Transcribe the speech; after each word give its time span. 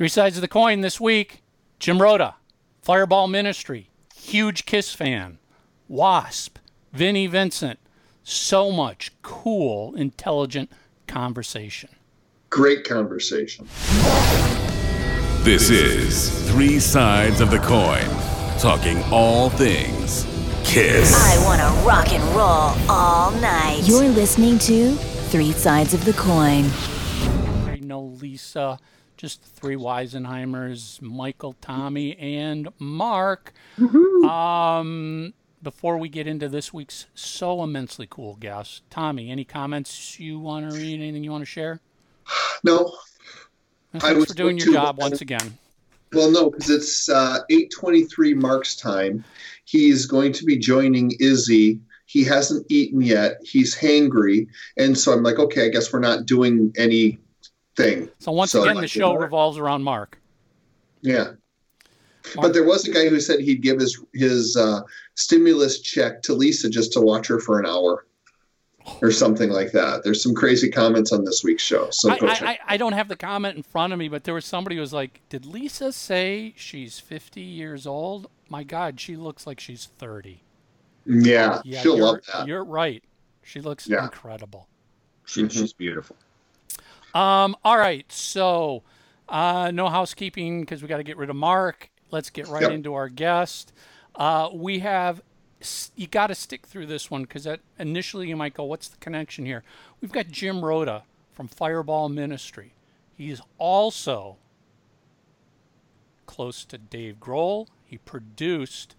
Three 0.00 0.08
sides 0.08 0.38
of 0.38 0.40
the 0.40 0.48
coin 0.48 0.80
this 0.80 0.98
week. 0.98 1.42
Jim 1.78 2.00
Rota, 2.00 2.36
Fireball 2.80 3.28
Ministry, 3.28 3.90
huge 4.16 4.64
Kiss 4.64 4.94
fan, 4.94 5.38
Wasp, 5.88 6.56
Vinnie 6.90 7.26
Vincent. 7.26 7.78
So 8.22 8.72
much 8.72 9.12
cool, 9.20 9.94
intelligent 9.94 10.72
conversation. 11.06 11.90
Great 12.48 12.84
conversation. 12.84 13.68
This 15.42 15.68
is 15.68 16.50
Three 16.50 16.80
Sides 16.80 17.42
of 17.42 17.50
the 17.50 17.58
Coin, 17.58 18.08
talking 18.58 19.02
all 19.12 19.50
things 19.50 20.24
Kiss. 20.64 21.14
I 21.14 21.44
want 21.44 21.60
to 21.60 21.86
rock 21.86 22.10
and 22.10 22.24
roll 22.34 22.72
all 22.90 23.32
night. 23.32 23.82
You're 23.84 24.08
listening 24.08 24.58
to 24.60 24.94
Three 24.94 25.52
Sides 25.52 25.92
of 25.92 26.06
the 26.06 26.14
Coin. 26.14 26.70
No 27.82 28.00
Lisa, 28.00 28.78
just 29.20 29.42
three 29.42 29.76
Weisenheimers, 29.76 31.02
Michael, 31.02 31.54
Tommy, 31.60 32.16
and 32.16 32.68
Mark. 32.78 33.52
Um, 34.24 35.34
before 35.62 35.98
we 35.98 36.08
get 36.08 36.26
into 36.26 36.48
this 36.48 36.72
week's 36.72 37.06
so 37.14 37.62
immensely 37.62 38.06
cool 38.08 38.36
guest, 38.36 38.82
Tommy, 38.88 39.30
any 39.30 39.44
comments 39.44 40.18
you 40.18 40.38
want 40.38 40.70
to 40.70 40.74
read? 40.76 40.94
Anything 41.00 41.22
you 41.22 41.30
want 41.30 41.42
to 41.42 41.46
share? 41.46 41.80
No. 42.64 42.94
Thanks 43.92 44.06
I 44.06 44.12
was 44.14 44.26
for 44.26 44.34
doing 44.34 44.56
your 44.56 44.72
job 44.72 44.96
but- 44.96 45.02
once 45.10 45.20
again. 45.20 45.58
Well, 46.12 46.30
no, 46.30 46.50
because 46.50 46.70
it's 46.70 47.08
uh, 47.08 47.40
8:23 47.50 48.34
Mark's 48.34 48.74
time. 48.74 49.22
He's 49.64 50.06
going 50.06 50.32
to 50.32 50.44
be 50.44 50.58
joining 50.58 51.12
Izzy. 51.20 51.78
He 52.06 52.24
hasn't 52.24 52.66
eaten 52.68 53.00
yet. 53.00 53.36
He's 53.44 53.76
hangry, 53.76 54.48
and 54.76 54.98
so 54.98 55.12
I'm 55.12 55.22
like, 55.22 55.38
okay, 55.38 55.66
I 55.66 55.68
guess 55.68 55.92
we're 55.92 56.00
not 56.00 56.26
doing 56.26 56.72
anything. 57.80 58.10
So 58.18 58.32
once 58.32 58.52
So, 58.52 58.62
again, 58.62 58.80
the 58.80 58.88
show 58.88 59.12
you 59.12 59.18
revolves 59.18 59.58
around 59.58 59.82
Mark. 59.82 60.18
Yeah. 61.02 61.32
But 62.36 62.52
there 62.52 62.64
was 62.64 62.86
a 62.86 62.92
guy 62.92 63.08
who 63.08 63.18
said 63.18 63.40
he'd 63.40 63.62
give 63.62 63.80
his 63.80 63.98
his 64.12 64.56
uh, 64.56 64.82
stimulus 65.14 65.80
check 65.80 66.22
to 66.22 66.34
Lisa 66.34 66.68
just 66.68 66.92
to 66.92 67.00
watch 67.00 67.26
her 67.28 67.40
for 67.40 67.58
an 67.58 67.66
hour, 67.66 68.06
or 69.02 69.10
something 69.10 69.50
like 69.50 69.72
that. 69.72 70.04
There's 70.04 70.22
some 70.22 70.34
crazy 70.34 70.70
comments 70.70 71.12
on 71.12 71.24
this 71.24 71.42
week's 71.42 71.62
show. 71.62 71.88
So 71.90 72.10
I, 72.10 72.14
I. 72.20 72.28
I, 72.30 72.58
I 72.68 72.76
don't 72.76 72.92
have 72.92 73.08
the 73.08 73.16
comment 73.16 73.56
in 73.56 73.62
front 73.62 73.92
of 73.92 73.98
me, 73.98 74.08
but 74.08 74.24
there 74.24 74.34
was 74.34 74.44
somebody 74.44 74.76
who 74.76 74.80
was 74.80 74.92
like, 74.92 75.22
"Did 75.30 75.46
Lisa 75.46 75.92
say 75.92 76.52
she's 76.56 77.00
50 77.00 77.40
years 77.40 77.86
old? 77.86 78.28
My 78.48 78.64
God, 78.64 79.00
she 79.00 79.16
looks 79.16 79.46
like 79.46 79.58
she's 79.58 79.86
30." 79.98 80.42
yeah, 81.06 81.60
Yeah, 81.64 81.80
she'll 81.80 81.96
you're, 81.96 82.04
love 82.06 82.18
that. 82.32 82.46
You're 82.46 82.64
right. 82.64 83.02
She 83.42 83.60
looks 83.60 83.88
Yeah. 83.88 84.04
incredible. 84.04 84.68
She, 85.24 85.48
She's 85.48 85.72
beautiful. 85.72 86.16
Um, 87.14 87.56
all 87.64 87.76
right, 87.78 88.10
so 88.12 88.82
uh, 89.28 89.70
no 89.72 89.88
housekeeping 89.88 90.60
because 90.60 90.82
we 90.82 90.88
got 90.88 90.98
to 90.98 91.02
get 91.04 91.16
rid 91.16 91.30
of 91.30 91.36
Mark. 91.36 91.90
Let's 92.10 92.30
get 92.30 92.48
right 92.48 92.62
Yep. 92.62 92.70
into 92.72 92.94
our 92.94 93.08
guest. 93.08 93.72
Uh, 94.14 94.50
we 94.52 94.80
have 94.80 95.22
you 95.94 96.06
got 96.06 96.28
to 96.28 96.34
stick 96.34 96.66
through 96.66 96.86
this 96.86 97.10
one 97.10 97.22
because 97.22 97.46
initially 97.78 98.28
you 98.28 98.36
might 98.36 98.54
go, 98.54 98.64
"What's 98.64 98.88
the 98.88 98.96
connection 98.98 99.44
here?" 99.44 99.62
We've 100.00 100.12
got 100.12 100.28
Jim 100.28 100.64
Rota 100.64 101.02
from 101.32 101.48
Fireball 101.48 102.08
Ministry. 102.08 102.72
He's 103.16 103.40
also 103.58 104.36
close 106.26 106.64
to 106.64 106.78
Dave 106.78 107.16
Grohl. 107.20 107.66
He 107.84 107.98
produced 107.98 108.94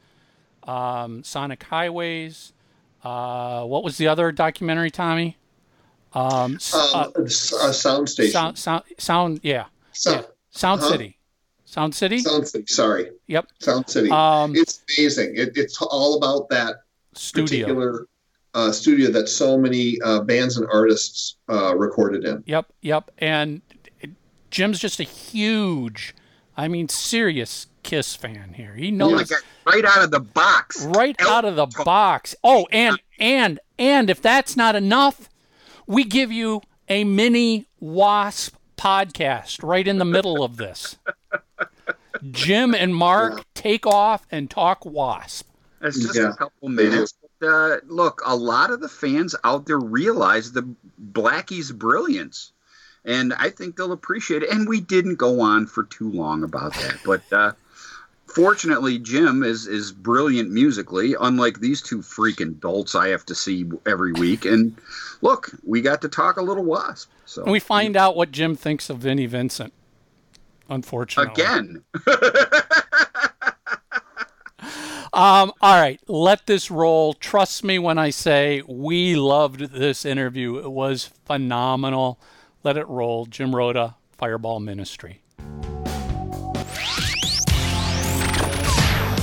um, 0.63 1.23
Sonic 1.23 1.63
Highways. 1.63 2.53
Uh, 3.03 3.63
what 3.63 3.83
was 3.83 3.97
the 3.97 4.07
other 4.07 4.31
documentary, 4.31 4.91
Tommy? 4.91 5.37
Um, 6.13 6.55
s- 6.55 6.73
Um, 6.73 7.13
uh, 7.15 7.21
uh, 7.23 7.27
sound 7.71 8.09
station. 8.09 8.31
sound, 8.33 8.57
sound, 8.57 8.83
sound, 8.97 9.39
yeah, 9.43 9.65
Sound, 9.93 10.21
yeah. 10.21 10.27
Sound 10.51 10.81
huh? 10.81 10.89
City, 10.91 11.17
Sound 11.65 11.95
City. 11.95 12.19
Sound 12.19 12.47
City. 12.47 12.65
Sorry, 12.67 13.11
Yep, 13.27 13.47
Sound 13.59 13.89
City. 13.89 14.09
Um, 14.11 14.53
it's 14.55 14.81
amazing. 14.97 15.33
It, 15.37 15.55
it's 15.55 15.81
all 15.81 16.17
about 16.17 16.49
that 16.49 16.77
studio. 17.13 17.65
particular 17.65 18.07
uh, 18.53 18.71
studio 18.73 19.09
that 19.11 19.29
so 19.29 19.57
many 19.57 19.97
uh, 20.03 20.19
bands 20.21 20.57
and 20.57 20.67
artists 20.71 21.37
uh, 21.49 21.73
recorded 21.77 22.25
in. 22.25 22.43
Yep, 22.45 22.65
yep. 22.81 23.09
And 23.19 23.61
Jim's 24.49 24.79
just 24.79 24.99
a 24.99 25.03
huge, 25.03 26.13
I 26.57 26.67
mean, 26.67 26.89
serious 26.89 27.67
Kiss 27.83 28.15
fan 28.15 28.53
here. 28.55 28.75
He 28.75 28.89
Oh 28.89 28.95
knows 28.95 29.11
my 29.13 29.23
God! 29.23 29.39
Right 29.65 29.85
out 29.85 30.03
of 30.03 30.11
the 30.11 30.19
box. 30.19 30.83
right 30.83 31.15
out 31.21 31.45
of 31.45 31.55
the 31.55 31.65
box. 31.85 32.35
Oh, 32.43 32.67
and 32.71 32.99
and 33.17 33.59
and 33.79 34.09
if 34.09 34.21
that's 34.21 34.55
not 34.57 34.75
enough, 34.75 35.29
we 35.91 36.05
give 36.05 36.31
you 36.31 36.61
a 36.87 37.03
mini 37.03 37.67
Wasp 37.79 38.55
podcast 38.77 39.61
right 39.61 39.87
in 39.87 39.97
the 39.97 40.05
middle 40.05 40.43
of 40.43 40.57
this. 40.57 40.97
Jim 42.31 42.73
and 42.73 42.95
Mark 42.95 43.43
take 43.53 43.85
off 43.85 44.25
and 44.31 44.49
talk 44.49 44.85
Wasp. 44.85 45.47
It's 45.81 45.99
just 45.99 46.15
Yeah. 46.15 46.29
a 46.29 46.33
couple 46.33 46.69
minutes. 46.69 47.13
But, 47.39 47.47
uh, 47.47 47.77
look, 47.87 48.21
a 48.25 48.35
lot 48.35 48.71
of 48.71 48.81
the 48.81 48.89
fans 48.89 49.35
out 49.43 49.65
there 49.65 49.79
realize 49.79 50.51
the 50.51 50.67
Blackie's 50.97 51.71
brilliance, 51.71 52.51
and 53.03 53.33
I 53.33 53.49
think 53.49 53.75
they'll 53.75 53.91
appreciate 53.91 54.43
it. 54.43 54.51
And 54.51 54.69
we 54.69 54.79
didn't 54.79 55.15
go 55.15 55.41
on 55.41 55.65
for 55.65 55.83
too 55.83 56.09
long 56.11 56.43
about 56.43 56.73
that, 56.75 56.97
but 57.03 57.21
uh, 57.33 57.53
fortunately, 58.33 58.97
Jim 58.97 59.43
is 59.43 59.67
is 59.67 59.91
brilliant 59.91 60.51
musically, 60.51 61.15
unlike 61.19 61.59
these 61.59 61.81
two 61.81 61.99
freaking 61.99 62.59
dolts 62.59 62.95
I 62.95 63.09
have 63.09 63.25
to 63.27 63.35
see 63.35 63.69
every 63.85 64.13
week. 64.13 64.45
And 64.45 64.75
look, 65.21 65.51
we 65.63 65.81
got 65.81 66.01
to 66.01 66.09
talk 66.09 66.37
a 66.37 66.41
little 66.41 66.63
Wasp. 66.63 67.09
So 67.25 67.43
And 67.43 67.51
we 67.51 67.59
find 67.59 67.95
out 67.95 68.15
what 68.15 68.31
Jim 68.31 68.55
thinks 68.55 68.89
of 68.89 68.99
Vinnie 68.99 69.25
Vincent. 69.25 69.73
Unfortunately. 70.69 71.43
again, 71.43 71.83
Um, 75.13 75.51
all 75.59 75.79
right, 75.79 75.99
let 76.07 76.47
this 76.47 76.71
roll. 76.71 77.13
Trust 77.13 77.65
me 77.65 77.77
when 77.77 77.97
I 77.97 78.11
say 78.11 78.61
we 78.65 79.15
loved 79.15 79.71
this 79.73 80.05
interview. 80.05 80.57
It 80.57 80.71
was 80.71 81.11
phenomenal. 81.25 82.17
Let 82.63 82.77
it 82.77 82.87
roll. 82.87 83.25
Jim 83.25 83.53
Rota, 83.53 83.95
Fireball 84.17 84.61
Ministry. 84.61 85.21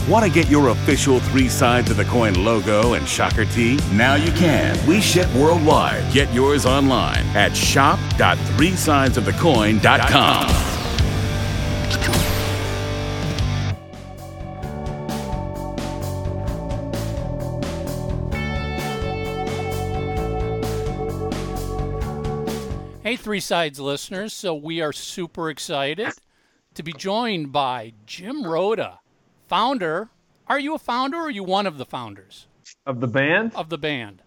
Want 0.08 0.24
to 0.24 0.30
get 0.30 0.48
your 0.48 0.68
official 0.68 1.20
Three 1.20 1.50
Sides 1.50 1.90
of 1.90 1.98
the 1.98 2.04
Coin 2.06 2.32
logo 2.42 2.94
and 2.94 3.06
shocker 3.06 3.44
tee? 3.44 3.78
Now 3.92 4.14
you 4.14 4.32
can. 4.32 4.74
We 4.86 5.02
ship 5.02 5.28
worldwide. 5.34 6.10
Get 6.14 6.32
yours 6.32 6.64
online 6.64 7.26
at 7.36 7.54
shop.threesidesofthecoin.com. 7.54 10.48
Hey, 23.02 23.16
Three 23.16 23.40
Sides 23.40 23.78
listeners. 23.78 24.32
So 24.32 24.54
we 24.54 24.80
are 24.80 24.94
super 24.94 25.50
excited 25.50 26.14
to 26.74 26.82
be 26.82 26.94
joined 26.94 27.52
by 27.52 27.92
Jim 28.06 28.46
Rota, 28.46 29.00
founder. 29.48 30.10
Are 30.46 30.60
you 30.60 30.74
a 30.74 30.78
founder 30.78 31.16
or 31.18 31.22
are 31.22 31.30
you 31.30 31.42
one 31.42 31.66
of 31.66 31.78
the 31.78 31.84
founders 31.84 32.46
Of 32.86 33.00
the 33.00 33.08
band? 33.08 33.52
of 33.54 33.68
the 33.68 33.78
band? 33.78 34.22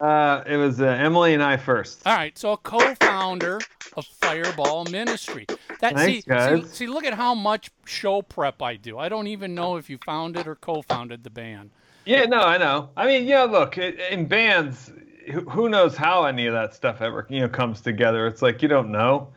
Uh, 0.00 0.42
it 0.46 0.56
was 0.56 0.80
uh, 0.80 0.86
Emily 0.86 1.32
and 1.32 1.42
I 1.42 1.56
first. 1.56 2.04
All 2.04 2.16
right, 2.16 2.36
so 2.36 2.52
a 2.52 2.56
co-founder 2.56 3.60
of 3.96 4.04
Fireball 4.04 4.84
Ministry. 4.86 5.46
That 5.80 5.94
Thanks, 5.94 6.02
see, 6.02 6.20
see, 6.22 6.28
guys. 6.28 6.70
see, 6.72 6.86
look 6.88 7.04
at 7.04 7.14
how 7.14 7.36
much 7.36 7.70
show 7.84 8.20
prep 8.20 8.60
I 8.62 8.74
do. 8.74 8.98
I 8.98 9.08
don't 9.08 9.28
even 9.28 9.54
know 9.54 9.76
if 9.76 9.88
you 9.88 9.98
founded 10.04 10.48
or 10.48 10.56
co-founded 10.56 11.22
the 11.22 11.30
band. 11.30 11.70
Yeah, 12.04 12.24
no, 12.24 12.40
I 12.40 12.58
know. 12.58 12.88
I 12.96 13.06
mean, 13.06 13.26
yeah, 13.28 13.44
look, 13.44 13.78
it, 13.78 14.00
in 14.10 14.26
bands, 14.26 14.92
who, 15.30 15.42
who 15.42 15.68
knows 15.68 15.96
how 15.96 16.24
any 16.24 16.46
of 16.46 16.54
that 16.54 16.74
stuff 16.74 17.00
ever, 17.00 17.24
you 17.30 17.40
know, 17.40 17.48
comes 17.48 17.80
together. 17.80 18.26
It's 18.26 18.42
like 18.42 18.60
you 18.60 18.68
don't 18.68 18.90
know. 18.90 19.28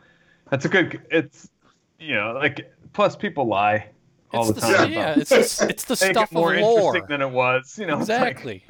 That's 0.50 0.64
a 0.64 0.68
good. 0.68 1.00
It's 1.12 1.48
you 2.00 2.14
know, 2.16 2.32
like 2.32 2.72
plus 2.92 3.14
people 3.14 3.46
lie 3.46 3.90
all 4.32 4.50
It's 4.50 4.60
the 4.60 4.66
the, 4.66 4.76
time. 4.76 4.92
yeah, 4.92 5.12
about 5.12 5.18
it's 5.18 5.58
the, 5.58 5.68
it's 5.68 5.84
the 5.84 5.96
stuff 6.10 6.32
it 6.32 6.34
more 6.34 6.54
of 6.54 6.60
lore. 6.60 6.96
interesting 6.96 7.06
than 7.08 7.22
it 7.22 7.30
was. 7.30 7.78
You 7.78 7.86
know, 7.86 8.00
it's 8.00 8.08
like- 8.08 8.20
Exactly. 8.38 8.64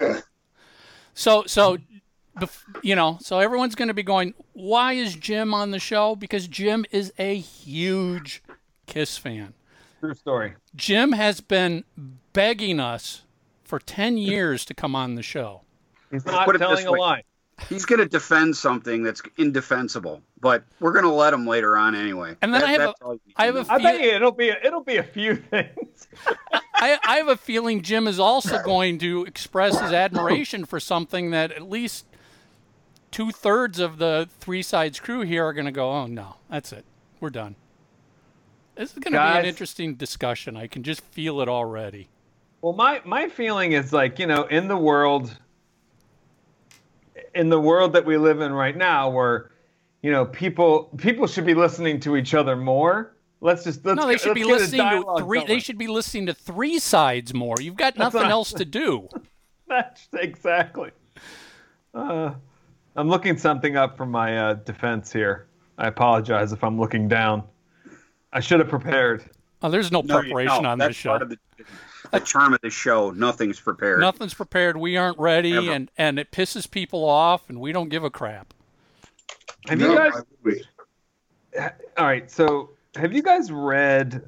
So 1.15 1.45
so, 1.47 1.79
bef- 2.39 2.63
you 2.83 2.95
know, 2.95 3.19
so 3.21 3.39
everyone's 3.39 3.75
going 3.75 3.89
to 3.89 3.95
be 3.95 4.03
going. 4.03 4.35
Why 4.53 4.93
is 4.95 5.15
Jim 5.17 5.55
on 5.55 5.71
the 5.71 5.79
show? 5.79 6.15
Because 6.17 6.47
Jim 6.49 6.85
is 6.91 7.13
a 7.19 7.37
huge 7.37 8.43
Kiss 8.87 9.17
fan. 9.17 9.55
true 10.01 10.15
story. 10.15 10.55
Jim 10.75 11.13
has 11.13 11.41
been 11.41 11.85
begging 12.33 12.79
us 12.81 13.23
for 13.65 13.79
ten 13.79 14.17
years 14.19 14.65
to 14.67 14.75
come 14.75 14.95
on 14.95 15.15
the 15.15 15.23
show. 15.23 15.63
He's 16.11 16.25
not 16.27 16.45
put 16.47 16.55
it 16.55 16.59
this 16.59 16.69
telling 16.69 16.87
a 16.87 16.93
lie. 16.93 17.23
He's 17.69 17.85
going 17.85 17.99
to 17.99 18.07
defend 18.07 18.57
something 18.57 19.03
that's 19.03 19.23
indefensible, 19.39 20.23
but 20.41 20.65
we're 20.81 20.93
going 20.93 21.05
to 21.05 21.11
let 21.11 21.33
him 21.33 21.47
later 21.47 21.77
on 21.77 21.95
anyway. 21.95 22.37
And 22.43 22.53
then 22.53 22.63
I 22.63 22.71
have 22.73 22.81
that's 22.81 23.01
a- 23.01 23.05
all 23.05 23.15
you 23.15 23.21
need 23.27 23.35
I 23.37 23.47
have 23.47 23.57
a 23.57 23.63
know. 23.63 23.67
I 23.69 23.79
bet 23.79 24.01
you 24.01 24.11
it'll 24.11 24.33
be 24.33 24.49
it'll 24.49 24.85
be 24.85 24.97
a 24.97 25.03
few 25.03 25.37
things. 25.37 26.09
I, 26.75 26.99
I 27.03 27.17
have 27.17 27.29
a 27.29 27.37
feeling 27.37 27.83
Jim 27.83 28.07
is 28.07 28.21
also 28.21 28.63
going 28.63 28.99
to 28.99 29.25
express 29.25 29.81
his 29.81 29.93
admiration 29.93 30.65
for 30.65 30.79
something 30.79 31.31
that 31.31 31.53
at 31.53 31.69
least 31.69 32.07
two 33.11 33.31
thirds 33.31 33.79
of 33.79 33.99
the 33.99 34.29
three 34.41 34.63
sides 34.63 35.01
crew 35.01 35.23
here 35.23 35.45
are 35.45 35.55
going 35.55 35.67
to 35.67 35.73
go, 35.73 35.91
oh 35.91 36.07
no, 36.07 36.37
that's 36.51 36.73
it, 36.73 36.85
we're 37.21 37.31
done. 37.31 37.57
This 38.75 38.93
is 38.93 38.99
going 38.99 39.15
to 39.15 39.19
be 39.19 39.39
an 39.39 39.47
interesting 39.47 39.95
discussion. 39.95 40.55
I 40.55 40.67
can 40.67 40.83
just 40.83 41.01
feel 41.01 41.41
it 41.41 41.49
already. 41.49 42.09
Well, 42.61 42.75
my 42.75 43.01
my 43.07 43.29
feeling 43.29 43.73
is 43.73 43.93
like 43.93 44.19
you 44.19 44.27
know, 44.27 44.45
in 44.45 44.69
the 44.69 44.77
world, 44.77 45.35
in 47.35 47.49
the 47.49 47.61
world 47.61 47.93
that 47.95 48.05
we 48.05 48.17
live 48.17 48.41
in 48.41 48.53
right 48.53 48.77
now, 48.77 49.11
where 49.11 49.51
you 50.03 50.11
know 50.11 50.25
people 50.27 50.85
people 50.97 51.27
should 51.27 51.47
be 51.47 51.55
listening 51.55 52.01
to 52.01 52.17
each 52.17 52.35
other 52.35 52.57
more. 52.57 53.13
Let's 53.41 53.65
just 53.65 53.85
let's 53.85 53.97
no, 54.01 54.07
they 54.07 54.15
get- 54.15 54.21
should 54.23 54.35
be 54.35 54.45
let's 54.45 54.71
get 54.71 54.79
listening 54.79 54.81
to 54.81 54.85
dialogue 55.05 55.19
three. 55.25 55.45
They 55.45 55.59
should 55.61 55.79
be 55.79 55.87
listening 55.89 56.27
to 56.27 56.35
three 56.35 56.79
sides 56.79 57.35
more. 57.35 57.57
You've 57.61 57.77
got 57.77 57.97
nothing 57.97 58.23
right. 58.23 58.31
else 58.31 58.53
to 58.55 58.65
do. 58.65 59.09
That's 59.69 60.09
exactly. 60.15 60.91
Uh, 61.95 62.33
I'm 62.95 63.09
looking 63.09 63.37
something 63.37 63.77
up 63.77 63.97
for 63.97 64.07
my 64.07 64.39
uh, 64.39 64.55
defense 64.55 65.13
here. 65.13 65.47
I 65.79 65.89
apologize 65.89 66.53
if 66.53 66.63
I'm 66.65 66.79
looking 66.81 67.09
down. 67.09 67.43
I 68.33 68.41
should 68.41 68.61
have 68.61 68.69
prepared. 68.69 69.25
Oh, 69.63 69.71
there's 69.71 69.91
no 69.93 70.01
No, 70.03 70.17
you- 70.17 70.21
preparation 70.23 70.63
no, 70.63 70.71
on 70.71 70.79
that's 70.79 70.91
this 70.91 70.97
show. 70.97 71.11
part 71.11 71.23
of 71.23 71.31
the, 71.31 71.39
the 72.13 72.21
charm 72.21 72.55
of 72.55 72.61
the 72.63 72.71
show. 72.71 73.11
Nothing's 73.11 73.61
prepared. 73.61 74.01
Nothing's 74.01 74.35
prepared. 74.35 74.77
We 74.77 74.97
aren't 74.97 75.19
ready, 75.19 75.55
Ever. 75.57 75.71
and 75.73 75.91
and 75.99 76.19
it 76.19 76.31
pisses 76.31 76.71
people 76.71 77.05
off, 77.05 77.49
and 77.49 77.61
we 77.61 77.73
don't 77.73 77.89
give 77.89 78.05
a 78.05 78.11
crap. 78.11 78.53
Have 79.69 79.79
No, 79.79 79.91
you 79.93 79.97
guys? 79.99 80.23
why? 80.43 80.53
All 81.97 82.05
right, 82.07 82.31
so 82.31 82.71
have 82.97 83.13
you 83.13 83.23
guys 83.23 83.51
read 83.51 84.23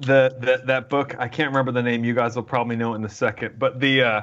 the, 0.00 0.36
the 0.40 0.62
that 0.66 0.88
book? 0.90 1.14
I 1.18 1.28
can't 1.28 1.48
remember 1.48 1.70
the 1.72 1.82
name. 1.82 2.04
You 2.04 2.14
guys 2.14 2.34
will 2.34 2.42
probably 2.42 2.76
know 2.76 2.94
in 2.94 3.04
a 3.04 3.08
second. 3.08 3.58
But 3.58 3.78
the 3.80 4.02
uh, 4.02 4.20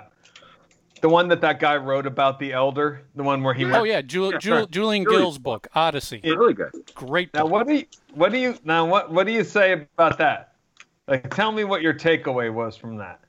the 1.01 1.07
one 1.09 1.29
that 1.29 1.39
that 1.41 1.59
guy 1.59 1.77
wrote 1.77 2.05
about 2.05 2.39
the 2.39 2.51
elder, 2.53 3.03
the 3.15 3.23
one 3.23 3.41
where 3.41 3.53
he 3.53 3.63
Oh 3.65 3.69
went. 3.71 3.87
yeah, 3.87 4.01
Ju- 4.01 4.31
Yeah, 4.33 4.37
Ju- 4.37 4.53
right. 4.53 4.69
Julian 4.71 5.03
Really? 5.05 5.17
Gill's 5.19 5.37
book 5.37 5.67
Odyssey. 5.73 6.19
really 6.23 6.53
good. 6.53 6.71
Great. 6.93 7.33
Now 7.33 7.45
what 7.45 7.67
do 7.67 7.73
you 7.75 7.85
what 8.13 8.31
do 8.33 8.37
you 8.37 8.55
now 8.65 8.85
what 8.85 9.11
what 9.11 9.25
do 9.25 9.31
you 9.31 9.43
say 9.45 9.71
about 9.71 10.17
that? 10.17 10.50
Like, 11.07 11.33
tell 11.33 11.51
me 11.51 11.63
what 11.63 11.81
your 11.81 11.93
takeaway 11.93 12.53
was 12.53 12.75
from 12.75 12.97
that. 12.97 13.19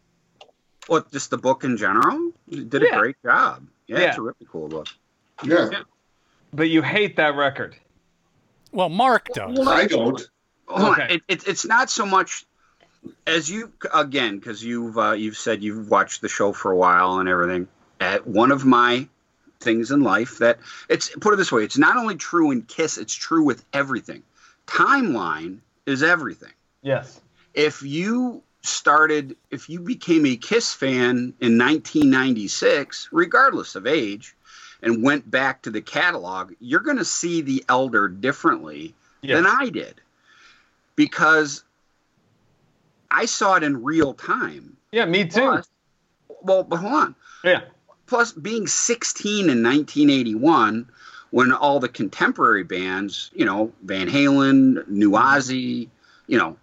Well, 0.89 1.07
just 1.13 1.31
the 1.31 1.39
book 1.39 1.65
in 1.65 1.77
general. 1.77 2.33
You 2.49 2.65
did 2.65 2.83
Yeah. 2.83 2.97
a 2.97 2.99
great 2.99 3.17
job. 3.25 3.67
Yeah, 3.87 4.01
Yeah. 4.01 4.09
it's 4.09 4.19
a 4.19 4.23
really 4.23 4.47
cool 4.49 4.69
book. 4.69 4.89
Yeah, 5.45 5.71
But 6.53 6.69
you 6.69 6.83
hate 6.83 7.17
that 7.17 7.35
record. 7.35 7.77
Well, 8.73 8.89
Mark 8.89 9.29
does. 9.35 9.59
I 9.67 9.87
don't. 9.87 10.21
Hold 10.69 10.81
on. 10.95 11.01
Okay. 11.01 11.15
It, 11.17 11.23
it, 11.29 11.49
it's 11.49 11.65
not 11.67 11.91
so 11.91 12.07
much 12.07 12.45
as 13.27 13.51
you 13.51 13.73
again 13.93 14.39
because 14.39 14.63
you've 14.63 14.97
uh, 14.97 15.13
you've 15.13 15.37
said 15.37 15.63
you've 15.63 15.91
watched 15.91 16.21
the 16.21 16.29
show 16.29 16.53
for 16.53 16.71
a 16.71 16.77
while 16.77 17.19
and 17.19 17.29
everything. 17.29 17.69
At 18.01 18.27
one 18.27 18.53
of 18.53 18.65
my 18.65 19.09
things 19.61 19.91
in 19.91 20.03
life 20.03 20.39
that 20.39 20.59
it's 20.89 21.09
put 21.17 21.33
it 21.35 21.37
this 21.37 21.51
way: 21.51 21.65
it's 21.65 21.79
not 21.79 21.97
only 21.97 22.15
true 22.17 22.51
in 22.51 22.63
Kiss, 22.63 22.99
it's 22.99 23.15
true 23.15 23.43
with 23.45 23.65
everything. 23.73 24.23
Timeline 24.67 25.59
is 25.87 26.03
everything. 26.03 26.53
Yes. 26.83 27.21
If 27.55 27.83
you 27.83 28.43
started, 28.63 29.37
if 29.51 29.69
you 29.69 29.81
became 29.81 30.25
a 30.27 30.37
Kiss 30.37 30.73
fan 30.73 31.35
in 31.41 31.59
1996, 31.59 33.09
regardless 33.13 33.75
of 33.75 33.87
age, 33.87 34.35
and 34.83 35.03
went 35.03 35.31
back 35.31 35.63
to 35.63 35.71
the 35.71 35.81
catalog, 35.81 36.53
you're 36.61 36.81
going 36.81 36.97
to 36.99 37.05
see 37.05 37.43
the 37.43 37.65
Elder 37.69 38.09
differently 38.09 38.95
Yes. 39.23 39.37
than 39.37 39.47
I 39.47 39.69
did 39.69 40.01
because 40.97 41.63
I 43.11 43.27
saw 43.27 43.55
it 43.55 43.63
in 43.63 43.83
real 43.85 44.15
time. 44.15 44.77
yeah, 44.91 45.05
me 45.05 45.25
too. 45.25 45.41
Plus, 45.41 45.69
well, 46.43 46.65
but 46.65 46.77
hold 46.79 46.93
on. 46.93 47.15
Yeah. 47.45 47.61
Plus, 48.07 48.33
being 48.33 48.67
16 48.67 49.49
in 49.49 49.63
1981, 49.63 50.89
when 51.31 51.53
all 51.53 51.79
the 51.79 51.89
contemporary 51.89 52.65
bands, 52.65 53.31
you 53.33 53.45
know, 53.45 53.73
Van 53.83 54.09
Halen, 54.09 54.87
New 54.89 55.13
mm-hmm. 55.13 55.39
Ozzy, 55.39 55.89
you 56.27 56.37
know, 56.37 56.57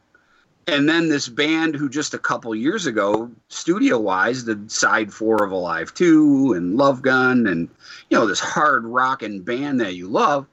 and 0.75 0.88
then 0.89 1.10
this 1.10 1.27
band 1.27 1.75
who 1.75 1.89
just 1.89 2.13
a 2.13 2.19
couple 2.19 2.54
years 2.56 2.86
ago, 2.86 3.31
studio 3.48 4.00
wise, 4.00 4.44
did 4.44 4.71
side 4.71 5.13
four 5.13 5.44
of 5.44 5.51
Alive 5.51 5.94
2 5.94 6.54
and 6.54 6.75
Love 6.77 7.01
Gun 7.01 7.48
and, 7.48 7.69
you 8.10 8.18
know, 8.18 8.25
this 8.25 8.39
hard 8.39 8.86
rocking 8.86 9.42
band 9.42 9.81
that 9.81 9.95
you 9.95 10.07
love, 10.07 10.48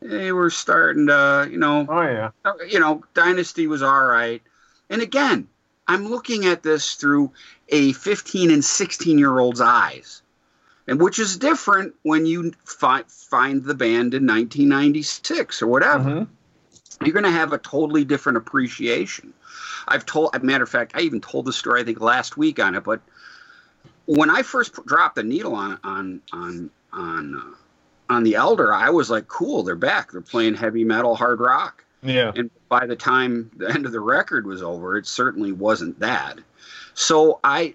they 0.00 0.32
were 0.32 0.50
starting 0.50 1.06
to, 1.06 1.48
you 1.50 1.58
know, 1.58 1.86
Oh 1.88 2.02
yeah. 2.02 2.30
you 2.68 2.78
know, 2.78 3.02
Dynasty 3.14 3.66
was 3.66 3.82
all 3.82 4.04
right. 4.04 4.42
And 4.90 5.00
again, 5.00 5.48
I'm 5.88 6.08
looking 6.08 6.46
at 6.46 6.62
this 6.62 6.94
through 6.94 7.32
a 7.68 7.92
15 7.92 8.50
and 8.50 8.64
16 8.64 9.18
year 9.18 9.38
old's 9.38 9.60
eyes, 9.60 10.22
and 10.86 11.00
which 11.00 11.18
is 11.18 11.36
different 11.36 11.94
when 12.02 12.26
you 12.26 12.52
fi- 12.64 13.04
find 13.08 13.64
the 13.64 13.74
band 13.74 14.14
in 14.14 14.26
1996 14.26 15.62
or 15.62 15.66
whatever. 15.66 16.10
Mhm. 16.10 16.26
You're 17.02 17.12
going 17.12 17.24
to 17.24 17.30
have 17.30 17.52
a 17.52 17.58
totally 17.58 18.04
different 18.04 18.38
appreciation. 18.38 19.32
I've 19.88 20.06
told, 20.06 20.34
as 20.34 20.42
a 20.42 20.44
matter 20.44 20.64
of 20.64 20.70
fact, 20.70 20.92
I 20.94 21.00
even 21.00 21.20
told 21.20 21.44
the 21.44 21.52
story 21.52 21.80
I 21.80 21.84
think 21.84 22.00
last 22.00 22.36
week 22.36 22.58
on 22.58 22.74
it, 22.74 22.84
but 22.84 23.00
when 24.06 24.30
I 24.30 24.42
first 24.42 24.74
dropped 24.86 25.16
the 25.16 25.22
needle 25.22 25.54
on 25.54 25.78
on 25.82 26.22
on 26.32 26.70
on 26.92 27.34
uh, 27.36 28.12
on 28.12 28.22
the 28.22 28.34
Elder, 28.34 28.72
I 28.72 28.90
was 28.90 29.10
like, 29.10 29.28
"Cool, 29.28 29.62
they're 29.62 29.76
back. 29.76 30.12
They're 30.12 30.20
playing 30.20 30.54
heavy 30.54 30.84
metal, 30.84 31.14
hard 31.14 31.40
rock." 31.40 31.84
Yeah. 32.04 32.32
and 32.36 32.50
by 32.68 32.84
the 32.86 32.96
time 32.96 33.50
the 33.56 33.70
end 33.70 33.86
of 33.86 33.92
the 33.92 34.00
record 34.00 34.46
was 34.46 34.62
over 34.62 34.98
it 34.98 35.06
certainly 35.06 35.52
wasn't 35.52 35.98
that 36.00 36.38
so 36.92 37.40
i 37.42 37.74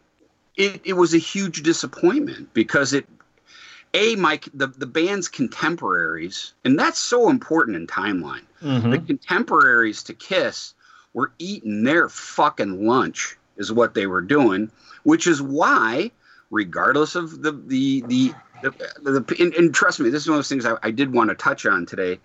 it, 0.55 0.81
it 0.83 0.93
was 0.93 1.15
a 1.15 1.17
huge 1.17 1.63
disappointment 1.63 2.53
because 2.53 2.93
it 2.93 3.07
a 3.93 4.15
my 4.15 4.39
the, 4.53 4.67
the 4.67 4.85
band's 4.85 5.27
contemporaries 5.27 6.53
and 6.63 6.77
that's 6.77 6.99
so 6.99 7.29
important 7.29 7.75
in 7.77 7.87
timeline 7.87 8.43
Mhm. 8.61 8.91
the 8.91 8.99
contemporaries 8.99 10.03
to 10.03 10.13
kiss 10.13 10.73
were 11.13 11.31
eating 11.39 11.83
their 11.83 12.09
fucking 12.09 12.85
lunch 12.85 13.37
is 13.57 13.71
what 13.71 13.93
they 13.93 14.05
were 14.05 14.21
doing 14.21 14.71
which 15.03 15.25
is 15.27 15.41
why 15.41 16.11
regardless 16.51 17.15
of 17.15 17.41
the 17.41 17.51
the 17.51 18.01
the, 18.07 18.33
the, 18.61 18.71
the 19.01 19.35
and, 19.39 19.53
and 19.55 19.73
trust 19.73 19.99
me 19.99 20.09
this 20.09 20.23
is 20.23 20.27
one 20.29 20.35
of 20.35 20.39
those 20.39 20.49
things 20.49 20.65
i, 20.65 20.75
I 20.83 20.91
did 20.91 21.13
want 21.13 21.29
to 21.29 21.35
touch 21.35 21.65
on 21.65 21.85
today 21.85 22.19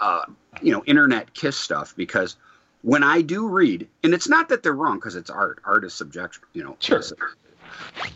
uh, 0.00 0.22
you 0.60 0.72
know 0.72 0.82
internet 0.86 1.34
kiss 1.34 1.56
stuff 1.56 1.94
because 1.96 2.36
when 2.82 3.02
i 3.02 3.20
do 3.20 3.46
read 3.48 3.88
and 4.02 4.14
it's 4.14 4.28
not 4.28 4.48
that 4.48 4.62
they're 4.62 4.72
wrong 4.72 4.96
because 4.96 5.16
it's 5.16 5.30
art 5.30 5.60
art 5.64 5.84
is 5.84 5.92
subject 5.92 6.38
you 6.54 6.62
know 6.64 6.76
Sure. 6.80 7.02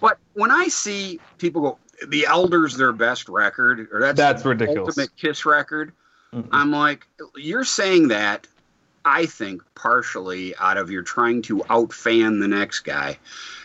but 0.00 0.19
when 0.35 0.50
i 0.50 0.69
see 0.69 1.20
people 1.38 1.61
go 1.62 1.79
the 2.06 2.26
elders 2.26 2.76
their 2.76 2.92
best 2.92 3.28
record 3.28 3.88
or 3.92 4.00
that's 4.00 4.16
That's 4.16 4.44
ridiculous. 4.44 4.96
ultimate 4.98 5.16
kiss 5.16 5.44
record 5.44 5.92
Mhm. 6.32 6.48
i'm 6.52 6.70
like 6.70 7.06
you're 7.36 7.64
saying 7.64 8.08
that 8.08 8.46
i 9.04 9.24
think 9.26 9.62
partially 9.74 10.54
out 10.56 10.76
of 10.76 10.90
you're 10.90 11.02
trying 11.02 11.40
to 11.42 11.58
outfan 11.70 12.38
the 12.40 12.49
next 12.49 12.80
guy 12.80 13.18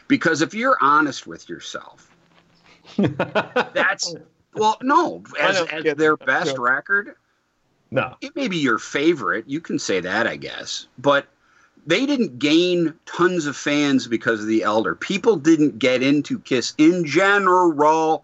because 0.07 0.41
if 0.41 0.53
you're 0.53 0.77
honest 0.81 1.27
with 1.27 1.49
yourself 1.49 2.09
that's 2.97 4.15
well 4.55 4.77
no 4.81 5.23
as, 5.39 5.61
as 5.71 5.83
their 5.95 6.15
best 6.17 6.57
record 6.57 7.15
no. 7.91 8.15
it 8.21 8.35
may 8.35 8.47
be 8.47 8.57
your 8.57 8.79
favorite. 8.79 9.45
You 9.47 9.61
can 9.61 9.77
say 9.77 9.99
that, 9.99 10.25
I 10.25 10.35
guess. 10.35 10.87
But 10.97 11.27
they 11.85 12.05
didn't 12.05 12.39
gain 12.39 12.93
tons 13.05 13.45
of 13.45 13.55
fans 13.55 14.07
because 14.07 14.39
of 14.41 14.47
the 14.47 14.63
Elder. 14.63 14.95
People 14.95 15.35
didn't 15.35 15.79
get 15.79 16.01
into 16.01 16.39
Kiss 16.39 16.73
in 16.77 17.05
general. 17.05 18.23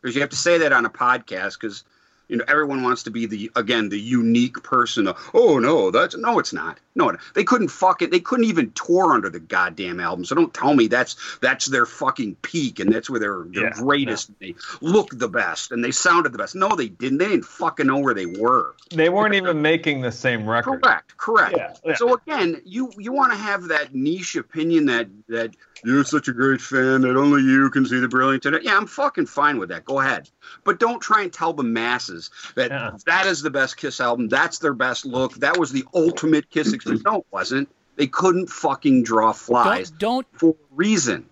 Because 0.00 0.14
you 0.14 0.20
have 0.20 0.30
to 0.30 0.36
say 0.36 0.58
that 0.58 0.72
on 0.72 0.84
a 0.86 0.90
podcast 0.90 1.60
because 1.60 1.84
you 2.28 2.36
know 2.36 2.44
everyone 2.46 2.82
wants 2.82 3.02
to 3.04 3.10
be 3.10 3.26
the 3.26 3.50
again 3.56 3.88
the 3.88 3.98
unique 3.98 4.62
person. 4.62 5.08
Of, 5.08 5.30
oh 5.34 5.58
no, 5.58 5.90
that's 5.90 6.16
no, 6.16 6.38
it's 6.38 6.52
not. 6.52 6.78
No, 6.94 7.16
they 7.34 7.44
couldn't 7.44 7.68
fuck 7.68 8.02
it. 8.02 8.10
They 8.10 8.20
couldn't 8.20 8.46
even 8.46 8.72
tour 8.72 9.12
under 9.12 9.30
the 9.30 9.40
goddamn 9.40 10.00
album. 10.00 10.24
So 10.24 10.34
don't 10.34 10.52
tell 10.52 10.74
me 10.74 10.88
that's 10.88 11.16
that's 11.40 11.66
their 11.66 11.86
fucking 11.86 12.36
peak 12.42 12.80
and 12.80 12.92
that's 12.92 13.08
where 13.08 13.20
they're 13.20 13.44
their 13.48 13.68
Yeah, 13.68 13.72
greatest. 13.72 14.30
They 14.40 14.54
look 14.80 15.10
the 15.12 15.28
best 15.28 15.70
and 15.70 15.82
they 15.82 15.92
sounded 15.92 16.32
the 16.32 16.38
best. 16.38 16.54
No, 16.54 16.74
they 16.74 16.88
didn't. 16.88 17.18
They 17.18 17.28
didn't 17.28 17.44
fucking 17.44 17.86
know 17.86 17.98
where 17.98 18.14
they 18.14 18.26
were. 18.26 18.74
They 18.90 19.08
weren't 19.08 19.34
even 19.34 19.62
making 19.62 20.00
the 20.00 20.12
same 20.12 20.48
record. 20.48 20.82
Correct, 20.82 21.16
correct. 21.16 21.56
Yeah. 21.56 21.94
So 21.94 22.14
again, 22.14 22.60
you 22.64 22.92
you 22.98 23.12
want 23.12 23.32
to 23.32 23.38
have 23.38 23.68
that 23.68 23.94
niche 23.94 24.36
opinion 24.36 24.86
that 24.86 25.08
that 25.28 25.54
you're 25.84 26.04
such 26.04 26.26
a 26.26 26.32
great 26.32 26.60
fan 26.60 27.02
that 27.02 27.16
only 27.16 27.42
you 27.42 27.70
can 27.70 27.86
see 27.86 28.00
the 28.00 28.08
brilliance 28.08 28.44
in 28.44 28.54
it. 28.54 28.64
Yeah, 28.64 28.76
I'm 28.76 28.86
fucking 28.86 29.26
fine 29.26 29.58
with 29.58 29.68
that. 29.68 29.84
Go 29.84 30.00
ahead, 30.00 30.28
but 30.64 30.80
don't 30.80 31.00
try 31.00 31.22
and 31.22 31.32
tell 31.32 31.52
the 31.52 31.62
masses 31.62 32.17
that 32.54 32.70
Yeah. 32.70 32.90
that 33.06 33.26
is 33.26 33.42
the 33.42 33.50
best 33.50 33.76
Kiss 33.76 34.00
album. 34.00 34.28
That's 34.28 34.58
their 34.58 34.74
best 34.74 35.04
look. 35.06 35.34
That 35.34 35.58
was 35.58 35.72
the 35.72 35.84
ultimate 35.94 36.50
Kiss 36.50 36.72
experience. 36.72 37.04
No, 37.04 37.16
it 37.18 37.26
wasn't. 37.30 37.68
They 37.96 38.06
couldn't 38.06 38.48
fucking 38.48 39.02
draw 39.02 39.32
flies 39.32 39.90
Don't 39.90 40.26
don't 40.30 40.40
for 40.40 40.50
a 40.50 40.74
reason. 40.76 41.26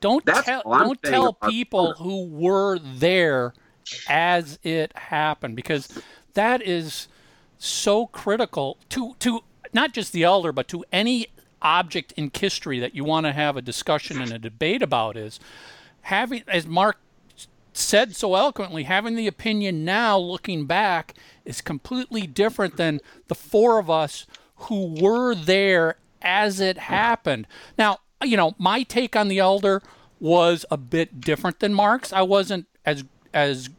don't 0.00 0.24
That's 0.24 0.46
tell 0.46 0.62
don't 0.64 1.02
tell 1.02 1.32
people 1.34 1.94
who 1.94 2.26
were 2.26 2.78
there 2.78 3.54
as 4.08 4.58
it 4.62 4.96
happened 4.96 5.56
because 5.56 5.88
that 6.34 6.62
is 6.62 7.08
so 7.58 8.06
critical 8.06 8.78
to 8.90 9.14
to 9.20 9.40
not 9.72 9.92
just 9.92 10.12
the 10.12 10.22
elder 10.22 10.52
but 10.52 10.68
to 10.68 10.84
any 10.92 11.26
object 11.60 12.12
in 12.16 12.30
history 12.34 12.78
that 12.80 12.94
you 12.94 13.04
want 13.04 13.26
to 13.26 13.32
have 13.32 13.56
a 13.56 13.62
discussion 13.62 14.20
and 14.20 14.32
a 14.32 14.38
debate 14.38 14.82
about 14.82 15.16
is 15.16 15.38
having 16.02 16.42
as 16.48 16.66
Mark 16.66 16.98
said 17.72 18.14
so 18.14 18.34
eloquently 18.34 18.84
having 18.84 19.16
the 19.16 19.26
opinion 19.26 19.84
now 19.84 20.18
looking 20.18 20.66
back 20.66 21.14
is 21.44 21.60
completely 21.60 22.26
different 22.26 22.76
than 22.76 23.00
the 23.28 23.34
four 23.34 23.78
of 23.78 23.88
us 23.88 24.26
who 24.56 24.94
were 25.00 25.34
there 25.34 25.96
as 26.20 26.60
it 26.60 26.78
happened. 26.78 27.46
Now, 27.76 27.98
you 28.22 28.36
know, 28.36 28.54
my 28.58 28.82
take 28.82 29.16
on 29.16 29.28
the 29.28 29.38
elder 29.38 29.82
was 30.20 30.64
a 30.70 30.76
bit 30.76 31.20
different 31.20 31.60
than 31.60 31.74
Mark's. 31.74 32.12
I 32.12 32.22
wasn't 32.22 32.66
as 32.86 33.04
as 33.34 33.70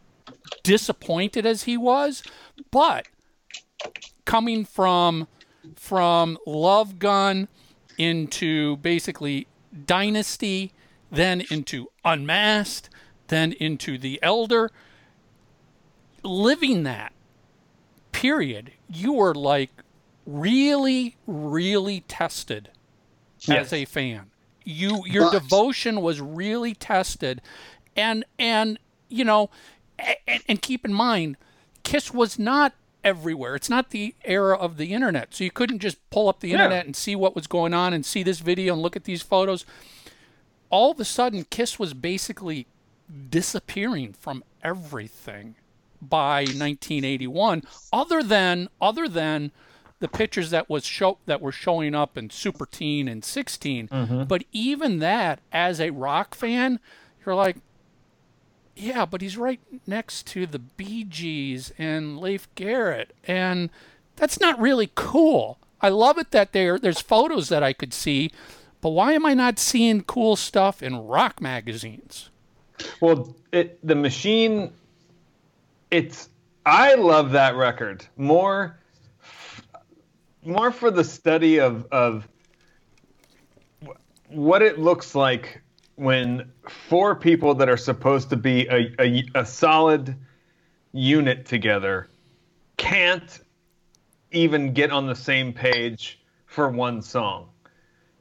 disappointed 0.62 1.46
as 1.46 1.62
he 1.62 1.76
was, 1.76 2.22
but 2.70 3.08
coming 4.24 4.64
from 4.64 5.28
from 5.76 6.36
Love 6.46 6.98
Gun 6.98 7.48
into 7.96 8.76
basically 8.78 9.46
Dynasty, 9.86 10.72
then 11.10 11.42
into 11.50 11.88
Unmasked, 12.04 12.90
then 13.28 13.52
into 13.52 13.98
The 13.98 14.18
Elder, 14.22 14.70
living 16.22 16.82
that 16.84 17.12
period, 18.12 18.72
you 18.88 19.12
were 19.12 19.34
like 19.34 19.70
really, 20.26 21.16
really 21.26 22.00
tested 22.08 22.70
Yes. 23.40 23.66
as 23.66 23.72
a 23.74 23.84
fan. 23.84 24.30
You 24.64 25.04
your 25.06 25.30
But- 25.30 25.42
devotion 25.42 26.00
was 26.00 26.20
really 26.20 26.74
tested, 26.74 27.42
and 27.94 28.24
and 28.38 28.78
you 29.10 29.24
know, 29.24 29.50
and, 30.26 30.42
and 30.48 30.62
keep 30.62 30.84
in 30.84 30.94
mind, 30.94 31.36
Kiss 31.82 32.12
was 32.14 32.38
not 32.38 32.72
everywhere. 33.02 33.54
It's 33.54 33.68
not 33.68 33.90
the 33.90 34.14
era 34.24 34.56
of 34.56 34.78
the 34.78 34.94
internet, 34.94 35.34
so 35.34 35.44
you 35.44 35.50
couldn't 35.50 35.80
just 35.80 35.98
pull 36.08 36.30
up 36.30 36.40
the 36.40 36.48
Yeah. 36.48 36.54
internet 36.54 36.86
and 36.86 36.96
see 36.96 37.14
what 37.14 37.34
was 37.36 37.46
going 37.46 37.74
on 37.74 37.92
and 37.92 38.06
see 38.06 38.22
this 38.22 38.38
video 38.40 38.72
and 38.72 38.80
look 38.82 38.96
at 38.96 39.04
these 39.04 39.20
photos. 39.20 39.66
All 40.70 40.92
of 40.92 40.98
a 40.98 41.04
sudden, 41.04 41.44
Kiss 41.50 41.78
was 41.78 41.92
basically 41.92 42.66
disappearing 43.30 44.12
from 44.12 44.42
everything 44.62 45.54
by 46.00 46.40
1981 46.40 47.62
other 47.92 48.22
than 48.22 48.68
other 48.80 49.08
than 49.08 49.50
the 50.00 50.08
pictures 50.08 50.50
that 50.50 50.68
was 50.68 50.84
show 50.84 51.18
that 51.26 51.40
were 51.40 51.52
showing 51.52 51.94
up 51.94 52.18
in 52.18 52.30
Super 52.30 52.66
Teen 52.66 53.08
and 53.08 53.24
16 53.24 53.88
mm-hmm. 53.88 54.24
but 54.24 54.44
even 54.52 54.98
that 54.98 55.40
as 55.52 55.80
a 55.80 55.90
rock 55.90 56.34
fan 56.34 56.80
you're 57.24 57.34
like 57.34 57.56
yeah 58.76 59.06
but 59.06 59.20
he's 59.20 59.36
right 59.36 59.60
next 59.86 60.26
to 60.28 60.46
the 60.46 60.58
Bee 60.58 61.04
Gees 61.04 61.72
and 61.78 62.18
Leif 62.18 62.52
Garrett 62.54 63.14
and 63.24 63.70
that's 64.16 64.38
not 64.38 64.60
really 64.60 64.90
cool. 64.94 65.58
I 65.80 65.88
love 65.88 66.18
it 66.18 66.30
that 66.30 66.52
there 66.52 66.78
there's 66.78 67.00
photos 67.00 67.48
that 67.48 67.62
I 67.62 67.72
could 67.72 67.92
see 67.92 68.30
but 68.80 68.90
why 68.90 69.12
am 69.12 69.24
I 69.24 69.34
not 69.34 69.58
seeing 69.58 70.02
cool 70.02 70.36
stuff 70.36 70.82
in 70.82 71.06
rock 71.06 71.40
magazines 71.40 72.30
Well, 73.00 73.34
it 73.52 73.78
the 73.86 73.94
machine. 73.94 74.72
It's 75.90 76.28
I 76.66 76.94
love 76.94 77.32
that 77.32 77.56
record 77.56 78.06
more. 78.16 78.78
More 80.44 80.70
for 80.70 80.90
the 80.90 81.04
study 81.04 81.60
of 81.60 81.86
of 81.92 82.28
what 84.28 84.62
it 84.62 84.78
looks 84.78 85.14
like 85.14 85.62
when 85.96 86.50
four 86.88 87.14
people 87.14 87.54
that 87.54 87.68
are 87.68 87.76
supposed 87.76 88.30
to 88.30 88.36
be 88.36 88.66
a, 88.66 88.92
a, 89.00 89.24
a 89.36 89.46
solid 89.46 90.16
unit 90.92 91.46
together 91.46 92.08
can't 92.76 93.40
even 94.32 94.72
get 94.72 94.90
on 94.90 95.06
the 95.06 95.14
same 95.14 95.52
page 95.52 96.20
for 96.46 96.68
one 96.68 97.00
song. 97.00 97.48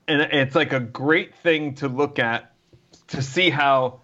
And 0.07 0.21
it's 0.21 0.55
like 0.55 0.73
a 0.73 0.79
great 0.79 1.35
thing 1.35 1.75
to 1.75 1.87
look 1.87 2.19
at 2.19 2.53
to 3.07 3.21
see 3.21 3.49
how 3.49 4.01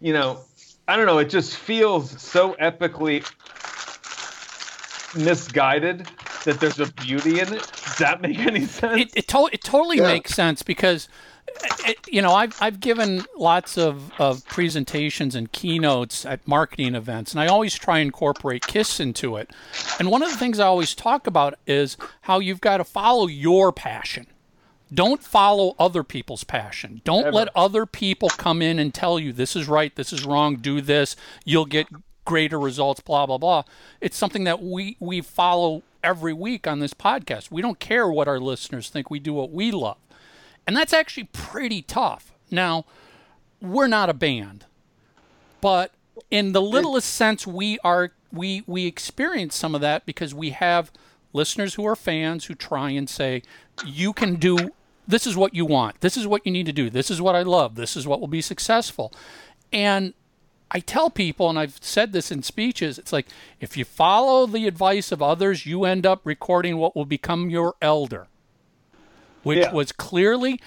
you 0.00 0.12
know, 0.12 0.40
I 0.88 0.96
don't 0.96 1.06
know, 1.06 1.18
it 1.18 1.28
just 1.30 1.56
feels 1.56 2.20
so 2.20 2.54
epically 2.54 3.24
misguided 5.16 6.06
that 6.44 6.60
there's 6.60 6.80
a 6.80 6.90
beauty 6.92 7.40
in 7.40 7.52
it. 7.52 7.70
Does 7.84 7.96
that 7.98 8.20
make 8.20 8.38
any 8.46 8.64
sense? 8.64 9.02
it, 9.02 9.10
it, 9.16 9.28
to- 9.28 9.48
it 9.52 9.62
totally 9.62 9.98
Yeah. 9.98 10.04
makes 10.08 10.34
sense 10.34 10.62
because 10.62 11.08
it, 11.86 11.98
you 12.08 12.22
know 12.22 12.32
I've, 12.32 12.56
I've 12.62 12.78
given 12.80 13.24
lots 13.36 13.76
of, 13.76 14.12
of 14.20 14.46
presentations 14.46 15.34
and 15.34 15.50
keynotes 15.50 16.24
at 16.24 16.46
marketing 16.46 16.94
events 16.94 17.32
and 17.32 17.40
i 17.40 17.48
always 17.48 17.74
try 17.74 17.98
and 17.98 18.06
incorporate 18.06 18.66
kiss 18.68 19.00
into 19.00 19.36
it 19.36 19.50
and 19.98 20.08
one 20.10 20.22
of 20.22 20.30
the 20.30 20.36
things 20.36 20.60
i 20.60 20.64
always 20.66 20.94
talk 20.94 21.26
about 21.26 21.54
is 21.66 21.96
how 22.22 22.38
you've 22.38 22.60
got 22.60 22.76
to 22.76 22.84
follow 22.84 23.26
your 23.26 23.72
passion 23.72 24.28
don't 24.92 25.22
follow 25.22 25.74
other 25.78 26.02
people's 26.02 26.44
passion. 26.44 27.00
Don't 27.04 27.32
let 27.32 27.48
other 27.54 27.86
people 27.86 28.28
come 28.28 28.60
in 28.60 28.78
and 28.78 28.92
tell 28.92 29.18
you 29.18 29.32
this 29.32 29.54
is 29.54 29.68
right 29.68 29.94
this 29.94 30.12
is 30.12 30.24
wrong 30.24 30.56
do 30.56 30.80
this 30.80 31.16
you'll 31.44 31.66
get 31.66 31.86
greater 32.24 32.58
results 32.58 33.00
blah 33.00 33.26
blah 33.26 33.38
blah. 33.38 33.62
It's 34.00 34.16
something 34.16 34.44
that 34.44 34.62
we 34.62 34.96
we 35.00 35.20
follow 35.20 35.82
every 36.02 36.32
week 36.32 36.66
on 36.66 36.80
this 36.80 36.94
podcast. 36.94 37.50
We 37.50 37.62
don't 37.62 37.78
care 37.78 38.08
what 38.08 38.28
our 38.28 38.40
listeners 38.40 38.88
think. 38.88 39.10
We 39.10 39.20
do 39.20 39.32
what 39.34 39.50
we 39.50 39.70
love. 39.70 39.98
And 40.66 40.76
that's 40.76 40.92
actually 40.92 41.24
pretty 41.32 41.82
tough. 41.82 42.32
Now 42.50 42.84
we're 43.60 43.86
not 43.86 44.08
a 44.08 44.14
band 44.14 44.64
but 45.60 45.92
in 46.30 46.52
the 46.52 46.62
littlest 46.62 47.12
sense 47.12 47.46
we 47.46 47.78
are 47.84 48.12
we 48.32 48.62
we 48.66 48.86
experience 48.86 49.54
some 49.54 49.74
of 49.74 49.80
that 49.80 50.06
because 50.06 50.34
we 50.34 50.50
have 50.50 50.90
listeners 51.32 51.74
who 51.74 51.86
are 51.86 51.96
fans 51.96 52.46
who 52.46 52.54
try 52.54 52.90
and 52.90 53.08
say 53.08 53.42
you 53.84 54.12
can 54.12 54.36
do 54.36 54.70
this 55.10 55.26
is 55.26 55.36
what 55.36 55.54
you 55.54 55.66
want. 55.66 56.00
This 56.00 56.16
is 56.16 56.26
what 56.26 56.44
you 56.46 56.52
need 56.52 56.66
to 56.66 56.72
do. 56.72 56.90
This 56.90 57.10
is 57.10 57.20
what 57.20 57.34
i 57.34 57.42
love. 57.42 57.74
This 57.74 57.96
is 57.96 58.06
what 58.06 58.20
will 58.20 58.28
be 58.28 58.42
successful. 58.42 59.12
And 59.72 60.14
i 60.72 60.78
tell 60.78 61.10
people 61.10 61.50
and 61.50 61.58
i've 61.58 61.78
said 61.80 62.12
this 62.12 62.30
in 62.30 62.44
speeches 62.44 62.96
it's 62.96 63.12
like 63.12 63.26
if 63.60 63.76
you 63.76 63.84
follow 63.84 64.46
the 64.46 64.68
advice 64.68 65.10
of 65.10 65.20
others 65.20 65.66
you 65.66 65.84
end 65.84 66.06
up 66.06 66.20
recording 66.22 66.76
what 66.76 66.94
will 66.94 67.04
become 67.04 67.50
your 67.50 67.74
elder 67.82 68.28
which 69.42 69.58
Yeah. 69.58 69.72
was 69.72 69.90
clearly 69.90 70.60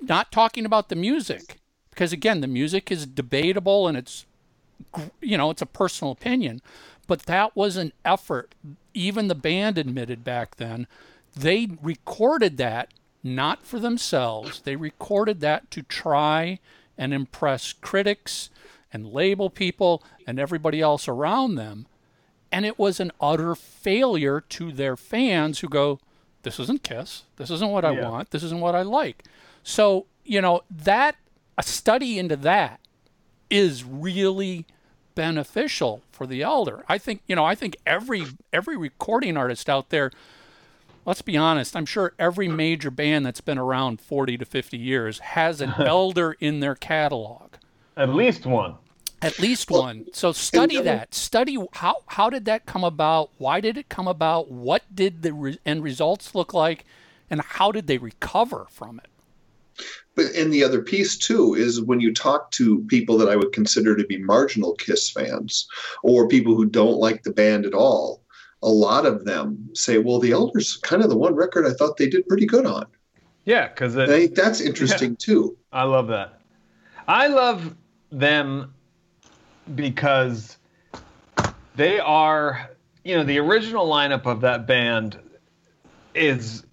not 0.00 0.30
talking 0.30 0.64
about 0.64 0.88
the 0.90 0.94
music. 0.96 1.58
Because 1.90 2.12
again 2.12 2.40
the 2.40 2.46
music 2.46 2.92
is 2.92 3.04
debatable 3.04 3.88
and 3.88 3.98
it's 3.98 4.26
you 5.20 5.36
know 5.36 5.50
it's 5.50 5.62
a 5.62 5.66
personal 5.66 6.12
opinion 6.12 6.60
but 7.08 7.22
that 7.22 7.56
was 7.56 7.76
an 7.76 7.92
effort. 8.04 8.54
Even 8.94 9.26
the 9.28 9.34
band 9.34 9.76
admitted 9.76 10.22
back 10.22 10.56
then 10.56 10.86
they 11.36 11.68
recorded 11.82 12.58
that 12.58 12.92
not 13.22 13.64
for 13.64 13.78
themselves. 13.78 14.60
They 14.62 14.76
recorded 14.76 15.40
that 15.40 15.70
to 15.72 15.82
try 15.82 16.58
and 16.98 17.14
impress 17.14 17.72
critics 17.72 18.50
and 18.92 19.06
label 19.12 19.48
people 19.50 20.02
and 20.26 20.38
everybody 20.38 20.80
else 20.80 21.08
around 21.08 21.54
them. 21.54 21.86
And 22.50 22.66
it 22.66 22.78
was 22.78 23.00
an 23.00 23.12
utter 23.20 23.54
failure 23.54 24.40
to 24.50 24.72
their 24.72 24.96
fans 24.96 25.60
who 25.60 25.68
go 25.68 26.00
this 26.42 26.58
isn't 26.58 26.82
kiss. 26.82 27.22
This 27.36 27.50
isn't 27.50 27.70
what 27.70 27.84
i 27.84 27.92
Yeah. 27.92 28.08
want. 28.08 28.30
This 28.32 28.42
isn't 28.42 28.60
what 28.60 28.74
i 28.74 28.82
like. 28.82 29.24
So 29.62 30.06
you 30.24 30.40
know 30.40 30.62
that 30.70 31.16
a 31.56 31.62
study 31.62 32.18
into 32.18 32.36
that 32.36 32.80
is 33.48 33.84
really 33.84 34.66
beneficial 35.14 36.02
for 36.10 36.26
the 36.26 36.42
elder. 36.42 36.84
I 36.88 36.98
think 36.98 37.22
you 37.26 37.36
know 37.36 37.44
i 37.44 37.54
think 37.54 37.76
every 37.86 38.24
every 38.52 38.76
recording 38.76 39.36
artist 39.36 39.68
out 39.70 39.90
there 39.90 40.10
let's 41.04 41.22
be 41.22 41.36
honest 41.36 41.76
i'm 41.76 41.86
sure 41.86 42.12
every 42.18 42.48
major 42.48 42.90
band 42.90 43.24
that's 43.26 43.40
been 43.40 43.58
around 43.58 44.00
40 44.00 44.38
to 44.38 44.44
50 44.44 44.76
years 44.78 45.18
has 45.20 45.60
an 45.60 45.74
elder 45.78 46.36
in 46.40 46.60
their 46.60 46.74
catalog 46.74 47.54
At 47.96 48.10
least 48.14 48.46
one. 48.46 48.76
at 49.20 49.38
least 49.38 49.70
one. 49.70 50.06
So 50.12 50.32
study 50.32 50.78
uh, 50.78 50.82
that. 50.82 51.14
Study 51.14 51.56
how 51.72 51.96
how 52.06 52.28
did 52.30 52.44
that 52.46 52.66
come 52.66 52.82
about? 52.84 53.30
Why 53.38 53.60
did 53.60 53.76
it 53.78 53.88
come 53.88 54.08
about? 54.08 54.50
What 54.50 54.82
did 54.92 55.22
the 55.22 55.32
re- 55.32 55.58
end 55.64 55.82
results 55.84 56.34
look 56.34 56.52
like? 56.52 56.84
And 57.30 57.40
how 57.40 57.70
did 57.72 57.86
they 57.86 57.98
recover 57.98 58.66
from 58.70 58.98
it? 58.98 59.06
But 60.16 60.34
and 60.34 60.52
the 60.52 60.64
other 60.64 60.82
piece 60.82 61.16
too 61.16 61.54
is 61.54 61.80
when 61.80 62.00
you 62.00 62.12
talk 62.12 62.50
to 62.52 62.80
people 62.88 63.16
that 63.18 63.28
I 63.28 63.36
would 63.36 63.52
consider 63.52 63.94
to 63.96 64.04
be 64.04 64.18
marginal 64.18 64.74
Kiss 64.74 65.08
fans, 65.10 65.66
or 66.02 66.26
people 66.28 66.54
who 66.56 66.66
don't 66.66 66.98
like 66.98 67.22
the 67.22 67.32
band 67.32 67.64
at 67.64 67.74
all, 67.74 68.21
a 68.62 68.68
lot 68.68 69.06
of 69.06 69.24
them 69.24 69.70
say, 69.74 69.98
"Well, 69.98 70.18
the 70.18 70.32
Elders 70.32 70.76
kind 70.76 71.02
of 71.02 71.10
the 71.10 71.16
one 71.16 71.34
record 71.34 71.66
I 71.66 71.72
thought 71.72 71.96
they 71.96 72.08
did 72.08 72.26
pretty 72.28 72.46
good 72.46 72.66
on." 72.66 72.86
Yeah, 73.44 73.68
because 73.68 73.96
I 73.96 74.06
think 74.06 74.34
that's 74.34 74.60
interesting 74.60 75.16
too. 75.16 75.56
I 75.72 75.82
love 75.84 76.08
that. 76.08 76.40
I 77.08 77.26
love 77.26 77.74
them 78.10 78.72
because 79.74 80.58
they 81.74 81.98
are, 81.98 82.70
you 83.04 83.16
know, 83.16 83.24
the 83.24 83.38
original 83.38 83.88
lineup 83.88 84.26
of 84.26 84.40
that 84.42 84.66
band 84.66 85.18
is 86.14 86.64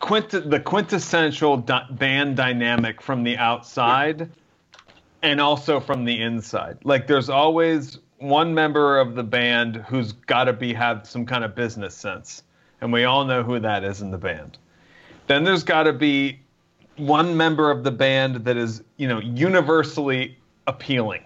quint- 0.00 0.50
the 0.50 0.60
quintessential 0.60 1.58
di- 1.58 1.86
band 1.90 2.36
dynamic 2.36 3.00
from 3.00 3.22
the 3.22 3.36
outside 3.36 4.30
and 5.22 5.40
also 5.40 5.80
from 5.80 6.04
the 6.04 6.20
inside. 6.20 6.78
Like 6.84 7.06
there's 7.06 7.28
always 7.28 7.98
one 8.24 8.54
member 8.54 8.98
of 8.98 9.14
the 9.14 9.22
band 9.22 9.76
who's 9.76 10.12
got 10.12 10.44
to 10.44 10.52
be 10.52 10.72
have 10.72 11.06
some 11.06 11.26
kind 11.26 11.44
of 11.44 11.54
business 11.54 11.94
sense. 11.94 12.42
And 12.80 12.92
we 12.92 13.04
all 13.04 13.24
know 13.24 13.42
who 13.42 13.60
that 13.60 13.84
is 13.84 14.00
in 14.00 14.10
the 14.10 14.18
band. 14.18 14.58
Then 15.26 15.44
there's 15.44 15.62
got 15.62 15.84
to 15.84 15.92
be 15.92 16.40
one 16.96 17.36
member 17.36 17.70
of 17.70 17.84
the 17.84 17.90
band 17.90 18.44
that 18.44 18.56
is, 18.56 18.82
you 18.96 19.08
know, 19.08 19.20
universally 19.20 20.38
appealing. 20.66 21.22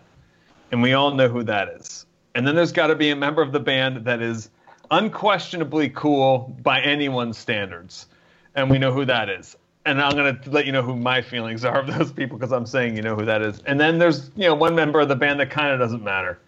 And 0.73 0.83
we 0.83 0.93
all 0.93 1.13
know 1.15 1.29
who 1.29 1.45
that 1.45 1.69
is. 1.69 2.05
And 2.35 2.47
then 2.47 2.55
there's 2.55 2.73
got 2.73 2.89
to 2.89 2.95
be 2.95 3.11
a 3.11 3.17
member 3.17 3.43
of 3.43 3.53
the 3.53 3.61
band 3.61 4.05
that 4.05 4.21
is 4.21 4.51
unquestionably 4.91 5.91
cool 5.91 6.55
by 6.63 6.81
anyone's 6.81 7.39
standards, 7.39 8.07
and 8.55 8.71
we 8.71 8.79
know 8.79 8.93
who 8.93 9.05
that 9.05 9.29
is. 9.29 9.57
And 9.85 10.01
I'm 10.01 10.15
gonna 10.15 10.39
let 10.47 10.67
you 10.67 10.73
know 10.73 10.83
who 10.83 10.97
my 10.97 11.23
feelings 11.23 11.65
are 11.65 11.81
of 11.81 11.87
those 11.87 12.13
people 12.13 12.39
because 12.39 12.53
I'm 12.53 12.67
saying 12.67 12.97
you 12.97 13.03
know 13.03 13.15
who 13.15 13.25
that 13.25 13.43
is. 13.43 13.61
And 13.67 13.81
then 13.81 13.99
there's 13.99 14.31
you 14.37 14.45
know 14.45 14.55
one 14.55 14.75
member 14.75 15.01
of 15.01 15.09
the 15.09 15.17
band 15.17 15.41
that 15.41 15.51
kind 15.51 15.73
of 15.73 15.79
doesn't 15.79 16.03
matter. 16.03 16.39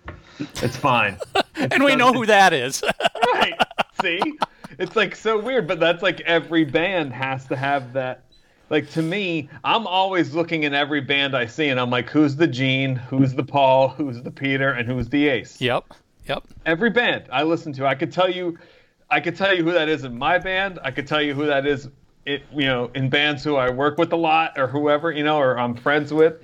It's 0.63 0.77
fine. 0.77 1.19
and 1.55 1.85
we 1.85 1.97
know 1.97 2.13
who 2.13 2.27
that 2.27 2.53
is. 2.53 2.83
right. 3.35 3.55
See, 4.01 4.21
it's 4.79 4.97
like 4.97 5.15
so 5.15 5.39
weird, 5.39 5.67
but 5.67 5.81
that's 5.81 6.03
like 6.03 6.21
every 6.23 6.65
band 6.65 7.13
has 7.13 7.47
to 7.47 7.57
have 7.57 7.93
that. 7.95 8.25
Like 8.71 8.89
to 8.91 9.03
me, 9.03 9.49
I'm 9.65 9.87
always 9.87 10.35
looking 10.35 10.63
in 10.63 10.75
every 10.75 11.01
band 11.01 11.37
I 11.37 11.47
see, 11.47 11.69
and 11.69 11.81
I'm 11.81 11.91
like, 11.91 12.09
who's 12.09 12.37
the 12.37 12.47
Gene, 12.47 12.97
who's 12.97 13.35
the 13.35 13.43
Paul, 13.43 13.89
who's 13.89 14.23
the 14.23 14.31
Peter, 14.31 14.71
and 14.71 14.89
who's 14.89 15.09
the 15.09 15.29
Ace. 15.29 15.61
yep. 15.61 15.85
Yep. 16.27 16.45
Every 16.65 16.91
band 16.91 17.25
I 17.33 17.43
listen 17.43 17.73
to, 17.75 17.87
I 17.87 17.97
could 17.97 18.13
tell 18.13 18.31
you, 18.31 18.57
I 19.11 19.19
could 19.19 19.37
tell 19.37 19.53
you 19.53 19.65
who 19.65 19.73
that 19.73 19.89
is 19.89 20.05
in 20.05 20.17
my 20.17 20.39
band. 20.39 20.79
I 20.85 20.93
could 20.93 21.07
tell 21.07 21.21
you 21.21 21.35
who 21.35 21.47
that 21.47 21.67
is, 21.67 21.89
it 22.25 22.45
you 22.53 22.67
know, 22.67 22.91
in 22.95 23.11
bands 23.11 23.43
who 23.43 23.57
I 23.57 23.71
work 23.71 23.99
with 23.99 24.13
a 24.13 24.17
lot 24.17 24.57
or 24.57 24.69
whoever 24.69 25.11
you 25.11 25.25
know, 25.25 25.39
or 25.39 25.59
I'm 25.59 25.75
friends 25.75 26.13
with. 26.13 26.35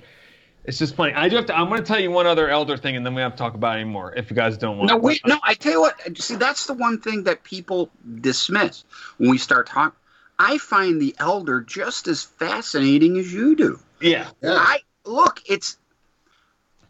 It's 0.67 0.77
just 0.77 0.95
funny. 0.95 1.13
I 1.13 1.29
do 1.29 1.37
have 1.37 1.45
to. 1.45 1.57
I'm 1.57 1.69
going 1.69 1.81
to 1.81 1.87
tell 1.87 1.99
you 1.99 2.11
one 2.11 2.27
other 2.27 2.49
elder 2.49 2.75
thing, 2.75 2.97
and 2.97 3.05
then 3.05 3.15
we 3.15 3.21
have 3.21 3.31
to 3.31 3.37
talk 3.37 3.53
about 3.55 3.77
it 3.77 3.81
anymore. 3.81 4.13
If 4.15 4.29
you 4.29 4.35
guys 4.35 4.57
don't 4.57 4.77
want. 4.77 4.89
No, 4.89 4.97
wait, 4.97 5.21
no. 5.25 5.39
I 5.41 5.53
tell 5.53 5.71
you 5.71 5.79
what. 5.79 6.17
See, 6.17 6.35
that's 6.35 6.67
the 6.67 6.73
one 6.73 6.99
thing 6.99 7.23
that 7.23 7.45
people 7.45 7.89
dismiss 8.19 8.83
when 9.17 9.29
we 9.29 9.37
start 9.37 9.67
talking. 9.67 9.97
I 10.37 10.57
find 10.57 11.01
the 11.01 11.15
elder 11.19 11.61
just 11.61 12.09
as 12.09 12.23
fascinating 12.23 13.17
as 13.17 13.33
you 13.33 13.55
do. 13.55 13.79
Yeah. 14.01 14.27
Yeah. 14.41 14.55
I 14.55 14.81
look. 15.05 15.41
It's. 15.47 15.77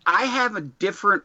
I 0.08 0.26
have 0.26 0.56
a 0.56 0.62
different 0.62 1.24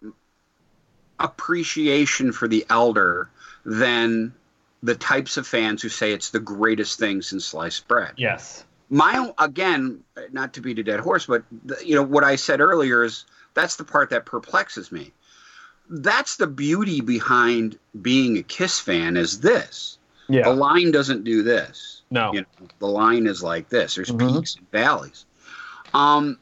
appreciation 1.18 2.32
for 2.32 2.48
the 2.48 2.66
elder 2.68 3.30
than 3.64 4.34
the 4.82 4.94
types 4.94 5.38
of 5.38 5.46
fans 5.46 5.80
who 5.80 5.88
say 5.88 6.12
it's 6.12 6.30
the 6.30 6.40
greatest 6.40 6.98
thing 6.98 7.22
since 7.22 7.46
sliced 7.46 7.88
bread. 7.88 8.12
Yes. 8.18 8.66
My 8.92 9.32
again 9.38 10.00
not 10.32 10.52
to 10.52 10.60
beat 10.60 10.78
a 10.78 10.82
dead 10.82 11.00
horse 11.00 11.24
but 11.26 11.42
the, 11.64 11.76
you 11.84 11.94
know 11.96 12.02
what 12.02 12.22
i 12.24 12.36
said 12.36 12.60
earlier 12.60 13.02
is 13.02 13.24
that's 13.54 13.76
the 13.76 13.84
part 13.84 14.10
that 14.10 14.26
perplexes 14.26 14.92
me 14.92 15.10
that's 15.88 16.36
the 16.36 16.46
beauty 16.46 17.00
behind 17.00 17.78
being 18.00 18.36
a 18.36 18.42
kiss 18.42 18.78
fan 18.78 19.16
is 19.16 19.40
this 19.40 19.96
Yeah. 20.28 20.44
the 20.44 20.54
line 20.54 20.92
doesn't 20.92 21.24
do 21.24 21.42
this 21.42 22.02
No. 22.10 22.32
you 22.34 22.42
know 22.42 22.66
the 22.80 22.86
line 22.86 23.26
is 23.26 23.42
like 23.42 23.70
this 23.70 23.94
there's 23.94 24.10
Mhm. 24.10 24.34
peaks 24.36 24.56
and 24.56 24.70
valleys 24.70 25.24
um 25.94 26.38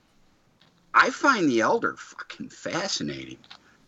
i 0.93 1.11
find 1.11 1.49
the 1.49 1.61
elder 1.61 1.95
fucking 1.97 2.49
fascinating 2.49 3.39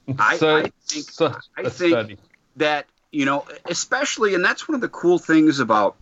I- 0.18 0.36
so, 0.38 0.56
I 0.58 0.70
think- 0.86 1.10
such 1.10 1.36
I 1.56 1.62
think- 1.68 1.92
study. 1.94 2.16
that 2.56 2.86
you 3.10 3.24
know 3.24 3.44
especially 3.66 4.36
and 4.36 4.44
that's 4.44 4.68
one 4.68 4.76
of 4.76 4.80
the 4.80 4.88
cool 4.88 5.18
things 5.18 5.58
about 5.58 5.96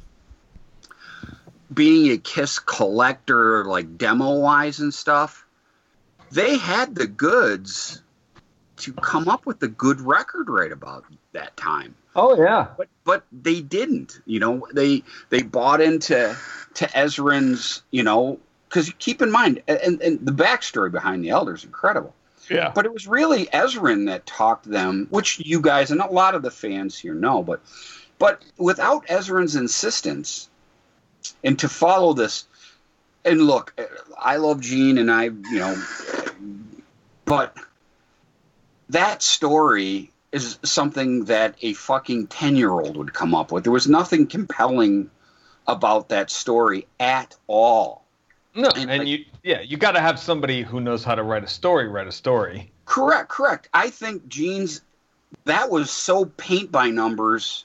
being 1.73 2.11
a 2.13 2.19
kiss 2.19 2.59
collector 2.59 3.65
like 3.65 3.97
demo 3.97 4.39
wise 4.41 4.81
and 4.81 4.93
stuff 4.93 5.47
they 6.33 6.59
had 6.59 6.95
the 6.95 7.07
goods 7.07 8.03
to 8.77 8.93
come 8.93 9.29
up 9.29 9.47
with 9.47 9.63
a 9.63 9.69
good 9.69 10.01
record 10.01 10.49
right 10.49 10.73
about 10.73 11.05
that 11.33 11.57
time 11.57 11.95
Oh 12.17 12.37
yeah. 12.37 12.67
but 12.77 12.89
but 13.05 13.25
they 13.31 13.61
didn't 13.61 14.21
you 14.27 14.41
know 14.41 14.67
they 14.73 15.05
they 15.29 15.43
bought 15.43 15.81
into 15.81 16.37
to 16.75 16.87
Ezrin's 16.87 17.83
you 17.91 18.03
know 18.03 18.41
because 18.69 18.93
keep 18.99 19.23
in 19.23 19.31
mind 19.31 19.63
and, 19.69 20.01
and 20.03 20.27
the 20.27 20.33
backstory 20.33 20.91
behind 20.91 21.23
the 21.25 21.31
elder 21.31 21.55
is 21.55 21.63
incredible 21.65 22.15
Yeah. 22.49 22.73
but 22.75 22.85
it 22.85 22.93
was 22.93 23.07
really 23.07 23.47
Ezrin 23.47 24.07
that 24.07 24.27
talked 24.27 24.69
them, 24.69 25.07
which 25.11 25.39
you 25.39 25.61
guys 25.61 25.93
and 25.93 26.01
a 26.01 26.07
lot 26.11 26.35
of 26.35 26.43
the 26.43 26.51
fans 26.51 26.99
here 26.99 27.15
know. 27.15 27.45
But 27.45 27.61
but 28.19 28.43
without 28.59 29.07
Ezrin's 29.07 29.55
insistence, 29.57 30.50
and 31.45 31.59
to 31.59 31.69
follow 31.69 32.13
this, 32.13 32.47
and 33.25 33.43
look, 33.43 33.79
I 34.19 34.37
love 34.37 34.61
Gene, 34.61 34.99
and 34.99 35.11
I 35.11 35.25
you 35.25 35.59
know, 35.59 35.83
but 37.25 37.57
that 38.89 39.23
story 39.23 40.11
is 40.33 40.59
something 40.63 41.25
that 41.27 41.57
a 41.63 41.73
fucking 41.75 42.29
ten 42.29 42.57
year 42.57 42.71
old 42.71 42.97
would 42.97 43.13
come 43.13 43.35
up 43.35 43.53
with. 43.53 43.65
There 43.65 43.73
was 43.73 43.89
nothing 43.89 44.27
compelling 44.27 45.11
about 45.67 46.09
that 46.09 46.31
story 46.31 46.87
at 46.99 47.37
all. 47.47 48.05
No, 48.55 48.69
And, 48.75 48.91
and 48.91 48.99
like- 49.01 49.09
you, 49.09 49.25
yeah, 49.45 49.61
you 49.61 49.77
got 49.77 49.93
to 49.93 50.01
have 50.01 50.19
somebody 50.19 50.63
who 50.63 50.81
knows 50.81 51.05
how 51.05 51.15
to 51.15 51.23
write 51.23 51.45
a 51.45 51.49
story. 51.49 51.89
Write 51.89 52.09
a 52.09 52.13
story. 52.13 52.73
Correct, 52.85 53.29
correct. 53.29 53.69
I 53.73 53.91
think 53.91 54.27
Gene's 54.29 54.81
that 55.45 55.71
was 55.71 55.91
so 55.91 56.25
paint 56.25 56.73
by 56.73 56.91
numbers. 56.91 57.65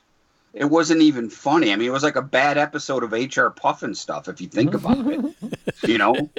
It 0.55 0.65
wasn't 0.65 1.01
even 1.01 1.29
funny. 1.29 1.73
I 1.73 1.75
mean, 1.75 1.89
it 1.89 1.91
was 1.91 2.01
like 2.01 2.15
a 2.15 2.21
bad 2.21 2.57
episode 2.57 3.03
of 3.03 3.11
HR 3.11 3.49
Pufnstuf 3.49 4.29
if 4.29 4.39
you 4.39 4.47
think 4.47 4.73
about 4.73 5.05
it. 5.05 5.35
You 5.87 5.97
know, 5.97 6.29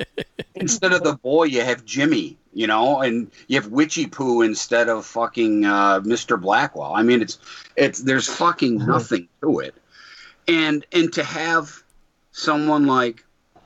instead 0.55 0.92
of 0.92 1.05
the 1.05 1.14
boy, 1.14 1.44
you 1.44 1.61
have 1.62 1.85
Jimmy. 1.85 2.38
You 2.55 2.66
know, 2.66 3.00
and 3.02 3.31
you 3.48 3.61
have 3.61 3.70
Witchy 3.70 4.07
Poo 4.07 4.40
instead 4.40 4.88
of 4.88 5.05
fucking 5.05 5.66
uh, 5.66 6.00
Mr. 6.00 6.40
Blackwell. 6.40 6.94
I 6.94 7.02
mean, 7.02 7.20
it's 7.20 7.38
it's 7.76 8.00
there's 8.00 8.26
fucking 8.26 8.79
nothing 8.79 9.29
to 9.42 9.61
it. 9.61 9.74
And 10.48 10.85
and 10.90 11.12
to 11.12 11.22
have 11.22 11.83
someone 12.33 12.87
like 12.87 13.24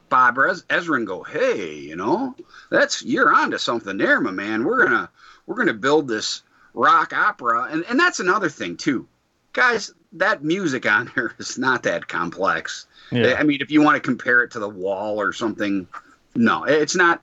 Bob 0.08 0.38
Ez- 0.38 0.64
Ezrin 0.64 1.06
go, 1.06 1.22
hey, 1.22 1.76
you 1.76 1.94
know, 1.94 2.34
that's 2.68 3.02
you're 3.02 3.32
onto 3.32 3.58
something 3.58 3.96
there, 3.96 4.20
my 4.20 4.32
man. 4.32 4.64
We're 4.64 4.84
gonna 4.84 5.08
we're 5.46 5.56
gonna 5.56 5.72
build 5.72 6.08
this 6.08 6.42
rock 6.74 7.12
opera, 7.12 7.68
and 7.70 7.84
and 7.88 7.98
that's 7.98 8.18
another 8.18 8.48
thing 8.48 8.76
too, 8.76 9.06
guys. 9.52 9.92
That 10.14 10.42
music 10.42 10.90
on 10.90 11.10
there 11.14 11.34
is 11.38 11.56
not 11.58 11.84
that 11.84 12.08
complex. 12.08 12.86
Yeah. 13.12 13.36
I 13.38 13.44
mean, 13.44 13.60
if 13.60 13.70
you 13.70 13.80
want 13.82 13.94
to 13.96 14.00
compare 14.00 14.42
it 14.42 14.50
to 14.52 14.58
the 14.58 14.68
Wall 14.68 15.20
or 15.20 15.32
something, 15.32 15.86
no, 16.34 16.64
it's 16.64 16.96
not. 16.96 17.22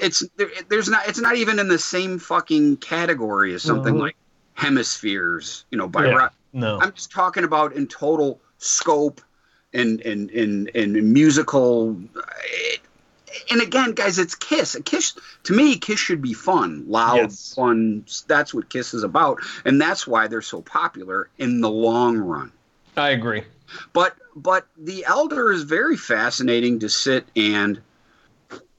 It's 0.00 0.24
there, 0.36 0.48
there's 0.68 0.88
not. 0.88 1.08
It's 1.08 1.20
not 1.20 1.36
even 1.36 1.58
in 1.58 1.68
the 1.68 1.78
same 1.78 2.18
fucking 2.18 2.76
category 2.78 3.54
as 3.54 3.62
something 3.62 3.94
Mhm. 3.94 4.00
like 4.00 4.16
Hemispheres, 4.54 5.64
you 5.70 5.78
know, 5.78 5.88
by 5.88 6.06
Yeah. 6.06 6.12
Rock. 6.14 6.34
No. 6.52 6.78
I'm 6.80 6.92
just 6.92 7.10
talking 7.10 7.42
about 7.44 7.72
in 7.74 7.86
total 7.88 8.40
scope 8.58 9.20
and 9.72 10.00
and 10.02 10.30
and, 10.30 10.70
and 10.74 11.12
musical. 11.12 11.96
And 13.50 13.60
again, 13.60 13.92
guys, 13.92 14.18
it's 14.18 14.34
Kiss. 14.34 14.74
A 14.74 14.82
Kiss 14.82 15.14
to 15.44 15.52
me, 15.52 15.76
Kiss 15.76 15.98
should 15.98 16.22
be 16.22 16.32
fun, 16.34 16.84
loud, 16.86 17.16
Yes. 17.16 17.54
fun. 17.54 18.04
That's 18.26 18.54
what 18.54 18.68
Kiss 18.68 18.94
is 18.94 19.02
about, 19.02 19.40
and 19.64 19.80
that's 19.80 20.06
why 20.06 20.28
they're 20.28 20.42
so 20.42 20.62
popular 20.62 21.28
in 21.38 21.60
the 21.60 21.70
long 21.70 22.18
run. 22.18 22.52
I 22.96 23.10
agree. 23.10 23.44
But 23.92 24.14
but 24.36 24.66
the 24.76 25.04
Elder 25.04 25.50
is 25.52 25.62
very 25.62 25.96
fascinating 25.96 26.78
to 26.80 26.88
sit 26.88 27.26
and 27.34 27.80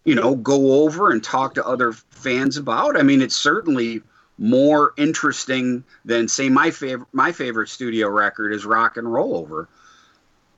you 0.03 0.15
know 0.15 0.35
go 0.35 0.83
over 0.83 1.11
and 1.11 1.23
talk 1.23 1.55
to 1.55 1.65
other 1.65 1.93
fans 1.93 2.57
about. 2.57 2.97
I 2.97 3.03
mean, 3.03 3.21
it's 3.21 3.35
certainly 3.35 4.01
more 4.37 4.93
interesting 4.97 5.83
than 6.03 6.27
say 6.27 6.49
my 6.49 6.71
favorite 6.71 7.07
my 7.13 7.31
favorite 7.31 7.69
studio 7.69 8.09
record 8.09 8.53
is 8.53 8.65
Rock 8.65 8.97
and 8.97 9.11
Roll 9.11 9.35
Over. 9.35 9.67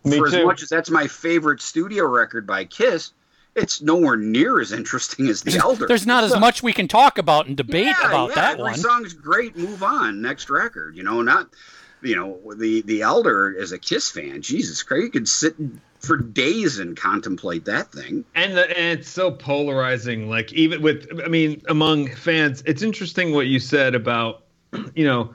Me 0.03 0.17
For 0.17 0.27
as 0.27 0.33
much 0.45 0.63
as 0.63 0.69
that's 0.69 0.89
my 0.89 1.07
favorite 1.07 1.61
studio 1.61 2.05
record 2.05 2.47
by 2.47 2.65
Kiss, 2.65 3.11
it's 3.57 3.81
nowhere 3.81 4.15
near 4.15 4.59
as 4.61 4.71
interesting 4.71 5.27
as 5.27 5.41
the 5.41 5.57
Elder. 5.63 5.87
There's 5.87 6.05
not 6.07 6.23
as 6.23 6.39
much 6.39 6.63
we 6.63 6.73
can 6.73 6.87
talk 6.87 7.17
about 7.17 7.47
and 7.47 7.57
debate 7.57 7.87
Yeah, 7.87 8.07
about 8.07 8.29
yeah, 8.29 8.35
that 8.35 8.51
every 8.53 8.63
one. 8.63 8.75
song's 8.75 9.13
great. 9.13 9.57
Move 9.57 9.83
on. 9.83 10.21
Next 10.21 10.49
record. 10.49 10.95
You 10.95 11.03
know, 11.03 11.21
not 11.21 11.49
you 12.01 12.15
know 12.15 12.53
the 12.55 12.81
the 12.83 13.01
elder 13.01 13.59
as 13.59 13.71
a 13.71 13.79
Kiss 13.79 14.09
fan. 14.11 14.41
Jesus 14.41 14.83
Christ, 14.83 15.03
you 15.03 15.09
could 15.09 15.27
sit 15.27 15.55
for 15.99 16.15
days 16.15 16.77
and 16.77 16.95
contemplate 16.95 17.65
that 17.65 17.91
thing. 17.91 18.23
and, 18.35 18.55
the, 18.55 18.69
and 18.69 18.99
it's 18.99 19.09
so 19.09 19.31
polarizing 19.31 20.29
like 20.29 20.53
even 20.53 20.79
with 20.83 21.09
i 21.25 21.27
mean 21.27 21.59
among 21.69 22.07
fans 22.15 22.61
it's 22.67 22.83
interesting 22.83 23.33
what 23.33 23.47
you 23.47 23.59
said 23.59 23.95
about 23.95 24.43
you 24.95 25.03
know 25.05 25.33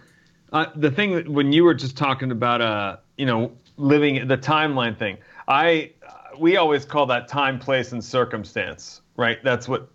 uh, 0.53 0.67
the 0.77 0.89
thing 0.91 1.17
that 1.17 1.29
when 1.29 1.53
you 1.53 1.65
were 1.65 1.75
just 1.75 1.97
talking 1.97 2.31
about 2.31 2.61
uh 2.61 2.97
you 3.19 3.27
know 3.27 3.51
living 3.77 4.29
the 4.29 4.39
timeline 4.39 4.97
thing 4.97 5.19
i 5.49 5.91
uh, 6.09 6.13
we 6.39 6.57
always 6.57 6.85
call 6.85 7.07
that 7.07 7.29
time 7.29 7.59
place 7.59 7.93
and 7.93 8.05
circumstance 8.05 9.01
right 9.17 9.43
that's 9.45 9.69
what 9.69 9.89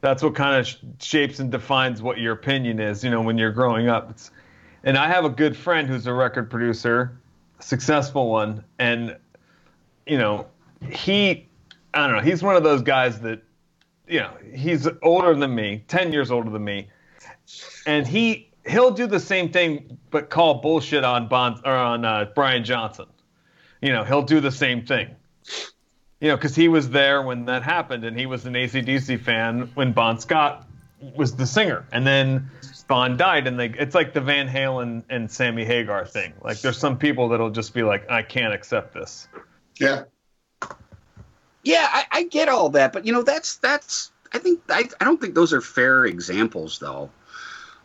that's 0.00 0.22
what 0.22 0.34
kind 0.34 0.58
of 0.58 0.66
sh- 0.66 0.76
shapes 1.00 1.38
and 1.38 1.50
defines 1.50 2.02
what 2.02 2.18
your 2.18 2.32
opinion 2.32 2.80
is 2.80 3.04
you 3.04 3.10
know 3.10 3.20
when 3.20 3.38
you're 3.38 3.52
growing 3.52 3.88
up 3.88 4.10
it's, 4.10 4.30
and 4.84 4.96
i 4.96 5.06
have 5.06 5.24
a 5.24 5.30
good 5.30 5.56
friend 5.56 5.88
who's 5.88 6.06
a 6.06 6.12
record 6.12 6.50
producer 6.50 7.18
successful 7.60 8.30
one 8.30 8.64
and 8.78 9.16
you 10.06 10.18
know 10.18 10.46
he 10.90 11.46
I 11.94 12.06
don't 12.06 12.16
know. 12.16 12.22
He's 12.22 12.42
one 12.42 12.56
of 12.56 12.62
those 12.62 12.82
guys 12.82 13.20
that, 13.20 13.42
you 14.08 14.20
know, 14.20 14.32
he's 14.54 14.88
older 15.02 15.34
than 15.34 15.54
me, 15.54 15.84
ten 15.88 16.12
years 16.12 16.30
older 16.30 16.50
than 16.50 16.64
me, 16.64 16.88
and 17.86 18.06
he 18.06 18.48
he'll 18.66 18.90
do 18.90 19.06
the 19.06 19.20
same 19.20 19.50
thing 19.50 19.98
but 20.10 20.30
call 20.30 20.54
bullshit 20.54 21.04
on 21.04 21.28
Bon 21.28 21.60
or 21.64 21.72
on 21.72 22.04
uh, 22.04 22.26
Brian 22.34 22.64
Johnson. 22.64 23.06
You 23.80 23.92
know, 23.92 24.04
he'll 24.04 24.22
do 24.22 24.40
the 24.40 24.50
same 24.52 24.84
thing. 24.84 25.14
You 26.22 26.28
know, 26.28 26.36
because 26.36 26.54
he 26.54 26.68
was 26.68 26.88
there 26.88 27.20
when 27.20 27.46
that 27.46 27.64
happened, 27.64 28.04
and 28.04 28.16
he 28.16 28.26
was 28.26 28.46
an 28.46 28.54
ACDC 28.54 29.20
fan 29.20 29.72
when 29.74 29.92
Bon 29.92 30.20
Scott 30.20 30.68
was 31.16 31.34
the 31.34 31.48
singer, 31.48 31.84
and 31.90 32.06
then 32.06 32.48
Bon 32.86 33.16
died, 33.16 33.48
and 33.48 33.58
they 33.58 33.70
it's 33.70 33.92
like 33.92 34.12
the 34.14 34.20
Van 34.20 34.48
Halen 34.48 35.02
and 35.10 35.28
Sammy 35.28 35.64
Hagar 35.64 36.06
thing. 36.06 36.32
Like 36.40 36.60
there's 36.60 36.78
some 36.78 36.96
people 36.96 37.28
that'll 37.30 37.50
just 37.50 37.74
be 37.74 37.82
like, 37.82 38.08
I 38.08 38.22
can't 38.22 38.54
accept 38.54 38.94
this. 38.94 39.26
Yeah. 39.80 40.04
Yeah, 41.64 41.88
I, 41.90 42.04
I 42.12 42.22
get 42.24 42.48
all 42.48 42.68
that, 42.70 42.92
but 42.92 43.04
you 43.04 43.12
know, 43.12 43.22
that's 43.22 43.56
that's. 43.56 44.12
I 44.32 44.38
think 44.38 44.60
I, 44.68 44.88
I 45.00 45.04
don't 45.04 45.20
think 45.20 45.34
those 45.34 45.52
are 45.52 45.60
fair 45.60 46.06
examples, 46.06 46.78
though. 46.78 47.10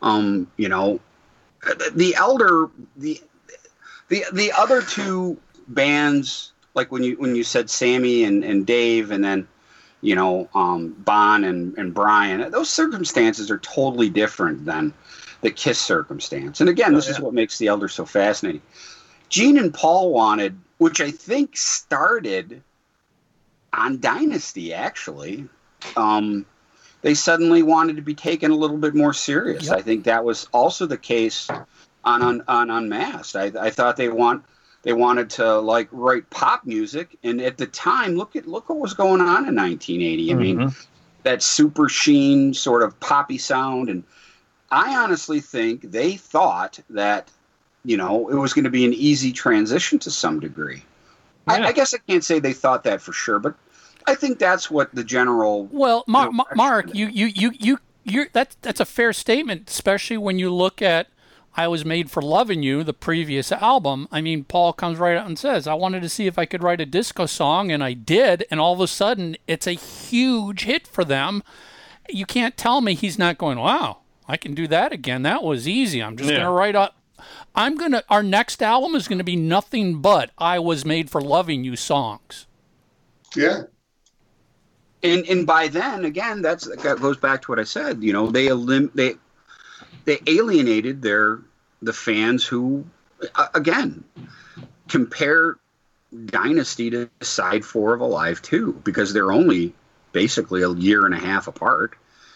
Um, 0.03 0.51
you 0.57 0.69
know, 0.69 0.99
the 1.93 2.13
elder 2.15 2.69
the 2.95 3.19
the 4.09 4.25
the 4.31 4.51
other 4.51 4.83
two 4.83 5.37
bands, 5.67 6.53
like 6.77 6.91
when 6.91 7.03
you 7.03 7.15
when 7.17 7.35
you 7.35 7.43
said 7.43 7.69
Sammy 7.69 8.23
and, 8.23 8.43
and 8.45 8.65
Dave, 8.65 9.11
and 9.11 9.23
then 9.23 9.47
you 9.99 10.15
know 10.15 10.47
um, 10.55 10.95
Bon 10.99 11.43
and 11.43 11.77
and 11.77 11.93
Brian, 11.93 12.49
those 12.51 12.69
circumstances 12.69 13.51
are 13.51 13.57
totally 13.57 14.09
different 14.09 14.63
than 14.63 14.93
the 15.41 15.51
Kiss 15.51 15.79
circumstance. 15.79 16.61
And 16.61 16.69
again, 16.69 16.93
this 16.93 17.09
is 17.09 17.19
what 17.19 17.33
makes 17.33 17.57
the 17.57 17.67
elder 17.67 17.89
so 17.89 18.05
fascinating. 18.05 18.61
Gene 19.29 19.57
and 19.57 19.73
Paul 19.73 20.13
wanted, 20.13 20.57
which 20.77 21.01
I 21.01 21.11
think 21.11 21.57
started 21.57 22.61
on 23.73 23.99
Dynasty, 23.99 24.73
actually. 24.73 25.47
Um, 25.95 26.45
they 27.01 27.13
suddenly 27.13 27.61
wanted 27.61 27.97
to 27.97 28.01
be 28.01 28.15
taken 28.15 28.51
a 28.51 28.55
little 28.55 28.77
bit 28.77 28.95
more 28.95 29.13
serious. 29.13 29.65
Yep. 29.65 29.77
I 29.77 29.81
think 29.81 30.05
that 30.05 30.23
was 30.23 30.47
also 30.53 30.85
the 30.85 30.97
case 30.97 31.49
on 32.03 32.21
on, 32.21 32.43
on 32.47 32.69
Unmasked. 32.69 33.35
I, 33.35 33.51
I 33.59 33.69
thought 33.71 33.97
they 33.97 34.09
want 34.09 34.43
they 34.83 34.93
wanted 34.93 35.29
to 35.31 35.59
like 35.59 35.89
write 35.91 36.29
pop 36.29 36.65
music, 36.65 37.17
and 37.23 37.41
at 37.41 37.57
the 37.57 37.67
time, 37.67 38.15
look 38.15 38.35
at 38.35 38.47
look 38.47 38.69
what 38.69 38.79
was 38.79 38.93
going 38.93 39.21
on 39.21 39.47
in 39.47 39.55
1980. 39.55 40.31
I 40.31 40.35
mean, 40.35 40.57
mm-hmm. 40.57 40.79
that 41.23 41.41
super 41.41 41.89
sheen 41.89 42.53
sort 42.53 42.83
of 42.83 42.99
poppy 42.99 43.37
sound, 43.37 43.89
and 43.89 44.03
I 44.71 44.95
honestly 44.97 45.39
think 45.39 45.81
they 45.91 46.15
thought 46.15 46.79
that 46.89 47.29
you 47.83 47.97
know 47.97 48.29
it 48.29 48.35
was 48.35 48.53
going 48.53 48.65
to 48.65 48.69
be 48.69 48.85
an 48.85 48.93
easy 48.93 49.31
transition 49.31 49.99
to 49.99 50.11
some 50.11 50.39
degree. 50.39 50.83
I, 51.47 51.59
Yeah. 51.59 51.67
I 51.67 51.71
guess 51.71 51.93
I 51.93 51.97
can't 52.07 52.23
say 52.23 52.39
they 52.39 52.53
thought 52.53 52.83
that 52.83 53.01
for 53.01 53.13
sure, 53.13 53.39
but 53.39 53.55
I 54.05 54.15
think 54.15 54.39
that's 54.39 54.71
what 54.71 54.93
the 54.93 55.03
general. 55.03 55.65
Well, 55.65 56.03
Mar- 56.07 56.25
No, 56.25 56.31
Mar- 56.31 56.55
Mark, 56.55 56.95
you 56.95 57.07
you 57.07 57.27
you 57.27 57.51
you 57.59 57.79
you're 58.03 58.27
that's 58.31 58.55
that's 58.61 58.79
a 58.79 58.85
fair 58.85 59.11
statement, 59.11 59.69
especially 59.69 60.17
when 60.17 60.39
you 60.39 60.53
look 60.53 60.81
at 60.81 61.07
"I 61.57 61.67
Was 61.67 61.83
Made 61.83 62.09
for 62.11 62.21
Loving 62.21 62.61
You," 62.63 62.83
the 62.83 62.93
previous 62.93 63.51
album. 63.51 64.07
I 64.11 64.21
mean, 64.21 64.43
Paul 64.43 64.71
comes 64.73 64.99
right 64.99 65.17
out 65.17 65.25
and 65.25 65.37
says, 65.39 65.67
"I 65.67 65.73
wanted 65.73 66.01
to 66.03 66.09
see 66.09 66.27
if 66.27 66.37
I 66.37 66.45
could 66.45 66.63
write 66.63 66.79
a 66.79 66.85
disco 66.85 67.25
song, 67.25 67.71
and 67.71 67.83
I 67.83 67.93
did." 67.93 68.45
And 68.51 68.59
all 68.59 68.73
of 68.73 68.79
a 68.79 68.87
sudden, 68.87 69.35
it's 69.47 69.67
a 69.67 69.71
huge 69.73 70.63
hit 70.63 70.87
for 70.87 71.03
them. 71.03 71.43
You 72.09 72.25
can't 72.25 72.55
tell 72.55 72.79
me 72.81 72.93
he's 72.93 73.17
not 73.19 73.37
going. 73.37 73.57
Wow, 73.59 73.97
I 74.27 74.37
can 74.37 74.53
do 74.53 74.67
that 74.67 74.91
again. 74.93 75.23
That 75.23 75.43
was 75.43 75.67
easy. 75.67 76.01
I'm 76.01 76.15
just 76.15 76.29
Yeah. 76.29 76.37
gonna 76.37 76.51
write 76.51 76.75
up. 76.75 76.95
I'm 77.55 77.75
gonna. 77.75 78.03
Our 78.09 78.21
next 78.23 78.61
album 78.61 78.95
is 78.95 79.07
gonna 79.07 79.23
be 79.23 79.35
nothing 79.35 79.99
but 80.01 80.29
"I 80.37 80.59
Was 80.59 80.85
Made 80.85 81.09
for 81.09 81.19
Loving 81.19 81.63
You" 81.63 81.75
songs. 81.75 82.45
Yeah. 83.35 83.63
and 85.03 85.25
and 85.27 85.45
by 85.45 85.67
then 85.67 86.05
again 86.05 86.41
that's 86.41 86.65
that 86.65 86.99
goes 86.99 87.17
back 87.17 87.39
to 87.43 87.51
what 87.51 87.59
i 87.59 87.63
said 87.63 88.01
you 88.01 88.11
know 88.11 88.31
they 88.31 88.47
elim- 88.47 88.89
they 88.95 89.13
they 90.05 90.17
alienated 90.25 91.03
their 91.03 91.39
the 91.81 91.93
fans 91.93 92.45
who 92.45 92.85
again 93.53 94.03
compare 94.87 95.57
dynasty 96.25 96.89
to 96.89 97.09
side 97.21 97.65
four 97.65 97.93
of 97.93 98.01
alive 98.01 98.41
2 98.41 98.81
because 98.83 99.13
they're 99.13 99.31
only 99.31 99.73
basically 100.11 100.61
a 100.63 100.69
year 100.71 101.05
and 101.05 101.13
a 101.13 101.19
half 101.19 101.47
apart 101.47 101.95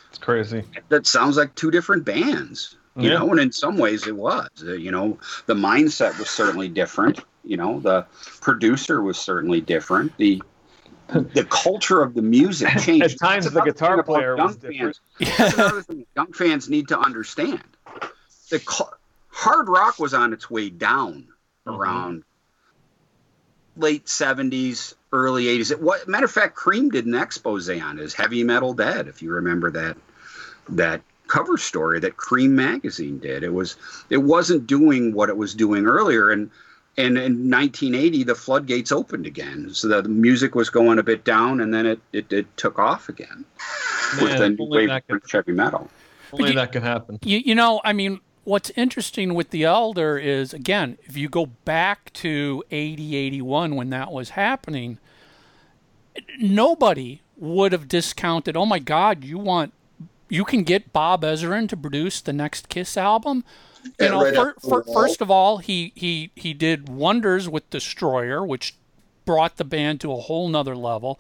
It's 0.09 0.17
crazy. 0.17 0.63
that 0.89 1.07
sounds 1.07 1.37
like 1.37 1.55
two 1.55 1.71
different 1.71 2.03
bands 2.05 2.75
you 2.97 3.09
Yeah. 3.09 3.19
know 3.19 3.31
and 3.31 3.39
in 3.39 3.51
some 3.51 3.77
ways 3.77 4.05
it 4.07 4.15
was 4.15 4.49
Uh, 4.61 4.73
you 4.73 4.91
know 4.91 5.17
the 5.45 5.53
mindset 5.55 6.19
was 6.19 6.29
certainly 6.29 6.67
different 6.67 7.19
you 7.43 7.57
know 7.57 7.79
the 7.79 8.05
producer 8.41 9.01
was 9.01 9.17
certainly 9.17 9.61
different 9.61 10.15
the 10.17 10.41
the 11.33 11.45
culture 11.45 12.01
of 12.01 12.13
the 12.13 12.21
music 12.21 12.69
changed 12.79 13.13
At 13.15 13.19
times 13.19 13.45
That's 13.45 13.55
the 13.55 13.61
guitar 13.61 14.01
player 14.03 14.35
was 14.37 14.55
different. 14.55 14.97
fans. 15.19 15.37
That's 15.37 15.53
another 15.53 15.81
thing 15.81 16.05
young 16.15 16.31
fans 16.33 16.69
need 16.69 16.87
to 16.89 16.99
understand 16.99 17.61
the 18.49 18.59
hard 19.31 19.67
rock 19.69 19.97
was 19.99 20.13
on 20.13 20.33
its 20.33 20.49
way 20.49 20.69
down 20.69 21.27
Mm-hmm. 21.67 21.79
around 21.79 22.23
late 23.77 24.05
70s 24.07 24.95
early 25.13 25.45
80s 25.45 25.71
it, 25.71 25.79
what 25.81 26.07
matter 26.07 26.25
of 26.25 26.31
fact 26.31 26.57
Creem 26.57 26.91
did 26.91 27.05
an 27.05 27.13
expose 27.13 27.69
on 27.69 27.99
it 27.99 28.01
as 28.01 28.13
heavy 28.15 28.43
metal 28.43 28.73
dead 28.73 29.07
if 29.07 29.21
you 29.21 29.31
remember 29.31 29.69
that 29.69 29.95
that 30.69 31.01
cover 31.27 31.57
story 31.57 31.99
that 31.99 32.17
Creem 32.17 32.49
magazine 32.49 33.19
did 33.19 33.43
it 33.43 33.53
was 33.53 33.75
it 34.09 34.17
wasn't 34.17 34.65
doing 34.65 35.13
what 35.13 35.29
it 35.29 35.37
was 35.37 35.53
doing 35.53 35.85
earlier 35.85 36.31
and 36.31 36.49
and 36.97 37.15
in 37.17 37.49
1980 37.51 38.23
the 38.23 38.33
floodgates 38.35 38.91
opened 38.91 39.27
again 39.27 39.69
so 39.71 39.87
the 39.87 40.01
music 40.09 40.55
was 40.55 40.71
going 40.71 40.97
a 40.97 41.03
bit 41.03 41.23
down 41.23 41.61
and 41.61 41.71
then 41.71 41.85
it 41.85 41.99
it, 42.11 42.33
it 42.33 42.57
took 42.57 42.79
off 42.79 43.07
again 43.07 43.45
with 44.15 44.31
Man, 44.31 44.39
the 44.39 44.49
new 44.49 44.65
wave 44.65 44.89
that 44.89 45.03
of 45.09 45.21
could- 45.21 45.31
heavy 45.31 45.51
metal 45.51 45.89
Only 46.33 46.49
you- 46.49 46.55
that 46.55 46.71
could 46.71 46.83
happen. 46.83 47.19
You, 47.23 47.37
you 47.37 47.53
know, 47.55 47.81
I 47.83 47.93
mean, 47.93 48.19
what's 48.43 48.69
interesting 48.71 49.33
with 49.33 49.49
the 49.51 49.63
Elder 49.63 50.17
is, 50.17 50.53
again, 50.53 50.97
if 51.03 51.15
you 51.17 51.29
go 51.29 51.45
back 51.45 52.11
to 52.13 52.63
80, 52.71 53.15
81 53.15 53.75
when 53.75 53.89
that 53.91 54.11
was 54.11 54.31
happening, 54.31 54.97
nobody 56.39 57.21
would 57.37 57.71
have 57.71 57.87
discounted, 57.87 58.55
oh 58.55 58.65
my 58.65 58.79
God, 58.79 59.23
you 59.23 59.37
want, 59.37 59.73
you 60.29 60.45
can 60.45 60.63
get 60.63 60.93
Bob 60.93 61.23
Ezrin 61.23 61.67
to 61.69 61.77
produce 61.77 62.21
the 62.21 62.33
next 62.33 62.69
Kiss 62.69 62.97
album. 62.97 63.43
You 63.83 63.91
Yeah, 63.99 64.07
know, 64.09 64.23
right 64.23 64.35
fir- 64.35 64.49
after 64.49 64.61
the 64.61 64.69
fir- 64.69 64.83
wall. 64.85 64.93
first 65.01 65.21
of 65.21 65.31
all, 65.31 65.57
he, 65.57 65.91
he, 65.95 66.31
he 66.35 66.53
did 66.53 66.89
wonders 66.89 67.49
with 67.49 67.69
Destroyer, 67.69 68.45
which 68.45 68.75
brought 69.25 69.57
the 69.57 69.63
band 69.65 70.01
to 70.01 70.11
a 70.11 70.17
whole 70.17 70.47
nother 70.49 70.75
level. 70.75 71.19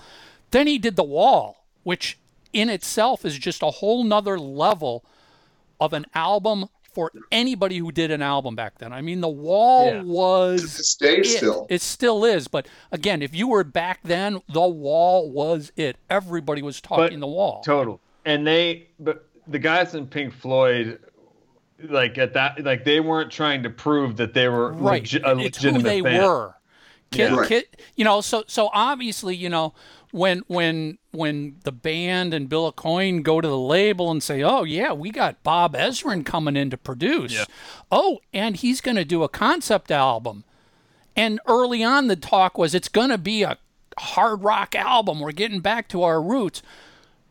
Then 0.51 0.67
he 0.67 0.77
did 0.77 0.95
The 0.95 1.03
Wall, 1.03 1.65
which 1.83 2.17
in 2.51 2.69
itself 2.69 3.23
is 3.25 3.37
just 3.37 3.61
a 3.63 3.67
whole 3.71 4.03
nother 4.03 4.37
level 4.37 5.03
of 5.79 5.93
an 5.93 6.05
album 6.13 6.67
for 6.93 7.11
anybody 7.31 7.77
who 7.77 7.91
did 7.91 8.11
an 8.11 8.21
album 8.21 8.55
back 8.55 8.77
then. 8.79 8.91
I 8.93 9.01
mean, 9.01 9.21
The 9.21 9.29
Wall 9.29 9.85
Yeah. 9.85 9.91
To 9.93 9.97
this 9.99 10.07
was 10.07 10.97
it. 11.01 11.25
still. 11.25 11.67
It 11.69 11.81
still 11.81 12.25
is. 12.25 12.47
But 12.47 12.67
again, 12.91 13.21
if 13.21 13.33
you 13.33 13.47
were 13.47 13.63
back 13.63 13.99
then, 14.03 14.41
The 14.49 14.67
Wall 14.67 15.29
was 15.31 15.71
it. 15.75 15.97
Everybody 16.09 16.61
was 16.61 16.81
talking 16.81 17.19
The 17.19 17.27
Wall. 17.27 17.61
Total. 17.63 17.99
And 18.25 18.45
they, 18.45 18.87
but 18.99 19.27
the 19.47 19.59
guys 19.59 19.95
in 19.95 20.05
Pink 20.07 20.33
Floyd, 20.33 20.99
like 21.89 22.17
at 22.17 22.33
that, 22.33 22.63
like 22.63 22.83
they 22.85 22.99
weren't 22.99 23.31
trying 23.31 23.63
to 23.63 23.69
prove 23.69 24.17
that 24.17 24.33
they 24.33 24.47
were 24.47 24.73
right. 24.73 25.03
legi- 25.03 25.23
a 25.23 25.39
it's 25.39 25.61
who 25.61 25.79
they 25.79 26.01
band. 26.01 26.23
were. 26.23 26.55
Kid, 27.11 27.31
Yeah. 27.31 27.45
Kid, 27.47 27.65
you 27.95 28.05
know, 28.05 28.21
so 28.21 28.43
so 28.47 28.69
obviously, 28.73 29.35
you 29.35 29.49
know, 29.49 29.73
when 30.11 30.43
when 30.47 30.97
when 31.11 31.55
the 31.63 31.71
band 31.71 32.33
and 32.33 32.49
Bill 32.49 32.71
Aucoin 32.71 33.23
go 33.23 33.41
to 33.41 33.47
the 33.47 33.57
label 33.57 34.11
and 34.11 34.21
say, 34.21 34.43
"Oh 34.43 34.63
yeah, 34.63 34.93
we 34.93 35.09
got 35.09 35.43
Bob 35.43 35.73
Ezrin 35.73 36.25
coming 36.25 36.55
in 36.55 36.69
to 36.69 36.77
produce," 36.77 37.33
Yeah. 37.33 37.45
oh, 37.91 38.19
and 38.33 38.55
he's 38.55 38.81
going 38.81 38.97
to 38.97 39.05
do 39.05 39.23
a 39.23 39.29
concept 39.29 39.91
album, 39.91 40.43
and 41.15 41.39
early 41.47 41.83
on 41.83 42.07
the 42.07 42.15
talk 42.15 42.57
was 42.57 42.75
it's 42.75 42.89
going 42.89 43.09
to 43.09 43.17
be 43.17 43.43
a 43.43 43.57
hard 43.97 44.43
rock 44.43 44.75
album. 44.75 45.19
We're 45.19 45.31
getting 45.31 45.59
back 45.59 45.87
to 45.89 46.03
our 46.03 46.21
roots. 46.21 46.61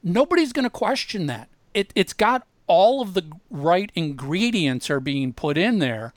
Nobody's 0.02 0.52
going 0.52 0.64
to 0.64 0.70
question 0.70 1.26
that. 1.26 1.48
It 1.74 1.92
it's 1.94 2.12
got 2.12 2.46
all 2.66 3.02
of 3.02 3.14
the 3.14 3.24
right 3.50 3.90
ingredients 3.94 4.88
are 4.90 5.00
being 5.00 5.32
put 5.32 5.58
in 5.58 5.80
there. 5.80 6.14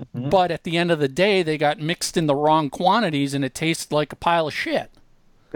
Mm-hmm. 0.00 0.28
But 0.28 0.50
at 0.50 0.64
the 0.64 0.76
end 0.76 0.90
of 0.90 0.98
the 0.98 1.08
day, 1.08 1.42
they 1.42 1.56
got 1.56 1.80
mixed 1.80 2.16
in 2.16 2.26
the 2.26 2.34
wrong 2.34 2.68
quantities, 2.70 3.32
and 3.34 3.44
it 3.44 3.54
tastes 3.54 3.90
like 3.90 4.12
a 4.12 4.16
pile 4.16 4.46
of 4.46 4.54
shit. 4.54 4.90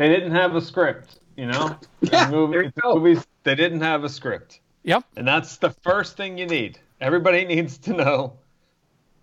They 0.00 0.08
didn't 0.08 0.30
have 0.32 0.56
a 0.56 0.62
script, 0.62 1.18
you 1.36 1.44
know? 1.44 1.76
Yeah, 2.00 2.24
In 2.24 2.30
movie- 2.30 2.52
there 2.52 2.62
you 2.62 2.66
in 2.68 2.72
go. 2.82 2.94
movies, 2.94 3.26
they 3.44 3.54
didn't 3.54 3.82
have 3.82 4.02
a 4.02 4.08
script. 4.08 4.60
Yep. 4.84 5.04
And 5.14 5.28
that's 5.28 5.58
the 5.58 5.68
first 5.68 6.16
thing 6.16 6.38
you 6.38 6.46
need. 6.46 6.78
Everybody 7.02 7.44
needs 7.54 7.76
to 7.78 7.92
know 7.92 8.32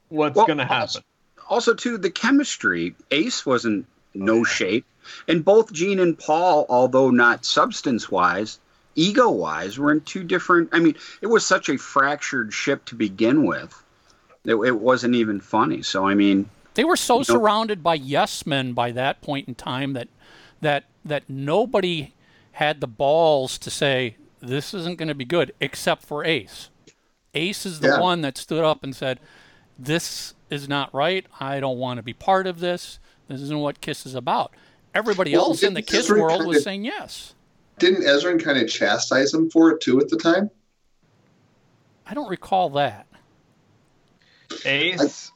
what's 0.09 0.35
Well, 0.35 0.45
going 0.45 0.59
to 0.59 0.65
happen. 0.65 0.81
also- 0.81 1.01
also 1.49 1.73
too 1.73 1.97
the 1.97 2.11
chemistry 2.11 2.93
ace 3.09 3.43
wasn't 3.43 3.87
no 4.13 4.43
shape 4.43 4.85
and 5.27 5.43
both 5.45 5.71
gene 5.71 5.97
and 5.99 6.19
paul 6.19 6.65
although 6.69 7.09
not 7.09 7.45
substance 7.45 8.11
wise 8.11 8.59
ego 8.95 9.29
wise 9.29 9.79
were 9.79 9.91
in 9.93 10.01
two 10.01 10.23
different 10.25 10.67
i 10.73 10.79
mean 10.79 10.93
it 11.21 11.27
was 11.27 11.45
such 11.45 11.69
a 11.69 11.77
fractured 11.77 12.53
ship 12.53 12.83
to 12.83 12.95
begin 12.95 13.45
with 13.45 13.81
it, 14.43 14.55
it 14.55 14.77
wasn't 14.77 15.15
even 15.15 15.39
funny 15.39 15.81
so 15.81 16.05
i 16.05 16.13
mean 16.13 16.49
They 16.73 16.83
were 16.83 16.97
so 16.97 17.17
know- 17.19 17.23
surrounded 17.23 17.81
by 17.81 17.95
yes 17.95 18.45
men 18.45 18.73
by 18.73 18.91
that 18.91 19.21
point 19.21 19.47
in 19.47 19.55
time 19.55 19.93
that 19.93 20.09
that 20.61 20.85
that 21.05 21.29
nobody 21.29 22.13
had 22.53 22.81
the 22.81 22.87
balls 22.87 23.57
to 23.59 23.69
say 23.69 24.15
this 24.41 24.73
isn't 24.73 24.97
going 24.97 25.07
to 25.07 25.15
be 25.15 25.25
good, 25.25 25.53
except 25.59 26.03
for 26.03 26.25
Ace. 26.25 26.69
Ace 27.33 27.65
is 27.65 27.79
the 27.79 27.87
Yeah. 27.89 27.99
one 27.99 28.21
that 28.21 28.37
stood 28.37 28.63
up 28.63 28.83
and 28.83 28.95
said, 28.95 29.19
"This 29.77 30.33
is 30.49 30.67
not 30.67 30.93
right. 30.93 31.25
I 31.39 31.59
don't 31.59 31.77
want 31.77 31.97
to 31.97 32.03
be 32.03 32.13
part 32.13 32.47
of 32.47 32.59
this. 32.59 32.99
This 33.27 33.41
isn't 33.41 33.59
what 33.59 33.81
Kiss 33.81 34.05
is 34.05 34.15
about." 34.15 34.51
Everybody 34.95 35.33
Well, 35.33 35.47
else 35.49 35.63
in 35.63 35.73
the 35.75 35.81
Kiss 35.81 36.07
Ezrin 36.09 36.21
world 36.21 36.45
was 36.45 36.57
kinda- 36.57 36.61
saying 36.61 36.85
yes. 36.85 37.33
Didn't 37.77 38.03
Ezrin 38.03 38.43
kind 38.43 38.57
of 38.57 38.67
chastise 38.69 39.33
him 39.33 39.49
for 39.51 39.69
it 39.71 39.81
too 39.81 39.99
at 39.99 40.09
the 40.09 40.17
time? 40.17 40.49
I 42.07 42.13
don't 42.15 42.29
recall 42.29 42.69
that. 42.71 43.05
Ace. 44.65 45.31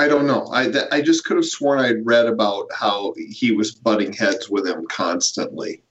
I 0.00 0.08
don't 0.08 0.26
know. 0.26 0.48
I 0.50 0.70
th- 0.70 0.86
I 0.90 1.02
just 1.02 1.26
could 1.26 1.36
have 1.36 1.44
sworn 1.44 1.78
I'd 1.78 2.06
read 2.06 2.24
about 2.24 2.68
how 2.72 3.12
he 3.18 3.52
was 3.52 3.72
butting 3.72 4.14
heads 4.14 4.48
with 4.48 4.66
him 4.66 4.86
constantly 4.86 5.82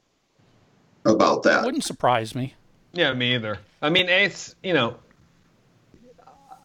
about 1.06 1.44
that. 1.44 1.64
Wouldn't 1.64 1.84
surprise 1.84 2.34
me. 2.34 2.56
Yeah, 2.92 3.14
me 3.14 3.36
either. 3.36 3.60
I 3.84 3.92
mean, 3.92 4.10
Ace, 4.10 4.56
you 4.64 4.74
know, 4.74 4.96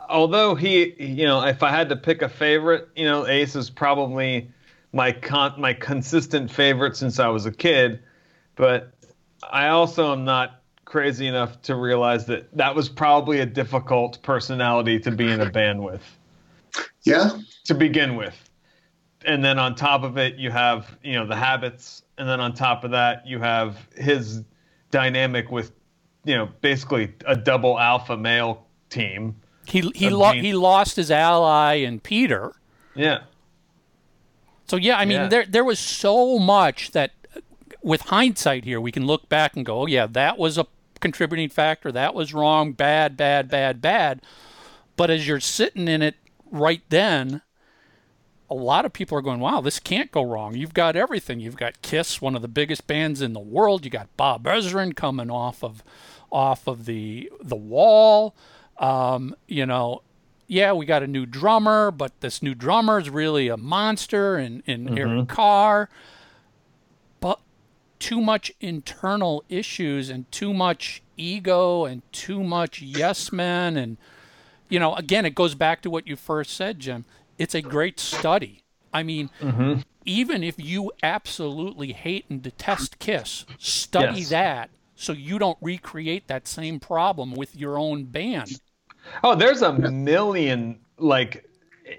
although 0.08 0.54
he, 0.54 0.94
you 0.98 1.26
know, 1.26 1.44
if 1.44 1.62
I 1.62 1.68
had 1.68 1.90
to 1.90 1.96
pick 1.96 2.22
a 2.22 2.30
favorite, 2.30 2.88
you 2.96 3.04
know, 3.04 3.26
Ace 3.26 3.56
is 3.56 3.68
probably 3.68 4.50
my 4.94 5.12
con- 5.12 5.60
my 5.60 5.74
consistent 5.74 6.50
favorite 6.50 6.96
since 6.96 7.18
I 7.18 7.28
was 7.28 7.44
a 7.44 7.52
kid. 7.52 8.00
But 8.56 8.94
I 9.42 9.68
also 9.68 10.12
am 10.12 10.24
not 10.24 10.62
crazy 10.86 11.26
enough 11.26 11.60
to 11.62 11.74
realize 11.74 12.24
that 12.24 12.56
that 12.56 12.74
was 12.74 12.88
probably 12.88 13.40
a 13.40 13.46
difficult 13.46 14.22
personality 14.22 14.98
to 15.00 15.10
be 15.10 15.30
in 15.30 15.42
a 15.42 15.50
band 15.50 15.84
with 15.84 16.00
Yeah, 17.02 17.38
to 17.64 17.74
begin 17.74 18.16
with. 18.16 18.34
And 19.26 19.44
then 19.44 19.58
on 19.58 19.74
top 19.74 20.02
of 20.02 20.18
it, 20.18 20.36
you 20.36 20.50
have, 20.50 20.98
you 21.02 21.14
know, 21.14 21.26
the 21.26 21.36
habits. 21.36 22.02
And 22.18 22.28
then 22.28 22.40
on 22.40 22.52
top 22.54 22.84
of 22.84 22.90
that, 22.90 23.26
you 23.26 23.38
have 23.40 23.76
his 23.96 24.42
dynamic 24.90 25.50
with, 25.50 25.72
you 26.24 26.34
know, 26.34 26.48
basically 26.60 27.14
a 27.26 27.34
double 27.34 27.78
alpha 27.78 28.16
male 28.16 28.66
team. 28.90 29.36
He 29.66 29.90
he 29.94 30.06
Of 30.08 30.12
lo- 30.12 30.32
he 30.32 30.52
lost 30.52 30.96
his 30.96 31.10
ally 31.10 31.74
in 31.74 32.00
Peter. 32.00 32.52
Yeah. 32.94 33.20
So 34.66 34.76
yeah, 34.76 34.98
I 34.98 35.04
mean 35.04 35.22
Yeah. 35.22 35.28
there 35.28 35.46
there 35.46 35.64
was 35.64 35.78
so 35.78 36.38
much 36.38 36.90
that 36.92 37.12
uh, 37.34 37.40
with 37.82 38.02
hindsight 38.02 38.64
here 38.64 38.80
we 38.80 38.92
can 38.92 39.06
look 39.06 39.28
back 39.28 39.56
and 39.56 39.64
go, 39.64 39.82
oh 39.82 39.86
yeah, 39.86 40.06
that 40.06 40.38
was 40.38 40.58
a 40.58 40.66
contributing 41.00 41.48
factor. 41.48 41.90
That 41.90 42.14
was 42.14 42.34
wrong, 42.34 42.72
bad, 42.72 43.16
bad, 43.16 43.48
bad, 43.48 43.80
bad. 43.80 44.20
But 44.96 45.10
as 45.10 45.26
you're 45.26 45.40
sitting 45.40 45.88
in 45.88 46.02
it 46.02 46.16
right 46.54 46.82
then, 46.88 47.42
a 48.48 48.54
lot 48.54 48.84
of 48.84 48.92
people 48.92 49.18
are 49.18 49.22
going, 49.22 49.40
wow, 49.40 49.60
this 49.60 49.80
can't 49.80 50.10
go 50.12 50.22
wrong. 50.22 50.54
You've 50.54 50.74
got 50.74 50.96
everything. 50.96 51.40
You've 51.40 51.56
got 51.56 51.82
Kiss, 51.82 52.22
one 52.22 52.36
of 52.36 52.42
the 52.42 52.48
biggest 52.48 52.86
bands 52.86 53.20
in 53.20 53.32
the 53.32 53.40
world. 53.40 53.84
You 53.84 53.90
got 53.90 54.14
Bob 54.16 54.44
Ezrin 54.44 54.94
coming 54.94 55.30
off 55.30 55.62
of 55.64 55.82
off 56.30 56.66
of 56.66 56.84
the 56.84 57.30
the 57.42 57.56
wall. 57.56 58.34
Um, 58.78 59.34
you 59.46 59.66
know, 59.66 60.02
yeah, 60.46 60.72
we 60.72 60.86
got 60.86 61.02
a 61.02 61.06
new 61.06 61.26
drummer, 61.26 61.90
but 61.90 62.20
this 62.20 62.42
new 62.42 62.54
drummer 62.54 62.98
is 62.98 63.08
really 63.10 63.48
a 63.48 63.56
monster 63.56 64.38
in, 64.38 64.62
in 64.66 64.96
Eric 64.98 65.28
Carr. 65.28 65.88
But 67.20 67.40
too 67.98 68.20
much 68.20 68.52
internal 68.60 69.42
issues 69.48 70.10
and 70.10 70.30
too 70.30 70.52
much 70.52 71.02
ego 71.16 71.84
and 71.84 72.02
too 72.12 72.42
much 72.42 72.82
yes 72.82 73.32
men 73.32 73.76
and 73.76 73.96
you 74.68 74.78
know, 74.78 74.94
again, 74.94 75.24
it 75.24 75.34
goes 75.34 75.54
back 75.54 75.82
to 75.82 75.90
what 75.90 76.06
you 76.06 76.16
first 76.16 76.54
said, 76.56 76.80
Jim. 76.80 77.04
It's 77.38 77.54
a 77.54 77.62
great 77.62 77.98
study. 77.98 78.62
I 78.92 79.02
mean, 79.02 79.30
mm-hmm. 79.40 79.80
even 80.04 80.44
if 80.44 80.54
you 80.58 80.92
absolutely 81.02 81.92
hate 81.92 82.26
and 82.30 82.42
detest 82.42 82.98
Kiss, 82.98 83.44
study 83.58 84.20
Yes. 84.20 84.28
that 84.30 84.70
so 84.96 85.12
you 85.12 85.38
don't 85.38 85.58
recreate 85.60 86.28
that 86.28 86.46
same 86.46 86.78
problem 86.78 87.32
with 87.32 87.56
your 87.56 87.78
own 87.78 88.04
band. 88.04 88.60
Oh, 89.22 89.34
there's 89.34 89.62
a 89.62 89.72
million 89.72 90.78
like 90.98 91.48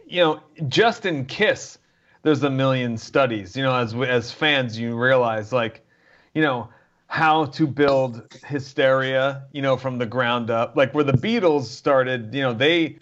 you 0.07 0.21
know, 0.21 0.41
just 0.67 1.05
in 1.05 1.25
Kiss, 1.25 1.77
there's 2.23 2.43
a 2.43 2.49
million 2.49 2.97
studies. 2.97 3.55
You 3.55 3.63
know, 3.63 3.75
as 3.75 3.93
as 3.93 4.31
fans, 4.31 4.77
you 4.77 4.95
realize 4.95 5.53
like, 5.53 5.85
you 6.33 6.41
know, 6.41 6.69
how 7.07 7.45
to 7.45 7.67
build 7.67 8.23
hysteria. 8.45 9.43
You 9.51 9.61
know, 9.61 9.77
from 9.77 9.97
the 9.97 10.05
ground 10.05 10.49
up. 10.49 10.75
Like 10.75 10.93
where 10.93 11.03
the 11.03 11.13
Beatles 11.13 11.63
started. 11.65 12.33
You 12.33 12.41
know, 12.41 12.53
they 12.53 12.97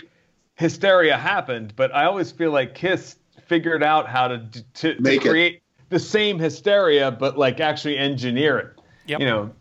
hysteria 0.56 1.18
happened, 1.18 1.74
but 1.76 1.94
I 1.94 2.06
always 2.06 2.32
feel 2.32 2.52
like 2.52 2.76
Kiss 2.76 3.16
figured 3.48 3.84
out 3.84 4.08
how 4.08 4.28
to 4.30 4.48
to, 4.76 4.96
to 4.96 5.02
Make 5.02 5.26
it. 5.26 5.30
create 5.30 5.62
the 5.90 6.00
same 6.00 6.40
hysteria, 6.40 7.12
but 7.12 7.38
like 7.38 7.60
actually 7.60 7.98
engineer 7.98 8.58
it. 8.60 8.80
Yep. 9.08 9.20
You 9.20 9.26
know, 9.26 9.52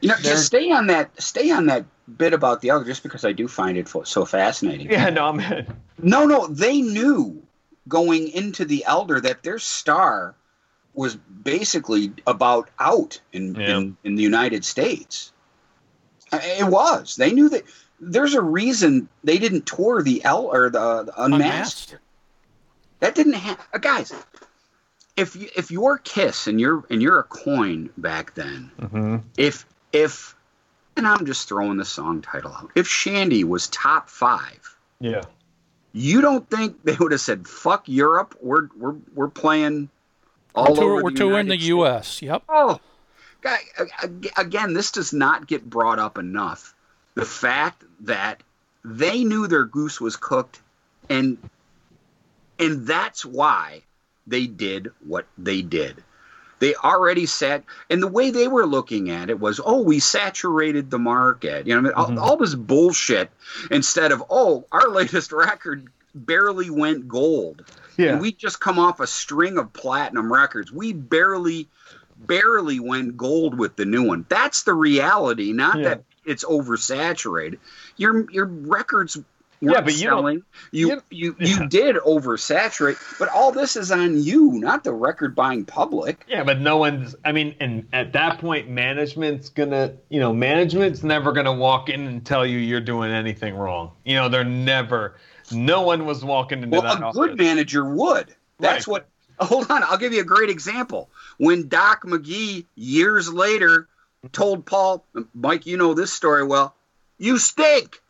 You 0.00 0.08
know, 0.10 0.16
just 0.20 0.46
stay 0.46 0.70
on 0.70 0.86
that. 0.88 1.20
Stay 1.20 1.50
on 1.50 1.66
that 1.66 1.84
bit 2.16 2.32
about 2.32 2.60
the 2.62 2.70
other, 2.70 2.84
just 2.84 3.02
because 3.02 3.24
I 3.24 3.32
do 3.32 3.46
find 3.48 3.76
it 3.76 3.88
so 4.04 4.24
fascinating. 4.24 4.90
yeah, 4.90 5.10
no, 5.10 5.32
man. 5.32 5.66
No, 6.00 6.24
no, 6.24 6.46
they 6.46 6.80
knew 6.80 7.42
going 7.88 8.28
into 8.28 8.64
the 8.64 8.84
Elder 8.86 9.20
that 9.20 9.42
their 9.42 9.58
star 9.58 10.34
was 10.98 11.14
basically 11.16 12.12
about 12.26 12.68
out 12.80 13.20
in 13.32 13.54
Yeah. 13.54 13.76
in, 13.78 13.96
in 14.04 14.14
the 14.16 14.22
United 14.22 14.64
States. 14.64 15.32
It 16.32 16.66
was. 16.66 17.16
They 17.16 17.32
knew 17.32 17.48
that. 17.50 17.62
There's 18.00 18.34
a 18.34 18.42
reason 18.42 19.08
they 19.24 19.38
didn't 19.38 19.64
tour 19.66 20.02
the 20.02 20.22
L 20.24 20.46
or 20.52 20.70
the, 20.70 21.04
the 21.04 21.12
Unmasked. 21.22 21.92
Unmasked. 21.92 21.96
That 23.00 23.14
didn't 23.14 23.34
happen, 23.34 23.64
uh, 23.72 23.78
guys. 23.78 24.12
If 25.16 25.34
you, 25.36 25.48
if 25.56 25.70
you're 25.70 25.98
Kiss 25.98 26.46
and 26.48 26.60
you're 26.60 26.84
and 26.90 27.00
you're 27.02 27.22
Aucoin 27.22 27.90
back 27.96 28.34
then, 28.34 28.70
Mm-hmm. 28.80 29.16
if 29.36 29.66
if 29.92 30.34
and 30.96 31.06
I'm 31.06 31.24
just 31.26 31.48
throwing 31.48 31.76
the 31.76 31.84
song 31.84 32.22
title 32.22 32.52
out. 32.52 32.70
If 32.74 32.88
Shandi 32.88 33.44
was 33.44 33.68
top 33.68 34.08
five, 34.10 34.76
Yeah. 35.00 35.22
you 35.92 36.20
don't 36.20 36.48
think 36.50 36.82
they 36.84 36.96
would 36.98 37.12
have 37.12 37.20
said 37.20 37.46
"fuck 37.48 37.88
Europe"? 37.88 38.36
We're 38.40 38.68
we're 38.76 38.96
we're 39.14 39.28
playing 39.28 39.90
all 40.54 40.74
We're, 40.74 40.84
over. 40.84 41.02
we're 41.04 41.10
the 41.10 41.16
touring 41.16 41.46
United 41.46 41.50
the 41.50 41.56
States. 41.56 41.68
U.S. 41.68 42.22
Yep. 42.22 42.42
Oh, 42.48 42.80
guy, 43.40 43.58
again, 44.36 44.72
this 44.74 44.90
does 44.90 45.12
not 45.12 45.46
get 45.46 45.68
brought 45.68 45.98
up 45.98 46.18
enough. 46.18 46.74
The 47.14 47.24
fact 47.24 47.84
that 48.00 48.42
they 48.84 49.24
knew 49.24 49.46
their 49.46 49.64
goose 49.64 50.00
was 50.00 50.16
cooked, 50.16 50.60
and 51.08 51.38
and 52.58 52.86
that's 52.86 53.24
why 53.24 53.82
they 54.26 54.46
did 54.46 54.90
what 55.04 55.26
they 55.36 55.62
did. 55.62 56.02
They 56.60 56.74
already 56.74 57.26
sat, 57.26 57.62
and 57.88 58.02
the 58.02 58.08
way 58.08 58.30
they 58.30 58.48
were 58.48 58.66
looking 58.66 59.10
at 59.10 59.30
it 59.30 59.38
was, 59.38 59.60
oh, 59.64 59.82
we 59.82 60.00
saturated 60.00 60.90
the 60.90 60.98
market. 60.98 61.66
You 61.66 61.74
know, 61.74 61.78
I 61.78 61.82
mean, 61.82 61.92
all, 61.92 62.06
mm-hmm. 62.06 62.18
all 62.18 62.36
this 62.36 62.54
bullshit. 62.54 63.30
Instead 63.70 64.10
of, 64.10 64.24
oh, 64.28 64.66
our 64.72 64.88
latest 64.90 65.32
record 65.32 65.88
barely 66.14 66.70
went 66.70 67.06
gold. 67.06 67.64
Yeah. 67.98 68.12
And 68.12 68.20
we 68.22 68.32
just 68.32 68.60
come 68.60 68.78
off 68.78 69.00
a 69.00 69.06
string 69.06 69.58
of 69.58 69.72
platinum 69.72 70.32
records. 70.32 70.72
We 70.72 70.92
barely, 70.94 71.68
barely 72.16 72.80
went 72.80 73.16
gold 73.16 73.58
with 73.58 73.76
the 73.76 73.84
new 73.84 74.04
one. 74.04 74.24
That's 74.28 74.62
the 74.62 74.72
reality, 74.72 75.52
not 75.52 75.78
Yeah. 75.78 75.88
that 75.90 76.04
it's 76.24 76.44
oversaturated. 76.44 77.58
Your 77.96 78.30
your 78.30 78.46
records 78.46 79.18
Yeah, 79.60 79.80
but 79.80 79.92
you 79.94 79.98
selling. 80.08 80.42
You 80.70 80.88
you- 80.88 81.02
you 81.10 81.36
Yeah. 81.40 81.46
you 81.62 81.68
did 81.68 81.96
oversaturate, 81.96 82.96
but 83.18 83.28
all 83.28 83.50
this 83.50 83.74
is 83.74 83.90
on 83.90 84.22
you, 84.22 84.52
not 84.52 84.84
the 84.84 84.92
record 84.92 85.34
buying 85.34 85.64
public. 85.64 86.24
Yeah, 86.28 86.44
but 86.44 86.60
no 86.60 86.76
one's. 86.76 87.16
I 87.24 87.32
mean, 87.32 87.56
and 87.58 87.88
at 87.92 88.12
that 88.12 88.38
point, 88.38 88.68
management's 88.70 89.48
gonna, 89.48 89.94
you 90.10 90.20
know, 90.20 90.32
management's 90.32 91.02
never 91.02 91.32
gonna 91.32 91.52
walk 91.52 91.88
in 91.88 92.06
and 92.06 92.24
tell 92.24 92.46
you 92.46 92.58
you're 92.58 92.80
doing 92.80 93.10
anything 93.10 93.56
wrong. 93.56 93.90
You 94.04 94.14
know, 94.14 94.28
they're 94.28 94.44
never. 94.44 95.16
No 95.52 95.82
one 95.82 96.06
was 96.06 96.24
walking 96.24 96.62
into 96.62 96.70
Well, 96.78 96.82
that 96.82 97.00
a 97.00 97.04
office. 97.06 97.18
good 97.20 97.38
manager 97.38 97.84
would. 97.84 98.34
That's 98.58 98.86
Right. 98.86 98.92
what. 98.92 99.08
Hold 99.46 99.70
on, 99.70 99.84
I'll 99.84 99.98
give 99.98 100.12
you 100.12 100.20
a 100.20 100.24
great 100.24 100.50
example. 100.50 101.10
When 101.36 101.68
Doc 101.68 102.02
McGhee 102.04 102.66
years 102.74 103.32
later 103.32 103.88
told 104.32 104.66
Paul, 104.66 105.06
Mike, 105.32 105.64
you 105.64 105.76
know 105.76 105.94
this 105.94 106.12
story 106.12 106.44
well. 106.44 106.74
You 107.18 107.38
stink. 107.38 108.00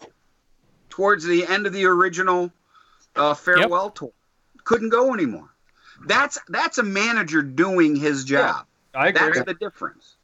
Towards 0.88 1.24
the 1.24 1.46
end 1.46 1.66
of 1.66 1.72
the 1.72 1.84
original 1.84 2.50
uh, 3.14 3.34
farewell 3.34 3.90
tour, 3.90 4.10
couldn't 4.64 4.88
go 4.88 5.14
anymore. 5.14 5.48
That's 6.06 6.38
that's 6.48 6.78
a 6.78 6.82
manager 6.82 7.42
doing 7.42 7.94
his 7.94 8.24
job. 8.24 8.66
I 8.94 9.08
agree, 9.08 9.20
That's 9.34 9.44
the 9.44 9.54
difference. 9.54 10.16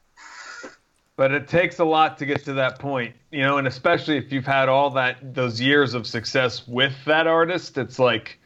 But 1.16 1.32
it 1.32 1.46
takes 1.48 1.78
a 1.78 1.84
lot 1.84 2.18
to 2.18 2.26
get 2.26 2.44
to 2.44 2.54
that 2.54 2.78
point, 2.78 3.14
you 3.30 3.42
know, 3.42 3.58
and 3.58 3.66
especially 3.66 4.16
if 4.16 4.32
you've 4.32 4.46
had 4.46 4.68
all 4.68 4.90
that 4.90 5.34
those 5.34 5.60
years 5.60 5.94
of 5.94 6.06
success 6.06 6.66
with 6.66 6.92
that 7.04 7.26
artist, 7.26 7.78
it's 7.78 7.98
like, 7.98 8.38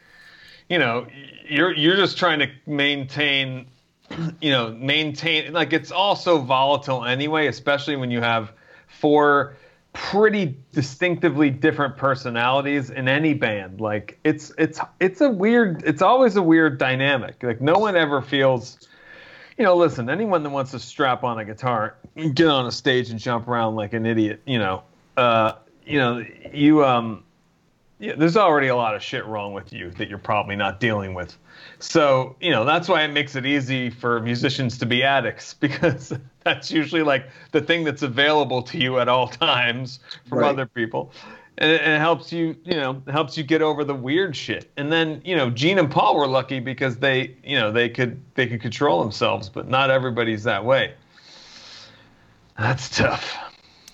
you 0.69 0.77
know, 0.77 1.07
you're 1.47 1.75
you're 1.75 1.95
just 1.95 2.17
trying 2.17 2.39
to 2.39 2.49
maintain, 2.67 3.67
you 4.41 4.51
know, 4.51 4.71
maintain 4.71 5.51
like 5.53 5.73
it's 5.73 5.91
all 5.91 6.15
so 6.15 6.39
volatile 6.39 7.05
anyway, 7.05 7.47
especially 7.47 7.95
when 7.95 8.11
you 8.11 8.21
have 8.21 8.51
four 8.87 9.55
pretty 9.93 10.55
distinctively 10.71 11.49
different 11.49 11.97
personalities 11.97 12.91
in 12.91 13.07
any 13.07 13.33
band. 13.33 13.81
Like 13.81 14.19
it's 14.23 14.51
it's 14.59 14.79
it's 14.99 15.21
a 15.21 15.29
weird 15.29 15.83
it's 15.85 16.03
always 16.03 16.35
a 16.35 16.41
weird 16.43 16.77
dynamic. 16.77 17.41
Like 17.41 17.61
no 17.61 17.79
one 17.79 17.95
ever 17.95 18.21
feels 18.21 18.87
you 19.59 19.65
know, 19.65 19.75
listen, 19.75 20.09
anyone 20.09 20.41
that 20.43 20.49
wants 20.51 20.71
to 20.71 20.79
strap 20.79 21.23
on 21.25 21.37
a 21.37 21.43
guitar, 21.43 21.97
get 22.15 22.47
on 22.47 22.65
a 22.65 22.71
stage 22.71 23.09
and 23.09 23.19
jump 23.19 23.47
around 23.47 23.75
like 23.75 23.91
an 23.91 24.05
idiot, 24.05 24.41
you 24.45 24.57
know, 24.57 24.83
uh, 25.17 25.53
you 25.85 25.99
know, 25.99 26.25
you 26.53 26.85
um 26.85 27.23
yeah, 27.99 28.15
there's 28.15 28.37
already 28.37 28.67
a 28.67 28.75
lot 28.77 28.95
of 28.95 29.03
shit 29.03 29.25
wrong 29.25 29.51
with 29.51 29.73
you 29.73 29.91
that 29.91 30.07
you're 30.07 30.17
probably 30.17 30.55
not 30.55 30.79
dealing 30.79 31.13
with. 31.13 31.37
So, 31.79 32.37
you 32.39 32.51
know, 32.51 32.63
that's 32.63 32.87
why 32.87 33.03
it 33.03 33.09
makes 33.09 33.35
it 33.35 33.45
easy 33.45 33.89
for 33.89 34.21
musicians 34.21 34.77
to 34.77 34.85
be 34.85 35.03
addicts 35.03 35.53
because 35.59 36.13
that's 36.45 36.71
usually 36.71 37.03
like 37.03 37.25
the 37.51 37.59
thing 37.59 37.83
that's 37.83 38.01
available 38.01 38.61
to 38.63 38.77
you 38.77 38.99
at 38.99 39.09
all 39.09 39.27
times 39.27 39.99
from 40.29 40.39
Right. 40.39 40.49
other 40.49 40.65
people. 40.65 41.11
And 41.59 41.71
it, 41.71 41.81
it 41.81 41.99
helps 41.99 42.31
you, 42.31 42.55
you 42.63 42.75
know, 42.75 43.01
helps 43.07 43.37
you 43.37 43.43
get 43.43 43.61
over 43.61 43.83
the 43.83 43.93
weird 43.93 44.35
shit. 44.35 44.71
And 44.77 44.91
then, 44.91 45.21
you 45.25 45.35
know, 45.35 45.49
Gene 45.49 45.77
and 45.77 45.91
Paul 45.91 46.17
were 46.17 46.27
lucky 46.27 46.59
because 46.59 46.97
they, 46.97 47.35
you 47.43 47.59
know, 47.59 47.71
they 47.71 47.89
could 47.89 48.19
they 48.35 48.47
could 48.47 48.61
control 48.61 49.01
themselves, 49.01 49.49
but 49.49 49.67
not 49.67 49.91
everybody's 49.91 50.43
that 50.43 50.63
way. 50.63 50.93
That's 52.57 52.89
tough. 52.89 53.37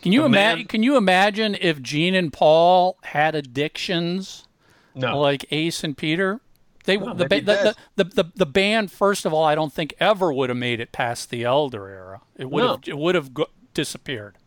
Can 0.01 0.11
you 0.11 0.25
imagine? 0.25 0.67
Can 0.67 0.83
you 0.83 0.95
imagine 0.95 1.57
if 1.59 1.81
Gene 1.81 2.13
and 2.13 2.31
Paul 2.31 2.97
had 3.03 3.33
addictions 3.33 4.47
No, 4.93 5.19
like 5.19 5.45
Ace 5.51 5.83
and 5.83 5.97
Peter? 5.97 6.41
They 6.85 6.99
Oh, 6.99 7.15
the, 7.15 7.25
they'd 7.25 7.39
be 7.39 7.51
ba- 7.51 7.75
the, 7.95 8.03
the, 8.03 8.23
the 8.23 8.31
the 8.35 8.45
band 8.45 8.91
first 8.91 9.25
of 9.25 9.33
all, 9.33 9.43
I 9.43 9.55
don't 9.55 9.73
think 9.73 9.95
ever 9.99 10.31
would 10.31 10.49
have 10.49 10.57
made 10.57 10.79
it 10.79 10.91
past 10.91 11.31
the 11.31 11.43
Elder 11.43 11.89
era. 11.89 12.21
It 12.37 12.51
would 12.51 12.63
have 12.63 12.81
it 12.85 12.97
would 12.97 13.15
have 13.15 13.31
disappeared. 13.73 14.37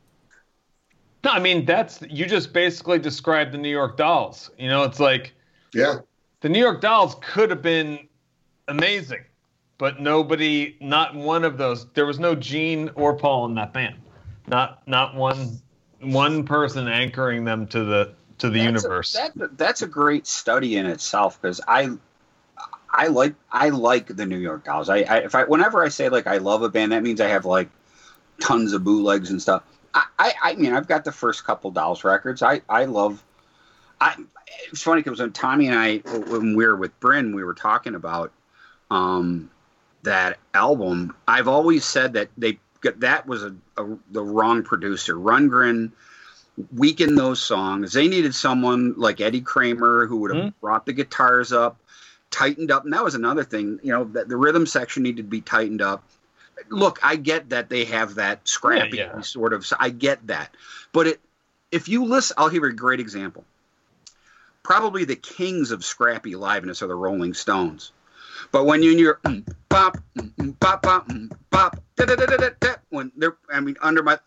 No. 1.24 1.30
I 1.30 1.38
mean, 1.38 1.64
that's 1.64 2.00
you 2.08 2.26
just 2.26 2.52
basically 2.52 2.98
described 2.98 3.52
the 3.52 3.58
New 3.58 3.68
York 3.70 3.96
Dolls. 3.96 4.50
You 4.58 4.68
know, 4.68 4.84
it's 4.84 5.00
like 5.00 5.32
Yeah. 5.74 5.96
the 6.40 6.48
New 6.48 6.58
York 6.60 6.80
Dolls 6.80 7.16
could 7.20 7.50
have 7.50 7.62
been 7.62 8.08
amazing, 8.68 9.24
but 9.78 10.00
nobody, 10.00 10.76
not 10.80 11.14
one 11.14 11.44
of 11.44 11.58
those. 11.58 11.86
There 11.94 12.06
was 12.06 12.18
no 12.18 12.34
Gene 12.34 12.90
or 12.94 13.14
Paul 13.14 13.46
in 13.46 13.54
that 13.56 13.72
band. 13.72 13.96
Not 14.46 14.86
not 14.86 15.14
one 15.14 15.60
one 16.00 16.44
person 16.44 16.86
anchoring 16.88 17.44
them 17.44 17.66
to 17.68 17.84
the 17.84 18.12
to 18.38 18.48
the 18.48 18.60
That's 18.60 18.62
a- 18.62 18.86
universe. 18.86 19.12
that- 19.14 19.58
that's 19.58 19.82
a 19.82 19.86
great 19.86 20.26
study 20.26 20.76
in 20.76 20.86
itself 20.86 21.40
because 21.42 21.60
I, 21.66 21.90
I 22.92 23.08
like 23.08 23.34
I 23.50 23.68
like 23.70 24.06
the 24.16 24.24
New 24.24 24.38
York 24.38 24.64
Dolls. 24.64 24.88
I, 24.88 24.98
I 24.98 25.16
if 25.18 25.34
I 25.34 25.44
whenever 25.44 25.82
I 25.84 25.88
say 25.88 26.08
like 26.08 26.26
I 26.28 26.38
love 26.38 26.62
a 26.62 26.68
band, 26.68 26.92
that 26.92 27.02
means 27.02 27.20
I 27.20 27.26
have 27.28 27.44
like 27.44 27.68
tons 28.40 28.72
of 28.72 28.84
bootlegs 28.84 29.30
and 29.30 29.42
stuff. 29.42 29.62
I, 30.18 30.34
I, 30.42 30.54
mean 30.54 30.74
I've 30.74 30.88
got 30.88 31.04
the 31.04 31.12
first 31.12 31.44
couple 31.44 31.70
Dolls 31.70 32.04
records. 32.04 32.42
I 32.42 32.62
I 32.68 32.84
love. 32.84 33.22
I 34.00 34.16
it's 34.70 34.82
funny 34.82 35.02
because 35.02 35.20
when 35.20 35.32
Tommy 35.32 35.68
and 35.68 35.78
I 35.78 35.98
when 35.98 36.56
we 36.56 36.66
were 36.66 36.76
with 36.76 36.98
Bryn, 37.00 37.34
we 37.34 37.44
were 37.44 37.54
talking 37.54 37.94
about 37.94 38.32
um 38.90 39.50
that 40.02 40.38
album. 40.54 41.14
I've 41.26 41.48
always 41.48 41.84
said 41.84 42.12
that 42.14 42.28
they 42.36 42.58
that 42.82 43.26
was 43.26 43.42
a, 43.44 43.54
a 43.76 43.86
the 44.10 44.22
wrong 44.22 44.62
producer. 44.62 45.14
Rundgren 45.14 45.92
weakened 46.74 47.16
those 47.16 47.42
songs. 47.42 47.92
They 47.92 48.08
needed 48.08 48.34
someone 48.34 48.94
like 48.96 49.20
Eddie 49.20 49.40
Kramer 49.40 50.06
who 50.06 50.18
would 50.18 50.34
have 50.34 50.60
brought 50.60 50.86
the 50.86 50.92
guitars 50.92 51.52
up, 51.52 51.78
tightened 52.30 52.70
up. 52.70 52.84
And 52.84 52.92
that 52.92 53.04
was 53.04 53.14
another 53.14 53.44
thing, 53.44 53.78
you 53.82 53.92
know, 53.92 54.04
that 54.04 54.28
the 54.28 54.36
rhythm 54.36 54.66
section 54.66 55.02
needed 55.02 55.22
to 55.22 55.28
be 55.28 55.40
tightened 55.40 55.82
up. 55.82 56.02
Look, 56.68 56.98
I 57.02 57.16
get 57.16 57.50
that 57.50 57.68
they 57.68 57.84
have 57.86 58.16
that 58.16 58.46
scrappy 58.48 58.98
Yeah, 58.98 59.12
yeah. 59.14 59.20
sort 59.20 59.52
of. 59.52 59.70
I 59.78 59.90
get 59.90 60.26
that, 60.26 60.54
but 60.92 61.06
it, 61.06 61.20
if 61.70 61.88
you 61.88 62.04
listen, 62.04 62.34
I'll 62.38 62.50
give 62.50 62.62
you 62.62 62.68
a 62.68 62.72
great 62.72 63.00
example. 63.00 63.44
Probably 64.62 65.04
the 65.04 65.16
kings 65.16 65.70
of 65.70 65.84
scrappy 65.84 66.32
liveness 66.32 66.82
are 66.82 66.86
the 66.86 66.94
Rolling 66.94 67.34
Stones. 67.34 67.92
But 68.52 68.64
when 68.66 68.82
you 68.82 68.96
hear 68.96 69.18
mm, 69.24 69.44
bop, 69.68 69.98
mm, 70.16 70.30
mm, 70.34 70.58
bop, 70.58 70.82
bop, 70.82 71.08
mm, 71.08 71.30
bop, 71.50 71.80
da, 71.96 72.04
da, 72.04 72.16
da, 72.16 72.26
da, 72.26 72.36
da, 72.36 72.50
da, 72.60 72.74
when 72.90 73.10
they're, 73.16 73.36
I 73.52 73.60
mean, 73.60 73.76
under 73.80 74.02
my, 74.02 74.18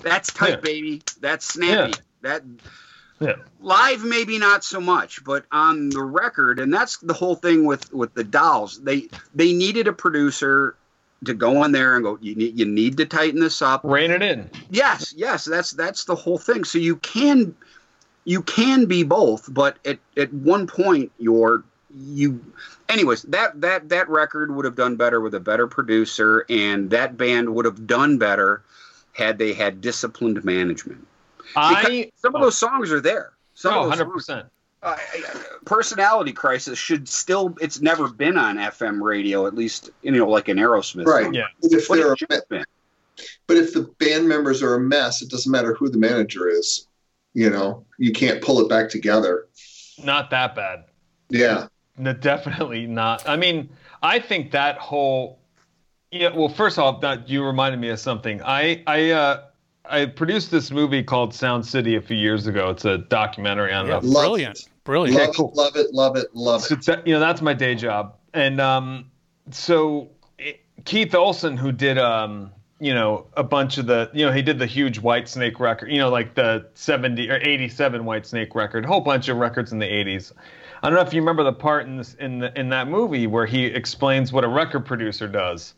that's 0.00 0.32
tight, 0.32 0.50
Yeah. 0.50 0.56
baby. 0.56 1.02
That's 1.20 1.44
snappy. 1.44 1.94
That 2.22 2.42
yeah. 3.20 3.36
live 3.60 4.02
maybe 4.02 4.38
not 4.38 4.64
so 4.64 4.80
much 4.80 5.22
but 5.24 5.44
on 5.52 5.90
the 5.90 6.02
record 6.02 6.58
and 6.58 6.72
that's 6.72 6.96
the 6.98 7.12
whole 7.12 7.34
thing 7.34 7.64
with 7.66 7.92
with 7.92 8.14
the 8.14 8.24
dolls 8.24 8.80
they 8.80 9.08
they 9.34 9.52
needed 9.52 9.86
a 9.86 9.92
producer 9.92 10.74
to 11.24 11.34
go 11.34 11.64
in 11.64 11.72
there 11.72 11.96
and 11.96 12.04
go 12.04 12.18
you 12.20 12.34
need 12.34 12.58
you 12.58 12.64
need 12.64 12.96
to 12.96 13.06
tighten 13.06 13.40
this 13.40 13.62
up. 13.62 13.82
Rein 13.84 14.10
it 14.10 14.22
in. 14.22 14.50
yes 14.70 15.12
yes 15.16 15.44
that's 15.44 15.72
that's 15.72 16.04
the 16.04 16.14
whole 16.14 16.38
thing. 16.38 16.64
So 16.64 16.78
you 16.78 16.96
can 16.96 17.54
you 18.24 18.42
can 18.42 18.86
be 18.86 19.02
both 19.02 19.52
but 19.52 19.78
at 19.84 19.98
at 20.16 20.32
one 20.32 20.66
point 20.66 21.12
you're 21.18 21.64
you 21.92 22.44
anyways 22.88 23.22
that 23.22 23.60
that 23.60 23.88
that 23.88 24.08
record 24.08 24.54
would 24.54 24.64
have 24.64 24.76
done 24.76 24.96
better 24.96 25.20
with 25.20 25.34
a 25.34 25.40
better 25.40 25.66
producer 25.66 26.44
and 26.48 26.90
that 26.90 27.16
band 27.16 27.54
would 27.54 27.64
have 27.64 27.86
done 27.86 28.18
better 28.18 28.62
had 29.12 29.38
they 29.38 29.52
had 29.52 29.80
disciplined 29.80 30.42
management. 30.44 31.06
Because 31.38 31.84
I 31.86 32.10
some 32.16 32.34
of 32.34 32.40
oh. 32.40 32.44
those 32.46 32.58
songs 32.58 32.92
are 32.92 33.00
there. 33.00 33.32
Some 33.54 33.74
oh, 33.74 33.80
of 33.80 33.90
those 33.90 33.98
100 33.98 34.04
songs 34.04 34.14
percent. 34.14 34.46
Uh, 34.82 34.96
personality 35.66 36.32
crisis 36.32 36.78
should 36.78 37.06
still 37.08 37.54
it's 37.60 37.80
never 37.80 38.08
been 38.08 38.38
on 38.38 38.56
fm 38.56 39.00
radio 39.02 39.46
at 39.46 39.54
least 39.54 39.90
you 40.02 40.10
know 40.10 40.26
like 40.28 40.48
an 40.48 40.56
aerosmith 40.56 41.06
Right. 41.06 41.24
song. 41.24 41.34
Yeah. 41.34 41.44
But 41.62 41.72
if 41.72 41.88
they're 41.88 42.12
it 42.12 42.12
a 42.12 42.16
should 42.16 42.42
been. 42.48 42.64
but 43.46 43.56
if 43.58 43.74
the 43.74 43.82
band 43.98 44.26
members 44.28 44.62
are 44.62 44.74
a 44.76 44.80
mess, 44.80 45.20
it 45.22 45.28
doesn't 45.28 45.52
matter 45.52 45.74
who 45.74 45.88
the 45.90 45.98
manager 45.98 46.48
is. 46.48 46.86
You 47.34 47.50
know, 47.50 47.84
you 47.98 48.10
can't 48.12 48.42
pull 48.42 48.58
it 48.60 48.68
back 48.68 48.88
together. 48.88 49.46
Not 50.02 50.30
that 50.30 50.54
bad. 50.56 50.84
Yeah. 51.28 51.68
No, 51.98 52.12
definitely 52.14 52.86
not. 52.86 53.28
I 53.28 53.36
mean, 53.36 53.68
I 54.02 54.18
think 54.18 54.50
that 54.52 54.78
whole 54.78 55.38
yeah. 56.10 56.34
Well, 56.34 56.48
first 56.48 56.78
off, 56.78 57.02
that 57.02 57.28
you 57.28 57.44
reminded 57.44 57.78
me 57.80 57.90
of 57.90 58.00
something. 58.00 58.40
I 58.42 58.82
I 58.86 59.10
uh, 59.10 59.42
I 59.84 60.06
produced 60.06 60.50
this 60.50 60.70
movie 60.70 61.02
called 61.04 61.34
Sound 61.34 61.64
City 61.66 61.94
a 61.96 62.00
few 62.00 62.16
years 62.16 62.46
ago. 62.48 62.70
It's 62.70 62.84
a 62.86 62.98
documentary. 62.98 63.72
on 63.72 63.86
don't 63.86 64.02
Yeah, 64.02 64.10
know. 64.10 64.20
Brilliant, 64.20 64.58
it. 64.60 64.68
Brilliant. 64.84 65.18
Love 65.18 65.36
cool. 65.36 65.50
it, 65.50 65.56
love 65.56 65.76
it, 65.76 65.94
love 65.94 66.16
it, 66.16 66.34
love 66.34 66.62
So 66.62 66.74
it. 66.74 66.84
that, 66.86 67.06
you 67.06 67.14
know 67.14 67.20
that's 67.20 67.42
my 67.42 67.54
day 67.54 67.74
job, 67.74 68.16
and 68.34 68.60
um, 68.60 69.10
so 69.50 70.10
it, 70.38 70.60
Keith 70.84 71.14
Olsen, 71.14 71.56
who 71.56 71.70
did 71.72 71.98
um, 71.98 72.50
you 72.80 72.94
know, 72.94 73.26
a 73.36 73.44
bunch 73.44 73.76
of 73.76 73.86
the, 73.86 74.10
you 74.14 74.24
know, 74.24 74.32
he 74.32 74.40
did 74.40 74.58
the 74.58 74.66
huge 74.66 75.02
Whitesnake 75.02 75.60
record, 75.60 75.92
you 75.92 75.98
know, 75.98 76.08
like 76.08 76.34
the 76.34 76.66
seventy 76.74 77.30
or 77.30 77.36
eighty-seven 77.36 78.02
Whitesnake 78.02 78.54
record, 78.54 78.86
a 78.86 78.88
whole 78.88 79.02
bunch 79.02 79.28
of 79.28 79.36
records 79.36 79.70
in 79.70 79.78
the 79.78 79.86
eighties. 79.86 80.32
I 80.82 80.88
don't 80.88 80.96
know 80.96 81.04
if 81.06 81.12
you 81.12 81.20
remember 81.20 81.44
the 81.44 81.52
part 81.52 81.86
in 81.86 81.98
this 81.98 82.14
in 82.14 82.38
the, 82.38 82.58
in 82.58 82.70
that 82.70 82.88
movie 82.88 83.26
where 83.26 83.44
he 83.44 83.66
explains 83.66 84.32
what 84.32 84.44
a 84.44 84.48
record 84.48 84.86
producer 84.86 85.28
does. 85.28 85.74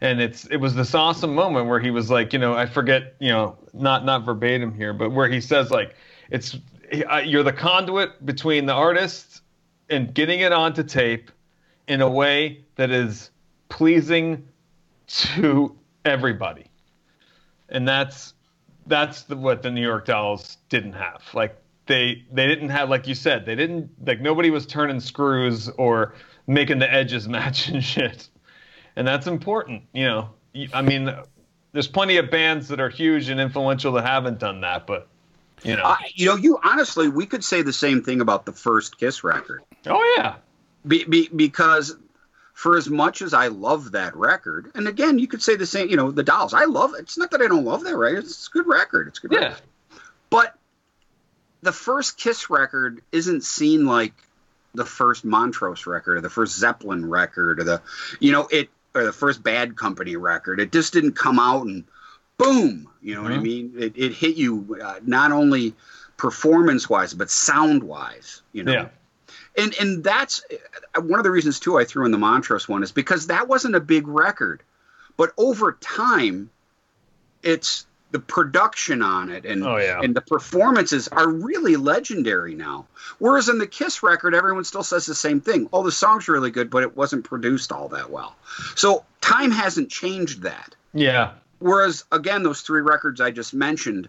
And 0.00 0.20
it's 0.20 0.44
it 0.46 0.56
was 0.56 0.74
this 0.74 0.96
awesome 0.96 1.32
moment 1.32 1.68
where 1.68 1.78
he 1.78 1.92
was 1.92 2.10
like, 2.10 2.32
you 2.32 2.40
know, 2.40 2.54
I 2.54 2.66
forget, 2.66 3.14
you 3.20 3.28
know, 3.28 3.56
not 3.72 4.04
not 4.04 4.24
verbatim 4.24 4.74
here, 4.74 4.92
but 4.92 5.10
where 5.10 5.28
he 5.28 5.40
says 5.40 5.70
like, 5.70 5.94
it's 6.28 6.56
you're 6.92 7.42
the 7.42 7.52
conduit 7.52 8.24
between 8.24 8.66
the 8.66 8.72
artist 8.72 9.42
and 9.88 10.14
getting 10.14 10.40
it 10.40 10.52
onto 10.52 10.82
tape 10.82 11.30
in 11.88 12.00
a 12.00 12.08
way 12.08 12.64
that 12.76 12.90
is 12.90 13.30
pleasing 13.68 14.46
to 15.06 15.76
everybody. 16.04 16.66
And 17.68 17.86
that's 17.86 18.34
that's 18.86 19.22
the, 19.22 19.36
what 19.36 19.62
the 19.62 19.70
New 19.70 19.82
York 19.82 20.06
Dolls 20.06 20.58
didn't 20.68 20.94
have. 20.94 21.22
Like 21.34 21.56
they 21.86 22.24
they 22.32 22.46
didn't 22.46 22.70
have 22.70 22.88
like 22.88 23.06
you 23.06 23.14
said, 23.14 23.46
they 23.46 23.54
didn't 23.54 23.90
like 24.06 24.20
nobody 24.20 24.50
was 24.50 24.66
turning 24.66 25.00
screws 25.00 25.68
or 25.70 26.14
making 26.46 26.78
the 26.78 26.92
edges 26.92 27.28
match 27.36 27.68
and 27.68 27.82
shit. 27.82 28.28
And 28.96 29.06
that's 29.06 29.26
important, 29.26 29.82
you 29.92 30.04
know. 30.04 30.30
I 30.74 30.82
mean, 30.82 31.10
there's 31.72 31.88
plenty 31.88 32.18
of 32.18 32.30
bands 32.30 32.68
that 32.68 32.78
are 32.78 32.90
huge 32.90 33.30
and 33.30 33.40
influential 33.40 33.92
that 33.92 34.04
haven't 34.04 34.38
done 34.38 34.60
that, 34.60 34.86
but 34.86 35.08
you 35.64 35.76
know. 35.76 35.84
I, 35.84 35.96
you 36.14 36.26
know, 36.26 36.36
you 36.36 36.58
honestly, 36.62 37.08
we 37.08 37.26
could 37.26 37.44
say 37.44 37.62
the 37.62 37.72
same 37.72 38.02
thing 38.02 38.20
about 38.20 38.46
the 38.46 38.52
first 38.52 38.98
Kiss 38.98 39.24
record, 39.24 39.62
oh 39.86 40.14
yeah. 40.16 40.36
be, 40.86 41.04
be, 41.04 41.28
because 41.34 41.96
for 42.54 42.76
as 42.76 42.88
much 42.88 43.22
as 43.22 43.34
I 43.34 43.48
love 43.48 43.92
that 43.92 44.14
record, 44.16 44.70
and 44.74 44.86
again, 44.86 45.18
you 45.18 45.26
could 45.26 45.42
say 45.42 45.56
the 45.56 45.66
same. 45.66 45.88
You 45.88 45.96
know, 45.96 46.10
the 46.10 46.22
Dolls, 46.22 46.54
I 46.54 46.64
love. 46.64 46.94
It's 46.98 47.16
not 47.18 47.30
that 47.30 47.40
I 47.40 47.48
don't 47.48 47.64
love 47.64 47.84
that 47.84 47.96
record. 47.96 48.24
It's 48.24 48.48
a 48.48 48.50
good 48.50 48.66
record. 48.66 49.08
It's 49.08 49.18
a 49.18 49.22
good 49.22 49.32
Yeah. 49.32 49.48
record. 49.48 49.62
But 50.30 50.54
the 51.62 51.72
first 51.72 52.18
Kiss 52.18 52.50
record 52.50 53.02
isn't 53.12 53.44
seen 53.44 53.86
like 53.86 54.14
the 54.74 54.84
first 54.84 55.24
Montrose 55.24 55.86
record 55.86 56.18
or 56.18 56.20
the 56.20 56.30
first 56.30 56.58
Zeppelin 56.58 57.08
record 57.08 57.60
or 57.60 57.64
the, 57.64 57.82
you 58.20 58.32
know, 58.32 58.48
it 58.50 58.68
or 58.94 59.04
the 59.04 59.12
first 59.12 59.42
Bad 59.42 59.76
Company 59.76 60.16
record. 60.16 60.60
It 60.60 60.72
just 60.72 60.92
didn't 60.92 61.12
come 61.12 61.38
out 61.38 61.66
and 61.66 61.84
boom. 62.38 62.88
You 63.00 63.14
know 63.16 63.22
what 63.22 63.32
I 63.32 63.36
Mhm. 63.38 63.42
mean? 63.42 63.72
It, 63.78 63.92
it 63.96 64.12
hit 64.12 64.36
you 64.36 64.78
uh, 64.82 65.00
not 65.04 65.32
only 65.32 65.74
performance 66.16 66.88
wise 66.88 67.14
but 67.14 67.30
sound 67.30 67.82
wise. 67.82 68.42
You 68.52 68.64
know. 68.64 68.72
Yeah. 68.72 68.88
And 69.56 69.74
and 69.80 70.02
that's 70.04 70.42
uh, 70.96 71.00
one 71.02 71.18
of 71.20 71.24
the 71.24 71.30
reasons 71.30 71.60
too 71.60 71.78
I 71.78 71.84
threw 71.84 72.04
in 72.04 72.10
the 72.12 72.18
Montrose 72.18 72.68
one 72.68 72.82
is 72.82 72.92
because 72.92 73.26
that 73.26 73.48
wasn't 73.48 73.74
a 73.74 73.80
big 73.80 74.06
record, 74.08 74.62
but 75.16 75.32
over 75.36 75.72
time, 75.80 76.50
it's 77.42 77.86
the 78.12 78.18
production 78.18 79.00
on 79.02 79.30
it 79.30 79.46
and 79.46 79.64
Oh, 79.64 79.78
yeah. 79.78 80.00
and 80.02 80.14
the 80.14 80.20
performances 80.20 81.08
are 81.08 81.28
really 81.28 81.76
legendary 81.76 82.54
now. 82.54 82.86
Whereas 83.18 83.48
in 83.48 83.58
the 83.58 83.66
Kiss 83.66 84.02
record, 84.02 84.34
everyone 84.34 84.64
still 84.64 84.82
says 84.82 85.06
the 85.06 85.14
same 85.14 85.40
thing. 85.40 85.68
Oh, 85.72 85.82
the 85.82 85.92
song's 85.92 86.28
really 86.28 86.50
good, 86.50 86.68
but 86.70 86.82
it 86.82 86.94
wasn't 86.94 87.24
produced 87.24 87.72
all 87.72 87.88
that 87.88 88.10
well. 88.10 88.36
So 88.74 89.04
time 89.22 89.50
hasn't 89.50 89.90
changed 89.90 90.42
that. 90.42 90.74
Yeah. 90.92 91.32
Whereas 91.62 92.04
again, 92.12 92.42
those 92.42 92.60
three 92.62 92.80
records 92.80 93.20
I 93.20 93.30
just 93.30 93.54
mentioned, 93.54 94.08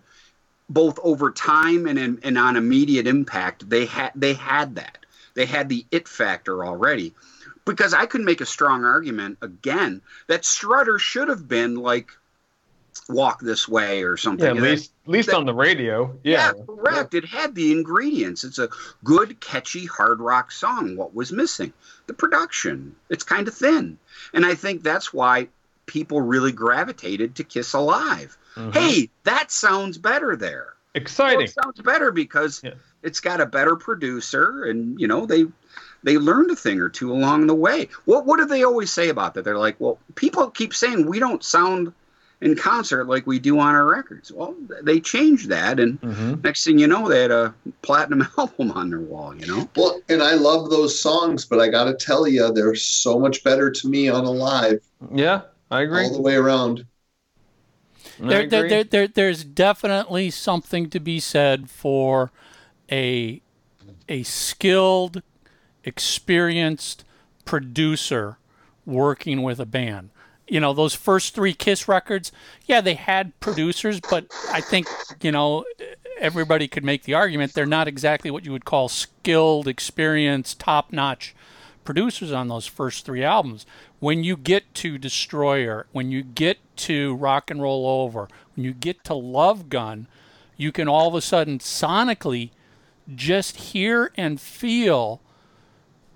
both 0.70 1.00
over 1.04 1.32
time 1.32 1.86
and 1.88 2.00
in, 2.00 2.20
and 2.24 2.38
on 2.38 2.56
immediate 2.56 3.08
impact, 3.08 3.70
they 3.70 3.86
had 3.86 4.12
they 4.16 4.34
had 4.34 4.76
that. 4.76 4.98
They 5.36 5.46
had 5.46 5.70
the 5.70 5.86
it 5.92 6.08
factor 6.08 6.66
already. 6.66 7.14
Because 7.66 7.94
I 7.94 8.08
could 8.08 8.22
make 8.22 8.42
a 8.42 8.46
strong 8.46 8.84
argument 8.84 9.38
again 9.42 10.02
that 10.28 10.44
Strutter 10.44 11.00
should 11.00 11.30
have 11.30 11.48
been 11.48 11.76
like 11.76 12.10
walk 13.10 13.40
this 13.42 13.68
way 13.68 14.04
or 14.04 14.18
something. 14.18 14.44
Yeah, 14.46 14.52
at 14.52 14.58
And 14.58 14.66
that- 14.66 14.70
least 14.72 14.92
at 15.06 15.12
least 15.12 15.30
that- 15.30 15.38
on 15.38 15.46
the 15.46 15.54
radio. 15.54 16.18
yeah, 16.24 16.52
Yeah. 16.56 16.64
correct. 16.66 17.14
It 17.14 17.26
had 17.26 17.56
the 17.56 17.72
ingredients. 17.72 18.44
It's 18.44 18.60
a 18.60 18.70
good, 19.04 19.40
catchy 19.40 19.86
hard 19.86 20.20
rock 20.20 20.52
song. 20.52 20.96
What 20.96 21.14
was 21.16 21.32
missing? 21.32 21.74
The 22.08 22.14
production. 22.14 22.96
It's 23.10 23.24
kind 23.24 23.48
of 23.48 23.54
thin. 23.54 23.98
And 24.34 24.46
I 24.46 24.56
think 24.56 24.84
that's 24.84 25.14
why 25.14 25.48
people 25.86 26.22
really 26.22 26.52
gravitated 26.52 27.36
to 27.36 27.44
Kiss 27.44 27.74
Alive. 27.74 28.38
Hey, 28.72 29.10
that 29.24 29.52
sounds 29.52 29.98
better 29.98 30.36
there. 30.36 30.74
Well, 30.96 31.02
Exciting. 31.02 31.42
it 31.48 31.54
sounds 31.54 31.82
better 31.82 32.12
because 32.12 32.62
Yeah. 32.64 32.74
it's 33.02 33.20
got 33.20 33.42
a 33.42 33.46
better 33.48 33.76
producer 33.76 34.64
and 34.66 35.00
you 35.00 35.08
know 35.08 35.26
they 35.26 35.46
they 36.04 36.18
learned 36.18 36.52
a 36.52 36.56
thing 36.56 36.80
or 36.80 36.90
two 36.90 37.12
along 37.12 37.48
the 37.48 37.56
way. 37.56 37.90
What 38.06 38.26
what 38.28 38.38
do 38.38 38.46
they 38.46 38.64
always 38.64 38.92
say 38.92 39.10
about 39.10 39.34
that? 39.34 39.44
They're 39.44 39.58
like, 39.58 39.76
well, 39.80 39.98
people 40.16 40.50
keep 40.52 40.74
saying 40.74 41.08
we 41.08 41.18
don't 41.20 41.44
sound 41.44 41.94
in 42.42 42.56
concert 42.56 43.06
like 43.06 43.26
we 43.26 43.40
do 43.40 43.58
on 43.58 43.74
our 43.74 43.86
records. 43.88 44.30
Well, 44.32 44.54
they 44.84 45.00
changed 45.00 45.48
that, 45.50 45.80
and 45.80 46.00
Mhm. 46.02 46.44
next 46.44 46.66
thing 46.66 46.78
you 46.78 46.88
know, 46.88 47.08
they 47.08 47.22
had 47.22 47.32
a 47.32 47.56
platinum 47.82 48.28
album 48.38 48.72
on 48.74 48.90
their 48.90 49.00
wall. 49.00 49.34
You 49.36 49.48
know, 49.48 49.70
Well, 49.78 50.02
and 50.10 50.22
I 50.22 50.34
love 50.36 50.70
those 50.70 51.00
songs, 51.00 51.46
but 51.46 51.60
I 51.62 51.70
got 51.70 51.86
to 51.86 51.94
tell 51.96 52.28
you, 52.28 52.52
they're 52.52 52.76
so 52.76 53.18
much 53.18 53.44
better 53.44 53.72
to 53.72 53.88
me 53.90 54.10
on 54.10 54.26
a 54.26 54.32
live 54.32 54.82
Yeah, 55.14 55.42
I 55.74 55.82
agree. 55.82 56.04
all 56.04 56.14
the 56.14 56.22
way 56.22 56.36
around. 56.36 56.86
There, 58.20 58.48
there, 58.48 58.70
there, 58.70 58.84
there, 58.84 59.08
there's 59.08 59.44
definitely 59.44 60.30
something 60.30 60.88
to 60.92 61.00
be 61.00 61.20
said 61.20 61.70
for 61.70 62.32
a 62.92 63.42
a 64.08 64.22
skilled, 64.24 65.24
experienced 65.84 67.04
producer 67.46 68.38
working 68.86 69.42
with 69.42 69.60
a 69.60 69.66
band. 69.66 70.12
You 70.48 70.60
know, 70.60 70.74
those 70.74 70.94
first 70.94 71.34
three 71.34 71.54
Kiss 71.54 71.88
records, 71.88 72.32
yeah, 72.66 72.82
they 72.82 72.94
had 72.94 73.40
producers, 73.40 74.00
but 74.00 74.28
I 74.52 74.62
think, 74.62 74.88
you 75.22 75.32
know, 75.32 75.66
everybody 76.20 76.68
could 76.68 76.84
make 76.84 77.04
the 77.04 77.16
argument 77.16 77.54
they're 77.54 77.66
not 77.66 77.88
exactly 77.88 78.30
what 78.30 78.46
you 78.46 78.52
would 78.52 78.66
call 78.66 78.90
skilled, 78.90 79.68
experienced, 79.68 80.60
top 80.60 80.92
notch 80.92 81.34
producers 81.84 82.32
on 82.32 82.48
those 82.48 82.66
first 82.68 83.06
three 83.06 83.24
albums. 83.24 83.66
When 84.00 84.24
you 84.24 84.36
get 84.38 84.74
to 84.76 84.98
Destroyer, 84.98 85.86
when 85.92 86.12
you 86.12 86.24
get 86.24 86.58
to 86.78 87.16
Rock 87.16 87.50
and 87.52 87.62
Roll 87.62 87.88
Over, 87.88 88.28
when 88.56 88.66
you 88.66 88.74
get 88.74 89.04
to 89.06 89.14
Love 89.14 89.70
Gun, 89.70 90.08
you 90.58 90.72
can 90.72 90.88
all 90.88 91.08
of 91.08 91.16
a 91.16 91.22
sudden 91.22 91.60
sonically 91.60 92.52
just 93.14 93.58
hear 93.58 94.12
and 94.16 94.40
feel 94.40 95.20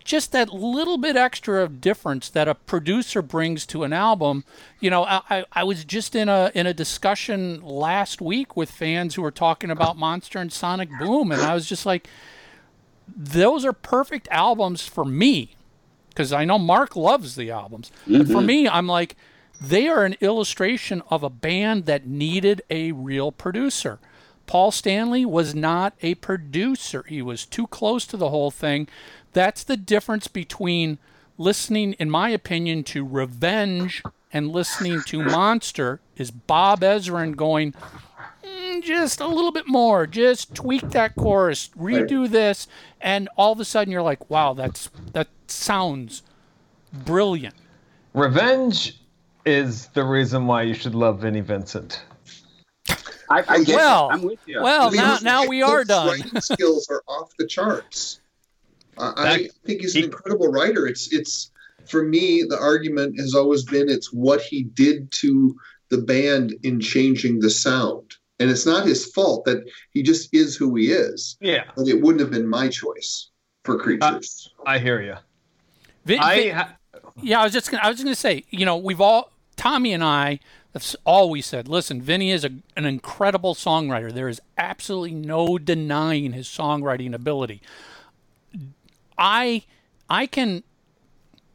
just 0.05 0.32
that 0.32 0.53
little 0.53 0.97
bit 0.97 1.18
extra 1.18 1.61
of 1.61 1.82
difference 1.82 2.30
that 2.30 2.47
a 2.47 2.55
producer 2.55 3.22
brings 3.22 3.65
to 3.65 3.84
an 3.84 3.91
album. 3.91 4.45
You 4.80 4.89
know, 4.89 5.03
I, 5.03 5.43
I- 5.51 5.63
was 5.65 5.84
just 5.84 6.15
in 6.15 6.30
a 6.30 6.49
in 6.55 6.65
a 6.65 6.74
discussion 6.74 7.61
last 7.61 8.22
week 8.22 8.55
with 8.55 8.72
fans 8.72 9.15
who 9.15 9.22
were 9.22 9.32
talking 9.32 9.70
about 9.70 9.97
Monster 9.97 10.39
and 10.39 10.53
Sonic 10.53 10.88
Boom, 10.97 11.30
and 11.34 11.41
I 11.41 11.53
was 11.53 11.68
just 11.68 11.86
like, 11.86 12.07
those 13.05 13.65
are 13.65 13.74
perfect 13.74 14.30
albums 14.32 14.82
for 14.88 15.03
me 15.03 15.55
because 16.18 16.34
I 16.34 16.45
know 16.45 16.57
Mark 16.57 16.95
loves 16.95 17.36
the 17.36 17.51
albums. 17.51 17.91
But 18.07 18.28
for 18.28 18.41
me, 18.41 18.68
I'm 18.68 18.88
like, 18.88 19.15
they 19.61 19.88
are 19.88 20.03
an 20.03 20.15
illustration 20.20 21.03
of 21.11 21.22
a 21.22 21.30
band 21.30 21.86
that 21.86 22.07
needed 22.07 22.63
a 22.72 22.91
real 22.91 23.32
producer. 23.32 23.99
Paul 24.47 24.72
Stanley 24.72 25.26
was 25.26 25.53
not 25.53 25.93
a 26.01 26.15
producer. 26.15 27.05
He 27.07 27.22
was 27.22 27.45
too 27.45 27.68
close 27.68 28.07
to 28.07 28.18
the 28.18 28.32
whole 28.32 28.49
thing. 28.49 28.88
That's 29.34 29.63
the 29.63 29.78
difference 29.78 30.28
between 30.28 30.97
listening, 31.38 31.93
in 31.93 32.09
my 32.09 32.30
opinion, 32.30 32.84
to 32.86 33.05
Revenge 33.05 34.01
and 34.34 34.51
listening 34.51 35.03
to 35.05 35.22
Monster 35.22 35.99
is 36.15 36.32
Bob 36.32 36.82
Ezrin 36.82 37.36
going, 37.36 37.76
"Mm, 38.43 38.82
just 38.82 39.20
a 39.20 39.28
little 39.28 39.51
bit 39.51 39.68
more, 39.68 40.07
just 40.07 40.55
tweak 40.55 40.89
that 40.89 41.15
chorus, 41.15 41.70
redo 41.78 42.28
this, 42.28 42.68
and 42.99 43.30
all 43.38 43.51
of 43.51 43.59
a 43.59 43.65
sudden 43.65 43.91
you're 43.91 44.01
like, 44.01 44.32
wow, 44.32 44.55
that's 44.55 44.89
that 45.13 45.28
sounds 45.51 46.23
brilliant. 46.93 47.55
Revenge 48.13 48.99
is 49.45 49.87
the 49.87 50.03
reason 50.03 50.47
why 50.47 50.63
you 50.63 50.73
should 50.73 50.95
love 50.95 51.21
Vinnie 51.21 51.41
Vincent. 51.41 52.03
I, 53.29 53.43
I 53.47 53.63
get 53.63 53.75
Well, 53.75 54.09
it. 54.09 54.13
I'm 54.13 54.21
with 54.23 54.39
you. 54.45 54.61
well, 54.61 54.91
now 54.91 55.17
now 55.21 55.45
we 55.45 55.61
are 55.61 55.79
his 55.79 55.87
done. 55.89 56.07
Writing 56.07 56.41
skills 56.41 56.87
are 56.89 57.01
off 57.07 57.31
the 57.37 57.45
charts. 57.45 58.21
Uh, 58.97 59.13
I 59.17 59.49
think 59.65 59.81
he's 59.81 59.95
an 59.95 60.01
he- 60.01 60.05
incredible 60.05 60.47
writer. 60.47 60.87
It's 60.87 61.13
it's 61.13 61.51
for 61.89 62.03
me 62.03 62.43
the 62.47 62.57
argument 62.57 63.19
has 63.19 63.35
always 63.35 63.63
been 63.63 63.89
it's 63.89 64.11
what 64.13 64.41
he 64.41 64.63
did 64.63 65.11
to 65.11 65.55
the 65.89 65.97
band 65.99 66.55
in 66.63 66.79
changing 66.79 67.39
the 67.39 67.49
sound, 67.49 68.15
and 68.39 68.49
it's 68.49 68.65
not 68.65 68.85
his 68.87 69.05
fault 69.11 69.43
that 69.45 69.63
he 69.91 70.03
just 70.03 70.33
is 70.33 70.55
who 70.55 70.73
he 70.75 70.91
is. 70.91 71.37
Yeah, 71.41 71.65
But 71.75 71.87
it 71.87 72.01
wouldn't 72.01 72.21
have 72.21 72.31
been 72.31 72.47
my 72.47 72.69
choice 72.69 73.29
for 73.65 73.77
creatures. 73.77 74.49
I 74.65 74.79
hear 74.79 75.01
you. 75.01 75.15
Vin- 76.07 76.19
I 76.21 76.35
Vin- 76.35 77.03
yeah, 77.21 77.41
I 77.41 77.43
was 77.43 77.53
just 77.53 77.69
gonna, 77.69 77.83
I 77.83 77.89
was 77.89 77.97
just 77.97 78.05
gonna 78.05 78.15
say, 78.15 78.45
you 78.49 78.65
know, 78.65 78.77
we've 78.77 79.01
all 79.01 79.31
Tommy 79.55 79.93
and 79.93 80.03
I 80.03 80.39
have 80.73 80.95
always 81.05 81.45
said, 81.45 81.67
listen, 81.67 82.01
Vinnie 82.01 82.31
is 82.31 82.45
a, 82.45 82.51
an 82.75 82.85
incredible 82.85 83.55
songwriter. 83.55 84.13
There 84.13 84.29
is 84.29 84.41
absolutely 84.57 85.13
no 85.13 85.57
denying 85.57 86.33
his 86.33 86.47
songwriting 86.47 87.13
ability. 87.13 87.61
I 89.17 89.63
I 90.09 90.27
can 90.27 90.63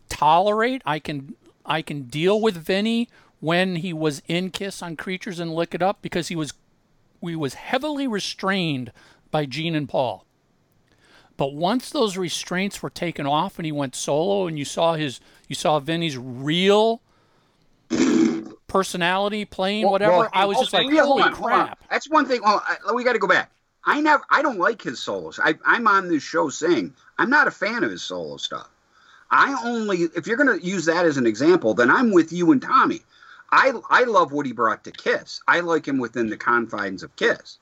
tolerate, 0.09 0.83
I 0.85 0.99
can 0.99 1.35
I 1.65 1.83
can 1.83 2.03
deal 2.03 2.41
with 2.41 2.57
Vinnie 2.57 3.09
when 3.41 3.77
he 3.77 3.93
was 3.93 4.23
in 4.29 4.51
Kiss 4.51 4.83
on 4.83 4.97
Creatures 4.97 5.39
and 5.41 5.55
Lick 5.55 5.75
It 5.75 5.83
Up 5.83 6.03
because 6.03 6.29
he 6.29 6.37
was 6.37 6.53
we 7.21 7.37
was 7.37 7.55
heavily 7.55 8.07
restrained 8.09 8.93
by 9.31 9.47
Gene 9.47 9.75
and 9.75 9.89
Paul. 9.89 10.27
But 11.43 11.55
once 11.55 11.91
those 11.91 12.17
restraints 12.17 12.85
were 12.85 12.91
taken 12.91 13.27
off 13.27 13.59
and 13.59 13.67
he 13.67 13.73
went 13.73 13.97
solo 13.97 14.47
and 14.47 14.57
you 14.57 14.65
saw 14.65 14.95
his 14.95 15.19
you 15.49 15.57
saw 15.57 15.81
Vinnie's 15.81 16.17
real 16.17 17.03
personality 18.69 19.45
playing 19.45 19.91
whatever, 19.91 20.19
Well, 20.19 20.29
I 20.33 20.45
was 20.45 20.59
just 20.61 20.73
like, 20.73 20.89
yeah, 20.89 21.03
holy 21.03 21.25
on, 21.25 21.33
hold 21.33 21.51
on. 21.51 21.67
crap. 21.67 21.81
That's 21.91 22.09
one 22.09 22.27
thing. 22.27 22.43
Oh, 22.45 22.63
I, 22.65 22.93
we 22.93 23.03
got 23.03 23.15
to 23.15 23.19
go 23.19 23.27
back. 23.27 23.51
I 23.85 24.01
never. 24.01 24.23
I 24.31 24.41
don't 24.41 24.61
like 24.61 24.83
his 24.83 25.01
solos. 25.03 25.41
I, 25.43 25.55
I'm 25.67 25.89
on 25.89 26.07
this 26.07 26.23
show 26.23 26.49
saying 26.49 26.95
I'm 27.19 27.29
not 27.29 27.49
a 27.49 27.51
fan 27.51 27.83
of 27.83 27.91
his 27.91 28.05
solo 28.05 28.37
stuff. 28.37 28.71
I 29.33 29.61
only, 29.65 30.03
if 30.15 30.29
you're 30.29 30.37
going 30.37 30.61
to 30.61 30.65
use 30.65 30.85
that 30.85 31.05
as 31.07 31.17
an 31.17 31.27
example, 31.27 31.75
then 31.75 31.91
I'm 31.91 32.13
with 32.13 32.33
you 32.33 32.53
and 32.53 32.63
Tommy. 32.63 33.01
I 33.51 33.73
I 33.91 34.05
love 34.05 34.31
what 34.31 34.47
he 34.47 34.53
brought 34.53 34.85
to 34.85 34.93
Kiss. 34.93 35.41
I 35.49 35.59
like 35.59 35.89
him 35.89 35.99
within 35.99 36.29
the 36.29 36.37
confines 36.37 37.03
of 37.03 37.17
Kiss. 37.17 37.59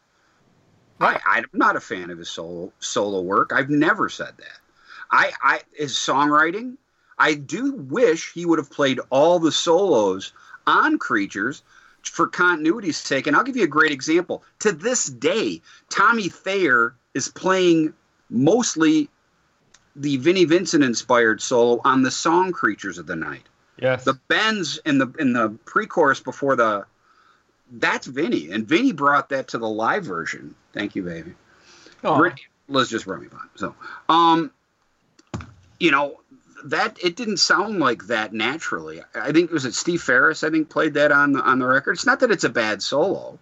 I, 1.00 1.20
I'm 1.26 1.46
not 1.52 1.76
a 1.76 1.80
fan 1.80 2.10
of 2.10 2.18
his 2.18 2.30
solo 2.30 2.72
solo 2.80 3.20
work. 3.20 3.52
I've 3.52 3.70
never 3.70 4.08
said 4.08 4.34
that. 4.38 4.58
I, 5.10 5.32
I 5.42 5.60
his 5.72 5.92
songwriting. 5.92 6.76
I 7.18 7.34
do 7.34 7.74
wish 7.74 8.32
he 8.32 8.46
would 8.46 8.58
have 8.58 8.70
played 8.70 9.00
all 9.10 9.38
the 9.38 9.52
solos 9.52 10.32
on 10.66 10.98
Creatures 10.98 11.62
for 12.02 12.26
continuity's 12.26 12.96
sake. 12.96 13.26
And 13.26 13.36
I'll 13.36 13.44
give 13.44 13.56
you 13.56 13.64
a 13.64 13.68
great 13.68 13.92
example. 13.92 14.42
To 14.60 14.72
this 14.72 15.06
day, 15.06 15.60
Tommy 15.90 16.28
Thayer 16.28 16.94
is 17.14 17.28
playing 17.28 17.92
mostly 18.30 19.08
the 19.96 20.16
Vinnie 20.18 20.44
Vincent 20.44 20.84
inspired 20.84 21.42
solo 21.42 21.80
on 21.84 22.02
the 22.02 22.10
song 22.10 22.52
Creatures 22.52 22.98
of 22.98 23.06
the 23.06 23.16
Night. 23.16 23.48
yes. 23.78 24.04
The 24.04 24.14
bends 24.28 24.78
in 24.86 24.98
the 24.98 25.12
in 25.18 25.32
the 25.32 25.50
pre-chorus 25.64 26.20
before 26.20 26.56
the 26.56 26.86
that's 27.70 28.06
Vinnie, 28.06 28.50
and 28.50 28.66
Vinnie 28.66 28.92
brought 28.92 29.28
that 29.30 29.48
to 29.48 29.58
the 29.58 29.68
live 29.68 30.04
version. 30.04 30.54
Thank 30.72 30.94
you, 30.94 31.02
baby. 31.02 31.34
Let's 32.68 32.88
just 32.88 33.06
run 33.06 33.20
me 33.20 33.26
by. 33.26 33.38
So, 33.56 33.74
um, 34.08 34.52
you 35.78 35.90
know 35.90 36.20
that 36.64 36.98
it 37.02 37.16
didn't 37.16 37.38
sound 37.38 37.80
like 37.80 38.06
that 38.06 38.32
naturally. 38.32 39.02
I 39.14 39.32
think 39.32 39.50
it 39.50 39.52
was 39.52 39.64
it 39.64 39.74
Steve 39.74 40.02
Farris. 40.02 40.44
I 40.44 40.50
think 40.50 40.68
played 40.68 40.94
that 40.94 41.10
on 41.10 41.32
the 41.32 41.40
on 41.40 41.58
the 41.58 41.66
record. 41.66 41.92
It's 41.92 42.06
not 42.06 42.20
that 42.20 42.30
it's 42.30 42.44
a 42.44 42.48
bad 42.50 42.82
solo, 42.82 43.38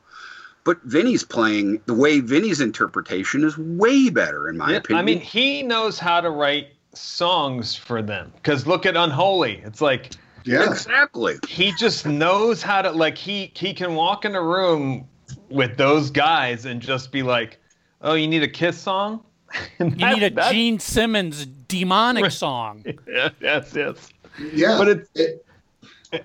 but 0.64 0.80
Vinnie's 0.82 1.24
playing 1.24 1.80
the 1.86 1.94
way 1.94 2.20
Vinnie's 2.20 2.60
interpretation 2.60 3.44
is 3.44 3.58
way 3.58 4.08
better 4.08 4.48
in 4.48 4.56
my 4.56 4.70
Yeah, 4.70 4.76
opinion. 4.78 5.02
I 5.02 5.04
mean, 5.04 5.20
he 5.20 5.62
knows 5.62 5.98
how 5.98 6.20
to 6.20 6.30
write 6.30 6.68
songs 6.94 7.74
for 7.74 8.02
them. 8.02 8.32
Because 8.36 8.66
look 8.66 8.86
at 8.86 8.96
Unholy. 8.96 9.60
It's 9.64 9.80
like 9.80 10.12
Yeah. 10.48 10.70
exactly. 10.70 11.36
he 11.48 11.72
just 11.72 12.06
knows 12.06 12.62
how 12.62 12.82
to 12.82 12.90
like 12.90 13.16
he 13.18 13.52
he 13.54 13.74
can 13.74 13.94
walk 13.94 14.24
in 14.24 14.34
a 14.34 14.42
room 14.42 15.06
with 15.50 15.76
those 15.76 16.10
guys 16.10 16.64
and 16.64 16.80
just 16.80 17.12
be 17.12 17.22
like, 17.22 17.58
"Oh, 18.00 18.14
you 18.14 18.26
need 18.26 18.42
a 18.42 18.48
Kiss 18.48 18.78
song." 18.78 19.20
And 19.78 19.98
You 20.00 20.06
need 20.14 20.22
a 20.22 20.30
that's- 20.30 20.52
Gene 20.52 20.78
Simmons 20.78 21.46
demonic 21.46 22.30
song. 22.30 22.84
Yeah, 23.08 23.30
yes, 23.40 23.72
yes. 23.74 24.08
Yeah. 24.52 24.76
But 24.78 24.88
it's- 24.88 25.08
it, 25.14 25.44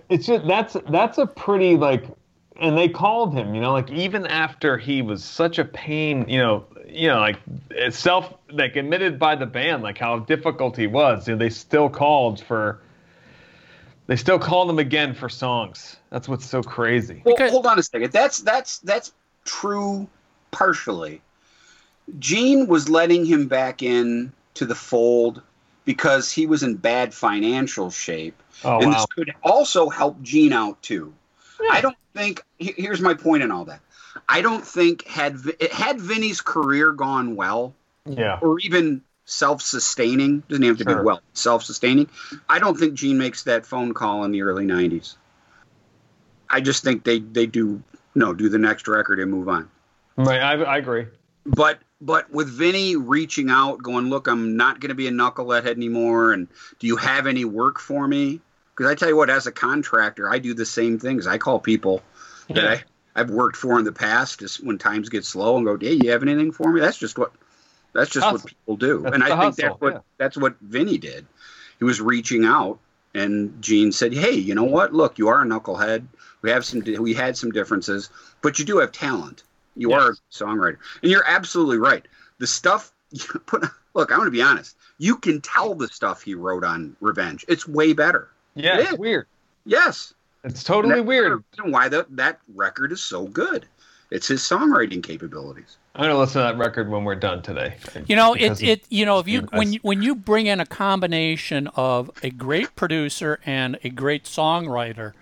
It's 0.10 0.26
just 0.28 0.48
that's 0.48 0.78
that's 0.90 1.18
a 1.18 1.26
pretty 1.26 1.76
like, 1.76 2.06
and 2.62 2.78
they 2.78 2.88
called 2.88 3.34
him. 3.34 3.54
You 3.54 3.60
know, 3.62 3.74
like 3.74 3.92
even 3.92 4.26
after 4.28 4.78
he 4.78 5.02
was 5.02 5.24
such 5.24 5.60
a 5.60 5.66
pain. 5.66 6.26
You 6.30 6.38
know, 6.40 6.66
you 6.88 7.08
know, 7.10 7.20
like 7.20 7.38
it's 7.72 7.98
self 8.00 8.34
like 8.50 8.76
admitted 8.78 9.20
by 9.20 9.36
the 9.36 9.46
band, 9.46 9.84
like 9.84 9.98
how 9.98 10.20
difficult 10.20 10.78
he 10.78 10.88
was. 10.88 11.28
You 11.28 11.34
know, 11.34 11.40
they 11.40 11.50
still 11.50 11.90
called 11.90 12.42
for 12.42 12.80
They 14.08 14.16
still 14.18 14.40
call 14.40 14.66
them 14.66 14.80
again 14.80 15.14
for 15.14 15.30
songs. 15.30 15.98
That's 16.10 16.28
what's 16.28 16.46
so 16.46 16.62
crazy. 16.62 17.22
Well, 17.26 17.36
Because- 17.36 17.52
hold 17.52 17.66
on 17.66 17.80
a 17.80 17.84
second. 17.84 18.12
That's 18.12 18.40
that's 18.40 18.80
that's 18.80 19.14
true 19.46 20.08
partially. 20.52 21.22
Gene 22.20 22.68
was 22.68 22.90
letting 22.90 23.26
him 23.26 23.48
back 23.48 23.82
in 23.82 24.34
to 24.56 24.66
the 24.66 24.76
fold 24.76 25.42
because 25.86 26.32
he 26.32 26.46
was 26.46 26.64
in 26.64 26.76
bad 26.76 27.14
financial 27.14 27.90
shape. 27.90 28.42
Oh 28.64 28.78
and 28.80 28.88
wow. 28.88 28.94
this 28.94 29.06
could 29.08 29.34
also 29.44 29.90
help 29.90 30.22
Gene 30.22 30.54
out 30.54 30.82
too. 30.82 31.14
I 31.72 31.80
don't 31.82 31.96
think 32.14 32.44
here's 32.60 33.00
my 33.02 33.14
point 33.14 33.42
in 33.44 33.52
all 33.52 33.66
that. 33.66 33.80
I 34.28 34.42
don't 34.42 34.66
think 34.66 35.08
had 35.08 35.38
had 35.72 36.00
Vinnie's 36.00 36.42
career 36.42 36.92
gone 36.92 37.36
well 37.36 37.74
Yeah. 38.06 38.38
or 38.42 38.60
even 38.60 39.02
self-sustaining, 39.26 40.44
doesn't 40.50 40.64
have 40.64 40.78
to 40.78 40.84
Sure. 40.84 40.98
be 40.98 41.04
well, 41.04 41.22
self-sustaining. 41.34 42.10
I 42.50 42.60
don't 42.60 42.78
think 42.78 42.94
Gene 42.94 43.18
makes 43.18 43.44
that 43.44 43.66
phone 43.66 43.94
call 43.94 44.24
in 44.26 44.32
the 44.32 44.42
early 44.42 44.66
90s. 44.66 45.16
I 46.50 46.62
just 46.62 46.84
think 46.84 47.04
they 47.04 47.20
they 47.20 47.48
do 47.48 47.82
no, 48.16 48.34
do 48.34 48.50
the 48.50 48.60
next 48.60 48.88
record 48.88 49.20
and 49.20 49.32
move 49.32 49.50
on. 49.50 49.70
Right. 50.18 50.42
I, 50.42 50.54
I 50.62 50.78
agree. 50.78 51.08
But 51.46 51.80
but 52.00 52.30
with 52.32 52.50
Vinnie 52.50 52.96
reaching 52.96 53.50
out, 53.50 53.82
going, 53.82 54.10
look, 54.10 54.28
I'm 54.28 54.58
not 54.58 54.80
going 54.80 54.90
to 54.90 54.96
be 54.96 55.08
a 55.08 55.12
knucklehead 55.12 55.68
anymore, 55.68 56.34
and 56.34 56.48
do 56.80 56.88
you 56.88 56.98
have 56.98 57.28
any 57.28 57.46
work 57.46 57.80
for 57.80 58.08
me? 58.08 58.42
Because 58.76 58.92
I 58.92 58.96
tell 58.96 59.10
you 59.10 59.16
what, 59.16 59.30
as 59.30 59.48
a 59.48 59.52
contractor, 59.52 60.30
I 60.30 60.40
do 60.40 60.54
the 60.54 60.66
same 60.66 61.00
things. 61.00 61.28
I 61.28 61.38
call 61.38 61.60
people 61.60 62.02
that 62.50 62.68
I, 62.68 62.84
I've 63.16 63.30
worked 63.30 63.56
for 63.56 63.80
in 63.80 63.86
the 63.86 63.92
past, 63.92 64.40
just 64.40 64.64
when 64.64 64.78
times 64.78 65.10
get 65.10 65.26
slow, 65.26 65.58
and 65.58 65.66
go, 65.66 65.78
hey, 65.78 65.94
you 65.94 66.12
have 66.12 66.24
anything 66.24 66.52
for 66.52 66.72
me? 66.72 66.82
That's 66.82 66.98
just 66.98 67.18
what 67.18 67.32
that's 67.94 68.10
just 68.10 68.24
Hustle. 68.26 68.40
what 68.40 68.46
people 68.48 68.76
do, 68.78 69.02
That's 69.02 69.14
and 69.16 69.24
I 69.24 69.28
think 69.28 69.40
hustle, 69.40 69.64
that's 69.70 69.82
what 69.82 69.94
yeah. 69.94 70.00
that's 70.18 70.38
what 70.38 70.56
Vinnie 70.62 70.98
did. 70.98 71.26
He 71.80 71.86
was 71.86 72.02
reaching 72.02 72.46
out, 72.46 72.80
and 73.14 73.62
Gene 73.62 73.92
said, 73.92 74.14
hey, 74.14 74.32
you 74.32 74.56
know 74.56 74.64
what? 74.64 74.94
Look, 74.94 75.18
you 75.18 75.28
are 75.28 75.42
a 75.42 75.46
knucklehead. 75.46 76.06
We 76.42 76.50
have 76.52 76.66
some 76.66 76.82
we 77.00 77.14
had 77.14 77.38
some 77.38 77.52
differences, 77.52 78.10
but 78.42 78.60
you 78.60 78.66
do 78.66 78.78
have 78.78 78.92
talent. 78.92 79.44
You 79.76 79.90
Yes. 79.92 80.02
are 80.02 80.10
a 80.12 80.16
songwriter, 80.32 80.78
and 81.02 81.12
you're 81.12 81.26
absolutely 81.28 81.78
right. 81.78 82.06
The 82.40 82.48
stuff 82.48 82.92
you 83.12 83.24
put. 83.46 83.64
Look, 83.96 84.12
I'm 84.12 84.18
going 84.18 84.28
to 84.28 84.32
be 84.32 84.42
honest. 84.42 84.76
You 84.98 85.18
can 85.18 85.40
tell 85.42 85.76
the 85.76 85.88
stuff 85.88 86.24
he 86.24 86.34
wrote 86.34 86.64
on 86.64 86.96
Revenge. 87.00 87.46
It's 87.48 87.68
way 87.68 87.94
better. 87.94 88.30
Yeah. 88.56 88.80
It 88.80 88.90
It's 88.90 88.98
weird. 88.98 89.28
Yes, 89.66 90.14
It's 90.44 90.60
And 90.60 90.66
totally 90.66 91.02
weird. 91.02 91.44
reason 91.56 91.72
Why 91.72 91.90
that 91.90 92.08
that 92.16 92.40
record 92.56 92.92
is 92.92 93.02
so 93.04 93.28
good? 93.28 93.66
It's 94.12 94.28
his 94.28 94.42
songwriting 94.42 95.02
capabilities. 95.04 95.78
I'm 95.96 96.02
gonna 96.06 96.18
listen 96.18 96.42
to 96.42 96.48
that 96.48 96.58
record 96.58 96.90
when 96.90 97.04
we're 97.04 97.14
done 97.16 97.44
today. 97.44 97.76
You 98.08 98.16
know, 98.16 98.34
it, 98.34 98.64
it 98.64 98.84
you 98.90 99.06
know 99.06 99.20
if 99.20 99.28
you 99.28 99.42
when 99.52 99.74
you, 99.74 99.80
when 99.84 100.02
you 100.02 100.16
bring 100.16 100.48
in 100.48 100.60
a 100.60 100.66
combination 100.66 101.68
of 101.76 102.10
a 102.24 102.32
great 102.32 102.76
producer 102.76 103.40
and 103.46 103.78
a 103.84 103.90
great 103.90 104.24
songwriter, 104.24 105.14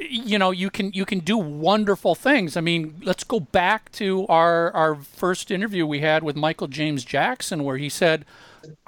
you 0.00 0.38
know 0.40 0.50
you 0.50 0.70
can 0.70 0.90
you 0.92 1.04
can 1.04 1.20
do 1.20 1.38
wonderful 1.38 2.16
things. 2.16 2.56
I 2.56 2.60
mean, 2.62 3.00
let's 3.04 3.22
go 3.22 3.38
back 3.38 3.92
to 3.92 4.26
our 4.26 4.72
our 4.72 4.96
first 4.96 5.52
interview 5.52 5.86
we 5.86 6.00
had 6.00 6.24
with 6.24 6.34
Michael 6.34 6.66
James 6.66 7.04
Jackson, 7.04 7.62
where 7.62 7.76
he 7.76 7.88
said, 7.88 8.24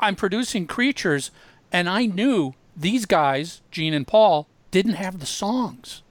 "I'm 0.00 0.16
producing 0.16 0.66
Creatures, 0.66 1.30
and 1.70 1.88
I 1.88 2.06
knew 2.06 2.54
these 2.76 3.06
guys, 3.06 3.60
Gene 3.70 3.94
and 3.94 4.06
Paul, 4.06 4.48
didn't 4.72 4.94
have 4.94 5.20
the 5.20 5.26
songs. 5.26 6.02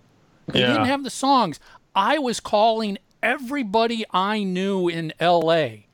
They 0.47 0.61
Yeah. 0.61 0.67
didn't 0.67 0.85
have 0.85 1.03
the 1.03 1.09
songs. 1.09 1.59
I 1.93 2.19
was 2.19 2.39
calling 2.39 2.97
everybody 3.23 4.05
I 4.11 4.43
knew 4.43 4.87
in 4.87 5.13
L.A." 5.19 5.87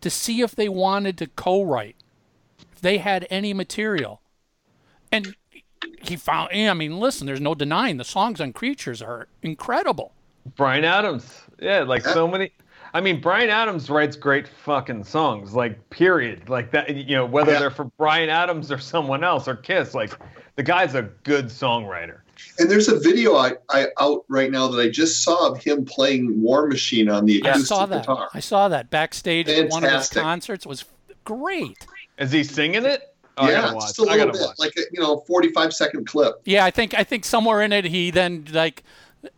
to 0.00 0.08
see 0.08 0.40
if 0.40 0.54
they 0.54 0.68
wanted 0.68 1.18
to 1.18 1.26
co-write, 1.26 1.96
if 2.72 2.80
they 2.80 2.96
had 2.96 3.26
any 3.28 3.52
material. 3.52 4.22
And 5.12 5.34
he 6.00 6.16
found, 6.16 6.50
I 6.54 6.72
mean, 6.72 6.98
listen, 6.98 7.26
there's 7.26 7.40
no 7.40 7.54
denying 7.54 7.98
the 7.98 8.04
songs 8.04 8.40
on 8.40 8.54
Creatures 8.54 9.02
are 9.02 9.28
incredible. 9.42 10.12
Bryan 10.56 10.84
Adams. 10.84 11.42
Yeah, 11.60 11.80
like 11.80 12.02
so 12.02 12.26
many. 12.26 12.50
I 12.94 13.00
mean, 13.02 13.20
Bryan 13.20 13.50
Adams 13.50 13.90
writes 13.90 14.16
great 14.16 14.48
fucking 14.48 15.04
songs. 15.04 15.52
Like, 15.54 15.90
period. 15.90 16.48
Like 16.48 16.70
that. 16.72 16.96
You 16.96 17.16
know, 17.16 17.26
whether 17.26 17.52
Yeah. 17.52 17.58
they're 17.58 17.70
for 17.70 17.84
Bryan 17.84 18.30
Adams 18.30 18.72
or 18.72 18.78
someone 18.78 19.22
else 19.22 19.46
or 19.46 19.56
Kiss. 19.56 19.94
Like, 19.94 20.12
the 20.56 20.62
guy's 20.62 20.94
a 20.94 21.02
good 21.24 21.46
songwriter. 21.46 22.20
And 22.58 22.70
there's 22.70 22.88
a 22.88 22.98
video 22.98 23.36
I, 23.36 23.52
I 23.70 23.88
out 23.98 24.24
right 24.28 24.50
now 24.50 24.68
that 24.68 24.80
I 24.80 24.88
just 24.88 25.22
saw 25.22 25.48
of 25.48 25.62
him 25.62 25.84
playing 25.84 26.40
War 26.42 26.66
Machine 26.66 27.08
on 27.08 27.24
the 27.26 27.38
acoustic 27.38 27.62
I 27.62 27.64
saw 27.64 27.86
that. 27.86 28.02
guitar. 28.02 28.28
I 28.34 28.40
saw 28.40 28.68
that 28.68 28.90
backstage 28.90 29.48
at 29.48 29.70
one 29.70 29.84
of 29.84 29.90
his 29.92 30.08
concerts. 30.08 30.64
It 30.66 30.68
was 30.68 30.84
great. 31.24 31.86
Is 32.18 32.32
he 32.32 32.44
singing 32.44 32.84
it? 32.84 33.14
Oh, 33.38 33.44
I 33.46 33.50
yeah, 33.52 33.60
gotta 33.62 33.76
watch. 33.76 33.84
just 33.86 33.98
a 33.98 34.02
I 34.02 34.04
little 34.04 34.18
gotta 34.26 34.32
bit, 34.38 34.46
watch. 34.46 34.58
like 34.58 34.72
a 34.76 34.82
you 34.92 35.00
know, 35.00 35.20
45 35.20 35.72
second 35.72 36.06
clip. 36.06 36.40
Yeah, 36.44 36.64
I 36.64 36.70
think 36.70 36.92
I 36.94 37.04
think 37.04 37.24
somewhere 37.24 37.62
in 37.62 37.72
it 37.72 37.86
he 37.86 38.10
then 38.10 38.46
like 38.52 38.82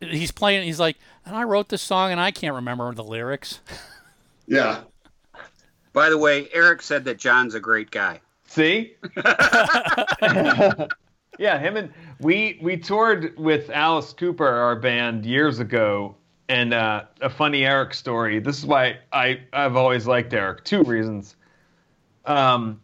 he's 0.00 0.32
playing. 0.32 0.64
He's 0.64 0.80
like, 0.80 0.96
and 1.24 1.36
I 1.36 1.44
wrote 1.44 1.68
this 1.68 1.82
song 1.82 2.10
and 2.10 2.20
I 2.20 2.30
can't 2.32 2.54
remember 2.54 2.92
the 2.94 3.04
lyrics. 3.04 3.60
Yeah, 4.48 4.80
By 5.92 6.08
the 6.10 6.18
way, 6.18 6.48
Eric 6.52 6.82
said 6.82 7.04
that 7.04 7.18
John's 7.18 7.54
a 7.54 7.60
great 7.60 7.90
guy. 7.92 8.20
See? 8.48 8.96
yeah, 11.42 11.58
him 11.58 11.76
and 11.76 11.92
we 12.20 12.60
we 12.62 12.76
toured 12.76 13.36
with 13.36 13.68
Alice 13.68 14.12
Cooper, 14.12 14.46
our 14.46 14.76
band, 14.76 15.26
years 15.26 15.58
ago, 15.58 16.14
and 16.48 16.72
uh, 16.72 17.02
a 17.20 17.28
funny 17.28 17.66
Eric 17.66 17.94
story. 17.94 18.38
This 18.38 18.58
is 18.58 18.64
why 18.64 18.98
I 19.12 19.40
I've 19.52 19.74
always 19.74 20.06
liked 20.06 20.32
Eric. 20.32 20.62
Two 20.62 20.84
reasons. 20.84 21.34
Um, 22.26 22.80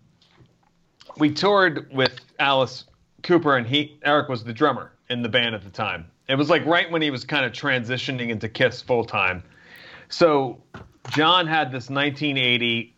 we 1.19 1.33
toured 1.33 1.89
with 1.93 2.19
Alice 2.41 2.85
Cooper, 3.23 3.57
and 3.57 3.65
he 3.65 3.97
Eric 4.03 4.29
was 4.29 4.43
the 4.43 4.53
drummer 4.53 4.91
in 5.09 5.23
the 5.23 5.29
band 5.29 5.55
at 5.55 5.63
the 5.63 5.71
time. 5.71 6.11
It 6.29 6.35
was 6.35 6.51
like 6.51 6.67
right 6.67 6.91
when 6.91 7.01
he 7.01 7.13
was 7.13 7.25
kind 7.25 7.47
of 7.47 7.53
transitioning 7.53 8.31
into 8.31 8.49
Kiss 8.49 8.83
full 8.83 9.05
time. 9.05 9.45
So 10.09 10.61
John 11.11 11.47
had 11.47 11.69
this 11.69 11.89
1980 11.89 12.93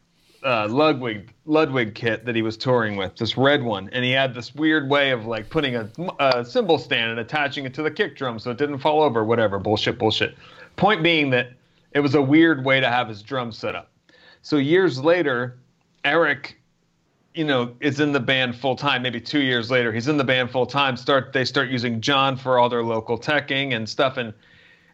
uh, 0.44 0.68
Ludwig 0.68 1.32
Ludwig 1.44 1.94
kit 1.94 2.24
that 2.24 2.34
he 2.34 2.42
was 2.42 2.56
touring 2.56 2.96
with, 2.96 3.16
this 3.16 3.36
red 3.36 3.62
one, 3.62 3.88
and 3.92 4.04
he 4.04 4.10
had 4.10 4.34
this 4.34 4.54
weird 4.54 4.88
way 4.88 5.10
of 5.10 5.26
like 5.26 5.50
putting 5.50 5.76
a, 5.76 5.90
a 6.18 6.44
cymbal 6.44 6.78
stand 6.78 7.10
and 7.10 7.20
attaching 7.20 7.64
it 7.64 7.74
to 7.74 7.82
the 7.82 7.90
kick 7.90 8.16
drum 8.16 8.38
so 8.38 8.50
it 8.50 8.58
didn't 8.58 8.78
fall 8.78 9.02
over. 9.02 9.24
Whatever 9.24 9.58
bullshit, 9.58 9.98
bullshit. 9.98 10.36
Point 10.76 11.02
being 11.02 11.30
that 11.30 11.52
it 11.92 12.00
was 12.00 12.14
a 12.14 12.22
weird 12.22 12.64
way 12.64 12.80
to 12.80 12.88
have 12.88 13.08
his 13.08 13.22
drum 13.22 13.52
set 13.52 13.74
up. 13.74 13.90
So 14.42 14.56
years 14.56 14.98
later, 14.98 15.58
Eric, 16.04 16.58
you 17.34 17.44
know, 17.44 17.74
is 17.80 18.00
in 18.00 18.12
the 18.12 18.20
band 18.20 18.56
full 18.56 18.76
time. 18.76 19.02
Maybe 19.02 19.20
two 19.20 19.40
years 19.40 19.70
later, 19.70 19.92
he's 19.92 20.08
in 20.08 20.16
the 20.16 20.24
band 20.24 20.50
full 20.50 20.66
time. 20.66 20.96
Start 20.96 21.32
they 21.32 21.44
start 21.44 21.68
using 21.68 22.00
John 22.00 22.36
for 22.36 22.58
all 22.58 22.68
their 22.68 22.82
local 22.82 23.18
teching 23.18 23.74
and 23.74 23.88
stuff, 23.88 24.16
and 24.16 24.32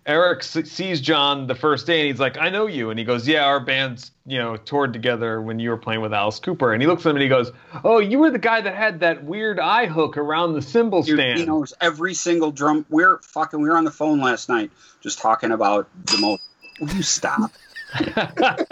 Eric 0.06 0.44
sees 0.44 1.00
John 1.00 1.48
the 1.48 1.56
first 1.56 1.84
day 1.84 2.00
and 2.00 2.06
he's 2.06 2.20
like, 2.20 2.38
I 2.38 2.48
know 2.48 2.68
you. 2.68 2.90
And 2.90 2.98
he 2.98 3.04
goes, 3.04 3.26
Yeah, 3.26 3.44
our 3.44 3.58
bands, 3.58 4.12
you 4.24 4.38
know, 4.38 4.56
toured 4.56 4.92
together 4.92 5.42
when 5.42 5.58
you 5.58 5.70
were 5.70 5.76
playing 5.76 6.00
with 6.00 6.14
Alice 6.14 6.38
Cooper. 6.38 6.72
And 6.72 6.80
he 6.80 6.86
looks 6.86 7.04
at 7.04 7.10
him 7.10 7.16
and 7.16 7.24
he 7.24 7.28
goes, 7.28 7.50
Oh, 7.82 7.98
you 7.98 8.20
were 8.20 8.30
the 8.30 8.38
guy 8.38 8.60
that 8.60 8.76
had 8.76 9.00
that 9.00 9.24
weird 9.24 9.58
eye 9.58 9.86
hook 9.86 10.16
around 10.16 10.54
the 10.54 10.62
cymbal 10.62 11.02
Dude, 11.02 11.18
stand. 11.18 11.40
He 11.40 11.44
knows 11.44 11.74
every 11.80 12.14
single 12.14 12.52
drum. 12.52 12.86
We're 12.88 13.18
fucking. 13.18 13.60
We 13.60 13.68
were 13.68 13.76
on 13.76 13.84
the 13.84 13.90
phone 13.90 14.20
last 14.20 14.48
night 14.48 14.70
just 15.00 15.18
talking 15.18 15.50
about 15.50 15.88
the 16.06 16.18
most. 16.18 16.42
Will 16.80 16.94
you 16.94 17.02
stop? 17.02 17.50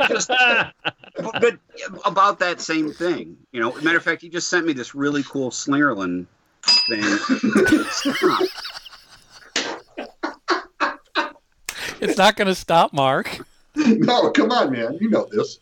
just, 0.08 0.28
but, 0.28 0.74
but 1.16 1.58
about 2.04 2.38
that 2.40 2.60
same 2.60 2.92
thing, 2.92 3.38
you 3.50 3.60
know. 3.60 3.72
Matter 3.80 3.96
of 3.96 4.04
fact, 4.04 4.22
he 4.22 4.28
just 4.28 4.48
sent 4.48 4.66
me 4.66 4.72
this 4.72 4.94
really 4.94 5.22
cool 5.22 5.50
Slingerland 5.50 6.26
thing. 6.88 7.02
Stop. 7.90 8.42
It's 12.04 12.18
not 12.18 12.36
going 12.36 12.48
to 12.48 12.54
stop, 12.54 12.92
Mark. 12.92 13.38
no, 13.76 14.30
come 14.30 14.50
on, 14.52 14.70
man, 14.70 14.98
you 15.00 15.08
know 15.10 15.26
this. 15.30 15.58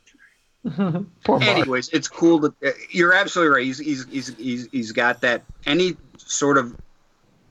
Poor 0.76 1.04
Mark. 1.26 1.42
Anyways, 1.42 1.88
it's 1.90 2.08
cool 2.08 2.40
to. 2.40 2.74
You're 2.90 3.14
absolutely 3.14 3.54
right. 3.54 3.64
He's 3.64 3.78
he's 3.78 4.06
he's 4.06 4.36
he's, 4.36 4.68
he's 4.70 4.92
got 4.92 5.20
that 5.22 5.42
any 5.66 5.96
sort 6.18 6.58
of 6.58 6.76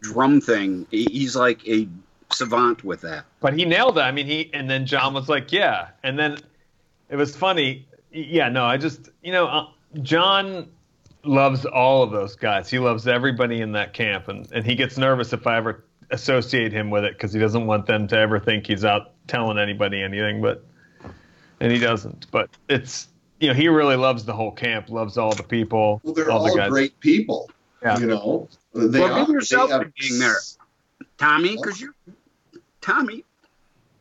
drum 0.02 0.42
thing. 0.42 0.86
He's 0.92 1.36
like 1.36 1.68
a 1.68 1.88
savant 2.32 2.84
with 2.84 3.02
that. 3.02 3.26
But 3.40 3.54
he 3.58 3.66
nailed 3.66 3.98
it. 3.98 4.02
I 4.02 4.12
mean, 4.12 4.28
he 4.28 4.50
and 4.54 4.70
then 4.70 4.86
John 4.86 5.14
was 5.14 5.30
like, 5.30 5.52
"Yeah," 5.52 5.90
and 6.04 6.18
then 6.18 6.38
it 7.10 7.16
was 7.16 7.36
funny. 7.36 7.88
Yeah, 8.12 8.50
no, 8.50 8.66
I 8.66 8.78
just 8.78 9.10
you 9.24 9.32
know, 9.32 9.48
uh, 9.48 9.68
John 10.02 10.70
loves 11.24 11.66
all 11.66 12.04
of 12.04 12.12
those 12.12 12.36
guys. 12.36 12.70
He 12.70 12.80
loves 12.80 13.08
everybody 13.08 13.62
in 13.62 13.72
that 13.74 13.94
camp, 13.94 14.28
and 14.28 14.50
and 14.52 14.66
he 14.66 14.76
gets 14.76 14.98
nervous 14.98 15.34
if 15.34 15.48
I 15.48 15.58
ever 15.58 15.84
associate 16.12 16.72
him 16.72 16.90
with 16.90 17.04
it 17.04 17.14
because 17.14 17.34
he 17.34 17.40
doesn't 17.40 17.66
want 17.66 17.86
them 17.88 18.08
to 18.08 18.18
ever 18.18 18.40
think 18.40 18.68
he's 18.68 18.86
out 18.86 19.12
telling 19.28 19.58
anybody 19.58 20.02
anything. 20.02 20.42
But 20.42 20.64
and 21.60 21.72
he 21.72 21.80
doesn't. 21.80 22.28
But 22.32 22.50
it's 22.70 23.08
you 23.40 23.48
know, 23.48 23.54
he 23.54 23.68
really 23.70 23.96
loves 23.96 24.24
the 24.26 24.34
whole 24.34 24.52
camp, 24.52 24.90
loves 24.90 25.18
all 25.18 25.34
the 25.34 25.44
people, 25.44 26.00
Well, 26.04 26.14
they're 26.14 26.30
all 26.30 26.40
all, 26.40 26.52
the 26.54 26.58
guys. 26.58 26.70
great 26.70 27.00
people. 27.00 27.50
Yeah. 27.82 27.98
You 27.98 28.06
know, 28.08 28.48
they 28.76 29.00
Well, 29.00 29.14
are. 29.14 29.26
give 29.26 29.34
yourself 29.34 29.72
they 29.72 29.78
for 29.80 29.92
being 30.00 30.20
there. 30.20 30.36
Tommy, 31.18 31.56
because 31.56 31.82
you, 31.82 31.94
Tommy, 32.82 33.24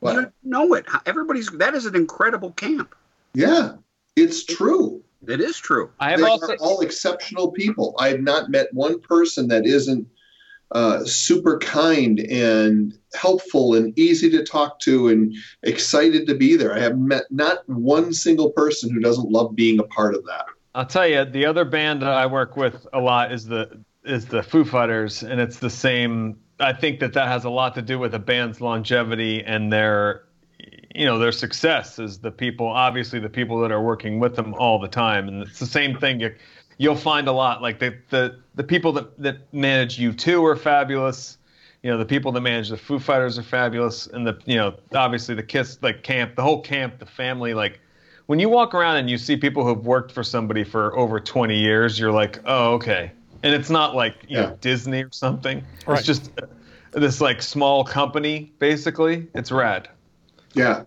What? 0.01 0.17
you 0.17 0.33
know 0.45 0.75
it. 0.75 0.85
Everybody's 1.07 1.49
that 1.53 1.75
is 1.75 1.87
an 1.87 1.97
incredible 1.97 2.51
camp. 2.53 2.95
Yeah, 3.35 3.77
it's 4.17 4.45
true. 4.45 5.03
It 5.27 5.41
is 5.41 5.59
true. 5.59 5.91
I 6.01 6.11
have 6.11 6.21
they 6.21 6.27
also 6.27 6.53
are 6.53 6.57
all 6.57 6.81
exceptional 6.81 7.53
people. 7.53 7.95
I 7.99 8.09
have 8.09 8.21
not 8.21 8.51
met 8.51 8.73
one 8.73 9.01
person 9.01 9.49
that 9.49 9.67
isn't 9.67 10.07
uh, 10.73 11.05
super 11.05 11.59
kind 11.59 12.21
and 12.21 12.97
helpful 13.15 13.75
and 13.75 13.99
easy 13.99 14.31
to 14.31 14.45
talk 14.45 14.79
to 14.81 15.09
and 15.09 15.35
excited 15.63 16.27
to 16.29 16.35
be 16.35 16.57
there. 16.57 16.75
I 16.75 16.79
have 16.81 16.99
met 16.99 17.25
not 17.31 17.69
one 17.69 18.13
single 18.13 18.51
person 18.51 18.93
who 18.93 19.01
doesn't 19.01 19.31
love 19.31 19.57
being 19.57 19.81
a 19.81 19.85
part 19.85 20.15
of 20.15 20.25
that. 20.27 20.47
I'll 20.75 20.87
tell 20.87 21.07
you, 21.07 21.25
the 21.25 21.47
other 21.47 21.65
band 21.65 22.03
that 22.03 22.13
I 22.13 22.27
work 22.27 22.57
with 22.57 22.87
a 22.93 23.01
lot 23.01 23.33
is 23.33 23.47
the 23.47 23.83
is 24.05 24.27
the 24.27 24.43
Foo 24.43 24.65
Fighters, 24.65 25.23
and 25.23 25.41
it's 25.41 25.59
the 25.59 25.71
same. 25.71 26.39
I 26.61 26.73
think 26.73 27.01
that 27.01 27.13
that 27.15 27.29
has 27.29 27.45
a 27.45 27.51
lot 27.51 27.75
to 27.75 27.83
do 27.83 27.99
with 27.99 28.15
a 28.15 28.19
band's 28.19 28.61
longevity 28.61 29.43
and 29.43 29.73
their, 29.73 30.25
you 30.95 31.07
know, 31.07 31.19
their 31.19 31.33
success 31.33 31.99
is 31.99 32.19
the 32.19 32.31
people. 32.31 32.69
Obviously, 32.69 33.19
the 33.19 33.29
people 33.29 33.61
that 33.63 33.73
are 33.73 33.83
working 33.83 34.21
with 34.21 34.37
them 34.37 34.55
all 34.55 34.79
the 34.79 34.89
time, 34.89 35.27
and 35.27 35.43
it's 35.43 35.59
the 35.59 35.67
same 35.67 35.99
thing. 35.99 36.21
You, 36.21 36.35
you'll 36.81 36.97
find 36.97 37.29
a 37.29 37.33
lot 37.33 37.61
like 37.61 37.79
the 37.79 37.95
the 38.09 38.39
the 38.55 38.65
people 38.65 38.91
that 38.95 39.17
that 39.23 39.53
manage 39.53 39.99
U2 39.99 40.43
are 40.51 40.57
fabulous. 40.57 41.37
You 41.83 41.91
know, 41.91 41.99
the 41.99 42.07
people 42.07 42.33
that 42.33 42.41
manage 42.41 42.71
the 42.71 42.77
Foo 42.77 42.99
Fighters 42.99 43.39
are 43.39 43.43
fabulous, 43.43 44.07
and 44.07 44.27
the 44.27 44.39
you 44.47 44.57
know, 44.57 44.75
obviously 44.95 45.35
the 45.35 45.43
Kiss 45.43 45.79
like 45.83 46.03
camp, 46.03 46.37
the 46.37 46.43
whole 46.43 46.61
camp, 46.63 46.99
the 46.99 47.07
family 47.07 47.53
like 47.55 47.81
when 48.27 48.39
you 48.39 48.49
walk 48.49 48.75
around 48.75 48.97
and 48.97 49.11
you 49.11 49.19
see 49.19 49.37
people 49.37 49.63
who've 49.65 49.85
worked 49.85 50.11
for 50.13 50.23
somebody 50.23 50.65
for 50.65 50.97
over 50.97 51.19
20 51.21 51.59
years, 51.59 51.99
you're 51.99 52.13
like, 52.13 52.39
oh, 52.47 52.75
okay. 52.75 53.11
And 53.43 53.53
it's 53.53 53.71
not 53.71 53.95
like 53.95 54.15
you 54.29 54.37
Yeah. 54.39 54.47
know 54.47 54.59
Disney 54.61 55.03
or 55.05 55.13
something. 55.13 55.63
Right. 55.87 55.99
It's 55.99 56.07
just 56.07 56.31
uh, 56.41 56.47
this 56.93 57.21
like 57.21 57.43
small 57.43 57.85
company, 57.85 58.53
basically. 58.59 59.27
It's 59.35 59.53
rad. 59.53 59.89
Yeah. 60.55 60.85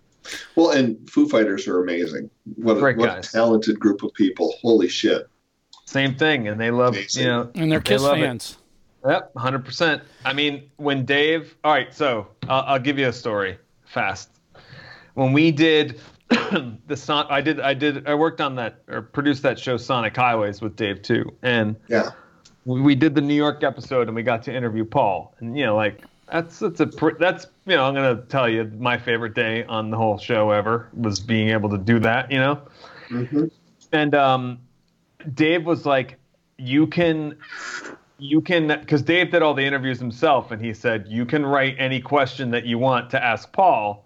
Well, 0.56 0.70
and 0.70 1.08
Foo 1.08 1.28
Fighters 1.28 1.68
are 1.68 1.82
amazing. 1.82 2.30
What, 2.56 2.78
a, 2.78 2.80
Great 2.80 2.96
what 2.96 3.18
a 3.18 3.20
talented 3.20 3.78
group 3.78 4.02
of 4.02 4.12
people. 4.14 4.54
Holy 4.62 4.88
shit. 4.88 5.28
Same 5.94 6.16
thing, 6.16 6.48
and 6.48 6.60
they 6.60 6.72
love 6.72 6.94
Amazing. 6.94 7.22
you 7.22 7.28
know. 7.28 7.50
And 7.54 7.70
they're 7.70 7.78
they 7.78 7.84
Kiss 7.94 8.02
love 8.02 8.18
it. 8.18 8.22
fans. 8.22 8.58
Yep, 9.06 9.30
hundred 9.36 9.64
percent. 9.64 10.02
I 10.24 10.32
mean, 10.32 10.68
when 10.76 11.04
Dave. 11.04 11.54
All 11.62 11.72
right, 11.72 11.94
so 11.94 12.26
I'll, 12.48 12.62
I'll 12.66 12.78
give 12.80 12.98
you 12.98 13.06
a 13.06 13.12
story 13.12 13.58
fast. 13.84 14.28
When 15.14 15.32
we 15.32 15.52
did 15.52 16.00
the 16.30 16.96
son, 16.96 17.26
I 17.30 17.40
did, 17.40 17.60
I 17.60 17.74
did, 17.74 18.08
I 18.08 18.14
worked 18.16 18.40
on 18.40 18.56
that 18.56 18.82
or 18.88 19.02
produced 19.02 19.44
that 19.44 19.56
show 19.56 19.76
Sonic 19.76 20.16
Highways 20.16 20.60
with 20.60 20.74
Dave 20.74 21.00
too, 21.02 21.30
and 21.42 21.76
Yeah. 21.86 22.10
we, 22.64 22.80
we 22.80 22.94
did 22.96 23.14
the 23.14 23.20
New 23.20 23.34
York 23.34 23.62
episode 23.62 24.08
and 24.08 24.16
we 24.16 24.24
got 24.24 24.42
to 24.44 24.52
interview 24.52 24.84
Paul, 24.84 25.32
and 25.38 25.56
you 25.56 25.64
know, 25.64 25.76
like 25.76 26.02
that's 26.28 26.58
that's 26.58 26.80
a 26.80 26.88
pr- 26.88 27.18
that's 27.20 27.46
you 27.66 27.76
know, 27.76 27.84
I'm 27.84 27.94
gonna 27.94 28.22
tell 28.22 28.48
you 28.48 28.64
my 28.78 28.98
favorite 28.98 29.34
day 29.34 29.62
on 29.66 29.90
the 29.90 29.96
whole 29.96 30.18
show 30.18 30.50
ever 30.50 30.88
was 30.92 31.20
being 31.20 31.50
able 31.50 31.70
to 31.70 31.78
do 31.78 32.00
that, 32.00 32.32
you 32.32 32.38
know. 32.38 32.60
hmm 33.10 33.44
And 33.92 34.16
um, 34.16 34.58
Dave 35.32 35.64
was 35.64 35.86
like, 35.86 36.18
"You 36.58 36.86
can, 36.86 37.36
you 38.18 38.40
can," 38.40 38.68
because 38.68 39.02
Dave 39.02 39.30
did 39.30 39.42
all 39.42 39.54
the 39.54 39.64
interviews 39.64 39.98
himself, 39.98 40.50
and 40.50 40.64
he 40.64 40.74
said, 40.74 41.06
"You 41.08 41.24
can 41.24 41.44
write 41.44 41.76
any 41.78 42.00
question 42.00 42.50
that 42.50 42.66
you 42.66 42.78
want 42.78 43.10
to 43.10 43.22
ask 43.22 43.52
Paul 43.52 44.04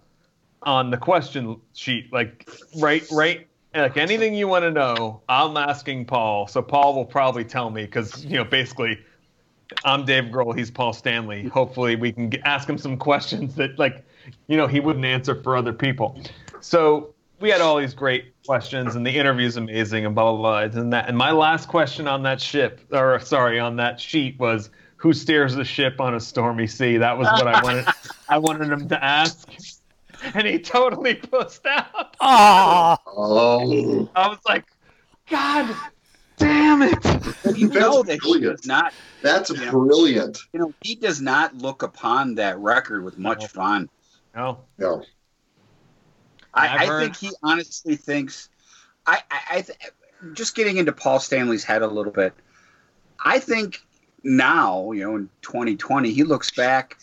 on 0.62 0.90
the 0.90 0.96
question 0.96 1.60
sheet. 1.74 2.12
Like, 2.12 2.48
write, 2.78 3.06
write." 3.10 3.46
Like 3.74 3.98
anything 3.98 4.34
you 4.34 4.48
want 4.48 4.64
to 4.64 4.70
know, 4.70 5.20
I'm 5.28 5.56
asking 5.56 6.06
Paul, 6.06 6.46
so 6.46 6.62
Paul 6.62 6.94
will 6.94 7.04
probably 7.04 7.44
tell 7.44 7.70
me 7.70 7.84
because 7.84 8.24
you 8.24 8.36
know 8.36 8.44
basically, 8.44 8.98
I'm 9.84 10.04
Dave 10.04 10.24
Grohl, 10.24 10.56
he's 10.56 10.70
Paul 10.70 10.92
Stanley. 10.92 11.44
Hopefully, 11.48 11.94
we 11.94 12.12
can 12.12 12.34
ask 12.44 12.68
him 12.68 12.78
some 12.78 12.96
questions 13.08 13.54
that 13.56 13.78
like, 13.78 14.04
you 14.46 14.56
know, 14.56 14.66
he 14.66 14.80
wouldn't 14.80 15.04
answer 15.04 15.34
for 15.34 15.56
other 15.56 15.72
people. 15.72 16.20
So 16.60 17.14
we 17.40 17.50
had 17.50 17.60
all 17.60 17.76
these 17.78 17.94
great 17.94 18.34
questions, 18.46 18.94
and 18.94 19.06
the 19.06 19.10
interview's 19.10 19.56
amazing, 19.56 20.06
and 20.06 20.14
blah 20.14 20.32
blah 20.32 20.68
blah. 20.68 20.80
And 20.80 20.92
that, 20.92 21.08
and 21.08 21.16
my 21.16 21.30
last 21.30 21.68
question 21.68 22.06
on 22.08 22.22
that 22.24 22.40
ship, 22.40 22.80
or 22.92 23.20
sorry, 23.20 23.58
on 23.60 23.76
that 23.76 24.00
sheet 24.00 24.38
was, 24.38 24.70
"Who 24.96 25.12
steers 25.12 25.54
the 25.54 25.64
ship 25.64 26.00
on 26.00 26.14
a 26.14 26.20
stormy 26.20 26.66
sea?" 26.66 26.96
That 26.98 27.16
was 27.18 27.28
what 27.28 27.46
I 27.46 27.62
wanted. 27.62 27.86
I 28.28 28.38
wanted 28.38 28.70
him 28.70 28.88
to 28.88 29.02
ask, 29.04 29.48
and 30.34 30.46
he 30.46 30.58
totally 30.58 31.14
pussed 31.14 31.64
out. 31.66 32.16
Ah, 32.20 32.98
Oh, 33.06 34.08
I 34.14 34.28
was 34.28 34.38
like, 34.46 34.64
"God 35.30 35.74
damn 36.38 36.82
it!" 36.82 36.92
You 37.56 37.68
That's 37.68 37.80
know 37.80 38.02
that 38.02 38.14
he 38.14 38.18
brilliant. 38.32 38.56
does 38.58 38.66
not, 38.66 38.92
that's 39.22 39.50
Yeah. 39.50 39.70
brilliant. 39.70 40.38
you 40.52 40.60
know, 40.60 40.74
he 40.82 40.94
does 40.94 41.20
not 41.20 41.54
look 41.56 41.82
upon 41.82 42.34
that 42.36 42.58
record 42.58 43.04
with 43.04 43.16
much 43.18 43.40
No. 43.40 43.46
fun. 43.46 43.88
No, 44.34 44.58
No. 44.78 45.04
I, 46.58 46.84
I 46.84 47.00
think 47.00 47.16
he 47.16 47.30
honestly 47.42 47.96
thinks. 47.96 48.48
I, 49.06 49.22
I, 49.30 49.40
I 49.50 49.62
th- 49.62 49.78
just 50.32 50.54
getting 50.54 50.76
into 50.76 50.92
Paul 50.92 51.20
Stanley's 51.20 51.64
head 51.64 51.82
a 51.82 51.86
little 51.86 52.12
bit. 52.12 52.34
I 53.24 53.38
think 53.38 53.80
now, 54.22 54.92
you 54.92 55.04
know, 55.04 55.16
in 55.16 55.30
2020, 55.42 56.12
he 56.12 56.24
looks 56.24 56.50
back 56.50 56.98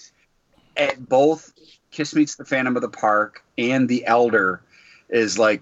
at 0.77 1.07
both 1.07 1.53
Kiss 1.91 2.13
Meets 2.13 2.35
the 2.35 2.45
Phantom 2.45 2.75
of 2.75 2.81
the 2.81 2.89
Park 2.89 3.43
and 3.57 3.87
The 3.87 4.05
Elder, 4.05 4.61
is 5.09 5.39
like, 5.39 5.61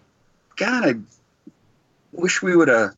God, 0.56 0.88
I 0.88 0.96
wish 2.12 2.42
we 2.42 2.56
would 2.56 2.68
have 2.68 2.96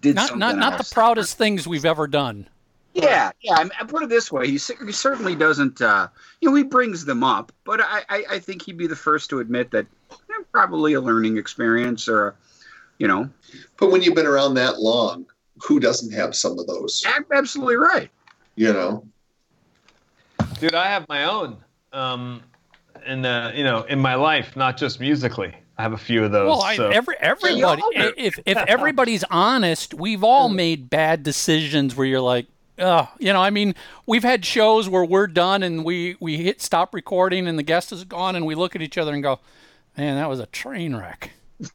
did 0.00 0.16
not 0.16 0.28
something 0.28 0.40
not 0.40 0.56
not 0.56 0.78
the 0.78 0.90
proudest 0.92 1.38
things 1.38 1.66
we've 1.66 1.84
ever 1.84 2.06
done. 2.06 2.48
Yeah, 2.92 3.32
yeah. 3.40 3.54
I, 3.54 3.64
mean, 3.64 3.72
I 3.80 3.84
put 3.84 4.02
it 4.02 4.08
this 4.08 4.30
way: 4.30 4.46
he, 4.46 4.52
he 4.52 4.92
certainly 4.92 5.34
doesn't. 5.34 5.80
Uh, 5.80 6.08
you 6.40 6.50
know, 6.50 6.54
he 6.54 6.62
brings 6.62 7.04
them 7.04 7.24
up, 7.24 7.52
but 7.64 7.80
I, 7.80 8.02
I, 8.08 8.24
I 8.32 8.38
think 8.38 8.62
he'd 8.62 8.76
be 8.76 8.86
the 8.86 8.96
first 8.96 9.30
to 9.30 9.40
admit 9.40 9.70
that 9.72 9.86
probably 10.52 10.94
a 10.94 11.00
learning 11.00 11.38
experience, 11.38 12.08
or, 12.08 12.34
you 12.98 13.08
know, 13.08 13.28
But 13.78 13.90
when 13.90 14.02
you've 14.02 14.14
been 14.14 14.26
around 14.26 14.54
that 14.54 14.80
long, 14.80 15.26
who 15.62 15.80
doesn't 15.80 16.12
have 16.12 16.34
some 16.34 16.58
of 16.58 16.66
those? 16.66 17.04
absolutely 17.32 17.76
right. 17.76 18.10
You 18.56 18.72
know? 18.72 19.04
dude, 20.60 20.74
I 20.74 20.88
have 20.88 21.08
my 21.08 21.24
own. 21.24 21.56
Um, 21.92 22.42
in 23.06 23.24
uh, 23.24 23.52
you 23.54 23.64
know, 23.64 23.82
in 23.82 24.00
my 24.00 24.14
life, 24.14 24.56
not 24.56 24.76
just 24.76 25.00
musically. 25.00 25.54
I 25.76 25.82
have 25.82 25.92
a 25.92 25.98
few 25.98 26.24
of 26.24 26.32
those. 26.32 26.46
Well, 26.46 26.62
I, 26.62 26.76
so. 26.76 26.88
every 26.88 27.16
everybody, 27.18 27.82
if 28.16 28.38
if 28.46 28.56
everybody's 28.56 29.24
honest, 29.24 29.94
we've 29.94 30.24
all 30.24 30.48
made 30.48 30.88
bad 30.88 31.22
decisions 31.22 31.96
where 31.96 32.06
you're 32.06 32.20
like, 32.20 32.46
uh, 32.78 33.06
you 33.18 33.32
know, 33.32 33.42
I 33.42 33.50
mean, 33.50 33.74
we've 34.06 34.22
had 34.22 34.44
shows 34.44 34.88
where 34.88 35.04
we're 35.04 35.26
done 35.26 35.62
and 35.62 35.84
we 35.84 36.16
we 36.20 36.38
hit 36.38 36.62
stop 36.62 36.94
recording 36.94 37.46
and 37.46 37.58
the 37.58 37.62
guest 37.62 37.92
is 37.92 38.04
gone 38.04 38.36
and 38.36 38.46
we 38.46 38.54
look 38.54 38.74
at 38.74 38.82
each 38.82 38.96
other 38.96 39.12
and 39.12 39.22
go, 39.22 39.40
man, 39.96 40.16
that 40.16 40.28
was 40.28 40.40
a 40.40 40.46
train 40.46 40.94
wreck. 40.96 41.30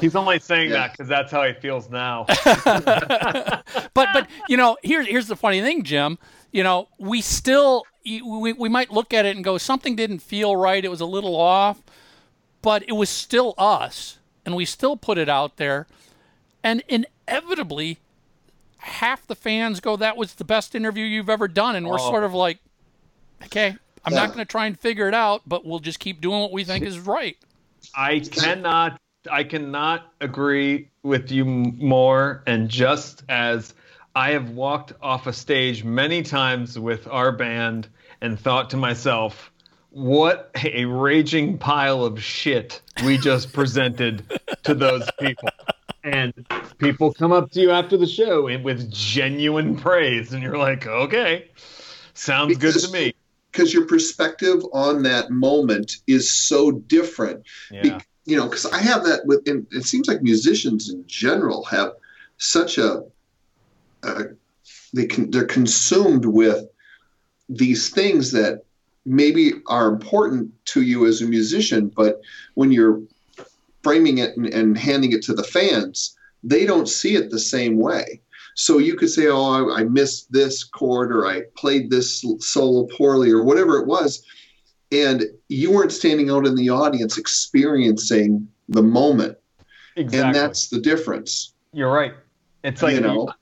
He's 0.00 0.16
only 0.16 0.38
saying 0.40 0.70
Yeah. 0.70 0.78
that 0.78 0.92
because 0.92 1.08
that's 1.08 1.30
how 1.30 1.44
he 1.44 1.52
feels 1.54 1.88
now. 1.90 2.24
but 2.64 3.62
but 3.94 4.28
you 4.48 4.56
know 4.56 4.76
here's 4.82 5.06
here's 5.06 5.26
the 5.28 5.36
funny 5.36 5.60
thing 5.60 5.82
jim 5.84 6.18
you 6.50 6.62
know 6.62 6.88
we 6.98 7.20
still 7.20 7.84
we, 8.04 8.52
we 8.52 8.68
might 8.68 8.90
look 8.90 9.14
at 9.14 9.24
it 9.26 9.36
and 9.36 9.44
go 9.44 9.58
something 9.58 9.94
didn't 9.94 10.18
feel 10.20 10.56
right 10.56 10.84
it 10.84 10.88
was 10.90 11.00
a 11.00 11.06
little 11.06 11.36
off 11.36 11.82
but 12.62 12.82
it 12.88 12.92
was 12.92 13.08
still 13.08 13.54
us 13.58 14.18
and 14.44 14.56
we 14.56 14.64
still 14.64 14.96
put 14.96 15.18
it 15.18 15.28
out 15.28 15.56
there 15.56 15.86
and 16.64 16.82
inevitably 16.88 17.98
half 18.78 19.26
the 19.26 19.36
fans 19.36 19.78
go 19.80 19.96
that 19.96 20.16
was 20.16 20.34
the 20.34 20.44
best 20.44 20.74
interview 20.74 21.04
you've 21.04 21.30
ever 21.30 21.46
done 21.48 21.76
and 21.76 21.86
we're 21.86 21.94
Oh. 22.00 22.10
sort 22.10 22.24
of 22.24 22.34
like 22.34 22.58
okay 23.44 23.76
i'm 24.04 24.14
not 24.14 24.28
going 24.28 24.38
to 24.38 24.44
try 24.44 24.66
and 24.66 24.78
figure 24.78 25.08
it 25.08 25.14
out 25.14 25.42
but 25.46 25.64
we'll 25.64 25.78
just 25.78 25.98
keep 25.98 26.20
doing 26.20 26.40
what 26.40 26.52
we 26.52 26.64
think 26.64 26.84
is 26.84 26.98
right 26.98 27.36
I 27.94 28.20
cannot, 28.20 29.00
I 29.30 29.44
cannot 29.44 30.12
agree 30.20 30.90
with 31.02 31.30
you 31.30 31.44
more. 31.44 32.42
And 32.46 32.68
just 32.68 33.24
as 33.28 33.74
I 34.14 34.30
have 34.30 34.50
walked 34.50 34.92
off 35.02 35.26
a 35.26 35.32
stage 35.32 35.84
many 35.84 36.22
times 36.22 36.78
with 36.78 37.06
our 37.08 37.32
band 37.32 37.88
and 38.20 38.38
thought 38.38 38.70
to 38.70 38.76
myself, 38.76 39.50
what 39.90 40.50
a 40.64 40.84
raging 40.86 41.58
pile 41.58 42.04
of 42.04 42.22
shit 42.22 42.80
we 43.04 43.18
just 43.18 43.52
presented 43.52 44.24
to 44.62 44.74
those 44.74 45.08
people. 45.20 45.48
And 46.04 46.32
people 46.78 47.12
come 47.12 47.30
up 47.30 47.50
to 47.52 47.60
you 47.60 47.70
after 47.70 47.96
the 47.96 48.06
show 48.06 48.48
and 48.48 48.64
with 48.64 48.90
genuine 48.90 49.76
praise, 49.76 50.32
and 50.32 50.42
you're 50.42 50.58
like, 50.58 50.86
okay, 50.86 51.50
sounds 52.14 52.56
good 52.56 52.74
to 52.74 52.90
me. 52.90 53.14
Because 53.52 53.72
your 53.72 53.86
perspective 53.86 54.62
on 54.72 55.02
that 55.02 55.30
moment 55.30 55.98
is 56.06 56.32
so 56.32 56.72
different. 56.72 57.44
Be- 57.82 58.04
you 58.24 58.36
know, 58.36 58.44
because 58.44 58.66
I 58.66 58.78
have 58.78 59.04
that 59.04 59.26
with, 59.26 59.46
and 59.48 59.66
it 59.72 59.84
seems 59.84 60.08
like 60.08 60.22
musicians 60.22 60.90
in 60.90 61.04
general 61.06 61.64
have 61.64 61.92
such 62.38 62.78
a, 62.78 63.04
uh, 64.02 64.22
they 64.94 65.06
can, 65.06 65.30
they're 65.30 65.44
consumed 65.44 66.24
with 66.24 66.66
these 67.48 67.90
things 67.90 68.32
that 68.32 68.64
maybe 69.04 69.54
are 69.66 69.88
important 69.88 70.52
to 70.66 70.82
you 70.82 71.06
as 71.06 71.20
a 71.20 71.26
musician, 71.26 71.88
but 71.88 72.20
when 72.54 72.70
you're 72.70 73.02
framing 73.82 74.18
it 74.18 74.36
and, 74.36 74.46
and 74.46 74.78
handing 74.78 75.12
it 75.12 75.22
to 75.22 75.34
the 75.34 75.42
fans, 75.42 76.16
they 76.44 76.64
don't 76.64 76.88
see 76.88 77.16
it 77.16 77.30
the 77.30 77.40
same 77.40 77.76
way. 77.76 78.20
So 78.54 78.78
you 78.78 78.96
could 78.96 79.10
say, 79.10 79.28
"Oh, 79.28 79.70
I, 79.70 79.80
I 79.80 79.84
missed 79.84 80.32
this 80.32 80.64
chord, 80.64 81.12
or 81.12 81.26
I 81.26 81.42
played 81.56 81.90
this 81.90 82.24
solo 82.40 82.86
poorly, 82.96 83.30
or 83.30 83.42
whatever 83.42 83.78
it 83.78 83.86
was," 83.86 84.24
and 84.90 85.24
you 85.48 85.72
weren't 85.72 85.92
standing 85.92 86.30
out 86.30 86.46
in 86.46 86.54
the 86.54 86.68
audience 86.70 87.16
experiencing 87.18 88.48
the 88.68 88.82
moment, 88.82 89.38
Exactly. 89.96 90.26
and 90.26 90.34
that's 90.34 90.68
the 90.68 90.80
difference. 90.80 91.54
You're 91.72 91.92
right. 91.92 92.12
It's 92.62 92.82
like 92.82 92.94
you 92.94 93.00
know, 93.00 93.32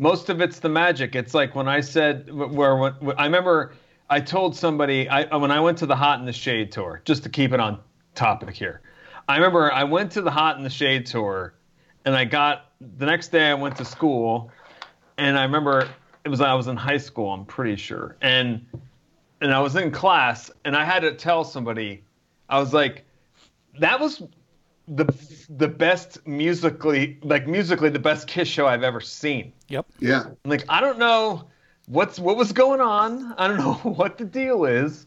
most 0.00 0.28
of 0.28 0.40
it's 0.40 0.58
the 0.58 0.68
magic. 0.68 1.14
It's 1.14 1.34
like 1.34 1.54
when 1.54 1.68
I 1.68 1.80
said 1.80 2.32
where 2.32 2.76
when, 2.76 2.94
I 3.16 3.24
remember 3.24 3.74
I 4.10 4.20
told 4.20 4.56
somebody 4.56 5.08
I 5.08 5.36
when 5.36 5.50
I 5.50 5.60
went 5.60 5.78
to 5.78 5.86
the 5.86 5.96
Hot 5.96 6.18
in 6.18 6.26
the 6.26 6.32
Shade 6.32 6.72
tour, 6.72 7.02
just 7.04 7.22
to 7.24 7.28
keep 7.28 7.52
it 7.52 7.60
on 7.60 7.80
topic 8.14 8.54
here. 8.54 8.80
I 9.28 9.36
remember 9.36 9.72
I 9.72 9.84
went 9.84 10.12
to 10.12 10.22
the 10.22 10.30
Hot 10.30 10.56
in 10.56 10.62
the 10.62 10.70
Shade 10.70 11.06
tour, 11.06 11.54
and 12.04 12.14
I 12.14 12.24
got 12.24 12.72
the 12.98 13.06
next 13.06 13.28
day 13.28 13.50
I 13.50 13.54
went 13.54 13.76
to 13.76 13.84
school, 13.84 14.50
and 15.18 15.38
I 15.38 15.42
remember 15.42 15.88
it 16.24 16.28
was 16.28 16.40
I 16.40 16.54
was 16.54 16.66
in 16.66 16.76
high 16.76 16.98
school. 16.98 17.32
I'm 17.32 17.44
pretty 17.44 17.76
sure, 17.76 18.16
and 18.20 18.64
and 19.40 19.52
I 19.52 19.60
was 19.60 19.76
in 19.76 19.90
class, 19.90 20.50
and 20.64 20.76
I 20.76 20.84
had 20.84 21.00
to 21.00 21.14
tell 21.14 21.44
somebody, 21.44 22.02
I 22.48 22.58
was 22.58 22.72
like, 22.72 23.04
that 23.78 24.00
was 24.00 24.22
the 24.88 25.06
the 25.48 25.68
best 25.68 26.26
musically 26.26 27.18
like 27.22 27.46
musically 27.46 27.88
the 27.88 27.98
best 27.98 28.26
Kiss 28.26 28.48
show 28.48 28.66
I've 28.66 28.82
ever 28.82 29.00
seen. 29.00 29.52
Yep. 29.68 29.86
Yeah. 29.98 30.24
I'm 30.44 30.50
like 30.50 30.64
I 30.68 30.80
don't 30.80 30.98
know 30.98 31.48
what's 31.86 32.18
what 32.18 32.36
was 32.36 32.52
going 32.52 32.80
on. 32.80 33.34
I 33.38 33.48
don't 33.48 33.58
know 33.58 33.74
what 33.90 34.18
the 34.18 34.24
deal 34.24 34.64
is. 34.64 35.06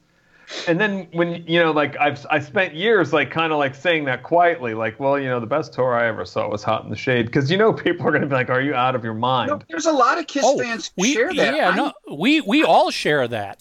And 0.68 0.80
then 0.80 1.08
when 1.12 1.44
you 1.48 1.60
know, 1.60 1.72
like 1.72 1.98
I've 1.98 2.26
I 2.30 2.40
spent 2.40 2.74
years 2.74 3.12
like 3.12 3.32
kind 3.32 3.52
of 3.52 3.60
like 3.60 3.76
saying 3.76 4.06
that 4.06 4.24
quietly, 4.24 4.74
like, 4.74 5.00
well, 5.00 5.20
you 5.20 5.28
know, 5.28 5.40
the 5.40 5.46
best 5.48 5.74
tour 5.74 5.94
I 5.94 6.08
ever 6.08 6.26
saw 6.26 6.48
was 6.48 6.64
Hot 6.64 6.84
in 6.84 6.90
the 6.90 6.96
Shade, 6.96 7.26
because 7.26 7.52
you 7.52 7.58
know 7.58 7.74
people 7.86 8.08
are 8.08 8.12
gonna 8.12 8.28
be 8.28 8.34
like, 8.36 8.50
are 8.50 8.62
you 8.62 8.74
out 8.74 8.96
of 8.96 9.04
your 9.04 9.14
mind? 9.14 9.50
No, 9.50 9.60
there's 9.70 9.86
a 9.86 9.92
lot 9.92 10.18
of 10.18 10.28
Kiss 10.28 10.46
Oh, 10.48 10.58
fans 10.58 10.92
we 10.98 11.14
share 11.14 11.34
that. 11.34 11.56
yeah, 11.56 11.68
I'm- 11.68 11.76
no, 11.76 11.94
we 12.16 12.42
we 12.42 12.64
all 12.64 12.92
share 12.92 13.28
that. 13.28 13.60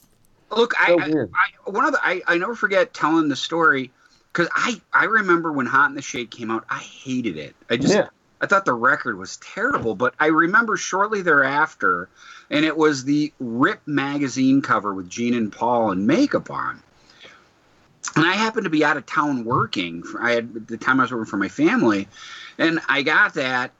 Look, 0.50 0.74
I, 0.80 0.86
So 0.86 1.00
I, 1.00 1.08
weird. 1.08 1.32
I 1.34 1.70
one 1.70 1.84
of 1.86 1.92
the 1.92 2.00
I, 2.06 2.22
I 2.28 2.38
never 2.38 2.54
forget 2.54 2.94
telling 2.94 3.28
the 3.28 3.36
story 3.36 3.90
because 4.32 4.48
I 4.54 4.80
I 4.92 5.04
remember 5.06 5.50
when 5.52 5.66
Hot 5.66 5.88
in 5.90 5.96
the 5.96 6.02
Shade 6.02 6.30
came 6.30 6.50
out, 6.52 6.64
I 6.70 6.78
hated 6.78 7.36
it. 7.36 7.56
I 7.68 7.76
just 7.78 7.94
Yeah. 7.94 8.08
I 8.40 8.46
thought 8.46 8.64
the 8.66 8.74
record 8.74 9.18
was 9.18 9.38
terrible, 9.38 9.94
but 9.96 10.14
I 10.20 10.26
remember 10.26 10.76
shortly 10.76 11.22
thereafter, 11.22 12.08
and 12.50 12.64
it 12.64 12.76
was 12.76 13.04
the 13.04 13.32
Rip 13.38 13.80
magazine 13.86 14.62
cover 14.62 14.94
with 14.94 15.08
Gene 15.08 15.34
and 15.34 15.52
Paul 15.52 15.90
and 15.90 16.06
makeup 16.06 16.50
on. 16.50 16.82
And 18.14 18.24
I 18.24 18.32
happened 18.32 18.64
to 18.64 18.70
be 18.70 18.84
out 18.84 18.96
of 18.96 19.04
town 19.04 19.44
working. 19.44 20.02
For, 20.02 20.22
I 20.22 20.32
had 20.32 20.68
the 20.68 20.76
time 20.76 21.00
I 21.00 21.04
was 21.04 21.12
working 21.12 21.26
for 21.26 21.36
my 21.36 21.48
family, 21.48 22.08
and 22.56 22.80
I 22.88 23.02
got 23.02 23.34
that, 23.34 23.72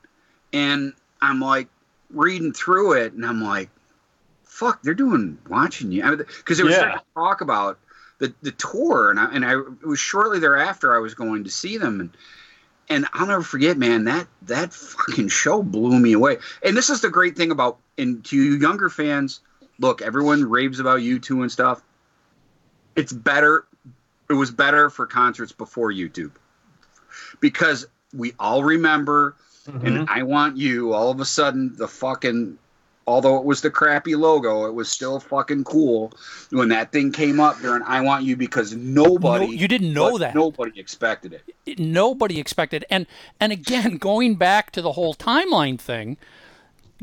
and 0.52 0.92
I'm 1.22 1.40
like 1.40 1.68
reading 2.10 2.52
through 2.52 2.94
it, 2.94 3.12
and 3.14 3.24
I'm 3.24 3.42
like, 3.42 3.70
"Fuck, 4.44 4.82
they're 4.82 4.94
doing 4.94 5.38
watching 5.48 5.92
you," 5.92 6.16
because 6.16 6.58
they 6.58 6.64
were 6.64 6.70
Yeah. 6.70 6.76
starting 6.76 6.98
to 6.98 7.04
talk 7.14 7.40
about 7.40 7.78
the 8.18 8.34
the 8.42 8.52
tour, 8.52 9.10
and 9.10 9.20
I, 9.20 9.24
and 9.32 9.44
I 9.44 9.52
it 9.52 9.86
was 9.86 10.00
shortly 10.00 10.38
thereafter 10.38 10.94
I 10.94 10.98
was 10.98 11.14
going 11.14 11.44
to 11.44 11.50
see 11.50 11.78
them, 11.78 12.00
and 12.00 12.10
and 12.88 13.06
I'll 13.12 13.26
never 13.26 13.42
forget, 13.42 13.76
man, 13.76 14.04
that 14.04 14.26
that 14.42 14.72
fucking 14.72 15.28
show 15.28 15.62
blew 15.62 15.98
me 15.98 16.12
away. 16.12 16.38
And 16.62 16.76
this 16.76 16.90
is 16.90 17.00
the 17.00 17.10
great 17.10 17.36
thing 17.36 17.50
about, 17.50 17.78
and 17.98 18.24
to 18.26 18.36
you 18.36 18.56
younger 18.56 18.88
fans, 18.88 19.40
look, 19.78 20.02
everyone 20.02 20.48
raves 20.48 20.80
about 20.80 21.02
you 21.02 21.18
two 21.18 21.42
and 21.42 21.50
stuff. 21.50 21.82
It's 22.94 23.12
better. 23.12 23.66
It 24.30 24.34
was 24.34 24.50
better 24.50 24.90
for 24.90 25.06
concerts 25.06 25.52
before 25.52 25.92
YouTube 25.92 26.32
because 27.40 27.86
we 28.14 28.32
all 28.38 28.64
remember, 28.64 29.36
and 29.66 29.82
mm-hmm. 29.82 30.04
I 30.08 30.22
want 30.22 30.56
you. 30.56 30.92
All 30.92 31.10
of 31.10 31.20
a 31.20 31.24
sudden, 31.24 31.76
the 31.76 31.88
fucking 31.88 32.58
although 33.06 33.36
it 33.38 33.44
was 33.44 33.60
the 33.60 33.70
crappy 33.70 34.14
logo, 34.16 34.66
it 34.66 34.74
was 34.74 34.88
still 34.90 35.20
fucking 35.20 35.64
cool 35.64 36.12
when 36.50 36.68
that 36.70 36.90
thing 36.92 37.12
came 37.12 37.38
up 37.40 37.58
during 37.60 37.82
I 37.84 38.00
Want 38.00 38.24
You 38.24 38.36
because 38.36 38.74
nobody 38.74 39.46
No, 39.46 39.52
you 39.52 39.68
didn't 39.68 39.92
know 39.92 40.18
that. 40.18 40.34
Nobody 40.34 40.78
expected 40.80 41.32
it. 41.32 41.42
it- 41.66 41.78
nobody 41.78 42.38
expected 42.40 42.84
and 42.90 43.06
and 43.40 43.52
again 43.52 43.96
going 44.10 44.34
back 44.36 44.70
to 44.72 44.82
the 44.82 44.92
whole 44.92 45.14
timeline 45.14 45.78
thing 45.78 46.16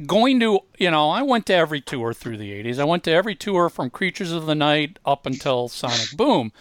going 0.07 0.39
to 0.39 0.59
you 0.79 0.89
know 0.89 1.09
i 1.09 1.21
went 1.21 1.45
to 1.45 1.53
every 1.53 1.79
tour 1.79 2.13
through 2.13 2.35
the 2.37 2.51
80s 2.63 2.79
i 2.79 2.83
went 2.83 3.03
to 3.03 3.11
every 3.11 3.35
tour 3.35 3.69
from 3.69 3.89
creatures 3.91 4.31
of 4.31 4.47
the 4.47 4.55
night 4.55 4.97
up 5.05 5.25
until 5.27 5.67
sonic 5.67 6.11
boom 6.17 6.51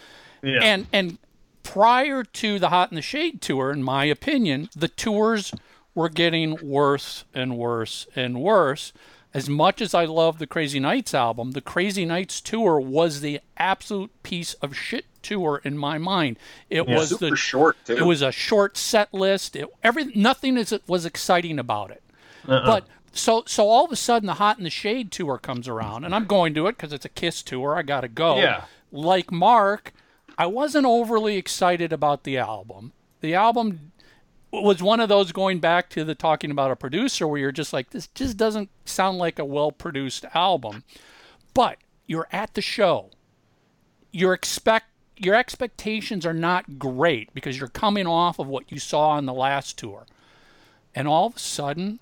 Yeah. 0.43 0.59
and 0.61 0.85
and 0.93 1.17
prior 1.63 2.23
to 2.23 2.59
the 2.59 2.69
hot 2.69 2.91
in 2.91 2.95
the 2.95 3.01
shade 3.01 3.41
tour 3.41 3.71
in 3.71 3.81
my 3.81 4.05
opinion 4.05 4.69
the 4.75 4.87
tours 4.87 5.51
were 5.95 6.09
getting 6.09 6.57
worse 6.61 7.23
and 7.33 7.57
worse 7.57 8.05
and 8.15 8.39
worse 8.39 8.93
as 9.33 9.49
much 9.49 9.81
as 9.81 9.93
I 9.93 10.05
love 10.05 10.37
the 10.39 10.47
Crazy 10.47 10.79
Nights 10.79 11.13
album, 11.13 11.51
the 11.51 11.61
Crazy 11.61 12.05
Nights 12.05 12.39
tour 12.39 12.79
was 12.79 13.21
the 13.21 13.39
absolute 13.57 14.11
piece 14.23 14.53
of 14.55 14.75
shit 14.75 15.05
tour 15.21 15.61
in 15.63 15.77
my 15.77 15.97
mind. 15.97 16.37
It 16.69 16.87
was 16.87 17.09
Super 17.09 17.31
the 17.31 17.35
short 17.35 17.77
too. 17.85 17.97
it 17.97 18.05
was 18.05 18.21
a 18.21 18.31
short 18.31 18.77
set 18.77 19.13
list. 19.13 19.55
It, 19.55 19.67
every 19.83 20.05
nothing 20.15 20.57
is 20.57 20.77
was 20.87 21.05
exciting 21.05 21.57
about 21.57 21.91
it. 21.91 22.03
Uh-uh. 22.47 22.65
But 22.65 22.87
so 23.11 23.43
so 23.47 23.67
all 23.67 23.85
of 23.85 23.91
a 23.91 23.95
sudden 23.95 24.27
the 24.27 24.35
Hot 24.35 24.57
in 24.57 24.63
the 24.63 24.69
Shade 24.69 25.11
tour 25.11 25.37
comes 25.37 25.67
around, 25.67 26.03
and 26.03 26.13
I'm 26.13 26.25
going 26.25 26.53
to 26.55 26.67
it 26.67 26.77
because 26.77 26.93
it's 26.93 27.05
a 27.05 27.09
Kiss 27.09 27.41
tour. 27.41 27.75
I 27.75 27.81
got 27.81 28.01
to 28.01 28.07
go. 28.07 28.37
Yeah. 28.37 28.65
Like 28.91 29.31
Mark, 29.31 29.93
I 30.37 30.45
wasn't 30.45 30.85
overly 30.85 31.37
excited 31.37 31.91
about 31.91 32.23
the 32.23 32.37
album. 32.37 32.91
The 33.21 33.33
album 33.33 33.92
was 34.61 34.83
one 34.83 34.99
of 34.99 35.09
those 35.09 35.31
going 35.31 35.59
back 35.59 35.89
to 35.89 36.03
the 36.03 36.13
talking 36.13 36.51
about 36.51 36.71
a 36.71 36.75
producer 36.75 37.27
where 37.27 37.39
you're 37.39 37.51
just 37.51 37.73
like 37.73 37.89
this 37.89 38.07
just 38.07 38.37
doesn't 38.37 38.69
sound 38.85 39.17
like 39.17 39.39
a 39.39 39.45
well 39.45 39.71
produced 39.71 40.25
album. 40.35 40.83
But 41.53 41.77
you're 42.05 42.27
at 42.31 42.53
the 42.53 42.61
show. 42.61 43.09
Your 44.11 44.33
expect 44.33 44.87
your 45.17 45.35
expectations 45.35 46.25
are 46.25 46.33
not 46.33 46.77
great 46.77 47.33
because 47.33 47.59
you're 47.59 47.67
coming 47.67 48.05
off 48.05 48.39
of 48.39 48.47
what 48.47 48.71
you 48.71 48.79
saw 48.79 49.09
on 49.09 49.25
the 49.25 49.33
last 49.33 49.77
tour. 49.77 50.05
And 50.93 51.07
all 51.07 51.27
of 51.27 51.35
a 51.35 51.39
sudden, 51.39 51.99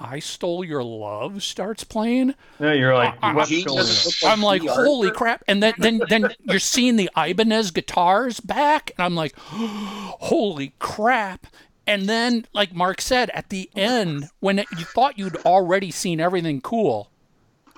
I 0.00 0.18
Stole 0.18 0.64
Your 0.64 0.82
Love 0.82 1.42
starts 1.42 1.84
playing. 1.84 2.34
Yeah, 2.58 2.72
you're 2.72 2.94
like, 2.94 3.14
I, 3.22 3.34
what's 3.34 3.50
Jesus. 3.50 4.20
going 4.20 4.32
on? 4.32 4.38
I'm 4.38 4.42
like, 4.42 4.62
holy 4.62 5.10
crap! 5.10 5.44
And 5.46 5.62
then, 5.62 5.74
then, 5.78 6.00
then 6.08 6.34
you're 6.42 6.58
seeing 6.58 6.96
the 6.96 7.10
Ibanez 7.16 7.70
guitars 7.70 8.40
back, 8.40 8.92
and 8.96 9.04
I'm 9.04 9.14
like, 9.14 9.34
holy 9.36 10.72
crap! 10.78 11.46
And 11.86 12.08
then, 12.08 12.46
like 12.54 12.74
Mark 12.74 13.00
said, 13.00 13.30
at 13.30 13.50
the 13.50 13.68
end, 13.76 14.30
when 14.40 14.58
it, 14.58 14.66
you 14.78 14.84
thought 14.84 15.18
you'd 15.18 15.36
already 15.38 15.90
seen 15.90 16.18
everything 16.18 16.60
cool, 16.60 17.10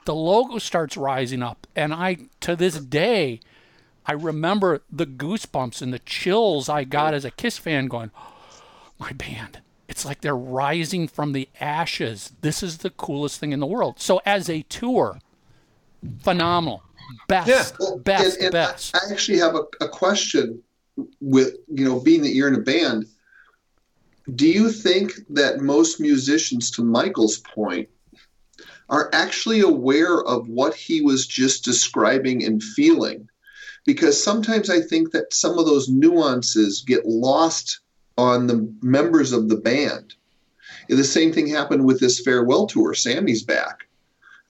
the 0.05 0.15
logo 0.15 0.59
starts 0.59 0.97
rising 0.97 1.43
up, 1.43 1.67
and 1.75 1.93
I, 1.93 2.19
to 2.41 2.55
this 2.55 2.79
day, 2.79 3.41
I 4.07 4.13
remember 4.13 4.83
the 4.91 5.07
goosebumps 5.07 5.83
and 5.83 5.93
the 5.93 6.01
chills 6.01 6.69
I 6.69 6.85
got 6.85 7.15
as 7.15 7.25
a 7.25 7.31
Kiss 7.31 7.59
fan, 7.59 7.87
going, 7.89 8.11
my 8.99 9.13
band. 9.13 9.61
It's 9.93 10.07
like 10.07 10.23
they're 10.23 10.35
rising 10.35 11.07
from 11.07 11.33
the 11.33 11.51
ashes. 11.61 12.33
This 12.41 12.63
is 12.63 12.79
the 12.79 12.89
coolest 12.89 13.39
thing 13.39 13.53
in 13.53 13.61
the 13.61 13.67
world. 13.67 14.01
So 14.01 14.23
as 14.25 14.49
a 14.49 14.63
tour, 14.63 15.21
phenomenal. 16.23 16.83
Best, 17.29 17.47
Yeah. 17.47 17.65
Well, 17.79 17.99
best, 17.99 18.37
and, 18.37 18.45
and 18.45 18.53
best. 18.53 18.97
I, 18.97 19.13
actually 19.13 19.37
have 19.41 19.55
a, 19.55 19.65
a 19.85 19.89
question 19.91 20.63
with 21.21 21.57
you 21.69 21.85
know 21.85 22.01
being 22.01 22.23
that 22.23 22.31
you're 22.31 22.49
in 22.49 22.55
a 22.55 22.63
band. 22.63 23.05
Do 24.35 24.49
you 24.49 24.73
think 24.73 25.13
that 25.29 25.61
most 25.61 26.01
musicians, 26.01 26.71
to 26.71 26.83
Michael's 26.83 27.37
point, 27.37 27.91
are 28.89 29.11
actually 29.13 29.61
aware 29.61 30.23
of 30.23 30.49
what 30.49 30.75
he 30.75 31.03
was 31.03 31.27
just 31.27 31.67
describing 31.67 32.43
and 32.45 32.63
feeling? 32.63 33.29
Because 33.85 34.25
sometimes 34.25 34.71
I 34.71 34.81
think 34.81 35.13
that 35.13 35.35
some 35.35 35.59
of 35.59 35.67
those 35.67 35.91
nuances 35.91 36.81
get 36.81 37.05
lost 37.05 37.81
on 38.23 38.47
the 38.47 38.73
members 38.83 39.33
of 39.33 39.49
the 39.49 39.57
band. 39.57 40.15
And 40.89 40.99
the 40.99 41.05
same 41.05 41.33
thing 41.33 41.49
happened 41.49 41.85
with 41.85 41.99
this 42.01 42.21
farewell 42.21 42.67
tour. 42.67 42.95
Sammy's 42.95 43.43
back. 43.43 43.89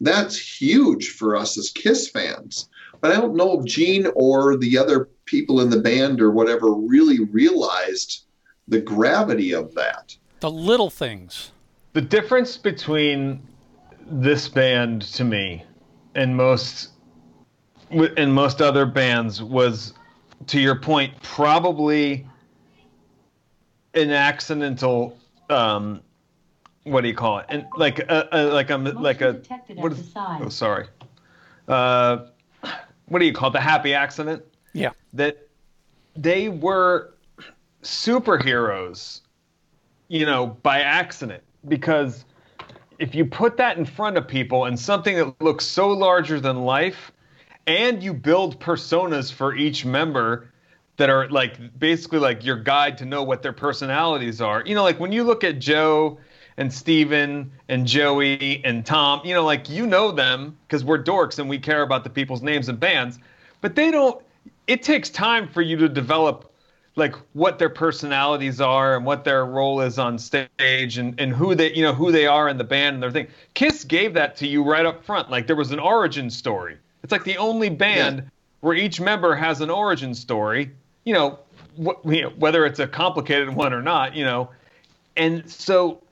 That's 0.01 0.37
huge 0.37 1.11
for 1.11 1.37
us 1.37 1.57
as 1.57 1.71
Kiss 1.71 2.09
fans. 2.09 2.69
But 3.01 3.13
I 3.13 3.21
don't 3.21 3.35
know 3.35 3.59
if 3.59 3.65
Gene 3.65 4.07
or 4.15 4.57
the 4.57 4.77
other 4.79 5.09
people 5.25 5.61
in 5.61 5.71
the 5.71 5.81
band 5.81 6.21
or 6.21 6.31
whatever 6.31 6.73
really 6.73 7.21
realized 7.25 8.25
the 8.69 8.81
gravity 8.81 9.53
of 9.53 9.75
that. 9.75 10.17
the 10.41 10.51
little 10.51 10.91
things. 10.91 11.53
The 11.93 12.01
difference 12.01 12.57
between 12.57 13.43
this 14.11 14.49
band 14.49 15.03
to 15.17 15.25
me 15.25 15.65
and 16.15 16.37
most 16.37 16.89
and 17.91 18.33
most 18.35 18.61
other 18.61 18.87
bands 18.87 19.43
was 19.43 19.95
to 20.47 20.59
your 20.59 20.81
point 20.81 21.13
probably 21.23 22.27
an 23.95 24.11
accidental 24.11 25.19
um 25.51 26.01
what 26.85 27.03
do 27.03 27.09
you 27.09 27.15
call 27.15 27.39
it? 27.39 27.47
And 27.49 27.67
like 27.77 28.01
a, 28.01 28.29
a 28.33 28.45
like 28.47 28.71
a 28.71 28.77
like 28.77 29.21
a 29.21 29.41
what 29.77 29.93
is 29.93 30.13
oh 30.17 30.49
sorry. 30.49 30.87
Uh 31.69 32.27
what 33.07 33.19
do 33.19 33.25
you 33.25 33.33
call 33.33 33.51
it? 33.51 33.53
The 33.53 33.61
happy 33.61 33.95
accident? 33.95 34.43
Yeah. 34.73 34.91
that 35.13 35.49
they 36.17 36.49
were 36.49 37.15
superheroes, 37.83 39.21
you 40.09 40.25
know, 40.25 40.47
by 40.47 40.81
accident. 40.81 41.43
Because 41.69 42.25
if 42.99 43.15
you 43.15 43.25
put 43.25 43.57
that 43.59 43.77
in 43.77 43.85
front 43.85 44.17
of 44.17 44.27
people 44.27 44.65
and 44.65 44.79
something 44.79 45.17
that 45.17 45.41
looks 45.41 45.65
so 45.65 45.89
larger 45.89 46.41
than 46.41 46.65
life, 46.65 47.13
and 47.67 48.03
you 48.03 48.13
build 48.15 48.59
personas 48.61 49.33
for 49.33 49.55
each 49.55 49.85
member 49.85 50.52
that 51.03 51.11
are 51.11 51.29
like 51.31 51.57
basically 51.81 52.21
like 52.21 52.45
your 52.45 52.55
guide 52.55 52.97
to 52.99 53.05
know 53.05 53.25
what 53.25 53.43
their 53.43 53.53
personalities 53.53 54.41
are. 54.41 54.63
You 54.65 54.77
know, 54.77 54.85
like 54.85 55.01
when 55.01 55.11
you 55.11 55.25
look 55.25 55.43
at 55.43 55.59
Joe 55.59 56.19
and 56.57 56.73
Steven 56.73 57.51
and 57.69 57.89
Joey 57.89 58.61
and 58.65 58.87
Tom. 58.87 59.21
You 59.25 59.35
know, 59.35 59.45
like 59.45 59.69
you 59.69 59.85
know 59.85 60.13
them 60.13 60.57
because 60.69 60.85
we're 60.85 61.03
dorks 61.03 61.41
and 61.41 61.49
we 61.51 61.59
care 61.59 61.83
about 61.83 62.05
the 62.05 62.11
people's 62.11 62.41
names 62.43 62.69
and 62.69 62.79
bands, 62.79 63.19
but 63.61 63.75
they 63.75 63.91
don't. 63.91 64.23
It 64.69 64.85
takes 64.85 65.11
time 65.11 65.49
for 65.49 65.61
you 65.61 65.77
to 65.79 65.89
develop 65.89 66.53
like 66.95 67.17
what 67.33 67.59
their 67.59 67.71
personalities 67.71 68.61
are 68.61 68.95
and 68.97 69.05
what 69.05 69.25
their 69.25 69.45
role 69.45 69.81
is 69.81 69.99
on 69.99 70.19
stage 70.19 70.99
and, 70.99 71.19
and 71.19 71.33
who 71.33 71.55
they 71.57 71.73
you 71.75 71.83
know 71.83 71.95
who 71.95 72.13
they 72.13 72.27
are 72.27 72.49
in 72.49 72.59
the 72.59 72.65
band 72.65 72.95
and 72.95 73.03
their 73.03 73.11
thing. 73.11 73.27
Kiss 73.55 73.83
gave 73.83 74.15
that 74.15 74.37
to 74.37 74.47
you 74.47 74.63
right 74.63 74.87
up 74.87 75.05
front. 75.05 75.31
Like 75.31 75.49
there 75.49 75.57
was 75.57 75.73
an 75.73 75.81
origin 75.81 76.31
story. 76.31 76.77
It's 77.03 77.11
like 77.11 77.25
the 77.25 77.39
only 77.39 77.71
band 77.71 78.19
Yeah. 78.19 78.25
where 78.61 78.77
each 78.77 79.01
member 79.01 79.35
has 79.35 79.61
an 79.61 79.71
origin 79.71 80.15
story. 80.15 80.71
You 81.05 81.15
know, 81.15 81.39
wh- 81.79 82.05
you 82.07 82.23
know, 82.23 82.31
whether 82.39 82.65
it's 82.67 82.79
a 82.79 82.87
complicated 82.87 83.55
one 83.55 83.73
or 83.73 83.83
not. 83.83 84.15
You 84.15 84.25
know, 84.25 84.51
and 85.17 85.49
so 85.51 86.03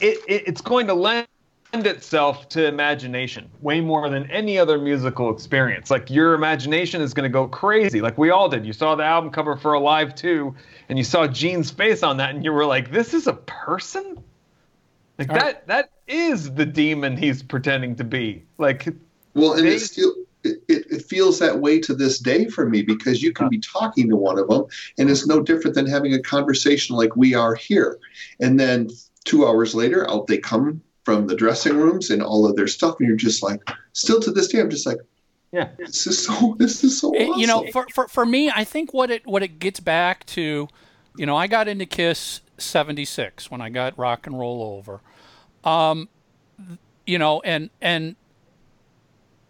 it, 0.00 0.18
it 0.28 0.42
it's 0.46 0.60
going 0.60 0.86
to 0.86 0.94
lend 0.94 1.26
itself 1.72 2.48
to 2.48 2.66
imagination 2.66 3.50
way 3.60 3.80
more 3.80 4.08
than 4.08 4.30
any 4.30 4.58
other 4.58 4.78
musical 4.78 5.30
experience. 5.32 5.90
Like 5.90 6.10
your 6.10 6.34
imagination 6.34 7.02
is 7.02 7.12
going 7.12 7.24
to 7.24 7.32
go 7.32 7.46
crazy, 7.48 8.00
like 8.00 8.16
we 8.16 8.30
all 8.30 8.48
did. 8.48 8.64
You 8.64 8.72
saw 8.72 8.94
the 8.94 9.04
album 9.04 9.30
cover 9.30 9.56
for 9.56 9.74
Alive 9.74 10.14
2, 10.14 10.54
and 10.88 10.96
you 10.96 11.04
saw 11.04 11.26
Gene's 11.26 11.70
face 11.70 12.02
on 12.02 12.16
that, 12.18 12.34
and 12.34 12.44
you 12.44 12.52
were 12.52 12.64
like, 12.64 12.90
"This 12.92 13.12
is 13.14 13.26
a 13.26 13.34
person." 13.34 14.22
Like 15.18 15.30
All 15.30 15.36
that. 15.38 15.66
That 15.66 15.90
is 16.06 16.52
the 16.54 16.66
demon 16.66 17.16
he's 17.16 17.42
pretending 17.42 17.96
to 17.96 18.04
be. 18.04 18.42
Like, 18.58 18.86
Well, 19.34 19.54
and 19.54 19.66
They- 19.66 19.74
it's 19.76 19.86
still, 19.86 20.12
it, 20.46 20.62
it 20.68 20.86
it 20.90 21.02
feels 21.04 21.38
that 21.38 21.60
way 21.60 21.80
to 21.80 21.94
this 21.94 22.18
day 22.18 22.46
for 22.46 22.68
me 22.68 22.82
because 22.82 23.22
you 23.22 23.32
can 23.32 23.48
be 23.48 23.58
talking 23.58 24.08
to 24.08 24.16
one 24.16 24.38
of 24.38 24.48
them, 24.48 24.64
and 24.98 25.10
it's 25.10 25.26
no 25.26 25.40
different 25.40 25.74
than 25.74 25.86
having 25.86 26.14
a 26.14 26.22
conversation 26.22 26.96
like 26.96 27.16
we 27.16 27.34
are 27.34 27.54
here. 27.54 27.98
And 28.40 28.58
then 28.58 28.90
two 29.24 29.46
hours 29.46 29.74
later, 29.74 30.08
out 30.10 30.26
they 30.26 30.38
come 30.38 30.82
from 31.04 31.26
the 31.26 31.36
dressing 31.36 31.76
rooms 31.76 32.10
and 32.10 32.22
all 32.22 32.46
of 32.46 32.56
their 32.56 32.66
stuff, 32.66 32.96
and 32.98 33.08
you're 33.08 33.16
just 33.16 33.42
like, 33.42 33.60
still 33.92 34.20
to 34.20 34.30
this 34.32 34.48
day, 34.48 34.60
I'm 34.60 34.70
just 34.70 34.86
like, 34.86 34.98
yeah, 35.52 35.68
this 35.78 36.06
is 36.06 36.26
so, 36.26 36.56
this 36.58 36.82
is 36.84 37.00
so. 37.00 37.12
Eh, 37.14 37.30
you 37.36 37.46
know 37.46 37.66
for, 37.72 37.86
for 37.92 38.08
for 38.08 38.26
me 38.26 38.50
i 38.54 38.64
think 38.64 38.92
what 38.92 39.10
it 39.10 39.26
what 39.26 39.42
it 39.42 39.58
gets 39.58 39.80
back 39.80 40.26
to 40.26 40.68
you 41.16 41.26
know 41.26 41.36
i 41.36 41.46
got 41.46 41.68
into 41.68 41.86
kiss 41.86 42.40
76 42.58 43.50
when 43.50 43.60
i 43.60 43.70
got 43.70 43.96
rock 43.98 44.26
and 44.26 44.38
roll 44.38 44.62
over 44.76 45.00
um 45.68 46.08
you 47.06 47.18
know 47.18 47.40
and 47.42 47.70
and 47.80 48.16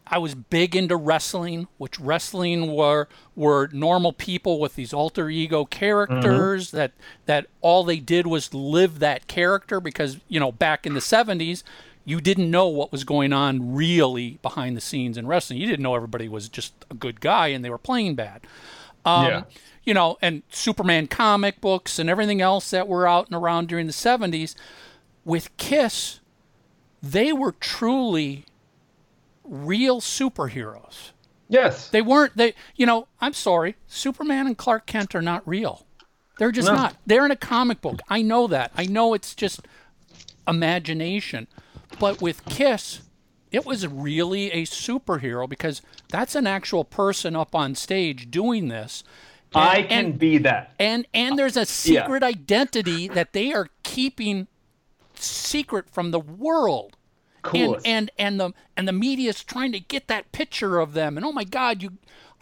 i 0.08 0.18
was 0.18 0.34
big 0.34 0.76
into 0.76 0.96
wrestling 0.96 1.66
which 1.78 1.98
wrestling 1.98 2.72
were 2.72 3.08
were 3.34 3.68
normal 3.72 4.12
people 4.12 4.58
with 4.60 4.74
these 4.74 4.92
alter 4.92 5.28
ego 5.28 5.64
characters 5.64 6.70
that 6.70 6.92
that 7.26 7.46
all 7.60 7.84
they 7.84 7.98
did 7.98 8.26
was 8.26 8.52
live 8.54 8.98
that 8.98 9.26
character 9.26 9.80
because 9.80 10.18
you 10.28 10.38
know 10.40 10.52
back 10.52 10.86
in 10.86 10.94
the 10.94 11.00
70s 11.00 11.62
you 12.08 12.20
didn't 12.20 12.50
know 12.52 12.68
what 12.68 12.92
was 12.92 13.02
going 13.02 13.32
on 13.32 13.74
really 13.74 14.38
behind 14.40 14.76
the 14.76 14.80
scenes 14.80 15.18
in 15.18 15.26
wrestling. 15.26 15.58
You 15.58 15.66
didn't 15.66 15.82
know 15.82 15.96
everybody 15.96 16.28
was 16.28 16.48
just 16.48 16.72
a 16.88 16.94
good 16.94 17.20
guy 17.20 17.48
and 17.48 17.64
they 17.64 17.68
were 17.68 17.78
playing 17.78 18.14
bad. 18.14 18.42
Um, 19.04 19.26
Yeah. 19.26 19.42
You 19.82 19.92
know, 19.92 20.16
and 20.22 20.44
Superman 20.48 21.08
comic 21.08 21.60
books 21.60 21.98
and 21.98 22.08
everything 22.08 22.40
else 22.40 22.70
that 22.70 22.86
were 22.86 23.08
out 23.08 23.26
and 23.26 23.34
around 23.34 23.66
during 23.66 23.88
the 23.88 23.92
70s. 23.92 24.54
With 25.24 25.56
Kiss, 25.56 26.20
they 27.02 27.32
were 27.32 27.52
truly 27.58 28.44
real 29.48 30.00
superheroes. 30.00 31.10
yes, 31.48 31.88
They 31.90 32.02
weren't, 32.02 32.36
they, 32.36 32.54
you 32.76 32.86
know, 32.86 33.08
I'm 33.20 33.32
sorry, 33.32 33.76
Superman 33.86 34.46
and 34.46 34.56
Clark 34.58 34.86
Kent 34.86 35.14
are 35.14 35.22
not 35.22 35.46
real. 35.46 35.86
They're 36.38 36.52
just 36.52 36.68
No. 36.68 36.74
not. 36.74 36.96
They're 37.06 37.24
in 37.24 37.30
a 37.30 37.36
comic 37.36 37.80
book. 37.80 38.00
I 38.08 38.20
know 38.22 38.46
that. 38.48 38.70
I 38.76 38.84
know 38.86 39.14
it's 39.14 39.34
just 39.34 39.60
imagination. 40.46 41.46
But 41.98 42.20
with 42.20 42.44
Kiss, 42.44 43.00
it 43.50 43.64
was 43.64 43.86
really 43.86 44.50
a 44.52 44.64
superhero 44.64 45.48
because 45.48 45.82
that's 46.08 46.34
an 46.34 46.46
actual 46.46 46.84
person 46.84 47.34
up 47.36 47.54
on 47.54 47.74
stage 47.74 48.30
doing 48.30 48.68
this. 48.68 49.02
I 49.54 49.82
can 49.82 50.06
and- 50.06 50.18
be 50.18 50.38
that. 50.38 50.74
and 50.78 51.06
and 51.14 51.38
there's 51.38 51.56
a 51.56 51.64
secret 51.64 52.22
identity 52.22 53.08
that 53.08 53.32
they 53.32 53.52
are 53.54 53.68
keeping 53.84 54.48
secret 55.14 55.88
from 55.88 56.10
the 56.10 56.20
world. 56.20 56.96
Coolest. 57.46 57.86
And 57.86 58.10
and 58.18 58.40
and 58.40 58.40
the 58.40 58.52
and 58.76 58.88
the 58.88 58.92
media's 58.92 59.42
trying 59.44 59.72
to 59.72 59.80
get 59.80 60.08
that 60.08 60.32
picture 60.32 60.78
of 60.78 60.92
them. 60.92 61.16
And 61.16 61.24
oh 61.24 61.32
my 61.32 61.44
God, 61.44 61.82
you! 61.82 61.92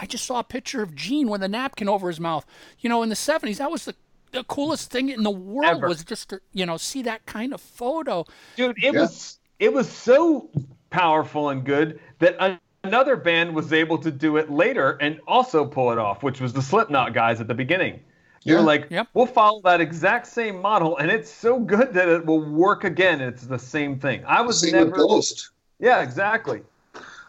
I 0.01 0.07
just 0.07 0.25
saw 0.25 0.41
a 0.41 0.45
picture 0.45 0.83
of 0.83 0.95
Gene 0.95 1.29
with 1.29 1.43
a 1.43 1.49
napkin 1.49 1.89
over 1.89 2.09
his 2.09 2.19
mouth. 2.21 2.45
You 2.81 2.89
know, 2.89 3.03
in 3.03 3.09
the 3.09 3.15
'70s, 3.15 3.59
that 3.59 3.71
was 3.71 3.85
the 3.85 3.95
the 4.33 4.43
coolest 4.45 4.91
thing 4.91 5.11
in 5.11 5.23
the 5.23 5.31
world 5.31 5.77
Ever. 5.77 5.89
was 5.89 6.03
just 6.05 6.31
to 6.31 6.41
you 6.53 6.67
know 6.67 6.77
see 6.77 7.03
that 7.03 7.25
kind 7.27 7.55
of 7.55 7.61
photo. 7.61 8.25
dude 8.57 8.77
it 8.83 8.93
Yeah. 8.95 9.03
was 9.03 9.39
it 9.61 9.73
was 9.73 9.89
so 9.89 10.51
powerful 10.91 11.51
and 11.51 11.65
good 11.65 12.01
that 12.19 12.35
a- 12.41 12.59
another 12.83 13.15
band 13.15 13.55
was 13.55 13.73
able 13.73 13.97
to 13.99 14.11
do 14.11 14.37
it 14.37 14.51
later 14.51 14.99
and 15.01 15.21
also 15.29 15.65
pull 15.65 15.93
it 15.93 15.99
off 15.99 16.25
which 16.25 16.41
was 16.41 16.53
the 16.53 16.63
slipknot 16.63 17.15
guys 17.15 17.41
at 17.41 17.47
the 17.47 17.55
beginning 17.55 18.01
you're 18.45 18.59
Yeah. 18.61 18.65
like 18.65 18.87
Yep. 18.91 19.09
we'll 19.15 19.27
follow 19.27 19.61
that 19.65 19.81
exact 19.81 20.27
same 20.27 20.61
model 20.61 20.97
and 20.99 21.11
it's 21.11 21.31
so 21.31 21.59
good 21.59 21.95
that 21.95 22.09
it 22.09 22.25
will 22.27 22.41
work 22.45 22.85
again 22.85 23.21
it's 23.21 23.43
the 23.47 23.59
same 23.59 23.99
thing 23.99 24.23
i 24.27 24.41
was 24.43 24.61
Same 24.61 24.73
never 24.73 24.91
with 24.91 24.99
Ghost. 25.01 25.51
yeah 25.81 26.03
exactly 26.03 26.63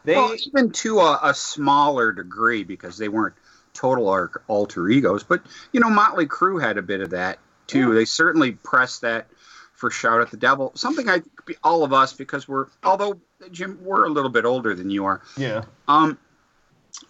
they 0.03 0.15
Well, 0.15 0.35
even 0.45 0.69
to 0.71 0.99
a, 0.99 1.19
a 1.23 1.33
smaller 1.33 2.11
degree 2.11 2.63
because 2.63 2.97
they 2.97 3.09
weren't 3.09 3.33
total 3.73 4.07
ar- 4.07 4.43
alter 4.47 4.87
egos, 4.87 5.23
but 5.23 5.41
you 5.73 5.79
know, 5.79 5.89
Motley 5.89 6.27
Crue 6.27 6.61
had 6.61 6.77
a 6.77 6.81
bit 6.83 7.01
of 7.01 7.09
that 7.09 7.39
too. 7.67 7.93
They 7.95 8.05
certainly 8.05 8.51
pressed 8.51 9.01
that 9.01 9.27
for 9.73 9.89
"Shout 9.89 10.21
at 10.21 10.29
the 10.29 10.37
Devil," 10.37 10.71
something 10.75 11.09
I 11.09 11.23
all 11.63 11.83
of 11.83 11.91
us 11.91 12.13
because 12.13 12.47
we're 12.47 12.67
although 12.83 13.19
Jim 13.51 13.79
we're 13.83 14.05
a 14.05 14.09
little 14.09 14.29
bit 14.29 14.45
older 14.45 14.75
than 14.75 14.91
you 14.91 15.05
are. 15.05 15.21
yeah 15.37 15.63
Um, 15.87 16.19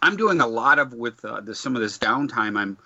I'm 0.01 0.15
doing 0.15 0.39
a 0.39 0.47
lot 0.47 0.79
of 0.79 0.93
with 0.93 1.23
uh, 1.25 1.41
the, 1.41 1.53
some 1.53 1.75
of 1.75 1.81
this 1.81 1.97
downtime. 1.97 2.57
I'm 2.57 2.77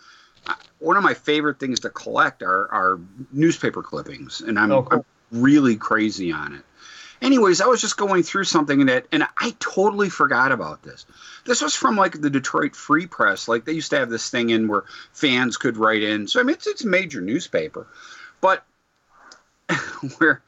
one 0.79 0.97
of 0.97 1.03
my 1.03 1.13
favorite 1.13 1.59
things 1.59 1.81
to 1.81 1.89
collect 1.89 2.41
are, 2.41 2.71
are 2.71 2.99
newspaper 3.31 3.83
clippings, 3.83 4.41
and 4.41 4.57
I'm, 4.57 4.71
Oh, 4.71 4.83
cool. 4.83 5.05
I'm 5.31 5.41
really 5.41 5.75
crazy 5.75 6.31
on 6.31 6.55
it. 6.55 6.63
Anyways, 7.21 7.59
I 7.59 7.65
was 7.65 7.81
just 7.81 7.97
going 7.97 8.23
through 8.23 8.45
something 8.45 8.85
that, 8.85 9.05
and 9.11 9.27
I 9.37 9.53
totally 9.59 10.09
forgot 10.09 10.53
about 10.53 10.83
this. 10.83 11.05
This 11.45 11.61
was 11.61 11.75
from 11.75 11.97
like 11.97 12.19
the 12.21 12.29
Detroit 12.29 12.77
Free 12.77 13.07
Press. 13.07 13.49
Like 13.49 13.65
they 13.65 13.73
used 13.73 13.89
to 13.89 13.99
have 13.99 14.09
this 14.09 14.29
thing 14.29 14.51
in 14.51 14.69
where 14.69 14.85
fans 15.11 15.57
could 15.57 15.75
write 15.75 16.01
in. 16.01 16.27
So 16.27 16.39
I 16.39 16.43
mean, 16.43 16.53
it's, 16.55 16.67
it's 16.67 16.85
a 16.85 16.87
major 16.87 17.19
newspaper, 17.19 17.87
but 18.39 18.63
where 20.17 20.41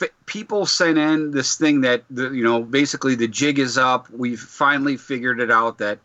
f- 0.00 0.08
people 0.24 0.64
sent 0.64 0.96
in 0.96 1.30
this 1.30 1.56
thing 1.56 1.82
that 1.82 2.04
the, 2.08 2.30
you 2.30 2.42
know 2.42 2.62
basically 2.62 3.14
the 3.14 3.28
jig 3.28 3.58
is 3.58 3.76
up. 3.76 4.08
We've 4.10 4.40
finally 4.40 4.96
figured 4.96 5.40
it 5.40 5.50
out 5.50 5.78
that 5.78 5.98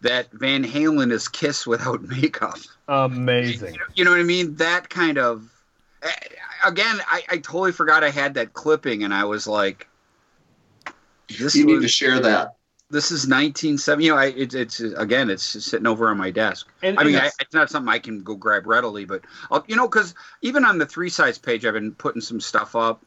that 0.00 0.30
Van 0.32 0.64
Halen 0.64 1.10
is 1.12 1.28
Kiss 1.28 1.66
without 1.66 2.02
makeup. 2.08 2.58
amazing 2.88 3.76
You 3.94 4.04
know 4.04 4.10
what 4.12 4.20
I 4.20 4.24
mean? 4.24 4.54
That 4.56 4.88
kind 4.88 5.18
of. 5.18 5.48
eh, 6.02 6.08
Again, 6.66 6.98
I, 7.08 7.22
I 7.30 7.36
totally 7.38 7.70
forgot 7.72 8.02
I 8.02 8.10
had 8.10 8.34
that 8.34 8.52
clipping, 8.52 9.04
and 9.04 9.14
I 9.14 9.24
was 9.24 9.46
like, 9.46 9.86
"This 11.38 11.54
You 11.54 11.66
need 11.66 11.82
to 11.82 11.88
share 11.88 12.18
that. 12.20 12.56
this 12.90 13.12
is 13.12 13.28
1970. 13.28 14.04
You 14.04 14.10
know, 14.12 14.16
I, 14.18 14.26
it, 14.26 14.54
it's 14.54 14.80
again, 14.80 15.30
it's 15.30 15.44
sitting 15.44 15.86
over 15.86 16.08
on 16.08 16.16
my 16.18 16.30
desk. 16.32 16.66
And- 16.82 16.98
I 16.98 17.04
mean, 17.04 17.14
and 17.14 17.24
I, 17.24 17.30
it's 17.40 17.54
not 17.54 17.70
something 17.70 17.88
I 17.92 18.00
can 18.00 18.22
go 18.24 18.34
grab 18.34 18.66
readily, 18.66 19.04
but 19.04 19.22
I'll, 19.52 19.64
you 19.68 19.76
know, 19.76 19.86
because 19.86 20.14
even 20.42 20.64
on 20.64 20.78
the 20.78 20.86
three 20.86 21.10
sides 21.10 21.38
page, 21.38 21.64
I've 21.64 21.74
been 21.74 21.92
putting 21.94 22.22
some 22.22 22.40
stuff 22.40 22.74
up. 22.74 23.04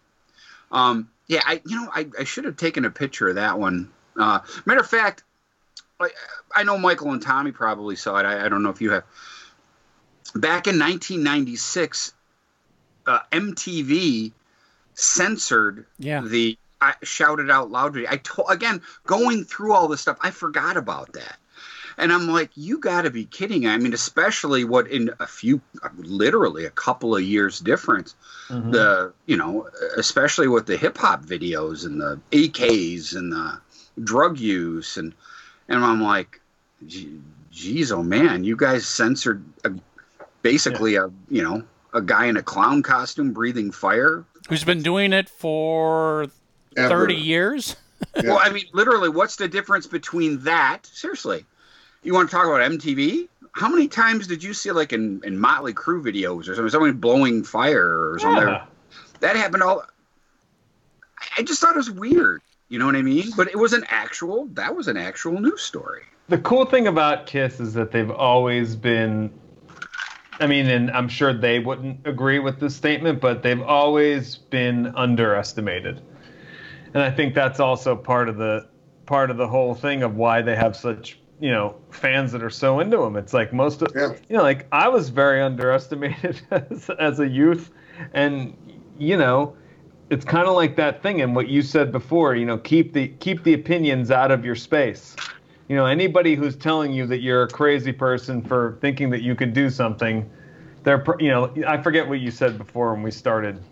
Um, 0.71 1.09
yeah, 1.27 1.41
I, 1.45 1.61
you 1.65 1.75
know, 1.75 1.89
I, 1.93 2.07
I 2.19 2.23
should 2.23 2.45
have 2.45 2.55
taken 2.57 2.85
a 2.85 2.89
picture 2.89 3.27
of 3.29 3.35
that 3.35 3.59
one. 3.59 3.91
Uh, 4.17 4.39
matter 4.65 4.79
of 4.79 4.87
fact, 4.89 5.23
I, 6.01 6.09
I 6.55 6.63
know 6.63 6.77
Michael 6.77 7.11
and 7.11 7.21
Tommy 7.21 7.51
probably 7.51 7.95
saw 7.95 8.17
it. 8.17 8.25
I, 8.25 8.45
I 8.45 8.49
don't 8.49 8.63
know 8.63 8.69
if 8.69 8.81
you 8.81 8.91
have. 8.91 9.03
Back 10.33 10.67
in 10.67 10.79
1996, 10.79 12.13
uh, 13.05 13.19
MTV 13.31 14.31
censored 14.93 15.85
Yeah. 15.97 16.21
the 16.21 16.57
I 16.81 16.95
shouted 17.03 17.51
out 17.51 17.69
loud. 17.69 17.95
I 18.09 18.17
told 18.17 18.49
again 18.49 18.81
going 19.05 19.43
through 19.45 19.73
all 19.73 19.87
this 19.87 20.01
stuff. 20.01 20.17
I 20.21 20.31
forgot 20.31 20.77
about 20.77 21.13
that, 21.13 21.37
and 21.97 22.11
I'm 22.11 22.27
like, 22.27 22.49
you 22.55 22.79
got 22.79 23.03
to 23.03 23.11
be 23.11 23.25
kidding! 23.25 23.67
I 23.67 23.77
mean, 23.77 23.93
especially 23.93 24.63
what 24.63 24.87
in 24.87 25.11
a 25.19 25.27
few, 25.27 25.61
literally 25.97 26.65
a 26.65 26.71
couple 26.71 27.15
of 27.15 27.21
years 27.21 27.59
difference. 27.59 28.15
The 28.71 29.13
you 29.27 29.37
know, 29.37 29.69
especially 29.95 30.47
with 30.47 30.65
the 30.65 30.75
hip 30.75 30.97
hop 30.97 31.23
videos 31.23 31.85
and 31.85 32.01
the 32.01 32.19
AKs 32.31 33.15
and 33.15 33.31
the 33.31 33.59
drug 34.03 34.39
use 34.39 34.97
and 34.97 35.13
and 35.71 35.83
I'm 35.83 36.01
like, 36.01 36.39
"Gee- 36.85 37.19
geez, 37.51 37.91
oh 37.91 38.03
man, 38.03 38.43
you 38.43 38.55
guys 38.55 38.87
censored 38.87 39.43
a, 39.63 39.71
basically 40.41 40.95
a 40.95 41.09
you 41.29 41.43
know 41.43 41.63
a 41.93 42.01
guy 42.01 42.25
in 42.25 42.37
a 42.37 42.43
clown 42.43 42.81
costume 42.81 43.33
breathing 43.33 43.71
fire 43.71 44.23
Who's 44.49 44.63
been 44.63 44.81
doing 44.81 45.13
it 45.13 45.29
for 45.29 46.27
Ever. 46.75 46.89
30 46.89 47.15
years? 47.15 47.69
Yeah. 47.69 47.77
Well, 48.23 48.39
I 48.41 48.49
mean, 48.49 48.65
literally, 48.73 49.09
what's 49.09 49.35
the 49.35 49.47
difference 49.47 49.85
between 49.85 50.39
that? 50.39 50.87
Seriously, 50.87 51.45
you 52.01 52.15
want 52.15 52.31
to 52.31 52.35
talk 52.35 52.47
about 52.47 52.59
MTV 52.71 53.27
how 53.53 53.69
many 53.69 53.87
times 53.87 54.27
did 54.27 54.43
you 54.43 54.53
see 54.53 54.71
like 54.71 54.93
in, 54.93 55.21
in 55.23 55.37
Motley 55.37 55.73
Crue 55.73 56.01
videos 56.01 56.47
or 56.47 56.55
something, 56.55 56.69
someone 56.69 56.93
blowing 56.93 57.43
fire 57.43 58.11
or 58.11 58.19
something? 58.19 58.47
Yeah. 58.47 58.65
That 59.19 59.35
happened 59.35 59.63
all. 59.63 59.83
I 61.37 61.43
just 61.43 61.61
thought 61.61 61.75
it 61.75 61.77
was 61.77 61.91
weird. 61.91 62.41
You 62.71 62.79
know 62.79 62.85
what 62.85 62.95
I 62.95 63.01
mean? 63.01 63.25
But 63.35 63.49
it 63.49 63.57
was 63.57 63.73
an 63.73 63.83
actual. 63.89 64.47
That 64.53 64.73
was 64.73 64.87
an 64.87 64.95
actual 64.95 65.41
news 65.41 65.61
story. 65.61 66.03
the 66.29 66.37
cool 66.37 66.63
thing 66.63 66.87
about 66.87 67.25
Kiss 67.25 67.59
is 67.59 67.73
that 67.73 67.91
they've 67.91 68.09
always 68.09 68.77
been. 68.77 69.29
I 70.39 70.47
mean, 70.47 70.67
and 70.67 70.89
I'm 70.91 71.09
sure 71.09 71.33
they 71.33 71.59
wouldn't 71.59 72.07
agree 72.07 72.39
with 72.39 72.61
this 72.61 72.73
statement, 72.73 73.19
but 73.19 73.43
they've 73.43 73.61
always 73.61 74.37
been 74.37 74.87
underestimated, 74.95 76.01
and 76.93 77.03
I 77.03 77.11
think 77.11 77.35
that's 77.35 77.59
also 77.59 77.93
part 77.93 78.29
of 78.29 78.37
the 78.37 78.69
part 79.05 79.29
of 79.31 79.35
the 79.35 79.49
whole 79.49 79.75
thing 79.75 80.01
of 80.01 80.15
why 80.15 80.41
they 80.41 80.55
have 80.55 80.77
such 80.77 81.19
you 81.41 81.51
know 81.51 81.75
fans 81.89 82.31
that 82.31 82.41
are 82.41 82.49
so 82.49 82.79
into 82.79 82.95
them. 82.95 83.17
It's 83.17 83.33
like 83.33 83.51
most 83.51 83.81
of 83.81 83.89
Yeah. 83.93 84.13
you 84.29 84.37
know, 84.37 84.43
like 84.43 84.65
I 84.71 84.87
was 84.87 85.09
very 85.09 85.41
underestimated 85.41 86.39
as, 86.51 86.89
as 86.97 87.19
a 87.19 87.27
youth, 87.27 87.69
and 88.13 88.55
you 88.97 89.17
know, 89.17 89.57
it's 90.11 90.25
kind 90.25 90.45
of 90.45 90.55
like 90.55 90.75
that 90.75 91.01
thing 91.01 91.21
and 91.21 91.33
what 91.33 91.47
you 91.47 91.61
said 91.61 91.91
before. 91.91 92.35
You 92.35 92.45
know, 92.45 92.57
keep 92.57 92.93
the 92.93 93.07
keep 93.07 93.43
the 93.43 93.53
opinions 93.53 94.11
out 94.11 94.29
of 94.29 94.45
your 94.45 94.55
space. 94.55 95.15
You 95.69 95.77
know, 95.77 95.85
anybody 95.85 96.35
who's 96.35 96.57
telling 96.57 96.91
you 96.91 97.07
that 97.07 97.21
you're 97.21 97.43
a 97.43 97.47
crazy 97.47 97.93
person 97.93 98.41
for 98.41 98.77
thinking 98.81 99.09
that 99.11 99.21
you 99.21 99.35
could 99.35 99.53
do 99.53 99.69
something, 99.69 100.29
they're 100.83 101.03
you 101.19 101.29
know, 101.29 101.53
I 101.65 101.81
forget 101.81 102.07
what 102.07 102.19
you 102.19 102.29
said 102.29 102.57
before 102.57 102.93
when 102.93 103.03
we 103.03 103.11
started. 103.11 103.63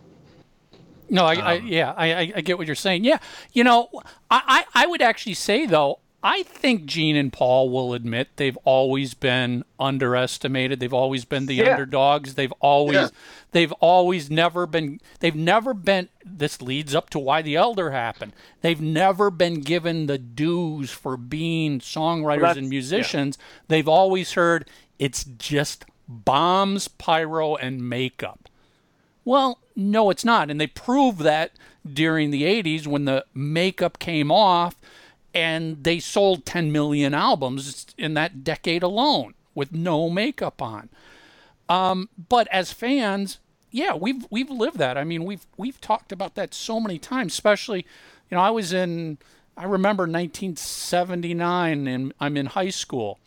No, 1.09 1.25
I, 1.25 1.33
I 1.33 1.57
um, 1.57 1.67
yeah, 1.67 1.93
I, 1.97 2.13
I 2.13 2.33
I 2.37 2.41
get 2.41 2.57
what 2.57 2.67
you're 2.67 2.75
saying. 2.75 3.03
Yeah, 3.03 3.17
you 3.51 3.65
know, 3.65 3.89
I, 4.31 4.63
I 4.73 4.83
I 4.83 4.87
would 4.87 5.01
actually 5.01 5.33
say 5.33 5.65
though, 5.65 5.99
I 6.22 6.43
think 6.43 6.86
Gene 6.86 7.15
and 7.15 7.32
Paul 7.32 7.70
will 7.70 7.93
admit 7.93 8.28
they've 8.36 8.57
always 8.65 9.13
been 9.13 9.63
underestimated. 9.80 10.80
They've 10.80 10.93
always 10.93 11.24
been 11.24 11.45
the 11.45 11.55
Yeah. 11.55 11.72
underdogs. 11.72 12.36
They've 12.36 12.51
always 12.59 12.95
Yeah. 12.95 13.07
they've 13.53 13.72
always 13.80 14.30
never 14.30 14.65
been 14.65 14.99
they've 15.22 15.36
never 15.36 15.74
been 15.74 16.09
this 16.26 16.61
leads 16.61 16.93
up 16.93 17.09
to 17.11 17.20
why 17.20 17.41
the 17.41 17.55
elder 17.55 17.91
happened. 17.91 18.34
They've 18.61 18.82
never 18.82 19.32
been 19.32 19.61
given 19.61 20.07
the 20.07 20.17
dues 20.17 20.91
for 20.91 21.15
being 21.15 21.80
songwriters 21.80 22.41
that's- 22.41 22.57
and 22.57 22.65
yeah. 22.65 22.70
musicians. 22.72 23.38
They've 23.70 23.88
always 23.88 24.34
heard 24.34 24.67
it's 24.97 25.24
just 25.24 25.86
bombs, 26.07 26.89
pyro 26.89 27.55
and 27.55 27.88
makeup. 27.88 28.49
Well, 29.24 29.59
no, 29.76 30.09
it's 30.09 30.26
not. 30.26 30.49
And 30.49 30.59
they 30.59 30.67
proved 30.67 31.20
that 31.20 31.51
during 31.91 32.32
the 32.32 32.43
80s 32.43 32.88
when 32.88 33.05
the 33.05 33.26
makeup 33.34 33.99
came 33.99 34.32
off 34.32 34.76
and 35.34 35.84
they 35.84 35.99
sold 35.99 36.45
10 36.45 36.71
million 36.71 37.13
albums 37.13 37.88
in 37.97 38.13
that 38.15 38.43
decade 38.43 38.84
alone 38.84 39.34
with 39.53 39.71
no 39.71 40.09
makeup 40.09 40.61
on. 40.61 40.89
Um, 41.67 42.09
but 42.30 42.47
as 42.47 42.73
fans, 42.73 43.39
yeah, 43.71 43.93
we've 43.93 44.25
we've 44.32 44.49
lived 44.49 44.80
that. 44.80 44.97
I 44.97 45.03
mean, 45.03 45.23
we've 45.25 45.45
we've 45.57 45.80
talked 45.80 46.11
about 46.11 46.36
that 46.36 46.53
so 46.53 46.80
many 46.80 46.97
times, 46.97 47.34
especially, 47.34 47.86
you 48.30 48.36
know, 48.36 48.41
I 48.41 48.49
was 48.49 48.73
in 48.73 49.19
I 49.55 49.65
remember 49.65 50.03
1979 50.03 51.88
and 51.88 52.13
I'm 52.19 52.38
in 52.38 52.47
high 52.47 52.69
school. 52.69 53.19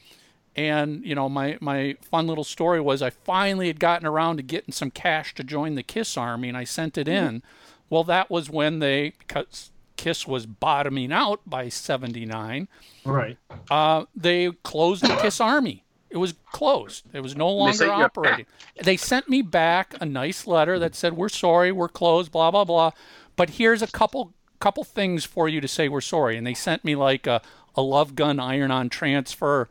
And 0.56 1.04
you 1.04 1.14
know, 1.14 1.28
my 1.28 1.58
my 1.60 1.96
fun 2.02 2.26
little 2.26 2.44
story 2.44 2.80
was 2.80 3.00
I 3.02 3.10
finally 3.10 3.68
had 3.68 3.78
gotten 3.78 4.06
around 4.06 4.38
to 4.38 4.42
getting 4.42 4.72
some 4.72 4.90
cash 4.90 5.34
to 5.36 5.44
join 5.44 5.76
the 5.76 5.82
Kiss 5.82 6.16
Army, 6.16 6.48
and 6.48 6.56
I 6.56 6.64
sent 6.64 6.98
it 6.98 7.08
in. 7.08 7.42
Well, 7.88 8.04
that 8.04 8.30
was 8.30 8.50
when 8.50 8.78
they 8.78 9.12
because 9.18 9.70
Kiss 10.02 10.26
was 10.26 10.46
bottoming 10.46 11.12
out 11.12 11.40
by 11.46 11.68
'79. 11.68 12.66
Right. 13.04 13.38
Uh, 13.70 14.06
they 14.16 14.50
closed 14.64 15.04
the 15.04 15.14
Kiss 15.22 15.40
Army. 15.40 15.84
It 16.10 16.16
was 16.16 16.34
closed. 16.50 17.04
It 17.12 17.20
was 17.20 17.36
no 17.36 17.48
longer 17.48 17.72
sent 17.74 17.96
you 17.96 18.02
a 18.02 18.04
operating. 18.06 18.46
They 18.82 18.96
sent 18.96 19.28
me 19.28 19.42
back 19.42 19.94
a 20.00 20.04
nice 20.04 20.44
letter 20.44 20.76
that 20.80 20.96
said, 20.96 21.12
"We're 21.12 21.28
sorry, 21.28 21.70
we're 21.70 21.88
closed." 21.88 22.32
Blah 22.32 22.50
blah 22.50 22.64
blah. 22.64 22.90
But 23.36 23.50
here's 23.50 23.80
a 23.80 23.86
couple 23.86 24.32
couple 24.58 24.82
things 24.82 25.24
for 25.24 25.48
you 25.48 25.60
to 25.60 25.68
say 25.68 25.88
we're 25.88 26.00
sorry. 26.00 26.36
And 26.36 26.44
they 26.44 26.54
sent 26.54 26.84
me 26.84 26.96
like 26.96 27.28
a, 27.28 27.40
a 27.76 27.82
Love 27.82 28.16
Gun 28.16 28.40
iron-on 28.40 28.88
transfer 28.88 29.68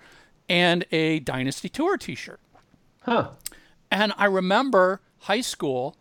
and 0.48 0.86
a 0.94 1.20
Dynasty 1.20 1.68
Tour 1.68 1.98
T-shirt. 1.98 2.40
Huh. 3.02 3.32
And 3.92 4.14
I 4.18 4.26
remember 4.26 5.02
high 5.20 5.42
school 5.42 5.98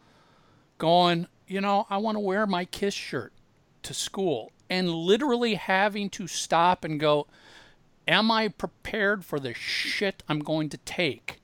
going, 0.78 1.26
you 1.48 1.60
know, 1.60 1.88
I 1.90 1.96
want 1.96 2.14
to 2.14 2.20
wear 2.20 2.46
my 2.46 2.64
Kiss 2.64 2.94
shirt 2.94 3.32
to 3.82 3.94
school 3.94 4.52
and 4.68 4.90
literally 4.90 5.54
having 5.54 6.08
to 6.10 6.26
stop 6.26 6.84
and 6.84 7.00
go, 7.00 7.26
am 8.06 8.30
I 8.30 8.48
prepared 8.48 9.24
for 9.24 9.40
the 9.40 9.54
shit 9.54 10.22
I'm 10.28 10.40
going 10.40 10.68
to 10.70 10.78
take 10.78 11.40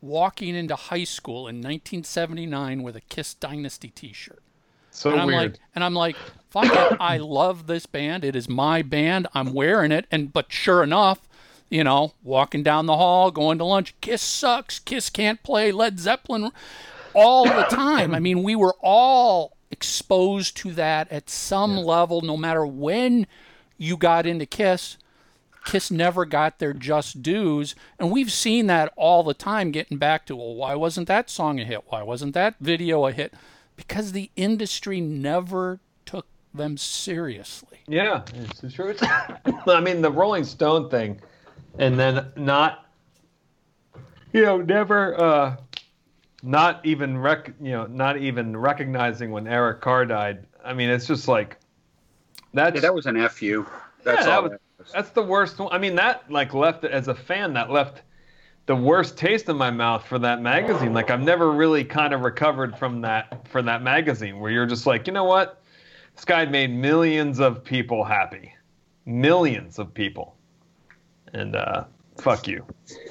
walking 0.00 0.54
into 0.54 0.76
high 0.76 1.04
school 1.04 1.48
in 1.48 1.56
1979 1.56 2.82
with 2.82 2.96
a 2.96 3.00
Kiss 3.00 3.34
Dynasty 3.34 3.90
t-shirt? 3.90 4.42
So 4.90 5.12
and 5.12 5.20
I'm 5.20 5.26
weird. 5.28 5.52
like, 5.52 5.60
and 5.74 5.84
I'm 5.84 5.94
like, 5.94 6.16
fuck 6.50 6.64
it, 6.66 6.96
I 7.00 7.16
love 7.18 7.66
this 7.66 7.86
band. 7.86 8.24
It 8.24 8.34
is 8.34 8.48
my 8.48 8.82
band. 8.82 9.28
I'm 9.34 9.52
wearing 9.52 9.92
it. 9.92 10.06
And 10.10 10.32
but 10.32 10.50
sure 10.50 10.82
enough, 10.82 11.28
you 11.68 11.84
know, 11.84 12.14
walking 12.22 12.62
down 12.62 12.86
the 12.86 12.96
hall, 12.96 13.30
going 13.30 13.58
to 13.58 13.64
lunch, 13.64 13.94
Kiss 14.00 14.22
sucks. 14.22 14.78
Kiss 14.78 15.10
can't 15.10 15.42
play 15.42 15.70
Led 15.70 15.98
Zeppelin 15.98 16.50
all 17.14 17.44
the 17.44 17.64
time. 17.64 18.14
I 18.14 18.20
mean, 18.20 18.42
we 18.42 18.56
were 18.56 18.74
all 18.80 19.57
exposed 19.70 20.56
to 20.58 20.72
that 20.72 21.10
at 21.10 21.30
some 21.30 21.76
level, 21.76 22.20
no 22.20 22.36
matter 22.36 22.66
when 22.66 23.26
you 23.76 23.96
got 23.96 24.26
into 24.26 24.46
Kiss. 24.46 24.98
Kiss 25.64 25.90
never 25.90 26.24
got 26.24 26.58
their 26.58 26.72
just 26.72 27.22
dues, 27.22 27.74
and 27.98 28.10
we've 28.10 28.32
seen 28.32 28.68
that 28.68 28.92
all 28.96 29.22
the 29.22 29.34
time. 29.34 29.70
Getting 29.70 29.98
back 29.98 30.24
to, 30.26 30.36
well, 30.36 30.54
why 30.54 30.74
wasn't 30.74 31.08
that 31.08 31.28
song 31.28 31.60
a 31.60 31.64
hit? 31.64 31.84
Why 31.88 32.02
wasn't 32.02 32.32
that 32.34 32.54
video 32.60 33.06
a 33.06 33.12
hit? 33.12 33.34
Because 33.76 34.12
the 34.12 34.30
industry 34.34 35.00
never 35.00 35.80
took 36.06 36.26
them 36.54 36.78
seriously. 36.78 37.80
Yeah, 37.86 38.22
it's 38.34 38.60
the 38.60 38.70
truth. 38.70 39.02
I 39.66 39.80
mean, 39.80 40.00
the 40.00 40.10
Rolling 40.10 40.44
Stone 40.44 40.88
thing, 40.88 41.20
and 41.78 41.98
then 41.98 42.32
not, 42.36 42.86
you 44.32 44.42
know, 44.42 44.56
never, 44.62 45.20
uh, 45.20 45.56
not 46.42 46.84
even 46.86 47.18
rec, 47.18 47.52
you 47.60 47.72
know, 47.72 47.86
not 47.86 48.16
even 48.18 48.56
recognizing 48.56 49.30
when 49.30 49.46
Eric 49.46 49.80
Carr 49.80 50.06
died. 50.06 50.46
I 50.64 50.72
mean, 50.72 50.90
it's 50.90 51.06
just 51.06 51.28
like 51.28 51.58
that's 52.54 52.74
Yeah, 52.76 52.80
that 52.82 52.94
was 52.94 53.06
an 53.06 53.28
fu. 53.28 53.66
That's 54.04 54.26
yeah, 54.26 54.36
all. 54.36 54.42
that 54.44 54.50
that 54.50 54.60
was, 54.78 54.92
that's 54.92 55.10
the 55.10 55.22
worst. 55.22 55.58
one. 55.58 55.72
I 55.72 55.78
mean, 55.78 55.94
that 55.96 56.30
like 56.30 56.54
left 56.54 56.84
as 56.84 57.08
a 57.08 57.14
fan 57.14 57.52
that 57.54 57.70
left 57.70 58.02
the 58.66 58.76
worst 58.76 59.16
taste 59.16 59.48
in 59.48 59.56
my 59.56 59.70
mouth 59.70 60.06
for 60.06 60.18
that 60.20 60.40
magazine. 60.42 60.92
Like 60.92 61.10
I've 61.10 61.22
never 61.22 61.50
really 61.52 61.84
kind 61.84 62.12
of 62.14 62.20
recovered 62.20 62.76
from 62.78 63.00
that 63.00 63.48
for 63.48 63.62
that 63.62 63.82
magazine 63.82 64.38
where 64.38 64.50
you're 64.50 64.66
just 64.66 64.86
like, 64.86 65.06
you 65.06 65.12
know 65.12 65.24
what, 65.24 65.62
this 66.14 66.24
guy 66.24 66.44
made 66.44 66.70
millions 66.70 67.40
of 67.40 67.64
people 67.64 68.04
happy, 68.04 68.52
millions 69.06 69.78
of 69.78 69.92
people, 69.94 70.36
and 71.32 71.56
uh, 71.56 71.84
fuck 72.20 72.46
you. 72.46 72.64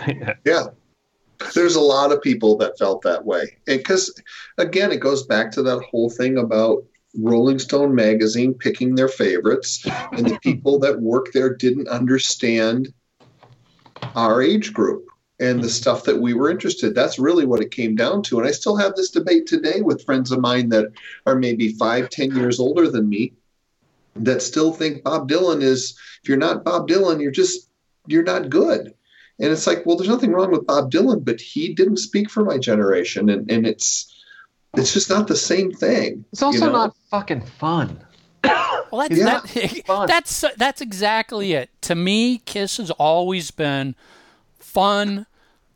Yeah. 0.46 0.68
There's 1.54 1.76
a 1.76 1.82
lot 1.82 2.12
of 2.12 2.22
people 2.22 2.58
that 2.58 2.78
felt 2.78 3.02
that 3.04 3.26
way. 3.26 3.58
Because, 3.66 4.14
again, 4.58 4.92
it 4.92 5.00
goes 5.00 5.26
back 5.26 5.52
to 5.52 5.64
that 5.64 5.84
whole 5.84 6.10
thing 6.10 6.38
about 6.38 6.84
Rolling 7.16 7.60
Stone 7.60 7.96
magazine 7.96 8.54
picking 8.54 8.96
their 8.96 9.08
favorites, 9.08 9.86
and 10.12 10.28
the 10.28 10.40
people 10.40 10.80
that 10.80 11.02
work 11.02 11.32
there 11.34 11.56
didn't 11.56 11.88
understand 11.88 12.94
our 14.16 14.42
age 14.42 14.74
group 14.74 15.06
and 15.40 15.64
the 15.64 15.70
stuff 15.70 16.04
that 16.04 16.20
we 16.20 16.34
were 16.34 16.50
interested. 16.50 16.96
That's 16.96 17.20
really 17.20 17.46
what 17.46 17.62
it 17.62 17.72
came 17.72 17.96
down 17.96 18.24
to. 18.24 18.40
And 18.40 18.48
I 18.48 18.52
still 18.52 18.76
have 18.76 18.96
this 18.96 19.12
debate 19.12 19.48
today 19.48 19.82
with 19.82 20.06
friends 20.06 20.32
of 20.32 20.40
mine 20.40 20.70
that 20.70 20.92
are 21.26 21.36
maybe 21.36 21.74
five, 21.74 22.10
ten 22.10 22.36
years 22.36 22.60
older 22.60 22.90
than 22.90 23.10
me 23.10 23.34
that 24.16 24.42
still 24.42 24.74
think 24.74 25.04
Bob 25.04 25.30
Dylan 25.30 25.62
is 25.62 25.98
if 26.24 26.30
you're 26.30 26.38
not 26.38 26.64
Bob 26.64 26.88
Dylan, 26.88 27.22
you're 27.22 27.32
just 27.32 27.70
you're 28.08 28.24
not 28.24 28.50
good. 28.50 28.94
And 29.40 29.52
it's 29.52 29.68
like, 29.68 29.86
well, 29.86 29.96
there's 29.98 30.10
nothing 30.10 30.32
wrong 30.32 30.52
with 30.52 30.66
Bob 30.66 30.92
Dylan, 30.92 31.24
but 31.24 31.40
he 31.40 31.74
didn't 31.74 31.98
speak 31.98 32.30
for 32.30 32.44
my 32.44 32.58
generation, 32.58 33.30
and, 33.30 33.50
and 33.52 33.68
it's 33.68 34.14
it's 34.76 34.94
just 34.94 35.10
not 35.10 35.28
the 35.28 35.36
same 35.36 35.72
thing. 35.72 36.26
It's 36.32 36.42
also 36.42 36.60
you 36.60 36.66
know? 36.66 36.72
not 36.72 36.96
fucking 37.12 37.42
fun. 37.42 38.00
Well, 38.90 39.02
that's 39.02 39.20
Yeah. 39.20 39.42
that, 39.44 39.84
Fun. 39.86 40.08
that's 40.08 40.46
that's 40.56 40.80
exactly 40.80 41.52
it. 41.52 41.70
To 41.82 41.94
me, 41.96 42.38
Kiss 42.46 42.78
has 42.78 42.90
always 42.92 43.52
been 43.52 43.96
fun, 44.60 45.26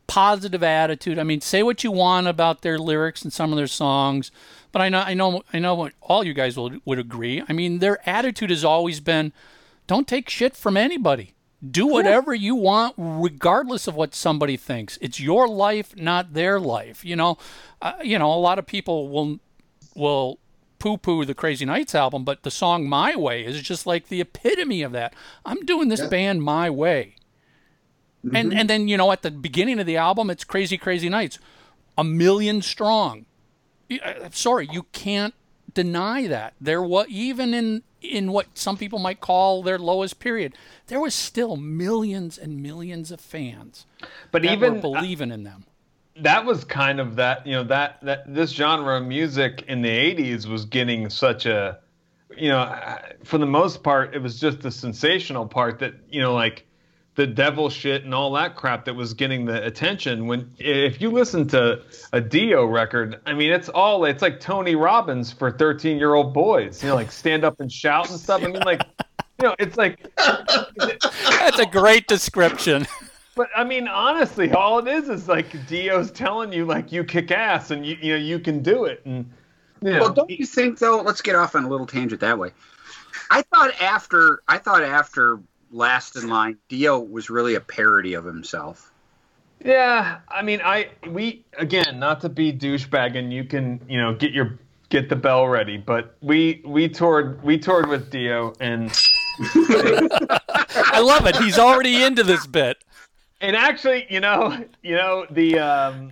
positive 0.08 0.64
attitude. 0.64 1.20
I 1.20 1.24
mean, 1.24 1.42
say 1.42 1.62
what 1.62 1.84
you 1.84 1.92
want 1.92 2.28
about 2.28 2.62
their 2.62 2.80
lyrics 2.80 3.22
and 3.22 3.34
some 3.34 3.52
of 3.52 3.58
their 3.58 3.68
songs, 3.68 4.32
but 4.72 4.82
I 4.82 4.88
know 4.88 5.00
I 5.00 5.14
know 5.14 5.44
I 5.52 5.60
know 5.60 5.76
what 5.76 5.92
all 6.02 6.24
you 6.24 6.34
guys 6.34 6.56
will, 6.56 6.72
would 6.86 7.00
agree. 7.00 7.44
I 7.50 7.52
mean, 7.54 7.80
their 7.80 8.00
attitude 8.10 8.50
has 8.50 8.64
always 8.64 9.02
been, 9.02 9.34
don't 9.88 10.08
take 10.08 10.30
shit 10.30 10.56
from 10.56 10.78
anybody. 10.78 11.34
Do 11.70 11.86
whatever 11.86 12.34
you 12.34 12.56
want, 12.56 12.96
regardless 12.98 13.88
of 13.88 13.94
what 13.94 14.16
somebody 14.16 14.58
thinks. 14.58 14.98
It's 15.00 15.20
your 15.20 15.48
life, 15.48 15.96
not 15.96 16.34
their 16.34 16.60
life. 16.60 17.06
You 17.06 17.16
know, 17.16 17.38
uh, 17.82 17.94
you 18.04 18.18
know. 18.18 18.34
A 18.34 18.36
lot 18.42 18.58
of 18.58 18.66
people 18.66 19.10
will 19.10 19.40
will 19.96 20.40
poo-poo 20.80 21.24
the 21.26 21.36
Crazy 21.36 21.66
Nights 21.66 21.94
album, 21.94 22.24
but 22.24 22.42
the 22.42 22.50
song 22.50 22.90
"My 22.90 23.16
Way" 23.16 23.46
is 23.46 23.62
just 23.62 23.86
like 23.86 24.08
the 24.08 24.22
epitome 24.22 24.82
of 24.82 24.92
that. 24.94 25.14
I'm 25.46 25.64
doing 25.66 25.90
this 25.90 26.00
Yeah. 26.00 26.08
band 26.08 26.42
my 26.42 26.70
way. 26.72 27.16
And 28.34 28.54
and 28.54 28.70
then 28.70 28.88
you 28.88 28.98
know 28.98 29.12
at 29.12 29.22
the 29.22 29.30
beginning 29.32 29.80
of 29.80 29.86
the 29.86 29.98
album, 29.98 30.30
it's 30.32 30.44
Crazy 30.44 30.78
Crazy 30.78 31.10
Nights, 31.10 31.38
a 31.98 32.04
million 32.04 32.62
strong. 32.64 33.26
Uh, 33.92 34.30
Sorry, 34.32 34.68
you 34.72 34.84
can't 34.94 35.34
deny 35.74 36.28
that. 36.28 36.54
There 36.60 36.82
was 36.82 37.08
even 37.10 37.54
in 37.54 37.84
in 38.02 38.32
what 38.32 38.48
some 38.58 38.78
people 38.78 39.00
might 39.00 39.22
call 39.22 39.62
their 39.64 39.78
lowest 39.80 40.20
period, 40.20 40.54
there 40.88 41.00
was 41.00 41.14
still 41.14 41.56
millions 41.56 42.38
and 42.38 42.62
millions 42.62 43.12
of 43.12 43.22
fans 43.22 43.86
But 44.32 44.42
that 44.44 44.52
even 44.54 44.76
were 44.76 44.82
believing 44.82 45.32
in 45.32 45.44
them. 45.44 45.66
that 46.18 46.46
was 46.46 46.64
kind 46.66 47.00
of 47.00 47.16
that 47.16 47.46
you 47.48 47.54
know 47.54 47.64
that 47.64 48.00
that 48.04 48.34
this 48.34 48.52
genre 48.52 48.98
of 48.98 49.06
music 49.06 49.64
in 49.68 49.82
the 49.82 49.90
80s 49.90 50.46
was 50.46 50.66
getting 50.66 51.10
such 51.10 51.46
a 51.46 51.80
you 52.36 52.50
know 52.50 52.60
uh, 52.60 53.00
for 53.24 53.38
the 53.38 53.46
most 53.46 53.82
part 53.84 54.14
it 54.16 54.20
was 54.22 54.40
just 54.40 54.62
the 54.62 54.72
sensational 54.72 55.46
part 55.46 55.80
that 55.80 55.94
you 56.10 56.20
know 56.22 56.34
like 56.34 56.66
the 57.16 57.28
devil 57.28 57.70
shit 57.70 58.06
and 58.06 58.14
all 58.14 58.32
that 58.32 58.56
crap 58.56 58.86
that 58.86 58.96
was 58.96 59.14
getting 59.14 59.46
the 59.46 59.66
attention 59.66 60.28
when 60.28 60.50
if 60.60 61.02
you 61.02 61.12
listen 61.12 61.46
to 61.46 61.82
a 62.14 62.22
dio 62.22 62.66
record 62.66 63.20
i 63.26 63.34
mean 63.34 63.52
it's 63.52 63.68
all 63.68 64.06
it's 64.06 64.22
like 64.22 64.40
tony 64.40 64.76
robbins 64.76 65.32
for 65.32 65.52
13 65.52 65.98
year 65.98 66.14
old 66.14 66.34
boys 66.34 66.82
you 66.82 66.88
know 66.88 66.96
like 66.96 67.12
stand 67.12 67.44
up 67.44 67.60
and 67.60 67.72
shout 67.72 68.10
and 68.10 68.18
stuff 68.18 68.42
i 68.42 68.48
mean 68.48 68.62
like 68.62 68.82
you 69.42 69.48
know 69.48 69.56
it's 69.60 69.76
like 69.76 70.10
That's 71.42 71.60
a 71.60 71.66
great 71.66 72.08
description. 72.08 72.88
But 73.36 73.50
I 73.56 73.64
mean, 73.64 73.88
honestly, 73.88 74.52
all 74.52 74.80
it 74.80 74.88
is 74.88 75.10
is 75.10 75.28
like 75.28 75.68
Dio's 75.68 76.12
telling 76.12 76.52
you 76.52 76.66
like 76.66 76.92
you 76.92 77.04
kick 77.04 77.32
ass 77.32 77.72
and 77.72 77.86
you 77.86 77.98
you 78.02 78.14
know 78.14 78.20
you 78.20 78.40
can 78.40 78.62
do 78.62 78.86
it. 78.86 79.02
And 79.06 79.32
you 79.82 79.92
know, 79.92 80.02
Well, 80.02 80.14
don't 80.14 80.30
you 80.30 80.46
think 80.46 80.80
though? 80.80 81.02
Let's 81.02 81.22
get 81.22 81.36
off 81.36 81.56
on 81.56 81.64
a 81.64 81.70
little 81.70 81.88
tangent 81.88 82.22
that 82.22 82.38
way. 82.38 82.52
I 83.30 83.42
thought 83.44 83.74
after 83.82 84.42
I 84.48 84.58
thought 84.58 84.84
after 84.84 85.40
Last 85.72 86.16
in 86.16 86.28
Line, 86.28 86.58
Dio 86.70 87.00
was 87.00 87.30
really 87.30 87.56
a 87.56 87.62
parody 87.62 88.14
of 88.14 88.26
himself. 88.26 88.92
yeah. 89.64 90.20
I 90.30 90.42
mean, 90.42 90.62
I 90.64 90.90
we 91.08 91.46
again 91.58 92.00
not 92.00 92.22
to 92.22 92.30
be 92.30 92.52
douchebag, 92.52 93.18
and 93.18 93.32
you 93.32 93.44
can 93.46 93.80
you 93.88 93.98
know 94.00 94.14
get 94.14 94.32
your 94.32 94.60
get 94.90 95.10
the 95.10 95.16
bell 95.16 95.48
ready. 95.48 95.78
But 95.78 96.16
we 96.22 96.62
we 96.66 96.90
toured 96.90 97.42
we 97.44 97.58
toured 97.58 97.88
with 97.88 98.12
Dio, 98.12 98.54
and 98.60 98.92
I 99.40 101.00
love 101.02 101.26
it. 101.26 101.36
He's 101.38 101.58
already 101.58 102.04
into 102.04 102.24
this 102.24 102.46
bit. 102.46 102.84
and 103.40 103.56
actually, 103.56 104.06
you 104.10 104.20
know, 104.20 104.64
you 104.84 104.96
know 104.96 105.26
the 105.32 105.58
um 105.60 106.12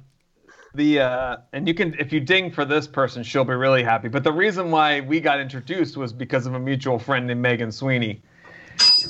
the 0.74 1.00
uh 1.00 1.38
and 1.54 1.68
you 1.68 1.74
can 1.74 1.94
if 2.00 2.14
you 2.14 2.20
ding 2.20 2.52
for 2.52 2.66
this 2.66 2.88
person, 2.88 3.24
she'll 3.24 3.44
be 3.44 3.54
really 3.54 3.84
happy. 3.84 4.08
But 4.08 4.24
the 4.24 4.32
reason 4.32 4.72
why 4.72 5.02
we 5.02 5.20
got 5.20 5.40
introduced 5.40 5.98
was 5.98 6.14
because 6.14 6.46
of 6.46 6.54
a 6.54 6.60
mutual 6.60 6.98
friend 6.98 7.28
named 7.28 7.42
Megan 7.42 7.72
Sweeney. 7.72 8.22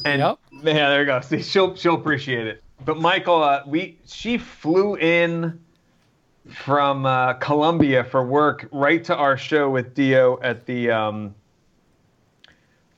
And 0.05 0.19
Yep. 0.19 0.39
yeah, 0.63 0.89
there 0.89 1.01
you 1.01 1.05
go. 1.05 1.21
See, 1.21 1.41
she'll 1.41 1.75
she'll 1.75 1.95
appreciate 1.95 2.47
it. 2.47 2.63
But 2.83 2.97
Michael, 2.97 3.43
uh, 3.43 3.63
we 3.67 3.99
she 4.05 4.37
flew 4.37 4.95
in 4.95 5.59
from 6.49 7.05
uh, 7.05 7.33
Colombia 7.33 8.03
for 8.03 8.25
work 8.25 8.67
right 8.71 9.03
to 9.03 9.15
our 9.15 9.37
show 9.37 9.69
with 9.69 9.93
Dio 9.93 10.39
at 10.41 10.65
the 10.65 10.91
um, 10.91 11.35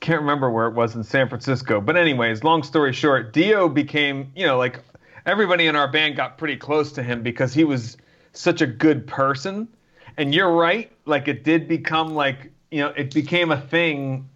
can't 0.00 0.20
remember 0.20 0.50
where 0.50 0.66
it 0.66 0.74
was 0.74 0.94
in 0.94 1.04
San 1.04 1.28
Francisco. 1.28 1.80
But 1.80 1.96
anyways, 1.96 2.44
long 2.44 2.62
story 2.62 2.92
short, 2.92 3.32
Dio 3.32 3.68
became 3.68 4.30
you 4.34 4.46
know 4.46 4.58
like 4.58 4.80
everybody 5.26 5.66
in 5.66 5.76
our 5.76 5.88
band 5.90 6.16
got 6.16 6.38
pretty 6.38 6.56
close 6.56 6.92
to 6.92 7.02
him 7.02 7.22
because 7.22 7.54
he 7.54 7.64
was 7.64 7.96
such 8.32 8.60
a 8.60 8.66
good 8.66 9.06
person. 9.06 9.68
And 10.16 10.34
you're 10.34 10.52
right, 10.52 10.92
like 11.06 11.28
it 11.28 11.42
did 11.44 11.68
become 11.68 12.14
like 12.14 12.52
you 12.70 12.80
know 12.80 12.88
it 12.88 13.14
became 13.14 13.50
a 13.50 13.60
thing. 13.60 14.28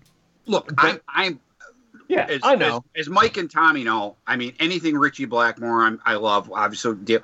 Look, 0.46 0.72
I'm, 0.78 1.00
I'm 1.08 1.40
Yeah, 2.08 2.26
as, 2.28 2.40
I 2.42 2.54
know. 2.54 2.84
As, 2.94 3.06
as 3.06 3.08
Mike 3.08 3.36
and 3.36 3.50
Tommy 3.50 3.84
know, 3.84 4.16
I 4.26 4.36
mean 4.36 4.54
anything 4.60 4.96
Ritchie 4.96 5.24
Blackmore, 5.24 5.82
I'm, 5.82 6.00
I 6.04 6.14
love. 6.14 6.50
Obviously, 6.52 7.18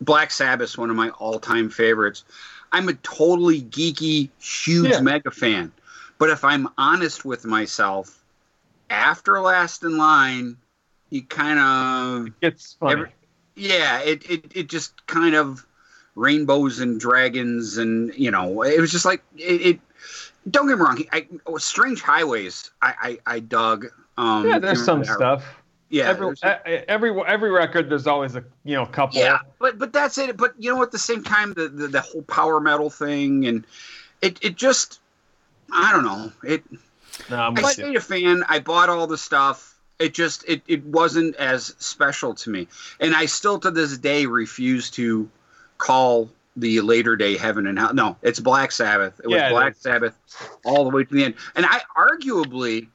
Black 0.00 0.30
Sabbath's 0.30 0.76
one 0.78 0.90
of 0.90 0.96
my 0.96 1.10
all-time 1.10 1.68
favorites. 1.70 2.24
I'm 2.72 2.88
a 2.88 2.94
totally 2.94 3.60
geeky, 3.62 4.30
huge 4.40 4.90
Yeah. 4.92 5.00
mega 5.00 5.30
fan. 5.30 5.72
But 6.18 6.30
if 6.30 6.44
I'm 6.44 6.68
honest 6.78 7.24
with 7.24 7.44
myself, 7.44 8.22
after 8.88 9.40
Last 9.40 9.82
in 9.82 9.98
Line, 9.98 10.56
you 11.10 11.22
kind 11.22 11.58
of 11.58 12.32
It's 12.40 12.74
funny. 12.80 12.92
Every- 12.92 13.12
yeah, 13.54 14.00
it, 14.00 14.30
it 14.30 14.52
it 14.54 14.68
just 14.68 15.06
kind 15.06 15.34
of 15.34 15.66
rainbows 16.14 16.78
and 16.80 16.98
dragons 17.00 17.76
and 17.78 18.14
you 18.14 18.30
know 18.30 18.62
it 18.62 18.80
was 18.80 18.90
just 18.92 19.04
like 19.04 19.22
it. 19.36 19.60
it 19.62 19.80
don't 20.50 20.66
get 20.68 20.78
me 20.78 20.84
wrong. 20.84 21.04
I, 21.12 21.26
Strange 21.58 22.00
Highways. 22.00 22.70
I 22.80 23.18
I, 23.26 23.34
I 23.34 23.40
dug. 23.40 23.86
Um, 24.16 24.48
yeah, 24.48 24.58
there's 24.58 24.84
some 24.84 25.00
that- 25.00 25.14
stuff. 25.14 25.44
Yeah, 25.88 26.08
every, 26.08 26.34
every 26.88 27.22
every 27.26 27.50
record 27.50 27.90
there's 27.90 28.06
always 28.06 28.34
a 28.34 28.42
you 28.64 28.74
know 28.74 28.86
couple. 28.86 29.18
yeah, 29.20 29.40
but 29.58 29.78
but 29.78 29.92
that's 29.92 30.16
it. 30.16 30.38
But 30.38 30.54
you 30.58 30.74
know, 30.74 30.82
at 30.82 30.90
the 30.90 30.98
same 30.98 31.22
time, 31.22 31.52
the 31.52 31.68
the, 31.68 31.88
the 31.88 32.00
whole 32.00 32.22
power 32.22 32.60
metal 32.60 32.88
thing 32.88 33.44
and 33.46 33.66
it 34.22 34.38
it 34.42 34.56
just 34.56 35.00
I 35.70 35.92
don't 35.92 36.04
know. 36.04 36.32
It 36.42 36.64
No, 37.28 37.36
I'm 37.36 37.58
I 37.58 37.62
stayed 37.72 37.94
a 37.94 38.00
fan. 38.00 38.42
I 38.48 38.60
bought 38.60 38.88
all 38.88 39.06
the 39.06 39.18
stuff. 39.18 39.78
It 39.98 40.14
just 40.14 40.48
it, 40.48 40.62
it 40.66 40.82
wasn't 40.82 41.36
as 41.36 41.74
special 41.78 42.34
to 42.36 42.48
me, 42.48 42.68
and 42.98 43.14
I 43.14 43.26
still 43.26 43.58
to 43.60 43.70
this 43.70 43.98
day 43.98 44.24
refuse 44.24 44.90
to 44.92 45.28
call 45.76 46.30
the 46.56 46.80
later 46.80 47.16
day 47.16 47.36
heaven 47.36 47.66
and 47.66 47.78
hell. 47.78 47.92
No, 47.92 48.16
it's 48.22 48.40
Black 48.40 48.72
Sabbath. 48.72 49.20
It 49.22 49.26
was 49.26 49.36
Yeah, 49.36 49.48
it 49.48 49.50
Black 49.50 49.72
is. 49.72 49.78
Sabbath 49.78 50.16
all 50.64 50.84
the 50.84 50.90
way 50.90 51.04
to 51.04 51.14
the 51.14 51.24
end. 51.24 51.34
And 51.54 51.66
I 51.66 51.82
arguably, 51.94 52.88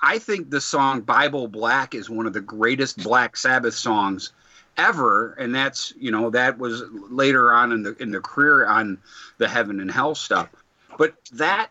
I 0.00 0.18
think 0.18 0.50
the 0.50 0.60
song 0.60 1.00
Bible 1.00 1.48
Black 1.48 1.94
is 1.94 2.08
one 2.08 2.26
of 2.26 2.32
the 2.32 2.40
greatest 2.40 3.02
Black 3.02 3.36
Sabbath 3.36 3.74
songs 3.74 4.32
ever, 4.76 5.32
and 5.34 5.54
that's 5.54 5.92
you 5.98 6.10
know 6.10 6.30
that 6.30 6.58
was 6.58 6.82
later 6.92 7.52
on 7.52 7.72
in 7.72 7.82
the 7.82 7.96
in 8.00 8.10
the 8.10 8.20
career 8.20 8.66
on 8.66 8.98
the 9.38 9.48
heaven 9.48 9.80
and 9.80 9.90
hell 9.90 10.14
stuff. 10.14 10.48
But 10.96 11.14
that 11.32 11.70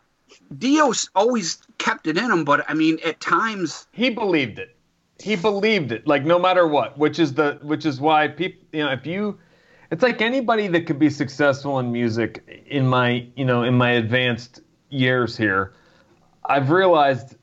Dio's 0.58 1.10
always 1.16 1.62
kept 1.78 2.08
it 2.08 2.18
in 2.18 2.32
him, 2.32 2.44
but 2.44 2.66
I 2.70 2.74
mean, 2.74 3.00
at 3.06 3.20
times, 3.20 3.88
he 3.92 4.10
believed 4.10 4.60
it. 4.60 4.76
He 5.20 5.36
believed 5.36 5.92
it, 5.92 6.06
like 6.06 6.26
no 6.26 6.38
matter 6.38 6.68
what. 6.68 6.98
Which 6.98 7.18
is 7.18 7.34
the 7.34 7.60
which 7.62 7.86
is 7.86 8.00
why 8.00 8.28
people, 8.28 8.62
you 8.72 8.84
know, 8.84 8.92
if 8.92 9.06
you, 9.06 9.40
it's 9.90 10.04
like 10.04 10.22
anybody 10.22 10.68
that 10.68 10.86
could 10.86 11.00
be 11.00 11.10
successful 11.10 11.80
in 11.80 11.92
music. 11.92 12.66
In 12.68 12.86
my, 12.86 13.26
you 13.36 13.46
know, 13.46 13.64
in 13.64 13.74
my 13.74 13.92
advanced 13.92 14.62
years 14.90 15.36
here, 15.36 15.74
I've 16.46 16.70
realized 16.70 17.37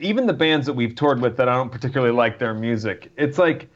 even 0.00 0.26
the 0.26 0.32
bands 0.32 0.66
that 0.66 0.72
we've 0.72 0.94
toured 0.94 1.20
with 1.20 1.36
that 1.36 1.48
I 1.48 1.54
don't 1.54 1.70
particularly 1.70 2.12
like 2.14 2.38
their 2.38 2.54
music. 2.54 3.10
It's 3.16 3.38
like 3.38 3.68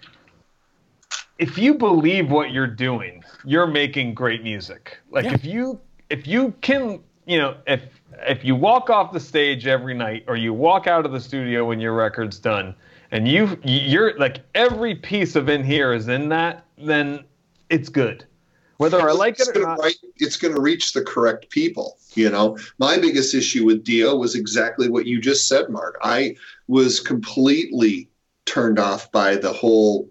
if 1.38 1.56
you 1.56 1.74
believe 1.74 2.30
what 2.30 2.50
you're 2.50 2.66
doing, 2.66 3.22
you're 3.44 3.66
making 3.66 4.14
great 4.14 4.42
music. 4.42 4.98
Like 5.10 5.24
Yeah. 5.24 5.34
if 5.34 5.44
you 5.44 5.80
if 6.10 6.26
you 6.26 6.52
can, 6.60 7.00
you 7.26 7.38
know, 7.38 7.56
if 7.66 7.82
if 8.26 8.44
you 8.44 8.54
walk 8.54 8.90
off 8.90 9.12
the 9.12 9.20
stage 9.20 9.66
every 9.66 9.94
night 9.94 10.24
or 10.26 10.36
you 10.36 10.52
walk 10.52 10.86
out 10.86 11.06
of 11.06 11.12
the 11.12 11.20
studio 11.20 11.64
when 11.64 11.78
your 11.78 11.94
record's 11.94 12.38
done 12.38 12.74
and 13.10 13.28
you 13.28 13.58
you're 13.62 14.18
like 14.18 14.40
every 14.54 14.94
piece 14.94 15.36
of 15.36 15.48
in 15.48 15.62
here 15.62 15.92
is 15.92 16.08
in 16.08 16.28
that, 16.30 16.64
then 16.76 17.24
it's 17.70 17.88
good. 17.88 18.24
Whether 18.78 19.08
I 19.08 19.12
like 19.12 19.38
it 19.40 19.48
or 19.48 19.52
gonna, 19.52 19.66
not. 19.66 19.78
right, 19.80 19.96
it's 20.16 20.36
going 20.36 20.54
to 20.54 20.60
reach 20.60 20.92
the 20.92 21.02
correct 21.02 21.50
people. 21.50 21.98
You 22.14 22.30
know, 22.30 22.56
my 22.78 22.96
biggest 22.98 23.34
issue 23.34 23.64
with 23.64 23.84
Dio 23.84 24.16
was 24.16 24.34
exactly 24.34 24.88
what 24.88 25.04
you 25.06 25.20
just 25.20 25.46
said, 25.48 25.68
Mark. 25.68 25.98
I 26.02 26.36
was 26.68 27.00
completely 27.00 28.08
turned 28.46 28.78
off 28.78 29.10
by 29.12 29.36
the 29.36 29.52
whole 29.52 30.08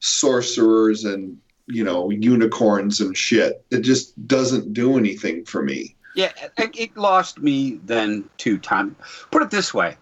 sorcerers 0.00 1.04
and 1.04 1.38
you 1.66 1.84
know 1.84 2.10
unicorns 2.10 3.00
and 3.00 3.16
shit. 3.16 3.64
It 3.70 3.80
just 3.80 4.26
doesn't 4.26 4.72
do 4.72 4.96
anything 4.96 5.44
for 5.44 5.62
me. 5.62 5.94
yeah, 6.14 6.32
it, 6.58 6.70
it 6.78 6.96
lost 6.96 7.38
me 7.40 7.80
then 7.84 8.28
too. 8.38 8.56
Time. 8.58 8.96
Put 9.30 9.42
it 9.42 9.50
this 9.50 9.74
way, 9.74 9.96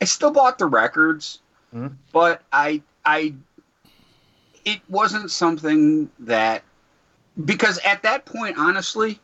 I 0.00 0.04
still 0.06 0.30
bought 0.32 0.58
the 0.58 0.66
records, 0.66 1.40
Mhm. 1.74 1.94
but 2.12 2.42
I 2.52 2.82
I 3.04 3.34
it 4.64 4.80
wasn't 4.88 5.30
something 5.30 6.10
that 6.20 6.62
because 7.44 7.78
at 7.84 8.02
that 8.02 8.24
point, 8.24 8.58
honestly, 8.58 9.20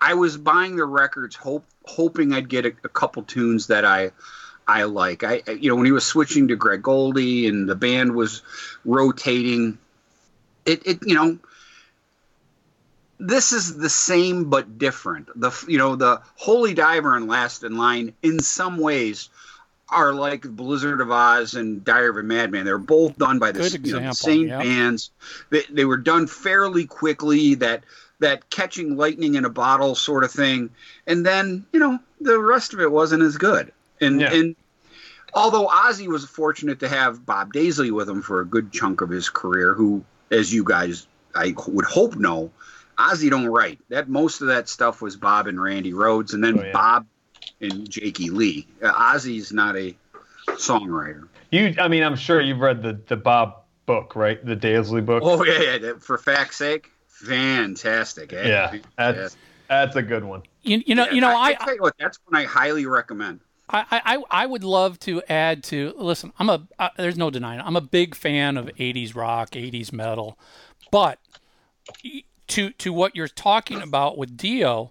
I 0.00 0.14
was 0.14 0.36
buying 0.36 0.76
the 0.76 0.84
records 0.84 1.36
hope 1.36 1.64
hoping 1.84 2.32
I'd 2.32 2.48
get 2.48 2.66
a, 2.66 2.72
a 2.84 2.88
couple 2.88 3.22
tunes 3.22 3.68
that 3.68 3.84
I 3.84 4.10
I 4.66 4.84
like. 4.84 5.24
I 5.24 5.42
you 5.60 5.68
know 5.68 5.76
when 5.76 5.86
he 5.86 5.92
was 5.92 6.04
switching 6.04 6.48
to 6.48 6.56
Craig 6.56 6.82
Goldy 6.82 7.46
and 7.46 7.68
the 7.68 7.74
band 7.74 8.14
was 8.14 8.42
rotating, 8.84 9.78
it 10.64 10.86
it 10.86 10.98
you 11.06 11.14
know 11.14 11.38
this 13.18 13.52
is 13.52 13.76
the 13.76 13.88
same 13.88 14.50
but 14.50 14.78
different. 14.78 15.28
The 15.36 15.52
you 15.68 15.78
know 15.78 15.96
the 15.96 16.20
Holy 16.36 16.74
Diver 16.74 17.16
and 17.16 17.28
Last 17.28 17.62
in 17.62 17.76
Line 17.76 18.14
in 18.22 18.40
some 18.40 18.78
ways 18.78 19.28
are 19.92 20.12
like 20.12 20.42
Blizzard 20.42 21.00
of 21.00 21.08
Ozz 21.08 21.54
and 21.58 21.84
Diary 21.84 22.08
of 22.08 22.16
a 22.16 22.22
Madman. 22.22 22.64
They're 22.64 22.78
both 22.78 23.16
done 23.18 23.38
by 23.38 23.52
the, 23.52 23.80
you 23.82 23.92
know, 23.92 24.00
the 24.00 24.12
same 24.12 24.48
yep. 24.48 24.60
bands. 24.60 25.10
They, 25.50 25.62
they 25.70 25.84
were 25.84 25.96
done 25.96 26.26
fairly 26.26 26.86
quickly. 26.86 27.54
That 27.56 27.84
that 28.20 28.50
catching 28.50 28.96
lightning 28.96 29.34
in 29.34 29.44
a 29.44 29.50
bottle 29.50 29.94
sort 29.94 30.24
of 30.24 30.30
thing. 30.30 30.70
And 31.06 31.24
then 31.26 31.66
you 31.72 31.80
know 31.80 31.98
the 32.20 32.38
rest 32.38 32.72
of 32.72 32.80
it 32.80 32.90
wasn't 32.90 33.22
as 33.22 33.36
good. 33.36 33.72
And 34.00 34.20
Yeah. 34.20 34.32
and 34.32 34.56
Although 35.34 35.66
Ozzy 35.66 36.08
was 36.08 36.26
fortunate 36.26 36.80
to 36.80 36.88
have 36.88 37.24
Bob 37.24 37.54
Daisley 37.54 37.90
with 37.90 38.08
him 38.08 38.20
for 38.20 38.40
a 38.40 38.44
good 38.44 38.70
chunk 38.70 39.00
of 39.00 39.08
his 39.08 39.30
career, 39.30 39.72
who, 39.72 40.04
as 40.30 40.52
you 40.52 40.62
guys 40.62 41.06
I 41.34 41.54
would 41.66 41.86
hope 41.86 42.16
know, 42.16 42.50
Ozzy 42.98 43.30
don't 43.30 43.46
write. 43.46 43.80
That 43.88 44.08
most 44.08 44.42
of 44.42 44.48
that 44.48 44.68
stuff 44.68 45.00
was 45.00 45.16
Bob 45.16 45.46
and 45.46 45.60
Randy 45.60 45.92
Rhoads, 45.92 46.34
and 46.34 46.44
then 46.44 46.58
Oh, 46.58 46.62
yeah. 46.62 46.72
Bob 46.72 47.06
and 47.62 47.88
Jakey 47.88 48.30
Lee. 48.30 48.66
Uh, 48.82 48.92
Ozzy's 48.92 49.52
not 49.52 49.76
a 49.76 49.94
songwriter. 50.48 51.28
You, 51.50 51.74
I 51.78 51.88
mean, 51.88 52.02
I'm 52.02 52.16
sure 52.16 52.40
you've 52.40 52.60
read 52.60 52.82
the 52.82 52.98
the 53.06 53.16
Bob 53.16 53.62
book, 53.86 54.16
right? 54.16 54.44
The 54.44 54.56
Daisley 54.56 55.04
book. 55.04 55.22
Oh 55.24 55.44
yeah, 55.44 55.76
yeah. 55.80 55.92
For 55.98 56.18
fact's 56.18 56.56
sake, 56.56 56.90
fantastic. 57.08 58.32
eh? 58.32 58.48
yeah, 58.48 58.70
Fantastic. 58.70 58.86
that's 58.96 59.36
that's 59.68 59.96
a 59.96 60.02
good 60.02 60.24
one. 60.24 60.42
You, 60.62 60.82
you 60.86 60.94
know, 60.94 61.08
you 61.08 61.20
know, 61.20 61.34
I, 61.34 61.54
tell 61.54 61.74
you 61.74 61.80
what, 61.80 61.94
that's 61.98 62.18
one 62.26 62.40
I 62.40 62.44
highly 62.44 62.86
recommend. 62.86 63.40
I, 63.68 63.84
I, 63.90 64.22
I 64.30 64.46
would 64.46 64.64
love 64.64 64.98
to 65.00 65.22
add 65.28 65.64
to 65.64 65.94
listen. 65.96 66.32
I'm 66.38 66.50
a 66.50 66.66
uh, 66.78 66.90
there's 66.96 67.16
no 67.16 67.30
denying. 67.30 67.60
it, 67.60 67.64
I'm 67.64 67.76
a 67.76 67.80
big 67.80 68.14
fan 68.14 68.56
of 68.56 68.66
80s 68.66 69.14
rock, 69.14 69.52
80s 69.52 69.92
metal, 69.92 70.38
but 70.90 71.18
to 72.48 72.70
to 72.70 72.92
what 72.92 73.16
you're 73.16 73.28
talking 73.28 73.80
about 73.80 74.18
with 74.18 74.36
Dio, 74.36 74.90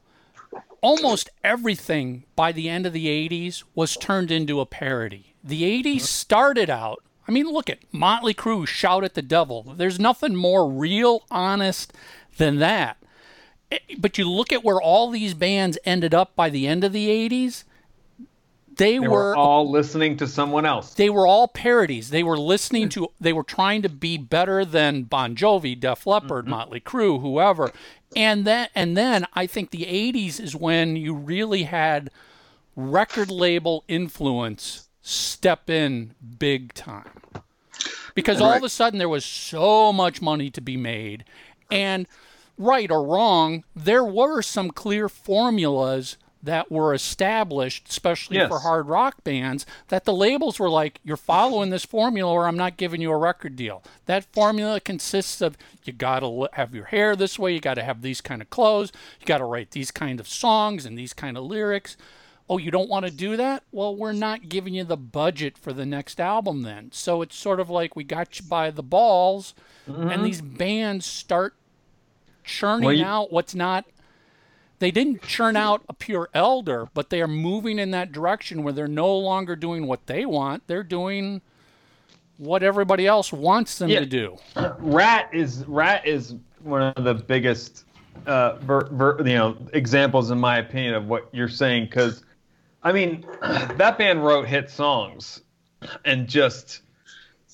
almost 0.82 1.30
everything 1.44 2.24
by 2.36 2.52
the 2.52 2.68
end 2.70 2.86
of 2.86 2.94
the 2.94 3.08
80s 3.08 3.64
was 3.76 3.96
turned 3.96 4.32
into 4.32 4.60
a 4.60 4.66
parody. 4.66 5.34
The 5.44 5.64
80s 5.64 6.02
started 6.02 6.70
out. 6.70 7.04
I 7.28 7.32
mean, 7.32 7.48
look 7.48 7.70
at 7.70 7.80
Motley 7.94 8.34
Crue, 8.34 8.68
"Shout 8.68 9.04
at 9.04 9.14
the 9.14 9.22
Devil." 9.22 9.74
There's 9.78 10.00
nothing 10.00 10.36
more 10.36 10.70
real, 10.70 11.24
honest 11.32 11.94
than 12.38 12.58
that. 12.58 12.98
Eh, 13.72 13.78
But 13.98 14.18
you 14.18 14.30
look 14.30 14.52
at 14.52 14.64
where 14.64 14.82
all 14.82 15.10
these 15.10 15.34
bands 15.34 15.78
ended 15.86 16.14
up 16.14 16.36
by 16.36 16.50
the 16.50 16.68
end 16.68 16.84
of 16.84 16.92
the 16.94 17.10
80s. 17.10 17.64
They, 18.82 18.94
They 18.94 19.00
were 19.00 19.10
were 19.10 19.36
all 19.36 19.70
listening 19.70 20.18
to 20.18 20.28
someone 20.28 20.66
else. 20.66 20.96
they 20.96 21.12
were 21.12 21.28
all 21.28 21.48
parodies. 21.48 22.10
They 22.10 22.24
were 22.24 22.38
listening 22.38 22.90
to, 22.90 23.12
they 23.22 23.32
were 23.32 23.44
trying 23.44 23.84
to 23.84 23.90
be 23.90 24.18
better 24.18 24.66
than 24.66 25.04
Bon 25.04 25.36
Jovi, 25.36 25.80
Def 25.80 26.08
Leppard, 26.08 26.46
mm-hmm. 26.46 26.50
Motley 26.50 26.80
Crue, 26.80 27.22
whoever. 27.22 27.72
And 28.16 28.44
then, 28.44 28.70
and 28.74 28.98
then 28.98 29.28
I 29.36 29.46
think 29.46 29.70
the 29.70 29.84
'80s 29.84 30.40
is 30.40 30.56
when 30.56 30.96
you 30.96 31.14
really 31.14 31.64
had 31.64 32.10
record 32.76 33.30
label 33.30 33.84
influence 33.88 34.90
step 35.04 35.70
in 35.70 36.16
big 36.40 36.74
time, 36.74 37.22
because 38.16 38.42
all 38.42 38.54
of 38.54 38.64
a 38.64 38.70
sudden 38.70 38.98
there 38.98 39.08
was 39.08 39.24
so 39.24 39.94
much 39.94 40.24
money 40.24 40.50
to 40.50 40.60
be 40.60 40.76
made, 40.76 41.24
and 41.70 42.08
right 42.58 42.90
or 42.90 43.06
wrong, 43.06 43.64
there 43.76 44.04
were 44.04 44.42
some 44.42 44.72
clear 44.72 45.08
formulas 45.08 46.18
that 46.44 46.72
were 46.72 46.94
established, 46.94 47.90
especially 47.90 48.38
Yes. 48.38 48.50
for 48.50 48.60
hard 48.60 48.88
rock 48.88 49.24
bands, 49.24 49.66
that 49.90 50.06
the 50.06 50.14
labels 50.14 50.60
were 50.60 50.70
like, 50.70 51.00
you're 51.04 51.18
following 51.18 51.70
this 51.70 51.86
formula 51.86 52.32
or 52.32 52.48
I'm 52.48 52.58
not 52.58 52.78
giving 52.78 53.02
you 53.02 53.12
a 53.12 53.18
record 53.18 53.56
deal. 53.56 53.84
That 54.08 54.26
formula 54.34 54.80
consists 54.80 55.42
of 55.42 55.58
you 55.84 55.94
got 55.94 56.20
to 56.22 56.50
have 56.54 56.74
your 56.74 56.86
hair 56.86 57.16
this 57.16 57.38
way, 57.38 57.54
you 57.54 57.60
got 57.60 57.76
to 57.76 57.84
have 57.84 58.02
these 58.02 58.22
kind 58.22 58.42
of 58.42 58.50
clothes, 58.50 58.92
you 59.20 59.26
got 59.26 59.38
to 59.38 59.46
write 59.46 59.72
these 59.72 59.92
kind 59.92 60.20
of 60.20 60.28
songs 60.28 60.86
and 60.86 60.98
these 60.98 61.14
kind 61.14 61.38
of 61.38 61.44
lyrics. 61.44 61.96
Oh, 62.50 62.58
you 62.58 62.72
don't 62.72 62.90
want 62.90 63.06
to 63.06 63.12
do 63.12 63.38
that? 63.38 63.64
Well, 63.72 63.96
we're 63.96 64.12
not 64.12 64.50
giving 64.50 64.74
you 64.74 64.84
the 64.84 64.98
budget 64.98 65.58
for 65.58 65.72
the 65.72 65.86
next 65.86 66.20
album 66.20 66.64
then. 66.64 66.92
So 66.92 67.22
it's 67.22 67.36
sort 67.36 67.60
of 67.60 67.70
like 67.70 67.96
we 67.96 68.04
got 68.04 68.40
you 68.40 68.46
by 68.46 68.72
the 68.72 68.84
balls 68.84 69.54
and 69.86 69.96
mm-hmm. 69.96 70.24
these 70.24 70.42
bands 70.42 71.06
start 71.06 71.56
churning 72.44 72.86
Well, 72.86 72.96
you- 72.96 73.06
out 73.06 73.32
what's 73.32 73.56
not 73.56 73.86
they 74.82 74.90
didn't 74.90 75.22
churn 75.22 75.56
out 75.56 75.84
a 75.88 75.94
pure 75.94 76.28
elder, 76.34 76.90
but 76.96 77.12
they 77.12 77.22
are 77.22 77.28
moving 77.28 77.78
in 77.78 77.92
that 77.92 78.12
direction 78.12 78.64
where 78.64 78.74
they're 78.74 78.88
no 78.88 79.16
longer 79.16 79.56
doing 79.56 79.86
what 79.86 80.08
they 80.08 80.26
want. 80.26 80.66
They're 80.66 80.82
doing 80.82 81.40
what 82.38 82.64
everybody 82.64 83.06
else 83.06 83.32
wants 83.32 83.78
them 83.78 83.90
Yeah. 83.92 84.00
to 84.00 84.06
do. 84.08 84.38
Ratt 84.80 85.30
is 85.32 85.64
Ratt 85.68 86.08
is 86.08 86.34
one 86.64 86.82
of 86.82 87.04
the 87.04 87.14
biggest, 87.14 87.86
uh, 88.26 88.56
ver, 88.56 88.88
ver, 88.92 89.18
you 89.20 89.36
know, 89.36 89.56
examples 89.74 90.32
in 90.32 90.40
my 90.40 90.58
opinion 90.58 90.96
of 90.96 91.08
what 91.08 91.30
you're 91.32 91.48
saying. 91.48 91.86
Because, 91.86 92.24
I 92.82 92.92
mean, 92.92 93.24
that 93.42 94.00
band 94.00 94.26
wrote 94.26 94.48
hit 94.48 94.72
songs, 94.72 95.42
and 96.06 96.28
just 96.28 96.82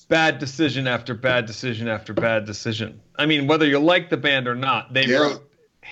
bad 0.08 0.38
decision 0.38 0.86
after 0.86 1.12
bad 1.12 1.44
decision 1.44 1.88
after 1.88 2.14
bad 2.14 2.46
decision. 2.46 2.98
I 3.16 3.26
mean, 3.26 3.46
whether 3.46 3.66
you 3.66 3.78
like 3.78 4.08
the 4.08 4.16
band 4.16 4.48
or 4.48 4.54
not, 4.54 4.94
they 4.94 5.04
Yeah. 5.04 5.18
wrote 5.18 5.47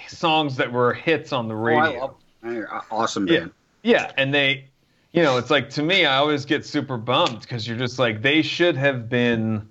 songs 0.09 0.57
that 0.57 0.73
were 0.73 0.93
hits 0.93 1.33
on 1.33 1.49
the 1.49 1.55
Oh, 1.55 1.59
radio. 1.59 2.17
I- 2.45 2.81
awesome 2.91 3.27
Yeah. 3.29 3.47
Yeah, 3.83 4.11
and 4.17 4.33
they, 4.35 4.67
you 5.13 5.23
know, 5.23 5.37
it's 5.37 5.51
like 5.51 5.71
to 5.71 5.83
me, 5.83 6.07
I 6.07 6.17
always 6.17 6.45
get 6.45 6.65
super 6.65 6.97
bummed 6.97 7.41
because 7.41 7.67
you're 7.67 7.79
just 7.79 7.99
like 7.99 8.23
they 8.23 8.43
should 8.43 8.77
have 8.77 9.09
been 9.09 9.69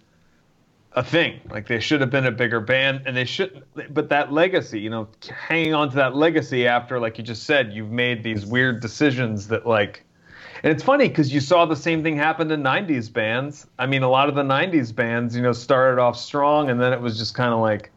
a 0.93 1.03
thing. 1.03 1.41
Like 1.49 1.67
they 1.67 1.79
should 1.79 1.99
have 2.01 2.09
been 2.09 2.25
a 2.25 2.31
bigger 2.31 2.61
band, 2.61 3.01
and 3.05 3.15
they 3.15 3.25
should. 3.25 3.63
But 3.89 4.09
that 4.09 4.31
legacy, 4.31 4.79
you 4.79 4.89
know, 4.89 5.09
hanging 5.29 5.73
on 5.73 5.89
to 5.89 5.95
that 5.97 6.15
legacy 6.15 6.67
after, 6.67 6.99
like 6.99 7.17
you 7.17 7.23
just 7.23 7.43
said, 7.43 7.73
you've 7.73 7.91
made 7.91 8.23
these 8.23 8.45
weird 8.45 8.81
decisions 8.81 9.47
that 9.49 9.67
like. 9.67 10.03
And 10.63 10.71
it's 10.71 10.81
funny 10.83 11.09
because 11.09 11.33
you 11.33 11.41
saw 11.41 11.65
the 11.65 11.75
same 11.75 12.01
thing 12.01 12.15
happen 12.15 12.47
to 12.47 12.55
'90s 12.57 13.11
bands. 13.11 13.67
I 13.77 13.85
mean, 13.85 14.03
a 14.03 14.09
lot 14.09 14.29
of 14.29 14.35
the 14.35 14.43
'90s 14.43 14.95
bands, 14.95 15.35
you 15.35 15.41
know, 15.41 15.51
started 15.51 16.01
off 16.01 16.17
strong, 16.17 16.69
and 16.69 16.79
then 16.79 16.93
it 16.93 17.01
was 17.01 17.17
just 17.17 17.35
kind 17.35 17.53
of 17.53 17.59
like, 17.59 17.91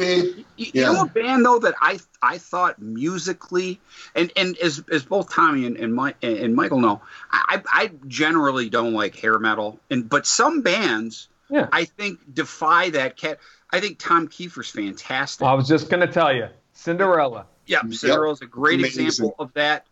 You, 0.00 0.44
you 0.56 0.70
Yeah. 0.74 0.92
know 0.92 1.02
a 1.02 1.06
band 1.06 1.44
though 1.44 1.58
that 1.60 1.74
I 1.80 1.98
I 2.22 2.38
thought 2.38 2.80
musically 2.80 3.80
and 4.14 4.32
and 4.36 4.56
as 4.58 4.82
as 4.90 5.04
both 5.04 5.32
Tommy 5.32 5.66
and 5.66 5.76
and, 5.76 5.94
my, 5.94 6.14
and 6.22 6.54
Michael 6.54 6.80
know, 6.80 7.02
I 7.32 7.62
I 7.66 7.90
generally 8.08 8.68
don't 8.70 8.92
like 8.94 9.16
hair 9.16 9.38
metal 9.38 9.78
and 9.90 10.08
but 10.08 10.26
some 10.26 10.62
bands 10.62 11.28
yeah. 11.48 11.68
I 11.72 11.84
think 11.84 12.20
defy 12.32 12.90
that 12.90 13.16
cat. 13.16 13.38
I 13.72 13.80
think 13.80 13.98
Tom 13.98 14.28
Kiefer's 14.28 14.70
fantastic. 14.70 15.44
I 15.46 15.54
was 15.54 15.66
just 15.68 15.90
gonna 15.90 16.06
tell 16.10 16.32
you, 16.34 16.48
Cinderella. 16.72 17.46
yeah, 17.66 17.80
Yep. 17.84 17.94
Cinderella's 17.94 18.40
a 18.42 18.46
great 18.46 18.78
Amazing. 18.78 19.06
example 19.06 19.34
of 19.38 19.52
that. 19.54 19.86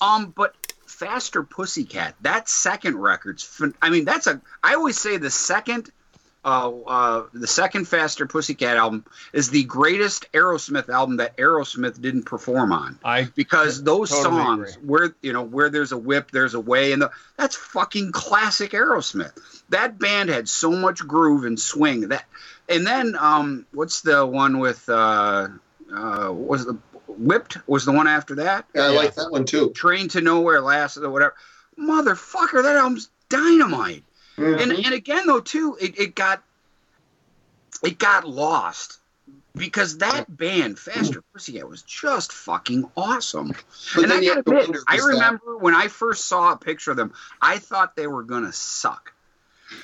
Um, 0.00 0.32
but 0.36 0.54
Faster 0.86 1.42
Pussycat, 1.42 2.14
that 2.22 2.48
second 2.48 2.96
record's. 2.96 3.42
Fin- 3.42 3.74
I 3.82 3.90
mean, 3.90 4.04
that's 4.06 4.26
a. 4.26 4.40
I 4.62 4.74
always 4.74 4.98
say 4.98 5.16
the 5.18 5.30
second, 5.30 5.90
uh, 6.46 6.70
uh, 6.86 7.26
the 7.32 7.48
second 7.48 7.88
Faster 7.88 8.24
Pussycat 8.24 8.76
album 8.76 9.04
is 9.32 9.50
the 9.50 9.64
greatest 9.64 10.30
Aerosmith 10.30 10.88
album 10.88 11.16
that 11.16 11.36
Aerosmith 11.38 12.00
didn't 12.00 12.22
perform 12.22 12.72
on. 12.72 13.00
I 13.04 13.24
because 13.34 13.82
those 13.82 14.10
Totally 14.10 14.36
songs 14.36 14.76
agree. 14.76 14.88
where 14.88 15.14
you 15.22 15.32
know 15.32 15.42
where 15.42 15.70
there's 15.70 15.90
a 15.90 15.96
whip 15.98 16.30
there's 16.30 16.54
a 16.54 16.60
way 16.60 16.92
and 16.92 17.02
the, 17.02 17.10
that's 17.36 17.56
fucking 17.56 18.12
classic 18.12 18.70
aerosmith. 18.70 19.32
That 19.70 19.98
band 19.98 20.28
had 20.28 20.48
so 20.48 20.70
much 20.70 21.04
groove 21.04 21.44
and 21.44 21.58
swing 21.58 22.10
that 22.10 22.24
and 22.68 22.86
then 22.86 23.16
um 23.18 23.66
what's 23.72 24.02
the 24.02 24.24
one 24.24 24.60
with 24.60 24.88
uh 24.88 25.48
uh 25.92 26.28
what 26.28 26.48
was 26.48 26.64
the 26.64 26.78
whipped 27.08 27.58
was 27.68 27.84
the 27.84 27.92
one 27.92 28.06
after 28.06 28.36
that? 28.36 28.66
I 28.76 28.90
like 28.90 29.16
that 29.16 29.32
one 29.32 29.46
too. 29.46 29.70
train 29.70 30.06
to 30.10 30.20
nowhere 30.20 30.60
last 30.60 30.96
or 30.96 31.10
whatever. 31.10 31.34
Motherfucker 31.76 32.62
that 32.62 32.76
album's 32.76 33.10
dynamite 33.28 34.04
Mhm. 34.36 34.60
and 34.62 34.72
and 34.72 34.94
again 34.94 35.26
though 35.26 35.40
too 35.40 35.76
it, 35.80 35.98
it 35.98 36.14
got 36.14 36.42
it 37.82 37.98
got 37.98 38.26
lost 38.26 38.98
because 39.54 39.98
that 39.98 40.34
band 40.36 40.78
faster 40.78 41.22
pussycat 41.32 41.68
was 41.68 41.82
just 41.82 42.32
fucking 42.32 42.90
awesome 42.96 43.52
But 43.94 44.04
and 44.04 44.12
I 44.12 44.24
gotta 44.24 44.40
admit, 44.40 44.76
I 44.86 44.98
that- 44.98 45.04
remember 45.04 45.56
when 45.56 45.74
I 45.74 45.88
first 45.88 46.26
saw 46.28 46.52
a 46.52 46.56
picture 46.56 46.90
of 46.90 46.96
them, 46.98 47.12
I 47.40 47.58
thought 47.58 47.96
they 47.96 48.06
were 48.06 48.22
gonna 48.22 48.52
suck. 48.52 49.12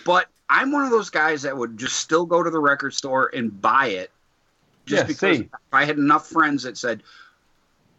But 0.05 0.29
I'm 0.49 0.71
one 0.73 0.85
of 0.85 0.91
those 0.91 1.09
guys 1.11 1.43
that 1.43 1.57
would 1.57 1.79
just 1.79 1.97
still 1.97 2.27
go 2.27 2.43
to 2.43 2.51
the 2.51 2.61
record 2.61 2.93
store 2.93 3.31
and 3.35 3.59
buy 3.61 3.87
it, 3.89 4.11
just 4.85 5.01
Yeah, 5.01 5.07
because 5.07 5.39
see. 5.39 5.49
I 5.73 5.87
had 5.87 5.97
enough 5.99 6.29
friends 6.29 6.65
that 6.65 6.77
said, 6.77 7.03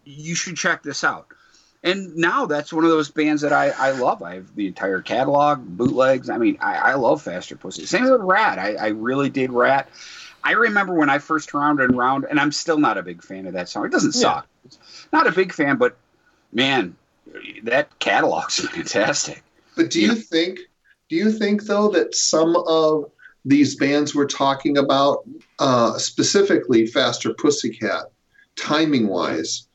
"You 0.06 0.36
should 0.36 0.56
check 0.58 0.84
this 0.84 1.04
out." 1.04 1.28
And 1.84 2.16
now 2.16 2.46
that's 2.46 2.72
one 2.72 2.86
of 2.86 2.90
those 2.92 3.12
bands 3.12 3.42
that 3.42 3.52
I, 3.52 3.70
I 3.72 3.92
love. 3.92 4.24
I 4.24 4.36
have 4.36 4.56
the 4.56 4.68
entire 4.68 5.02
catalog, 5.02 5.60
bootlegs. 5.66 6.30
I 6.30 6.38
mean, 6.38 6.58
I, 6.62 6.76
I 6.76 6.94
love 6.96 7.22
Faster 7.22 7.58
Pussy. 7.58 7.86
Same 7.86 8.10
with 8.10 8.22
Ratt. 8.22 8.58
I, 8.58 8.76
I 8.76 8.88
really 8.88 9.30
did 9.30 9.52
Ratt. 9.52 9.90
I 10.46 10.52
remember 10.52 10.94
when 10.94 11.10
I 11.10 11.20
first 11.20 11.50
turned 11.50 11.82
and 11.82 11.98
round, 11.98 12.26
and 12.30 12.40
I'm 12.40 12.52
still 12.54 12.78
not 12.78 12.98
a 12.98 13.04
big 13.04 13.22
fan 13.22 13.46
of 13.48 13.54
that 13.54 13.68
song. 13.68 13.86
It 13.86 13.92
doesn't 13.92 14.16
Yeah. 14.16 14.22
suck. 14.22 14.48
Not 15.12 15.28
a 15.28 15.32
big 15.32 15.52
fan, 15.54 15.76
but 15.78 15.98
man, 16.54 16.96
that 17.64 18.00
catalog's 18.00 18.60
fantastic. 18.70 19.44
But 19.76 19.90
do 19.90 20.00
you 20.02 20.16
think 20.16 20.60
do 21.10 21.16
you 21.18 21.32
think 21.32 21.64
though 21.64 21.90
that 21.90 22.16
some 22.16 22.56
of 22.56 23.12
these 23.46 23.76
bands 23.76 24.16
we're 24.16 24.26
talking 24.26 24.78
about, 24.78 25.26
uh, 25.60 25.98
specifically 25.98 26.86
Faster 26.88 27.34
Pussycat, 27.34 28.06
timing 28.56 29.08
wise, 29.08 29.68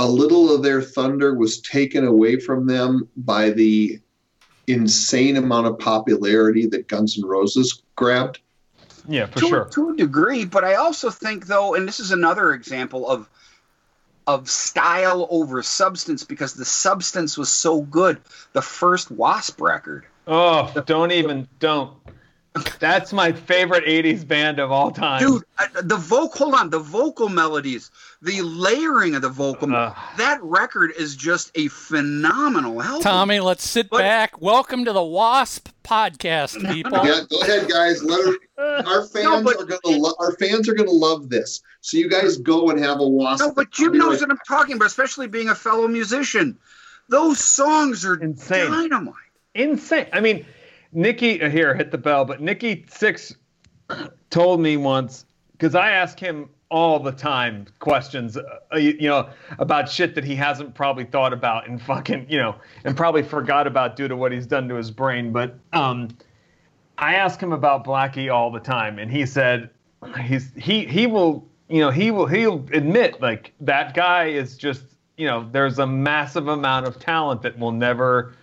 a 0.00 0.08
little 0.08 0.50
of 0.54 0.62
their 0.62 0.80
thunder 0.80 1.34
was 1.34 1.60
taken 1.60 2.06
away 2.06 2.40
from 2.40 2.66
them 2.66 3.06
by 3.18 3.50
the 3.50 4.00
insane 4.66 5.36
amount 5.36 5.66
of 5.66 5.78
popularity 5.78 6.66
that 6.66 6.88
Guns 6.88 7.18
N' 7.18 7.28
Roses 7.28 7.82
grabbed? 7.96 8.40
yeah, 9.06 9.26
for 9.26 9.40
to, 9.40 9.48
sure. 9.48 9.64
to 9.66 9.90
a 9.90 9.96
degree, 9.96 10.46
but 10.46 10.64
I 10.64 10.76
also 10.76 11.10
think 11.10 11.46
though, 11.46 11.74
and 11.74 11.86
this 11.86 12.00
is 12.00 12.12
another 12.12 12.54
example 12.54 13.08
of 13.08 13.28
of 14.26 14.48
style 14.48 15.26
over 15.30 15.62
substance 15.62 16.24
because 16.24 16.54
the 16.54 16.64
substance 16.64 17.36
was 17.36 17.48
so 17.48 17.82
good. 17.82 18.20
The 18.52 18.62
first 18.62 19.10
Wasp 19.10 19.60
record. 19.60 20.06
Oh, 20.26 20.72
don't 20.86 21.10
even 21.10 21.48
don't. 21.58 21.94
That's 22.80 23.12
my 23.12 23.30
favorite 23.30 23.84
'80s 23.84 24.26
band 24.26 24.58
of 24.58 24.72
all 24.72 24.90
time, 24.90 25.20
dude. 25.20 25.44
Uh, 25.58 25.66
the 25.82 25.96
vocal, 25.96 26.46
hold 26.50 26.54
on, 26.54 26.70
the 26.70 26.80
vocal 26.80 27.28
melodies, 27.28 27.92
the 28.22 28.42
layering 28.42 29.14
of 29.14 29.22
the 29.22 29.28
vocal. 29.28 29.72
Uh, 29.72 29.94
that 30.16 30.42
record 30.42 30.90
is 30.98 31.14
just 31.14 31.52
a 31.54 31.68
phenomenal 31.68 32.82
album. 32.82 33.02
Tommy, 33.02 33.38
let's 33.38 33.68
sit 33.68 33.88
But- 33.88 33.98
back. 33.98 34.40
Welcome 34.42 34.84
to 34.86 34.92
the 34.92 35.02
Wasp 35.02 35.68
podcast, 35.84 36.60
people. 36.72 37.06
Yeah, 37.06 37.20
go 37.30 37.40
ahead, 37.40 37.70
guys. 37.70 38.02
Let 38.02 38.26
her, 38.26 38.34
our 38.86 39.06
fans 39.06 39.44
but- 39.44 39.56
are 39.60 39.64
gonna 39.66 39.96
lo- 39.98 40.14
our 40.18 40.32
fans 40.36 40.68
are 40.68 40.74
gonna 40.74 40.90
love 40.90 41.28
this. 41.28 41.60
So 41.82 41.98
you 41.98 42.08
guys 42.10 42.36
go 42.38 42.70
and 42.70 42.80
have 42.80 42.98
a 42.98 43.06
wasp. 43.08 43.44
No, 43.44 43.52
but 43.52 43.70
Jim 43.70 43.96
knows 43.96 44.20
what 44.22 44.30
I'm 44.30 44.38
talking 44.48 44.74
about, 44.74 44.86
especially 44.86 45.28
being 45.28 45.50
a 45.50 45.54
fellow 45.54 45.86
musician. 45.86 46.58
Those 47.08 47.38
songs 47.38 48.04
are 48.04 48.14
Insane. 48.16 48.70
dynamite. 48.72 49.14
insane. 49.54 50.06
I 50.12 50.20
mean, 50.20 50.44
Nikki 50.92 51.42
uh, 51.42 51.50
here 51.50 51.74
hit 51.74 51.90
the 51.90 51.98
bell, 51.98 52.24
but 52.24 52.40
Nikki 52.40 52.84
Sixx 52.88 53.34
told 54.30 54.60
me 54.60 54.76
once 54.76 55.26
because 55.52 55.74
I 55.74 55.90
ask 55.92 56.18
him 56.18 56.48
all 56.70 57.00
the 57.00 57.12
time 57.12 57.66
questions, 57.80 58.36
uh, 58.36 58.76
you, 58.76 58.96
you 58.98 59.08
know, 59.08 59.28
about 59.58 59.88
shit 59.88 60.14
that 60.14 60.24
he 60.24 60.36
hasn't 60.36 60.74
probably 60.74 61.04
thought 61.04 61.32
about 61.32 61.68
and 61.68 61.82
fucking, 61.82 62.26
you 62.28 62.38
know, 62.38 62.54
and 62.84 62.96
probably 62.96 63.22
forgot 63.22 63.66
about 63.66 63.96
due 63.96 64.08
to 64.08 64.16
what 64.16 64.30
he's 64.32 64.46
done 64.46 64.68
to 64.68 64.76
his 64.76 64.90
brain. 64.90 65.32
But 65.32 65.58
um, 65.72 66.08
I 66.98 67.14
ask 67.14 67.40
him 67.40 67.52
about 67.52 67.84
Blackie 67.84 68.32
all 68.32 68.50
the 68.50 68.60
time, 68.60 68.98
and 68.98 69.10
he 69.10 69.26
said 69.26 69.70
he's 70.22 70.50
he 70.56 70.86
he 70.86 71.06
will 71.06 71.46
you 71.68 71.80
know 71.80 71.90
he 71.90 72.10
will 72.10 72.26
he'll 72.26 72.64
admit 72.72 73.20
like 73.20 73.52
that 73.60 73.94
guy 73.94 74.26
is 74.26 74.56
just 74.56 74.84
you 75.16 75.26
know 75.26 75.48
there's 75.50 75.78
a 75.78 75.86
massive 75.86 76.48
amount 76.48 76.86
of 76.86 76.98
talent 76.98 77.42
that 77.42 77.58
will 77.58 77.72
never 77.72 78.34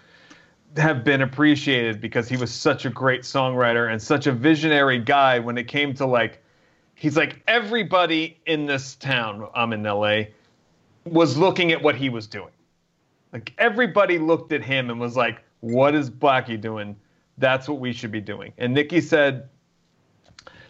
have 0.77 1.03
been 1.03 1.21
appreciated 1.21 2.01
because 2.01 2.29
he 2.29 2.37
was 2.37 2.53
such 2.53 2.85
a 2.85 2.89
great 2.89 3.21
songwriter 3.21 3.91
and 3.91 4.01
such 4.01 4.27
a 4.27 4.31
visionary 4.31 4.99
guy 4.99 5.39
when 5.39 5.57
it 5.57 5.67
came 5.67 5.93
to 5.95 6.05
like 6.05 6.41
he's 6.95 7.17
like 7.17 7.41
everybody 7.47 8.39
in 8.45 8.65
this 8.65 8.95
town 8.95 9.47
I'm 9.53 9.73
in 9.73 9.83
LA 9.83 10.23
was 11.05 11.37
looking 11.37 11.71
at 11.71 11.81
what 11.81 11.95
he 11.95 12.09
was 12.09 12.27
doing. 12.27 12.51
Like 13.33 13.53
everybody 13.57 14.17
looked 14.19 14.51
at 14.51 14.63
him 14.63 14.89
and 14.89 14.99
was 14.99 15.15
like, 15.15 15.43
"What 15.59 15.95
is 15.95 16.09
Blackie 16.09 16.59
doing? 16.59 16.95
That's 17.37 17.67
what 17.67 17.79
we 17.79 17.93
should 17.93 18.11
be 18.11 18.21
doing." 18.21 18.53
And 18.57 18.73
Nikki 18.73 19.01
said, 19.01 19.49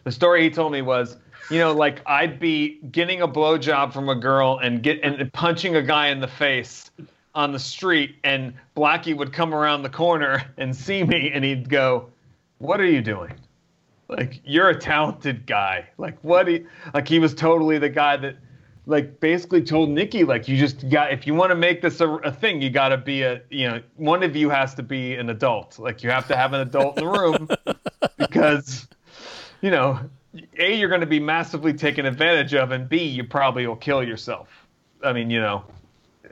the 0.07 0.11
story 0.13 0.41
he 0.41 0.49
told 0.49 0.71
me 0.71 0.81
was, 0.81 1.17
you 1.51 1.59
know, 1.59 1.73
like 1.73 2.01
I'd 2.05 2.39
be 2.39 2.79
getting 2.91 3.21
a 3.21 3.27
blowjob 3.27 3.91
from 3.91 4.07
a 4.07 4.15
girl 4.15 4.57
and 4.63 4.81
get 4.81 5.01
and 5.03 5.33
punching 5.33 5.75
a 5.75 5.81
guy 5.81 6.07
in 6.07 6.21
the 6.21 6.29
face 6.29 6.91
on 7.37 7.51
the 7.51 7.59
street, 7.59 8.15
and 8.23 8.51
Blackie 8.75 9.15
would 9.15 9.31
come 9.31 9.53
around 9.53 9.83
the 9.83 9.89
corner 9.89 10.43
and 10.57 10.75
see 10.75 11.03
me, 11.03 11.31
and 11.31 11.45
he'd 11.45 11.69
go, 11.69 12.09
"What 12.57 12.81
are 12.81 12.85
you 12.85 13.01
doing?" 13.01 13.33
Like 14.09 14.41
you're 14.43 14.69
a 14.69 14.79
talented 14.79 15.45
guy. 15.45 15.87
Like 15.97 16.17
what? 16.23 16.47
He, 16.47 16.65
like 16.93 17.07
he 17.07 17.19
was 17.19 17.33
totally 17.33 17.77
the 17.77 17.89
guy 17.89 18.17
that, 18.17 18.37
like 18.87 19.19
basically 19.19 19.61
told 19.61 19.89
Nikki, 19.89 20.23
like 20.23 20.47
you 20.47 20.57
just 20.57 20.89
got 20.89 21.13
if 21.13 21.27
you 21.27 21.35
want 21.35 21.51
to 21.51 21.55
make 21.55 21.81
this 21.81 22.01
a, 22.01 22.09
a 22.09 22.31
thing, 22.31 22.61
you 22.61 22.71
got 22.71 22.89
to 22.89 22.97
be 22.97 23.21
a 23.21 23.41
you 23.51 23.69
know 23.69 23.81
one 23.97 24.23
of 24.23 24.35
you 24.35 24.49
has 24.49 24.73
to 24.75 24.83
be 24.83 25.13
an 25.13 25.29
adult. 25.29 25.77
Like 25.77 26.03
you 26.03 26.09
have 26.09 26.27
to 26.29 26.35
have 26.35 26.53
an 26.53 26.61
adult 26.61 26.97
in 26.97 27.05
the 27.05 27.11
room 27.11 27.49
because 28.17 28.87
you 29.61 29.69
know, 29.69 29.99
A, 30.57 30.75
you're 30.75 30.89
going 30.89 31.01
to 31.01 31.07
be 31.07 31.19
massively 31.19 31.73
taken 31.73 32.05
advantage 32.05 32.53
of, 32.53 32.71
and 32.71 32.87
B, 32.87 33.03
you 33.03 33.23
probably 33.23 33.67
will 33.67 33.75
kill 33.75 34.03
yourself. 34.03 34.67
I 35.03 35.13
mean, 35.13 35.29
you 35.29 35.39
know, 35.39 35.63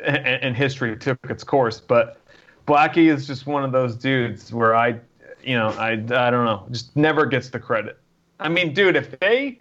and, 0.04 0.18
and 0.28 0.56
history 0.56 0.96
took 0.98 1.20
its 1.30 1.44
course. 1.44 1.80
But 1.80 2.22
Blackie 2.68 3.14
is 3.14 3.28
just 3.28 3.46
one 3.46 3.64
of 3.64 3.72
those 3.72 3.96
dudes 3.96 4.54
where 4.54 4.76
I, 4.76 5.00
you 5.44 5.56
know, 5.56 5.70
I, 5.70 5.92
I 5.92 5.96
don't 6.32 6.46
know, 6.46 6.66
just 6.72 6.96
never 6.96 7.26
gets 7.26 7.50
the 7.50 7.60
credit. 7.60 8.00
I 8.40 8.50
mean, 8.50 8.74
dude, 8.74 8.96
if 8.96 9.20
they, 9.20 9.60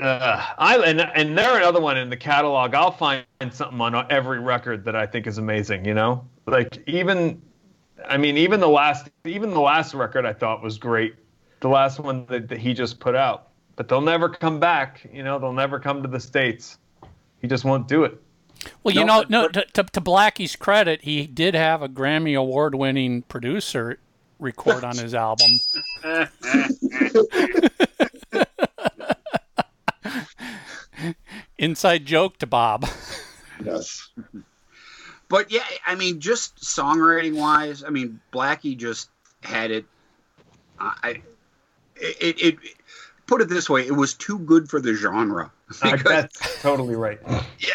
uh, 0.00 0.44
I 0.58 0.78
and 0.78 1.00
and 1.00 1.36
they're 1.36 1.58
another 1.58 1.80
one 1.80 1.98
in 1.98 2.08
the 2.08 2.16
catalog. 2.16 2.74
I'll 2.74 2.90
find 2.90 3.24
something 3.50 3.80
on 3.80 4.06
every 4.10 4.40
record 4.40 4.84
that 4.84 4.96
I 4.96 5.06
think 5.06 5.26
is 5.26 5.38
amazing. 5.38 5.84
You 5.84 5.94
know, 5.94 6.26
like 6.46 6.82
even, 6.86 7.40
I 8.06 8.16
mean, 8.16 8.36
even 8.38 8.60
the 8.60 8.68
last, 8.68 9.10
even 9.24 9.50
the 9.50 9.60
last 9.60 9.94
record 9.94 10.24
I 10.24 10.32
thought 10.32 10.62
was 10.62 10.78
great 10.78 11.14
the 11.62 11.68
last 11.68 11.98
one 11.98 12.26
that, 12.26 12.48
that 12.48 12.58
he 12.58 12.74
just 12.74 13.00
put 13.00 13.16
out. 13.16 13.48
But 13.76 13.88
they'll 13.88 14.02
never 14.02 14.28
come 14.28 14.60
back. 14.60 15.08
You 15.10 15.22
know, 15.22 15.38
they'll 15.38 15.54
never 15.54 15.80
come 15.80 16.02
to 16.02 16.08
the 16.08 16.20
states. 16.20 16.76
He 17.40 17.48
just 17.48 17.64
won't 17.64 17.88
do 17.88 18.04
it. 18.04 18.20
Well, 18.82 18.94
you 18.94 19.04
No, 19.04 19.22
know, 19.22 19.26
no. 19.28 19.48
but- 19.48 19.52
To, 19.74 19.82
to, 19.82 19.90
to 19.92 20.00
Blackie's 20.00 20.56
credit, 20.56 21.02
he 21.02 21.26
did 21.26 21.54
have 21.54 21.82
a 21.82 21.88
Grammy 21.88 22.38
award-winning 22.38 23.22
producer 23.22 23.98
record 24.38 24.84
on 24.84 24.96
his 24.96 25.14
album. 25.14 25.58
Inside 31.58 32.04
joke 32.06 32.38
to 32.38 32.46
Bob. 32.46 32.86
Yes. 33.64 34.08
But 35.28 35.50
yeah, 35.50 35.64
I 35.86 35.94
mean, 35.94 36.20
just 36.20 36.56
songwriting 36.56 37.36
wise, 37.36 37.82
I 37.84 37.90
mean, 37.90 38.20
Blackie 38.32 38.76
just 38.76 39.08
had 39.42 39.70
it. 39.70 39.84
Uh, 40.78 40.92
I, 41.02 41.08
it, 41.96 42.16
it, 42.20 42.42
it 42.42 42.56
put 43.26 43.40
it 43.40 43.48
this 43.48 43.70
way, 43.70 43.86
it 43.86 43.94
was 43.96 44.14
too 44.14 44.38
good 44.40 44.68
for 44.68 44.80
the 44.80 44.94
genre. 44.94 45.50
Uh, 45.80 45.96
that's 45.96 46.60
totally 46.62 46.96
right. 46.96 47.20
yeah, 47.58 47.74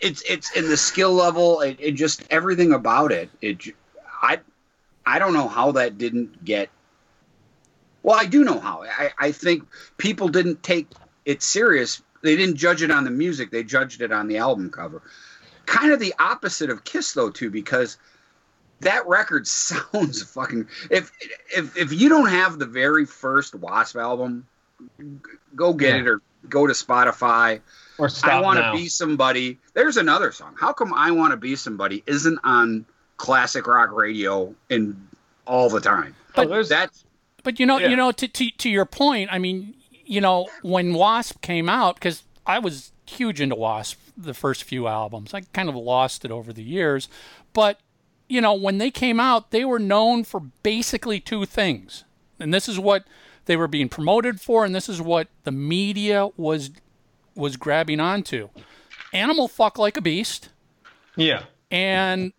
it's 0.00 0.22
it's 0.22 0.56
in 0.56 0.68
the 0.68 0.76
skill 0.76 1.12
level, 1.12 1.60
it, 1.60 1.76
it 1.78 1.92
just 1.92 2.24
everything 2.30 2.72
about 2.72 3.12
it. 3.12 3.28
It, 3.40 3.62
I 4.22 4.40
I 5.04 5.18
don't 5.18 5.34
know 5.34 5.48
how 5.48 5.72
that 5.72 5.98
didn't 5.98 6.44
get. 6.44 6.70
Well, 8.02 8.18
I 8.18 8.26
do 8.26 8.42
know 8.44 8.58
how. 8.58 8.82
I, 8.84 9.10
I 9.18 9.32
think 9.32 9.64
people 9.96 10.28
didn't 10.28 10.62
take 10.62 10.88
it 11.24 11.42
serious. 11.42 12.02
They 12.22 12.36
didn't 12.36 12.56
judge 12.56 12.82
it 12.82 12.90
on 12.90 13.04
the 13.04 13.10
music. 13.10 13.50
They 13.50 13.62
judged 13.62 14.00
it 14.00 14.10
on 14.12 14.26
the 14.28 14.38
album 14.38 14.70
cover. 14.70 15.02
Kind 15.66 15.92
of 15.92 16.00
the 16.00 16.14
opposite 16.18 16.70
of 16.70 16.82
Kiss, 16.84 17.12
though, 17.12 17.30
too, 17.30 17.50
because 17.50 17.96
that 18.80 19.06
record 19.06 19.46
sounds 19.46 20.22
fucking. 20.22 20.66
If 20.90 21.12
if 21.56 21.76
if 21.76 21.92
you 21.92 22.08
don't 22.08 22.28
have 22.28 22.58
the 22.58 22.66
very 22.66 23.06
first 23.06 23.54
Wasp 23.54 23.96
album, 23.96 24.46
go 25.54 25.72
get 25.72 25.94
Yeah. 25.94 26.00
it 26.00 26.06
or 26.08 26.22
go 26.48 26.66
to 26.66 26.72
Spotify. 26.72 27.60
Or 27.98 28.08
stop 28.08 28.32
I 28.32 28.40
want 28.40 28.58
to 28.58 28.72
be 28.72 28.88
somebody. 28.88 29.58
There's 29.74 29.96
another 29.96 30.32
song. 30.32 30.54
How 30.58 30.72
come 30.72 30.92
I 30.94 31.10
want 31.10 31.32
to 31.32 31.36
be 31.36 31.56
somebody 31.56 32.02
isn't 32.06 32.38
on 32.42 32.86
classic 33.16 33.66
rock 33.66 33.92
radio 33.92 34.54
in 34.70 35.08
all 35.46 35.68
the 35.68 35.80
time? 35.80 36.16
Oh, 36.36 36.46
there's- 36.46 36.68
That's 36.70 37.04
But 37.44 37.60
you 37.60 37.66
know, 37.66 37.78
Yeah. 37.78 37.88
you 37.88 37.96
know, 37.96 38.12
to, 38.12 38.26
to 38.28 38.50
to 38.50 38.70
your 38.70 38.86
point, 38.86 39.28
I 39.32 39.38
mean, 39.38 39.74
you 40.04 40.20
know, 40.20 40.48
when 40.62 40.94
Wasp 40.94 41.40
came 41.42 41.68
out, 41.68 41.96
because 41.96 42.22
I 42.46 42.58
was 42.58 42.92
huge 43.06 43.40
into 43.40 43.56
Wasp 43.56 43.98
the 44.16 44.34
first 44.34 44.64
few 44.64 44.86
albums, 44.86 45.34
I 45.34 45.40
kind 45.52 45.68
of 45.68 45.74
lost 45.74 46.24
it 46.24 46.30
over 46.30 46.52
the 46.52 46.62
years, 46.62 47.08
but 47.52 47.78
you 48.28 48.40
know, 48.40 48.54
when 48.54 48.78
they 48.78 48.90
came 48.90 49.20
out, 49.20 49.50
they 49.50 49.64
were 49.64 49.78
known 49.78 50.24
for 50.24 50.40
basically 50.62 51.20
two 51.20 51.44
things, 51.44 52.04
and 52.40 52.54
this 52.54 52.68
is 52.68 52.78
what 52.78 53.04
they 53.46 53.56
were 53.56 53.68
being 53.68 53.88
promoted 53.88 54.40
for, 54.40 54.64
and 54.64 54.74
this 54.74 54.88
is 54.88 55.00
what 55.00 55.28
the 55.44 55.52
media 55.52 56.28
was 56.36 56.70
was 57.34 57.56
grabbing 57.56 58.00
onto. 58.00 58.48
Animal 59.12 59.48
fuck 59.48 59.78
like 59.78 59.96
a 59.96 60.00
beast 60.00 60.48
yeah. 61.16 61.44
and 61.70 62.32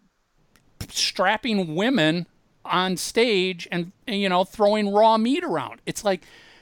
strapping 0.90 1.76
women 1.76 2.28
on 2.66 2.98
stage 2.98 3.68
and, 3.72 3.92
you 4.08 4.30
know 4.30 4.44
throwing 4.44 4.92
raw 4.92 5.18
meat 5.18 5.44
around 5.44 5.82
it's 5.86 6.06
like 6.06 6.22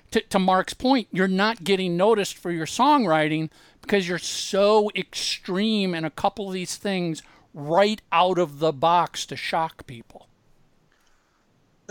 to, 0.10 0.20
to 0.22 0.40
mark's 0.40 0.74
point 0.74 1.08
you're 1.12 1.28
not 1.28 1.64
getting 1.64 1.96
noticed 1.96 2.38
for 2.38 2.52
your 2.52 2.66
songwriting 2.66 3.50
because 3.82 4.08
you're 4.08 4.18
so 4.18 4.90
extreme 4.96 5.94
in 5.94 6.04
a 6.04 6.10
couple 6.10 6.48
of 6.48 6.54
these 6.54 6.76
things 6.76 7.22
right 7.54 8.02
out 8.12 8.40
of 8.40 8.60
the 8.60 8.72
box 8.72 9.26
to 9.28 9.36
shock 9.36 9.86
people 9.86 10.28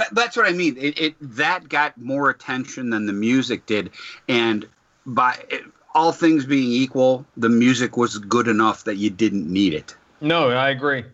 that, 0.01 0.15
that's 0.15 0.37
what 0.37 0.49
I 0.49 0.53
mean. 0.53 0.77
It, 0.79 0.99
it 0.99 1.15
that 1.37 1.69
got 1.69 1.99
more 1.99 2.31
attention 2.31 2.89
than 2.89 3.05
the 3.05 3.13
music 3.13 3.67
did, 3.67 3.91
and 4.29 4.67
by 5.05 5.39
it, 5.51 5.63
all 5.95 6.11
things 6.11 6.47
being 6.47 6.73
equal, 6.73 7.27
the 7.37 7.51
music 7.51 7.99
was 7.99 8.17
good 8.17 8.49
enough 8.49 8.85
that 8.85 8.97
you 8.97 9.11
didn't 9.11 9.47
need 9.53 9.75
it. 9.75 9.95
No, 10.23 10.51
I 10.51 10.71
agree. 10.71 11.05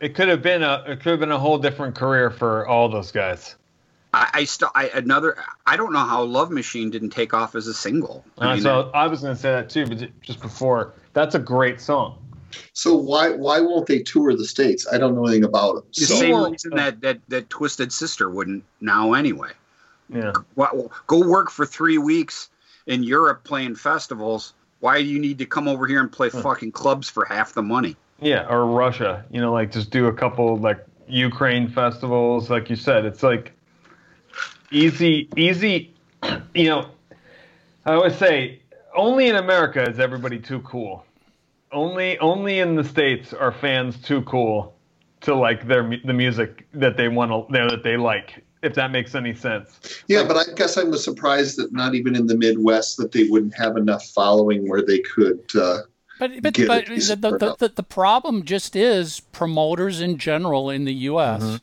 It 0.00 0.16
could 0.16 0.26
have 0.26 0.42
been 0.42 0.64
a 0.64 0.82
it 0.88 1.00
could 1.00 1.10
have 1.10 1.20
been 1.20 1.30
a 1.30 1.38
whole 1.38 1.58
different 1.58 1.94
career 1.94 2.28
for 2.28 2.66
all 2.66 2.88
those 2.88 3.12
guys. 3.12 3.54
I, 4.12 4.30
I 4.34 4.44
still 4.44 4.70
I 4.74 4.88
another 4.88 5.36
I 5.64 5.76
don't 5.76 5.92
know 5.92 6.04
how 6.04 6.24
Love 6.24 6.50
Machine 6.50 6.90
didn't 6.90 7.10
take 7.10 7.34
off 7.34 7.54
as 7.54 7.68
a 7.68 7.74
single. 7.74 8.24
I 8.36 8.54
mean, 8.54 8.62
so 8.62 8.90
I 8.94 9.06
was 9.06 9.22
going 9.22 9.36
to 9.36 9.40
say 9.40 9.52
that 9.52 9.70
too, 9.70 9.86
but 9.86 10.20
just 10.22 10.40
before, 10.40 10.94
that's 11.12 11.36
a 11.36 11.40
great 11.40 11.80
song. 11.80 12.18
So 12.72 12.94
why 12.96 13.30
why 13.30 13.60
won't 13.60 13.86
they 13.86 14.00
tour 14.00 14.34
the 14.36 14.44
states? 14.44 14.86
I 14.92 14.98
don't 14.98 15.14
know 15.14 15.26
anything 15.26 15.44
about 15.44 15.74
them. 15.76 15.84
the 15.96 16.04
So 16.06 16.14
same 16.16 16.30
Well- 16.32 16.50
reason 16.50 16.70
that, 16.76 17.00
that 17.02 17.20
that 17.28 17.50
Twisted 17.50 17.92
Sister 17.92 18.30
wouldn't 18.30 18.64
now 18.80 19.12
anyway. 19.14 19.50
Yeah. 20.12 20.32
Well, 20.54 20.92
go 21.08 21.26
work 21.26 21.50
for 21.50 21.66
three 21.66 21.98
weeks 21.98 22.48
in 22.86 23.02
Europe 23.02 23.42
playing 23.44 23.74
festivals 23.76 24.54
Why 24.80 25.02
do 25.02 25.08
you 25.08 25.18
need 25.18 25.38
to 25.38 25.46
come 25.46 25.66
over 25.68 25.86
here 25.86 26.00
and 26.00 26.12
play 26.12 26.28
fucking 26.30 26.72
clubs 26.72 27.08
for 27.08 27.24
half 27.24 27.54
the 27.54 27.62
money? 27.62 27.96
Yeah, 28.20 28.46
or 28.48 28.66
Russia. 28.66 29.24
You 29.30 29.40
know, 29.40 29.52
like 29.52 29.72
just 29.72 29.90
do 29.90 30.06
a 30.06 30.12
couple 30.12 30.56
like 30.58 30.84
Ukraine 31.08 31.68
festivals, 31.68 32.50
like 32.50 32.68
you 32.70 32.76
said. 32.76 33.04
It's 33.06 33.22
like 33.22 33.52
easy, 34.70 35.28
easy. 35.36 35.92
You 36.54 36.64
know, 36.70 36.90
I 37.84 37.92
always 37.94 38.16
say 38.16 38.60
only 38.96 39.28
in 39.28 39.36
America 39.36 39.82
is 39.88 39.98
everybody 40.00 40.38
too 40.38 40.60
cool. 40.60 41.04
Only, 41.72 42.18
only 42.18 42.60
in 42.60 42.76
the 42.76 42.84
states 42.84 43.32
are 43.32 43.52
fans 43.52 44.00
too 44.00 44.22
cool 44.22 44.76
to 45.22 45.34
like 45.34 45.66
their 45.66 45.98
the 46.04 46.12
music 46.12 46.66
that 46.72 46.96
they 46.96 47.08
want 47.08 47.30
to 47.30 47.52
that 47.52 47.82
they 47.82 47.96
like. 47.96 48.44
If 48.62 48.74
that 48.74 48.90
makes 48.90 49.14
any 49.14 49.34
sense. 49.34 50.02
Yeah, 50.08 50.24
but 50.24 50.36
I 50.36 50.52
guess 50.54 50.76
I 50.76 50.82
was 50.84 51.04
surprised 51.04 51.58
that 51.58 51.72
not 51.72 51.94
even 51.94 52.16
in 52.16 52.26
the 52.26 52.36
Midwest 52.36 52.96
that 52.96 53.12
they 53.12 53.24
wouldn't 53.24 53.54
have 53.56 53.76
enough 53.76 54.04
following 54.06 54.68
where 54.68 54.82
they 54.82 55.00
could. 55.00 55.40
Uh, 55.54 55.82
But 56.18 56.42
but, 56.42 56.54
Get 56.54 56.66
but 56.66 56.86
the, 56.86 57.16
the, 57.16 57.38
the, 57.38 57.56
the, 57.58 57.68
the 57.76 57.82
problem 57.82 58.44
just 58.44 58.74
is 58.74 59.20
promoters 59.20 60.00
in 60.00 60.16
general 60.16 60.70
in 60.70 60.84
the 60.84 60.94
U.S. 60.94 61.42
Mm-hmm. 61.42 61.56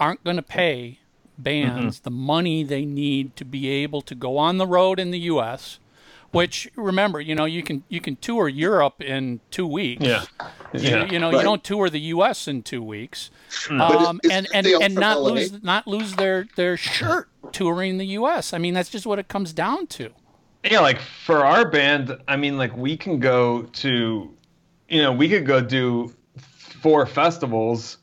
aren't 0.00 0.24
going 0.24 0.36
to 0.36 0.42
pay 0.42 0.98
bands 1.36 2.00
the 2.00 2.10
money 2.10 2.64
they 2.64 2.84
need 2.84 3.36
to 3.36 3.44
be 3.44 3.68
able 3.68 4.02
to 4.02 4.14
go 4.14 4.38
on 4.38 4.58
the 4.58 4.66
road 4.66 4.98
in 4.98 5.10
the 5.10 5.20
U.S. 5.20 5.78
Which 6.30 6.70
remember, 6.76 7.20
you 7.22 7.34
know, 7.34 7.46
you 7.46 7.62
can 7.62 7.84
you 7.88 8.00
can 8.00 8.16
tour 8.16 8.48
Europe 8.48 9.00
in 9.00 9.40
two 9.50 9.66
weeks. 9.66 10.04
Yeah, 10.04 10.24
You, 10.74 10.80
yeah. 10.80 11.10
you 11.10 11.18
know, 11.18 11.30
you 11.30 11.40
don't 11.42 11.64
tour 11.64 11.88
the 11.88 12.00
U.S. 12.00 12.46
in 12.46 12.62
two 12.62 12.82
weeks, 12.82 13.30
But 13.70 13.80
um, 13.96 14.20
is- 14.22 14.30
and 14.30 14.46
and, 14.52 14.66
and 14.66 14.94
not 14.94 15.20
LA? 15.22 15.30
lose 15.30 15.62
not 15.62 15.86
lose 15.86 16.14
their 16.16 16.46
their 16.56 16.76
shirt 16.76 17.28
touring 17.52 17.96
the 17.96 18.04
U.S. 18.08 18.52
I 18.52 18.58
mean, 18.58 18.74
that's 18.74 18.90
just 18.90 19.06
what 19.06 19.18
it 19.18 19.28
comes 19.28 19.54
down 19.54 19.86
to. 19.88 20.10
Yeah, 20.70 20.80
like 20.80 21.00
for 21.00 21.46
our 21.46 21.70
band, 21.70 22.14
I 22.28 22.36
mean, 22.36 22.58
like 22.58 22.76
we 22.76 22.96
can 22.96 23.20
go 23.20 23.62
to, 23.62 24.34
you 24.90 25.02
know, 25.02 25.12
we 25.12 25.30
could 25.30 25.46
go 25.46 25.62
do 25.62 26.12
four 26.82 27.06
festivals, 27.06 27.98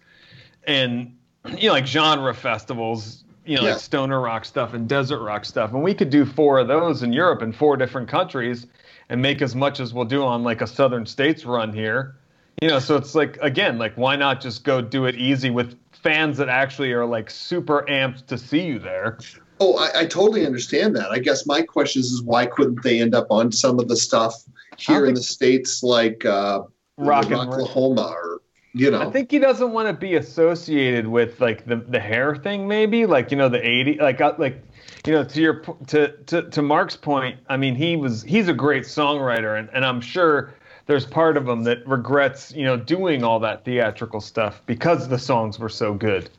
and 0.64 1.16
you 1.58 1.68
know, 1.68 1.74
like 1.74 1.86
genre 1.86 2.34
festivals, 2.34 3.25
you 3.46 3.56
know, 3.58 3.64
Yeah. 3.64 3.72
like 3.74 3.80
stoner 3.80 4.20
rock 4.20 4.46
stuff 4.46 4.74
and 4.74 4.88
desert 4.88 5.24
rock 5.24 5.46
stuff, 5.46 5.74
and 5.74 5.84
we 5.84 5.94
could 5.94 6.10
do 6.10 6.26
four 6.26 6.60
of 6.60 6.68
those 6.68 7.04
in 7.04 7.14
Europe 7.14 7.42
in 7.42 7.52
four 7.54 7.78
different 7.78 8.08
countries, 8.08 8.68
and 9.10 9.22
make 9.22 9.42
as 9.42 9.56
much 9.56 9.80
as 9.80 9.94
we'll 9.94 10.06
do 10.06 10.24
on 10.24 10.44
like 10.44 10.62
a 10.62 10.68
Southern 10.68 11.06
States 11.06 11.46
run 11.46 11.72
here, 11.74 12.16
you 12.62 12.68
know. 12.68 12.80
So 12.80 12.96
it's 12.96 13.14
like 13.16 13.38
again, 13.42 13.78
like 13.78 13.94
why 13.96 14.16
not 14.16 14.42
just 14.42 14.64
go 14.64 14.82
do 14.82 15.06
it 15.06 15.16
easy 15.16 15.50
with 15.52 15.78
fans 15.92 16.38
that 16.38 16.50
actually 16.50 16.92
are 16.94 17.06
like 17.06 17.30
super 17.30 17.86
amped 17.90 18.26
to 18.28 18.38
see 18.38 18.62
you 18.66 18.80
there. 18.80 19.20
oh, 19.60 19.78
I, 19.78 20.02
I 20.02 20.06
totally 20.06 20.46
understand 20.46 20.96
that. 20.98 21.12
I 21.12 21.20
guess 21.20 21.46
my 21.46 21.62
question 21.62 22.02
is, 22.02 22.08
is 22.12 22.22
why 22.24 22.46
couldn't 22.46 22.84
they 22.84 23.00
end 23.00 23.16
up 23.16 23.28
on 23.30 23.52
some 23.52 23.80
of 23.80 23.88
the 23.88 23.96
stuff 23.96 24.36
here 24.78 25.06
in 25.06 25.14
the 25.14 25.24
states, 25.24 25.82
like 25.82 26.26
uh, 26.26 26.64
Rock 26.98 27.26
and. 27.26 27.36
Oklahoma, 27.36 28.12
or 28.14 28.42
you 28.76 28.92
know? 28.92 29.08
I 29.08 29.10
think 29.10 29.32
he 29.32 29.40
doesn't 29.40 29.72
want 29.72 29.88
to 29.88 29.94
be 29.94 30.16
associated 30.16 31.08
with 31.08 31.40
like 31.40 31.66
the 31.66 31.78
the 31.78 32.00
hair 32.00 32.36
thing, 32.36 32.68
maybe 32.68 33.06
like 33.06 33.32
you 33.32 33.38
know 33.38 33.48
the 33.48 33.66
eighty 33.66 33.98
like 33.98 34.20
uh, 34.20 34.36
like 34.38 34.62
you 35.08 35.14
know 35.14 35.24
to 35.24 35.42
your 35.42 35.62
to 35.88 36.12
to 36.26 36.50
to 36.50 36.62
Mark's 36.62 36.98
point. 36.98 37.40
I 37.48 37.56
mean, 37.56 37.74
he 37.74 37.96
was 37.96 38.22
he's 38.24 38.50
a 38.50 38.54
great 38.54 38.84
songwriter, 38.84 39.58
and 39.58 39.70
and 39.72 39.86
I'm 39.86 40.02
sure 40.02 40.54
there's 40.88 41.06
part 41.06 41.38
of 41.38 41.48
him 41.48 41.64
that 41.64 41.88
regrets 41.88 42.52
you 42.52 42.66
know 42.66 42.76
doing 42.76 43.24
all 43.24 43.40
that 43.40 43.64
theatrical 43.64 44.20
stuff 44.20 44.62
because 44.66 45.08
the 45.08 45.20
songs 45.20 45.58
were 45.58 45.70
so 45.70 45.94
good. 45.94 46.30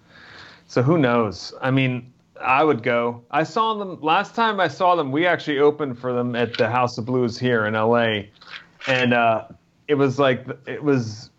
So 0.66 0.82
who 0.82 0.98
knows? 0.98 1.54
I 1.62 1.70
mean, 1.70 2.12
I 2.38 2.64
would 2.64 2.82
go. 2.82 3.24
I 3.30 3.44
saw 3.44 3.72
them 3.72 3.98
last 4.02 4.34
time 4.34 4.60
I 4.60 4.68
saw 4.68 4.94
them. 4.94 5.10
We 5.10 5.26
actually 5.26 5.58
opened 5.58 5.98
for 5.98 6.12
them 6.12 6.36
at 6.36 6.58
the 6.58 6.68
House 6.68 6.98
of 6.98 7.06
Blues 7.06 7.38
here 7.38 7.64
in 7.64 7.72
LA, 7.72 8.24
and 8.86 9.14
uh, 9.14 9.46
it 9.88 9.94
was 9.94 10.18
like 10.18 10.46
it 10.66 10.84
was 10.84 11.30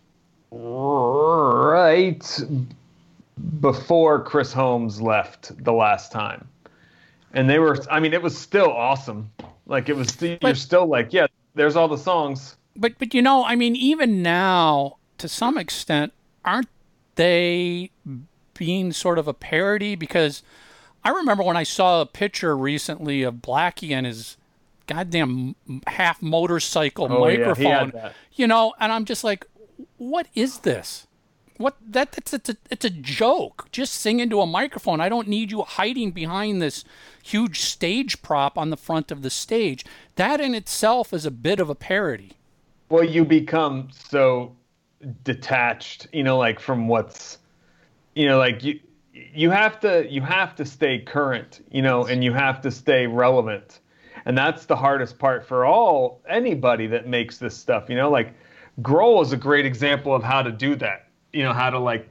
right 0.50 2.40
before 3.60 4.22
Chris 4.22 4.52
Holmes 4.52 5.00
left 5.00 5.62
the 5.64 5.72
last 5.72 6.12
time. 6.12 6.48
And 7.34 7.48
they 7.48 7.58
were, 7.58 7.78
I 7.90 8.00
mean, 8.00 8.14
it 8.14 8.22
was 8.22 8.36
still 8.36 8.70
awesome. 8.70 9.30
Like, 9.66 9.88
it 9.88 9.96
was, 9.96 10.20
you're 10.20 10.54
still 10.54 10.86
like, 10.86 11.12
yeah, 11.12 11.26
there's 11.54 11.76
all 11.76 11.88
the 11.88 11.98
songs. 11.98 12.56
But 12.76 12.98
but 12.98 13.12
you 13.12 13.20
know, 13.20 13.44
I 13.44 13.56
mean, 13.56 13.74
even 13.76 14.22
now, 14.22 14.96
to 15.18 15.28
some 15.28 15.58
extent, 15.58 16.12
aren't 16.44 16.68
they 17.16 17.90
being 18.54 18.92
sort 18.92 19.18
of 19.18 19.26
a 19.26 19.34
parody? 19.34 19.96
Because 19.96 20.42
I 21.04 21.10
remember 21.10 21.42
when 21.42 21.56
I 21.56 21.64
saw 21.64 22.00
a 22.00 22.06
picture 22.06 22.56
recently 22.56 23.24
of 23.24 23.34
Blackie 23.36 23.90
and 23.90 24.06
his 24.06 24.36
goddamn 24.86 25.56
half 25.88 26.22
motorcycle 26.22 27.08
Oh, 27.10 27.26
yeah, 27.26 27.38
microphone. 27.38 27.90
that. 27.90 28.14
You 28.34 28.46
know, 28.46 28.72
and 28.80 28.92
I'm 28.92 29.04
just 29.04 29.24
like, 29.24 29.44
what 29.98 30.26
is 30.34 30.60
this? 30.60 31.06
What 31.58 31.76
that 31.84 32.12
that's 32.12 32.32
it's 32.32 32.48
a, 32.48 32.56
it's 32.70 32.84
a 32.84 32.90
joke. 32.90 33.68
Just 33.72 33.94
sing 33.94 34.20
into 34.20 34.40
a 34.40 34.46
microphone. 34.46 35.00
I 35.00 35.08
don't 35.08 35.26
need 35.26 35.50
you 35.50 35.62
hiding 35.62 36.12
behind 36.12 36.62
this 36.62 36.84
huge 37.22 37.60
stage 37.60 38.22
prop 38.22 38.56
on 38.56 38.70
the 38.70 38.76
front 38.76 39.10
of 39.10 39.22
the 39.22 39.30
stage. 39.30 39.84
That 40.14 40.40
in 40.40 40.54
itself 40.54 41.12
is 41.12 41.26
a 41.26 41.32
bit 41.32 41.58
of 41.58 41.68
a 41.68 41.74
parody. 41.74 42.32
Well, 42.88 43.04
you 43.04 43.24
become 43.24 43.88
so 43.92 44.54
detached, 45.24 46.06
you 46.12 46.22
know, 46.22 46.38
like 46.38 46.60
from 46.60 46.88
what's, 46.88 47.38
you 48.14 48.26
know, 48.26 48.38
like 48.38 48.64
you, 48.64 48.80
you 49.12 49.50
have 49.50 49.80
to, 49.80 50.06
you 50.10 50.22
have 50.22 50.54
to 50.56 50.64
stay 50.64 51.00
current, 51.00 51.64
you 51.70 51.82
know, 51.82 52.06
and 52.06 52.24
you 52.24 52.32
have 52.32 52.60
to 52.62 52.70
stay 52.70 53.06
relevant. 53.06 53.80
And 54.24 54.36
that's 54.36 54.66
the 54.66 54.76
hardest 54.76 55.18
part 55.18 55.46
for 55.46 55.64
all, 55.64 56.20
anybody 56.28 56.86
that 56.88 57.06
makes 57.06 57.38
this 57.38 57.56
stuff, 57.56 57.88
you 57.88 57.96
know, 57.96 58.10
like 58.10 58.34
Grohl 58.80 59.22
is 59.22 59.32
a 59.32 59.36
great 59.36 59.66
example 59.66 60.14
of 60.14 60.22
how 60.22 60.42
to 60.42 60.52
do 60.52 60.76
that, 60.76 61.08
you 61.32 61.42
know, 61.42 61.52
how 61.52 61.70
to 61.70 61.78
like 61.78 62.08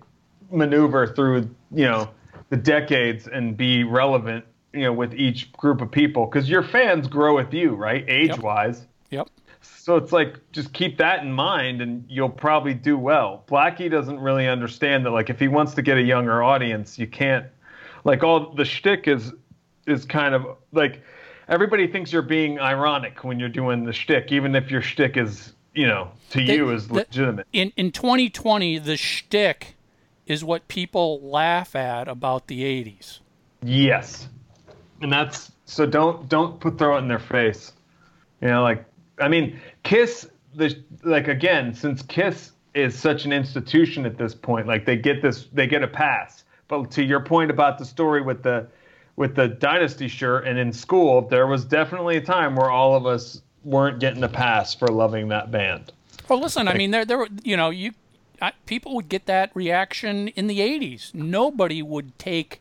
maneuver 0.52 1.08
through, 1.08 1.50
you 1.72 1.86
know, 1.86 2.10
the 2.50 2.58
decades 2.58 3.28
and 3.28 3.56
be 3.56 3.84
relevant, 3.84 4.46
you 4.74 4.82
know, 4.82 4.94
with 4.94 5.14
each 5.14 5.52
group 5.54 5.82
of 5.82 5.92
people. 5.92 6.28
Cause 6.28 6.50
your 6.50 6.64
fans 6.64 7.08
grow 7.08 7.36
with 7.36 7.54
you, 7.54 7.76
right? 7.76 8.06
Age 8.08 8.38
wise. 8.40 8.86
Yep. 9.12 9.30
So 9.62 9.96
it's 9.96 10.12
like 10.12 10.40
just 10.52 10.74
keep 10.74 10.98
that 10.98 11.24
in 11.24 11.32
mind, 11.32 11.82
and 11.82 12.06
you'll 12.10 12.30
probably 12.30 12.74
do 12.74 12.98
well. 12.98 13.44
Blackie 13.48 13.90
doesn't 13.90 14.20
really 14.20 14.48
understand 14.48 15.06
that. 15.06 15.12
Like 15.12 15.30
if 15.30 15.40
he 15.40 15.48
wants 15.48 15.74
to 15.76 15.82
get 15.82 15.98
a 15.98 16.02
younger 16.02 16.44
audience, 16.44 17.00
you 17.00 17.08
can't. 17.08 17.46
Like 18.04 18.24
all 18.24 18.54
the 18.54 18.66
shtick 18.66 19.08
is 19.08 19.34
is 19.86 20.06
kind 20.06 20.36
of 20.36 20.58
like 20.74 21.02
everybody 21.48 21.88
thinks 21.88 22.12
you're 22.12 22.22
being 22.22 22.60
ironic 22.60 23.24
when 23.24 23.40
you're 23.40 23.50
doing 23.50 23.86
the 23.86 23.94
shtick, 23.94 24.32
even 24.32 24.56
if 24.56 24.70
your 24.70 24.82
shtick 24.82 25.18
is 25.18 25.54
you 25.78 25.86
know 25.88 26.10
to 26.32 26.44
They- 26.44 26.56
you 26.56 26.72
is 26.72 26.88
the- 26.88 26.96
legitimate. 26.96 27.48
In 27.54 27.72
in 27.78 27.92
2020, 27.92 28.80
the 28.80 28.98
shtick 28.98 29.76
is 30.26 30.44
what 30.44 30.68
people 30.68 31.22
laugh 31.22 31.76
at 31.76 32.08
about 32.08 32.48
the 32.48 32.64
80s. 32.64 33.22
Yes, 33.64 34.28
and 35.02 35.12
that's 35.12 35.52
so 35.66 35.86
don't 35.86 36.28
don't 36.28 36.60
put 36.60 36.78
throw 36.78 36.96
it 36.98 37.00
in 37.00 37.08
their 37.08 37.20
face. 37.20 37.72
You 38.42 38.50
know, 38.50 38.64
like 38.64 38.84
I 39.20 39.28
mean, 39.30 39.60
Kiss. 39.84 40.30
The 40.56 40.76
like 41.04 41.28
again, 41.28 41.74
since 41.76 42.02
Kiss 42.02 42.52
is 42.74 42.98
such 42.98 43.26
an 43.26 43.32
institution 43.32 44.06
at 44.06 44.18
this 44.18 44.34
point, 44.34 44.66
like 44.68 44.86
they 44.86 44.96
get 44.98 45.22
this, 45.22 45.46
they 45.54 45.68
get 45.68 45.84
a 45.84 45.88
pass. 45.88 46.44
But 46.68 46.90
to 46.92 47.04
your 47.04 47.20
point 47.20 47.52
about 47.52 47.78
the 47.78 47.86
story 47.86 48.22
with 48.24 48.42
the 48.42 48.68
with 49.18 49.36
the 49.36 49.48
dynasty 49.48 50.08
shirt 50.08 50.48
and 50.48 50.58
in 50.58 50.72
school, 50.74 51.28
there 51.28 51.46
was 51.46 51.64
definitely 51.66 52.18
a 52.18 52.22
time 52.22 52.56
where 52.56 52.72
all 52.72 52.96
of 52.96 53.06
us 53.06 53.42
weren't 53.64 54.00
getting 54.00 54.24
a 54.24 54.30
pass 54.30 54.74
for 54.74 54.88
loving 54.88 55.30
that 55.30 55.52
band. 55.52 55.92
Well, 56.30 56.40
listen, 56.40 56.68
I 56.68 56.74
mean, 56.74 56.92
there, 56.92 57.06
there 57.06 57.18
were, 57.18 57.30
you 57.44 57.56
know, 57.56 57.70
you 57.70 57.94
I, 58.42 58.54
people 58.66 58.96
would 58.96 59.10
get 59.10 59.26
that 59.26 59.52
reaction 59.54 60.28
in 60.30 60.48
the 60.48 60.60
'80s. 60.60 61.14
Nobody 61.14 61.82
would 61.82 62.18
take 62.20 62.60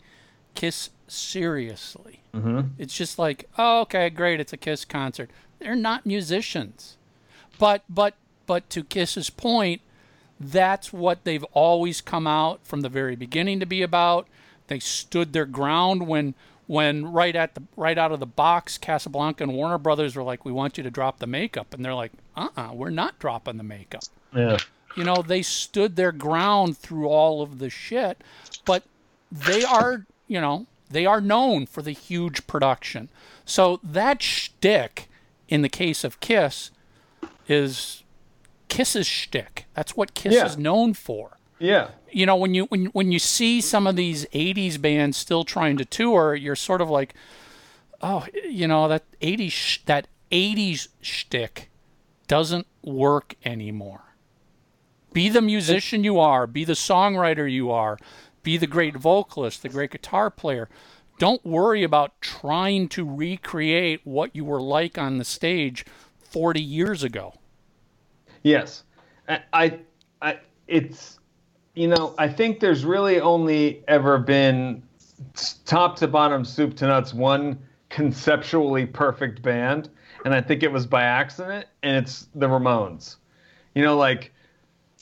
Kiss 0.54 0.90
seriously. 1.08 2.20
Mm-hmm. 2.34 2.60
It's 2.78 2.96
just 2.96 3.18
like, 3.18 3.48
oh, 3.58 3.82
okay, 3.82 4.10
great, 4.10 4.40
it's 4.40 4.52
a 4.52 4.56
Kiss 4.56 4.84
concert. 4.84 5.30
They're 5.58 5.76
not 5.76 6.06
musicians, 6.06 6.96
but 7.58 7.82
but 7.88 8.14
but 8.46 8.68
to 8.70 8.84
Kiss's 8.84 9.30
point, 9.30 9.80
that's 10.38 10.92
what 10.92 11.24
they've 11.24 11.44
always 11.52 12.00
come 12.00 12.26
out 12.26 12.64
from 12.64 12.80
the 12.80 12.88
very 12.88 13.16
beginning 13.16 13.60
to 13.60 13.66
be 13.66 13.82
about. 13.82 14.28
They 14.68 14.78
stood 14.78 15.32
their 15.32 15.46
ground 15.46 16.06
when 16.06 16.34
when 16.66 17.06
right 17.12 17.34
at 17.36 17.54
the 17.54 17.62
right 17.76 17.96
out 17.98 18.12
of 18.12 18.20
the 18.20 18.26
box, 18.26 18.76
Casablanca 18.78 19.44
and 19.44 19.54
Warner 19.54 19.78
Brothers 19.78 20.16
were 20.16 20.22
like, 20.22 20.44
"We 20.44 20.52
want 20.52 20.76
you 20.76 20.82
to 20.84 20.90
drop 20.90 21.18
the 21.18 21.26
makeup," 21.26 21.72
and 21.72 21.84
they're 21.84 21.94
like, 21.94 22.12
"Uh-uh, 22.36 22.70
we're 22.74 22.90
not 22.90 23.18
dropping 23.18 23.56
the 23.56 23.62
makeup." 23.64 24.02
Yeah. 24.34 24.58
You 24.96 25.04
know, 25.04 25.22
they 25.22 25.42
stood 25.42 25.96
their 25.96 26.12
ground 26.12 26.78
through 26.78 27.06
all 27.08 27.42
of 27.42 27.58
the 27.58 27.68
shit, 27.70 28.22
but 28.64 28.82
they 29.30 29.62
are, 29.62 30.06
you 30.26 30.40
know, 30.40 30.66
they 30.90 31.04
are 31.04 31.20
known 31.20 31.66
for 31.66 31.82
the 31.82 31.92
huge 31.92 32.46
production. 32.46 33.08
So 33.44 33.78
that 33.82 34.22
shtick, 34.22 35.08
in 35.48 35.62
the 35.62 35.68
case 35.68 36.02
of 36.02 36.18
Kiss, 36.20 36.70
is 37.46 38.02
Kiss's 38.68 39.06
shtick. 39.06 39.66
That's 39.74 39.96
what 39.96 40.14
Kiss 40.14 40.34
Yeah. 40.34 40.46
is 40.46 40.56
known 40.56 40.94
for. 40.94 41.35
Yeah. 41.58 41.90
You 42.10 42.26
know, 42.26 42.36
when 42.36 42.54
you 42.54 42.64
when 42.66 42.86
when 42.86 43.12
you 43.12 43.18
see 43.18 43.60
some 43.60 43.86
of 43.86 43.96
these 43.96 44.26
'80s 44.26 44.80
bands 44.80 45.16
still 45.16 45.44
trying 45.44 45.76
to 45.78 45.84
tour, 45.84 46.34
you're 46.34 46.56
sort 46.56 46.80
of 46.80 46.90
like, 46.90 47.14
oh, 48.00 48.26
you 48.48 48.68
know, 48.68 48.88
that 48.88 49.04
'80s 49.20 49.50
sh- 49.50 49.78
that 49.86 50.08
80s 50.30 50.88
shtick 51.00 51.70
doesn't 52.26 52.66
work 52.82 53.34
anymore. 53.44 54.02
Be 55.12 55.28
the 55.28 55.40
musician 55.40 56.04
you 56.04 56.18
are, 56.18 56.46
be 56.46 56.64
the 56.64 56.74
songwriter 56.74 57.50
you 57.50 57.70
are, 57.70 57.98
be 58.42 58.56
the 58.56 58.66
great 58.66 58.96
vocalist, 58.96 59.62
the 59.62 59.68
great 59.68 59.90
guitar 59.92 60.30
player. 60.30 60.68
Don't 61.18 61.44
worry 61.46 61.82
about 61.82 62.20
trying 62.20 62.88
to 62.90 63.08
recreate 63.08 64.00
what 64.04 64.36
you 64.36 64.44
were 64.44 64.60
like 64.60 64.98
on 64.98 65.16
the 65.16 65.24
stage 65.24 65.86
40 66.18 66.60
years 66.60 67.02
ago. 67.02 67.34
Yes, 68.42 68.84
I, 69.26 69.40
I, 69.52 69.78
I, 70.20 70.38
it's, 70.66 71.18
you 71.76 71.86
know, 71.86 72.14
I 72.18 72.26
think 72.26 72.58
there's 72.58 72.84
really 72.84 73.20
only 73.20 73.84
ever 73.86 74.18
been 74.18 74.82
top 75.66 75.96
to 75.96 76.08
bottom, 76.08 76.44
soup 76.44 76.74
to 76.76 76.86
nuts, 76.86 77.14
one 77.14 77.58
conceptually 77.90 78.86
perfect 78.86 79.42
band, 79.42 79.90
and 80.24 80.34
I 80.34 80.40
think 80.40 80.62
it 80.62 80.72
was 80.72 80.86
by 80.86 81.02
accident, 81.02 81.66
and 81.82 81.96
it's 81.96 82.28
the 82.34 82.48
Ramones. 82.48 83.16
You 83.74 83.82
know, 83.82 83.96
like 83.96 84.32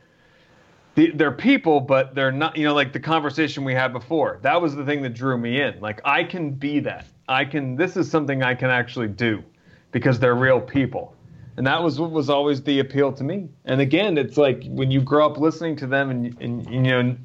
they're 0.94 1.32
people, 1.32 1.80
but 1.80 2.14
they're 2.14 2.32
not, 2.32 2.56
you 2.56 2.64
know, 2.64 2.74
like 2.74 2.92
the 2.92 3.00
conversation 3.00 3.64
we 3.64 3.74
had 3.74 3.92
before. 3.92 4.38
That 4.42 4.60
was 4.60 4.74
the 4.74 4.84
thing 4.84 5.02
that 5.02 5.14
drew 5.14 5.38
me 5.38 5.60
in. 5.60 5.80
Like, 5.80 6.00
I 6.04 6.24
can 6.24 6.50
be 6.50 6.80
that. 6.80 7.06
I 7.28 7.44
can, 7.44 7.76
this 7.76 7.96
is 7.96 8.10
something 8.10 8.42
I 8.42 8.54
can 8.54 8.68
actually 8.68 9.08
do 9.08 9.42
because 9.90 10.18
they're 10.18 10.34
real 10.34 10.60
people. 10.60 11.14
And 11.56 11.66
that 11.66 11.82
was 11.82 11.98
what 11.98 12.10
was 12.10 12.28
always 12.28 12.62
the 12.62 12.80
appeal 12.80 13.12
to 13.12 13.24
me. 13.24 13.48
And 13.64 13.80
again, 13.80 14.18
it's 14.18 14.36
like 14.36 14.64
when 14.66 14.90
you 14.90 15.00
grow 15.00 15.26
up 15.26 15.38
listening 15.38 15.76
to 15.76 15.86
them 15.86 16.10
and, 16.10 16.42
and 16.42 16.70
you 16.70 16.80
know, 16.80 17.16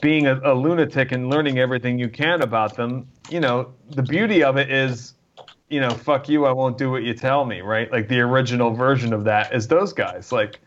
being 0.00 0.26
a, 0.26 0.40
a 0.44 0.54
lunatic 0.54 1.12
and 1.12 1.28
learning 1.28 1.58
everything 1.58 1.98
you 1.98 2.08
can 2.08 2.42
about 2.42 2.76
them, 2.76 3.08
you 3.30 3.40
know, 3.40 3.72
the 3.90 4.02
beauty 4.02 4.42
of 4.42 4.56
it 4.56 4.70
is, 4.70 5.14
you 5.68 5.80
know, 5.80 5.90
fuck 5.90 6.28
you, 6.28 6.44
I 6.46 6.52
won't 6.52 6.76
do 6.76 6.90
what 6.90 7.02
you 7.02 7.14
tell 7.14 7.44
me, 7.44 7.60
right? 7.60 7.90
Like 7.90 8.08
the 8.08 8.20
original 8.20 8.70
version 8.72 9.12
of 9.12 9.24
that 9.24 9.54
is 9.54 9.68
those 9.68 9.92
guys. 9.92 10.32
Like, 10.32 10.60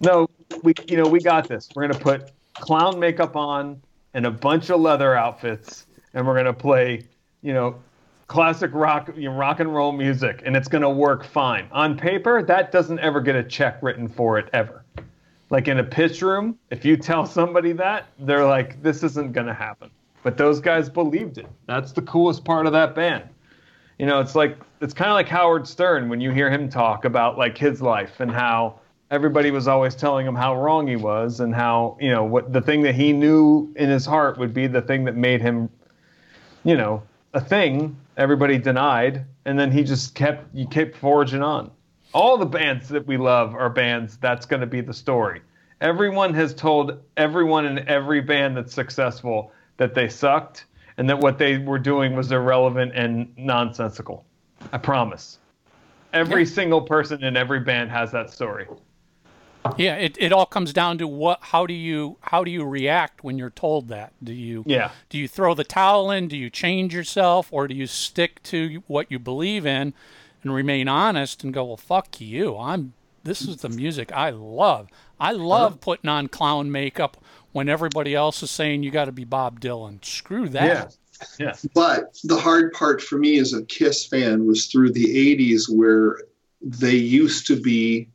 no, 0.00 0.28
we 0.62 0.74
you 0.88 0.96
know 0.96 1.06
we 1.06 1.20
got 1.20 1.48
this. 1.48 1.68
We're 1.74 1.86
gonna 1.86 1.98
put 2.00 2.32
clown 2.54 2.98
makeup 2.98 3.36
on 3.36 3.80
and 4.14 4.26
a 4.26 4.30
bunch 4.30 4.70
of 4.70 4.80
leather 4.80 5.14
outfits, 5.14 5.86
and 6.14 6.26
we're 6.26 6.36
gonna 6.36 6.52
play 6.52 7.06
you 7.42 7.52
know 7.52 7.80
classic 8.26 8.70
rock 8.72 9.10
you 9.16 9.28
know, 9.28 9.36
rock 9.36 9.60
and 9.60 9.74
roll 9.74 9.92
music, 9.92 10.42
and 10.44 10.56
it's 10.56 10.68
gonna 10.68 10.90
work 10.90 11.24
fine. 11.24 11.68
On 11.72 11.96
paper, 11.96 12.42
that 12.42 12.72
doesn't 12.72 12.98
ever 13.00 13.20
get 13.20 13.36
a 13.36 13.44
check 13.44 13.82
written 13.82 14.08
for 14.08 14.38
it 14.38 14.48
ever. 14.52 14.84
Like 15.50 15.66
in 15.68 15.78
a 15.78 15.84
pitch 15.84 16.22
room, 16.22 16.58
if 16.70 16.84
you 16.84 16.96
tell 16.96 17.26
somebody 17.26 17.72
that, 17.72 18.06
they're 18.20 18.46
like, 18.46 18.82
this 18.82 19.02
isn't 19.02 19.32
gonna 19.32 19.54
happen. 19.54 19.90
But 20.22 20.36
those 20.36 20.60
guys 20.60 20.88
believed 20.88 21.38
it. 21.38 21.46
That's 21.66 21.92
the 21.92 22.02
coolest 22.02 22.44
part 22.44 22.66
of 22.66 22.72
that 22.72 22.94
band. 22.94 23.24
You 23.98 24.06
know, 24.06 24.20
it's 24.20 24.34
like 24.34 24.58
it's 24.80 24.94
kind 24.94 25.10
of 25.10 25.14
like 25.14 25.28
Howard 25.28 25.66
Stern 25.66 26.08
when 26.08 26.20
you 26.20 26.30
hear 26.30 26.50
him 26.50 26.68
talk 26.68 27.04
about 27.04 27.36
like 27.38 27.56
his 27.56 27.82
life 27.82 28.20
and 28.20 28.30
how 28.30 28.80
everybody 29.10 29.50
was 29.50 29.66
always 29.66 29.94
telling 29.94 30.26
him 30.26 30.34
how 30.34 30.56
wrong 30.56 30.86
he 30.86 30.96
was 30.96 31.40
and 31.40 31.54
how 31.54 31.96
you 32.00 32.10
know 32.10 32.24
what 32.24 32.52
the 32.52 32.60
thing 32.60 32.82
that 32.82 32.94
he 32.94 33.12
knew 33.12 33.72
in 33.76 33.88
his 33.88 34.06
heart 34.06 34.38
would 34.38 34.54
be 34.54 34.66
the 34.66 34.80
thing 34.80 35.04
that 35.04 35.16
made 35.16 35.40
him 35.40 35.68
you 36.64 36.76
know 36.76 37.02
a 37.34 37.40
thing 37.40 37.96
everybody 38.16 38.56
denied 38.56 39.24
and 39.44 39.58
then 39.58 39.70
he 39.70 39.82
just 39.82 40.14
kept 40.14 40.54
you 40.54 40.66
kept 40.66 40.96
forging 40.96 41.42
on 41.42 41.70
all 42.14 42.38
the 42.38 42.46
bands 42.46 42.88
that 42.88 43.06
we 43.06 43.16
love 43.16 43.54
are 43.54 43.68
bands 43.68 44.16
that's 44.18 44.46
going 44.46 44.60
to 44.60 44.66
be 44.66 44.80
the 44.80 44.94
story 44.94 45.42
everyone 45.80 46.32
has 46.32 46.54
told 46.54 47.00
everyone 47.16 47.66
in 47.66 47.88
every 47.88 48.20
band 48.20 48.56
that's 48.56 48.72
successful 48.72 49.52
that 49.80 49.94
they 49.94 50.08
sucked 50.08 50.66
and 50.98 51.08
that 51.08 51.18
what 51.18 51.38
they 51.38 51.56
were 51.56 51.78
doing 51.78 52.14
was 52.14 52.30
irrelevant 52.30 52.92
and 52.94 53.32
nonsensical 53.36 54.26
i 54.72 54.78
promise 54.78 55.38
every 56.12 56.44
single 56.44 56.82
person 56.82 57.24
in 57.24 57.34
every 57.34 57.60
band 57.60 57.90
has 57.90 58.12
that 58.12 58.30
story 58.30 58.66
Yeah, 59.76 59.96
it, 59.96 60.16
it 60.18 60.32
all 60.32 60.46
comes 60.46 60.72
down 60.72 60.96
to 60.98 61.06
what 61.06 61.38
how 61.42 61.66
do 61.66 61.74
you 61.74 62.16
how 62.22 62.44
do 62.44 62.50
you 62.50 62.64
react 62.64 63.22
when 63.22 63.36
you're 63.36 63.50
told 63.50 63.88
that? 63.88 64.12
Do 64.24 64.32
you 64.32 64.64
Yeah. 64.66 64.90
do 65.10 65.18
you 65.18 65.28
throw 65.28 65.52
the 65.54 65.64
towel 65.64 66.10
in? 66.10 66.28
Do 66.28 66.36
you 66.36 66.48
change 66.48 66.94
yourself 66.94 67.48
or 67.50 67.68
do 67.68 67.74
you 67.74 67.86
stick 67.86 68.42
to 68.44 68.82
what 68.86 69.10
you 69.10 69.18
believe 69.18 69.66
in 69.66 69.92
and 70.42 70.54
remain 70.54 70.88
honest 70.88 71.44
and 71.44 71.52
go, 71.52 71.64
"Well, 71.64 71.76
fuck 71.76 72.22
you. 72.22 72.56
I'm 72.56 72.94
this 73.22 73.42
is 73.42 73.58
the 73.58 73.68
music 73.68 74.10
I 74.12 74.30
love. 74.30 74.88
I 75.20 75.32
love 75.32 75.72
uh-huh. 75.72 75.78
putting 75.82 76.08
on 76.08 76.28
clown 76.28 76.72
makeup 76.72 77.18
when 77.52 77.68
everybody 77.68 78.14
else 78.14 78.42
is 78.42 78.50
saying 78.50 78.82
you 78.82 78.90
got 78.90 79.06
to 79.06 79.12
be 79.12 79.24
Bob 79.24 79.60
Dylan. 79.60 80.04
Screw 80.04 80.48
that." 80.50 80.94
Yes. 81.38 81.66
But 81.74 82.18
the 82.24 82.36
hard 82.38 82.72
part 82.72 83.02
for 83.02 83.18
me 83.18 83.38
as 83.38 83.52
a 83.52 83.62
Kiss 83.64 84.06
fan 84.06 84.46
was 84.46 84.66
through 84.66 84.92
the 84.92 85.04
80s 85.04 85.64
where 85.68 86.16
they 86.62 86.94
used 86.94 87.46
to 87.48 87.60
be 87.60 88.08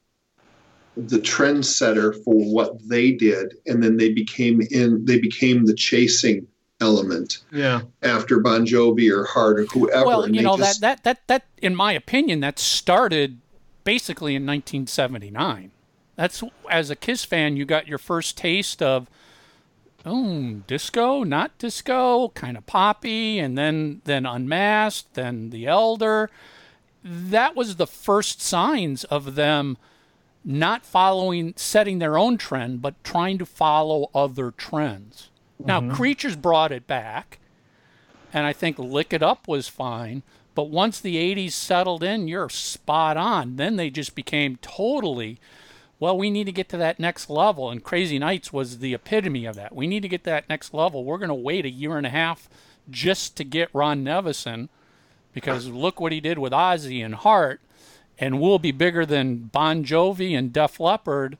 the 0.97 1.19
trendsetter 1.19 2.15
for 2.23 2.33
what 2.33 2.77
they 2.87 3.11
did 3.11 3.53
and 3.67 3.83
then 3.83 3.97
they 3.97 4.11
became 4.13 4.61
in 4.71 5.03
they 5.05 5.19
became 5.19 5.65
the 5.65 5.73
chasing 5.73 6.47
element 6.81 7.39
Yeah. 7.51 7.81
after 8.01 8.39
Bon 8.39 8.65
Jovi 8.65 9.11
or 9.11 9.25
Heart 9.25 9.59
or 9.59 9.65
whoever 9.65 10.05
Well, 10.05 10.29
you 10.29 10.41
know 10.41 10.57
just- 10.57 10.81
that 10.81 11.03
that 11.03 11.27
that 11.27 11.27
that 11.27 11.61
in 11.61 11.75
my 11.75 11.91
opinion 11.91 12.39
that 12.39 12.57
started 12.59 13.39
basically 13.83 14.35
in 14.35 14.45
1979. 14.45 15.71
That's 16.15 16.41
as 16.71 16.89
a 16.89 16.95
Kiss 16.95 17.23
fan 17.25 17.55
you 17.57 17.65
got 17.65 17.87
your 17.87 17.97
first 17.99 18.37
taste 18.37 18.81
of 18.81 19.07
oh, 20.06 20.61
disco, 20.68 21.23
not 21.23 21.57
disco, 21.57 22.30
kind 22.30 22.57
of 22.57 22.65
poppy 22.65 23.40
and 23.40 23.57
then 23.57 24.02
then 24.06 24.26
unmasked, 24.26 25.14
then 25.14 25.49
the 25.49 25.68
elder. 25.68 26.30
That 27.03 27.56
was 27.56 27.76
the 27.76 27.88
first 27.88 28.41
signs 28.41 29.03
of 29.06 29.36
them 29.36 29.77
not 30.44 30.86
following 30.86 31.53
setting 31.56 31.99
their 31.99 32.18
own 32.18 32.38
trend 32.38 32.82
but 32.82 33.03
trying 33.03 33.38
to 33.40 33.45
follow 33.45 34.10
other 34.14 34.52
trends. 34.52 35.30
Now, 35.64 35.80
mm-hmm. 35.80 35.94
Creatures 35.94 36.36
brought 36.36 36.72
it 36.72 36.86
back, 36.86 37.40
and 38.34 38.45
I 38.45 38.53
think 38.53 38.77
Lick 38.77 39.14
It 39.14 39.23
Up 39.23 39.48
was 39.48 39.68
fine. 39.68 40.23
But 40.53 40.69
once 40.69 40.99
the 40.99 41.18
80s 41.18 41.52
settled 41.52 42.02
in, 42.02 42.27
you're 42.27 42.49
spot 42.49 43.18
on. 43.18 43.57
Then 43.57 43.76
they 43.76 43.90
just 43.90 44.15
became 44.15 44.57
totally, 44.57 45.38
well, 45.99 46.17
we 46.17 46.30
need 46.30 46.43
to 46.45 46.51
get 46.51 46.69
to 46.69 46.77
that 46.77 46.99
next 46.99 47.30
level. 47.30 47.69
And 47.69 47.84
Crazy 47.84 48.19
Nights 48.19 48.51
was 48.51 48.80
the 48.80 48.93
epitome 48.93 49.45
of 49.45 49.55
that. 49.55 49.73
We 49.76 49.88
need 49.88 50.01
to 50.01 50.09
get 50.09 50.23
to 50.26 50.30
that 50.31 50.49
next 50.49 50.73
level. 50.73 51.03
We're 51.03 51.17
going 51.17 51.30
to 51.30 51.34
wait 51.35 51.65
a 51.65 51.69
year 51.69 51.97
and 51.97 52.05
a 52.05 52.09
half 52.09 52.49
just 52.89 53.35
to 53.38 53.43
get 53.43 53.69
Ron 53.73 54.03
Nevison 54.03 54.69
because 55.34 55.67
look 55.67 55.99
what 55.99 56.11
he 56.11 56.19
did 56.19 56.38
with 56.38 56.53
Ozzy 56.53 57.03
and 57.03 57.15
Heart. 57.15 57.61
And 58.17 58.39
we'll 58.39 58.59
be 58.59 58.72
bigger 58.72 59.05
than 59.05 59.38
Bon 59.51 59.84
Jovi 59.84 60.38
and 60.38 60.53
Def 60.53 60.80
Leppard. 60.80 61.38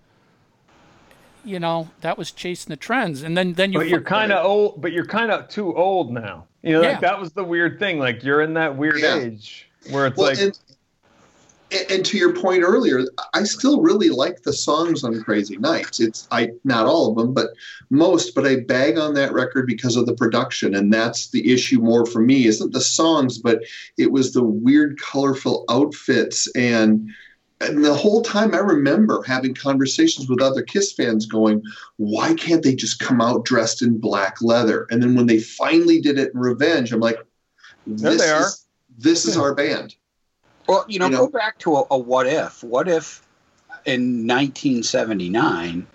You 1.44 1.60
know, 1.60 1.90
that 2.02 2.18
was 2.18 2.32
chasing 2.32 2.70
the 2.72 2.76
trends. 2.76 3.22
And 3.22 3.38
then, 3.38 3.54
then 3.54 3.72
you 3.72 3.80
But 3.80 3.88
you're 3.88 4.02
kind 4.02 4.32
of 4.32 4.46
old. 4.46 4.82
But 4.82 4.92
you're 4.92 5.06
kind 5.06 5.32
of 5.32 5.48
too 5.48 5.76
old 5.76 6.12
now. 6.12 6.46
You 6.64 6.74
know, 6.74 6.82
Yeah. 6.82 6.90
like 6.92 7.02
that 7.02 7.20
was 7.20 7.32
the 7.34 7.44
weird 7.44 7.78
thing. 7.80 8.00
Like 8.00 8.24
you're 8.24 8.42
in 8.42 8.56
that 8.56 8.76
weird 8.76 9.00
Yeah. 9.00 9.20
age 9.20 9.70
where 9.92 10.08
it's 10.08 10.18
Well, 10.18 10.30
like, 10.30 10.40
and, 10.40 10.60
and 11.72 12.06
to 12.06 12.18
your 12.18 12.34
point 12.34 12.64
earlier, 12.64 13.02
I 13.34 13.44
still 13.44 13.82
really 13.82 14.10
like 14.10 14.44
the 14.44 14.54
songs 14.54 15.04
on 15.04 15.22
Crazy 15.24 15.58
Nights. 15.58 16.00
It's 16.00 16.28
I 16.32 16.52
not 16.64 16.86
all 16.86 17.10
of 17.10 17.18
them, 17.18 17.34
but 17.34 17.52
most. 17.90 18.36
But 18.36 18.46
I 18.46 18.58
bag 18.58 18.98
on 18.98 19.14
that 19.16 19.34
record 19.34 19.66
because 19.66 19.96
of 19.96 20.06
the 20.06 20.14
production, 20.14 20.76
and 20.76 20.94
that's 20.94 21.30
the 21.30 21.52
issue 21.52 21.80
more 21.80 22.06
for 22.06 22.22
me. 22.22 22.46
Isn't 22.46 22.72
the 22.72 22.82
songs, 22.82 23.40
but 23.40 23.64
it 23.98 24.12
was 24.12 24.34
the 24.34 24.44
weird, 24.44 25.00
colorful 25.00 25.66
outfits 25.70 26.48
and. 26.56 27.10
And 27.62 27.86
the 27.86 27.94
whole 27.94 28.22
time 28.22 28.54
I 28.54 28.58
remember 28.58 29.24
having 29.24 29.54
conversations 29.54 30.28
with 30.28 30.42
other 30.42 30.62
Kiss 30.62 30.92
fans 30.92 31.26
going, 31.26 31.64
why 31.96 32.34
can't 32.34 32.62
they 32.62 32.76
just 32.76 33.00
come 33.00 33.22
out 33.22 33.46
dressed 33.46 33.82
in 33.82 33.98
black 33.98 34.42
leather? 34.42 34.86
And 34.90 35.02
then 35.02 35.16
when 35.16 35.26
they 35.26 35.40
finally 35.40 36.02
did 36.02 36.20
it 36.20 36.34
in 36.34 36.40
Revenge, 36.40 36.92
I'm 36.92 37.00
like, 37.00 37.18
this 37.88 38.22
is 38.22 38.66
this 38.98 39.26
is 39.26 39.38
our 39.38 39.56
band. 39.56 39.96
Well, 40.68 40.86
you 40.88 41.00
know, 41.00 41.06
You 41.06 41.12
know- 41.12 41.26
go 41.28 41.32
back 41.32 41.58
to 41.60 41.76
a, 41.78 41.84
a 41.92 41.98
what 41.98 42.28
if. 42.28 42.64
What 42.64 42.88
if 42.88 43.26
in 43.86 44.26
1979, 44.28 45.86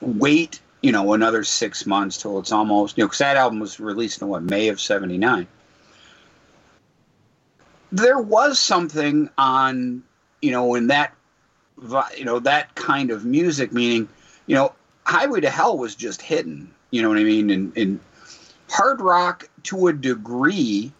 wait, 0.00 0.60
you 0.82 0.92
know, 0.92 1.12
another 1.12 1.44
six 1.44 1.86
months 1.86 2.20
till 2.20 2.38
it's 2.38 2.52
almost, 2.52 2.96
you 2.96 3.04
know, 3.04 3.08
because 3.08 3.18
that 3.18 3.36
album 3.36 3.58
was 3.58 3.80
released 3.80 4.22
in 4.22 4.28
what, 4.28 4.42
May 4.42 4.68
of 4.68 4.80
79. 4.80 5.46
There 7.90 8.18
was 8.18 8.58
something 8.58 9.30
on, 9.38 10.02
you 10.42 10.50
know, 10.50 10.74
in 10.74 10.88
that, 10.88 11.14
you 12.16 12.24
know, 12.24 12.38
that 12.40 12.74
kind 12.74 13.10
of 13.10 13.24
music, 13.24 13.72
meaning, 13.72 14.08
you 14.46 14.54
know, 14.54 14.74
Highway 15.04 15.40
to 15.40 15.48
Hell 15.50 15.78
was 15.78 15.94
just 15.94 16.20
hidden, 16.20 16.70
you 16.90 17.00
know 17.00 17.08
what 17.08 17.16
I 17.18 17.24
mean? 17.24 17.48
And, 17.48 17.74
and 17.76 18.00
hard 18.68 19.00
rock 19.00 19.48
to 19.64 19.88
a 19.88 19.92
degree 19.92 20.92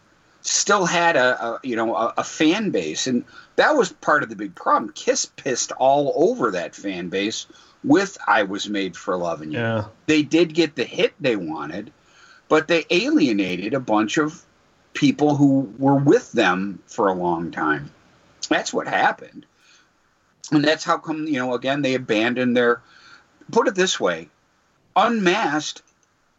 still 0.42 0.86
had 0.86 1.16
a, 1.16 1.44
a 1.44 1.60
you 1.62 1.76
know 1.76 1.94
a, 1.94 2.14
a 2.18 2.24
fan 2.24 2.70
base. 2.70 3.06
And 3.06 3.24
that 3.56 3.76
was 3.76 3.92
part 3.92 4.22
of 4.22 4.28
the 4.28 4.36
big 4.36 4.54
problem. 4.54 4.92
Kiss 4.92 5.26
pissed 5.26 5.72
all 5.72 6.12
over 6.16 6.50
that 6.52 6.74
fan 6.74 7.08
base 7.08 7.46
with 7.84 8.18
i 8.26 8.42
was 8.42 8.68
made 8.68 8.96
for 8.96 9.16
loving 9.16 9.52
you. 9.52 9.58
Yeah. 9.60 9.84
they 10.06 10.22
did 10.22 10.52
get 10.52 10.74
the 10.74 10.82
hit 10.82 11.14
they 11.20 11.36
wanted 11.36 11.92
but 12.48 12.66
they 12.66 12.84
alienated 12.90 13.74
a 13.74 13.80
bunch 13.80 14.18
of 14.18 14.44
people 14.94 15.36
who 15.36 15.72
were 15.78 15.94
with 15.94 16.32
them 16.32 16.82
for 16.86 17.08
a 17.08 17.12
long 17.12 17.50
time. 17.50 17.90
That's 18.48 18.72
what 18.72 18.88
happened. 18.88 19.46
And 20.50 20.64
that's 20.64 20.82
how 20.82 20.96
come 20.98 21.26
you 21.26 21.38
know 21.38 21.54
again 21.54 21.82
they 21.82 21.94
abandoned 21.94 22.56
their 22.56 22.80
put 23.52 23.68
it 23.68 23.74
this 23.74 24.00
way 24.00 24.28
unmasked 24.96 25.82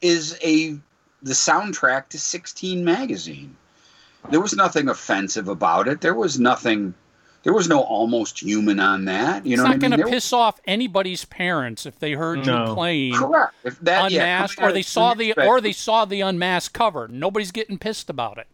is 0.01 0.37
a 0.43 0.71
the 1.21 1.33
soundtrack 1.33 2.09
to 2.09 2.19
16 2.19 2.83
magazine 2.83 3.55
there 4.29 4.39
was 4.41 4.53
nothing 4.55 4.89
offensive 4.89 5.47
about 5.47 5.87
it 5.87 6.01
there 6.01 6.13
was 6.15 6.39
nothing 6.39 6.93
there 7.43 7.53
was 7.53 7.69
no 7.69 7.79
almost 7.81 8.41
human 8.41 8.79
on 8.79 9.05
that 9.05 9.45
you 9.45 9.53
it's 9.53 9.61
know 9.61 9.69
not 9.69 9.79
going 9.79 9.91
mean? 9.91 9.99
to 9.99 10.03
There- 10.05 10.13
piss 10.13 10.33
off 10.33 10.59
anybody's 10.67 11.25
parents 11.25 11.85
if 11.85 11.97
they 11.99 12.11
heard 12.13 12.45
No. 12.45 12.67
you 12.67 12.73
playing 12.73 13.13
correct 13.13 13.53
if 13.63 13.79
that 13.79 14.11
unmasked, 14.11 14.57
coming 14.57 14.67
out 14.67 14.71
or 14.71 14.73
they 14.73 14.81
saw 14.81 15.13
the 15.13 15.27
respect- 15.29 15.47
or 15.47 15.61
they 15.61 15.71
saw 15.71 16.05
the 16.05 16.21
unmasked 16.21 16.73
cover. 16.73 17.07
Nobody's 17.07 17.51
getting 17.51 17.77
pissed 17.77 18.09
about 18.09 18.37
it. 18.37 18.47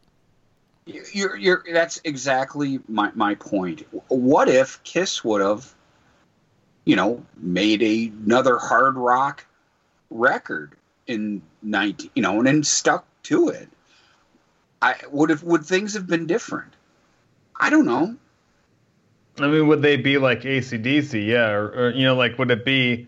You're, 1.11 1.35
you're, 1.35 1.63
that's 1.73 1.99
exactly 2.03 2.79
my, 2.87 3.09
my 3.15 3.33
point. 3.33 3.81
What 4.09 4.47
if 4.49 4.79
Kiss 4.83 5.23
would 5.23 5.41
have, 5.41 5.73
you 6.83 6.95
know, 6.95 7.25
made 7.37 7.81
a, 7.81 8.11
another 8.23 8.59
hard 8.59 8.95
rock 8.95 9.47
record 10.11 10.73
in 11.07 11.41
19, 11.63 12.11
you 12.13 12.21
know, 12.21 12.37
and 12.37 12.45
then 12.45 12.63
stuck 12.63 13.03
to 13.23 13.49
it? 13.49 13.67
I 14.81 14.95
would 15.09 15.29
have, 15.29 15.43
would 15.43 15.65
things 15.65 15.93
have 15.93 16.07
been 16.07 16.27
different? 16.27 16.73
I 17.59 17.69
don't 17.69 17.85
know. 17.85 18.15
I 19.39 19.47
mean, 19.47 19.67
would 19.67 19.81
they 19.81 19.97
be 19.97 20.17
like 20.17 20.41
ACDC? 20.41 21.25
Yeah, 21.25 21.49
or, 21.49 21.67
or 21.69 21.89
you 21.91 22.03
know, 22.03 22.15
like 22.15 22.37
would 22.39 22.51
it 22.51 22.63
be? 22.65 23.07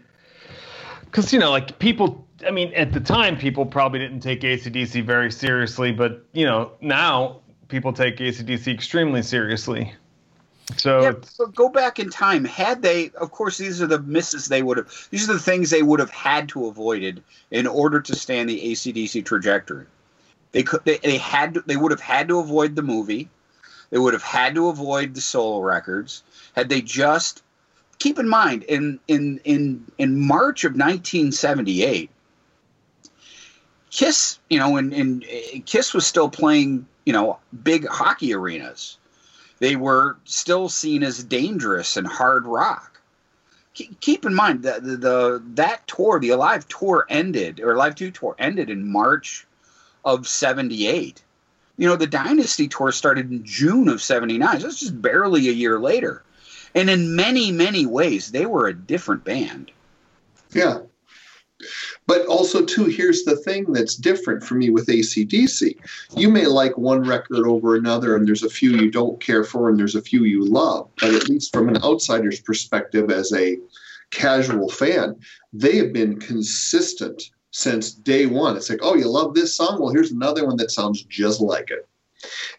Because 1.06 1.32
you 1.32 1.40
know, 1.40 1.52
like 1.52 1.80
people. 1.80 2.26
I 2.46 2.52
mean, 2.52 2.72
at 2.74 2.94
the 2.94 3.00
time, 3.00 3.36
people 3.36 3.66
probably 3.66 4.00
didn't 4.00 4.20
take 4.20 4.42
ACDC 4.42 5.04
very 5.04 5.32
seriously, 5.32 5.92
but 5.92 6.24
you 6.34 6.46
know, 6.46 6.72
now 6.82 7.42
people 7.68 7.94
take 7.94 8.18
ACDC 8.18 8.72
extremely 8.72 9.24
seriously. 9.24 9.94
So 10.76 11.02
Yeah, 11.02 11.12
but 11.12 11.56
go 11.56 11.70
back 11.70 11.98
in 11.98 12.10
time. 12.10 12.44
Had 12.44 12.82
they, 12.82 13.10
of 13.12 13.32
course, 13.32 13.58
these 13.58 13.82
are 13.82 13.88
the 13.88 14.02
misses 14.02 14.48
they 14.48 14.62
would 14.62 14.78
have. 14.78 15.08
These 15.12 15.30
are 15.30 15.34
the 15.34 15.40
things 15.40 15.70
they 15.70 15.82
would 15.82 16.00
have 16.00 16.12
had 16.12 16.50
to 16.50 16.68
avoided 16.68 17.24
in 17.52 17.66
order 17.66 18.02
to 18.02 18.16
stand 18.16 18.50
the 18.50 18.72
ACDC 18.72 19.26
trajectory. 19.26 19.86
They 20.52 20.64
could. 20.64 20.84
They, 20.86 20.98
they 20.98 21.18
had. 21.18 21.56
To, 21.56 21.64
they 21.66 21.78
would 21.78 21.92
have 21.92 22.02
had 22.02 22.28
to 22.30 22.40
avoid 22.40 22.76
the 22.76 22.82
movie. 22.82 23.30
They 23.90 23.98
would 23.98 24.14
have 24.14 24.24
had 24.24 24.56
to 24.56 24.70
avoid 24.70 25.14
the 25.14 25.22
solo 25.22 25.62
records. 25.62 26.24
Had 26.56 26.70
they 26.70 26.82
just 26.82 27.44
keep 28.00 28.20
in 28.20 28.28
mind 28.28 28.64
in 28.64 29.00
in 29.08 29.40
in 29.44 29.86
in 29.98 30.20
March 30.20 30.64
of 30.64 30.72
1978, 30.72 32.10
Kiss, 33.90 34.40
you 34.50 34.60
know, 34.60 34.78
and 34.78 34.94
and 34.94 35.24
uh, 35.24 35.60
Kiss 35.66 35.94
was 35.94 36.06
still 36.06 36.30
playing, 36.30 36.88
you 37.06 37.14
know, 37.14 37.40
big 37.64 37.88
hockey 37.88 38.34
arenas 38.34 38.98
they 39.60 39.76
were 39.76 40.18
still 40.26 40.70
seen 40.70 41.04
as 41.04 41.24
dangerous 41.24 41.98
and 41.98 42.08
hard 42.08 42.46
rock. 42.46 43.02
Keep, 43.74 44.26
in 44.26 44.34
mind 44.34 44.64
that 44.64 44.84
the, 44.84 44.98
the 44.98 45.44
that 45.54 45.86
tour, 45.86 46.20
the 46.20 46.30
Alive 46.30 46.68
tour, 46.68 47.06
ended 47.10 47.60
or 47.60 47.74
Alive 47.74 47.94
Two 47.94 48.10
tour 48.10 48.36
ended 48.40 48.72
in 48.72 48.92
March 48.92 49.46
of 50.08 50.28
'78. 50.28 51.22
You 51.78 51.88
know, 51.88 51.96
the 51.96 52.08
Dynasty 52.08 52.68
tour 52.68 52.92
started 52.92 53.30
in 53.30 53.44
June 53.44 53.90
of 53.90 54.02
'79, 54.02 54.62
so 54.62 54.68
it's 54.68 54.80
just 54.80 55.00
barely 55.02 55.50
a 55.50 55.52
year 55.52 55.80
later. 55.80 56.24
And 56.74 56.90
in 56.90 57.16
many, 57.16 57.52
many 57.52 57.86
ways, 57.86 58.32
they 58.32 58.46
were 58.46 58.68
a 58.68 58.74
different 58.74 59.24
band. 59.24 59.72
Yeah. 60.54 60.80
But 62.06 62.26
also, 62.28 62.64
too, 62.64 62.86
here's 62.86 63.24
the 63.24 63.36
thing 63.36 63.74
that's 63.74 63.96
different 63.96 64.44
for 64.44 64.56
me 64.56 64.70
with 64.70 64.88
ACDC. 64.88 65.76
You 66.16 66.30
may 66.30 66.46
like 66.46 66.78
one 66.78 67.02
record 67.04 67.46
over 67.48 67.76
another, 67.76 68.16
and 68.16 68.28
there's 68.28 68.44
a 68.44 68.50
few 68.50 68.72
you 68.72 68.92
don't 68.92 69.20
care 69.20 69.44
for, 69.44 69.70
and 69.70 69.78
there's 69.78 69.96
a 69.96 70.02
few 70.02 70.24
you 70.24 70.46
love. 70.46 70.88
But 71.02 71.16
at 71.16 71.28
least 71.28 71.52
from 71.52 71.68
an 71.68 71.84
outsider's 71.84 72.40
perspective, 72.40 73.10
as 73.12 73.34
a 73.34 73.58
casual 74.12 74.70
fan, 74.70 75.16
they 75.52 75.78
have 75.78 75.92
been 75.92 76.20
consistent 76.20 77.32
since 77.58 77.92
day 77.92 78.28
one. 78.28 78.56
It's 78.56 78.70
like, 78.70 78.82
oh, 78.84 78.94
you 78.96 79.08
love 79.08 79.34
this 79.34 79.56
song? 79.56 79.80
Well, 79.82 79.92
here's 79.92 80.12
another 80.12 80.46
one 80.46 80.58
that 80.58 80.70
sounds 80.70 81.02
just 81.04 81.42
like 81.42 81.72
it. 81.72 81.88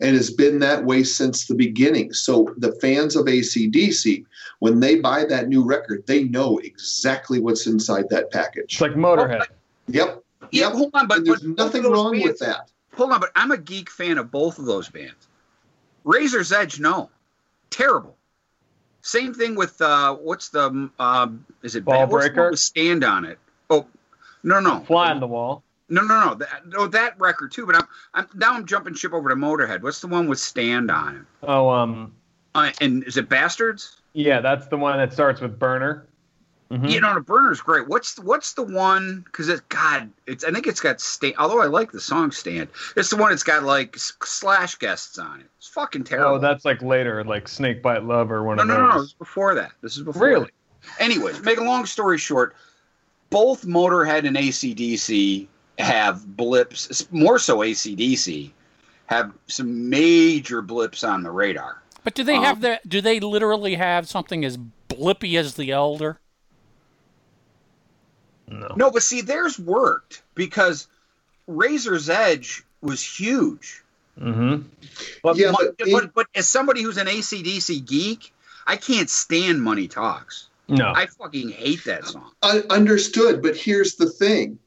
And 0.00 0.16
it's 0.16 0.30
been 0.30 0.58
that 0.58 0.84
way 0.84 1.04
since 1.04 1.46
the 1.46 1.54
beginning. 1.54 2.12
So 2.12 2.52
the 2.58 2.72
fans 2.80 3.14
of 3.14 3.26
ACDC, 3.26 4.24
when 4.58 4.80
they 4.80 4.96
buy 4.96 5.24
that 5.26 5.48
new 5.48 5.64
record, 5.64 6.04
they 6.08 6.24
know 6.24 6.58
exactly 6.58 7.38
what's 7.38 7.68
inside 7.68 8.08
that 8.10 8.32
package. 8.32 8.74
it's 8.74 8.80
like 8.80 8.92
Motorhead. 8.92 9.46
Yep. 9.86 10.22
Yeah, 10.50 10.66
Yep. 10.66 10.72
hold 10.72 10.90
on, 10.94 11.06
but, 11.06 11.18
and 11.18 11.26
there's 11.26 11.42
but 11.42 11.64
nothing 11.64 11.84
wrong 11.84 12.12
bands- 12.12 12.26
with 12.26 12.38
that. 12.40 12.70
Hold 12.94 13.12
on, 13.12 13.20
but 13.20 13.30
I'm 13.36 13.52
a 13.52 13.56
geek 13.56 13.90
fan 13.90 14.18
of 14.18 14.32
both 14.32 14.58
of 14.58 14.64
those 14.64 14.88
bands. 14.88 15.28
Razor's 16.02 16.50
Edge, 16.50 16.80
no, 16.80 17.10
terrible. 17.70 18.16
Same 19.02 19.32
thing 19.32 19.54
with 19.54 19.80
uh, 19.80 20.16
what's 20.16 20.48
the 20.48 20.90
um, 20.98 21.46
is 21.62 21.76
it 21.76 21.84
Ball 21.84 22.00
what's 22.08 22.10
the 22.10 22.30
one 22.30 22.34
Breaker? 22.34 22.56
Stand 22.56 23.04
on 23.04 23.24
it? 23.24 23.38
Oh, 23.70 23.86
no, 24.43 24.60
no, 24.60 24.81
Fly 24.81 25.10
on 25.10 25.20
the 25.20 25.27
wall. 25.27 25.65
no, 25.89 26.02
no, 26.02 26.20
no, 26.27 26.35
that, 26.35 26.66
no, 26.66 26.86
that 26.89 27.19
record 27.20 27.52
too. 27.52 27.66
But 27.66 27.77
I'm, 27.77 27.86
I'm 28.15 28.27
now 28.35 28.55
I'm 28.55 28.66
jumping 28.66 28.94
ship 28.94 29.12
over 29.12 29.28
to 29.28 29.35
Motorhead. 29.36 29.82
What's 29.82 30.01
the 30.01 30.06
one 30.09 30.28
with 30.28 30.39
Stand 30.39 30.90
on 30.90 31.16
it? 31.16 31.23
Oh, 31.43 31.69
um, 31.69 32.15
Uh, 32.55 32.70
and 32.81 33.05
is 33.05 33.16
it 33.16 33.28
Bastards? 33.28 34.01
yeah, 34.15 34.40
that's 34.40 34.66
the 34.69 34.77
one 34.77 34.98
that 34.98 35.12
starts 35.12 35.40
with 35.40 35.59
Burner. 35.59 36.06
Mhm. 36.70 36.90
You 36.90 37.01
know, 37.01 37.15
the 37.15 37.20
Burner's 37.23 37.62
great. 37.62 37.89
What's 37.89 38.15
the, 38.15 38.20
what's 38.23 38.52
the 38.52 38.62
one? 38.62 39.23
Because 39.24 39.48
it, 39.48 39.66
God, 39.70 40.10
it's 40.27 40.44
I 40.44 40.51
think 40.51 40.66
it's 40.66 40.81
got 40.81 41.01
stand. 41.01 41.35
Although 41.39 41.62
I 41.62 41.66
like 41.66 41.93
the 41.93 42.01
song 42.01 42.31
Stand, 42.31 42.69
it's 42.94 43.09
the 43.09 43.16
one 43.16 43.31
that's 43.31 43.43
got 43.43 43.62
like 43.62 43.97
s- 43.97 44.12
slash 44.23 44.74
guests 44.74 45.19
on 45.19 45.40
it. 45.40 45.47
It's 45.56 45.69
fucking 45.69 46.05
terrible. 46.05 46.32
Oh, 46.35 46.39
that's 46.39 46.66
like 46.66 46.82
later, 46.82 47.24
like 47.24 47.48
Snake 47.48 47.82
Bite 47.82 48.05
Love 48.05 48.31
or 48.31 48.43
one 48.44 48.56
No, 48.59 48.62
of 48.65 48.69
no, 48.69 48.74
those. 48.74 48.82
no, 48.82 48.89
no. 48.89 49.01
This 49.01 49.06
is 49.09 49.12
before 49.15 49.55
that. 49.55 49.70
This 49.81 49.97
is 49.97 50.02
before. 50.02 50.23
Really? 50.27 50.44
that. 50.44 51.01
Anyways, 51.02 51.40
make 51.43 51.56
a 51.59 51.65
long 51.65 51.86
story 51.86 52.19
short, 52.19 52.55
both 53.30 53.64
Motorhead 53.66 54.26
and 54.26 54.36
ACDC 54.36 55.46
have 55.78 56.36
blips, 56.36 57.06
more 57.12 57.38
so 57.38 57.59
ACDC, 57.59 58.50
have 59.06 59.32
some 59.46 59.88
major 59.88 60.60
blips 60.62 61.05
on 61.05 61.22
the 61.22 61.30
radar. 61.30 61.82
But 62.05 62.14
do 62.14 62.24
they 62.24 62.36
Um, 62.36 62.44
have 62.44 62.60
that? 62.62 62.88
Do 62.88 63.00
they 63.00 63.20
literally 63.20 63.74
have 63.74 64.09
something 64.09 64.44
as 64.44 64.59
blippy 64.88 65.38
as 65.38 65.55
the 65.55 65.70
Elder? 65.70 66.18
No. 68.48 68.72
No, 68.76 68.90
but 68.90 69.02
see, 69.02 69.20
theirs 69.20 69.59
worked 69.59 70.22
because 70.34 70.88
Razor's 71.46 72.09
Edge 72.09 72.62
was 72.80 73.02
huge. 73.02 73.82
Mm-hmm. 74.18 74.66
But, 75.22 75.36
Yeah, 75.36 75.50
Mon- 75.52 75.74
but 75.78 75.88
but, 75.92 76.14
but 76.14 76.26
as 76.34 76.48
somebody 76.48 76.82
who's 76.82 76.96
an 76.96 77.06
ACDC 77.06 77.86
geek, 77.86 78.32
I 78.66 78.76
can't 78.76 79.10
stand 79.10 79.62
Money 79.62 79.86
Talks. 79.86 80.47
No. 80.68 80.92
I 80.94 81.06
fucking 81.06 81.50
hate 81.50 81.84
that 81.84 82.04
song. 82.06 82.30
Un- 82.42 82.64
understood, 82.70 83.42
but 83.42 83.56
here's 83.56 83.96
the 83.96 84.10
thing: 84.10 84.58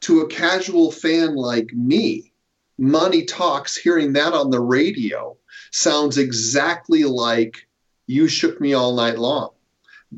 to 0.00 0.20
a 0.20 0.28
casual 0.28 0.90
fan 0.90 1.34
like 1.34 1.72
me, 1.72 2.32
Money 2.78 3.24
Talks, 3.24 3.76
hearing 3.76 4.12
that 4.14 4.32
on 4.32 4.50
the 4.50 4.60
radio 4.60 5.36
sounds 5.72 6.16
exactly 6.16 7.04
like 7.04 7.68
"You 8.06 8.28
Shook 8.28 8.60
Me 8.60 8.72
All 8.72 8.94
Night 8.94 9.18
Long." 9.18 9.50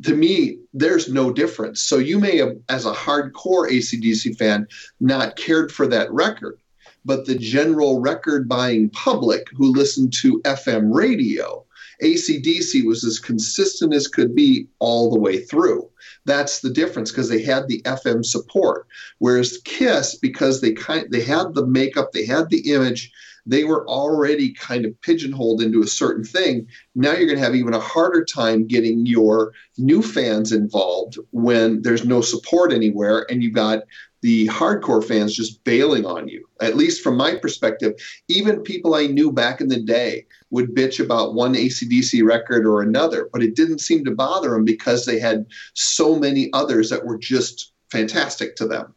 To 0.02 0.14
me, 0.14 0.58
there's 0.74 1.08
no 1.08 1.32
difference. 1.32 1.80
So 1.80 1.96
you 1.96 2.18
may 2.18 2.36
have, 2.36 2.56
as 2.68 2.86
a 2.86 2.92
hardcore 2.92 3.68
ACDC 3.68 4.36
fan, 4.36 4.68
not 5.00 5.36
cared 5.36 5.72
for 5.72 5.86
that 5.88 6.12
record, 6.12 6.60
but 7.04 7.26
the 7.26 7.34
general 7.34 7.98
record-buying 7.98 8.90
public 8.90 9.48
who 9.56 9.72
listened 9.72 10.12
to 10.12 10.40
FM 10.42 10.94
radio. 10.94 11.64
ACDC 12.02 12.84
was 12.84 13.04
as 13.04 13.18
consistent 13.18 13.92
as 13.94 14.06
could 14.06 14.34
be 14.34 14.68
all 14.78 15.10
the 15.10 15.18
way 15.18 15.38
through. 15.38 15.88
That's 16.24 16.60
the 16.60 16.70
difference 16.70 17.10
because 17.10 17.28
they 17.28 17.42
had 17.42 17.68
the 17.68 17.82
FM 17.82 18.24
support. 18.24 18.86
Whereas 19.18 19.60
Kiss, 19.64 20.14
because 20.16 20.60
they 20.60 20.72
kind 20.72 21.06
they 21.10 21.22
had 21.22 21.54
the 21.54 21.66
makeup, 21.66 22.12
they 22.12 22.24
had 22.24 22.50
the 22.50 22.72
image, 22.72 23.10
they 23.48 23.64
were 23.64 23.88
already 23.88 24.52
kind 24.52 24.84
of 24.84 25.00
pigeonholed 25.00 25.62
into 25.62 25.80
a 25.80 25.86
certain 25.86 26.22
thing. 26.22 26.68
Now 26.94 27.12
you're 27.12 27.26
going 27.26 27.38
to 27.38 27.44
have 27.44 27.54
even 27.54 27.72
a 27.72 27.80
harder 27.80 28.24
time 28.24 28.66
getting 28.66 29.06
your 29.06 29.52
new 29.78 30.02
fans 30.02 30.52
involved 30.52 31.18
when 31.30 31.80
there's 31.80 32.04
no 32.04 32.20
support 32.20 32.72
anywhere 32.72 33.26
and 33.30 33.42
you've 33.42 33.54
got 33.54 33.84
the 34.20 34.46
hardcore 34.48 35.02
fans 35.02 35.34
just 35.34 35.62
bailing 35.64 36.04
on 36.04 36.28
you. 36.28 36.46
At 36.60 36.76
least 36.76 37.02
from 37.02 37.16
my 37.16 37.36
perspective, 37.36 37.94
even 38.28 38.62
people 38.62 38.94
I 38.94 39.06
knew 39.06 39.32
back 39.32 39.60
in 39.60 39.68
the 39.68 39.80
day 39.80 40.26
would 40.50 40.74
bitch 40.74 41.02
about 41.02 41.34
one 41.34 41.54
ACDC 41.54 42.22
record 42.24 42.66
or 42.66 42.82
another, 42.82 43.30
but 43.32 43.42
it 43.42 43.56
didn't 43.56 43.80
seem 43.80 44.04
to 44.04 44.14
bother 44.14 44.50
them 44.50 44.64
because 44.64 45.06
they 45.06 45.18
had 45.18 45.46
so 45.74 46.18
many 46.18 46.50
others 46.52 46.90
that 46.90 47.06
were 47.06 47.18
just 47.18 47.72
fantastic 47.90 48.56
to 48.56 48.66
them. 48.66 48.94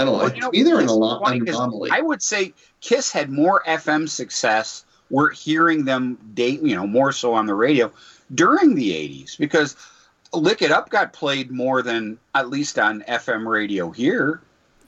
I 0.00 0.04
don't 0.04 0.12
know. 0.14 0.24
Well, 0.24 0.34
you 0.34 0.40
know, 0.40 0.50
to 0.50 0.58
me, 0.58 0.62
they're 0.64 0.78
an, 0.78 0.84
it's 0.84 0.92
alo- 0.92 1.20
funny 1.20 1.38
an 1.38 1.46
'cause 1.46 1.54
anomaly. 1.56 1.90
I 1.92 2.00
would 2.00 2.22
say 2.22 2.54
Kiss 2.80 3.12
had 3.12 3.30
more 3.30 3.62
FM 3.66 4.08
success. 4.08 4.84
We're 5.10 5.30
hearing 5.30 5.84
them 5.84 6.18
date, 6.34 6.62
you 6.62 6.74
know, 6.76 6.86
more 6.86 7.12
so 7.12 7.34
on 7.34 7.46
the 7.46 7.54
radio 7.54 7.92
during 8.34 8.74
the 8.74 8.92
'80s 8.92 9.36
because 9.38 9.76
"Lick 10.32 10.62
It 10.62 10.70
Up" 10.70 10.88
got 10.90 11.12
played 11.12 11.50
more 11.50 11.82
than 11.82 12.18
at 12.34 12.48
least 12.48 12.78
on 12.78 13.02
FM 13.08 13.46
radio 13.46 13.90
here. 13.90 14.40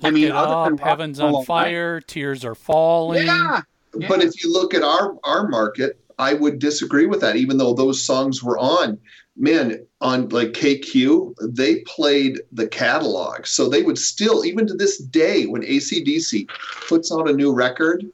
I 0.05 0.11
mean, 0.11 0.27
it 0.29 0.33
other 0.33 0.65
than 0.71 0.75
up, 0.75 0.81
Rock 0.81 0.89
Heaven's 0.89 1.21
on 1.21 1.33
All 1.33 1.41
Night. 1.41 1.47
fire, 1.47 2.01
tears 2.01 2.45
are 2.45 2.55
falling. 2.57 3.27
Yeah, 3.27 3.61
But 4.09 4.23
if 4.23 4.43
you 4.43 4.53
look 4.53 4.75
at 4.75 4.83
our 4.83 5.17
our 5.25 5.47
market, 5.49 5.99
I 6.23 6.35
would 6.35 6.61
disagree 6.61 7.07
with 7.07 7.21
that. 7.21 7.35
Even 7.35 7.57
though 7.57 7.75
those 7.75 8.05
songs 8.05 8.45
were 8.45 8.59
on, 8.59 8.99
man, 9.37 9.85
on 10.01 10.29
like 10.29 10.53
KQ, 10.53 11.35
they 11.49 11.81
played 11.81 12.41
the 12.53 12.69
catalog, 12.69 13.47
so 13.47 13.69
they 13.69 13.83
would 13.83 13.99
still, 13.99 14.45
even 14.45 14.67
to 14.69 14.75
this 14.75 14.99
day, 14.99 15.47
when 15.47 15.63
ACDC 15.63 16.49
puts 16.87 17.11
out 17.11 17.29
a 17.29 17.33
new 17.33 17.53
record, 17.53 18.05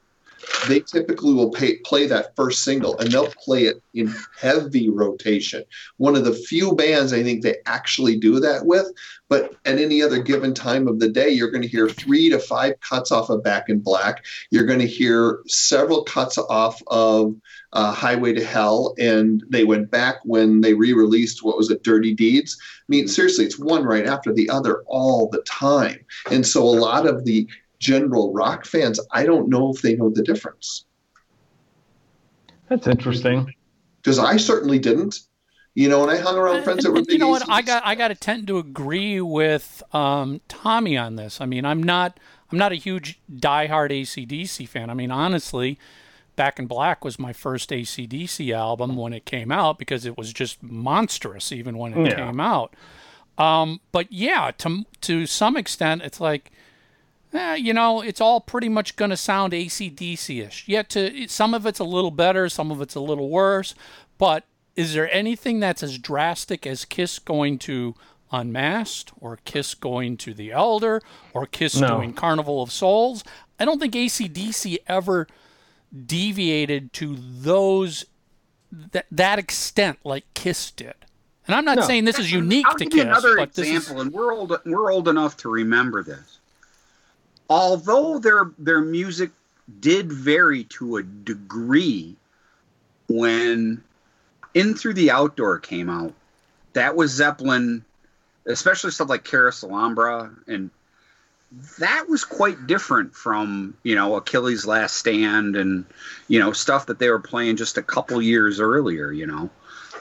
they 0.67 0.79
typically 0.81 1.33
will 1.33 1.51
pay, 1.51 1.77
play 1.77 2.07
that 2.07 2.35
first 2.35 2.63
single, 2.63 2.97
and 2.97 3.11
they'll 3.11 3.31
play 3.43 3.65
it 3.65 3.81
in 3.93 4.13
heavy 4.39 4.89
rotation. 4.89 5.63
One 5.97 6.15
of 6.15 6.25
the 6.25 6.33
few 6.33 6.75
bands 6.75 7.13
I 7.13 7.23
think 7.23 7.41
they 7.41 7.57
actually 7.65 8.17
do 8.17 8.39
that 8.39 8.65
with. 8.65 8.91
But 9.29 9.55
at 9.65 9.77
any 9.77 10.01
other 10.01 10.21
given 10.21 10.55
time 10.55 10.87
of 10.87 10.99
the 10.99 11.07
day, 11.07 11.29
you're 11.29 11.51
going 11.51 11.61
to 11.61 11.67
hear 11.67 11.87
three 11.87 12.29
to 12.29 12.39
five 12.39 12.79
cuts 12.81 13.11
off 13.11 13.29
of 13.29 13.43
Back 13.43 13.69
in 13.69 13.79
Black. 13.79 14.25
You're 14.49 14.65
going 14.65 14.79
to 14.79 14.87
hear 14.87 15.41
several 15.45 16.03
cuts 16.03 16.39
off 16.39 16.81
of 16.87 17.35
uh, 17.71 17.91
Highway 17.91 18.33
to 18.33 18.43
Hell, 18.43 18.95
and 18.97 19.43
they 19.47 19.65
went 19.65 19.91
back 19.91 20.15
when 20.23 20.61
they 20.61 20.73
re-released 20.73 21.43
what 21.43 21.57
was 21.57 21.69
it, 21.69 21.83
Dirty 21.83 22.15
Deeds. 22.15 22.57
I 22.59 22.85
mean, 22.87 23.07
seriously, 23.07 23.45
it's 23.45 23.59
one 23.59 23.83
right 23.83 24.07
after 24.07 24.33
the 24.33 24.49
other 24.49 24.83
all 24.87 25.29
the 25.29 25.43
time, 25.43 26.03
and 26.31 26.45
so 26.45 26.63
a 26.63 26.65
lot 26.65 27.05
of 27.05 27.25
the 27.25 27.47
general 27.79 28.33
rock 28.33 28.65
fans, 28.65 28.99
I 29.11 29.25
don't 29.25 29.49
know 29.49 29.71
if 29.73 29.81
they 29.81 29.95
know 29.95 30.09
the 30.09 30.23
difference 30.23 30.85
That's 32.67 32.87
interesting. 32.87 33.53
because 34.01 34.19
I 34.19 34.37
certainly 34.37 34.79
didn't. 34.79 35.19
You 35.75 35.87
know, 35.87 36.01
and 36.01 36.11
I 36.11 36.17
hung 36.17 36.35
around 36.35 36.63
friends 36.63 36.83
that 36.83 36.91
were 36.91 36.97
big. 37.01 37.11
you 37.11 37.19
know 37.19 37.29
what? 37.29 37.47
I 37.47 37.61
got 37.61 37.85
I 37.85 37.95
got 37.95 38.09
to 38.09 38.15
tend 38.15 38.47
to 38.47 38.57
agree 38.57 39.21
with 39.21 39.81
um, 39.93 40.41
Tommy 40.49 40.97
on 40.97 41.15
this. 41.15 41.39
I 41.39 41.45
mean, 41.45 41.63
I'm 41.63 41.81
not 41.81 42.19
I'm 42.51 42.57
not 42.57 42.71
a 42.71 42.75
huge 42.75 43.19
diehard 43.31 43.91
ACDC 43.91 44.67
fan. 44.67 44.89
I 44.89 44.93
mean, 44.93 45.11
honestly, 45.11 45.79
Back 46.35 46.59
in 46.59 46.65
Black 46.65 47.05
was 47.05 47.17
my 47.19 47.31
first 47.33 47.69
ACDC 47.69 48.53
album 48.53 48.95
when 48.97 49.13
it 49.13 49.25
came 49.25 49.51
out 49.51 49.77
because 49.77 50.05
it 50.05 50.17
was 50.17 50.33
just 50.33 50.61
monstrous 50.63 51.51
even 51.53 51.77
when 51.77 51.93
it 51.93 52.07
Yeah. 52.07 52.25
came 52.25 52.39
out. 52.41 52.75
Um, 53.37 53.79
but 53.93 54.11
yeah, 54.11 54.51
to 54.57 54.83
to 55.01 55.25
some 55.27 55.55
extent, 55.55 56.01
it's 56.01 56.19
like. 56.19 56.51
Eh, 57.33 57.55
you 57.55 57.73
know, 57.73 58.01
it's 58.01 58.19
all 58.21 58.41
pretty 58.41 58.69
much 58.69 58.95
going 58.95 59.11
to 59.11 59.17
sound 59.17 59.53
ACDC-ish. 59.53 60.67
Yet 60.67 60.89
to 60.89 61.27
some 61.27 61.53
of 61.53 61.65
it's 61.65 61.79
a 61.79 61.83
little 61.83 62.11
better, 62.11 62.49
some 62.49 62.71
of 62.71 62.81
it's 62.81 62.95
a 62.95 62.99
little 62.99 63.29
worse. 63.29 63.75
But 64.17 64.45
is 64.75 64.93
there 64.93 65.13
anything 65.13 65.59
that's 65.59 65.83
as 65.83 65.97
drastic 65.97 66.65
as 66.65 66.85
Kiss 66.85 67.19
going 67.19 67.59
to 67.59 67.95
Unmasked, 68.31 69.11
or 69.19 69.39
Kiss 69.43 69.73
going 69.73 70.15
to 70.17 70.33
The 70.35 70.51
Elder, 70.51 71.01
or 71.33 71.45
Kiss 71.47 71.75
No. 71.79 71.97
doing 71.97 72.13
Carnival 72.13 72.61
of 72.61 72.71
Souls? 72.71 73.23
I 73.59 73.65
don't 73.65 73.79
think 73.79 73.93
ACDC 73.95 74.77
ever 74.87 75.27
deviated 76.05 76.93
to 76.93 77.15
those 77.19 78.05
that 78.71 79.07
that 79.11 79.39
extent 79.39 79.97
like 80.03 80.25
Kiss 80.35 80.69
did. 80.71 80.93
And 81.47 81.55
I'm 81.55 81.65
not 81.65 81.77
No. 81.77 81.81
saying 81.83 82.05
this 82.05 82.19
is 82.19 82.31
unique 82.31 82.67
I'll 82.67 82.75
to 82.75 82.85
give 82.85 82.93
you 82.93 82.99
Kiss, 83.03 83.07
another 83.07 83.35
but 83.37 83.53
this 83.53 83.67
is 83.67 83.77
example, 83.77 84.01
and 84.01 84.13
we're 84.13 84.31
old. 84.33 84.55
We're 84.65 84.91
old 84.91 85.07
enough 85.07 85.35
to 85.37 85.49
remember 85.49 86.03
this. 86.03 86.38
Although 87.49 88.19
their 88.19 88.51
their 88.59 88.81
music 88.81 89.31
did 89.79 90.11
vary 90.11 90.65
to 90.65 90.97
a 90.97 91.03
degree 91.03 92.15
when 93.07 93.83
In 94.53 94.75
Through 94.75 94.93
the 94.93 95.11
Outdoor 95.11 95.59
came 95.59 95.89
out, 95.89 96.13
that 96.73 96.95
was 96.95 97.11
Zeppelin, 97.11 97.83
especially 98.45 98.91
stuff 98.91 99.09
like 99.09 99.23
Carouselambra, 99.23 100.31
and 100.47 100.69
that 101.79 102.07
was 102.07 102.23
quite 102.23 102.67
different 102.67 103.15
from 103.15 103.75
you 103.81 103.95
know 103.95 104.15
Achilles' 104.15 104.67
Last 104.67 104.97
Stand 104.97 105.55
and 105.55 105.85
you 106.27 106.39
know 106.39 106.51
stuff 106.51 106.85
that 106.85 106.99
they 106.99 107.09
were 107.09 107.19
playing 107.19 107.55
just 107.55 107.77
a 107.79 107.83
couple 107.83 108.21
years 108.21 108.59
earlier. 108.59 109.11
You 109.11 109.25
know, 109.25 109.49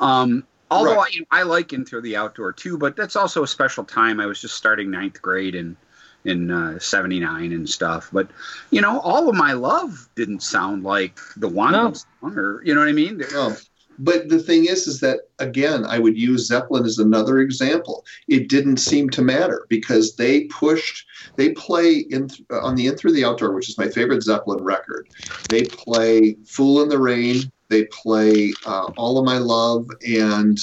um, 0.02 0.44
although 0.70 1.00
I, 1.00 1.08
I 1.30 1.42
like 1.44 1.72
In 1.72 1.86
Through 1.86 2.02
the 2.02 2.16
Outdoor 2.16 2.52
too, 2.52 2.76
but 2.76 2.94
that's 2.94 3.16
also 3.16 3.42
a 3.42 3.48
special 3.48 3.84
time. 3.84 4.20
I 4.20 4.26
was 4.26 4.38
just 4.38 4.54
starting 4.54 4.90
ninth 4.90 5.22
grade 5.22 5.54
in 5.54 5.78
in 6.24 6.50
uh, 6.50 6.78
'79 6.78 7.52
and 7.52 7.68
stuff. 7.68 8.08
But 8.12 8.28
you 8.70 8.80
know, 8.80 9.00
all 9.00 9.28
of 9.28 9.34
my 9.34 9.52
love 9.52 10.08
didn't 10.16 10.42
sound 10.42 10.82
like 10.84 11.18
the 11.36 11.48
one 11.48 11.72
No. 11.72 11.92
song, 11.92 12.36
or 12.38 12.62
you 12.64 12.74
know 12.74 12.80
what 12.80 12.88
I 12.88 12.92
mean? 12.92 13.22
No. 13.32 13.56
But 14.00 14.28
the 14.28 14.38
thing 14.38 14.66
is, 14.66 14.86
is 14.86 15.00
that 15.00 15.22
again, 15.40 15.84
I 15.84 15.98
would 15.98 16.16
use 16.16 16.46
Zeppelin 16.46 16.84
as 16.84 16.98
another 16.98 17.40
example. 17.40 18.04
It 18.28 18.48
didn't 18.48 18.76
seem 18.76 19.10
to 19.10 19.22
matter 19.22 19.66
because 19.68 20.14
they 20.14 20.44
pushed. 20.44 21.04
They 21.36 21.50
play 21.50 22.06
in 22.10 22.30
on 22.50 22.76
the 22.76 22.86
In 22.86 22.96
Through 22.96 23.14
the 23.14 23.24
Outdoor, 23.24 23.52
which 23.52 23.68
is 23.68 23.76
my 23.76 23.88
favorite 23.88 24.22
Zeppelin 24.22 24.62
record. 24.62 25.08
They 25.48 25.64
play 25.64 26.36
"Fool 26.46 26.82
in 26.82 26.88
the 26.88 26.98
Rain." 26.98 27.50
They 27.70 27.86
play 27.86 28.52
uh, 28.66 28.92
"All 28.96 29.18
of 29.18 29.24
My 29.24 29.38
Love" 29.38 29.88
and 30.06 30.58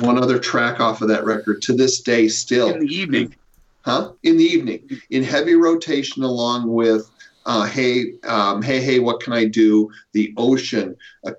one 0.00 0.18
other 0.18 0.38
track 0.38 0.80
off 0.80 1.00
of 1.00 1.08
that 1.08 1.24
record 1.24 1.62
to 1.62 1.74
this 1.74 2.00
day. 2.00 2.26
Still, 2.26 2.74
in 2.74 2.80
the 2.80 2.92
evening. 2.92 3.36
Huh? 3.84 4.12
In 4.22 4.36
the 4.36 4.44
evening, 4.44 4.88
in 5.10 5.22
heavy 5.22 5.54
rotation, 5.54 6.22
along 6.22 6.72
with 6.72 7.10
uh, 7.46 7.64
"Hey, 7.66 8.14
um, 8.24 8.62
Hey, 8.62 8.80
Hey, 8.80 8.98
What 8.98 9.20
Can 9.20 9.32
I 9.32 9.44
Do?" 9.44 9.90
The 10.12 10.32
Ocean, 10.36 10.96
uh, 11.26 11.32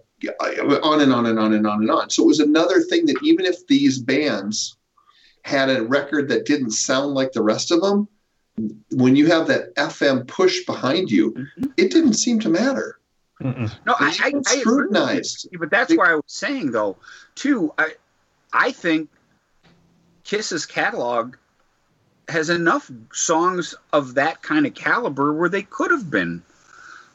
on 0.83 1.01
and 1.01 1.13
on 1.13 1.25
and 1.25 1.39
on 1.39 1.53
and 1.53 1.67
on 1.67 1.81
and 1.81 1.91
on. 1.91 2.09
So 2.09 2.23
it 2.23 2.27
was 2.27 2.39
another 2.39 2.81
thing 2.81 3.05
that 3.07 3.21
even 3.23 3.45
if 3.45 3.65
these 3.67 3.99
bands 3.99 4.77
had 5.43 5.69
a 5.69 5.83
record 5.83 6.29
that 6.29 6.45
didn't 6.45 6.71
sound 6.71 7.13
like 7.13 7.33
the 7.33 7.43
rest 7.43 7.71
of 7.71 7.81
them, 7.81 8.07
when 8.91 9.15
you 9.15 9.27
have 9.27 9.47
that 9.47 9.75
FM 9.75 10.27
push 10.27 10.65
behind 10.65 11.11
you, 11.11 11.47
it 11.77 11.91
didn't 11.91 12.13
seem 12.13 12.39
to 12.39 12.49
matter. 12.49 12.99
Mm-mm. 13.41 13.69
No, 13.85 13.95
I, 13.99 14.15
I, 14.21 14.33
I 14.47 14.59
scrutinized. 14.59 15.49
you, 15.51 15.59
but 15.59 15.69
that's 15.69 15.93
why 15.93 16.11
I 16.11 16.15
was 16.15 16.23
saying 16.27 16.71
though, 16.71 16.95
too. 17.35 17.73
I, 17.77 17.93
I 18.53 18.71
think 18.71 19.09
Kiss's 20.23 20.65
catalog 20.65 21.35
has 22.29 22.49
enough 22.49 22.89
songs 23.11 23.75
of 23.91 24.15
that 24.15 24.41
kind 24.41 24.65
of 24.65 24.73
caliber 24.73 25.33
where 25.33 25.49
they 25.49 25.63
could 25.63 25.91
have 25.91 26.09
been 26.09 26.41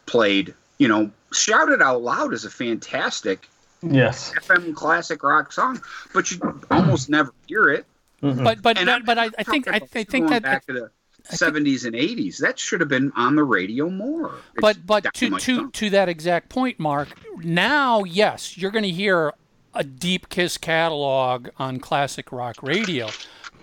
played. 0.06 0.55
You 0.78 0.89
know, 0.89 1.10
shout 1.32 1.70
it 1.70 1.82
out 1.82 2.02
loud 2.02 2.32
is 2.32 2.44
a 2.44 2.51
fantastic 2.51 3.48
Yes. 3.82 4.32
FM 4.36 4.74
classic 4.74 5.22
rock 5.22 5.52
song, 5.52 5.80
but 6.12 6.30
you 6.30 6.60
almost 6.70 7.09
never 7.09 7.32
hear 7.47 7.68
it. 7.68 7.86
Mm-hmm. 8.22 8.43
But 8.43 8.62
but 8.62 8.76
that, 8.76 8.89
I'm 8.89 9.05
but 9.05 9.18
I, 9.18 9.30
I 9.39 9.44
think 9.44 9.68
I, 9.68 9.76
I 9.76 10.05
think 10.05 10.28
that 10.30 10.43
back 10.43 10.66
to 10.66 10.72
the 10.72 10.90
70s 11.30 11.85
and 11.85 11.94
80s, 11.94 12.39
that 12.39 12.59
should 12.59 12.80
have 12.80 12.89
been 12.89 13.12
on 13.14 13.36
the 13.36 13.44
radio 13.44 13.89
more. 13.89 14.35
It's 14.55 14.60
but 14.60 14.85
but 14.85 15.14
to 15.14 15.30
to 15.30 15.56
song. 15.56 15.70
to 15.72 15.90
that 15.90 16.09
exact 16.09 16.48
point, 16.48 16.80
Mark. 16.80 17.09
Now, 17.44 18.02
yes, 18.02 18.59
you're 18.59 18.72
going 18.72 18.85
to 18.85 18.90
hear 18.90 19.32
a 19.74 19.85
deep 19.85 20.28
Kiss 20.28 20.59
catalog 20.59 21.48
on 21.59 21.78
classic 21.78 22.32
rock 22.32 22.60
radio, 22.62 23.09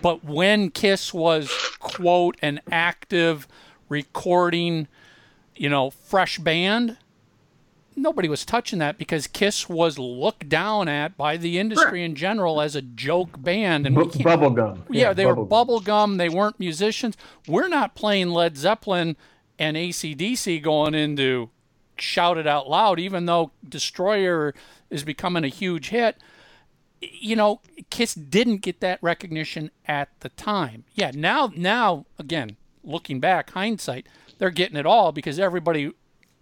but 0.02 0.24
when 0.24 0.70
Kiss 0.70 1.12
was 1.14 1.50
quote 1.78 2.36
an 2.42 2.60
active 2.70 3.46
recording, 3.88 4.88
you 5.54 5.68
know, 5.68 5.90
fresh 5.90 6.38
band. 6.38 6.96
Nobody 7.98 8.28
was 8.28 8.44
touching 8.44 8.78
that 8.80 8.98
because 8.98 9.26
Kiss 9.26 9.70
was 9.70 9.98
looked 9.98 10.50
down 10.50 10.86
at 10.86 11.16
by 11.16 11.38
the 11.38 11.58
industry 11.58 12.04
in 12.04 12.14
general 12.14 12.60
as 12.60 12.76
a 12.76 12.82
joke 12.82 13.42
band, 13.42 13.86
and 13.86 13.96
we 13.96 14.04
Bu- 14.04 14.10
can't, 14.10 14.40
bubblegum. 14.42 14.80
yeah, 14.90 15.14
they 15.14 15.24
were 15.24 15.34
bubblegum. 15.34 15.82
bubblegum. 15.82 16.18
They 16.18 16.28
weren't 16.28 16.60
musicians. 16.60 17.16
We're 17.48 17.68
not 17.68 17.94
playing 17.94 18.30
Led 18.30 18.58
Zeppelin 18.58 19.16
and 19.58 19.78
ACDC 19.78 20.62
going 20.62 20.94
into 20.94 21.48
shout 21.96 22.36
it 22.36 22.46
out 22.46 22.68
loud, 22.68 23.00
even 23.00 23.24
though 23.24 23.52
Destroyer 23.66 24.52
is 24.90 25.02
becoming 25.02 25.42
a 25.44 25.48
huge 25.48 25.88
hit. 25.88 26.18
You 27.00 27.36
know, 27.36 27.60
Kiss 27.90 28.14
didn't 28.14 28.58
get 28.58 28.80
that 28.80 28.98
recognition 29.02 29.70
at 29.86 30.08
the 30.20 30.30
time. 30.30 30.84
Yeah, 30.94 31.10
now, 31.14 31.52
now 31.54 32.06
again, 32.18 32.56
looking 32.82 33.20
back, 33.20 33.50
hindsight, 33.50 34.06
they're 34.38 34.50
getting 34.50 34.76
it 34.76 34.86
all 34.86 35.12
because 35.12 35.38
everybody 35.38 35.92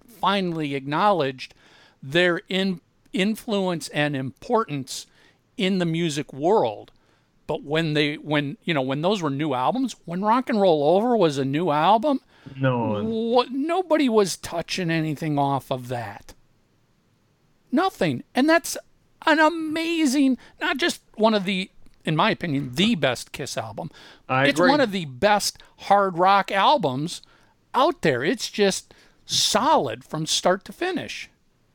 finally 0.06 0.74
acknowledged 0.74 1.54
their 2.02 2.42
in, 2.48 2.80
influence 3.12 3.88
and 3.88 4.14
importance 4.14 5.06
in 5.56 5.78
the 5.78 5.86
music 5.86 6.32
world. 6.32 6.92
But 7.46 7.62
when 7.62 7.92
they 7.92 8.14
when 8.14 8.56
you 8.64 8.72
know 8.72 8.82
when 8.82 9.02
those 9.02 9.20
were 9.20 9.30
new 9.30 9.52
albums, 9.52 9.96
when 10.04 10.22
Rock 10.22 10.48
and 10.48 10.60
Roll 10.60 10.96
Over 10.96 11.16
was 11.16 11.36
a 11.36 11.44
new 11.44 11.70
album, 11.70 12.20
No 12.56 13.02
what 13.02 13.50
nobody 13.50 14.08
was 14.08 14.36
touching 14.36 14.90
anything 14.90 15.38
off 15.38 15.70
of 15.70 15.88
that. 15.88 16.34
Nothing. 17.70 18.22
And 18.34 18.48
that's 18.48 18.78
an 19.26 19.38
amazing 19.38 20.38
not 20.60 20.76
just 20.76 21.00
one 21.14 21.34
of 21.34 21.44
the 21.44 21.70
in 22.04 22.16
my 22.16 22.30
opinion 22.30 22.70
the 22.74 22.94
best 22.94 23.32
Kiss 23.32 23.56
album. 23.56 23.90
I 24.28 24.46
it's 24.46 24.58
agree. 24.60 24.70
one 24.70 24.80
of 24.80 24.92
the 24.92 25.06
best 25.06 25.62
hard 25.78 26.18
rock 26.18 26.50
albums 26.52 27.22
out 27.74 28.02
there. 28.02 28.22
It's 28.22 28.50
just 28.50 28.94
solid 29.26 30.04
from 30.04 30.26
start 30.26 30.64
to 30.66 30.72
finish. 30.72 31.30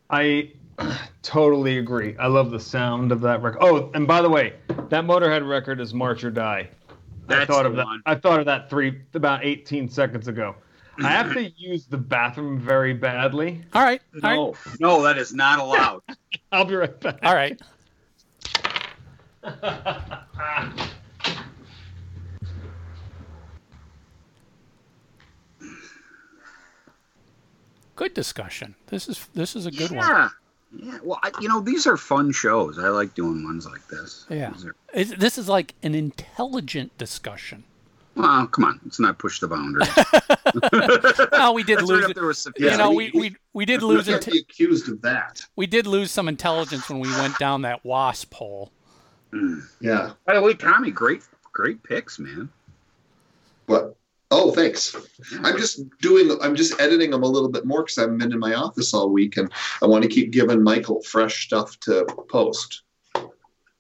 I 0.10 0.52
totally 1.24 1.78
agree. 1.78 2.16
I 2.18 2.28
love 2.28 2.52
the 2.52 2.60
sound 2.60 3.12
of 3.12 3.22
that 3.22 3.42
record. 3.42 3.60
Oh, 3.62 3.92
and 3.94 4.08
by 4.08 4.22
the 4.22 4.30
way, 4.30 4.54
that 4.68 5.04
Motorhead 5.06 5.48
record 5.48 5.80
is 5.82 5.94
March 5.94 6.24
or 6.24 6.32
Die. 6.32 6.70
I 7.28 7.46
thought 7.46 7.64
the 7.64 7.70
of 7.70 7.76
that. 7.76 7.86
one. 7.86 8.02
I 8.06 8.16
thought 8.16 8.40
of 8.40 8.46
that 8.48 8.70
three 8.70 9.02
about 9.14 9.46
18 9.46 9.90
seconds 9.90 10.28
ago. 10.28 10.56
I 11.04 11.10
have 11.10 11.34
to 11.34 11.50
use 11.58 11.86
the 11.86 11.98
bathroom 11.98 12.60
very 12.60 12.94
badly. 12.94 13.62
All 13.74 13.84
right. 13.84 14.02
All 14.24 14.30
right. 14.30 14.36
No, 14.80 14.98
no, 14.98 15.04
that 15.04 15.18
is 15.18 15.34
not 15.34 15.60
allowed. 15.60 16.02
I'll 16.52 16.66
be 16.66 16.76
right 16.76 17.00
back. 17.00 17.20
All 17.24 17.36
right. 17.36 17.60
Good 27.96 28.14
discussion. 28.14 28.76
This 28.88 29.10
is 29.10 29.28
this 29.34 29.56
is 29.56 29.66
a 29.66 29.72
good 29.72 29.92
one. 29.92 30.08
yeah. 30.08 30.30
Yeah. 30.72 31.00
Well, 31.04 31.20
I, 31.24 31.32
you 31.42 31.48
know, 31.50 31.62
these 31.62 31.88
are 31.88 31.98
fun 31.98 32.32
shows. 32.32 32.78
I 32.78 32.90
like 32.90 33.16
doing 33.16 33.44
ones 33.44 33.66
like 33.66 33.88
this. 33.88 34.26
Yeah. 34.30 34.54
Are- 34.94 35.04
this 35.04 35.38
is 35.40 35.50
like 35.50 35.74
an 35.82 35.96
intelligent 35.96 36.96
discussion. 36.98 37.64
well, 38.16 38.46
come 38.48 38.66
on. 38.66 38.80
Let's 38.86 39.00
not 39.00 39.18
push 39.18 39.40
the 39.40 39.48
boundary. 39.48 39.82
Well, 41.32 41.54
we 41.54 41.64
did 41.64 41.80
That's 41.80 41.88
lose 41.88 42.00
right 42.02 42.06
up 42.06 42.12
it. 42.12 42.16
there 42.16 42.28
with 42.28 42.46
You 42.58 42.68
Yeah, 42.68 42.76
know, 42.78 42.90
we- 42.92 43.12
we, 43.14 43.20
we, 43.20 43.36
we 43.54 43.66
did 43.66 43.82
lose 43.84 44.06
can't 44.08 44.28
it. 44.28 44.32
be 44.32 44.40
accused 44.40 44.90
of 44.90 45.02
that. 45.02 45.42
We 45.56 45.68
did 45.68 45.88
lose 45.88 46.12
some 46.12 46.28
intelligence 46.28 46.90
when 46.90 47.00
we 47.00 47.10
went 47.20 47.38
down 47.40 47.62
that 47.64 47.84
wasp 47.86 48.34
hole. 48.34 48.72
Yeah. 49.80 50.12
By 50.26 50.34
the 50.36 50.42
way, 50.42 50.54
Tommy, 50.54 50.92
great, 50.92 51.22
great 51.54 51.82
picks, 51.84 52.20
man. 52.20 52.50
What? 53.68 53.96
Oh, 54.32 54.52
thanks. 54.52 54.96
I'm 55.44 55.58
just 55.58 55.82
doing. 56.00 56.36
I'm 56.42 56.56
just 56.56 56.80
editing 56.80 57.10
them 57.12 57.24
a 57.24 57.28
little 57.28 57.50
bit 57.50 57.66
more 57.66 57.82
because 57.84 57.98
I 57.98 58.02
haven't 58.02 58.20
been 58.20 58.32
in 58.32 58.40
my 58.40 58.54
office 58.54 58.94
all 58.94 59.10
week, 59.10 59.38
and 59.38 59.52
I 59.82 59.88
want 59.88 60.04
to 60.04 60.10
keep 60.10 60.32
giving 60.32 60.62
Michael 60.64 61.02
fresh 61.02 61.46
stuff 61.48 61.80
to 61.82 62.06
post 62.30 62.84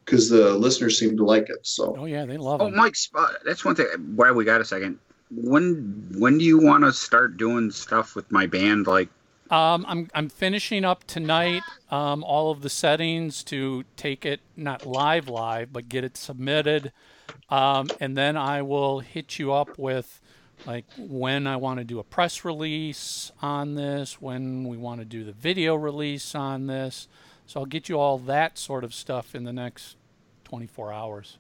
because 0.05 0.27
the 0.29 0.53
listeners 0.55 0.97
seem 0.97 1.15
to 1.17 1.23
like 1.23 1.49
it. 1.49 1.65
So 1.67 1.95
Oh 1.99 2.05
yeah, 2.05 2.25
they 2.25 2.37
love 2.37 2.61
Oh, 2.61 2.67
it. 2.67 2.73
Mike, 2.73 2.95
uh, 3.13 3.27
that's 3.45 3.63
one 3.63 3.75
thing. 3.75 3.85
Why 4.15 4.31
we 4.31 4.43
got 4.43 4.59
a 4.61 4.65
second? 4.65 4.97
When 5.31 6.07
when 6.17 6.37
do 6.37 6.43
you 6.45 6.59
want 6.59 6.83
to 6.83 6.93
start 6.93 7.37
doing 7.37 7.71
stuff 7.71 8.15
with 8.15 8.31
my 8.31 8.47
band? 8.47 8.87
Like, 8.87 9.09
Um, 9.51 9.85
I'm 9.87 10.09
I'm 10.13 10.29
finishing 10.29 10.85
up 10.85 11.05
tonight 11.05 11.63
um, 11.91 12.23
all 12.23 12.51
of 12.51 12.61
the 12.61 12.69
settings 12.69 13.43
to 13.45 13.83
take 13.95 14.25
it 14.25 14.41
not 14.55 14.85
live 14.85 15.27
live, 15.27 15.71
but 15.73 15.89
get 15.89 16.03
it 16.03 16.17
submitted, 16.17 16.91
um, 17.49 17.89
and 17.99 18.17
then 18.17 18.37
I 18.37 18.61
will 18.61 18.99
hit 18.99 19.39
you 19.39 19.53
up 19.53 19.77
with 19.77 20.19
like 20.65 20.85
when 20.97 21.47
I 21.47 21.55
want 21.57 21.79
to 21.79 21.83
do 21.83 21.99
a 21.99 22.03
press 22.03 22.43
release 22.45 23.31
on 23.41 23.75
this, 23.75 24.21
when 24.21 24.67
we 24.67 24.77
want 24.77 24.99
to 24.99 25.05
do 25.05 25.23
the 25.23 25.31
video 25.31 25.75
release 25.75 26.35
on 26.35 26.67
this. 26.67 27.07
So 27.45 27.61
I'll 27.61 27.65
get 27.65 27.89
you 27.89 27.99
all 27.99 28.19
that 28.19 28.57
sort 28.57 28.83
of 28.83 28.93
stuff 28.93 29.33
in 29.33 29.43
the 29.43 29.53
next 29.53 29.95
24 30.43 30.93
hours. 30.93 31.37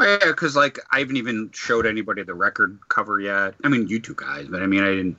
Yeah, 0.00 0.18
because 0.26 0.56
like 0.56 0.78
I 0.90 1.00
haven't 1.00 1.16
even 1.16 1.50
showed 1.52 1.86
anybody 1.86 2.22
the 2.22 2.34
record 2.34 2.78
cover 2.88 3.20
yet. 3.20 3.54
I 3.64 3.68
mean, 3.68 3.88
you 3.88 4.00
two 4.00 4.14
guys, 4.14 4.46
but 4.48 4.62
I 4.62 4.66
mean, 4.66 4.82
I 4.82 4.90
didn't. 4.90 5.16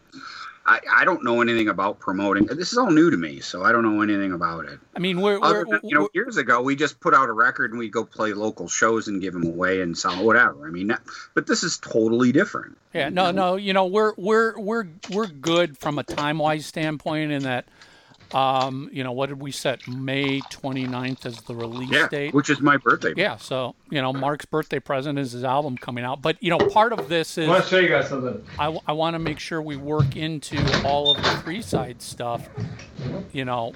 I, 0.66 0.82
I 0.98 1.06
don't 1.06 1.24
know 1.24 1.42
anything 1.42 1.68
about 1.68 2.00
promoting. 2.00 2.46
This 2.46 2.72
is 2.72 2.78
all 2.78 2.92
new 2.92 3.10
to 3.10 3.18
me, 3.18 3.40
so 3.40 3.64
I 3.64 3.72
don't 3.72 3.82
know 3.82 4.02
anything 4.04 4.34
about 4.34 4.66
it. 4.66 4.80
I 4.96 5.00
mean, 5.00 5.20
we're, 5.20 5.40
Other 5.42 5.66
we're, 5.66 5.80
than, 5.80 5.90
you 5.90 5.98
know, 5.98 6.10
years 6.14 6.38
ago 6.38 6.62
we 6.62 6.76
just 6.76 7.00
put 7.00 7.16
out 7.16 7.28
a 7.28 7.32
record 7.32 7.72
and 7.72 7.80
we'd 7.80 7.92
go 7.92 8.06
play 8.06 8.34
local 8.34 8.68
shows 8.68 9.08
and 9.08 9.20
give 9.20 9.34
them 9.34 9.48
away 9.48 9.82
and 9.82 9.98
sell 9.98 10.24
whatever. 10.24 10.68
I 10.68 10.70
mean, 10.70 10.96
but 11.34 11.48
this 11.48 11.64
is 11.64 11.80
totally 11.80 12.32
different. 12.32 12.78
Yeah, 12.94 13.10
no, 13.10 13.32
no, 13.32 13.56
you 13.56 13.74
know, 13.74 13.88
we're 13.88 14.14
we're 14.16 14.60
we're 14.60 14.88
we're 15.10 15.28
good 15.28 15.78
from 15.78 15.98
a 15.98 16.04
time 16.04 16.38
wise 16.38 16.68
standpoint 16.68 17.32
in 17.32 17.44
that 17.44 17.66
um, 18.34 18.90
you 18.94 19.04
know, 19.04 19.12
what 19.12 19.30
did 19.30 19.40
we 19.42 19.52
set? 19.52 19.88
May 19.88 20.40
29th 20.42 21.26
as 21.26 21.42
the 21.42 21.56
release 21.56 21.90
Yeah, 21.92 22.08
date. 22.08 22.34
which 22.34 22.50
is 22.50 22.62
my 22.62 22.78
birthday. 22.78 23.14
Yeah, 23.16 23.38
so, 23.38 23.76
you 23.90 24.02
know, 24.02 24.14
Mark's 24.14 24.46
birthday 24.46 24.80
present 24.80 25.18
is 25.18 25.32
his 25.32 25.44
album 25.44 25.78
coming 25.78 26.04
out. 26.04 26.22
But, 26.22 26.42
you 26.42 26.50
know, 26.50 26.58
part 26.70 26.94
of 26.94 27.10
this 27.10 27.38
I 27.38 27.48
want 27.48 27.60
to 27.60 27.64
is 27.64 27.70
show 27.70 27.80
you 27.80 27.90
guys 27.90 28.10
something. 28.10 28.44
I, 28.60 28.78
I 28.88 28.92
want 28.94 29.16
to 29.16 29.20
make 29.20 29.40
sure 29.40 29.62
we 29.62 29.78
work 29.78 30.16
into 30.16 30.58
all 30.86 31.12
of 31.12 31.18
the 31.18 31.30
three 31.44 31.62
side 31.62 32.02
stuff, 32.02 32.48
you 33.34 33.46
know, 33.46 33.74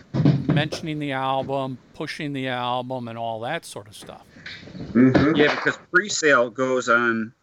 mentioning 0.48 1.00
the 1.00 1.14
album, 1.14 1.78
pushing 1.96 2.34
the 2.34 2.48
album, 2.50 3.08
and 3.08 3.18
all 3.18 3.40
that 3.42 3.66
sort 3.66 3.88
of 3.88 3.96
stuff. 3.96 4.24
Mhm. 4.92 5.36
Yeah, 5.38 5.56
because 5.56 5.78
pre-sale 5.92 6.50
goes 6.50 6.90
on 6.90 7.34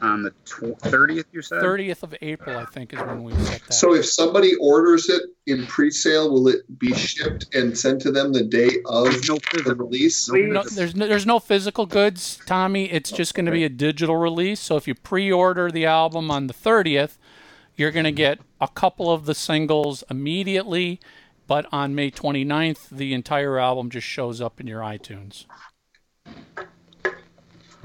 on 0.00 0.22
the 0.22 0.32
thirtieth. 0.80 1.26
You 1.32 1.42
said 1.42 1.62
30th 1.62 2.02
of 2.02 2.14
April, 2.20 2.56
I 2.56 2.64
think, 2.64 2.92
is 2.92 3.00
when 3.00 3.22
we 3.22 3.32
set 3.34 3.62
that. 3.62 3.72
So 3.72 3.94
if 3.94 4.06
somebody 4.06 4.54
orders 4.56 5.08
it 5.08 5.22
in 5.46 5.66
pre-sale, 5.66 6.30
will 6.30 6.48
it 6.48 6.78
be 6.78 6.94
shipped 6.94 7.54
and 7.54 7.76
sent 7.76 8.02
to 8.02 8.12
them 8.12 8.32
the 8.32 8.44
day 8.44 8.70
of 8.86 9.06
no 9.28 9.38
the 9.64 9.74
release? 9.76 10.28
No, 10.30 10.62
there's 10.62 10.94
no, 10.94 11.06
there's 11.06 11.26
no 11.26 11.38
physical 11.38 11.86
goods, 11.86 12.38
Tommy. 12.46 12.90
It's 12.90 13.10
just 13.10 13.34
going 13.34 13.46
to 13.46 13.52
be 13.52 13.64
a 13.64 13.68
digital 13.68 14.16
release. 14.16 14.60
So 14.60 14.76
if 14.76 14.86
you 14.88 14.94
pre-order 14.94 15.70
the 15.70 15.86
album 15.86 16.30
on 16.30 16.46
the 16.46 16.54
30th, 16.54 17.16
you're 17.76 17.90
going 17.90 18.04
to 18.04 18.12
get 18.12 18.38
a 18.60 18.68
couple 18.68 19.10
of 19.10 19.26
the 19.26 19.34
singles 19.34 20.04
immediately, 20.08 21.00
but 21.46 21.66
on 21.72 21.94
May 21.94 22.10
29th, 22.10 22.88
the 22.90 23.12
entire 23.12 23.58
album 23.58 23.90
just 23.90 24.06
shows 24.06 24.40
up 24.40 24.60
in 24.60 24.66
your 24.66 24.80
iTunes. 24.80 25.46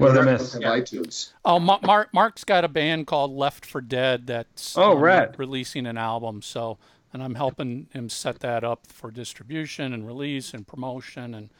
What 0.00 0.14
did 0.14 0.28
I 0.28 0.32
miss? 0.32 0.54
Of 0.54 0.62
iTunes. 0.62 1.32
Oh, 1.44 1.58
Ma- 1.58 1.78
Mark 1.82 2.12
Mark's 2.14 2.44
got 2.44 2.64
a 2.64 2.68
band 2.68 3.06
called 3.06 3.32
Left 3.32 3.64
for 3.66 3.80
Dead 3.80 4.26
that's 4.26 4.76
Oh, 4.78 4.92
um, 4.92 4.98
rad. 4.98 5.34
releasing 5.38 5.86
an 5.86 5.98
album. 5.98 6.42
So, 6.42 6.78
and 7.12 7.22
I'm 7.22 7.34
helping 7.34 7.86
him 7.92 8.08
set 8.08 8.40
that 8.40 8.64
up 8.64 8.86
for 8.86 9.10
distribution 9.10 9.92
and 9.92 10.06
release 10.06 10.54
and 10.54 10.66
promotion 10.66 11.34
and 11.34 11.50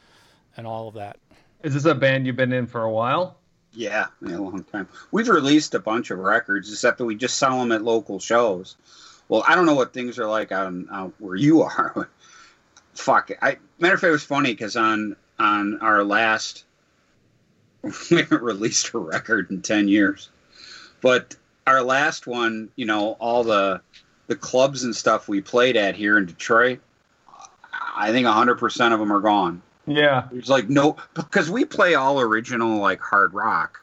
and 0.57 0.65
all 0.67 0.87
of 0.87 0.95
that. 0.95 1.17
Is 1.63 1.73
this 1.75 1.85
a 1.85 1.93
band 1.95 2.25
you've 2.25 2.35
been 2.35 2.51
in 2.51 2.67
for 2.67 2.83
a 2.83 2.91
while? 2.91 3.37
Yeah, 3.73 4.07
yeah, 4.21 4.35
a 4.35 4.39
long 4.41 4.63
time. 4.65 4.89
We've 5.11 5.29
released 5.29 5.75
a 5.75 5.79
bunch 5.79 6.11
of 6.11 6.19
records, 6.19 6.69
except 6.69 6.97
that 6.97 7.05
we 7.05 7.15
just 7.15 7.37
sell 7.37 7.57
them 7.59 7.71
at 7.71 7.83
local 7.83 8.19
shows. 8.19 8.75
Well, 9.29 9.45
I 9.47 9.55
don't 9.55 9.65
know 9.65 9.75
what 9.75 9.93
things 9.93 10.19
are 10.19 10.27
like 10.27 10.51
on 10.51 10.89
out 10.91 11.13
where 11.19 11.35
you 11.37 11.61
are. 11.61 12.09
Fuck. 12.95 13.31
I 13.41 13.57
matter 13.79 13.93
of 13.93 14.01
fact, 14.01 14.09
it 14.09 14.11
was 14.11 14.23
funny 14.25 14.51
because 14.51 14.75
on 14.75 15.15
on 15.39 15.79
our 15.79 16.03
last, 16.03 16.65
we 18.11 18.17
haven't 18.17 18.43
released 18.43 18.93
a 18.93 18.97
record 18.97 19.51
in 19.51 19.61
ten 19.61 19.87
years. 19.87 20.29
But 21.01 21.35
our 21.65 21.81
last 21.81 22.27
one, 22.27 22.69
you 22.75 22.85
know, 22.85 23.11
all 23.13 23.43
the 23.43 23.81
the 24.27 24.35
clubs 24.35 24.83
and 24.83 24.95
stuff 24.95 25.27
we 25.27 25.41
played 25.41 25.75
at 25.75 25.95
here 25.95 26.17
in 26.17 26.25
Detroit, 26.25 26.79
I 27.95 28.11
think 28.11 28.25
100% 28.25 28.93
of 28.93 28.99
them 28.99 29.11
are 29.11 29.19
gone. 29.19 29.61
Yeah. 29.85 30.27
There's 30.31 30.49
like 30.49 30.69
no 30.69 30.97
because 31.13 31.49
we 31.49 31.65
play 31.65 31.95
all 31.95 32.21
original 32.21 32.79
like 32.79 33.01
hard 33.01 33.33
rock, 33.33 33.81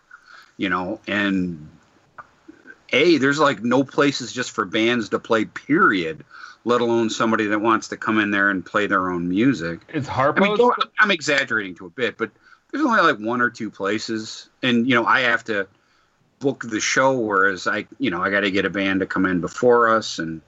you 0.56 0.68
know, 0.68 1.00
and 1.06 1.68
a 2.90 3.18
there's 3.18 3.38
like 3.38 3.62
no 3.62 3.84
places 3.84 4.32
just 4.32 4.52
for 4.52 4.64
bands 4.64 5.10
to 5.10 5.18
play. 5.18 5.44
Period. 5.44 6.24
Let 6.64 6.80
alone 6.80 7.10
somebody 7.10 7.46
that 7.46 7.60
wants 7.60 7.88
to 7.88 7.96
come 7.96 8.18
in 8.18 8.30
there 8.30 8.50
and 8.50 8.64
play 8.64 8.86
their 8.86 9.10
own 9.10 9.28
music. 9.28 9.80
Is 9.92 10.08
I 10.08 10.32
mean, 10.32 10.58
I'm 10.98 11.10
exaggerating 11.10 11.74
to 11.76 11.86
a 11.86 11.90
bit, 11.90 12.18
but 12.18 12.30
there's 12.72 12.84
only 12.84 13.00
like 13.00 13.18
one 13.18 13.40
or 13.40 13.50
two 13.50 13.70
places, 13.70 14.48
and 14.62 14.88
you 14.88 14.94
know 14.94 15.04
I 15.04 15.20
have 15.20 15.44
to 15.44 15.66
book 16.38 16.64
the 16.64 16.80
show, 16.80 17.18
whereas 17.18 17.66
I, 17.66 17.86
you 17.98 18.10
know, 18.10 18.22
I 18.22 18.30
got 18.30 18.40
to 18.40 18.50
get 18.50 18.64
a 18.64 18.70
band 18.70 19.00
to 19.00 19.06
come 19.06 19.26
in 19.26 19.40
before 19.40 19.88
us, 19.88 20.18
and 20.18 20.40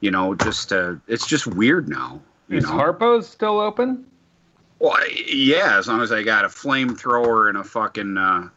you 0.00 0.10
know, 0.10 0.34
just 0.34 0.72
uh, 0.72 0.94
it's 1.06 1.26
just 1.26 1.46
weird 1.46 1.88
now. 1.88 2.20
You 2.48 2.58
is 2.58 2.64
know? 2.64 2.70
Harpo's 2.70 3.28
still 3.28 3.58
open? 3.60 4.06
Well, 4.78 4.92
I- 4.92 5.24
yeah, 5.26 5.78
as 5.78 5.88
long 5.88 6.02
as 6.02 6.12
I 6.12 6.22
got 6.22 6.44
a 6.44 6.48
flamethrower 6.48 7.48
and 7.48 7.58
a 7.58 7.64
fucking, 7.64 8.16
uh, 8.16 8.48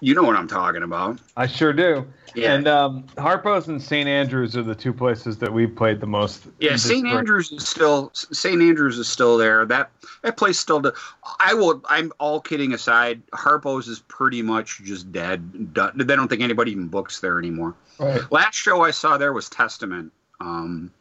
you 0.00 0.14
know 0.14 0.22
what 0.22 0.36
I'm 0.36 0.48
talking 0.48 0.82
about. 0.82 1.20
I 1.36 1.46
sure 1.46 1.72
do. 1.72 2.06
Yeah. 2.34 2.52
And 2.52 2.68
um, 2.68 3.04
Harpo's 3.16 3.66
and 3.68 3.82
St. 3.82 4.06
Andrews 4.06 4.56
are 4.56 4.62
the 4.62 4.74
two 4.74 4.92
places 4.92 5.38
that 5.38 5.50
we've 5.50 5.74
played 5.74 6.00
the 6.00 6.06
most. 6.06 6.46
Yeah, 6.60 6.76
St. 6.76 7.06
Andrews 7.06 7.50
is 7.50 7.66
still 7.66 8.10
St. 8.12 8.60
Andrews 8.60 8.98
is 8.98 9.08
still 9.08 9.38
there. 9.38 9.64
That 9.64 9.90
that 10.22 10.36
place 10.36 10.58
still. 10.58 10.80
Do, 10.80 10.92
I 11.40 11.54
will. 11.54 11.82
I'm 11.88 12.12
all 12.18 12.40
kidding 12.40 12.74
aside. 12.74 13.22
Harpo's 13.28 13.88
is 13.88 14.00
pretty 14.00 14.42
much 14.42 14.82
just 14.84 15.10
dead. 15.12 15.72
Done. 15.72 15.92
They 15.96 16.14
don't 16.14 16.28
think 16.28 16.42
anybody 16.42 16.72
even 16.72 16.88
books 16.88 17.20
there 17.20 17.38
anymore. 17.38 17.74
Right. 17.98 18.20
Last 18.30 18.54
show 18.54 18.82
I 18.82 18.90
saw 18.90 19.16
there 19.16 19.32
was 19.32 19.48
Testament, 19.48 20.12
um, 20.40 20.92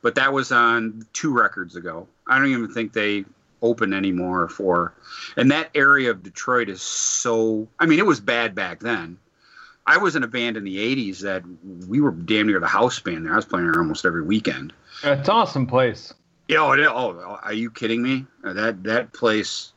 but 0.00 0.14
that 0.14 0.32
was 0.32 0.50
on 0.50 1.06
two 1.12 1.32
records 1.34 1.76
ago. 1.76 2.08
I 2.26 2.38
don't 2.38 2.48
even 2.48 2.72
think 2.72 2.94
they 2.94 3.26
open 3.64 3.92
anymore 3.92 4.48
for. 4.48 4.94
And 5.36 5.50
that 5.50 5.70
area 5.74 6.10
of 6.10 6.22
Detroit 6.22 6.68
is 6.68 6.82
so. 6.82 7.68
I 7.78 7.86
mean, 7.86 7.98
it 7.98 8.06
was 8.06 8.20
bad 8.20 8.54
back 8.54 8.80
then. 8.80 9.18
I 9.86 9.98
was 9.98 10.16
in 10.16 10.22
a 10.22 10.28
band 10.28 10.56
in 10.56 10.64
the 10.64 10.76
'80s 10.78 11.20
that 11.20 11.42
we 11.88 12.00
were 12.00 12.10
damn 12.12 12.46
near 12.46 12.60
the 12.60 12.66
house 12.66 13.00
band 13.00 13.26
there. 13.26 13.32
I 13.32 13.36
was 13.36 13.44
playing 13.44 13.70
there 13.70 13.80
almost 13.80 14.04
every 14.04 14.22
weekend. 14.22 14.72
It's 15.02 15.28
an 15.28 15.34
awesome 15.34 15.66
place. 15.66 16.14
Yeah, 16.48 16.58
oh, 16.60 16.74
oh, 16.74 17.38
are 17.42 17.52
you 17.52 17.70
kidding 17.70 18.02
me? 18.02 18.26
Uh, 18.42 18.52
That 18.52 18.84
that 18.84 19.12
place. 19.12 19.72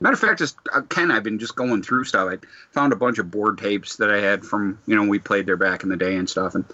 Matter 0.00 0.14
of 0.14 0.20
fact, 0.20 0.38
just 0.40 0.56
uh, 0.74 0.80
Ken, 0.82 1.12
I've 1.12 1.22
been 1.22 1.38
just 1.38 1.54
going 1.54 1.82
through 1.82 2.04
stuff. 2.04 2.28
I 2.28 2.38
found 2.72 2.92
a 2.92 2.96
bunch 2.96 3.18
of 3.18 3.30
board 3.30 3.58
tapes 3.58 3.96
that 3.96 4.10
I 4.10 4.20
had 4.20 4.44
from 4.44 4.80
you 4.86 4.96
know 4.96 5.04
we 5.04 5.18
played 5.20 5.46
there 5.46 5.56
back 5.56 5.84
in 5.84 5.88
the 5.88 5.96
day 5.96 6.16
and 6.16 6.28
stuff, 6.28 6.54
and 6.56 6.64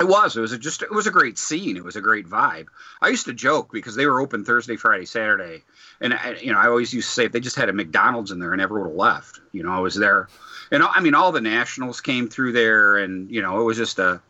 it 0.00 0.06
was 0.06 0.36
it 0.36 0.40
was 0.40 0.52
a, 0.52 0.58
just 0.58 0.82
it 0.82 0.92
was 0.92 1.06
a 1.06 1.10
great 1.10 1.38
scene. 1.38 1.76
It 1.76 1.84
was 1.84 1.96
a 1.96 2.00
great 2.00 2.26
vibe. 2.26 2.66
I 3.00 3.08
used 3.08 3.26
to 3.26 3.32
joke 3.32 3.72
because 3.72 3.94
they 3.94 4.06
were 4.06 4.20
open 4.20 4.44
Thursday, 4.44 4.76
Friday, 4.76 5.06
Saturday, 5.06 5.64
and 6.00 6.14
I, 6.14 6.36
you 6.40 6.52
know 6.52 6.58
I 6.58 6.66
always 6.66 6.92
used 6.92 7.08
to 7.08 7.14
say 7.14 7.24
if 7.24 7.32
they 7.32 7.40
just 7.40 7.56
had 7.56 7.68
a 7.68 7.72
McDonald's 7.72 8.30
in 8.30 8.38
there, 8.38 8.52
I 8.52 8.56
never 8.56 8.78
would 8.78 8.88
have 8.88 8.96
left. 8.96 9.40
You 9.52 9.62
know, 9.62 9.72
I 9.72 9.80
was 9.80 9.94
there, 9.94 10.28
and 10.70 10.82
I 10.82 11.00
mean 11.00 11.14
all 11.14 11.32
the 11.32 11.40
nationals 11.40 12.00
came 12.00 12.28
through 12.28 12.52
there, 12.52 12.98
and 12.98 13.30
you 13.30 13.42
know 13.42 13.60
it 13.60 13.64
was 13.64 13.76
just 13.76 13.98
a 13.98 14.20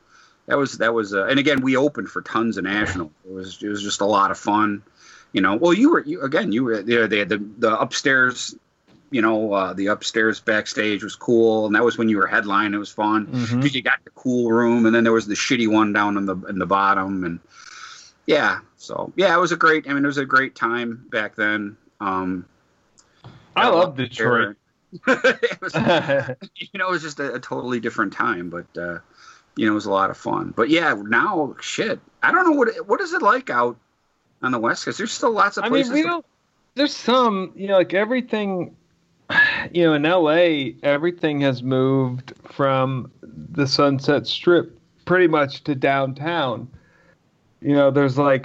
that 0.47 0.57
was 0.57 0.79
that 0.79 0.95
was 0.95 1.15
uh, 1.15 1.27
and 1.27 1.39
again 1.39 1.61
we 1.61 1.77
opened 1.77 2.09
for 2.09 2.23
tons 2.23 2.57
of 2.57 2.65
nationals. 2.65 3.13
It 3.27 3.33
was 3.33 3.63
it 3.63 3.69
was 3.69 3.83
just 3.83 4.01
a 4.01 4.07
lot 4.07 4.31
of 4.31 4.39
fun. 4.39 4.83
You 5.33 5.43
know, 5.43 5.57
well 5.57 5.75
you 5.75 5.91
were 5.91 6.03
you 6.03 6.23
again 6.23 6.53
you 6.53 6.65
were 6.65 6.83
there. 6.83 7.07
They 7.07 7.19
had 7.19 7.29
the 7.29 7.45
the 7.59 7.79
upstairs. 7.79 8.57
You 9.11 9.23
know, 9.23 9.53
uh, 9.55 9.73
the 9.73 9.87
upstairs 9.87 10.39
backstage 10.41 11.03
was 11.03 11.17
cool, 11.17 11.65
and 11.67 11.75
that 11.75 11.83
was 11.85 11.97
when 11.97 12.09
you 12.11 12.19
were 12.19 12.27
headline. 12.27 12.75
It 12.75 12.79
was 12.79 12.91
fun 12.91 13.25
because 13.25 13.51
Mhm. 13.51 13.75
you 13.75 13.83
got 13.83 13.99
the 14.05 14.11
cool 14.11 14.51
room, 14.53 14.85
and 14.85 14.95
then 14.95 15.03
there 15.05 15.13
was 15.15 15.27
the 15.27 15.35
shitty 15.35 15.67
one 15.67 15.93
down 15.95 16.17
in 16.19 16.27
the 16.27 16.37
in 16.49 16.59
the 16.59 16.67
bottom, 16.67 17.25
and 17.25 17.41
yeah. 18.27 18.59
So 18.77 19.13
yeah, 19.17 19.35
it 19.35 19.41
was 19.41 19.51
a 19.53 19.57
great. 19.57 19.89
I 19.89 19.95
mean, 19.95 20.05
it 20.05 20.07
was 20.07 20.19
a 20.19 20.27
great 20.27 20.55
time 20.55 21.07
back 21.11 21.37
then. 21.37 21.77
Um, 22.01 22.45
I 23.57 23.69
love 23.69 23.97
Detroit. 23.97 24.57
it 25.07 25.61
was, 25.61 25.75
you 25.75 26.79
know, 26.79 26.89
it 26.89 26.91
was 26.91 27.03
just 27.03 27.21
a, 27.21 27.35
a 27.35 27.41
totally 27.41 27.81
different 27.81 28.13
time, 28.13 28.49
but 28.51 28.67
uh, 28.81 28.99
you 29.57 29.67
know, 29.67 29.73
it 29.73 29.75
was 29.75 29.87
a 29.87 29.91
lot 29.91 30.11
of 30.11 30.17
fun. 30.17 30.53
But 30.57 30.69
yeah, 30.71 30.95
now 31.03 31.55
shit, 31.61 31.99
I 32.23 32.31
don't 32.33 32.45
know 32.45 32.57
what 32.57 32.69
what 32.87 33.01
is 33.01 33.13
it 33.15 33.23
like 33.23 33.49
out 33.51 33.77
on 34.43 34.53
the 34.53 34.59
west 34.59 34.85
coast. 34.85 34.99
There's 34.99 35.13
still 35.13 35.33
lots 35.33 35.57
of 35.57 35.65
places. 35.65 35.91
I 35.91 35.95
mean, 35.95 35.99
we 35.99 36.03
to- 36.03 36.09
don't. 36.09 36.27
There's 36.75 36.95
some, 36.95 37.53
you 37.57 37.67
know, 37.67 37.79
like 37.79 37.93
everything. 37.93 38.77
You 39.73 39.83
know, 39.83 39.95
in 39.95 40.03
LA, 40.05 40.79
everything 40.83 41.43
has 41.43 41.63
moved 41.63 42.33
from 42.45 43.11
the 43.21 43.67
Sunset 43.67 44.27
Strip 44.27 44.79
pretty 45.05 45.27
much 45.27 45.65
to 45.65 45.75
downtown. 45.75 46.69
You 47.61 47.75
know, 47.75 47.91
there's 47.91 48.17
like 48.17 48.45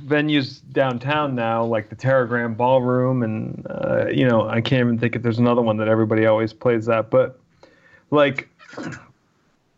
venues 0.00 0.60
downtown 0.72 1.34
now, 1.34 1.64
like 1.64 1.90
the 1.90 1.96
Teragram 1.96 2.56
Ballroom, 2.56 3.22
and 3.22 3.66
uh, 3.70 4.06
you 4.08 4.26
know, 4.26 4.48
I 4.48 4.60
can't 4.60 4.80
even 4.80 4.98
think 4.98 5.16
if 5.16 5.22
there's 5.22 5.38
another 5.38 5.62
one 5.62 5.76
that 5.76 5.88
everybody 5.88 6.26
always 6.26 6.52
plays 6.52 6.88
at. 6.88 7.08
But 7.08 7.38
like, 8.10 8.48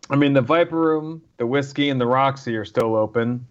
I 0.09 0.16
mean, 0.16 0.32
the 0.32 0.40
Viper 0.40 0.81
Room, 0.81 1.22
the 1.36 1.47
Whisky, 1.47 1.90
and 1.90 2.01
the 2.01 2.06
Roxy 2.06 2.56
are 2.56 2.64
still 2.64 2.97
open. 2.97 3.47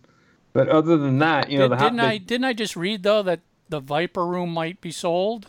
But 0.53 0.67
other 0.67 0.97
than 0.97 1.19
that, 1.19 1.49
you 1.49 1.59
know, 1.59 1.67
Did, 1.67 1.77
the, 1.77 1.83
didn't 1.83 1.97
the 1.97 2.03
I 2.03 2.17
didn't 2.17 2.45
I 2.45 2.53
just 2.53 2.75
read 2.75 3.03
though 3.03 3.21
that 3.23 3.41
the 3.69 3.79
Viper 3.79 4.25
Room 4.25 4.49
might 4.51 4.81
be 4.81 4.91
sold? 4.91 5.47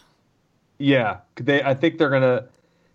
Yeah, 0.80 1.18
they. 1.36 1.62
I 1.62 1.74
think 1.74 1.98
they're 1.98 2.10
gonna. 2.10 2.48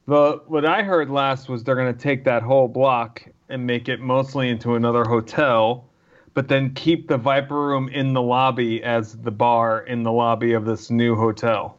The 0.07 0.41
what 0.47 0.65
I 0.65 0.81
heard 0.83 1.09
last 1.11 1.47
was 1.49 1.63
they're 1.63 1.75
gonna 1.75 1.93
take 1.93 2.23
that 2.25 2.41
whole 2.41 2.67
block 2.67 3.23
and 3.49 3.65
make 3.65 3.87
it 3.87 3.99
mostly 4.01 4.49
into 4.49 4.73
another 4.73 5.03
hotel, 5.05 5.87
but 6.33 6.47
then 6.47 6.73
keep 6.73 7.07
the 7.07 7.17
Viper 7.17 7.67
Room 7.67 7.87
in 7.89 8.13
the 8.13 8.21
lobby 8.23 8.83
as 8.83 9.15
the 9.19 9.29
bar 9.31 9.81
in 9.81 10.01
the 10.01 10.11
lobby 10.11 10.53
of 10.53 10.65
this 10.65 10.89
new 10.89 11.15
hotel. 11.15 11.77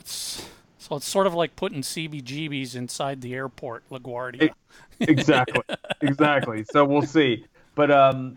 It's 0.00 0.46
so 0.78 0.96
it's 0.96 1.06
sort 1.08 1.26
of 1.26 1.34
like 1.34 1.56
putting 1.56 1.82
CBGBs 1.82 2.74
inside 2.74 3.20
the 3.20 3.34
airport, 3.34 3.88
LaGuardia. 3.90 4.42
It- 4.44 4.52
Exactly, 5.00 5.62
exactly. 6.00 6.64
So 6.64 6.84
we'll 6.84 7.02
see. 7.02 7.44
But 7.74 7.90
um, 7.90 8.36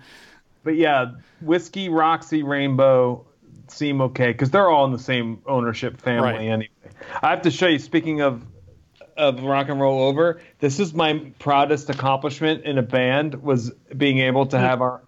but 0.64 0.76
yeah, 0.76 1.12
Whisky, 1.42 1.90
Roxy, 1.90 2.42
Rainbow 2.44 3.26
seem 3.72 4.02
okay 4.02 4.32
because 4.32 4.50
they're 4.52 4.70
all 4.70 4.86
in 4.86 4.92
the 4.92 5.00
same 5.00 5.42
ownership 5.46 6.00
family 6.00 6.32
Right. 6.34 6.42
anyway. 6.48 6.70
I 7.22 7.30
have 7.30 7.42
to 7.44 7.52
show 7.52 7.68
you. 7.68 7.80
Speaking 7.80 8.22
of 8.22 8.46
of 9.18 9.42
rock 9.44 9.70
and 9.70 9.80
roll 9.80 10.02
over, 10.02 10.42
this 10.60 10.80
is 10.80 10.94
my 10.94 11.32
proudest 11.40 11.90
accomplishment 11.90 12.66
in 12.66 12.78
a 12.78 12.82
band 12.82 13.36
was 13.42 13.72
being 13.96 14.20
able 14.20 14.46
to 14.48 14.58
have 14.60 14.82
our 14.82 15.02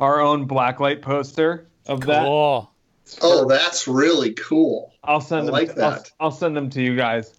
our 0.00 0.20
own 0.20 0.46
blacklight 0.48 1.00
poster 1.02 1.66
of 1.86 2.00
that. 2.02 2.24
Cool. 2.24 2.70
Oh, 3.22 3.46
that's 3.48 3.86
really 3.86 4.32
cool. 4.32 4.92
I'll 5.04 5.20
send 5.20 5.42
I 5.42 5.44
them. 5.44 5.52
like 5.52 5.70
I'll, 5.70 5.90
that. 5.90 6.10
I'll 6.20 6.30
send 6.30 6.56
them 6.56 6.70
to 6.70 6.82
you 6.82 6.96
guys. 6.96 7.34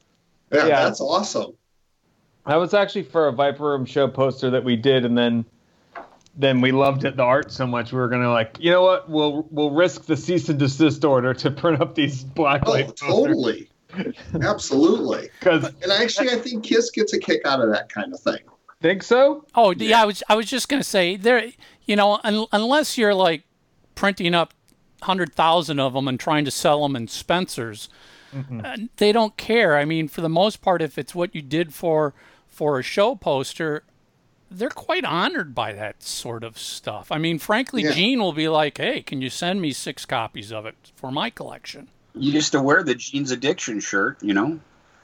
Yeah, 0.52 0.68
Yeah. 0.68 0.84
that's 0.86 1.02
awesome. 1.02 1.54
That 2.46 2.58
was 2.58 2.74
actually 2.76 3.04
for 3.04 3.28
a 3.28 3.32
Viper 3.32 3.64
Room 3.64 3.86
show 3.86 4.08
poster 4.08 4.52
that 4.52 4.64
we 4.64 4.76
did, 4.76 5.04
and 5.06 5.18
then 5.18 5.46
then 6.38 6.62
we 6.62 6.72
loved 6.72 7.06
it, 7.06 7.16
the 7.16 7.24
art 7.24 7.52
so 7.52 7.66
much 7.66 7.92
we 7.92 8.00
were 8.00 8.08
gonna 8.08 8.32
like, 8.32 8.58
you 8.60 8.72
know 8.72 8.82
what? 8.82 9.10
We'll 9.10 9.48
we'll 9.52 9.72
risk 9.72 10.06
the 10.06 10.18
cease 10.18 10.50
and 10.50 10.60
desist 10.60 11.06
order 11.06 11.34
to 11.34 11.52
print 11.52 11.82
up 11.82 11.96
these 11.96 12.24
blacklight 12.24 12.98
Oh, 13.04 13.26
totally. 13.26 13.70
Absolutely. 14.42 15.30
Because 15.40 15.66
And 15.82 15.92
actually, 15.92 16.30
I 16.30 16.36
think 16.38 16.64
Kiss 16.64 16.92
gets 16.92 17.14
a 17.14 17.20
kick 17.20 17.46
out 17.46 17.62
of 17.62 17.70
that 17.72 17.90
kind 17.90 18.14
of 18.14 18.20
thing. 18.20 18.40
think 18.82 19.04
so. 19.04 19.46
Oh, 19.56 19.72
yeah. 19.72 20.02
I 20.02 20.06
was 20.06 20.24
I 20.28 20.36
was 20.36 20.48
just 20.48 20.68
gonna 20.68 20.84
say 20.84 21.16
there. 21.16 21.52
You 21.86 21.96
know, 21.96 22.20
un, 22.24 22.46
unless 22.52 22.98
you're 22.98 23.14
like 23.14 23.44
printing 23.96 24.36
up 24.36 24.54
hundred 25.02 25.34
thousand 25.34 25.80
of 25.80 25.94
them 25.94 26.08
and 26.08 26.20
trying 26.20 26.46
to 26.46 26.52
sell 26.52 26.82
them 26.82 26.96
in 26.96 27.08
Spencers, 27.08 27.90
uh, 28.64 28.78
they 28.98 29.12
don't 29.12 29.38
care. 29.38 29.78
I 29.78 29.86
mean, 29.86 30.08
for 30.08 30.22
the 30.22 30.30
most 30.30 30.62
part, 30.62 30.82
if 30.82 30.98
it's 30.98 31.16
what 31.16 31.34
you 31.34 31.42
did 31.42 31.74
for 31.74 32.14
for 32.48 32.80
a 32.80 32.84
show 32.84 33.16
poster, 33.16 33.84
they're 34.52 34.70
quite 34.70 35.04
honored 35.06 35.54
by 35.56 35.74
that 35.74 36.02
sort 36.04 36.44
of 36.44 36.58
stuff. 36.58 37.12
I 37.12 37.18
mean, 37.18 37.40
frankly, 37.40 37.84
Yeah. 37.84 37.92
Gene 37.92 38.20
will 38.20 38.34
be 38.34 38.48
like, 38.48 38.78
"Hey, 38.78 39.02
can 39.02 39.22
you 39.22 39.30
send 39.30 39.62
me 39.62 39.72
six 39.74 40.06
copies 40.06 40.52
of 40.52 40.66
it 40.66 40.76
for 40.96 41.12
my 41.12 41.30
collection?" 41.30 41.90
you 42.18 42.32
used 42.32 42.54
to 42.54 42.62
wear 42.62 42.82
the 42.82 42.96
Gene's 42.96 43.32
Addiction 43.32 43.80
shirt, 43.82 44.18
you 44.22 44.34
know. 44.34 44.46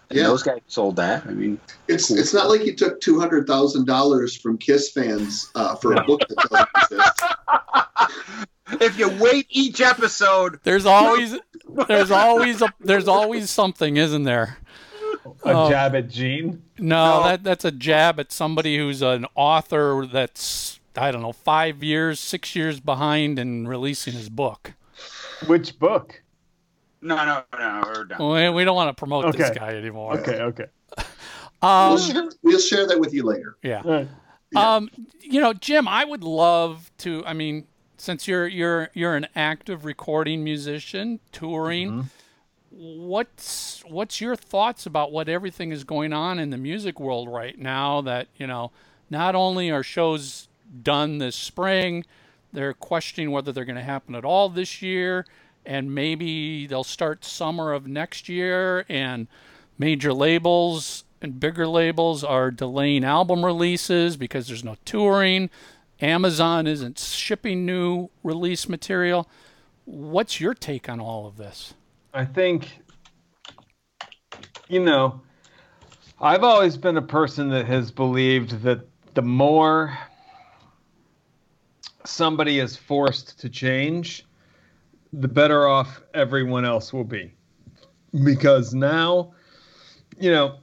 And 0.10 0.20
Yeah. 0.20 0.28
those 0.28 0.44
guys 0.44 0.62
sold 0.68 0.96
that. 0.98 1.26
I 1.26 1.32
mean, 1.32 1.60
It's 1.88 2.10
it's 2.10 2.34
not 2.34 2.50
like 2.50 2.62
he 2.62 2.74
took 2.74 3.02
two 3.02 3.20
hundred 3.20 3.48
thousand 3.48 3.86
dollars 3.86 4.36
from 4.36 4.58
Kiss 4.58 4.92
fans 4.92 5.50
uh, 5.56 5.76
for 5.76 5.94
a 5.94 6.04
book 6.04 6.22
that 6.28 6.38
doesn't 6.38 6.70
exist. 6.98 7.24
if 8.82 8.98
you 8.98 9.10
wait 9.20 9.48
each 9.50 9.82
episode, 9.82 10.60
There's 10.64 10.86
always 10.86 11.38
there's 11.88 12.12
always 12.12 12.62
a 12.62 12.74
there's 12.80 13.08
always 13.08 13.50
something, 13.50 13.98
isn't 13.98 14.24
there? 14.24 14.58
A 15.26 15.30
Oh. 15.54 15.70
jab 15.70 15.96
at 15.96 16.10
Gene. 16.10 16.62
No, 16.80 17.20
No. 17.20 17.24
that 17.28 17.44
that's 17.44 17.66
a 17.66 17.72
jab 17.72 18.20
at 18.20 18.32
somebody 18.32 18.78
who's 18.78 19.02
an 19.02 19.26
author 19.36 20.08
that's 20.12 20.80
I 20.96 21.12
don't 21.12 21.22
know 21.22 21.32
five 21.32 21.84
years, 21.84 22.20
six 22.20 22.56
years 22.56 22.80
behind 22.80 23.40
in 23.40 23.68
releasing 23.68 24.14
his 24.14 24.30
book. 24.30 24.74
Which 25.48 25.78
book? 25.80 26.22
no, 27.04 27.16
no, 27.26 27.44
no, 27.58 27.84
we're 27.86 28.04
done. 28.06 28.30
We, 28.32 28.50
we 28.50 28.64
don't 28.64 28.76
want 28.76 28.90
to 28.96 29.00
promote 29.00 29.36
this 29.36 29.50
guy 29.52 29.76
anymore. 29.76 30.20
Okay, 30.20 30.40
okay. 30.42 30.66
Um, 31.64 31.90
we'll, 31.94 31.98
share, 32.00 32.30
we'll 32.42 32.60
share 32.60 32.88
that 32.88 33.00
with 33.00 33.14
you 33.14 33.22
later. 33.22 33.56
yeah. 33.62 33.82
Right. 33.86 34.08
Um, 34.56 34.90
you 35.22 35.40
know, 35.40 35.54
Jim, 35.54 35.88
I 35.88 36.04
would 36.04 36.24
love 36.24 36.92
to. 37.00 37.24
I 37.26 37.34
mean, 37.34 37.68
since 37.98 38.28
you're 38.28 38.48
you're 38.48 38.90
you're 38.96 39.16
an 39.16 39.28
active 39.36 39.86
recording 39.86 40.44
musician, 40.44 41.20
touring, 41.32 42.10
what's 42.72 43.84
what's 43.86 44.22
your 44.22 44.36
thoughts 44.36 44.86
about 44.86 45.12
what 45.12 45.28
everything 45.28 45.72
is 45.72 45.84
going 45.84 46.14
on 46.14 46.40
in 46.40 46.50
the 46.50 46.58
music 46.58 47.00
world 47.00 47.30
right 47.30 47.58
now? 47.58 48.02
That 48.02 48.28
you 48.38 48.48
know, 48.48 48.72
not 49.10 49.36
only 49.36 49.70
are 49.70 49.84
shows 49.84 50.48
done 50.82 51.18
this 51.18 51.36
spring, 51.36 52.06
they're 52.54 52.74
questioning 52.74 53.32
whether 53.32 53.52
they're 53.52 53.66
going 53.66 53.76
to 53.76 53.82
happen 53.82 54.16
at 54.16 54.26
all 54.26 54.50
this 54.50 54.82
year, 54.82 55.26
and 55.66 55.94
maybe 55.94 56.66
they'll 56.66 56.84
start 56.84 57.26
summer 57.26 57.74
of 57.74 57.88
next 57.88 58.30
year, 58.30 58.86
and 58.88 59.28
major 59.78 60.14
labels 60.14 61.04
and 61.22 61.40
bigger 61.40 61.68
labels 61.68 62.24
are 62.24 62.50
delaying 62.50 63.04
album 63.04 63.46
releases 63.46 64.18
because 64.18 64.48
there's 64.48 64.64
no 64.64 64.76
touring. 64.86 65.50
Amazon 66.00 66.66
isn't 66.66 66.98
shipping 66.98 67.66
new 67.66 68.10
release 68.24 68.68
material. 68.68 69.28
What's 69.86 70.40
your 70.40 70.56
take 70.56 70.90
on 70.90 71.00
all 71.00 71.28
of 71.28 71.38
this? 71.38 71.76
I 72.14 72.26
think, 72.26 72.80
you 74.68 74.82
know, 74.82 75.22
I've 76.20 76.44
always 76.44 76.76
been 76.78 76.98
a 76.98 77.02
person 77.02 77.50
that 77.50 77.66
has 77.68 77.90
believed 77.90 78.62
that 78.64 78.82
the 79.14 79.22
more 79.22 79.98
somebody 82.04 82.60
is 82.60 82.76
forced 82.76 83.40
to 83.40 83.50
change, 83.50 84.26
the 85.14 85.28
better 85.28 85.68
off 85.68 86.02
everyone 86.14 86.66
else 86.66 86.92
will 86.92 87.06
be. 87.06 87.34
Because 88.24 88.74
now, 88.74 89.34
you 90.20 90.32
know, 90.32 90.58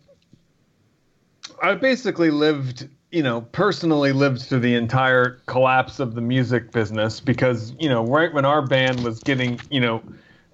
I 1.62 1.74
basically 1.74 2.30
lived, 2.30 2.88
you 3.10 3.22
know, 3.22 3.40
personally 3.40 4.12
lived 4.12 4.42
through 4.42 4.60
the 4.60 4.74
entire 4.74 5.40
collapse 5.46 5.98
of 5.98 6.14
the 6.14 6.20
music 6.20 6.72
business 6.72 7.20
because, 7.20 7.72
you 7.78 7.88
know, 7.88 8.04
right 8.04 8.32
when 8.32 8.44
our 8.44 8.60
band 8.60 9.02
was 9.02 9.20
getting, 9.20 9.58
you 9.70 9.80
know, 9.80 10.02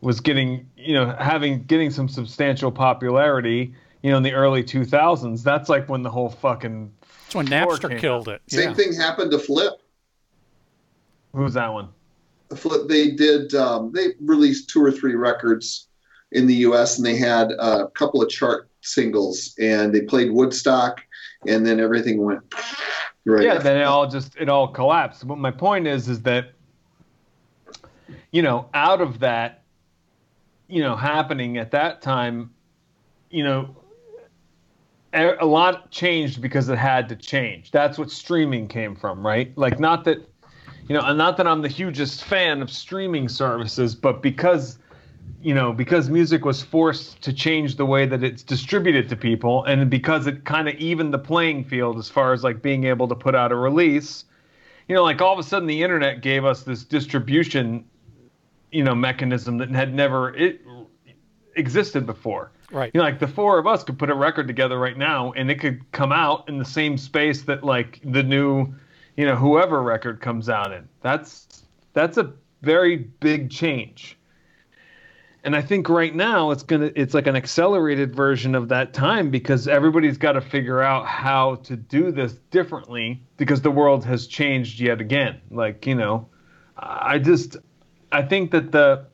was 0.05 0.21
getting, 0.21 0.69
you 0.77 0.93
know, 0.93 1.17
having 1.19 1.65
getting 1.65 1.91
some 1.91 2.09
substantial 2.09 2.71
popularity, 2.71 3.75
you 4.03 4.11
know, 4.11 4.19
in 4.19 4.23
the 4.23 4.33
early 4.33 4.63
2000s, 4.63 5.43
that's 5.43 5.71
like 5.71 5.89
when 5.89 6.03
the 6.03 6.11
whole 6.11 6.29
fucking 6.29 6.93
That's 7.01 7.35
when 7.35 7.47
Floor 7.47 7.79
Napster 7.79 7.89
came 7.89 7.99
killed 7.99 8.29
it. 8.29 8.43
Same 8.49 8.71
yeah. 8.71 8.75
thing 8.75 8.93
happened 8.93 9.31
to 9.31 9.39
Flip. 9.39 9.73
who's 11.33 11.55
that 11.55 11.73
one? 11.73 11.89
Flip 12.55 12.87
they 12.87 13.13
did 13.13 13.55
um, 13.55 13.93
they 13.93 14.09
released 14.21 14.69
two 14.69 14.85
or 14.85 14.93
three 14.93 15.15
records 15.15 15.89
in 16.33 16.47
the 16.47 16.55
U.S. 16.57 16.99
and 16.99 17.07
they 17.07 17.17
had 17.17 17.53
a 17.53 17.89
couple 17.89 18.23
of 18.23 18.29
chart 18.29 18.69
singles 18.83 19.55
and 19.59 19.95
they 19.95 20.03
played 20.03 20.31
Woodstock 20.31 21.03
and 21.49 21.67
then 21.67 21.81
everything 21.81 22.23
went 22.23 22.43
right. 23.25 23.45
yeah, 23.45 23.53
after 23.55 23.63
then 23.63 23.77
it 23.79 23.85
all 23.85 24.07
just 24.07 24.37
it 24.37 24.51
all 24.51 24.69
collapsed. 24.69 25.27
But 25.27 25.39
my 25.39 25.51
point 25.51 25.87
is, 25.87 26.11
is 26.11 26.21
that 26.23 26.53
you 28.31 28.43
know, 28.43 28.69
out 28.75 29.01
of 29.01 29.21
that, 29.21 29.64
you 30.69 30.83
know, 30.83 30.97
happening 30.97 31.59
at 31.59 31.71
that 31.73 32.03
time, 32.03 32.51
you 33.31 33.45
know, 33.45 33.77
a 35.13 35.47
lot 35.47 35.91
changed 35.91 36.43
because 36.43 36.69
it 36.69 36.79
had 36.79 37.09
to 37.09 37.17
change. 37.17 37.71
That's 37.71 37.99
what 37.99 38.11
streaming 38.11 38.67
came 38.67 38.97
from, 38.97 39.25
right? 39.25 39.57
Like, 39.57 39.79
not 39.79 40.05
that, 40.05 40.19
you 40.89 40.95
know, 40.95 41.03
and 41.03 41.17
not 41.17 41.37
that 41.37 41.47
I'm 41.47 41.63
the 41.63 41.69
hugest 41.69 42.25
fan 42.25 42.61
of 42.63 42.71
streaming 42.71 43.29
services, 43.29 43.95
but 43.95 44.23
because 44.23 44.79
you 45.45 45.53
know, 45.55 45.75
because 45.75 46.09
music 46.09 46.47
was 46.47 46.63
forced 46.63 47.21
to 47.21 47.31
change 47.31 47.77
the 47.77 47.85
way 47.85 48.07
that 48.07 48.25
it's 48.25 48.43
distributed 48.43 49.11
to 49.11 49.17
people, 49.17 49.63
and 49.65 49.91
because 49.91 50.27
it 50.27 50.47
kind 50.47 50.69
of 50.71 50.75
evened 50.77 51.13
the 51.13 51.19
playing 51.19 51.65
field 51.65 51.99
as 51.99 52.09
far 52.09 52.33
as 52.33 52.43
like 52.43 52.63
being 52.63 52.85
able 52.85 53.07
to 53.07 53.15
put 53.15 53.35
out 53.35 53.53
a 53.53 53.55
release, 53.55 54.25
you 54.89 54.95
know, 54.95 55.03
like 55.03 55.21
all 55.21 55.35
of 55.35 55.39
a 55.39 55.43
sudden 55.43 55.69
the 55.69 55.83
internet 55.83 56.23
gave 56.23 56.47
us 56.47 56.63
this 56.63 56.83
distribution, 56.83 57.85
you 58.75 58.83
know, 58.83 58.95
mechanism 58.95 59.57
that 59.59 59.71
had 59.71 59.95
never 59.95 60.35
it 60.35 60.61
existed 61.57 62.05
before. 62.05 62.51
Right. 62.73 62.91
You 62.93 62.99
know, 62.99 63.05
like 63.05 63.21
the 63.21 63.29
four 63.29 63.59
of 63.59 63.69
us 63.69 63.85
could 63.85 63.99
put 63.99 64.11
a 64.11 64.15
record 64.15 64.49
together 64.49 64.79
right 64.79 64.99
now, 64.99 65.33
and 65.33 65.49
it 65.49 65.61
could 65.61 65.91
come 65.93 66.11
out 66.11 66.49
in 66.49 66.59
the 66.59 66.65
same 66.65 66.99
space 66.99 67.43
that 67.43 67.63
like 67.63 68.01
the 68.05 68.25
new, 68.25 68.75
you 69.17 69.27
know, 69.27 69.37
whoever 69.37 69.81
record 69.81 70.21
comes 70.21 70.49
out 70.49 70.73
in. 70.73 70.89
That's 71.03 71.65
that's 71.93 72.19
a 72.19 72.33
very 72.63 72.97
big 72.97 73.49
change. 73.49 74.19
And 75.45 75.55
I 75.55 75.61
think 75.61 75.89
right 75.89 76.15
now 76.15 76.51
it's 76.51 76.65
gonna 76.65 76.91
it's 76.97 77.15
like 77.15 77.29
an 77.29 77.37
accelerated 77.37 78.17
version 78.17 78.57
of 78.57 78.69
that 78.71 78.93
time 78.93 79.31
because 79.31 79.69
everybody's 79.69 80.19
got 80.19 80.33
to 80.33 80.41
figure 80.41 80.83
out 80.83 81.07
how 81.07 81.57
to 81.57 81.77
do 81.77 82.11
this 82.11 82.33
differently 82.51 83.23
because 83.37 83.63
the 83.63 83.71
world 83.71 84.05
has 84.05 84.27
changed 84.27 84.81
yet 84.81 85.01
again. 85.01 85.41
Like 85.51 85.87
you 85.87 85.95
know, 85.95 86.27
I 86.77 87.19
just 87.19 87.57
I 88.15 88.23
think 88.23 88.53
that 88.53 88.71
the 88.71 89.07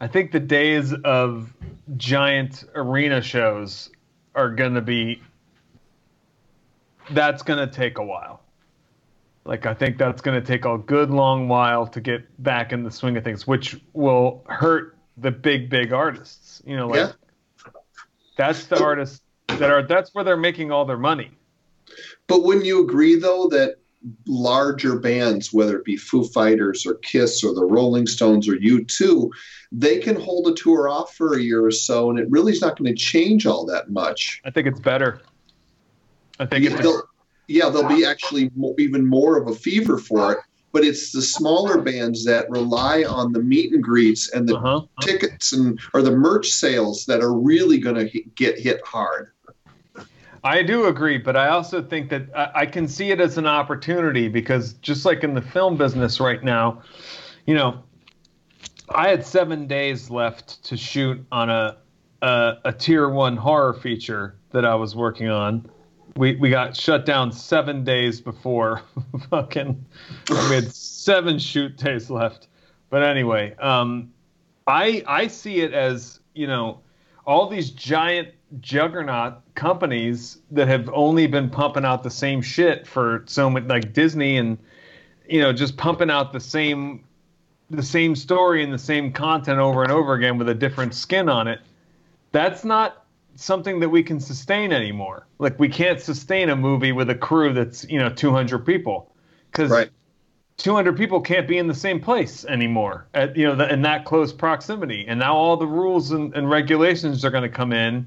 I 0.00 0.06
think 0.06 0.32
the 0.32 0.40
days 0.40 0.92
of 1.04 1.52
giant 1.96 2.64
arena 2.74 3.20
shows 3.20 3.90
are 4.34 4.50
gonna 4.50 4.80
be 4.80 5.22
that's 7.10 7.42
gonna 7.42 7.66
take 7.66 7.98
a 7.98 8.04
while. 8.04 8.40
Like 9.44 9.66
I 9.66 9.74
think 9.74 9.98
that's 9.98 10.20
going 10.22 10.40
to 10.40 10.44
take 10.44 10.64
a 10.64 10.76
good 10.76 11.10
long 11.10 11.46
while 11.46 11.86
to 11.86 12.00
get 12.00 12.42
back 12.42 12.72
in 12.72 12.82
the 12.82 12.90
swing 12.90 13.16
of 13.16 13.22
things, 13.22 13.46
which 13.46 13.80
will 13.92 14.42
hurt 14.48 14.96
the 15.18 15.30
big 15.30 15.70
big 15.70 15.92
artists. 15.92 16.62
You 16.66 16.76
know, 16.76 16.88
like 16.88 17.14
Yeah. 17.64 17.70
that's 18.36 18.66
the 18.66 18.82
artists 18.82 19.20
that 19.46 19.70
are 19.70 19.82
that's 19.82 20.14
where 20.14 20.24
they're 20.24 20.36
making 20.36 20.72
all 20.72 20.84
their 20.84 20.98
money. 20.98 21.30
But 22.26 22.42
wouldn't 22.42 22.66
you 22.66 22.82
agree, 22.82 23.14
though, 23.14 23.46
that 23.48 23.76
larger 24.26 24.98
bands, 24.98 25.52
whether 25.52 25.78
it 25.78 25.84
be 25.84 25.96
Foo 25.96 26.24
Fighters 26.24 26.86
or 26.86 26.94
Kiss 26.94 27.42
or 27.42 27.54
the 27.54 27.64
Rolling 27.64 28.06
Stones 28.06 28.48
or 28.48 28.56
U2, 28.56 29.30
they 29.72 29.98
can 29.98 30.20
hold 30.20 30.46
a 30.48 30.54
tour 30.54 30.88
off 30.88 31.14
for 31.14 31.34
a 31.34 31.40
year 31.40 31.64
or 31.64 31.70
so, 31.70 32.10
and 32.10 32.18
it 32.18 32.30
really 32.30 32.52
is 32.52 32.60
not 32.60 32.76
going 32.78 32.92
to 32.92 32.98
change 32.98 33.46
all 33.46 33.66
that 33.66 33.90
much. 33.90 34.40
I 34.44 34.50
think 34.50 34.66
it's 34.66 34.80
better. 34.80 35.20
I 36.38 36.46
think 36.46 36.64
Yeah, 36.64 36.72
it's 36.72 36.82
they'll, 36.82 37.02
yeah, 37.48 37.68
there'll 37.68 37.88
be 37.88 38.04
actually 38.04 38.50
mo- 38.54 38.74
even 38.78 39.06
more 39.06 39.36
of 39.36 39.48
a 39.48 39.54
fever 39.54 39.98
for 39.98 40.32
it. 40.32 40.38
But 40.72 40.84
it's 40.84 41.10
the 41.10 41.22
smaller 41.22 41.80
bands 41.80 42.26
that 42.26 42.50
rely 42.50 43.04
on 43.04 43.32
the 43.32 43.42
meet 43.42 43.72
and 43.72 43.82
greets 43.82 44.30
and 44.30 44.46
the 44.46 44.56
uh-huh. 44.56 44.82
tickets 45.00 45.54
and 45.54 45.80
or 45.94 46.02
the 46.02 46.10
merch 46.10 46.48
sales 46.48 47.06
that 47.06 47.22
are 47.22 47.32
really 47.32 47.78
going 47.78 47.96
to 47.96 48.20
get 48.34 48.58
hit 48.58 48.84
hard. 48.84 49.30
I 50.44 50.62
do 50.62 50.86
agree, 50.86 51.18
but 51.18 51.36
I 51.36 51.48
also 51.48 51.82
think 51.82 52.10
that 52.10 52.28
I, 52.34 52.50
I 52.54 52.66
can 52.66 52.88
see 52.88 53.10
it 53.10 53.20
as 53.20 53.38
an 53.38 53.46
opportunity 53.46 54.28
because 54.28 54.74
just 54.74 55.04
like 55.04 55.24
in 55.24 55.34
the 55.34 55.42
film 55.42 55.76
business 55.76 56.20
right 56.20 56.42
now, 56.42 56.82
you 57.46 57.54
know, 57.54 57.82
I 58.88 59.08
had 59.08 59.24
seven 59.24 59.66
days 59.66 60.10
left 60.10 60.62
to 60.64 60.76
shoot 60.76 61.24
on 61.32 61.50
a 61.50 61.78
a, 62.22 62.54
a 62.64 62.72
tier 62.72 63.08
one 63.08 63.36
horror 63.36 63.74
feature 63.74 64.36
that 64.50 64.64
I 64.64 64.74
was 64.74 64.96
working 64.96 65.28
on. 65.28 65.68
We 66.16 66.36
we 66.36 66.50
got 66.50 66.76
shut 66.76 67.04
down 67.04 67.32
seven 67.32 67.84
days 67.84 68.20
before 68.20 68.82
fucking. 69.30 69.84
We 70.28 70.54
had 70.54 70.72
seven 70.72 71.38
shoot 71.38 71.76
days 71.76 72.08
left, 72.10 72.48
but 72.90 73.02
anyway, 73.02 73.54
um, 73.56 74.12
I 74.66 75.02
I 75.06 75.26
see 75.26 75.60
it 75.60 75.72
as 75.74 76.20
you 76.34 76.46
know 76.46 76.80
all 77.26 77.48
these 77.48 77.70
giant 77.70 78.28
juggernaut 78.60 79.34
companies 79.54 80.38
that 80.50 80.68
have 80.68 80.88
only 80.92 81.26
been 81.26 81.50
pumping 81.50 81.84
out 81.84 82.02
the 82.02 82.10
same 82.10 82.40
shit 82.40 82.86
for 82.86 83.24
so 83.26 83.50
much 83.50 83.64
like 83.64 83.92
Disney 83.92 84.36
and 84.36 84.58
you 85.28 85.40
know 85.40 85.52
just 85.52 85.76
pumping 85.76 86.10
out 86.10 86.32
the 86.32 86.40
same 86.40 87.04
the 87.70 87.82
same 87.82 88.14
story 88.14 88.62
and 88.62 88.72
the 88.72 88.78
same 88.78 89.12
content 89.12 89.58
over 89.58 89.82
and 89.82 89.90
over 89.90 90.14
again 90.14 90.38
with 90.38 90.48
a 90.48 90.54
different 90.54 90.94
skin 90.94 91.28
on 91.28 91.48
it. 91.48 91.58
That's 92.30 92.64
not 92.64 93.04
something 93.34 93.80
that 93.80 93.88
we 93.88 94.02
can 94.04 94.20
sustain 94.20 94.72
anymore. 94.72 95.26
Like 95.40 95.58
we 95.58 95.68
can't 95.68 96.00
sustain 96.00 96.48
a 96.48 96.56
movie 96.56 96.92
with 96.92 97.10
a 97.10 97.14
crew 97.14 97.52
that's 97.52 97.84
you 97.88 97.98
know 97.98 98.08
200 98.08 98.64
people. 98.64 99.12
Cuz 99.52 99.70
Right. 99.70 99.90
200 100.58 100.96
people 100.96 101.20
can't 101.20 101.46
be 101.46 101.58
in 101.58 101.66
the 101.66 101.74
same 101.74 102.00
place 102.00 102.44
anymore 102.46 103.08
at 103.12 103.36
you 103.36 103.44
know 103.44 103.56
the, 103.56 103.70
in 103.70 103.82
that 103.82 104.04
close 104.04 104.32
proximity. 104.32 105.04
And 105.08 105.18
now 105.18 105.34
all 105.34 105.56
the 105.56 105.66
rules 105.66 106.12
and, 106.12 106.34
and 106.34 106.48
regulations 106.48 107.24
are 107.24 107.30
going 107.30 107.42
to 107.42 107.48
come 107.48 107.72
in 107.72 108.06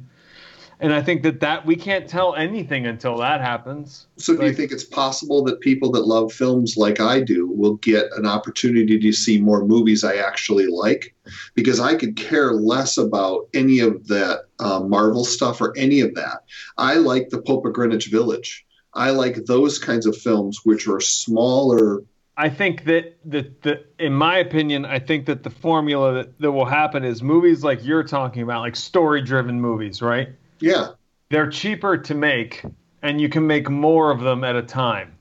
and 0.80 0.94
i 0.94 1.02
think 1.02 1.24
that 1.24 1.40
that 1.40 1.66
we 1.66 1.76
can't 1.76 2.08
tell 2.08 2.36
anything 2.36 2.86
until 2.86 3.18
that 3.18 3.42
happens 3.42 4.08
So, 4.18 4.36
do 4.36 4.46
you 4.46 4.54
think 4.54 4.72
it's 4.72 4.84
possible 4.84 5.44
that 5.46 5.60
people 5.62 5.92
that 5.92 6.06
love 6.06 6.34
films 6.34 6.76
like 6.78 7.00
I 7.00 7.22
do 7.22 7.48
will 7.48 7.76
get 7.78 8.06
an 8.18 8.26
opportunity 8.26 9.00
to 9.00 9.12
see 9.14 9.40
more 9.40 9.66
movies 9.66 10.04
I 10.04 10.18
actually 10.18 10.68
like? 10.68 11.16
Because 11.56 11.80
I 11.80 11.96
could 11.96 12.16
care 12.18 12.52
less 12.54 12.98
about 12.98 13.48
any 13.54 13.80
of 13.80 14.08
that 14.08 14.46
uh, 14.60 14.82
Marvel 14.82 15.24
stuff 15.24 15.62
or 15.62 15.74
any 15.78 16.02
of 16.02 16.16
that. 16.16 16.44
I 16.78 16.96
like 16.96 17.30
the 17.30 17.42
Pope 17.42 17.66
of 17.66 17.74
Greenwich 17.74 18.08
Village. 18.08 18.66
I 18.94 19.12
like 19.12 19.46
those 19.46 19.80
kinds 19.80 20.06
of 20.06 20.18
films, 20.18 20.62
which 20.64 20.88
are 20.88 21.00
smaller. 21.00 22.04
I 22.36 22.50
think 22.50 22.86
that 22.86 23.18
that 23.26 23.62
the 23.62 23.84
in 24.00 24.14
my 24.14 24.38
opinion, 24.38 24.86
I 24.86 25.00
think 25.00 25.26
that 25.28 25.44
the 25.44 25.50
formula 25.50 26.14
that, 26.14 26.40
that 26.40 26.52
will 26.52 26.66
happen 26.66 27.04
is 27.04 27.22
movies 27.22 27.64
like 27.64 27.86
you're 27.86 28.04
talking 28.04 28.42
about, 28.44 28.62
like 28.62 28.76
story 28.76 29.22
driven 29.22 29.60
movies, 29.62 30.02
right? 30.02 30.30
Yeah, 30.60 30.90
they're 31.30 31.50
cheaper 31.50 31.98
to 31.98 32.16
make 32.16 32.64
and 33.02 33.22
you 33.22 33.30
can 33.30 33.48
make 33.48 33.70
more 33.70 34.12
of 34.12 34.20
them 34.22 34.44
at 34.44 34.56
a 34.56 34.62
time. 34.62 35.16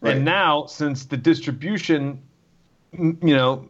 Right. 0.00 0.16
And 0.16 0.24
now, 0.24 0.64
since 0.66 1.04
the 1.04 1.16
distribution, 1.16 2.22
you 2.92 3.18
know, 3.22 3.68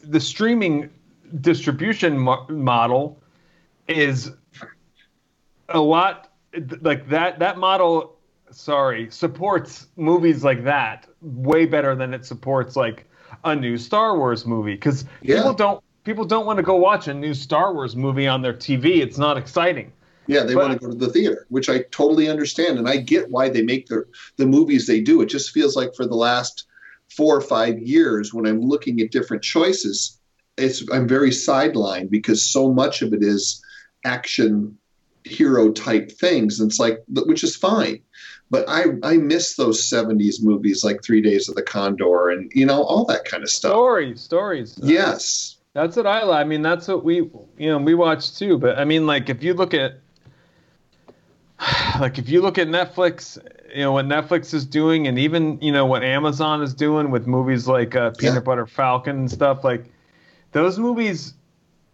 the 0.00 0.20
streaming 0.20 0.88
distribution 1.40 2.18
mo- 2.18 2.46
model 2.48 3.20
is 3.88 4.32
a 5.68 5.80
lot 5.80 6.30
like 6.80 7.08
that. 7.08 7.38
That 7.38 7.58
model, 7.58 8.16
sorry, 8.50 9.10
supports 9.10 9.88
movies 9.96 10.42
like 10.44 10.64
that 10.64 11.06
way 11.20 11.66
better 11.66 11.94
than 11.94 12.14
it 12.14 12.24
supports 12.24 12.74
like 12.76 13.06
a 13.44 13.54
new 13.54 13.76
Star 13.76 14.16
Wars 14.16 14.46
movie 14.46 14.74
because 14.74 15.04
Yeah. 15.20 15.36
people 15.36 15.52
don't 15.54 15.84
people 16.04 16.24
don't 16.24 16.46
want 16.46 16.56
to 16.56 16.62
go 16.62 16.76
watch 16.76 17.06
a 17.08 17.14
new 17.14 17.32
Star 17.34 17.72
Wars 17.74 17.94
movie 17.96 18.26
on 18.26 18.42
their 18.42 18.52
TV. 18.54 19.00
It's 19.02 19.18
not 19.18 19.36
exciting. 19.36 19.92
Yeah, 20.32 20.44
they 20.44 20.54
But- 20.54 20.68
want 20.68 20.80
to 20.80 20.86
go 20.86 20.92
to 20.92 20.98
the 20.98 21.12
theater, 21.12 21.46
which 21.48 21.68
I 21.68 21.84
totally 21.90 22.28
understand, 22.28 22.78
and 22.78 22.88
I 22.88 22.96
get 22.96 23.30
why 23.30 23.48
they 23.48 23.62
make 23.62 23.86
the 23.86 24.04
the 24.36 24.46
movies 24.46 24.86
they 24.86 25.00
do. 25.00 25.20
It 25.20 25.26
just 25.26 25.50
feels 25.50 25.76
like 25.76 25.94
for 25.94 26.06
the 26.06 26.16
last 26.16 26.64
four 27.16 27.36
or 27.36 27.40
five 27.42 27.78
years, 27.78 28.32
when 28.32 28.46
I'm 28.46 28.60
looking 28.60 29.00
at 29.00 29.10
different 29.10 29.42
choices, 29.42 30.18
it's 30.56 30.82
I'm 30.90 31.06
very 31.06 31.30
sidelined 31.30 32.10
because 32.10 32.42
so 32.42 32.72
much 32.72 33.02
of 33.02 33.12
it 33.12 33.22
is 33.22 33.62
action 34.04 34.76
hero 35.24 35.70
type 35.70 36.10
things. 36.10 36.58
And 36.58 36.68
it's 36.70 36.80
like, 36.80 37.02
which 37.08 37.44
is 37.44 37.54
fine, 37.54 38.00
but 38.50 38.64
I 38.68 38.86
I 39.02 39.16
miss 39.18 39.56
those 39.56 39.88
'70s 39.88 40.42
movies 40.42 40.82
like 40.84 41.02
Three 41.02 41.20
Days 41.22 41.48
of 41.48 41.54
the 41.54 41.62
Condor 41.62 42.30
and 42.30 42.50
you 42.54 42.66
know 42.66 42.82
all 42.82 43.04
that 43.06 43.24
kind 43.24 43.42
of 43.42 43.50
stuff. 43.50 43.72
Stories, 43.72 44.20
stories. 44.20 44.78
Yes, 44.82 45.56
That's 45.74 45.96
what 45.96 46.06
I 46.06 46.24
like. 46.24 46.40
I 46.44 46.44
mean, 46.44 46.60
that's 46.60 46.86
what 46.86 47.02
we, 47.02 47.16
you 47.16 47.68
know, 47.70 47.78
we 47.78 47.94
watch 47.94 48.36
too. 48.36 48.58
But 48.58 48.78
I 48.78 48.84
mean, 48.84 49.06
like, 49.06 49.30
if 49.30 49.42
you 49.42 49.54
look 49.54 49.72
at, 49.72 50.01
like, 52.00 52.18
if 52.18 52.28
you 52.28 52.40
look 52.42 52.58
at 52.58 52.68
Netflix, 52.68 53.38
you 53.74 53.80
know, 53.82 53.92
what 53.92 54.06
Netflix 54.06 54.52
is 54.54 54.64
doing, 54.66 55.06
and 55.06 55.18
even, 55.18 55.60
you 55.60 55.72
know, 55.72 55.86
what 55.86 56.02
Amazon 56.02 56.62
is 56.62 56.74
doing 56.74 57.10
with 57.10 57.26
movies 57.26 57.66
like 57.66 57.94
uh, 57.94 58.10
Peanut 58.18 58.34
Yeah. 58.36 58.40
Butter 58.40 58.66
Falcon 58.66 59.16
and 59.16 59.30
stuff, 59.30 59.64
like, 59.64 59.86
those 60.52 60.78
movies, 60.78 61.34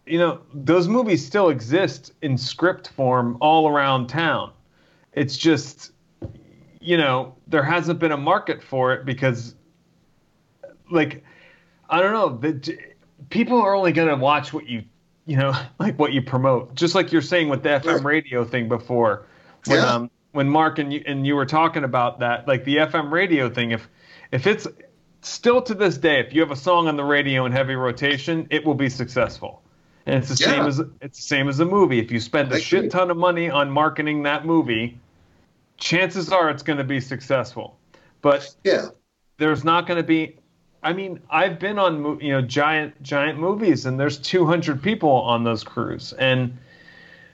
you 0.07 0.19
know, 0.19 0.41
those 0.53 0.89
movies 0.89 1.25
still 1.25 1.49
exist 1.49 2.13
in 2.23 2.37
script 2.37 2.89
form 2.89 3.37
all 3.41 3.69
around 3.69 4.09
town. 4.09 4.53
It's 5.13 5.37
just, 5.37 5.93
you 6.81 6.97
know, 6.97 7.35
there 7.47 7.63
hasn't 7.63 7.99
been 7.99 8.13
a 8.13 8.17
market 8.17 8.63
for 8.63 8.93
it 8.93 9.05
because, 9.05 9.55
like, 10.91 11.25
I 11.89 12.01
don't 12.01 12.13
know. 12.13 12.37
The, 12.37 12.79
people 13.31 13.61
are 13.61 13.75
only 13.75 13.93
going 13.93 14.09
to 14.09 14.17
watch 14.17 14.53
what 14.53 14.69
you, 14.69 14.85
you 15.27 15.37
know, 15.37 15.53
like 15.79 15.99
what 15.99 16.13
you 16.13 16.23
promote. 16.23 16.75
Just 16.75 16.95
like 16.95 17.13
you're 17.13 17.23
saying 17.23 17.49
with 17.49 17.63
the 17.63 17.71
FM 17.71 18.05
radio 18.05 18.45
thing 18.45 18.69
before, 18.69 19.27
when 19.67 19.79
Yeah. 19.79 19.95
um, 19.95 20.11
when 20.33 20.49
Mark 20.49 20.79
and 20.79 20.93
you 20.93 21.03
and 21.07 21.27
you 21.27 21.35
were 21.35 21.47
talking 21.47 21.85
about 21.85 22.21
that, 22.21 22.47
like 22.47 22.65
the 22.65 22.77
FM 22.77 23.11
radio 23.11 23.49
thing. 23.49 23.71
If 23.73 23.89
if 24.33 24.47
it's 24.47 24.67
still 25.23 25.63
to 25.63 25.75
this 25.75 25.99
day, 25.99 26.21
if 26.21 26.33
you 26.33 26.41
have 26.43 26.51
a 26.51 26.57
song 26.57 26.87
on 26.89 26.97
the 26.97 27.05
radio 27.05 27.45
in 27.47 27.53
heavy 27.53 27.75
rotation, 27.75 28.47
it 28.51 28.65
will 28.65 28.75
be 28.75 28.89
successful. 28.89 29.63
And 30.07 30.17
it's 30.17 30.29
the 30.29 30.37
same 30.37 30.67
as 30.67 30.81
it's 31.01 31.19
the 31.19 31.25
same 31.25 31.49
as 31.49 31.61
a 31.61 31.65
movie. 31.65 31.99
If 31.99 32.11
you 32.11 32.21
spend 32.21 32.53
a 32.53 32.57
I 32.57 32.61
shit 32.61 32.79
agree. 32.81 32.89
ton 32.91 33.11
of 33.11 33.17
money 33.17 33.51
on 33.51 33.71
marketing 33.71 34.23
that 34.25 34.45
movie, 34.47 34.99
chances 35.77 36.31
are 36.33 36.51
it's 36.51 36.63
going 36.63 36.79
to 36.79 36.85
be 36.85 37.01
successful. 37.01 37.79
But 38.23 38.55
yeah, 38.65 38.89
there's 39.39 39.65
not 39.65 39.87
going 39.87 39.99
to 39.99 40.07
be 40.07 40.37
i 40.83 40.93
mean 40.93 41.21
i've 41.31 41.59
been 41.59 41.79
on 41.79 42.21
you 42.21 42.33
know 42.33 42.41
giant 42.41 43.03
giant 43.03 43.39
movies 43.39 43.85
and 43.87 43.99
there's 43.99 44.19
200 44.19 44.81
people 44.83 45.11
on 45.11 45.43
those 45.43 45.65
crews 45.65 46.13
and 46.13 46.57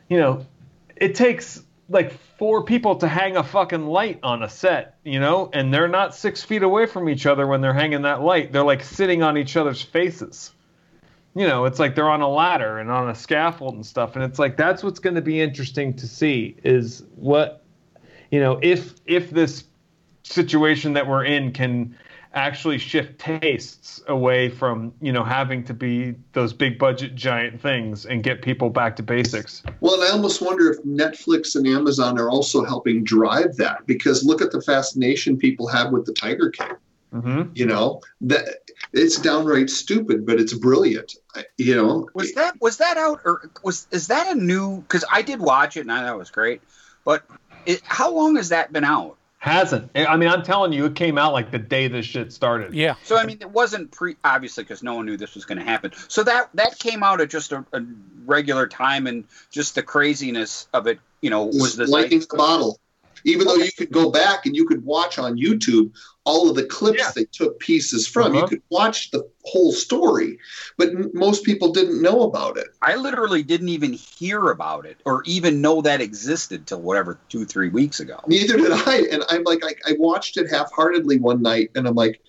you 0.08 0.18
know 0.18 0.46
it 0.96 1.14
takes 1.14 1.62
like 1.88 2.12
four 2.38 2.64
people 2.64 2.96
to 2.96 3.08
hang 3.08 3.36
a 3.36 3.44
fucking 3.44 3.86
light 3.86 4.18
on 4.22 4.42
a 4.42 4.48
set 4.48 4.94
you 5.04 5.20
know? 5.20 5.50
And 5.52 5.72
they're 5.72 5.88
not 5.88 6.14
six 6.14 6.42
feet 6.42 6.62
away 6.62 6.86
from 6.86 7.08
each 7.08 7.26
other 7.26 7.46
when 7.46 7.60
they're 7.60 7.74
hanging 7.74 8.02
that 8.02 8.22
light. 8.22 8.52
They're 8.52 8.64
like 8.64 8.82
sitting 8.82 9.22
on 9.22 9.36
each 9.36 9.56
other's 9.56 9.82
faces. 9.82 10.52
You 11.36 11.48
know 11.48 11.64
it's 11.64 11.80
like 11.80 11.96
they're 11.96 12.08
on 12.08 12.20
a 12.20 12.28
ladder 12.28 12.78
and 12.78 12.90
on 12.90 13.10
a 13.10 13.14
scaffold 13.14 13.74
and 13.74 13.84
stuff. 13.84 14.14
And 14.14 14.24
it's 14.24 14.38
like 14.38 14.56
that's 14.56 14.82
what's 14.82 15.00
going 15.00 15.16
to 15.16 15.22
be 15.22 15.40
interesting 15.40 15.94
to 15.94 16.06
see 16.06 16.56
is 16.64 17.02
what 17.16 17.64
you 18.30 18.40
know 18.40 18.58
if 18.62 18.94
if 19.04 19.30
this 19.30 19.64
situation 20.22 20.94
that 20.94 21.06
we're 21.06 21.24
in 21.24 21.52
can 21.52 21.96
actually 22.34 22.78
shift 22.78 23.18
tastes 23.18 24.02
away 24.08 24.48
from 24.48 24.92
you 25.00 25.12
know 25.12 25.24
having 25.24 25.64
to 25.64 25.72
be 25.74 26.14
those 26.32 26.52
big 26.52 26.78
budget 26.78 27.14
giant 27.14 27.60
things 27.60 28.04
and 28.06 28.22
get 28.22 28.42
people 28.42 28.68
back 28.70 28.96
to 28.96 29.02
basics 29.02 29.62
Well, 29.80 29.94
and 29.94 30.04
I 30.04 30.10
almost 30.10 30.42
wonder 30.42 30.70
if 30.72 30.82
Netflix 30.82 31.54
and 31.56 31.66
Amazon 31.66 32.18
are 32.18 32.28
also 32.30 32.64
helping 32.64 33.04
drive 33.04 33.56
that 33.56 33.86
because 33.86 34.24
look 34.24 34.42
at 34.42 34.50
the 34.50 34.60
fascination 34.60 35.36
people 35.36 35.66
have 35.68 35.92
with 35.92 36.04
the 36.06 36.12
Tiger 36.12 36.50
King. 36.50 36.72
mm-hmm. 37.12 37.42
You 37.54 37.66
know 37.66 38.00
that 38.22 38.44
it's 38.92 39.18
downright 39.18 39.70
stupid, 39.70 40.26
but 40.26 40.40
it's 40.40 40.52
brilliant. 40.54 41.14
I- 41.36 41.44
You 41.56 41.76
know, 41.76 42.08
Was 42.14 42.32
that 42.34 42.60
was 42.60 42.78
that 42.78 42.96
out 42.96 43.20
or 43.24 43.50
was 43.62 43.86
is 43.92 44.08
that 44.08 44.30
a 44.30 44.34
new? 44.34 44.80
Because 44.82 45.04
I 45.10 45.22
did 45.22 45.40
watch 45.40 45.76
it 45.76 45.80
and 45.82 45.92
I 45.92 46.00
thought 46.00 46.14
it 46.14 46.18
was 46.18 46.30
great, 46.30 46.60
but 47.04 47.22
it, 47.66 47.80
how 47.84 48.12
long 48.12 48.36
has 48.36 48.48
that 48.50 48.72
been 48.72 48.84
out? 48.84 49.16
Hasn't 49.44 49.90
i 49.94 50.16
mean 50.16 50.28
i'm 50.28 50.42
telling 50.42 50.72
you 50.72 50.86
it 50.86 50.94
came 50.94 51.18
out 51.18 51.34
like 51.34 51.50
the 51.50 51.58
day 51.58 51.86
this 51.86 52.06
shit 52.06 52.32
started 52.32 52.74
Yeah. 52.74 52.94
So 53.02 53.16
I 53.16 53.24
mean, 53.24 53.38
it 53.40 53.50
wasn't 53.50 53.90
pre 53.90 54.16
obviously 54.24 54.64
because 54.64 54.82
no 54.82 54.94
one 54.94 55.06
knew 55.06 55.16
this 55.16 55.34
was 55.34 55.44
going 55.44 55.58
to 55.58 55.64
happen. 55.64 55.92
So 56.08 56.22
that 56.24 56.50
that 56.54 56.78
came 56.78 57.02
out 57.02 57.20
at 57.20 57.30
just 57.30 57.52
a, 57.52 57.64
a 57.72 57.82
regular 58.24 58.66
time, 58.66 59.06
and 59.06 59.24
just 59.50 59.74
the 59.74 59.82
craziness 59.82 60.68
of 60.72 60.86
it, 60.86 60.98
you 61.20 61.30
know, 61.30 61.44
was 61.44 61.76
the 61.76 61.86
lightning 61.86 62.20
the 62.20 62.36
bottle. 62.36 62.78
Even 63.24 63.46
though 63.46 63.54
you 63.54 63.70
could 63.72 63.90
go 63.90 64.10
back 64.10 64.44
and 64.44 64.54
you 64.54 64.66
could 64.66 64.84
watch 64.84 65.18
on 65.18 65.38
YouTube 65.38 65.92
all 66.24 66.48
of 66.48 66.56
the 66.56 66.64
clips 66.64 66.98
Yeah. 66.98 67.12
they 67.14 67.26
took 67.26 67.58
pieces 67.60 68.06
from, 68.06 68.32
you 68.32 68.38
Uh-huh. 68.40 68.48
could 68.48 68.62
watch 68.70 69.10
the 69.10 69.22
whole 69.44 69.72
story, 69.72 70.38
but 70.78 70.88
n- 70.88 71.10
most 71.12 71.44
people 71.44 71.70
didn't 71.72 72.00
know 72.00 72.22
about 72.22 72.56
it. 72.56 72.68
I 72.80 72.96
literally 72.96 73.42
didn't 73.42 73.68
even 73.68 73.92
hear 73.92 74.48
about 74.50 74.86
it 74.86 74.96
or 75.04 75.22
even 75.26 75.60
know 75.60 75.82
that 75.82 76.00
existed 76.00 76.66
till 76.66 76.80
whatever 76.80 77.20
two 77.28 77.44
three 77.44 77.68
weeks 77.68 78.00
ago. 78.00 78.18
Neither 78.26 78.56
did 78.56 78.72
I, 78.72 79.02
and 79.12 79.22
I'm 79.28 79.44
like, 79.44 79.62
I, 79.64 79.74
I 79.86 79.96
watched 79.98 80.36
it 80.36 80.50
half-heartedly 80.50 81.18
one 81.18 81.42
night, 81.42 81.70
and 81.74 81.86
I'm 81.86 81.94
like, 81.94 82.20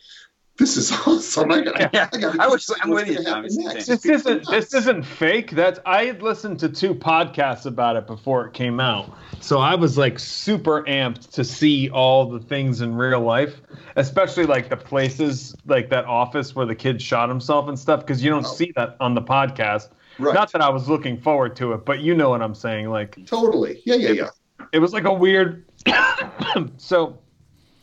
this 0.57 0.77
is 0.77 0.91
awesome. 1.05 1.51
I, 1.51 1.61
got, 1.61 1.93
Yeah, 1.93 2.09
I, 2.13 2.17
gotta 2.17 2.41
I 2.41 2.47
was- 2.47 2.65
keep 2.65 2.77
I'm 2.83 2.89
with 2.91 3.07
you, 3.07 3.15
gonna 3.15 3.25
Tom. 3.25 3.33
happen 3.43 3.45
It's 3.45 3.57
next. 3.57 3.85
this 3.87 4.05
isn't 4.05 4.47
this 4.49 4.73
isn't 4.73 5.03
fake 5.03 5.51
that's 5.51 5.79
i 5.85 6.05
had 6.05 6.21
listened 6.21 6.59
to 6.59 6.69
two 6.69 6.95
podcasts 6.95 7.65
about 7.65 7.95
it 7.97 8.07
before 8.07 8.45
it 8.47 8.53
came 8.53 8.79
out 8.79 9.11
so 9.41 9.59
i 9.59 9.75
was 9.75 9.97
like 9.97 10.17
super 10.17 10.83
amped 10.83 11.29
to 11.31 11.43
see 11.43 11.89
all 11.89 12.29
the 12.29 12.39
things 12.39 12.79
in 12.81 12.95
real 12.95 13.19
life 13.19 13.61
especially 13.97 14.45
like 14.45 14.69
the 14.69 14.77
places 14.77 15.53
like 15.65 15.89
that 15.89 16.05
office 16.05 16.55
where 16.55 16.65
the 16.65 16.75
kid 16.75 17.01
shot 17.01 17.27
himself 17.27 17.67
and 17.67 17.77
stuff 17.77 17.99
because 17.99 18.23
you 18.23 18.29
don't 18.29 18.45
Oh. 18.45 18.53
see 18.53 18.71
that 18.77 18.95
on 19.01 19.13
the 19.13 19.21
podcast 19.21 19.89
Right. 20.17 20.33
not 20.33 20.51
that 20.53 20.61
i 20.61 20.69
was 20.69 20.87
looking 20.87 21.19
forward 21.19 21.55
to 21.57 21.73
it 21.73 21.83
but 21.85 21.99
you 21.99 22.15
know 22.15 22.29
what 22.29 22.41
i'm 22.41 22.55
saying 22.55 22.89
like 22.89 23.17
Totally. 23.25 23.81
Yeah, 23.85 23.95
yeah, 23.95 24.11
yeah. 24.11 24.29
it 24.71 24.79
was 24.79 24.93
like 24.93 25.03
a 25.03 25.13
weird 25.13 25.65
so 26.77 27.19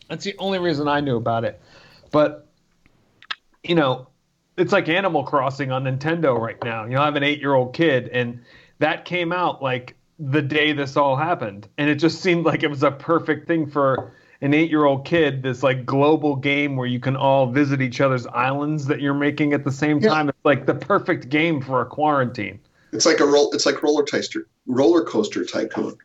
that's 0.09 0.25
the 0.25 0.35
only 0.39 0.59
reason 0.59 0.89
i 0.89 1.01
knew 1.01 1.17
about 1.17 1.45
it 1.45 1.61
but 2.11 2.49
you 3.63 3.75
know 3.75 4.07
it's 4.57 4.73
like 4.73 4.89
animal 4.89 5.25
crossing 5.25 5.71
on 5.71 5.85
nintendo 5.85 6.39
right 6.39 6.63
now 6.65 6.85
you 6.85 6.91
know 6.91 7.03
i 7.03 7.05
have 7.05 7.17
an 7.17 7.23
eight 7.23 7.41
year 7.41 7.55
old 7.55 7.75
kid 7.75 8.09
and 8.09 8.41
that 8.79 9.05
came 9.05 9.33
out 9.33 9.63
like 9.63 9.97
the 10.19 10.43
day 10.43 10.73
this 10.73 10.97
all 10.97 11.17
happened 11.17 11.69
and 11.79 11.89
it 11.89 11.97
just 11.97 12.21
seemed 12.21 12.45
like 12.45 12.63
it 12.63 12.69
was 12.69 12.83
a 12.83 12.91
perfect 12.91 13.47
thing 13.47 13.67
for 13.69 14.13
an 14.41 14.53
eight 14.53 14.69
year 14.71 14.85
old 14.85 15.05
kid 15.05 15.43
this 15.43 15.63
like 15.63 15.87
global 15.87 16.35
game 16.37 16.77
where 16.77 16.87
you 16.87 16.99
can 17.01 17.17
all 17.17 17.47
visit 17.51 17.81
each 17.81 18.01
other's 18.01 18.27
islands 18.29 18.87
that 18.87 19.01
you're 19.01 19.15
making 19.15 19.53
at 19.53 19.65
the 19.65 19.73
same 19.73 20.01
Yeah. 20.01 20.11
time 20.11 20.29
it's 20.29 20.39
like 20.45 20.67
the 20.67 20.75
perfect 20.75 21.29
game 21.29 21.61
for 21.61 21.81
a 21.81 21.87
quarantine 21.87 22.59
It's 22.93 23.07
like 23.07 23.21
a 23.21 23.27
roll. 23.27 23.51
It's 23.53 23.65
like 23.65 23.83
roller 23.83 24.03
coaster, 24.05 24.47
roller 24.67 25.03
coaster 25.05 25.45
tycoon. 25.47 25.97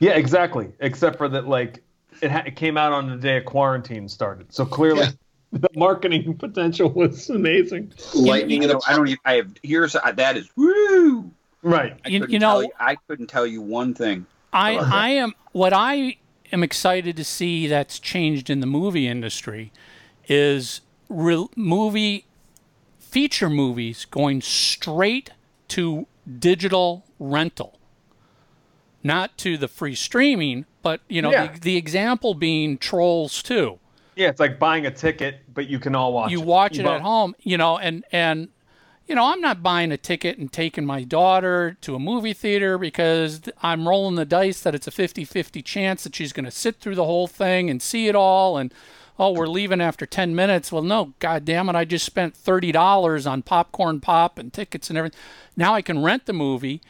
Yeah, 0.00 0.12
exactly. 0.12 0.72
Except 0.80 1.16
for 1.16 1.28
that, 1.28 1.46
like 1.46 1.80
it, 2.20 2.30
ha- 2.32 2.42
it 2.44 2.56
came 2.56 2.76
out 2.76 2.92
on 2.92 3.08
the 3.08 3.16
day 3.16 3.36
of 3.36 3.44
quarantine 3.44 4.08
started, 4.08 4.52
so 4.52 4.66
clearly 4.66 5.02
Yeah. 5.02 5.10
The 5.52 5.68
marketing 5.76 6.34
potential 6.38 6.88
was 6.90 7.28
amazing. 7.30 7.92
Lightning 8.14 8.62
You 8.62 8.68
know, 8.68 8.80
I 8.86 8.96
don't 8.96 9.06
even. 9.08 9.18
I 9.24 9.34
have 9.34 9.52
here's 9.62 9.94
uh, 9.94 10.12
that 10.12 10.36
is 10.36 10.48
woo. 10.56 11.30
Right. 11.62 11.96
I 12.04 12.08
You- 12.08 12.20
couldn't 12.20 12.32
you 12.32 12.38
know- 12.38 12.70
I 12.80 12.96
couldn't 13.06 13.26
tell 13.28 13.46
you 13.46 13.60
one 13.62 13.94
thing. 13.94 14.26
I. 14.52 14.76
I 14.76 15.08
am 15.10 15.34
what 15.52 15.72
I 15.72 16.16
am 16.52 16.62
excited 16.62 17.16
to 17.16 17.24
see 17.24 17.66
that's 17.66 17.98
changed 17.98 18.50
in 18.50 18.60
the 18.60 18.66
movie 18.66 19.06
industry 19.06 19.72
is 20.28 20.80
re- 21.08 21.46
movie 21.56 22.26
feature 22.98 23.50
movies 23.50 24.06
going 24.06 24.40
straight 24.40 25.30
to 25.68 26.06
digital 26.38 27.04
rental, 27.18 27.78
not 29.02 29.36
to 29.38 29.56
the 29.56 29.68
free 29.68 29.94
streaming, 29.94 30.64
but 30.82 31.00
you 31.08 31.20
know 31.22 31.30
Yeah. 31.30 31.52
the, 31.52 31.60
the 31.60 31.76
example 31.76 32.34
being 32.34 32.78
Trolls 32.78 33.42
Two. 33.42 33.78
Yeah, 34.14 34.28
it's 34.28 34.40
like 34.40 34.58
buying 34.58 34.86
a 34.86 34.90
ticket, 34.90 35.40
but 35.52 35.68
you 35.68 35.78
can 35.78 35.94
all 35.94 36.12
watch. 36.12 36.30
you 36.30 36.40
it. 36.40 36.46
watch 36.46 36.78
it 36.78 36.86
at 36.86 37.00
home, 37.00 37.34
you 37.40 37.56
know, 37.56 37.78
and 37.78 38.04
and 38.12 38.48
you 39.06 39.16
know, 39.16 39.32
I'm 39.32 39.40
not 39.40 39.62
buying 39.62 39.90
a 39.90 39.96
ticket 39.96 40.38
and 40.38 40.52
taking 40.52 40.86
my 40.86 41.02
daughter 41.02 41.76
to 41.80 41.94
a 41.94 41.98
movie 41.98 42.32
theater 42.32 42.78
because 42.78 43.42
I'm 43.62 43.88
rolling 43.88 44.14
the 44.14 44.24
dice 44.24 44.60
that 44.62 44.74
it's 44.74 44.86
a 44.86 44.92
50 44.92 45.24
50 45.24 45.60
chance 45.62 46.04
that 46.04 46.14
she's 46.14 46.32
going 46.32 46.44
to 46.44 46.50
sit 46.50 46.76
through 46.76 46.94
the 46.94 47.04
whole 47.04 47.26
thing 47.26 47.68
and 47.68 47.82
see 47.82 48.08
it 48.08 48.14
all. 48.14 48.56
And, 48.56 48.72
oh, 49.18 49.32
we're 49.32 49.48
leaving 49.48 49.80
after 49.80 50.06
10 50.06 50.34
minutes. 50.34 50.70
Well, 50.70 50.82
no, 50.82 51.14
God 51.18 51.44
damn 51.44 51.68
it. 51.68 51.74
I 51.74 51.84
just 51.84 52.06
spent 52.06 52.34
$30 52.34 53.30
on 53.30 53.42
popcorn 53.42 54.00
pop 54.00 54.38
and 54.38 54.52
tickets 54.52 54.88
and 54.88 54.96
everything. 54.96 55.18
Now 55.56 55.74
I 55.74 55.82
can 55.82 56.02
rent 56.02 56.26
the 56.26 56.32
movie. 56.32 56.80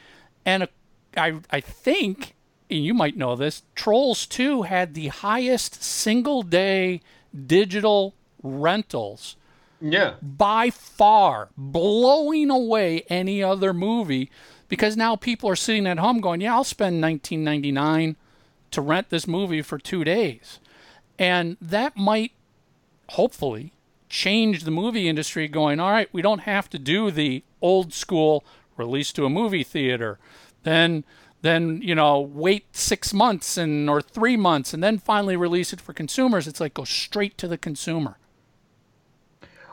And 0.44 0.69
I, 1.16 1.40
I 1.51 1.61
think, 1.61 2.35
you 2.81 2.94
might 2.94 3.16
know 3.16 3.36
this, 3.36 3.62
Trolls 3.74 4.27
2 4.27 4.62
had 4.62 4.94
the 4.94 5.09
highest 5.09 5.82
single 5.82 6.43
day 6.43 7.01
digital 7.47 8.15
rentals 8.43 9.36
Yeah. 9.81 10.15
by 10.23 10.70
far 10.70 11.51
blowing 11.57 12.51
away 12.51 13.05
any 13.09 13.43
other 13.43 13.73
movie 13.73 14.31
because 14.69 14.97
now 14.97 15.16
people 15.16 15.49
are 15.51 15.57
sitting 15.57 15.86
at 15.86 15.99
home 15.99 16.20
going, 16.20 16.40
"Yeah, 16.40 16.55
I'll 16.55 16.65
spend 16.65 17.01
19.99 17.01 18.16
to 18.70 18.81
rent 18.81 19.11
this 19.11 19.27
movie 19.27 19.62
for 19.62 19.78
2 19.78 20.05
days." 20.05 20.61
And 21.19 21.57
that 21.61 21.97
might 21.97 22.32
hopefully 23.11 23.73
change 24.09 24.65
the 24.65 24.70
movie 24.70 25.09
industry 25.09 25.49
going, 25.49 25.78
"All 25.81 25.90
right, 25.90 26.09
we 26.12 26.23
don't 26.23 26.40
have 26.40 26.69
to 26.70 26.78
do 26.78 27.11
the 27.11 27.43
old 27.61 27.93
school 27.93 28.44
release 28.77 29.12
to 29.12 29.27
a 29.27 29.31
movie 29.31 29.65
theater." 29.65 30.19
Then 30.65 31.05
then, 31.43 31.82
you 31.82 31.94
know, 31.94 32.20
wait 32.20 32.64
6 32.74 33.12
months 33.12 33.56
and 33.56 33.90
or 33.90 34.01
3 34.01 34.36
months 34.36 34.73
and 34.73 34.82
then 34.82 34.98
finally 34.98 35.36
release 35.36 35.73
it 35.73 35.81
for 35.81 35.93
consumers. 35.93 36.48
It's 36.48 36.60
like 36.60 36.74
go 36.74 36.85
straight 36.85 37.36
to 37.39 37.48
the 37.48 37.59
consumer. 37.59 38.16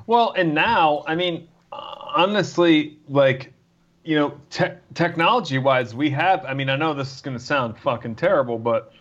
Well, 0.08 0.34
and 0.36 0.54
now, 0.54 1.04
I 1.08 1.16
mean, 1.16 1.48
honestly, 1.72 2.98
like, 3.08 3.54
you 4.04 4.16
know, 4.16 4.34
te- 4.50 4.74
technology 4.96 5.60
wise, 5.60 5.94
we 5.94 6.10
have, 6.10 6.44
I 6.46 6.54
mean, 6.54 6.70
I 6.70 6.76
know 6.76 6.94
this 6.94 7.14
is 7.14 7.22
going 7.22 7.38
to 7.38 7.44
sound 7.44 7.78
fucking 7.78 8.16
terrible, 8.16 8.58
but 8.58 8.92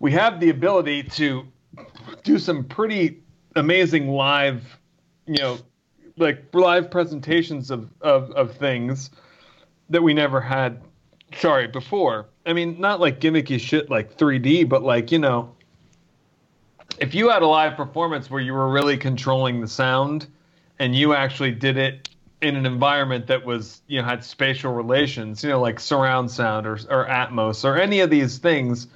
we 0.00 0.10
have 0.12 0.40
the 0.40 0.48
ability 0.48 1.02
to 1.02 1.46
do 2.22 2.38
some 2.38 2.64
pretty 2.64 3.20
amazing 3.56 4.08
live, 4.08 4.78
you 5.26 5.36
know, 5.36 5.58
like 6.16 6.44
live 6.54 6.90
presentations 6.90 7.70
of, 7.70 7.90
of, 8.00 8.30
of 8.32 8.56
things 8.56 9.10
that 9.90 10.02
we 10.02 10.14
never 10.14 10.40
had, 10.40 10.80
sorry, 11.36 11.66
before. 11.66 12.26
I 12.46 12.52
mean, 12.52 12.80
not 12.80 13.00
like 13.00 13.20
gimmicky 13.20 13.60
shit 13.60 13.90
like 13.90 14.16
3D, 14.16 14.68
but 14.68 14.82
like, 14.82 15.12
you 15.12 15.18
know, 15.18 15.54
if 16.98 17.14
you 17.14 17.30
had 17.30 17.42
a 17.42 17.46
live 17.46 17.76
performance 17.76 18.30
where 18.30 18.40
you 18.40 18.52
were 18.52 18.70
really 18.70 18.96
controlling 18.96 19.60
the 19.60 19.68
sound 19.68 20.26
and 20.78 20.94
you 20.94 21.14
actually 21.14 21.52
did 21.52 21.76
it 21.76 22.08
in 22.40 22.56
an 22.56 22.66
environment 22.66 23.26
that 23.28 23.44
was 23.44 23.82
you 23.86 24.00
know 24.00 24.06
had 24.06 24.24
spatial 24.24 24.72
relations 24.72 25.44
you 25.44 25.48
know 25.48 25.60
like 25.60 25.78
surround 25.78 26.28
sound 26.28 26.66
or, 26.66 26.72
or 26.90 27.06
atmos 27.06 27.64
or 27.64 27.78
any 27.78 28.00
of 28.00 28.10
these 28.10 28.38
things 28.38 28.88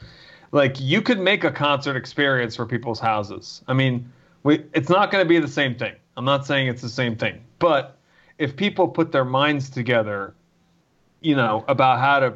like 0.51 0.81
you 0.81 1.01
could 1.01 1.21
make 1.21 1.45
a 1.45 1.51
concert 1.51 1.97
experience 1.97 2.57
for 2.57 2.67
people's 2.67 2.99
houses. 2.99 3.63
I 3.69 3.73
mean 3.73 4.11
we 4.43 4.65
it's 4.75 4.89
not 4.89 5.11
going 5.11 5.25
to 5.25 5.29
be 5.29 5.39
the 5.39 5.49
same 5.49 5.75
thing. 5.75 5.95
I'm 6.17 6.25
not 6.25 6.47
saying 6.47 6.69
it's 6.69 6.83
the 6.83 6.89
same 6.89 7.17
thing. 7.17 7.43
But 7.59 7.97
if 8.39 8.57
people 8.57 8.89
put 8.89 9.13
their 9.13 9.25
minds 9.25 9.71
together 9.71 10.35
you 11.27 11.35
know 11.35 11.65
about 11.69 11.99
how 11.99 12.21
to 12.21 12.35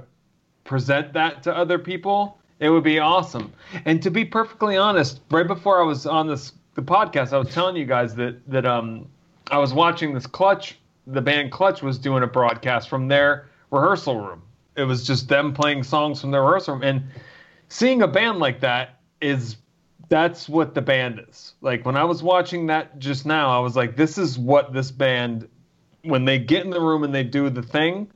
present 0.65 1.13
that 1.13 1.43
to 1.45 1.57
other 1.57 1.79
people 1.79 2.41
it 2.61 2.69
would 2.69 2.85
be 2.85 2.99
awesome. 2.99 3.53
And 3.87 4.03
to 4.03 4.11
be 4.11 4.25
perfectly 4.25 4.77
honest, 4.77 5.21
right 5.31 5.47
before 5.47 5.81
I 5.81 5.85
was 5.85 6.07
on 6.07 6.29
this 6.29 6.53
the 6.75 6.83
podcast, 6.83 7.33
I 7.33 7.39
was 7.39 7.53
telling 7.53 7.75
you 7.75 7.87
guys 7.87 8.15
that 8.15 8.49
that 8.49 8.67
um 8.67 9.09
I 9.51 9.59
was 9.59 9.73
watching 9.75 10.15
this 10.15 10.27
Clutch, 10.27 10.79
the 11.07 11.23
band 11.23 11.51
Clutch 11.51 11.83
was 11.83 11.99
doing 11.99 12.23
a 12.23 12.27
broadcast 12.27 12.89
from 12.89 13.09
their 13.09 13.49
rehearsal 13.71 14.21
room. 14.21 14.43
It 14.77 14.85
was 14.85 15.07
just 15.07 15.29
them 15.29 15.53
playing 15.53 15.83
songs 15.83 16.21
from 16.21 16.31
their 16.31 16.43
rehearsal 16.43 16.75
room 16.75 16.83
and 16.85 17.03
seeing 17.69 18.03
a 18.03 18.09
band 18.09 18.39
like 18.39 18.61
that 18.61 19.01
is 19.21 19.57
that's 20.09 20.49
what 20.49 20.75
the 20.75 20.83
band 20.83 21.25
is. 21.29 21.55
Like 21.63 21.87
when 21.87 21.97
I 21.97 22.05
was 22.05 22.23
watching 22.23 22.67
that 22.67 22.99
just 22.99 23.25
now, 23.25 23.57
I 23.57 23.61
was 23.61 23.75
like 23.75 23.97
this 23.97 24.19
is 24.19 24.39
what 24.39 24.73
this 24.75 24.91
band 24.91 25.49
when 26.03 26.27
they 26.27 26.39
get 26.39 26.65
in 26.65 26.71
the 26.71 26.81
room 26.81 27.05
and 27.05 27.15
they 27.15 27.25
do 27.25 27.49
the 27.49 27.63
thing, 27.63 28.11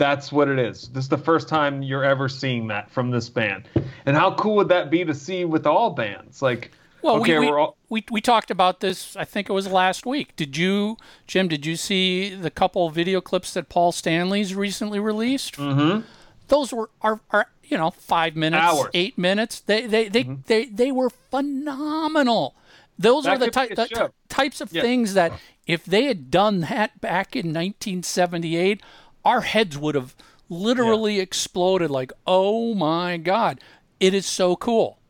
that's 0.00 0.32
what 0.32 0.48
it 0.48 0.58
is. 0.58 0.88
This 0.88 1.04
is 1.04 1.08
the 1.10 1.18
first 1.18 1.46
time 1.46 1.82
you're 1.82 2.02
ever 2.04 2.26
seeing 2.28 2.66
that 2.68 2.90
from 2.90 3.10
this 3.10 3.28
band. 3.28 3.68
And 4.06 4.16
how 4.16 4.34
cool 4.34 4.56
would 4.56 4.68
that 4.70 4.90
be 4.90 5.04
to 5.04 5.14
see 5.14 5.44
with 5.44 5.66
all 5.66 5.90
bands? 5.90 6.40
Like, 6.40 6.72
Well, 7.02 7.16
okay, 7.20 7.38
we, 7.38 7.46
we, 7.46 7.52
all. 7.52 7.76
we 7.90 8.04
we 8.10 8.20
talked 8.22 8.50
about 8.50 8.80
this. 8.80 9.14
I 9.16 9.24
think 9.24 9.50
it 9.50 9.52
was 9.52 9.68
last 9.70 10.06
week. 10.06 10.34
Did 10.36 10.56
you, 10.56 10.96
Jim? 11.26 11.48
Did 11.48 11.66
you 11.66 11.76
see 11.76 12.34
the 12.34 12.50
couple 12.50 12.88
video 12.90 13.20
clips 13.20 13.52
that 13.54 13.68
Paul 13.68 13.92
Stanley's 13.92 14.54
recently 14.54 14.98
released? 14.98 15.56
Mm-hmm. 15.56 16.00
Those 16.48 16.72
were 16.72 16.88
are, 17.02 17.20
are 17.30 17.46
you 17.62 17.76
know 17.76 17.90
five 17.90 18.34
minutes, 18.34 18.62
Hours. 18.64 18.78
Mm-hmm. 18.86 18.90
eight 18.94 19.18
minutes. 19.18 19.60
They 19.60 19.86
they 19.86 20.08
they, 20.08 20.22
they 20.46 20.64
they 20.64 20.90
were 20.92 21.10
phenomenal. 21.30 22.54
Those 22.98 23.24
That 23.24 23.34
are 23.34 23.38
the, 23.38 23.50
ty- 23.50 23.68
the 23.68 23.86
ty- 23.86 24.08
types 24.28 24.60
of 24.60 24.72
Yeah. 24.72 24.82
things 24.82 25.14
that 25.14 25.32
if 25.66 25.84
they 25.84 26.04
had 26.04 26.30
done 26.30 26.60
that 26.60 27.00
back 27.00 27.34
in 27.34 27.46
1978, 27.46 28.82
our 29.24 29.42
heads 29.42 29.76
would 29.76 29.94
have 29.94 30.14
literally 30.48 31.20
exploded. 31.20 31.90
Like, 31.90 32.12
oh 32.26 32.74
my 32.74 33.16
god, 33.16 33.60
it 33.98 34.14
is 34.14 34.26
so 34.26 34.56
cool 34.56 35.00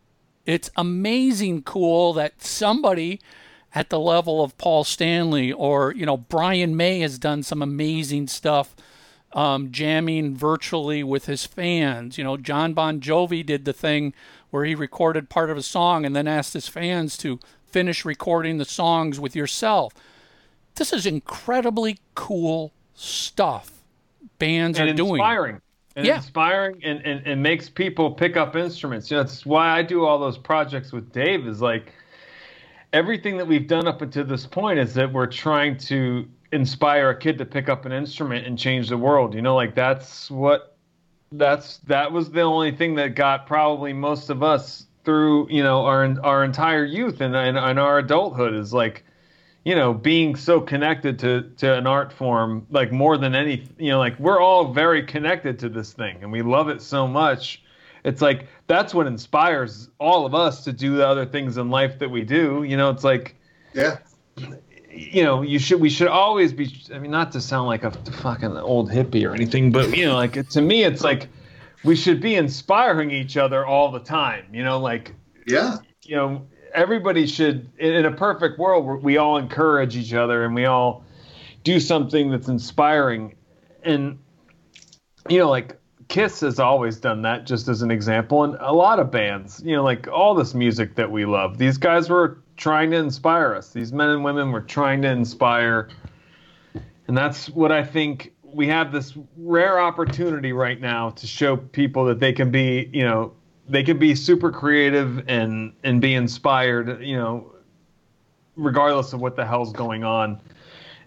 it's 0.47 0.71
amazing 0.77 1.63
cool 1.63 2.13
that 2.15 2.43
somebody 2.43 3.21
at 3.75 3.89
the 3.89 4.01
level 4.01 4.43
of 4.43 4.59
Paul 4.59 4.85
Stanley 4.85 5.53
or 5.53 5.95
you 5.95 6.05
know 6.05 6.17
Brian 6.17 6.77
May 6.77 7.01
has 7.01 7.19
done 7.19 7.43
some 7.43 7.63
amazing 7.63 8.27
stuff 8.27 8.75
um, 9.33 9.71
jamming 9.71 10.35
virtually 10.35 11.05
with 11.05 11.27
his 11.27 11.47
fans. 11.47 12.19
You 12.19 12.25
know, 12.25 12.37
Jon 12.37 12.75
Bon 12.75 13.01
Jovi 13.01 13.47
did 13.47 13.65
the 13.65 13.73
thing 13.73 14.13
where 14.51 14.65
he 14.65 14.75
recorded 14.75 15.31
part 15.31 15.51
of 15.51 15.57
a 15.57 15.63
song 15.63 16.05
and 16.05 16.17
then 16.17 16.27
asked 16.27 16.55
his 16.55 16.67
fans 16.67 17.17
to 17.19 17.39
finish 17.65 18.05
recording 18.05 18.59
the 18.59 18.65
songs 18.65 19.21
with 19.21 19.37
yourself. 19.37 19.95
This 20.75 20.93
is 20.93 21.07
incredibly 21.07 21.99
cool 22.17 22.73
stuff 22.95 23.80
bands 24.41 24.81
and 24.81 24.91
are 24.91 24.95
doing. 24.95 25.11
inspiring. 25.11 25.61
And 25.97 26.07
Yeah. 26.07 26.17
inspiring 26.17 26.81
and, 26.83 27.01
and, 27.05 27.27
and 27.27 27.43
makes 27.43 27.69
people 27.69 28.11
pick 28.13 28.37
up 28.37 28.57
instruments. 28.57 29.11
You 29.11 29.17
know, 29.17 29.23
that's 29.23 29.47
why 29.47 29.71
I 29.71 29.83
do 29.83 30.05
all 30.05 30.19
those 30.19 30.39
projects 30.39 30.93
with 30.93 31.13
Dave 31.13 31.47
is 31.47 31.61
like 31.61 31.93
everything 32.93 33.37
that 33.37 33.47
we've 33.47 33.67
done 33.69 33.87
up 33.87 34.03
until 34.03 34.25
this 34.25 34.47
point 34.47 34.79
is 34.79 34.95
that 34.95 35.13
we're 35.13 35.27
trying 35.27 35.77
to 35.77 36.27
inspire 36.53 37.11
a 37.11 37.17
kid 37.19 37.39
to 37.39 37.45
pick 37.45 37.69
up 37.69 37.85
an 37.85 37.93
instrument 37.93 38.47
and 38.47 38.59
change 38.59 38.89
the 38.89 38.99
world. 38.99 39.35
You 39.35 39.43
know, 39.43 39.55
like 39.55 39.75
that's 39.75 40.31
what 40.31 40.77
that's 41.33 41.79
that 41.79 42.11
was 42.11 42.31
the 42.31 42.41
only 42.41 42.73
thing 42.73 42.97
that 42.97 43.15
got 43.15 43.47
probably 43.47 43.93
most 43.93 44.31
of 44.31 44.43
us 44.43 44.87
through, 45.05 45.49
you 45.51 45.63
know, 45.63 45.85
our 45.85 46.05
our 46.23 46.45
entire 46.45 46.85
youth 46.85 47.21
and 47.21 47.35
and, 47.37 47.57
and 47.57 47.79
our 47.79 47.99
adulthood 47.99 48.55
is 48.55 48.73
like 48.73 49.05
you 49.65 49.75
know, 49.75 49.93
being 49.93 50.37
so 50.37 50.61
connected 50.61 51.19
to 51.21 51.43
to 51.59 51.75
an 51.77 51.87
art 51.87 52.13
form, 52.13 52.67
like 52.71 52.91
more 52.93 53.19
than 53.19 53.35
any, 53.35 53.65
you 53.79 53.91
know, 53.91 53.99
like 53.99 54.19
we're 54.19 54.41
all 54.41 54.73
very 54.73 55.03
connected 55.03 55.59
to 55.61 55.69
this 55.69 55.93
thing, 55.93 56.19
and 56.23 56.33
we 56.33 56.43
love 56.43 56.69
it 56.69 56.81
so 56.83 57.07
much. 57.07 57.63
It's 58.05 58.23
like 58.23 58.47
that's 58.67 58.95
what 58.95 59.07
inspires 59.07 59.91
all 59.99 60.25
of 60.25 60.35
us 60.35 60.65
to 60.65 60.73
do 60.73 60.97
the 60.97 61.07
other 61.07 61.27
things 61.27 61.59
in 61.59 61.69
life 61.71 61.99
that 61.99 62.09
we 62.11 62.23
do. 62.23 62.63
You 62.63 62.77
know, 62.79 62.89
it's 62.91 63.05
like, 63.05 63.37
Yeah. 63.75 63.99
you 64.91 65.23
know, 65.23 65.43
you 65.43 65.59
should 65.59 65.81
we 65.81 65.91
should 65.91 66.09
always 66.09 66.53
be. 66.55 66.75
I 66.95 66.99
mean, 66.99 67.11
not 67.11 67.31
to 67.33 67.41
sound 67.43 67.67
like 67.67 67.85
a 67.85 67.91
fucking 67.91 68.57
old 68.57 68.91
hippie 68.91 69.29
or 69.29 69.35
anything, 69.35 69.71
but 69.71 69.95
you 69.97 70.07
know, 70.07 70.15
like 70.15 70.49
to 70.49 70.63
me, 70.63 70.85
it's 70.85 71.05
like 71.05 71.29
we 71.85 71.95
should 71.97 72.21
be 72.23 72.35
inspiring 72.37 73.11
each 73.11 73.37
other 73.37 73.67
all 73.67 73.91
the 73.91 74.01
time. 74.01 74.47
You 74.53 74.65
know, 74.65 74.79
like 74.81 75.15
Yeah. 75.47 75.77
you 76.03 76.17
know 76.17 76.47
everybody 76.75 77.27
should 77.27 77.71
in, 77.79 78.05
a 78.05 78.13
perfect 78.13 78.59
world 78.59 79.03
we 79.03 79.17
all 79.17 79.37
encourage 79.37 79.97
each 79.97 80.13
other 80.13 80.45
and 80.45 80.55
we 80.55 80.65
all 80.65 81.05
do 81.65 81.81
something 81.81 82.31
that's 82.31 82.49
inspiring. 82.49 83.35
And 83.83 84.19
you 85.29 85.39
know 85.39 85.51
like 85.51 85.79
kiss 86.09 86.41
has 86.41 86.59
always 86.59 86.97
done 86.97 87.23
that 87.23 87.47
just 87.47 87.69
as 87.69 87.83
an 87.83 87.91
example. 87.91 88.45
And 88.45 88.57
a 88.61 88.73
lot 88.73 88.99
of 89.01 89.11
bands 89.11 89.63
you 89.65 89.75
know 89.75 89.85
like 89.85 90.09
all 90.09 90.35
this 90.35 90.55
music 90.55 90.95
that 90.97 91.11
we 91.11 91.25
love 91.25 91.59
these 91.59 91.79
guys 91.79 92.09
were 92.09 92.43
trying 92.57 92.91
to 92.91 92.97
inspire 92.97 93.55
us. 93.55 93.73
These 93.73 93.93
men 93.93 94.11
and 94.11 94.25
women 94.25 94.53
were 94.53 94.61
trying 94.61 95.03
to 95.03 95.09
inspire. 95.09 95.89
And 97.09 97.17
that's 97.17 97.49
what 97.51 97.73
i 97.73 97.85
think 97.85 98.33
we 98.53 98.67
have 98.67 98.93
this 98.93 99.17
rare 99.37 99.81
opportunity 99.81 100.53
right 100.53 100.81
now 100.81 101.11
to 101.11 101.27
show 101.27 101.57
people 101.57 102.05
that 102.07 102.21
they 102.21 102.33
can 102.33 102.51
be 102.51 102.91
you 102.93 103.03
know 103.03 103.33
they 103.71 103.83
could 103.85 103.99
be 103.99 104.15
super 104.15 104.51
creative 104.51 105.29
and 105.29 105.73
and 105.85 106.01
be 106.01 106.15
inspired 106.15 107.03
you 107.03 107.17
know 107.17 107.53
regardless 108.57 109.13
of 109.13 109.21
what 109.21 109.37
the 109.37 109.47
hell's 109.47 109.73
going 109.73 110.05
on 110.05 110.41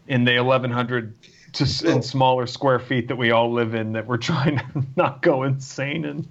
in 0.07 0.23
the 0.23 0.39
1100 0.39 1.13
to 1.53 1.63
and 1.85 2.03
smaller 2.03 2.47
square 2.47 2.79
feet 2.79 3.07
that 3.07 3.15
we 3.15 3.31
all 3.31 3.51
live 3.51 3.75
in 3.75 3.93
that 3.93 4.07
we're 4.07 4.17
trying 4.17 4.57
to 4.57 4.85
not 4.95 5.21
go 5.21 5.43
insane 5.43 6.03
in. 6.03 6.27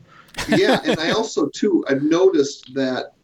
Yeah, 0.49 0.81
and 0.85 0.99
I 0.99 1.11
also 1.11 1.49
too 1.49 1.85
I've 1.89 2.03
noticed 2.03 2.75
that 2.75 3.15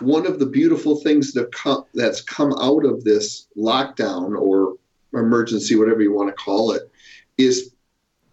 one 0.00 0.26
of 0.26 0.38
the 0.38 0.46
beautiful 0.46 0.96
things 0.96 1.32
that 1.32 1.52
come 1.52 1.84
that's 1.94 2.20
come 2.20 2.54
out 2.60 2.84
of 2.84 3.04
this 3.04 3.46
lockdown 3.56 4.38
or 4.38 4.76
emergency, 5.12 5.76
whatever 5.76 6.02
you 6.02 6.12
want 6.12 6.28
to 6.28 6.34
call 6.34 6.72
it, 6.72 6.90
is 7.38 7.74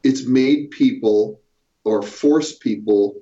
it's 0.03 0.25
made 0.25 0.71
people 0.71 1.39
or 1.85 2.01
forced 2.01 2.61
people 2.61 3.15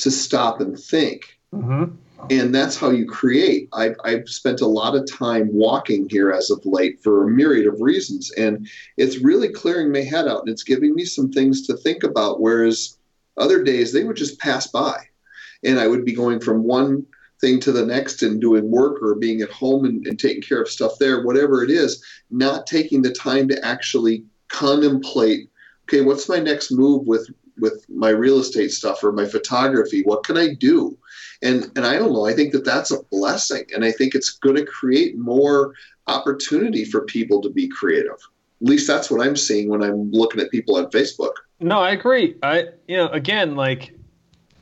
to 0.00 0.10
stop 0.10 0.60
and 0.60 0.78
think. 0.78 1.38
Mm-hmm. 1.54 1.96
And 2.28 2.54
that's 2.54 2.76
how 2.76 2.90
you 2.90 3.06
create. 3.06 3.68
I've, 3.72 3.96
I've 4.04 4.28
spent 4.28 4.60
a 4.60 4.66
lot 4.66 4.94
of 4.94 5.10
time 5.10 5.48
walking 5.52 6.08
here 6.08 6.30
as 6.30 6.50
of 6.50 6.60
late 6.64 7.02
for 7.02 7.24
a 7.24 7.30
myriad 7.30 7.66
of 7.66 7.80
reasons. 7.80 8.30
And 8.32 8.68
it's 8.98 9.18
really 9.18 9.48
clearing 9.48 9.90
my 9.90 10.02
head 10.02 10.28
out 10.28 10.40
and 10.40 10.50
it's 10.50 10.62
giving 10.62 10.94
me 10.94 11.04
some 11.04 11.32
things 11.32 11.66
to 11.66 11.76
think 11.76 12.02
about. 12.02 12.40
Whereas 12.40 12.98
other 13.38 13.62
days 13.62 13.92
they 13.92 14.04
would 14.04 14.16
just 14.16 14.38
pass 14.38 14.66
by. 14.66 14.98
And 15.64 15.78
I 15.78 15.88
would 15.88 16.04
be 16.04 16.12
going 16.12 16.40
from 16.40 16.64
one 16.64 17.06
thing 17.40 17.58
to 17.60 17.72
the 17.72 17.86
next 17.86 18.22
and 18.22 18.40
doing 18.40 18.70
work 18.70 19.02
or 19.02 19.14
being 19.14 19.40
at 19.40 19.50
home 19.50 19.86
and, 19.86 20.06
and 20.06 20.18
taking 20.18 20.42
care 20.42 20.60
of 20.60 20.68
stuff 20.68 20.98
there, 20.98 21.24
whatever 21.24 21.64
it 21.64 21.70
is, 21.70 22.04
not 22.30 22.66
taking 22.66 23.00
the 23.00 23.12
time 23.12 23.48
to 23.48 23.64
actually 23.64 24.24
contemplate 24.48 25.50
okay, 25.90 26.02
what's 26.02 26.28
my 26.28 26.38
next 26.38 26.70
move 26.70 27.04
with 27.06 27.28
with 27.60 27.84
my 27.88 28.10
real 28.10 28.38
estate 28.38 28.72
stuff 28.72 29.02
or 29.04 29.12
my 29.12 29.26
photography? 29.26 30.02
What 30.02 30.24
can 30.24 30.36
I 30.36 30.54
do? 30.54 30.96
And 31.42 31.70
and 31.76 31.86
I 31.86 31.98
don't 31.98 32.12
know. 32.12 32.26
I 32.26 32.34
think 32.34 32.52
that 32.52 32.64
that's 32.64 32.90
a 32.90 33.02
blessing, 33.10 33.64
and 33.74 33.84
I 33.84 33.92
think 33.92 34.14
it's 34.14 34.30
going 34.30 34.56
to 34.56 34.64
create 34.64 35.16
more 35.16 35.74
opportunity 36.06 36.84
for 36.84 37.02
people 37.02 37.40
to 37.42 37.50
be 37.50 37.68
creative. 37.68 38.18
At 38.62 38.68
least 38.68 38.86
that's 38.86 39.10
what 39.10 39.26
I'm 39.26 39.36
seeing 39.36 39.70
when 39.70 39.82
I'm 39.82 40.10
looking 40.10 40.40
at 40.40 40.50
people 40.50 40.76
on 40.76 40.90
Facebook. 40.90 41.32
No, 41.60 41.78
I 41.80 41.90
agree. 41.90 42.36
I 42.42 42.68
you 42.88 42.96
know 42.96 43.08
again 43.08 43.56
like 43.56 43.94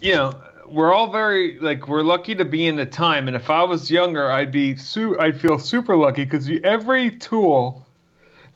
you 0.00 0.14
know 0.14 0.40
we're 0.66 0.92
all 0.92 1.10
very 1.10 1.58
like 1.60 1.88
we're 1.88 2.02
lucky 2.02 2.34
to 2.34 2.44
be 2.44 2.66
in 2.66 2.76
the 2.76 2.86
time 2.86 3.26
and 3.26 3.36
if 3.36 3.48
I 3.48 3.62
was 3.62 3.90
younger 3.90 4.30
I'd 4.30 4.52
be 4.52 4.76
su- 4.76 5.18
I'd 5.18 5.40
feel 5.40 5.58
super 5.58 5.96
lucky 5.96 6.26
cuz 6.26 6.50
every 6.62 7.10
tool 7.10 7.86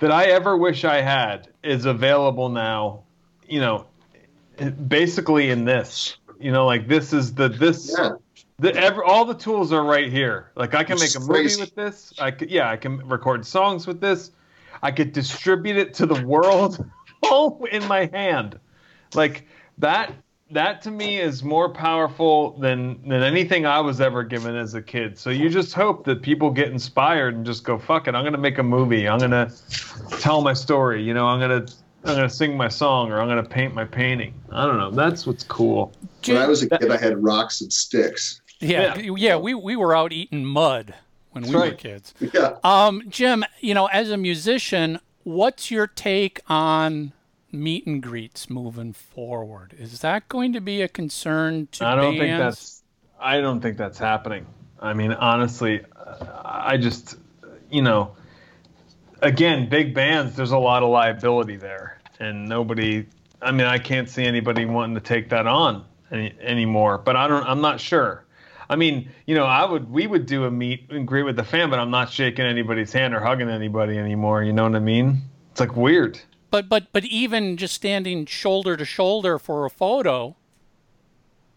that 0.02 0.10
I 0.10 0.24
ever 0.24 0.56
wish 0.56 0.84
I 0.84 1.00
had 1.00 1.48
is 1.62 1.84
available 1.84 2.48
now, 2.48 3.04
you 3.48 3.60
know, 3.60 3.86
basically 4.88 5.50
in 5.50 5.64
this. 5.64 6.16
You 6.40 6.50
know, 6.52 6.66
like 6.66 6.88
this 6.88 7.12
is 7.12 7.34
the 7.34 7.48
this 7.48 7.94
Yeah. 7.96 8.12
the 8.58 8.74
every, 8.74 9.04
all 9.04 9.24
the 9.24 9.34
tools 9.34 9.72
are 9.72 9.84
right 9.84 10.10
here. 10.10 10.50
Like 10.56 10.74
I 10.74 10.82
can 10.84 10.96
make 10.96 11.04
It's 11.06 11.16
a 11.16 11.20
movie 11.20 11.32
crazy. 11.32 11.60
with 11.60 11.74
this. 11.74 12.12
I 12.18 12.30
could 12.30 12.50
yeah, 12.50 12.68
I 12.70 12.76
can 12.76 12.98
record 13.08 13.46
songs 13.46 13.86
with 13.86 14.00
this. 14.00 14.32
I 14.82 14.90
could 14.90 15.12
distribute 15.12 15.76
it 15.76 15.94
to 15.94 16.06
the 16.06 16.20
world 16.26 16.84
all 17.22 17.64
in 17.70 17.86
my 17.86 18.06
hand. 18.12 18.58
Like 19.14 19.46
that 19.78 20.12
that 20.50 20.82
to 20.82 20.90
me 20.90 21.18
is 21.20 21.42
more 21.44 21.68
powerful 21.72 22.58
than 22.58 23.00
than 23.08 23.22
anything 23.22 23.64
I 23.64 23.78
was 23.80 24.00
ever 24.00 24.22
given 24.24 24.56
as 24.56 24.74
a 24.74 24.82
kid. 24.82 25.16
So 25.16 25.30
you 25.30 25.48
just 25.48 25.72
hope 25.72 26.04
that 26.06 26.20
people 26.22 26.50
get 26.50 26.68
inspired 26.72 27.34
and 27.36 27.46
just 27.46 27.62
go 27.64 27.78
fuck 27.78 28.08
it. 28.08 28.14
I'm 28.16 28.22
going 28.24 28.32
to 28.34 28.38
make 28.38 28.58
a 28.58 28.62
movie. 28.62 29.08
I'm 29.08 29.18
going 29.20 29.30
to 29.30 29.50
tell 30.18 30.42
my 30.42 30.52
story, 30.52 31.02
you 31.02 31.14
know, 31.14 31.26
I'm 31.26 31.38
going 31.40 31.64
to 31.66 31.72
I'm 32.04 32.16
going 32.16 32.28
to 32.28 32.34
sing 32.34 32.56
my 32.56 32.68
song 32.68 33.12
or 33.12 33.20
I'm 33.20 33.28
going 33.28 33.42
to 33.42 33.48
paint 33.48 33.74
my 33.74 33.84
painting. 33.84 34.34
I 34.50 34.66
don't 34.66 34.76
know. 34.76 34.90
That's 34.90 35.26
what's 35.26 35.44
cool. 35.44 35.92
When 36.26 36.36
I 36.36 36.48
was 36.48 36.62
a 36.62 36.68
kid, 36.68 36.90
I 36.90 36.96
had 36.96 37.22
rocks 37.22 37.60
and 37.60 37.72
sticks. 37.72 38.40
Yeah, 38.60 38.96
yeah, 38.98 39.36
we 39.36 39.54
we 39.54 39.74
were 39.76 39.94
out 39.94 40.12
eating 40.12 40.44
mud 40.44 40.94
when 41.32 41.44
we 41.44 41.54
were 41.54 41.72
kids. 41.72 42.14
Yeah. 42.20 42.56
Um, 42.62 43.02
Jim, 43.08 43.44
you 43.60 43.74
know, 43.74 43.86
as 43.86 44.10
a 44.10 44.16
musician, 44.16 45.00
what's 45.24 45.70
your 45.70 45.86
take 45.86 46.40
on 46.48 47.12
meet 47.50 47.86
and 47.86 48.02
greets 48.02 48.48
moving 48.48 48.92
forward? 48.92 49.74
Is 49.78 50.00
that 50.00 50.28
going 50.28 50.52
to 50.52 50.60
be 50.60 50.80
a 50.82 50.88
concern 50.88 51.68
to 51.72 51.84
I 51.84 51.94
don't 51.94 52.18
bands? 52.18 52.20
think 52.20 52.38
that's 52.38 52.82
I 53.20 53.40
don't 53.40 53.60
think 53.60 53.76
that's 53.76 53.98
happening. 53.98 54.46
I 54.80 54.94
mean, 54.94 55.12
honestly, 55.12 55.82
uh, 55.96 56.42
I 56.44 56.76
just 56.76 57.16
you 57.70 57.82
know, 57.82 58.14
again, 59.22 59.68
big 59.68 59.94
bands. 59.94 60.36
There's 60.36 60.50
a 60.50 60.58
lot 60.58 60.82
of 60.82 60.90
liability 60.90 61.56
there, 61.56 61.98
and 62.20 62.48
nobody. 62.48 63.06
I 63.40 63.50
mean, 63.52 63.66
I 63.66 63.78
can't 63.78 64.08
see 64.08 64.24
anybody 64.24 64.64
wanting 64.66 64.94
to 64.94 65.00
take 65.00 65.30
that 65.30 65.46
on 65.46 65.84
any, 66.10 66.34
anymore. 66.40 66.98
But 66.98 67.16
I 67.16 67.26
don't. 67.28 67.44
I'm 67.44 67.60
not 67.60 67.80
sure. 67.80 68.24
I 68.68 68.76
mean, 68.76 69.10
you 69.26 69.34
know, 69.34 69.44
I 69.44 69.64
would. 69.64 69.90
We 69.90 70.06
would 70.06 70.26
do 70.26 70.44
a 70.44 70.50
meet 70.50 70.90
and 70.90 71.06
greet 71.06 71.24
with 71.24 71.36
the 71.36 71.44
fan, 71.44 71.70
but 71.70 71.78
I'm 71.78 71.90
not 71.90 72.10
shaking 72.10 72.44
anybody's 72.44 72.92
hand 72.92 73.14
or 73.14 73.20
hugging 73.20 73.48
anybody 73.48 73.98
anymore. 73.98 74.42
You 74.42 74.52
know 74.52 74.64
what 74.64 74.76
I 74.76 74.80
mean? 74.80 75.22
It's 75.50 75.60
like 75.60 75.76
weird. 75.76 76.20
But 76.50 76.68
but 76.68 76.92
but 76.92 77.04
even 77.04 77.56
just 77.56 77.74
standing 77.74 78.26
shoulder 78.26 78.76
to 78.76 78.84
shoulder 78.84 79.38
for 79.38 79.64
a 79.64 79.70
photo, 79.70 80.36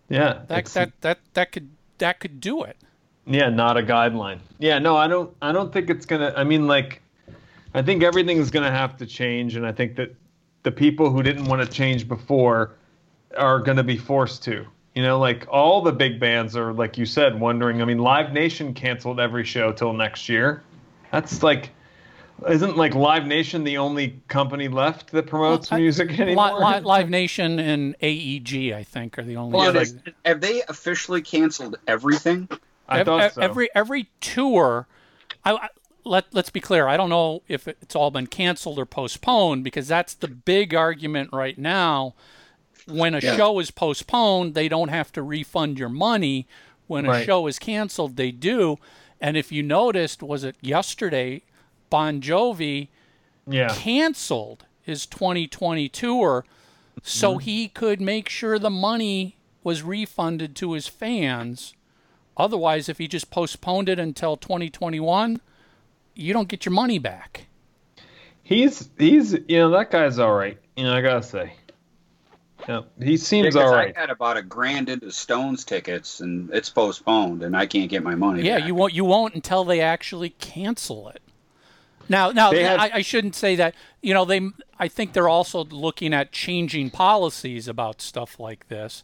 Yeah. 0.09 0.41
that 0.47 0.65
that 0.65 1.01
that 1.01 1.19
that 1.33 1.51
could 1.51 1.69
that 1.97 2.19
could 2.19 2.39
do 2.39 2.63
it. 2.63 2.77
Yeah, 3.27 3.49
not 3.49 3.77
a 3.77 3.81
guideline. 3.81 4.39
Yeah, 4.59 4.79
no, 4.79 4.95
I 4.95 5.07
don't. 5.07 5.35
I 5.41 5.51
don't 5.51 5.73
think 5.73 5.89
it's 5.89 6.05
gonna. 6.05 6.33
I 6.35 6.43
mean, 6.43 6.67
like, 6.67 7.01
I 7.75 7.81
think 7.81 8.03
everything's 8.03 8.49
gonna 8.51 8.71
have 8.71 8.95
to 8.97 9.05
change, 9.05 9.55
and 9.55 9.65
I 9.67 9.71
think 9.73 9.97
that 9.97 10.15
the 10.63 10.71
people 10.71 11.09
who 11.09 11.21
didn't 11.21 11.45
want 11.45 11.61
to 11.61 11.67
change 11.67 12.07
before 12.07 12.71
are 13.37 13.59
gonna 13.59 13.83
be 13.83 13.97
forced 13.97 14.43
to. 14.45 14.65
You 14.95 15.03
know, 15.03 15.19
like 15.19 15.45
all 15.49 15.81
the 15.81 15.91
big 15.91 16.17
bands 16.19 16.55
are, 16.55 16.71
like 16.71 16.97
you 16.97 17.05
said, 17.05 17.37
wondering. 17.39 17.81
I 17.81 17.85
mean, 17.85 17.97
Live 17.97 18.31
Nation 18.31 18.73
canceled 18.73 19.19
every 19.19 19.43
show 19.43 19.73
till 19.73 19.91
next 19.91 20.29
year. 20.29 20.63
That's 21.11 21.43
like, 21.43 21.71
isn't 22.47 22.77
like 22.77 22.95
Live 22.95 23.25
Nation 23.25 23.65
the 23.65 23.77
only 23.77 24.21
company 24.29 24.69
left 24.69 25.11
that 25.11 25.27
promotes 25.27 25.69
Well, 25.69 25.77
I- 25.77 25.81
music 25.81 26.17
anymore? 26.17 26.53
Li- 26.57 26.79
Live 26.79 27.09
Nation 27.09 27.59
and 27.59 27.93
AEG, 28.01 28.73
I 28.73 28.83
think, 28.83 29.19
are 29.19 29.23
the 29.23 29.35
only. 29.35 29.57
Well, 29.57 29.73
Yeah, 29.73 29.79
big- 29.83 30.03
they- 30.05 30.29
have 30.29 30.39
they 30.39 30.61
officially 30.69 31.21
canceled 31.21 31.77
everything? 31.87 32.47
I 32.87 33.03
thought 33.03 33.33
so. 33.33 33.41
Every 33.41 33.67
every 33.75 34.07
tour, 34.21 34.87
I, 35.43 35.55
I 35.55 35.67
let 36.05 36.25
let's 36.33 36.49
be 36.49 36.59
clear. 36.61 36.87
I 36.87 36.97
don't 36.97 37.09
know 37.09 37.41
if 37.47 37.67
it's 37.67 37.95
all 37.95 38.11
been 38.11 38.27
canceled 38.27 38.79
or 38.79 38.85
postponed 38.85 39.63
because 39.63 39.87
that's 39.87 40.13
the 40.13 40.27
big 40.27 40.73
argument 40.73 41.29
right 41.33 41.57
now. 41.57 42.13
When 42.87 43.15
a 43.15 43.19
Yeah. 43.19 43.35
show 43.35 43.59
is 43.59 43.71
postponed, 43.71 44.53
they 44.53 44.67
don't 44.69 44.89
have 44.89 45.11
to 45.13 45.21
refund 45.23 45.79
your 45.79 45.89
money. 45.89 46.47
When 46.87 47.05
a 47.05 47.09
Right. 47.09 47.25
show 47.25 47.47
is 47.47 47.57
canceled, 47.57 48.15
they 48.15 48.31
do. 48.31 48.77
And 49.19 49.35
if 49.35 49.51
you 49.51 49.63
noticed, 49.63 50.21
was 50.21 50.43
it 50.43 50.55
yesterday? 50.61 51.41
Bon 51.89 52.21
Jovi 52.21 52.89
yeah. 53.47 53.69
canceled 53.73 54.65
his 54.81 55.05
2020 55.07 55.89
tour 55.89 56.45
so 57.01 57.31
Mm-hmm. 57.31 57.39
he 57.39 57.67
could 57.69 58.01
make 58.01 58.29
sure 58.29 58.57
the 58.59 58.69
money 58.69 59.35
was 59.63 59.81
refunded 59.81 60.55
to 60.57 60.73
his 60.73 60.87
fans. 60.87 61.73
Otherwise, 62.37 62.87
if 62.89 62.97
he 62.99 63.07
just 63.07 63.31
postponed 63.31 63.89
it 63.89 63.97
until 63.97 64.37
2021, 64.37 65.39
you 66.15 66.33
don't 66.33 66.47
get 66.47 66.65
your 66.65 66.73
money 66.73 66.99
back. 66.99 67.47
He's 68.43 68.89
he's 68.97 69.33
you 69.47 69.57
know 69.57 69.71
that 69.71 69.91
guy's 69.91 70.19
all 70.19 70.33
right. 70.33 70.57
You 70.75 70.83
know 70.85 70.95
I 70.95 71.01
gotta 71.01 71.23
say. 71.23 71.53
Yeah, 72.67 72.81
he 72.99 73.17
seems 73.17 73.53
Because 73.53 73.69
all 73.69 73.75
I 73.75 73.93
had 73.95 74.09
about 74.09 74.37
a 74.37 74.41
grand 74.41 74.89
into 74.89 75.11
Stones 75.11 75.63
tickets, 75.63 76.19
and 76.19 76.49
it's 76.51 76.69
postponed, 76.69 77.43
and 77.43 77.55
I 77.55 77.67
can't 77.67 77.89
get 77.89 78.01
my 78.01 78.15
money. 78.15 78.41
Yeah, 78.41 78.57
back. 78.59 78.67
you 78.67 78.75
won't. 78.75 78.93
You 78.93 79.05
won't 79.05 79.35
until 79.35 79.63
they 79.63 79.81
actually 79.81 80.29
cancel 80.31 81.09
it. 81.09 81.21
Now, 82.07 82.31
now 82.31 82.51
They 82.51 82.63
have- 82.63 82.79
I, 82.79 82.91
I 82.95 83.01
shouldn't 83.01 83.35
say 83.35 83.55
that. 83.55 83.75
You 84.01 84.13
know, 84.13 84.25
they. 84.25 84.49
I 84.79 84.87
think 84.87 85.13
they're 85.13 85.29
also 85.29 85.63
looking 85.63 86.13
at 86.13 86.31
changing 86.31 86.89
policies 86.89 87.67
about 87.67 88.01
stuff 88.01 88.39
like 88.39 88.67
this. 88.67 89.03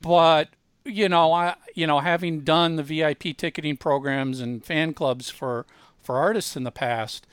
But 0.00 0.48
you 0.84 1.08
know, 1.08 1.32
I 1.32 1.56
you 1.74 1.86
know, 1.86 2.00
having 2.00 2.40
done 2.40 2.76
the 2.76 2.82
VIP 2.82 3.36
ticketing 3.36 3.76
programs 3.76 4.40
and 4.40 4.64
fan 4.64 4.94
clubs 4.94 5.28
for 5.30 5.66
for 6.06 6.16
artists 6.16 6.56
in 6.56 6.64
the 6.64 6.70
past, 6.70 7.26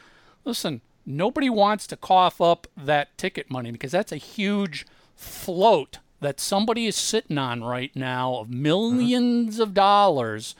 listen, 0.43 0.81
nobody 1.05 1.49
wants 1.49 1.87
to 1.87 1.95
cough 1.95 2.41
up 2.41 2.67
that 2.75 3.15
ticket 3.17 3.49
money 3.49 3.71
because 3.71 3.91
that's 3.91 4.11
a 4.11 4.17
huge 4.17 4.85
float 5.15 5.99
that 6.19 6.39
somebody 6.39 6.87
is 6.87 6.95
sitting 6.95 7.37
on 7.37 7.63
right 7.63 7.95
now 7.95 8.35
of 8.35 8.47
mm-hmm. 8.47 8.99
1000000s 8.99 9.59
of 9.59 9.73
dollars 9.73 10.55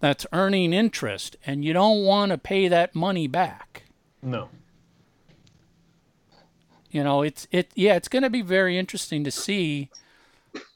that's 0.00 0.26
earning 0.32 0.72
interest 0.72 1.36
and 1.44 1.64
you 1.64 1.72
don't 1.72 2.04
want 2.04 2.32
to 2.32 2.38
pay 2.38 2.68
that 2.68 2.94
money 2.94 3.26
back. 3.26 3.82
No. 4.22 4.48
You 6.90 7.04
know, 7.04 7.22
it's 7.22 7.46
it 7.50 7.70
yeah, 7.74 7.96
it's 7.96 8.08
going 8.08 8.22
to 8.22 8.30
be 8.30 8.40
very 8.40 8.78
interesting 8.78 9.22
to 9.24 9.30
see 9.30 9.90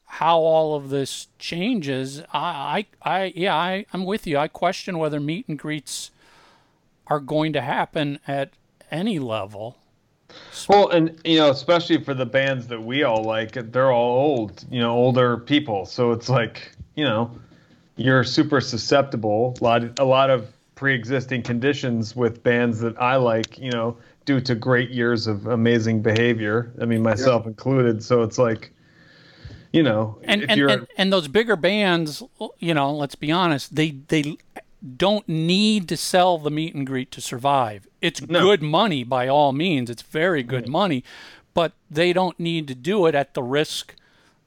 how 0.05 0.39
all 0.41 0.75
of 0.75 0.91
this 0.91 1.29
changes. 1.39 2.21
I 2.35 2.87
I, 3.03 3.11
I 3.21 3.33
yeah, 3.35 3.57
I, 3.57 3.87
I'm 3.95 4.05
with 4.05 4.27
you. 4.27 4.37
I 4.37 4.49
question 4.49 4.99
whether 4.99 5.21
meet 5.21 5.49
and 5.49 5.59
greets 5.59 6.11
are 7.07 7.21
going 7.21 7.53
to 7.53 7.61
happen 7.61 8.19
at 8.27 8.51
any 8.91 9.19
level. 9.19 9.79
Well, 10.69 10.89
and 10.89 11.19
you 11.25 11.39
know, 11.39 11.51
especially 11.51 12.03
for 12.03 12.15
the 12.15 12.27
bands 12.27 12.67
that 12.69 12.83
we 12.83 13.03
all 13.03 13.23
like, 13.23 13.53
they're 13.73 13.93
all 13.93 14.19
old. 14.19 14.65
You 14.71 14.81
know, 14.81 14.93
older 14.93 15.37
people. 15.37 15.85
So 15.87 16.13
it's 16.13 16.29
like 16.29 16.73
you 16.95 17.05
know, 17.05 17.31
you're 17.97 18.25
super 18.25 18.61
susceptible. 18.61 19.57
A 19.61 19.65
lot, 19.65 19.99
a 19.99 20.05
lot 20.05 20.31
of 20.31 20.51
pre-existing 20.75 21.43
conditions 21.43 22.17
with 22.17 22.43
bands 22.43 22.81
that 22.81 23.01
I 23.01 23.17
like. 23.17 23.59
You 23.59 23.71
know, 23.73 23.97
due 24.25 24.41
to 24.41 24.55
great 24.55 24.91
years 24.91 25.27
of 25.27 25.47
amazing 25.47 26.03
behavior. 26.03 26.73
I 26.81 26.85
mean, 26.85 27.03
myself 27.03 27.47
included. 27.47 28.03
So 28.03 28.23
it's 28.23 28.39
like, 28.39 28.73
you 29.73 29.83
know, 29.83 30.19
And 30.25 30.43
if 30.43 30.51
and, 30.51 30.59
you're 30.59 30.69
and 30.69 30.87
and 30.97 31.13
those 31.13 31.29
bigger 31.29 31.57
bands, 31.57 32.23
you 32.59 32.75
know, 32.75 32.95
let's 32.95 33.15
be 33.15 33.33
honest, 33.33 33.75
they 33.75 33.91
they 34.09 34.37
don't 34.97 35.29
need 35.29 35.89
to 35.89 35.97
sell 35.97 36.39
the 36.39 36.51
meet 36.51 36.75
and 36.75 36.87
greet 36.87 37.11
to 37.13 37.21
survive. 37.21 37.87
It's 38.01 38.21
No. 38.21 38.41
good 38.41 38.63
money 38.63 39.05
by 39.05 39.29
all 39.29 39.53
means. 39.53 39.89
It's 39.89 40.03
very 40.03 40.43
good 40.43 40.69
money, 40.69 41.05
but 41.55 41.73
they 41.91 42.13
don't 42.13 42.39
need 42.41 42.67
to 42.69 42.75
do 42.75 43.07
it 43.07 43.15
at 43.15 43.35
the 43.35 43.43
risk 43.43 43.95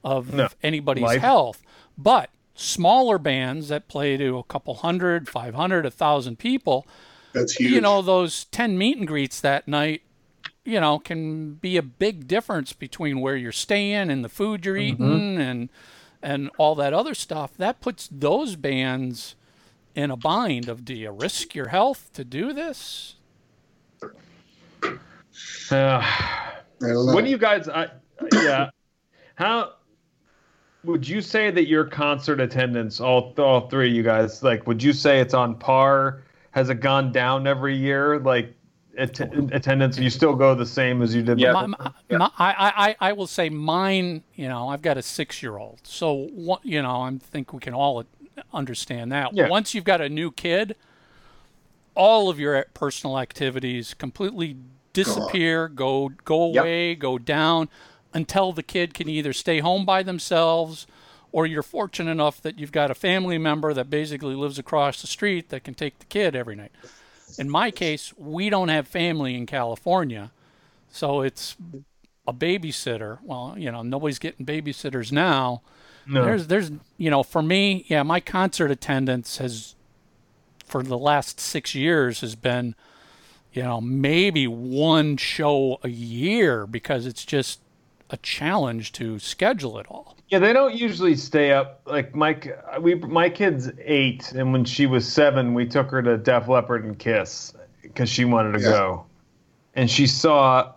of 0.04 0.34
No. 0.34 0.50
anybody's 0.62 1.04
Life. 1.04 1.22
health. 1.22 1.64
But 1.98 2.30
smaller 2.54 3.18
bands 3.18 3.70
that 3.70 3.88
play 3.88 4.18
to 4.18 4.38
a 4.38 4.44
couple 4.44 4.76
hundred, 4.76 5.30
500, 5.30 5.86
a 5.86 5.92
thousand 5.92 6.38
people, 6.38 6.86
That's 7.34 7.54
huge. 7.54 7.72
you 7.72 7.82
know, 7.82 8.02
those 8.02 8.46
10 8.46 8.78
meet 8.78 8.98
and 8.98 9.08
greets 9.08 9.40
that 9.42 9.68
night, 9.68 10.02
you 10.66 10.80
know, 10.80 11.00
can 11.00 11.56
be 11.56 11.78
a 11.78 11.82
big 11.82 12.28
difference 12.28 12.74
between 12.74 13.22
where 13.22 13.36
you're 13.38 13.52
staying 13.52 14.10
and 14.10 14.24
the 14.24 14.30
food 14.30 14.66
you're 14.66 14.76
mm-hmm. 14.76 15.04
eating 15.04 15.38
and 15.40 15.70
and 16.22 16.50
all 16.58 16.74
that 16.74 16.92
other 16.92 17.14
stuff. 17.14 17.52
That 17.58 17.82
puts 17.82 18.10
those 18.12 18.56
bands 18.56 19.36
in 19.96 20.12
a 20.12 20.18
bind 20.18 20.70
of 20.70 20.86
do 20.86 20.94
you 20.94 21.10
risk 21.12 21.56
your 21.56 21.70
health 21.70 22.12
to 22.14 22.24
do 22.24 22.54
this? 22.54 23.16
Uh, 25.72 26.02
I 26.02 26.62
what 26.80 27.24
do 27.24 27.32
you 27.32 27.38
guys? 27.38 27.68
I, 27.68 27.88
yeah. 28.34 28.70
How 29.36 29.74
would 30.84 31.08
you 31.08 31.22
say 31.22 31.50
that 31.52 31.68
your 31.68 31.86
concert 31.86 32.40
attendance, 32.40 33.00
all 33.00 33.34
all 33.38 33.68
three 33.70 33.90
of 33.90 33.96
you 33.96 34.04
guys, 34.04 34.44
like, 34.44 34.68
would 34.68 34.84
you 34.84 34.94
say 34.94 35.20
it's 35.20 35.34
on 35.34 35.56
par? 35.56 36.22
Has 36.52 36.70
it 36.70 36.80
gone 36.80 37.12
down 37.12 37.48
every 37.48 37.76
year? 37.76 38.20
Like 38.20 38.56
att- 38.98 39.20
attendance, 39.54 39.98
you 39.98 40.10
still 40.10 40.36
go 40.36 40.56
the 40.56 40.66
same 40.66 41.02
as 41.02 41.16
you 41.16 41.22
did. 41.22 41.40
Yeah. 41.40 41.52
before? 41.54 41.68
My, 41.68 41.92
my, 42.10 42.18
my, 42.18 42.32
I, 42.38 42.74
I, 43.00 43.10
I 43.10 43.14
will 43.14 43.28
say 43.28 43.50
mine, 43.50 44.24
you 44.36 44.48
know, 44.48 44.70
I've 44.70 44.82
got 44.82 44.98
a 44.98 45.02
six 45.02 45.42
year 45.42 45.58
old. 45.58 45.80
So, 45.84 46.28
what, 46.34 46.66
you 46.66 46.82
know, 46.82 47.02
I 47.02 47.18
think 47.20 47.54
we 47.54 47.60
can 47.60 47.74
all 47.74 48.04
understand 48.54 49.12
that. 49.12 49.34
Yeah. 49.34 49.48
Once 49.50 49.74
you've 49.74 49.84
got 49.84 50.02
a 50.02 50.10
new 50.10 50.32
kid, 50.32 50.76
all 51.96 52.30
of 52.30 52.40
your 52.40 52.66
personal 52.74 53.18
activities 53.20 53.94
completely 53.94 54.58
disappear, 54.94 55.68
go 55.68 56.10
go 56.24 56.52
Yep. 56.54 56.62
away, 56.64 56.96
go 56.96 57.18
down 57.18 57.70
until 58.14 58.52
the 58.54 58.64
kid 58.64 58.94
can 58.94 59.10
either 59.10 59.34
stay 59.34 59.60
home 59.60 59.86
by 59.86 60.04
themselves 60.04 60.88
or 61.32 61.46
you're 61.46 61.64
fortunate 61.64 62.12
enough 62.12 62.42
that 62.42 62.58
you've 62.58 62.72
got 62.72 62.90
a 62.90 62.96
family 62.96 63.38
member 63.38 63.74
that 63.74 63.90
basically 63.90 64.36
lives 64.36 64.58
across 64.58 65.02
the 65.02 65.08
street 65.08 65.50
that 65.50 65.64
can 65.66 65.74
take 65.74 66.00
the 66.00 66.06
kid 66.06 66.34
every 66.36 66.56
night. 66.56 66.72
In 67.38 67.50
my 67.50 67.72
case, 67.72 68.14
we 68.18 68.50
don't 68.50 68.70
have 68.70 68.88
family 68.88 69.36
in 69.36 69.46
California. 69.46 70.32
So 70.90 71.20
it's 71.22 71.58
a 72.26 72.32
babysitter. 72.32 73.20
Well, 73.22 73.56
you 73.58 73.70
know, 73.70 73.82
nobody's 73.82 74.20
getting 74.20 74.46
babysitters 74.46 75.12
now. 75.12 75.62
No. 76.08 76.24
There's 76.24 76.48
there's 76.48 76.72
you 76.98 77.10
know, 77.10 77.24
for 77.24 77.42
me, 77.42 77.86
yeah, 77.88 78.04
my 78.04 78.20
concert 78.20 78.72
attendance 78.72 79.38
has 79.38 79.76
for 80.66 80.82
the 80.84 80.98
last 80.98 81.40
6 81.40 81.76
years 81.76 82.22
has 82.22 82.36
been 82.36 82.76
you 83.54 83.64
know, 83.64 83.80
maybe 83.80 84.48
one 84.48 85.16
show 85.16 85.80
a 85.82 85.88
year 85.88 86.68
because 86.68 87.06
it's 87.06 87.24
just 87.24 87.62
a 88.10 88.18
challenge 88.18 88.92
to 88.92 89.18
schedule 89.18 89.80
it 89.80 89.86
all. 89.90 90.18
Yeah, 90.28 90.40
they 90.40 90.52
don't 90.52 90.76
usually 90.76 91.16
stay 91.16 91.54
up. 91.54 91.80
Like 91.86 92.14
Mike, 92.14 92.54
we 92.82 92.96
my 92.96 93.30
kid's 93.30 93.72
eight, 93.80 94.34
and 94.34 94.52
when 94.52 94.66
she 94.66 94.88
was 94.88 95.08
seven, 95.08 95.54
we 95.54 95.66
took 95.66 95.90
her 95.92 96.02
to 96.02 96.18
Def 96.18 96.50
Leppard 96.50 96.84
and 96.84 97.00
Kiss 97.00 97.54
because 97.82 98.10
she 98.10 98.26
wanted 98.26 98.58
to 98.58 98.64
Yeah. 98.64 98.70
go, 98.72 99.06
and 99.76 99.90
she 99.90 100.06
saw, 100.06 100.74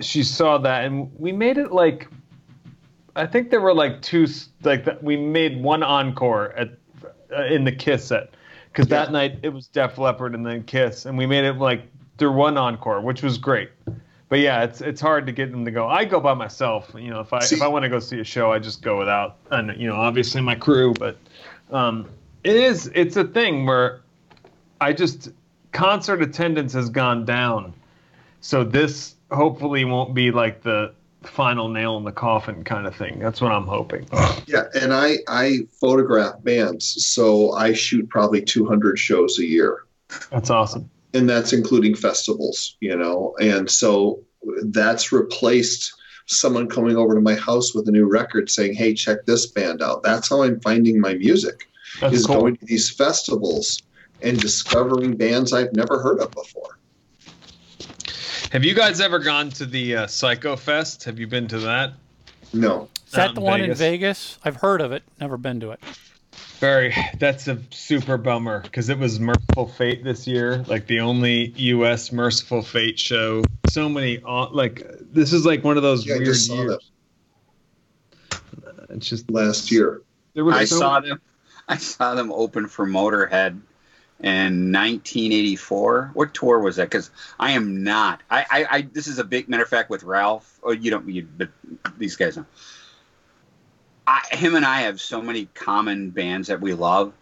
she 0.00 0.22
saw 0.22 0.58
that, 0.58 0.84
and 0.84 1.10
we 1.18 1.32
made 1.32 1.58
it 1.58 1.72
like, 1.72 2.06
I 3.14 3.26
think 3.26 3.50
there 3.50 3.60
were 3.60 3.74
like 3.74 4.00
two, 4.02 4.26
like 4.62 4.84
that. 4.84 5.02
We 5.02 5.16
made 5.16 5.62
one 5.62 5.82
encore 5.82 6.52
at 6.52 6.70
uh, 7.34 7.44
in 7.44 7.64
the 7.64 7.72
Kiss 7.72 8.06
set 8.06 8.30
because 8.70 8.88
that 8.88 9.12
night 9.12 9.38
it 9.42 9.50
was 9.50 9.66
Def 9.66 9.98
Leppard 9.98 10.34
and 10.34 10.44
then 10.44 10.64
Kiss, 10.64 11.06
and 11.06 11.16
we 11.18 11.26
made 11.26 11.44
it 11.44 11.54
like 11.54 11.82
through 12.18 12.32
one 12.32 12.56
encore, 12.56 13.00
which 13.00 13.22
was 13.22 13.38
great. 13.38 13.70
But 14.28 14.38
yeah, 14.38 14.62
it's 14.62 14.80
it's 14.80 15.00
hard 15.00 15.26
to 15.26 15.32
get 15.32 15.50
them 15.50 15.64
to 15.66 15.70
go. 15.70 15.86
I 15.88 16.06
go 16.06 16.18
by 16.18 16.32
myself. 16.32 16.90
You 16.96 17.10
know, 17.10 17.20
if 17.20 17.32
I 17.32 17.40
See- 17.40 17.56
if 17.56 17.62
I 17.62 17.68
want 17.68 17.82
to 17.82 17.90
go 17.90 17.98
see 17.98 18.18
a 18.20 18.24
show, 18.24 18.50
I 18.50 18.58
just 18.58 18.80
go 18.82 18.98
without, 18.98 19.36
and 19.50 19.78
you 19.78 19.88
know, 19.88 19.96
obviously 19.96 20.40
my 20.40 20.54
crew. 20.54 20.94
But 20.94 21.18
um, 21.70 22.08
it 22.44 22.56
is 22.56 22.90
it's 22.94 23.16
a 23.16 23.24
thing 23.24 23.66
where 23.66 24.00
I 24.80 24.94
just 24.94 25.30
concert 25.72 26.22
attendance 26.22 26.72
has 26.72 26.88
gone 26.88 27.26
down, 27.26 27.74
so 28.40 28.64
this 28.64 29.16
hopefully 29.30 29.84
won't 29.84 30.14
be 30.14 30.30
like 30.30 30.62
the 30.62 30.94
final 31.24 31.68
nail 31.68 31.96
in 31.96 32.04
the 32.04 32.12
coffin 32.12 32.64
kind 32.64 32.86
of 32.86 32.94
thing. 32.96 33.18
That's 33.18 33.40
what 33.40 33.52
I'm 33.52 33.66
hoping. 33.66 34.06
Yeah, 34.46 34.64
and 34.74 34.92
I 34.92 35.18
I 35.28 35.60
photograph 35.80 36.42
bands, 36.42 37.04
so 37.06 37.52
I 37.52 37.72
shoot 37.72 38.08
probably 38.08 38.42
200 38.42 38.98
shows 38.98 39.38
a 39.38 39.44
year, 39.46 39.84
That's 40.30 40.50
awesome. 40.50 40.90
and 41.14 41.28
that's 41.28 41.52
including 41.52 41.94
festivals, 41.94 42.76
you 42.80 42.96
know. 42.96 43.34
And 43.40 43.70
so 43.70 44.20
that's 44.64 45.12
replaced 45.12 45.92
someone 46.26 46.68
coming 46.68 46.96
over 46.96 47.14
to 47.14 47.20
my 47.20 47.34
house 47.34 47.74
with 47.74 47.88
a 47.88 47.92
new 47.92 48.06
record 48.08 48.50
saying, 48.50 48.74
"Hey, 48.74 48.94
check 48.94 49.26
this 49.26 49.46
band 49.46 49.82
out." 49.82 50.02
That's 50.02 50.28
how 50.28 50.42
I'm 50.42 50.60
finding 50.60 51.00
my 51.00 51.14
music. 51.14 51.68
That's 52.00 52.14
is 52.14 52.26
cool. 52.26 52.40
going 52.40 52.56
to 52.56 52.64
these 52.66 52.90
festivals 52.90 53.80
and 54.22 54.40
discovering 54.40 55.16
bands 55.16 55.52
I've 55.52 55.72
never 55.74 56.00
heard 56.00 56.20
of 56.20 56.30
before. 56.30 56.78
Have 58.52 58.64
you 58.64 58.74
guys 58.74 59.00
ever 59.00 59.18
gone 59.18 59.48
to 59.50 59.64
the 59.66 59.96
uh, 59.96 60.06
Psycho 60.06 60.56
Fest? 60.56 61.04
Have 61.04 61.18
you 61.18 61.26
been 61.26 61.48
to 61.48 61.58
that? 61.60 61.94
No. 62.52 62.88
Is 63.06 63.12
that 63.12 63.30
Out 63.30 63.34
the 63.34 63.40
in 63.40 63.46
one 63.46 63.60
Vegas. 63.60 63.80
in 63.80 63.84
Vegas? 63.86 64.38
I've 64.44 64.56
heard 64.56 64.80
of 64.82 64.92
it, 64.92 65.02
never 65.18 65.38
been 65.38 65.60
to 65.60 65.70
it. 65.70 65.80
Very. 66.58 66.94
That's 67.18 67.48
a 67.48 67.58
super 67.70 68.18
bummer 68.18 68.60
because 68.60 68.90
it 68.90 68.98
was 68.98 69.18
Mercyful 69.18 69.68
Fate 69.68 70.04
this 70.04 70.26
year, 70.26 70.58
like 70.68 70.86
the 70.86 71.00
only 71.00 71.46
U.S. 71.56 72.12
Mercyful 72.12 72.60
Fate 72.62 72.98
show. 72.98 73.42
So 73.70 73.88
many, 73.88 74.20
aw- 74.22 74.50
like 74.52 74.86
this 75.00 75.32
is 75.32 75.46
like 75.46 75.64
one 75.64 75.78
of 75.78 75.82
those 75.82 76.06
Yeah, 76.06 76.16
I 76.16 76.18
weird 76.18 76.36
saw 76.36 76.54
years. 76.54 76.90
that 78.30 78.90
It's 78.90 79.08
just 79.08 79.30
last 79.30 79.70
year. 79.72 80.02
there 80.34 80.44
was 80.44 80.54
I 80.56 80.64
so 80.66 80.78
saw 80.78 81.00
them. 81.00 81.20
I 81.68 81.78
saw 81.78 82.14
them 82.14 82.30
open 82.30 82.68
for 82.68 82.86
Motorhead 82.86 83.58
in 84.22 84.72
1984. 84.72 86.12
What 86.14 86.32
tour 86.32 86.60
was 86.60 86.76
that? 86.76 86.84
Because 86.84 87.10
I 87.38 87.52
am 87.52 87.82
not. 87.82 88.20
I, 88.30 88.46
I, 88.50 88.66
I. 88.70 88.82
This 88.82 89.08
is 89.08 89.18
a 89.18 89.24
big 89.24 89.48
matter 89.48 89.64
of 89.64 89.68
fact 89.68 89.90
with 89.90 90.04
Ralph. 90.04 90.60
Oh, 90.62 90.70
you 90.72 90.90
don't. 90.90 91.08
You, 91.08 91.26
but 91.36 91.50
these 91.98 92.16
guys 92.16 92.36
know. 92.36 92.46
I, 94.06 94.22
him 94.30 94.54
and 94.54 94.64
I 94.64 94.82
have 94.82 95.00
so 95.00 95.22
many 95.22 95.46
common 95.54 96.10
bands 96.10 96.48
that 96.48 96.60
we 96.60 96.74
love. 96.74 97.12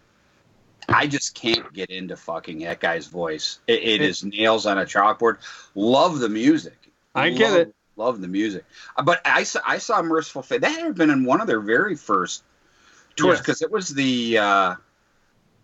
I 0.89 1.07
just 1.07 1.35
can't 1.35 1.73
get 1.73 1.91
into 1.91 2.17
fucking 2.17 2.61
that 2.61 2.81
guy's 2.81 3.07
voice. 3.07 3.61
It, 3.67 3.83
it 3.83 4.01
is 4.01 4.25
nails 4.25 4.67
on 4.67 4.79
a 4.79 4.85
chalkboard. 4.85 5.39
Love 5.75 6.19
the 6.19 6.29
music. 6.29 6.77
I 7.15 7.31
get 7.31 7.53
it. 7.55 7.75
Love 7.97 8.21
the 8.21 8.29
music. 8.29 8.65
But 9.03 9.21
I 9.25 9.45
saw 9.45 9.61
I 9.65 9.79
saw 9.79 10.03
Mercyful 10.03 10.43
Fate. 10.43 10.63
That 10.63 10.73
had 10.79 10.95
been 10.95 11.11
in 11.11 11.25
one 11.25 11.41
of 11.41 11.47
their 11.47 11.61
very 11.61 11.97
first 11.97 12.43
tours 13.17 13.35
Yes. 13.35 13.41
because 13.41 13.63
it 13.63 13.71
was 13.71 13.89
the 13.89 14.39
uh, 14.39 14.75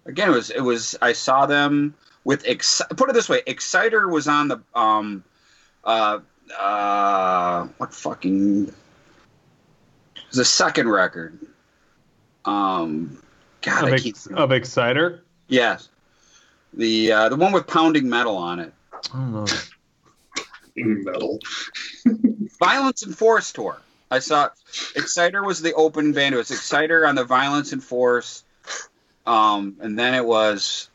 again 0.07 0.29
it 0.29 0.33
was 0.33 0.51
it 0.51 0.61
was 0.61 0.97
I 1.03 1.13
saw 1.13 1.47
them 1.47 1.95
with 2.25 2.45
Ex- 2.47 2.83
put 2.97 3.11
it 3.11 3.13
this 3.13 3.29
way 3.29 3.43
Exciter 3.47 4.09
was 4.09 4.29
on 4.29 4.49
the 4.49 4.61
um 4.75 5.25
uh 5.85 6.21
uh 6.59 7.67
what 7.79 7.93
fucking 7.93 8.73
the 10.33 10.45
second 10.45 10.89
record 10.89 11.39
um 12.45 13.23
God 13.63 13.85
of, 13.85 13.93
I 13.93 13.97
ex- 13.97 14.27
of 14.27 14.53
Exciter. 14.53 15.23
yes 15.49 15.89
the 16.73 17.13
uh, 17.13 17.29
the 17.29 17.37
one 17.37 17.53
with 17.53 17.67
pounding 17.67 18.09
metal 18.09 18.37
on 18.37 18.61
it 18.61 18.73
I 19.13 19.17
don't 19.19 19.33
know. 19.33 19.47
Metal. 20.77 21.39
Violence 22.59 23.03
and 23.03 23.17
Force 23.17 23.53
tour. 23.53 23.81
I 24.11 24.19
saw 24.19 24.51
Exciter 24.95 25.43
was 25.45 25.63
the 25.63 25.73
open 25.75 26.13
band. 26.13 26.35
It 26.35 26.39
was 26.39 26.51
Exciter 26.51 27.07
on 27.07 27.15
the 27.15 27.25
Violence 27.25 27.73
and 27.73 27.83
Force, 27.83 28.43
um, 29.27 29.77
and 29.81 29.99
then 29.99 30.15
it 30.15 30.25
was 30.25 30.89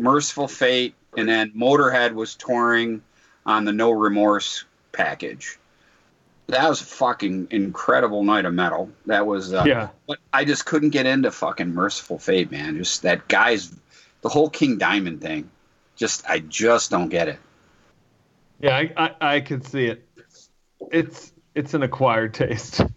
Mercyful 0.00 0.48
Fate, 0.48 0.94
and 1.16 1.28
then 1.28 1.52
Motorhead 1.52 2.12
was 2.14 2.34
touring 2.34 3.02
on 3.46 3.64
the 3.64 3.72
No 3.72 3.90
Remorse 3.90 4.64
package. 4.92 5.58
That 6.48 6.68
was 6.68 6.80
a 6.80 6.84
fucking 6.84 7.48
incredible 7.50 8.22
night 8.24 8.44
of 8.46 8.54
metal. 8.54 8.90
That 9.06 9.26
was, 9.26 9.52
uh, 9.52 9.64
Yeah. 9.66 9.88
but 10.06 10.18
I 10.32 10.44
just 10.44 10.64
couldn't 10.64 10.90
get 10.90 11.04
into 11.06 11.30
fucking 11.30 11.74
Merciful 11.74 12.18
Fate, 12.18 12.50
man. 12.50 12.76
Just 12.78 13.02
that 13.02 13.28
guy's 13.28 13.74
the 14.22 14.28
whole 14.28 14.48
King 14.48 14.78
Diamond 14.78 15.20
thing. 15.20 15.50
Just 15.96 16.28
I 16.28 16.38
just 16.38 16.90
don't 16.90 17.08
get 17.08 17.28
it. 17.28 17.38
Yeah, 18.60 18.76
I, 18.76 18.92
I, 18.96 19.34
I 19.36 19.40
could 19.40 19.64
see 19.66 19.86
it. 19.86 20.04
It's 20.90 21.32
it's 21.54 21.74
an 21.74 21.82
acquired 21.82 22.34
taste. 22.34 22.80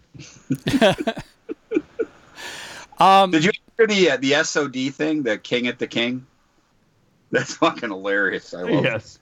Um, 2.98 3.32
Did 3.32 3.44
you 3.44 3.51
the 3.86 4.10
uh, 4.10 4.16
the 4.16 4.42
SOD 4.44 4.94
thing, 4.94 5.22
the 5.22 5.38
King 5.38 5.66
at 5.66 5.78
the 5.78 5.86
King? 5.86 6.26
That's 7.30 7.54
fucking 7.54 7.88
hilarious. 7.90 8.52
I 8.52 8.62
love 8.62 8.70
it. 8.70 8.84
yes. 8.84 9.18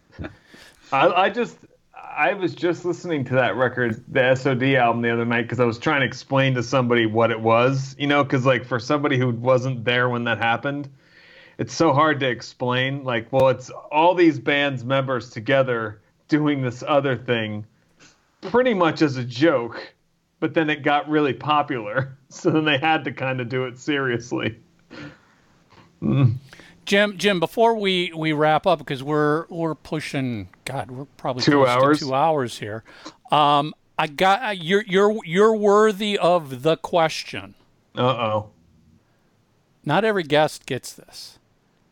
I, 0.93 1.09
I 1.09 1.31
just 1.31 1.57
I 1.95 2.35
was 2.35 2.55
just 2.55 2.85
listening 2.85 3.25
to 3.27 3.35
that 3.35 3.57
record, 3.57 4.03
the 4.09 4.35
SOD 4.35 4.75
album, 4.75 5.03
the 5.03 5.11
other 5.11 5.25
night 5.25 5.43
because 5.43 5.61
I 5.61 5.65
was 5.65 5.79
trying 5.79 6.01
to 6.01 6.07
explain 6.07 6.55
to 6.55 6.63
somebody 6.63 7.07
what 7.07 7.31
it 7.31 7.41
was, 7.41 7.95
you 7.99 8.07
know, 8.07 8.25
because 8.25 8.45
like 8.45 8.65
for 8.65 8.79
somebody 8.79 9.17
who 9.17 9.31
wasn't 9.31 9.85
there 9.85 10.09
when 10.09 10.25
that 10.25 10.39
happened, 10.39 10.89
it's 11.59 11.73
so 11.73 11.93
hard 11.93 12.21
to 12.21 12.29
explain. 12.29 13.05
Like, 13.05 13.33
well, 13.33 13.49
it's 13.49 13.71
all 13.71 14.15
these 14.15 14.39
bands 14.39 14.85
members 14.85 15.31
together 15.31 16.01
doing 16.29 16.63
this 16.63 16.83
other 16.87 17.17
thing, 17.17 17.65
pretty 18.41 18.75
much 18.75 19.03
as 19.03 19.17
a 19.17 19.25
joke, 19.25 19.95
but 20.41 20.55
then 20.55 20.69
it 20.71 20.83
got 20.83 21.09
really 21.09 21.35
popular, 21.35 22.17
so 22.29 22.51
then 22.51 22.65
they 22.65 22.79
had 22.79 23.05
to 23.05 23.13
kind 23.13 23.41
of 23.41 23.49
do 23.49 23.65
it 23.67 23.79
seriously. 23.79 24.59
Jim, 26.87 27.19
Jim, 27.19 27.41
before 27.41 27.75
we, 27.77 28.11
we 28.17 28.33
wrap 28.33 28.67
up, 28.67 28.79
because 28.79 29.03
we're 29.03 29.47
we're 29.49 29.75
pushing, 29.75 30.49
God, 30.65 30.91
we're 30.91 31.05
probably 31.17 31.43
Two 31.43 31.67
hours? 31.67 32.01
two 32.01 32.15
hours 32.15 32.59
here. 32.59 32.83
Um, 33.31 33.75
I 33.99 34.07
got 34.07 34.59
you're 34.59 34.83
you're 34.87 35.19
you're 35.25 35.55
worthy 35.55 36.19
of 36.19 36.63
the 36.63 36.77
question. 36.79 37.55
Uh 37.97 38.03
oh. 38.03 38.51
Not 39.85 40.05
every 40.05 40.23
guest 40.23 40.67
gets 40.67 40.93
this. 40.93 41.39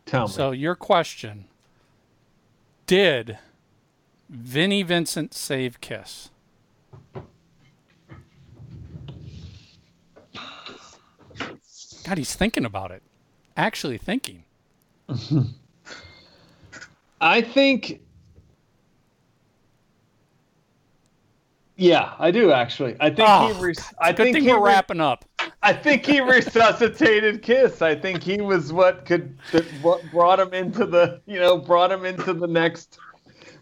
Tell 0.06 0.26
me. 0.26 0.32
So 0.32 0.50
your 0.52 0.74
question: 0.74 1.44
Did 2.86 3.38
Vinnie 4.28 4.82
Vincent 4.82 5.34
save 5.34 5.80
Kiss? 5.82 6.30
God, 12.08 12.16
he's 12.16 12.34
thinking 12.34 12.64
about 12.64 12.90
it. 12.90 13.02
Actually 13.54 13.98
thinking. 13.98 14.44
I 17.20 17.42
think. 17.42 18.00
Yeah, 21.76 22.14
I 22.18 22.30
do 22.30 22.50
actually. 22.50 22.96
I 22.98 23.10
think 23.10 23.28
Oh, 23.28 23.52
he. 23.52 23.62
Res- 23.62 23.92
I 24.00 24.12
think 24.12 24.38
he 24.38 24.48
we're 24.48 24.56
re- 24.56 24.72
wrapping 24.72 25.02
up. 25.02 25.26
I 25.62 25.74
think 25.74 26.06
he 26.06 26.20
resuscitated 26.22 27.42
Kiss. 27.42 27.82
I 27.82 27.94
think 27.94 28.22
he 28.22 28.40
was 28.40 28.72
what 28.72 29.04
could 29.04 29.36
what 29.82 30.02
brought 30.10 30.40
him 30.40 30.54
into 30.54 30.86
the 30.86 31.20
you 31.26 31.38
know 31.38 31.58
brought 31.58 31.92
him 31.92 32.06
into 32.06 32.32
the 32.32 32.46
next. 32.46 32.98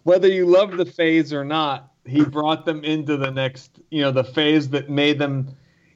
Whether 0.05 0.28
you 0.28 0.47
love 0.47 0.77
the 0.77 0.86
phase 0.86 1.32
or 1.32 1.44
not, 1.44 1.93
he 2.05 2.24
brought 2.24 2.64
them 2.64 2.85
into 2.85 3.16
the 3.16 3.32
next 3.32 3.81
you 3.90 4.02
know 4.02 4.12
the 4.12 4.23
phase 4.24 4.68
that 4.68 4.89
made 4.89 5.18
them. 5.18 5.48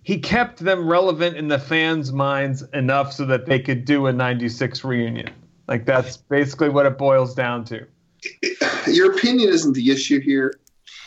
He 0.02 0.18
kept 0.18 0.59
them 0.60 0.89
relevant 0.89 1.36
in 1.36 1.48
the 1.48 1.59
fans' 1.59 2.12
minds 2.12 2.62
enough 2.72 3.12
so 3.12 3.27
that 3.27 3.47
they 3.47 3.60
could 3.60 3.85
do 3.85 4.06
a 4.06 4.12
'96 4.12 4.82
reunion. 4.85 5.31
Like 5.68 5.85
that's 5.85 6.16
basically 6.16 6.68
what 6.68 6.86
it 6.86 6.98
boils 6.98 7.35
down 7.35 7.64
to. 7.66 7.86
Your 8.86 9.12
opinion 9.12 9.51
isn't 9.51 9.74
the 9.74 9.90
issue 9.90 10.20
here. 10.20 10.59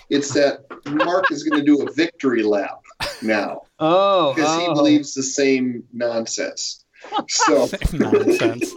It's 0.10 0.34
that 0.34 0.66
Mark 0.86 1.32
is 1.32 1.44
going 1.44 1.60
to 1.60 1.66
do 1.66 1.86
a 1.86 1.92
victory 1.92 2.44
lap 2.44 2.82
now 3.22 3.62
Oh, 3.80 4.34
because 4.34 4.60
he 4.60 4.68
oh. 4.68 4.74
believes 4.74 5.14
the 5.14 5.24
same 5.24 5.84
nonsense. 5.92 6.86
So 7.28 7.70
Nonsense. 7.94 8.76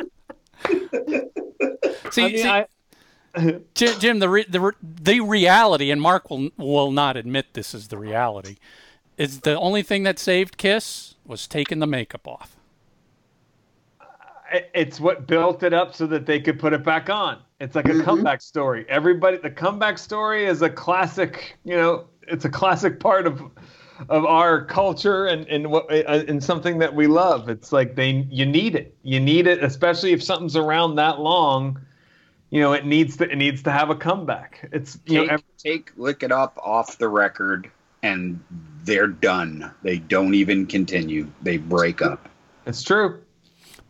see, 2.11 2.23
I 2.23 2.29
mean, 2.29 2.39
see, 2.39 2.49
I, 2.49 2.67
Jim, 3.75 4.01
Jim, 4.01 4.19
the 4.19 4.29
re- 4.29 4.47
the 4.49 4.61
re- 4.61 4.73
the 4.83 5.21
reality, 5.21 5.91
and 5.91 6.01
Mark 6.01 6.31
will 6.31 6.51
will 6.57 6.91
not 6.91 7.17
admit 7.17 7.53
this 7.53 7.75
is 7.75 7.89
the 7.89 7.99
reality, 7.99 8.57
is 9.17 9.41
the 9.41 9.59
only 9.59 9.83
thing 9.83 10.03
that 10.05 10.19
saved 10.19 10.57
Kiss 10.59 11.15
was 11.25 11.47
taking 11.47 11.79
the 11.79 11.87
makeup 11.87 12.27
off. 12.29 12.57
it's 14.75 15.01
what 15.01 15.27
built 15.27 15.63
it 15.63 15.73
up 15.73 15.95
so 15.95 16.07
that 16.07 16.27
they 16.27 16.41
could 16.41 16.59
put 16.59 16.73
it 16.73 16.85
back 16.85 17.11
on. 17.11 17.39
It's 17.61 17.75
like 17.75 17.89
a 17.89 17.95
Mhm. 17.95 18.05
comeback 18.05 18.41
story. 18.41 18.87
Everybody, 18.89 19.39
the 19.39 19.51
comeback 19.51 19.99
story 19.99 20.45
is 20.47 20.63
a 20.63 20.71
classic. 20.71 21.59
You 21.65 21.77
know, 21.77 22.05
it's 22.29 22.45
a 22.45 22.49
classic 22.51 23.01
part 23.01 23.27
of 23.27 23.43
of 24.09 24.25
our 24.27 24.65
culture 24.65 25.27
and 25.27 25.49
and 25.49 25.71
what 25.71 25.91
uh, 25.91 26.25
and 26.29 26.43
something 26.45 26.79
that 26.79 26.95
we 26.95 27.07
love. 27.07 27.49
It's 27.49 27.73
like 27.73 27.97
they 27.97 28.27
you 28.31 28.47
need 28.47 28.75
it. 28.77 28.97
You 29.03 29.19
need 29.21 29.47
it, 29.47 29.65
especially 29.65 30.13
if 30.13 30.23
something's 30.23 30.57
around 30.57 30.97
that 30.97 31.19
long. 31.21 31.81
You 32.51 32.61
know, 32.61 32.73
it 32.73 32.87
needs 32.87 33.17
to 33.19 33.31
it 33.31 33.37
needs 33.37 33.63
to 33.65 33.73
have 33.73 33.91
a 33.91 33.97
comeback. 33.97 34.69
It's 34.73 34.99
you 35.07 35.15
Take, 35.15 35.27
know, 35.27 35.35
ev- 35.35 35.45
take 35.59 35.93
Lick 35.97 36.23
It 36.23 36.33
Up 36.33 36.59
off 36.63 36.99
the 36.99 37.09
record, 37.09 37.71
and 38.07 38.41
they're 38.85 39.07
done. 39.09 39.73
They 39.83 39.99
don't 39.99 40.35
even 40.35 40.67
continue. 40.67 41.29
They 41.43 41.57
break 41.57 42.03
up. 42.03 42.29
it's 42.67 42.83
true. 42.83 43.21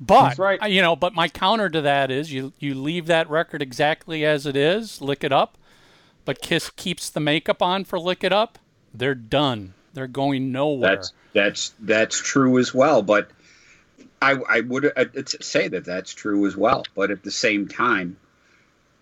But 0.01 0.29
That's 0.29 0.39
right. 0.39 0.63
uh, 0.63 0.67
you 0.67 0.83
know, 0.83 0.95
but 0.95 1.15
my 1.15 1.29
counter 1.29 1.71
to 1.71 1.81
that 1.83 2.11
is 2.11 2.31
you 2.33 2.53
you 2.59 2.75
leave 2.75 3.07
that 3.07 3.31
record 3.31 3.63
exactly 3.63 4.25
as 4.27 4.45
it 4.45 4.55
is, 4.57 5.01
lick 5.01 5.25
it 5.25 5.33
up, 5.33 5.57
but 6.27 6.43
Kiss 6.43 6.69
keeps 6.71 7.09
the 7.09 7.21
makeup 7.21 7.63
on 7.63 7.85
for 7.85 7.99
lick 7.99 8.23
it 8.23 8.33
up. 8.33 8.59
They're 8.93 9.15
done. 9.15 9.73
They're 9.95 10.07
going 10.07 10.53
nowhere. 10.53 10.97
That's 10.97 11.13
that's 11.33 11.75
that's 11.81 12.19
true 12.21 12.59
as 12.59 12.75
well. 12.75 13.01
But 13.03 13.31
I 14.21 14.33
I 14.33 14.61
would 14.61 14.85
uh, 14.85 14.91
it's- 15.15 15.37
say 15.47 15.69
that 15.69 15.87
that's 15.87 16.13
true 16.13 16.47
as 16.47 16.55
well. 16.57 16.85
But 16.95 17.11
at 17.11 17.23
the 17.23 17.31
same 17.31 17.67
time, 17.69 18.19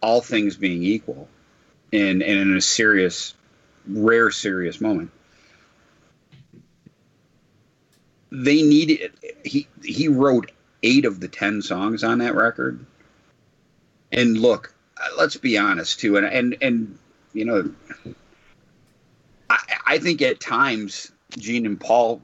all 0.01 0.21
things 0.21 0.57
being 0.57 0.85
equal, 0.85 1.29
and 1.93 2.23
and 2.23 2.39
in 2.41 2.57
a 2.57 2.61
serious, 2.61 3.35
rare 3.87 4.31
serious 4.31 4.81
moment, 4.81 5.11
they 8.31 8.63
needed. 8.63 9.13
He 9.45 9.69
he 9.83 10.09
wrote 10.09 10.51
eight 10.83 11.05
of 11.05 11.21
the 11.21 11.29
ten 11.29 11.63
songs 11.63 12.03
on 12.05 12.19
that 12.19 12.35
record. 12.35 12.85
And 14.13 14.39
look, 14.39 14.75
uh, 14.97 15.09
let's 15.19 15.37
be 15.37 15.59
honest 15.59 16.01
too, 16.01 16.17
and 16.17 16.27
and 16.27 16.57
and 16.61 16.99
you 17.33 17.45
know, 17.45 18.15
I, 19.51 19.59
I 19.87 19.99
think 19.99 20.23
at 20.23 20.41
times 20.41 21.13
Gene 21.37 21.67
and 21.67 21.81
Paul 21.81 22.21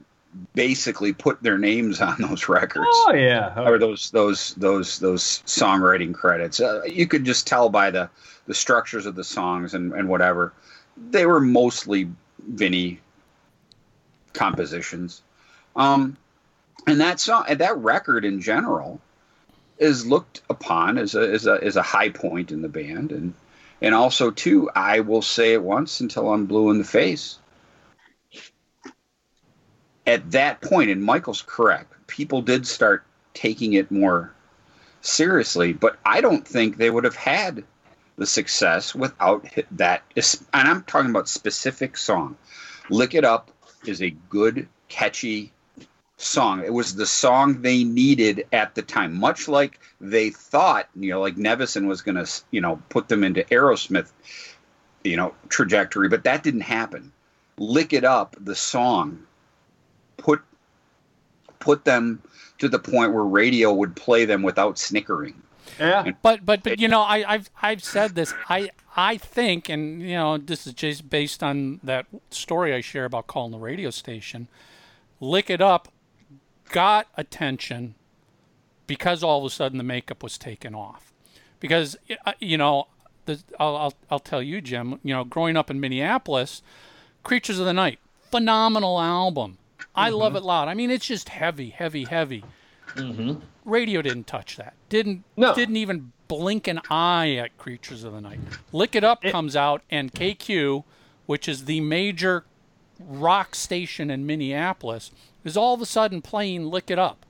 basically 0.54 1.12
put 1.12 1.42
their 1.42 1.58
names 1.58 2.00
on 2.00 2.16
those 2.20 2.48
records 2.48 2.86
Oh 2.90 3.12
yeah. 3.14 3.52
or 3.58 3.78
those 3.78 4.10
those 4.12 4.54
those 4.54 4.98
those 5.00 5.42
songwriting 5.46 6.14
credits. 6.14 6.60
Uh, 6.60 6.82
you 6.84 7.06
could 7.06 7.24
just 7.24 7.46
tell 7.46 7.68
by 7.68 7.90
the 7.90 8.08
the 8.46 8.54
structures 8.54 9.06
of 9.06 9.14
the 9.16 9.24
songs 9.24 9.74
and 9.74 9.92
and 9.92 10.08
whatever. 10.08 10.52
They 11.10 11.26
were 11.26 11.40
mostly 11.40 12.10
Vinnie 12.46 13.00
compositions. 14.32 15.22
Um, 15.74 16.16
and 16.86 17.00
that 17.00 17.20
song 17.20 17.44
that 17.48 17.78
record 17.78 18.24
in 18.24 18.40
general 18.40 19.00
is 19.78 20.06
looked 20.06 20.42
upon 20.50 20.98
as 20.98 21.14
a 21.14 21.20
as 21.20 21.46
a 21.46 21.58
as 21.62 21.76
a 21.76 21.82
high 21.82 22.10
point 22.10 22.52
in 22.52 22.62
the 22.62 22.68
band 22.68 23.12
and 23.12 23.34
and 23.82 23.94
also 23.94 24.30
too 24.30 24.70
I 24.74 25.00
will 25.00 25.22
say 25.22 25.52
it 25.52 25.62
once 25.62 26.00
until 26.00 26.32
I'm 26.32 26.46
blue 26.46 26.70
in 26.70 26.78
the 26.78 26.84
face 26.84 27.38
at 30.06 30.30
that 30.32 30.60
point 30.60 30.90
and 30.90 31.02
Michael's 31.02 31.42
correct 31.42 31.92
people 32.06 32.42
did 32.42 32.66
start 32.66 33.04
taking 33.34 33.74
it 33.74 33.90
more 33.90 34.32
seriously 35.00 35.72
but 35.72 35.98
I 36.04 36.20
don't 36.20 36.46
think 36.46 36.76
they 36.76 36.90
would 36.90 37.04
have 37.04 37.16
had 37.16 37.64
the 38.20 38.26
success 38.26 38.94
without 38.94 39.46
that 39.70 40.02
and 40.52 40.68
I'm 40.68 40.82
talking 40.82 41.08
about 41.08 41.26
specific 41.26 41.96
song 41.96 42.36
lick 42.90 43.14
it 43.14 43.24
up 43.24 43.50
is 43.86 44.02
a 44.02 44.10
good 44.10 44.68
catchy 44.88 45.52
song. 46.18 46.62
It 46.62 46.72
was 46.72 46.94
the 46.94 47.06
song 47.06 47.62
they 47.62 47.84
needed 47.84 48.46
at 48.52 48.74
the 48.74 48.82
time, 48.82 49.18
much 49.18 49.48
like 49.48 49.80
they 50.00 50.30
thought, 50.30 50.88
you 50.94 51.10
know, 51.10 51.20
like 51.20 51.36
Nevison 51.36 51.86
was 51.86 52.02
going 52.02 52.22
to, 52.22 52.30
you 52.50 52.60
know, 52.60 52.82
put 52.90 53.08
them 53.08 53.24
into 53.24 53.42
Aerosmith, 53.44 54.10
you 55.02 55.16
know, 55.16 55.34
trajectory, 55.48 56.08
but 56.08 56.24
that 56.24 56.42
didn't 56.42 56.60
happen. 56.60 57.12
Lick 57.56 57.92
It 57.92 58.04
Up, 58.04 58.36
the 58.38 58.54
song, 58.54 59.26
put 60.16 60.42
put 61.58 61.84
them 61.84 62.22
to 62.58 62.68
the 62.68 62.78
point 62.78 63.12
where 63.12 63.24
radio 63.24 63.72
would 63.72 63.94
play 63.94 64.24
them 64.24 64.42
without 64.42 64.78
snickering. 64.78 65.42
Yeah. 65.78 66.12
But 66.22 66.44
but 66.44 66.62
but 66.62 66.78
you 66.78 66.88
know, 66.88 67.02
I, 67.02 67.24
I've 67.26 67.50
I've 67.60 67.84
said 67.84 68.14
this. 68.14 68.34
I 68.48 68.70
I 68.96 69.16
think, 69.16 69.68
and 69.68 70.02
you 70.02 70.14
know, 70.14 70.38
this 70.38 70.66
is 70.66 70.72
just 70.74 71.08
based 71.08 71.42
on 71.42 71.80
that 71.82 72.06
story 72.30 72.74
I 72.74 72.80
share 72.80 73.04
about 73.04 73.26
calling 73.26 73.52
the 73.52 73.58
radio 73.58 73.90
station. 73.90 74.48
Lick 75.20 75.50
it 75.50 75.60
up, 75.60 75.88
got 76.70 77.06
attention 77.16 77.94
because 78.86 79.22
all 79.22 79.38
of 79.38 79.44
a 79.44 79.50
sudden 79.50 79.78
the 79.78 79.84
makeup 79.84 80.22
was 80.22 80.36
taken 80.36 80.74
off. 80.74 81.12
Because 81.60 81.96
uh, 82.26 82.32
you 82.40 82.56
know, 82.58 82.88
the, 83.26 83.40
I'll, 83.58 83.76
I'll 83.76 83.94
I'll 84.10 84.18
tell 84.18 84.42
you, 84.42 84.60
Jim. 84.60 84.98
You 85.02 85.14
know, 85.14 85.24
growing 85.24 85.56
up 85.56 85.70
in 85.70 85.78
Minneapolis, 85.78 86.62
Creatures 87.22 87.58
of 87.58 87.66
the 87.66 87.74
Night, 87.74 87.98
phenomenal 88.30 89.00
album. 89.00 89.58
I 89.94 90.08
love 90.10 90.36
it 90.36 90.42
loud. 90.42 90.68
I 90.68 90.74
mean, 90.74 90.90
it's 90.90 91.06
just 91.06 91.28
heavy, 91.28 91.70
heavy, 91.70 92.04
heavy. 92.04 92.44
Radio 93.70 94.02
didn't 94.02 94.26
touch 94.26 94.56
that. 94.56 94.74
Didn't 94.88 95.24
No. 95.36 95.54
didn't 95.54 95.76
even 95.76 96.12
blink 96.28 96.68
an 96.68 96.80
eye 96.90 97.34
at 97.34 97.56
Creatures 97.58 98.04
of 98.04 98.12
the 98.12 98.20
Night. 98.20 98.40
Lick 98.72 98.94
It 98.94 99.02
Up 99.04 99.22
comes 99.22 99.56
out, 99.56 99.82
and 99.90 100.12
KQ, 100.12 100.84
which 101.26 101.48
is 101.48 101.64
the 101.64 101.80
major 101.80 102.44
rock 102.98 103.54
station 103.54 104.10
in 104.10 104.26
Minneapolis, 104.26 105.10
is 105.44 105.56
all 105.56 105.74
of 105.74 105.80
a 105.80 105.86
sudden 105.86 106.20
playing 106.22 106.66
Lick 106.66 106.90
It 106.90 106.98
Up. 106.98 107.24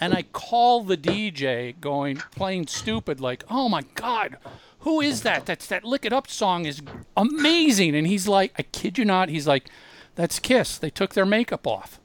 And 0.00 0.12
I 0.14 0.22
call 0.22 0.82
the 0.82 0.96
DJ 0.96 1.76
going 1.80 2.16
playing 2.34 2.66
stupid 2.66 3.20
like, 3.20 3.44
"Oh 3.48 3.68
my 3.68 3.82
god, 3.94 4.36
who 4.80 5.00
is 5.00 5.22
that? 5.22 5.46
That's 5.46 5.66
that 5.68 5.84
Lick 5.84 6.04
It 6.04 6.12
Up 6.12 6.28
song 6.28 6.66
is 6.66 6.82
amazing." 7.16 7.94
And 7.94 8.06
he's 8.08 8.26
like, 8.26 8.52
"I 8.58 8.62
kid 8.62 8.98
you 8.98 9.04
not." 9.04 9.28
He's 9.28 9.46
like, 9.46 9.68
"That's 10.16 10.40
Kiss. 10.40 10.76
They 10.76 10.90
took 10.90 11.14
their 11.14 11.24
makeup 11.26 11.66
off." 11.68 12.00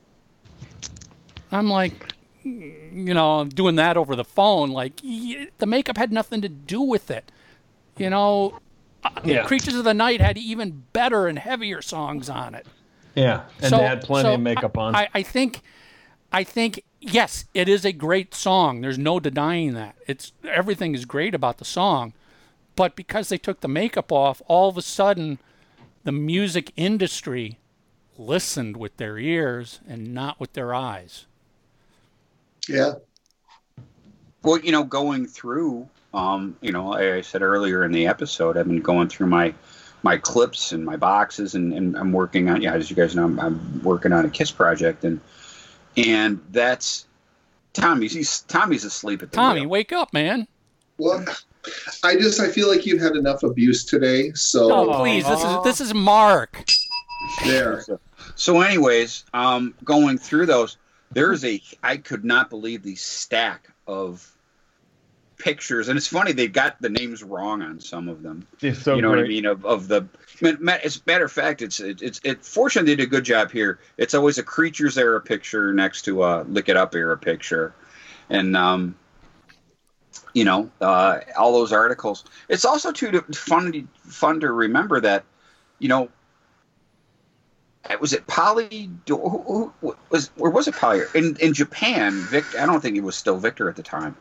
I'm 1.52 1.70
like, 1.70 2.14
you 2.94 3.14
know, 3.14 3.46
doing 3.46 3.76
that 3.76 3.98
over 3.98 4.16
the 4.16 4.24
phone. 4.26 4.70
Like 4.72 5.02
the 5.02 5.66
makeup 5.66 5.98
had 5.98 6.12
nothing 6.12 6.42
to 6.42 6.50
do 6.50 6.82
with 6.82 7.10
it. 7.12 7.32
You 7.98 8.10
know, 8.10 8.60
uh, 9.04 9.10
Yeah. 9.24 9.46
Creatures 9.46 9.76
of 9.76 9.84
the 9.84 9.94
Night 9.94 10.22
had 10.22 10.38
even 10.38 10.84
better 10.94 11.28
and 11.28 11.38
heavier 11.40 11.82
songs 11.82 12.30
on 12.30 12.56
it. 12.56 12.66
Yeah, 13.16 13.44
and 13.62 13.70
So- 13.70 13.78
they 13.78 13.84
had 13.84 14.02
plenty 14.02 14.30
so 14.30 14.34
of 14.36 14.42
makeup 14.42 14.78
on. 14.78 14.96
I, 14.96 15.08
I 15.14 15.24
think, 15.24 15.62
I 16.32 16.44
think 16.44 16.84
yes, 17.00 17.46
it 17.54 17.68
is 17.68 17.84
a 17.86 17.92
great 17.92 18.36
song. 18.36 18.82
There's 18.82 19.00
no 19.00 19.20
denying 19.20 19.74
that. 19.74 19.96
It's 20.06 20.34
everything 20.44 20.94
is 20.94 21.06
great 21.06 21.34
about 21.34 21.58
the 21.58 21.66
song, 21.66 22.14
but 22.76 22.96
because 22.96 23.30
they 23.30 23.38
took 23.40 23.62
the 23.62 23.68
makeup 23.68 24.12
off, 24.12 24.42
all 24.48 24.70
of 24.70 24.78
a 24.78 24.84
sudden, 24.84 25.40
the 26.04 26.12
music 26.12 26.72
industry 26.76 27.58
listened 28.20 28.78
with 28.78 28.98
their 28.98 29.18
ears 29.18 29.80
and 29.88 30.14
not 30.14 30.40
with 30.40 30.54
their 30.54 30.74
eyes. 30.74 31.26
Yeah. 32.70 32.94
Well, 34.44 34.60
you 34.60 34.72
know, 34.72 34.84
going 34.84 35.26
through, 35.28 35.88
um, 36.14 36.56
you 36.62 36.72
know, 36.72 36.90
like 36.90 37.02
I 37.04 37.22
said 37.22 37.42
earlier 37.42 37.84
in 37.84 37.92
the 37.92 38.08
episode, 38.08 38.58
I've 38.58 38.68
been 38.68 38.82
going 38.82 39.10
through 39.10 39.28
my 39.28 39.54
my 40.04 40.16
clips 40.18 40.72
and 40.72 40.86
my 40.86 40.96
boxes, 40.96 41.56
and, 41.56 41.74
and 41.74 41.98
I'm 41.98 42.12
working 42.12 42.50
on. 42.50 42.62
Yeah, 42.62 42.74
as 42.74 42.90
you 42.90 42.96
guys 42.96 43.16
know, 43.16 43.26
I'm, 43.26 43.40
I'm 43.40 43.84
working 43.84 44.14
on 44.14 44.26
a 44.26 44.30
Kiss 44.30 44.52
project, 44.52 45.04
and 45.04 45.20
and 45.98 46.40
that's 46.52 47.08
Tommy's. 47.74 48.14
He's 48.14 48.42
Tommy's 48.42 48.86
asleep 48.86 49.24
at 49.24 49.32
the 49.32 49.36
Tommy, 49.36 49.62
wheel. 49.62 49.70
wake 49.70 49.92
up, 49.92 50.14
man! 50.14 50.48
Well, 50.98 51.26
I 52.04 52.16
just 52.16 52.40
I 52.40 52.48
feel 52.50 52.70
like 52.70 52.86
you've 52.86 53.02
had 53.02 53.14
enough 53.16 53.44
abuse 53.44 53.84
today. 53.84 54.32
So 54.34 54.72
Oh, 54.72 55.00
please, 55.00 55.28
this 55.28 55.44
is 55.44 55.64
this 55.64 55.82
is 55.82 55.94
Mark. 55.94 56.64
there. 57.44 57.84
So, 58.36 58.62
anyways, 58.62 59.26
um, 59.34 59.74
going 59.84 60.18
through 60.20 60.46
those, 60.46 60.78
there's 61.12 61.44
a 61.46 61.62
I 61.84 61.98
could 61.98 62.26
not 62.26 62.50
believe 62.50 62.84
the 62.84 62.96
stack 62.96 63.70
of 63.88 64.34
pictures, 65.38 65.88
and 65.88 65.98
it's 65.98 66.08
funny 66.08 66.32
they've 66.32 66.52
got 66.52 66.82
the 66.82 66.90
names 66.90 67.24
wrong 67.24 67.62
on 67.62 67.80
some 67.80 68.10
of 68.10 68.24
them. 68.24 68.48
It's 68.62 68.82
so 68.82 68.96
you 68.96 69.02
know 69.02 69.12
great. 69.12 69.20
what 69.20 69.26
I 69.26 69.30
mean? 69.30 69.46
Of, 69.46 69.66
of 69.66 69.88
the, 69.88 70.08
I 70.42 70.46
mean, 70.46 70.58
ma- 70.60 70.78
as 70.84 70.98
a 70.98 71.00
matter 71.06 71.26
of 71.26 71.32
fact, 71.32 71.62
it's 71.62 71.80
it, 71.80 72.02
it's 72.02 72.20
it. 72.24 72.44
Fortunately, 72.44 72.92
they 72.92 72.96
did 72.98 73.08
a 73.08 73.10
good 73.10 73.24
job 73.24 73.52
here. 73.52 73.80
It's 73.98 74.14
always 74.14 74.38
a 74.38 74.44
creatures 74.44 74.98
era 74.98 75.22
picture 75.22 75.74
next 75.74 76.04
to 76.04 76.24
a 76.24 76.44
lick 76.44 76.70
it 76.70 76.78
up 76.78 76.96
era 76.96 77.18
picture, 77.18 77.74
and 78.30 78.58
um, 78.58 78.96
you 80.34 80.46
know, 80.46 80.70
uh, 80.82 81.20
all 81.38 81.54
those 81.54 81.72
articles. 81.72 82.26
It's 82.50 82.66
also 82.66 82.92
too 82.92 83.12
to, 83.12 83.22
fun 83.34 83.88
fun 84.04 84.40
to 84.42 84.52
remember 84.52 85.00
that, 85.02 85.24
you 85.80 85.88
know. 85.88 86.10
It- 87.90 88.02
Was 88.02 88.14
it 88.14 88.28
Polly? 88.28 88.90
Who, 89.08 89.18
who, 89.30 89.74
who 89.82 89.96
was 90.10 90.30
or 90.38 90.50
was 90.50 90.68
it 90.68 90.76
Polly? 90.76 91.02
in 91.16 91.36
in 91.38 91.54
Japan? 91.54 92.14
Vic, 92.30 92.46
I 92.60 92.66
don't 92.66 92.82
think 92.82 92.98
it 92.98 93.04
was 93.04 93.16
still 93.16 93.38
Victor 93.38 93.70
at 93.70 93.76
the 93.76 93.84
time, 93.84 94.16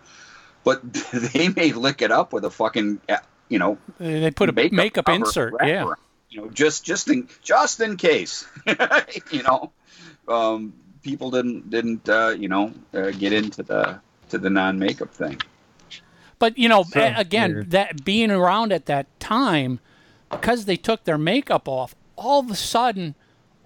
but 0.65 0.81
they 1.13 1.49
may 1.49 1.73
lick 1.73 2.03
it 2.03 2.11
up 2.11 2.33
with 2.33 2.45
a 2.45 2.51
fucking 2.51 3.01
uh, 3.09 3.17
you 3.49 3.59
know 3.59 3.79
They 3.99 4.21
they 4.21 4.31
put 4.31 4.49
a 4.49 4.53
makeup, 4.53 5.07
cover 5.07 5.17
insert. 5.17 5.53
wrapper, 5.55 5.67
Yeah. 5.67 5.93
You 6.29 6.41
know, 6.43 6.51
just 6.51 6.85
just 6.85 7.09
in 7.09 7.29
just 7.43 7.81
in 7.81 7.97
case. 7.97 8.47
you 9.31 9.43
know, 9.45 9.71
um, 10.29 10.75
people 11.03 11.31
didn't 11.31 11.71
didn't 11.71 12.09
uh, 12.09 12.35
you 12.37 12.49
know 12.49 12.73
uh, 12.93 13.11
get 13.13 13.33
into 13.33 13.63
the 13.63 14.01
to 14.31 14.39
the 14.39 14.51
non 14.51 14.79
makeup 14.79 15.15
thing. 15.15 15.41
But 16.39 16.59
you 16.59 16.69
know, 16.69 16.83
So 16.83 17.13
again, 17.17 17.55
weird. 17.55 17.71
that 17.71 18.05
being 18.05 18.31
around 18.31 18.73
at 18.73 18.87
that 18.87 19.07
time, 19.21 19.79
because 20.31 20.65
they 20.67 20.77
took 20.77 21.05
their 21.05 21.17
makeup 21.17 21.69
off, 21.69 21.95
all 22.17 22.41
of 22.41 22.51
a 22.51 22.57
sudden, 22.57 23.15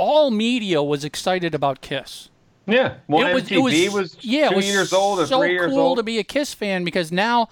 all 0.00 0.30
media 0.30 0.82
was 0.82 1.04
excited 1.04 1.54
about 1.54 1.82
Kiss. 1.82 2.30
Yeah, 2.66 2.94
well, 3.06 3.26
it 3.26 3.34
was, 3.34 3.42
MTV 3.44 3.84
it 3.84 3.92
was, 3.92 4.16
yeah, 4.22 4.48
two 4.48 4.54
it 4.54 4.56
was 4.56 4.66
years 4.66 4.92
old 4.94 5.20
or 5.20 5.26
so 5.26 5.40
three 5.40 5.52
years 5.52 5.70
cool 5.70 5.80
old. 5.80 5.98
to 5.98 6.02
be 6.02 6.18
a 6.18 6.24
Kiss 6.24 6.54
fan 6.54 6.84
because 6.84 7.12
now 7.12 7.50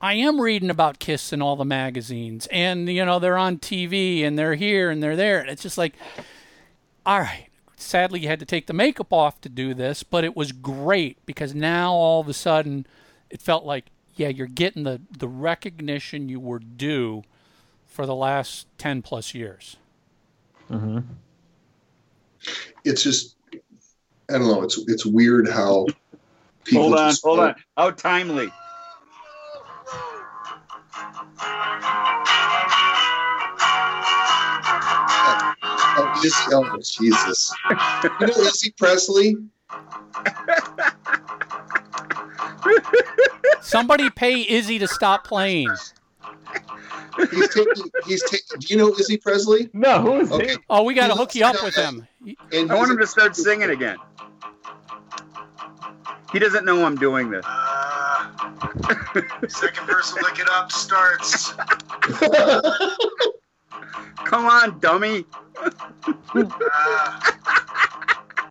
I 0.00 0.14
am 0.14 0.40
reading 0.40 0.70
about 0.70 0.98
Kiss 0.98 1.34
in 1.34 1.42
all 1.42 1.54
the 1.54 1.66
magazines, 1.66 2.48
and 2.50 2.88
you 2.88 3.04
know 3.04 3.18
they're 3.18 3.36
on 3.36 3.58
TV 3.58 4.24
and 4.24 4.38
they're 4.38 4.54
here 4.54 4.88
and 4.88 5.02
they're 5.02 5.16
there, 5.16 5.40
and 5.40 5.50
it's 5.50 5.62
just 5.62 5.76
like, 5.76 5.94
all 7.04 7.20
right. 7.20 7.48
Sadly, 7.76 8.20
you 8.20 8.28
had 8.28 8.38
to 8.38 8.46
take 8.46 8.68
the 8.68 8.72
makeup 8.72 9.12
off 9.12 9.40
to 9.40 9.48
do 9.48 9.74
this, 9.74 10.04
but 10.04 10.22
it 10.22 10.36
was 10.36 10.52
great 10.52 11.18
because 11.26 11.52
now 11.52 11.92
all 11.92 12.20
of 12.20 12.28
a 12.28 12.32
sudden, 12.32 12.86
it 13.28 13.42
felt 13.42 13.64
like, 13.64 13.86
yeah, 14.14 14.28
you're 14.28 14.46
getting 14.46 14.84
the 14.84 15.00
the 15.18 15.28
recognition 15.28 16.28
you 16.28 16.38
were 16.38 16.60
due 16.60 17.24
for 17.84 18.06
the 18.06 18.14
last 18.14 18.66
ten 18.78 19.02
plus 19.02 19.34
years. 19.34 19.76
Mm-hmm. 20.70 21.00
It's 22.84 23.02
just 23.02 23.36
I 24.30 24.38
don't 24.38 24.48
know. 24.48 24.62
It's 24.62 24.78
it's 24.88 25.04
weird 25.04 25.48
how 25.48 25.86
people. 26.64 26.84
Hold 26.84 26.98
on, 26.98 27.10
just 27.10 27.22
hold 27.24 27.40
on. 27.40 27.54
How 27.76 27.90
timely. 27.90 28.50
Oh, 35.94 36.20
Izzy, 36.24 36.34
oh, 36.52 36.78
Jesus. 36.82 37.52
You 38.20 38.26
know 38.26 38.34
Izzy 38.38 38.72
Presley? 38.78 39.36
Somebody 43.60 44.08
pay 44.08 44.48
Izzy 44.48 44.78
to 44.78 44.88
stop 44.88 45.24
playing. 45.26 45.68
He's 47.30 47.48
taking. 47.54 47.84
He's 48.06 48.22
taking. 48.30 48.58
Do 48.60 48.66
you 48.68 48.76
know 48.76 48.94
Izzy 48.98 49.16
Presley? 49.16 49.68
No, 49.72 50.00
who 50.00 50.20
is 50.20 50.32
Okay. 50.32 50.52
he? 50.52 50.58
Oh, 50.70 50.82
we 50.82 50.94
got 50.94 51.08
to 51.08 51.14
hook 51.14 51.34
you 51.34 51.44
up 51.44 51.62
with 51.62 51.74
him. 51.74 52.06
And 52.52 52.70
I 52.70 52.74
want 52.74 52.90
him 52.90 52.98
to 52.98 53.06
start 53.06 53.36
singing 53.36 53.70
again. 53.70 53.96
He 56.32 56.38
doesn't 56.38 56.64
know 56.64 56.84
I'm 56.86 56.96
doing 56.96 57.30
this. 57.30 57.44
Uh, 57.46 58.30
second 59.48 59.86
person 59.86 60.22
look 60.22 60.38
it 60.38 60.48
up 60.50 60.72
starts. 60.72 61.52
Come 64.24 64.46
on, 64.46 64.78
dummy. 64.80 65.26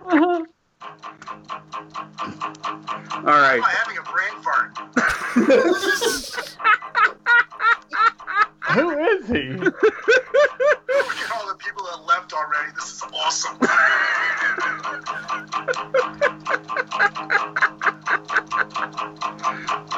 Uh, 0.05 0.43
All 3.13 3.39
right. 3.39 3.57
am 3.57 3.63
I 3.63 3.71
having 3.71 3.97
a 3.97 4.03
brain 4.03 4.35
fart? 4.41 4.77
Who 8.71 8.89
is 8.99 9.27
he? 9.27 9.49
Look 9.49 9.75
at 9.75 11.31
all 11.33 11.47
the 11.47 11.55
people 11.57 11.83
that 11.83 12.05
left 12.07 12.33
already. 12.33 12.71
This 12.75 12.85
is 12.93 13.03
awesome. 13.13 13.57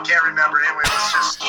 Can't 0.04 0.24
remember. 0.24 0.62
Anyway, 0.66 0.84
let's 0.86 1.14
just. 1.14 1.44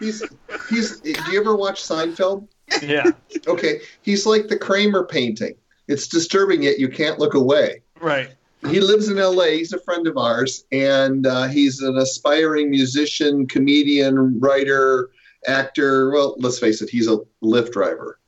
he's 0.00 0.22
he's. 0.68 1.00
Do 1.00 1.32
you 1.32 1.40
ever 1.40 1.56
watch 1.56 1.82
Seinfeld? 1.82 2.48
Yeah, 2.80 3.10
Okay, 3.46 3.80
he's 4.00 4.24
like 4.26 4.48
the 4.48 4.56
Kramer 4.56 5.04
painting. 5.04 5.54
It's 5.92 6.08
disturbing 6.08 6.62
yet 6.62 6.78
you 6.78 6.88
can't 6.88 7.18
look 7.18 7.34
away. 7.34 7.82
right. 8.00 8.30
He 8.68 8.78
lives 8.80 9.08
in 9.08 9.18
L.A. 9.18 9.58
He's 9.58 9.72
a 9.72 9.80
friend 9.80 10.06
of 10.06 10.16
ours, 10.16 10.64
and 10.70 11.26
uh, 11.26 11.48
he's 11.48 11.80
an 11.82 11.98
aspiring 11.98 12.70
musician, 12.70 13.44
comedian, 13.48 14.38
writer, 14.38 15.10
actor. 15.48 16.12
Well, 16.12 16.36
let's 16.38 16.60
face 16.60 16.80
it, 16.80 16.88
he's 16.88 17.08
a 17.08 17.18
Lyft 17.42 17.72
driver. 17.72 18.20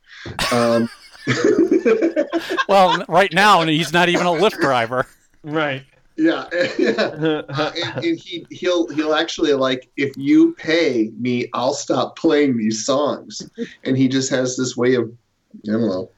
Um, 0.52 0.91
Well, 2.68 3.05
right 3.09 3.33
now 3.33 3.62
he's 3.65 3.93
not 3.93 4.09
even 4.09 4.26
a 4.26 4.31
Lyft 4.31 4.60
driver. 4.60 5.07
Right. 5.43 5.84
yeah, 6.17 6.47
yeah. 6.78 6.93
Uh, 7.49 7.73
and, 7.94 8.05
and 8.05 8.18
he 8.18 8.47
he'll 8.51 8.89
he'll 8.89 9.15
actually 9.15 9.52
like 9.52 9.89
if 9.97 10.17
you 10.17 10.55
pay 10.55 11.10
me, 11.18 11.49
I'll 11.52 11.75
stop 11.75 12.17
playing 12.18 12.57
these 12.57 12.84
songs. 12.84 13.49
And 13.84 13.97
he 13.97 14.09
just 14.09 14.31
has 14.31 14.57
this 14.57 14.76
way 14.76 14.94
of 14.94 15.12
I 15.68 15.73
don't 15.73 15.83
know. 15.83 16.10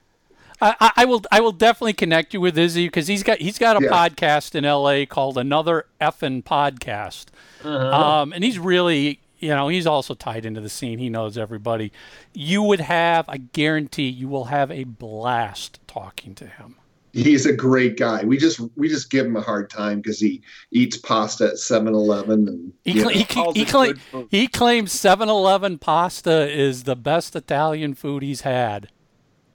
I, 0.61 0.93
I- 0.97 1.05
will 1.05 1.23
I 1.31 1.41
will 1.41 1.53
definitely 1.53 1.93
connect 1.93 2.33
you 2.35 2.41
with 2.41 2.57
Izzy 2.59 2.87
because 2.87 3.07
he's 3.07 3.23
got 3.23 3.39
he's 3.39 3.59
got 3.59 3.81
a 3.81 3.85
Yeah. 3.85 3.91
podcast 3.91 4.55
in 4.55 4.65
L.A. 4.65 5.07
called 5.07 5.37
Another 5.39 5.87
Effin' 6.01 6.43
Podcast, 6.45 7.27
um, 7.65 8.33
and 8.33 8.43
he's 8.45 8.59
really 8.59 9.21
you 9.39 9.49
know 9.51 9.69
he's 9.69 9.87
also 9.87 10.15
tied 10.15 10.47
into 10.47 10.61
the 10.61 10.69
scene. 10.69 10.99
He 10.99 11.09
knows 11.09 11.37
everybody. 11.37 11.93
You 12.33 12.63
would 12.63 12.81
have 12.81 13.29
I 13.29 13.37
guarantee 13.39 14.09
you 14.09 14.29
will 14.29 14.47
have 14.47 14.71
a 14.71 14.85
blast 14.85 15.81
talking 15.87 16.35
to 16.37 16.47
him. 16.47 16.77
He's 17.13 17.47
a 17.47 17.53
great 17.55 17.97
guy. 17.97 18.25
We 18.25 18.37
just 18.37 18.61
we 18.77 18.89
just 18.89 19.09
give 19.11 19.25
him 19.25 19.37
a 19.37 19.41
hard 19.41 19.71
time 19.71 20.01
because 20.01 20.21
he 20.21 20.43
eats 20.71 20.99
pasta 20.99 21.47
at 21.47 21.55
7-Eleven 21.55 22.47
and 22.47 22.73
He, 22.85 22.95
know. 23.03 23.09
he, 23.09 23.25
calls 23.25 23.57
he, 23.57 23.63
it 23.63 23.69
cla- 23.69 23.95
he 24.31 24.47
claims 24.49 24.93
7-Eleven 24.93 25.79
pasta 25.79 26.47
is 26.51 26.83
the 26.85 26.95
best 26.97 27.35
Italian 27.35 27.95
food 27.95 28.23
he's 28.23 28.43
had. 28.43 28.89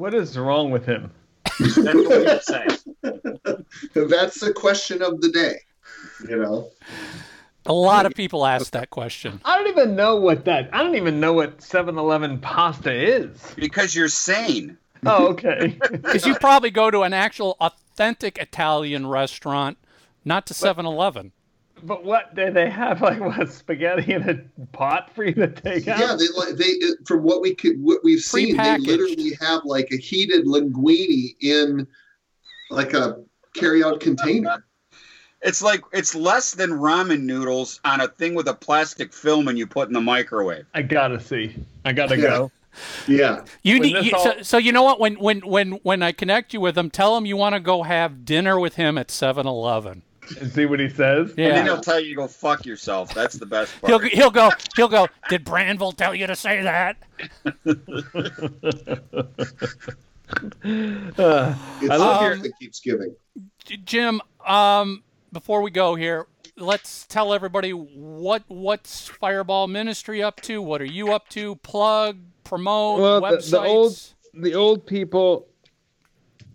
What 0.02 0.16
is 0.16 0.36
wrong 0.36 0.72
with 0.72 0.88
him? 0.88 1.12
That's 1.60 1.78
what 1.78 1.86
you 1.86 2.40
say. 2.42 2.68
that's 3.94 4.40
the 4.40 4.52
question 4.52 5.04
of 5.04 5.22
the 5.22 5.30
day. 5.30 5.58
You 6.28 6.38
know. 6.38 6.72
A 7.68 7.74
lot 7.74 8.08
of 8.08 8.16
people 8.16 8.44
ask 8.44 8.72
that 8.72 8.90
question. 8.90 9.40
I 9.46 9.60
don't 9.60 9.68
even 9.68 9.96
know 9.96 10.16
what 10.16 10.46
that. 10.46 10.72
I 10.74 10.82
don't 10.82 10.96
even 10.96 11.20
know 11.20 11.34
what 11.34 11.60
7-Eleven 11.60 12.40
pasta 12.40 12.92
is. 12.92 13.54
Because 13.56 13.96
you're 13.96 14.08
sane. 14.08 14.76
Oh, 15.06 15.28
okay. 15.28 15.78
Because 15.92 16.26
you 16.26 16.34
probably 16.34 16.72
go 16.72 16.90
to 16.90 17.02
an 17.04 17.14
actual 17.14 17.56
authentic 17.62 18.40
Italian 18.40 19.06
restaurant 19.06 19.78
not 20.26 20.48
to 20.48 20.56
7-Eleven. 20.56 21.32
But 21.84 22.04
what 22.04 22.36
do 22.36 22.52
they 22.52 22.70
have? 22.70 23.02
Like 23.02 23.20
what 23.38 23.52
spaghetti 23.52 24.14
in 24.14 24.30
a 24.30 24.66
pot 24.68 25.12
for 25.16 25.24
you 25.24 25.34
to 25.36 25.48
take 25.48 25.88
out? 25.88 26.00
Yeah, 26.00 26.16
they 26.16 26.28
like 26.38 26.56
they 26.58 26.80
uh, 26.88 26.94
from 27.06 27.24
what 27.24 27.42
we 27.42 27.56
could 27.56 27.82
what 27.82 28.04
we've 28.04 28.20
seen, 28.22 28.58
they 28.58 28.78
literally 28.78 29.34
have 29.42 29.64
like 29.66 29.90
a 29.92 29.98
heated 29.98 30.46
linguine 30.46 31.36
in 31.42 31.88
like 32.70 32.94
a 32.94 33.22
carry-out 33.54 34.00
container. 34.00 34.64
It's 35.42 35.62
like 35.62 35.82
it's 35.92 36.14
less 36.14 36.52
than 36.54 36.70
ramen 36.70 37.22
noodles 37.22 37.80
on 37.84 38.00
a 38.02 38.08
thing 38.08 38.36
with 38.36 38.48
a 38.48 38.54
plastic 38.54 39.12
film 39.12 39.48
and 39.48 39.58
you 39.58 39.66
put 39.66 39.88
in 39.88 39.94
the 39.94 40.02
microwave. 40.02 40.66
I 40.74 40.84
gotta 40.84 41.20
see. 41.20 41.56
I 41.84 41.94
gotta 41.94 42.16
Yeah. 42.18 42.24
go. 42.28 42.52
Yeah, 43.06 43.44
You 43.64 43.80
When 43.80 43.82
need 43.82 44.06
you, 44.06 44.14
all- 44.16 44.24
so, 44.24 44.42
so 44.44 44.58
you 44.58 44.72
know 44.72 44.84
what 44.84 44.98
when 45.00 45.16
when 45.16 45.40
when 45.42 45.72
when 45.84 46.02
I 46.02 46.14
connect 46.14 46.54
you 46.54 46.62
with 46.62 46.78
him, 46.78 46.90
tell 46.90 47.18
him 47.18 47.26
you 47.26 47.36
want 47.36 47.54
to 47.54 47.60
go 47.60 47.84
have 47.84 48.24
dinner 48.24 48.58
with 48.58 48.76
him 48.76 48.98
at 48.98 49.10
7-Eleven. 49.10 50.04
And 50.40 50.52
see 50.52 50.66
what 50.66 50.80
he 50.80 50.90
says. 50.90 51.30
And 51.30 51.38
then 51.38 51.66
he'll 51.66 51.82
tell 51.82 52.00
you 52.00 52.10
to 52.10 52.16
go 52.16 52.28
fuck 52.28 52.66
yourself. 52.66 53.14
That's 53.14 53.36
the 53.36 53.46
best 53.46 53.80
part. 53.82 53.92
He'll 53.92 54.00
he'll 54.12 54.32
go 54.32 54.50
he'll 54.76 54.88
go. 54.88 55.08
Did 55.30 55.46
Brandvold 55.46 55.98
tell 55.98 56.16
you 56.16 56.28
to 56.28 56.36
say 56.36 56.62
that? 56.62 56.98
Uh, 60.64 61.56
it's 61.82 61.90
I 61.92 61.96
love 61.98 62.22
the 62.22 62.26
your- 62.28 62.38
that 62.38 62.52
keeps 62.58 62.80
giving. 62.80 63.14
Jim, 63.84 64.22
um, 64.48 65.04
before 65.34 65.62
we 65.62 65.72
go 65.72 65.96
here, 65.96 66.26
let's 66.58 67.06
tell 67.08 67.34
everybody 67.34 67.72
what 67.72 68.44
what's 68.48 69.08
Fireball 69.08 69.68
Ministry 69.68 70.24
up 70.24 70.40
to. 70.42 70.62
What 70.62 70.82
are 70.82 70.86
you 70.86 71.12
up 71.12 71.28
to? 71.30 71.56
Plug, 71.58 72.18
promote, 72.46 73.00
Well, 73.02 73.20
the- 73.22 73.28
websites. 73.28 73.52
the 73.52 73.60
old- 73.60 74.00
the 74.34 74.56
old 74.56 74.86
people 74.86 75.48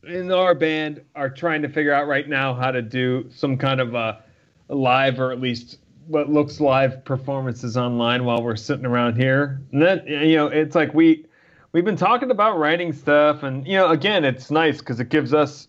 in 0.07 0.33
our 0.33 0.55
band 0.55 1.03
are 1.15 1.31
trying 1.31 1.63
to 1.63 1.69
figure 1.69 1.93
out 1.93 2.07
right 2.07 2.29
now 2.29 2.55
how 2.55 2.71
to 2.71 2.83
do 2.83 3.29
some 3.35 3.57
kind 3.57 3.81
of 3.81 3.95
a, 3.95 4.23
live 4.69 5.21
or 5.21 5.31
at 5.31 5.41
least 5.41 5.79
what 6.09 6.29
looks 6.29 6.61
live 6.61 7.05
performances 7.05 7.77
online 7.77 8.25
while 8.25 8.43
we're 8.43 8.57
sitting 8.57 8.87
around 8.87 9.17
here. 9.17 9.61
And 9.73 9.83
then 9.83 10.03
you 10.07 10.37
know, 10.37 10.47
it's 10.49 10.75
like 10.75 10.93
we 10.95 11.27
we've 11.73 11.85
been 11.85 11.97
talking 11.97 12.31
about 12.31 12.59
writing 12.59 12.93
stuff 12.93 13.43
and 13.43 13.67
you 13.67 13.75
know, 13.75 13.91
again, 13.91 14.25
it's 14.25 14.51
nice 14.51 14.81
cuz 14.81 14.99
it 15.01 15.09
gives 15.09 15.33
us 15.35 15.69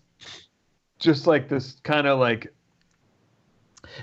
just 0.98 1.26
like 1.26 1.48
this 1.48 1.76
kind 1.84 2.06
of 2.06 2.18
like 2.18 2.52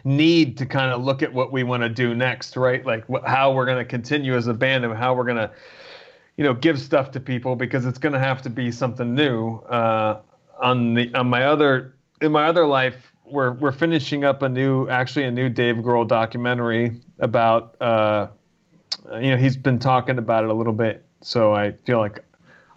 need 0.04 0.58
to 0.58 0.66
kind 0.66 0.92
of 0.92 1.04
look 1.04 1.24
at 1.24 1.34
what 1.34 1.52
we 1.52 1.64
want 1.64 1.84
to 1.84 1.90
do 1.90 2.16
next, 2.16 2.58
right? 2.58 2.86
Like 2.86 3.06
wh- 3.08 3.26
how 3.26 3.54
we're 3.54 3.66
going 3.66 3.78
to 3.78 3.86
continue 3.86 4.36
as 4.36 4.48
a 4.48 4.54
band 4.54 4.84
and 4.86 4.94
how 4.94 5.14
we're 5.14 5.26
going 5.26 5.38
to 5.38 5.52
you 6.38 6.44
know 6.44 6.54
give 6.54 6.80
stuff 6.80 7.12
to 7.12 7.20
people 7.20 7.56
because 7.56 7.86
it's 7.86 7.98
going 7.98 8.14
to 8.14 8.20
have 8.20 8.42
to 8.42 8.50
be 8.50 8.72
something 8.72 9.16
new 9.16 9.58
uh, 9.70 10.22
on 10.62 10.94
the 10.94 11.14
on 11.14 11.28
my 11.28 11.46
other 11.46 11.96
in 12.22 12.32
my 12.32 12.48
other 12.48 12.66
life 12.66 13.12
we're 13.26 13.52
we're 13.54 13.72
finishing 13.72 14.24
up 14.24 14.42
a 14.42 14.50
new 14.50 14.88
actually 14.90 15.26
a 15.26 15.32
new 15.32 15.50
Dave 15.50 15.76
Grohl 15.78 16.08
documentary 16.08 17.02
about 17.20 17.80
uh, 17.82 18.28
you 19.16 19.32
know 19.32 19.38
he's 19.38 19.58
been 19.58 19.80
talking 19.80 20.18
about 20.18 20.44
it 20.44 20.50
a 20.50 20.54
little 20.54 20.74
bit 20.74 21.06
so 21.22 21.54
I 21.54 21.72
feel 21.86 21.98
like 21.98 22.24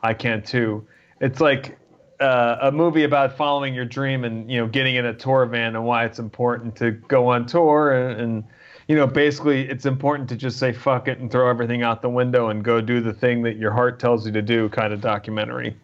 I 0.02 0.14
can 0.14 0.42
too. 0.42 0.86
It's 1.20 1.40
like 1.40 1.78
uh, 2.20 2.56
a 2.62 2.72
movie 2.72 3.04
about 3.04 3.36
following 3.36 3.74
your 3.74 3.84
dream 3.84 4.24
and 4.24 4.50
you 4.50 4.58
know 4.58 4.66
getting 4.66 4.94
in 4.96 5.04
a 5.04 5.14
tour 5.14 5.44
van 5.46 5.76
and 5.76 5.84
why 5.84 6.04
it's 6.04 6.18
important 6.18 6.76
to 6.76 6.92
go 6.92 7.28
on 7.28 7.46
tour 7.46 7.92
and, 7.92 8.20
and 8.20 8.44
you 8.88 8.96
know 8.96 9.06
basically 9.06 9.68
it's 9.68 9.86
important 9.86 10.28
to 10.30 10.36
just 10.36 10.58
say 10.58 10.72
fuck 10.72 11.08
it 11.08 11.18
and 11.18 11.30
throw 11.30 11.48
everything 11.48 11.82
out 11.82 12.02
the 12.02 12.08
window 12.08 12.48
and 12.48 12.64
go 12.64 12.80
do 12.80 13.00
the 13.00 13.12
thing 13.12 13.42
that 13.42 13.56
your 13.56 13.70
heart 13.70 14.00
tells 14.00 14.26
you 14.26 14.32
to 14.32 14.42
do 14.42 14.68
kind 14.70 14.92
of 14.92 15.00
documentary. 15.00 15.76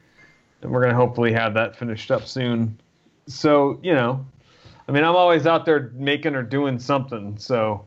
And 0.62 0.72
we're 0.72 0.80
going 0.80 0.92
to 0.92 0.96
hopefully 0.96 1.32
have 1.32 1.52
that 1.54 1.76
finished 1.76 2.10
up 2.10 2.26
soon. 2.26 2.80
So 3.28 3.78
you 3.82 3.94
know 3.94 4.24
i 4.88 4.92
mean 4.92 5.04
i'm 5.04 5.16
always 5.16 5.46
out 5.46 5.64
there 5.64 5.92
making 5.94 6.34
or 6.34 6.42
doing 6.42 6.78
something 6.78 7.38
so. 7.38 7.84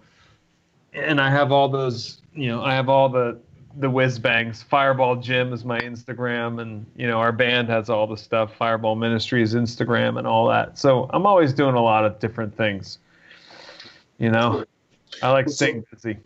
And 0.93 1.19
i 1.19 1.29
have 1.29 1.51
all 1.51 1.67
those 1.67 2.21
you 2.33 2.47
know 2.47 2.63
i 2.63 2.73
have 2.73 2.87
all 2.87 3.09
the 3.09 3.39
the 3.79 3.89
whiz 3.89 4.17
bangs. 4.17 4.63
Fireball 4.63 5.17
Jim 5.17 5.53
is 5.53 5.63
my 5.63 5.79
instagram 5.81 6.61
and 6.61 6.85
you 6.95 7.07
know 7.07 7.17
our 7.17 7.31
band 7.31 7.69
has 7.69 7.89
all 7.89 8.07
the 8.07 8.17
stuff. 8.17 8.55
Fireball 8.55 8.95
Ministry's 8.95 9.53
instagram 9.55 10.17
and 10.17 10.27
all 10.27 10.47
that. 10.47 10.77
So 10.77 11.09
i'm 11.11 11.25
always 11.25 11.53
doing 11.53 11.75
a 11.75 11.81
lot 11.81 12.05
of 12.05 12.19
different 12.19 12.55
things. 12.55 12.99
You 14.19 14.31
know 14.31 14.63
i 15.21 15.29
like 15.31 15.45
Well, 15.45 15.53
so- 15.53 15.65
staying 15.65 15.83
busy 15.91 16.17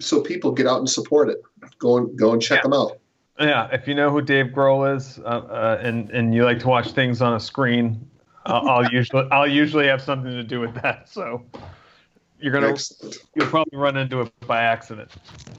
So 0.00 0.20
people 0.20 0.52
get 0.52 0.66
out 0.66 0.78
and 0.78 0.88
support 0.88 1.28
it. 1.28 1.42
Go 1.78 1.98
and 1.98 2.18
go 2.18 2.32
and 2.32 2.40
check 2.40 2.58
Yeah. 2.58 2.62
them 2.62 2.72
out. 2.72 2.98
Yeah, 3.38 3.68
if 3.72 3.86
you 3.88 3.94
know 3.94 4.10
who 4.10 4.20
Dave 4.22 4.46
Grohl 4.46 4.94
is, 4.96 5.18
uh, 5.18 5.22
uh, 5.22 5.80
and 5.82 6.10
and 6.10 6.34
you 6.34 6.44
like 6.44 6.58
to 6.60 6.68
watch 6.68 6.92
things 6.92 7.20
on 7.20 7.34
a 7.34 7.40
screen, 7.40 8.00
I'll, 8.46 8.68
I'll 8.68 8.92
usually 9.00 9.26
I'll 9.30 9.46
usually 9.48 9.86
have 9.88 10.00
something 10.00 10.30
to 10.32 10.42
do 10.44 10.60
with 10.60 10.74
that. 10.82 11.08
So 11.08 11.42
you're 12.38 12.52
gonna 12.52 12.68
Excellent. 12.70 13.16
you'll 13.34 13.48
probably 13.48 13.78
run 13.78 13.96
into 13.96 14.20
it 14.22 14.32
by 14.46 14.62
accident. 14.62 15.10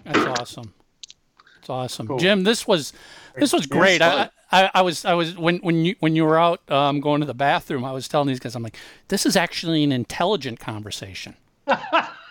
That's 0.05 0.39
awesome. 0.39 0.73
That's 1.55 1.69
awesome, 1.69 2.07
Cool. 2.07 2.17
Jim. 2.19 2.43
This 2.43 2.65
was 2.67 2.91
this 3.35 3.53
was 3.53 3.65
great. 3.67 4.01
I. 4.01 4.29
I 4.51 4.69
I 4.75 4.81
was 4.83 5.03
I 5.03 5.13
was 5.15 5.35
when 5.37 5.57
when 5.57 5.83
you 5.83 5.95
when 5.99 6.15
you 6.15 6.25
were 6.25 6.37
out 6.39 6.61
um, 6.71 6.99
going 7.01 7.21
to 7.21 7.25
the 7.27 7.33
bathroom, 7.33 7.83
I 7.83 7.91
was 7.91 8.07
telling 8.07 8.27
these 8.27 8.39
guys, 8.39 8.55
I'm 8.55 8.61
like, 8.63 8.77
this 9.07 9.25
is 9.25 9.35
actually 9.35 9.83
an 9.83 9.91
intelligent 9.91 10.59
conversation. 10.59 11.35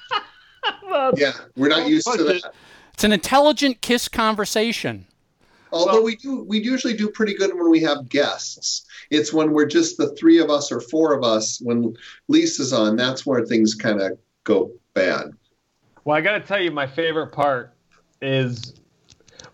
Yeah, 1.17 1.33
we're 1.57 1.69
not 1.69 1.89
used 1.89 2.07
to 2.07 2.19
Budget. 2.19 2.43
that. 2.43 2.55
It's 2.95 3.05
an 3.05 3.13
intelligent 3.13 3.81
kiss 3.81 4.09
conversation. 4.09 5.07
Although 5.73 6.03
we 6.03 6.17
do, 6.17 6.45
we 6.45 6.61
usually 6.61 6.95
do 6.95 7.09
pretty 7.09 7.35
good 7.35 7.55
when 7.55 7.71
we 7.71 7.81
have 7.81 8.09
guests. 8.09 8.85
It's 9.11 9.33
when 9.33 9.53
we're 9.53 9.67
just 9.67 9.97
the 9.97 10.15
three 10.17 10.39
of 10.39 10.51
us 10.51 10.71
or 10.71 10.81
four 10.81 11.15
of 11.15 11.25
us. 11.25 11.61
When 11.63 11.97
Lisa's 12.29 12.73
on, 12.73 12.97
that's 12.97 13.25
where 13.25 13.45
things 13.45 13.75
kind 13.75 14.01
of 14.01 14.19
go 14.45 14.71
bad. 14.93 15.33
Well, 16.05 16.17
I 16.17 16.21
got 16.21 16.33
to 16.33 16.41
tell 16.41 16.61
you, 16.61 16.71
my 16.71 16.87
favorite 16.87 17.29
part 17.29 17.75
is 18.21 18.75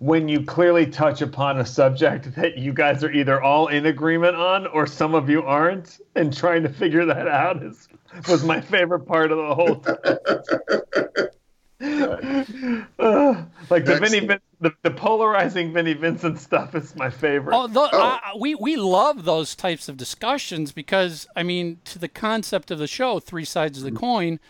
when 0.01 0.29
you 0.29 0.43
clearly 0.43 0.87
touch 0.87 1.23
upon 1.23 1.61
a 1.61 1.67
subject 1.67 2.35
that 2.37 2.59
you 2.59 2.73
guys 2.73 3.05
are 3.05 3.13
either 3.13 3.41
all 3.41 3.69
in 3.69 3.87
agreement 3.87 4.35
on 4.35 4.67
or 4.67 4.87
some 4.87 5.15
of 5.15 5.31
you 5.31 5.43
aren't, 5.43 6.01
and 6.17 6.37
trying 6.37 6.65
to 6.65 6.69
figure 6.69 7.05
that 7.05 7.29
out 7.29 7.63
is 7.63 7.89
was 8.29 8.43
my 8.43 8.61
favorite 8.61 9.01
part 9.01 9.31
of 9.31 9.39
the 9.39 9.55
whole 9.55 9.77
time. 9.77 11.29
Uh, 11.81 13.45
like 13.71 13.85
the 13.85 13.95
Vinnie, 13.99 14.19
Excellent. 14.19 14.29
Vin- 14.29 14.41
the, 14.61 14.73
the 14.83 14.91
polarizing 14.91 15.73
Vinnie 15.73 15.95
Vincent 15.95 16.39
stuff 16.41 16.75
is 16.75 16.95
my 16.97 17.11
favorite. 17.11 17.55
Oh, 17.57 17.67
tho- 17.69 17.89
Oh. 17.93 18.19
I- 18.23 18.33
we 18.39 18.55
we 18.55 18.77
love 18.77 19.25
those 19.25 19.55
types 19.55 19.89
of 19.89 19.97
discussions 19.97 20.73
because 20.73 21.29
I 21.37 21.43
mean, 21.43 21.79
to 21.85 21.99
the 21.99 22.09
concept 22.09 22.71
of 22.71 22.79
the 22.79 22.87
show, 22.89 23.21
three 23.21 23.45
sides 23.45 23.79
of 23.79 23.85
the 23.85 23.93
coin. 23.93 24.41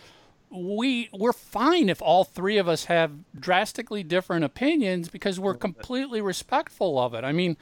We 0.50 1.10
we're 1.12 1.34
fine 1.34 1.90
if 1.90 2.00
all 2.00 2.24
three 2.24 2.57
of 2.57 2.68
us 2.68 2.86
have 2.86 3.12
drastically 3.39 4.02
different 4.02 4.44
opinions 4.47 5.08
because 5.10 5.39
we're 5.39 5.52
completely 5.55 6.23
respectful 6.23 6.98
of 6.98 7.12
it. 7.12 7.23
I 7.23 7.32
mean, 7.32 7.58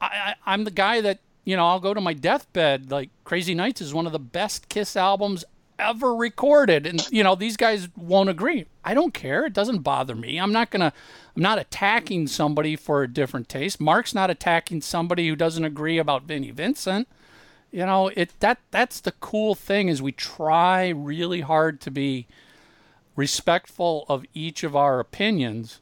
I, 0.00 0.06
I, 0.06 0.34
I'm 0.46 0.64
the 0.64 0.70
guy 0.70 1.02
that 1.02 1.18
you 1.44 1.54
know 1.54 1.66
I'll 1.66 1.80
go 1.80 1.92
to 1.92 2.00
my 2.00 2.14
deathbed. 2.14 2.90
Like 2.90 3.10
Crazy 3.24 3.54
Nights 3.54 3.82
is 3.82 3.92
one 3.92 4.06
of 4.06 4.12
the 4.12 4.18
best 4.18 4.70
Kiss 4.70 4.96
albums 4.96 5.44
ever 5.78 6.14
recorded, 6.14 6.86
and 6.86 7.06
you 7.10 7.22
know 7.22 7.34
these 7.34 7.56
guys 7.56 7.88
won't 7.96 8.28
agree. 8.28 8.66
I 8.84 8.94
don't 8.94 9.14
care. 9.14 9.46
It 9.46 9.52
doesn't 9.52 9.80
bother 9.80 10.14
me. 10.14 10.38
I'm 10.38 10.52
not 10.52 10.70
gonna. 10.70 10.92
I'm 11.36 11.42
not 11.42 11.58
attacking 11.58 12.28
somebody 12.28 12.76
for 12.76 13.02
a 13.02 13.08
different 13.08 13.48
taste. 13.48 13.80
Mark's 13.80 14.14
not 14.14 14.30
attacking 14.30 14.80
somebody 14.80 15.28
who 15.28 15.36
doesn't 15.36 15.64
agree 15.64 15.98
about 15.98 16.24
Vinnie 16.24 16.50
Vincent. 16.50 17.08
You 17.70 17.86
know, 17.86 18.08
it 18.08 18.38
that 18.40 18.58
that's 18.70 19.00
the 19.00 19.12
cool 19.12 19.54
thing 19.54 19.88
is 19.88 20.00
we 20.00 20.12
try 20.12 20.88
really 20.88 21.40
hard 21.40 21.80
to 21.82 21.90
be 21.90 22.26
respectful 23.16 24.04
of 24.08 24.24
each 24.34 24.64
of 24.64 24.74
our 24.74 25.00
opinions 25.00 25.80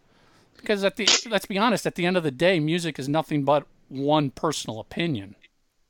because 0.57 0.85
at 0.85 0.97
the 0.97 1.09
let's 1.29 1.47
be 1.47 1.59
honest, 1.59 1.87
at 1.87 1.97
the 1.97 2.07
end 2.07 2.17
of 2.17 2.23
the 2.23 2.31
day, 2.31 2.61
music 2.61 2.99
is 2.99 3.09
nothing 3.09 3.45
but 3.45 3.67
one 3.89 4.31
personal 4.31 4.81
opinion. 4.81 5.35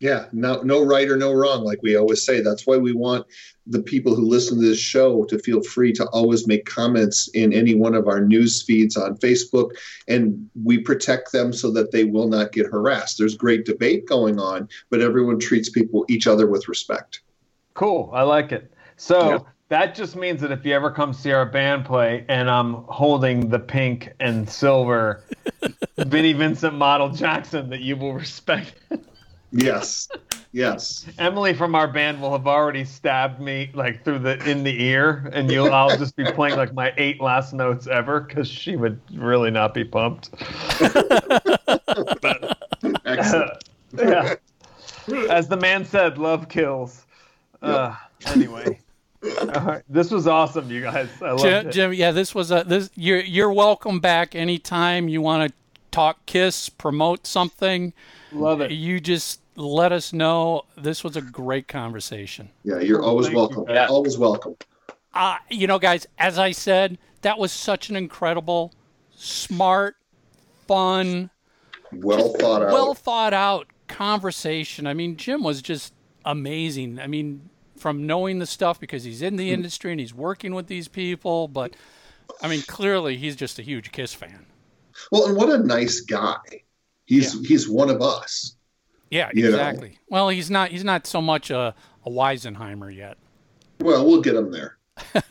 Yeah, 0.00 0.26
no, 0.32 0.62
no 0.62 0.84
right 0.84 1.08
or 1.08 1.16
no 1.16 1.32
wrong, 1.32 1.62
like 1.62 1.80
we 1.80 1.94
always 1.94 2.24
say. 2.24 2.40
That's 2.40 2.66
why 2.66 2.76
we 2.76 2.92
want 2.92 3.24
the 3.66 3.82
people 3.82 4.14
who 4.14 4.22
listen 4.26 4.58
to 4.60 4.66
this 4.66 4.78
show 4.78 5.24
to 5.26 5.38
feel 5.38 5.62
free 5.62 5.92
to 5.92 6.06
always 6.08 6.46
make 6.46 6.64
comments 6.66 7.28
in 7.28 7.52
any 7.52 7.74
one 7.74 7.94
of 7.94 8.08
our 8.08 8.20
news 8.20 8.62
feeds 8.62 8.96
on 8.96 9.16
Facebook, 9.18 9.70
and 10.08 10.50
we 10.64 10.78
protect 10.78 11.32
them 11.32 11.52
so 11.52 11.70
that 11.70 11.92
they 11.92 12.04
will 12.04 12.28
not 12.28 12.52
get 12.52 12.66
harassed. 12.66 13.18
There's 13.18 13.36
great 13.36 13.64
debate 13.64 14.06
going 14.06 14.40
on, 14.40 14.68
but 14.90 15.00
everyone 15.00 15.38
treats 15.38 15.68
people 15.70 16.04
each 16.08 16.26
other 16.26 16.46
with 16.46 16.68
respect. 16.68 17.20
Cool. 17.74 18.10
I 18.12 18.22
like 18.22 18.52
it. 18.52 18.72
So 18.96 19.28
Yeah. 19.30 19.38
that 19.68 19.94
just 19.94 20.16
means 20.16 20.40
that 20.40 20.50
if 20.52 20.64
you 20.66 20.74
ever 20.74 20.90
come 20.90 21.12
see 21.12 21.32
our 21.32 21.46
band 21.46 21.84
play 21.84 22.24
and 22.28 22.50
I'm 22.50 22.74
holding 22.88 23.48
the 23.48 23.58
pink 23.58 24.12
and 24.20 24.48
silver 24.48 25.22
Vinnie 25.98 26.32
Vincent 26.32 26.74
model 26.74 27.10
Jackson, 27.10 27.70
that 27.70 27.80
you 27.80 27.96
will 27.96 28.12
respect. 28.14 28.74
Yes, 29.52 30.08
yes. 30.52 31.06
Emily 31.18 31.54
from 31.54 31.74
our 31.74 31.88
band 31.88 32.20
will 32.20 32.32
have 32.32 32.46
already 32.46 32.84
stabbed 32.84 33.40
me 33.40 33.70
like 33.74 34.04
through 34.04 34.20
the 34.20 34.38
in 34.48 34.62
the 34.62 34.82
ear, 34.82 35.30
and 35.32 35.50
you'll 35.50 35.72
I'll 35.72 35.96
just 35.96 36.16
be 36.16 36.24
playing 36.24 36.56
like 36.56 36.72
my 36.74 36.92
eight 36.96 37.20
last 37.20 37.52
notes 37.52 37.86
ever 37.86 38.20
because 38.20 38.48
she 38.48 38.76
would 38.76 39.00
really 39.12 39.50
not 39.50 39.74
be 39.74 39.84
pumped. 39.84 40.30
Excellent. 43.04 43.64
yeah. 43.98 44.34
As 45.28 45.48
the 45.48 45.58
man 45.60 45.84
said, 45.84 46.18
love 46.18 46.48
kills. 46.48 47.06
Uh, 47.60 47.94
anyway, 48.26 48.78
All 49.40 49.46
right. 49.46 49.82
this 49.88 50.10
was 50.10 50.26
awesome, 50.26 50.70
you 50.70 50.82
guys. 50.82 51.08
I 51.20 51.30
loved 51.30 51.42
Jim, 51.42 51.66
it. 51.66 51.72
Jim, 51.72 51.92
yeah, 51.92 52.10
this 52.10 52.34
was 52.34 52.50
a 52.50 52.64
this. 52.66 52.90
You're 52.94 53.20
you're 53.20 53.52
welcome 53.52 54.00
back 54.00 54.34
anytime 54.34 55.08
you 55.08 55.20
want 55.20 55.48
to 55.48 55.54
talk 55.90 56.24
Kiss, 56.26 56.68
promote 56.68 57.26
something. 57.26 57.92
Love 58.32 58.60
it. 58.60 58.72
You 58.72 58.98
just 58.98 59.41
let 59.56 59.92
us 59.92 60.12
know. 60.12 60.62
This 60.76 61.04
was 61.04 61.16
a 61.16 61.20
great 61.22 61.68
conversation. 61.68 62.50
Yeah, 62.64 62.80
you're 62.80 63.02
always 63.02 63.26
Thank 63.26 63.34
you. 63.34 63.38
welcome. 63.38 63.64
Yeah. 63.68 63.86
Always 63.86 64.16
welcome. 64.18 64.56
Uh, 65.14 65.36
you 65.50 65.66
know, 65.66 65.78
guys, 65.78 66.06
as 66.18 66.38
I 66.38 66.52
said, 66.52 66.98
that 67.20 67.38
was 67.38 67.52
such 67.52 67.90
an 67.90 67.96
incredible, 67.96 68.72
smart, 69.14 69.96
fun, 70.66 71.30
Well 71.92 72.32
thought 72.34 72.62
out. 72.62 72.72
well 72.72 72.94
thought 72.94 73.34
out 73.34 73.66
conversation. 73.88 74.86
I 74.86 74.94
mean, 74.94 75.16
Jim 75.16 75.42
was 75.42 75.60
just 75.60 75.92
amazing. 76.24 76.98
I 76.98 77.06
mean, 77.06 77.50
from 77.76 78.06
knowing 78.06 78.38
the 78.38 78.46
stuff 78.46 78.80
because 78.80 79.04
he's 79.04 79.20
in 79.22 79.36
the 79.36 79.48
Hmm. 79.48 79.54
industry 79.54 79.90
and 79.90 80.00
he's 80.00 80.14
working 80.14 80.54
with 80.54 80.66
these 80.68 80.88
people, 80.88 81.46
but 81.48 81.74
I 82.40 82.48
mean, 82.48 82.62
clearly 82.62 83.16
he's 83.18 83.36
just 83.36 83.58
a 83.58 83.62
huge 83.62 83.92
Kiss 83.92 84.14
fan. 84.14 84.46
well, 85.10 85.26
and 85.26 85.36
what 85.36 85.50
a 85.50 85.58
nice 85.58 86.00
guy. 86.00 86.38
He's 87.04 87.32
he's 87.46 87.68
one 87.68 87.90
of 87.90 88.00
us. 88.00 88.56
Yeah, 89.12 89.30
You 89.34 89.42
know. 89.42 89.48
exactly. 89.50 89.98
Well, 90.08 90.30
he's 90.30 90.50
not. 90.50 90.70
He's 90.70 90.84
not 90.84 91.06
so 91.06 91.20
much 91.20 91.50
a, 91.50 91.74
a 92.06 92.10
Weisenheimer 92.10 92.94
yet. 92.94 93.18
Well, 93.80 94.06
we'll 94.06 94.22
get 94.22 94.34
him 94.34 94.50
there. 94.50 94.78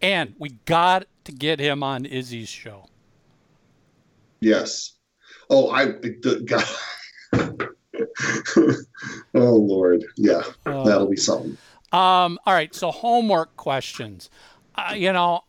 And 0.00 0.34
we 0.38 0.50
got 0.64 1.06
to 1.24 1.32
get 1.32 1.58
him 1.58 1.82
on 1.82 2.06
Izzy's 2.06 2.48
show. 2.48 2.86
Yes. 4.40 4.92
Oh, 5.50 5.70
I 5.70 5.86
the 5.86 6.42
God. 6.44 6.64
oh 9.34 9.54
Lord, 9.56 10.04
yeah, 10.16 10.42
Uh, 10.66 10.84
that'll 10.84 11.10
be 11.10 11.16
something. 11.16 11.56
Um. 11.90 12.38
All 12.46 12.54
right. 12.54 12.72
So 12.74 12.90
homework 12.92 13.56
questions. 13.56 14.30
Uh, 14.76 14.92
you 14.94 15.12
know, 15.12 15.40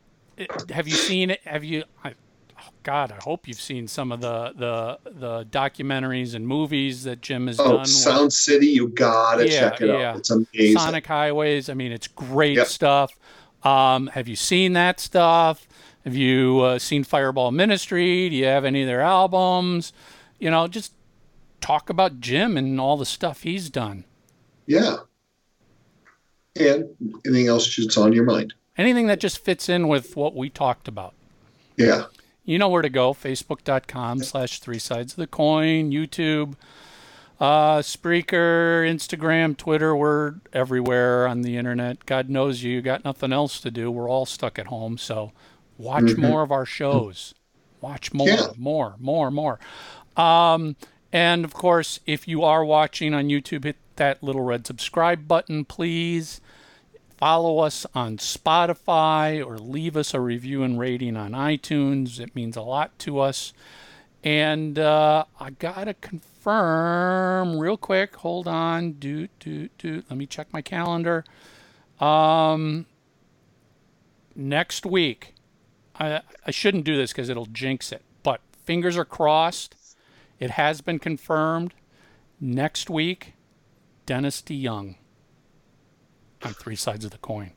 have 0.71 0.87
you 0.87 0.95
seen 0.95 1.29
it? 1.29 1.41
Have 1.43 1.63
you? 1.63 1.83
I, 2.03 2.15
oh 2.61 2.69
God, 2.83 3.11
I 3.11 3.19
hope 3.23 3.47
you've 3.47 3.59
seen 3.61 3.87
some 3.87 4.11
of 4.11 4.21
the 4.21 4.53
the 4.55 5.11
the 5.11 5.45
documentaries 5.45 6.33
and 6.35 6.47
movies 6.47 7.03
that 7.03 7.21
Jim 7.21 7.47
has 7.47 7.59
Oh, 7.59 7.77
done. 7.77 7.85
Sound 7.85 8.33
City, 8.33 8.67
you 8.67 8.87
gotta 8.89 9.47
Yeah, 9.47 9.69
check 9.69 9.81
it 9.81 9.87
yeah. 9.87 10.11
out. 10.11 10.17
It's 10.17 10.29
amazing. 10.29 10.77
Sonic 10.77 11.05
Highways. 11.05 11.69
I 11.69 11.73
mean, 11.73 11.91
it's 11.91 12.07
great 12.07 12.57
Yep. 12.57 12.67
stuff. 12.67 13.11
Um, 13.63 14.07
have 14.07 14.27
you 14.27 14.35
seen 14.35 14.73
that 14.73 14.99
stuff? 14.99 15.67
Have 16.05 16.15
you 16.15 16.61
uh, 16.61 16.79
seen 16.79 17.03
Fireball 17.03 17.51
Ministry? 17.51 18.29
Do 18.29 18.35
you 18.35 18.45
have 18.45 18.63
any 18.65 18.81
of 18.81 18.87
their 18.87 19.01
albums? 19.01 19.91
You 20.39 20.49
know, 20.49 20.67
just 20.67 20.93
talk 21.59 21.89
about 21.89 22.21
Jim 22.21 22.55
and 22.57 22.79
all 22.79 22.95
the 22.95 23.05
stuff 23.05 23.43
he's 23.43 23.69
done. 23.69 24.05
Yeah. 24.65 24.97
And 26.55 26.89
anything 27.25 27.47
else 27.47 27.75
that's 27.75 27.97
on 27.97 28.13
your 28.13 28.23
mind? 28.23 28.53
Anything 28.77 29.07
that 29.07 29.19
just 29.19 29.43
fits 29.43 29.67
in 29.69 29.87
with 29.87 30.15
what 30.15 30.35
we 30.35 30.49
talked 30.49 30.87
about. 30.87 31.13
Yeah. 31.77 32.05
You 32.49 32.57
know 32.57 32.67
where 32.69 32.81
to 32.81 32.89
go. 32.89 33.13
Facebook.com 33.13 34.23
slash 34.23 34.59
three 34.59 34.79
sides 34.79 35.13
of 35.13 35.17
the 35.17 35.27
coin, 35.27 35.91
YouTube, 35.91 36.55
uh, 37.39 37.77
Spreaker, 37.77 38.81
Instagram, 38.89 39.55
Twitter. 39.55 39.95
We're 39.95 40.33
everywhere 40.51 41.27
on 41.27 41.43
the 41.43 41.57
internet. 41.57 42.07
God 42.07 42.27
knows 42.27 42.63
you 42.63 42.81
got 42.81 43.05
nothing 43.05 43.31
else 43.31 43.61
to 43.61 43.69
do. 43.69 43.91
We're 43.91 44.09
all 44.09 44.25
stuck 44.25 44.57
at 44.57 44.65
home. 44.65 44.97
So 44.97 45.31
watch 45.77 46.17
more 46.17 46.41
of 46.41 46.51
our 46.51 46.65
shows. 46.65 47.35
Watch 47.81 48.15
more, 48.15 48.27
Yeah. 48.27 48.47
more, 48.57 48.95
more, 48.97 49.29
more. 49.29 49.59
Um, 50.17 50.75
and 51.13 51.45
of 51.45 51.53
course, 51.53 51.99
if 52.07 52.27
you 52.27 52.43
are 52.43 52.65
watching 52.65 53.13
on 53.13 53.27
YouTube, 53.27 53.63
hit 53.63 53.77
that 53.97 54.23
little 54.23 54.41
red 54.41 54.65
subscribe 54.65 55.27
button, 55.27 55.65
please. 55.65 56.41
Follow 57.19 57.59
us 57.59 57.85
on 57.93 58.15
Spotify 58.15 59.45
or 59.45 59.57
leave 59.57 59.97
us 59.97 60.13
a 60.13 60.21
review 60.21 60.63
and 60.63 60.79
rating 60.79 61.17
on 61.17 61.33
iTunes. 61.33 62.17
It 62.17 62.33
means 62.33 62.55
a 62.55 62.61
lot 62.61 62.97
to 62.99 63.19
us. 63.19 63.51
And 64.23 64.79
uh, 64.79 65.25
I 65.37 65.49
gotta 65.49 65.95
confirm 65.95 67.59
real 67.59 67.75
quick. 67.75 68.15
Hold 68.15 68.47
on. 68.47 68.93
Do 68.93 69.27
do 69.41 69.67
do. 69.77 70.01
Let 70.09 70.17
me 70.17 70.27
check 70.27 70.47
my 70.53 70.61
calendar. 70.61 71.25
Um, 71.99 72.85
next 74.33 74.85
week, 74.85 75.33
I 75.99 76.21
I 76.47 76.51
shouldn't 76.51 76.85
do 76.85 76.95
this 76.95 77.11
because 77.11 77.27
it'll 77.27 77.47
jinx 77.47 77.91
it. 77.91 78.03
But 78.23 78.39
fingers 78.63 78.95
are 78.95 79.03
crossed. 79.03 79.75
It 80.39 80.51
has 80.51 80.79
been 80.79 80.99
confirmed. 80.99 81.73
Next 82.39 82.89
week, 82.89 83.33
Dennis 84.05 84.41
DeYoung 84.41 84.95
on 86.43 86.53
three 86.53 86.75
sides 86.75 87.05
of 87.05 87.11
the 87.11 87.17
coin. 87.17 87.51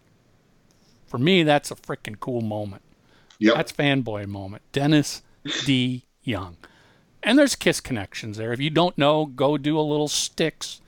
For 1.07 1.19
me, 1.19 1.43
that's 1.43 1.71
a 1.71 1.75
freaking 1.75 2.19
cool 2.21 2.41
moment. 2.41 2.83
Yep. 3.39 3.55
That's 3.55 3.73
fanboy 3.73 4.27
moment. 4.27 4.63
Dennis 4.73 5.23
D. 5.65 6.05
Young. 6.23 6.57
And 7.23 7.39
there's 7.39 7.55
Kiss 7.57 7.81
connections 7.81 8.37
there. 8.37 8.53
If 8.53 8.61
you 8.61 8.71
don't 8.71 8.97
know, 8.97 9.27
go 9.27 9.57
do 9.59 9.79
a 9.79 9.83
little 9.83 10.09
Styx 10.09 10.81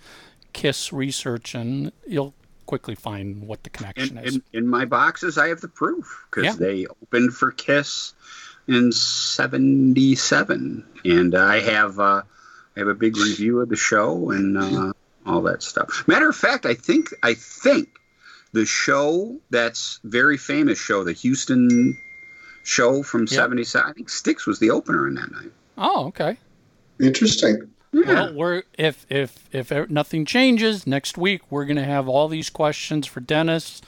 Kiss 0.52 0.92
research 0.92 1.54
and 1.54 1.92
you'll 2.06 2.34
quickly 2.66 2.94
find 2.94 3.46
what 3.46 3.62
the 3.64 3.70
connection 3.70 4.16
In, 4.18 4.24
is. 4.24 4.34
in, 4.36 4.42
in 4.52 4.66
my 4.68 4.84
boxes, 4.84 5.36
I 5.36 5.48
have 5.48 5.60
the 5.60 5.68
proof 5.68 6.26
because 6.30 6.44
Yeah. 6.44 6.52
they 6.66 6.86
opened 6.86 7.34
for 7.34 7.50
Kiss 7.50 8.14
in 8.66 8.90
'77, 8.92 10.84
and 11.04 11.34
I 11.34 11.60
have 11.60 11.98
uh, 12.00 12.22
I 12.76 12.78
have 12.78 12.88
a 12.88 12.94
big 12.94 13.16
review 13.16 13.60
of 13.60 13.68
the 13.68 13.76
show 13.76 14.30
and 14.30 14.56
uh, 14.56 14.92
all 15.26 15.42
that 15.42 15.62
stuff. 15.62 16.04
Matter 16.06 16.28
of 16.28 16.36
fact, 16.36 16.66
I 16.66 16.74
think 16.74 17.12
I 17.22 17.34
think 17.34 17.88
the 18.52 18.66
show 18.66 19.38
that's 19.50 20.00
very 20.04 20.36
famous 20.36 20.78
show, 20.78 21.04
the 21.04 21.12
Houston 21.12 21.96
show 22.62 23.02
from 23.02 23.26
'77. 23.26 23.88
I 23.88 23.92
think 23.92 24.08
Styx 24.08 24.46
was 24.46 24.58
the 24.58 24.70
opener 24.70 25.06
in 25.08 25.14
that 25.14 25.30
night. 25.30 25.52
oh, 25.78 26.06
okay. 26.06 26.38
Interesting. 27.00 27.70
Well, 27.92 28.34
we're 28.34 28.62
if 28.76 29.06
if 29.08 29.48
if 29.52 29.70
nothing 29.90 30.24
changes 30.24 30.86
next 30.86 31.16
week, 31.16 31.42
we're 31.50 31.64
going 31.64 31.76
to 31.76 31.84
have 31.84 32.08
all 32.08 32.28
these 32.28 32.50
questions 32.50 33.06
for 33.06 33.20
Dennis. 33.20 33.80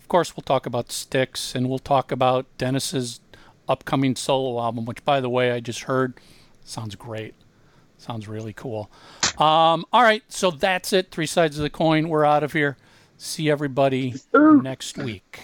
Of 0.00 0.08
course, 0.08 0.36
we'll 0.36 0.42
talk 0.42 0.66
about 0.66 0.90
Styx 0.90 1.54
and 1.54 1.68
we'll 1.68 1.78
talk 1.78 2.10
about 2.12 2.46
Dennis's 2.58 3.20
upcoming 3.68 4.16
solo 4.16 4.60
album, 4.60 4.84
which, 4.84 5.04
by 5.04 5.20
the 5.20 5.30
way, 5.30 5.52
I 5.52 5.60
just 5.60 5.82
heard 5.82 6.14
sounds 6.64 6.94
great. 6.94 7.34
Sounds 8.02 8.26
really 8.26 8.52
cool. 8.52 8.90
Um, 9.38 9.84
all 9.92 10.02
right, 10.02 10.24
so 10.26 10.50
that's 10.50 10.92
it. 10.92 11.12
Three 11.12 11.26
sides 11.26 11.56
of 11.56 11.62
the 11.62 11.70
coin. 11.70 12.08
We're 12.08 12.24
out 12.24 12.42
of 12.42 12.52
here. 12.52 12.76
See 13.16 13.48
everybody 13.48 14.14
next 14.32 14.98
week. 14.98 15.38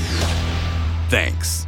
Thanks. 1.10 1.66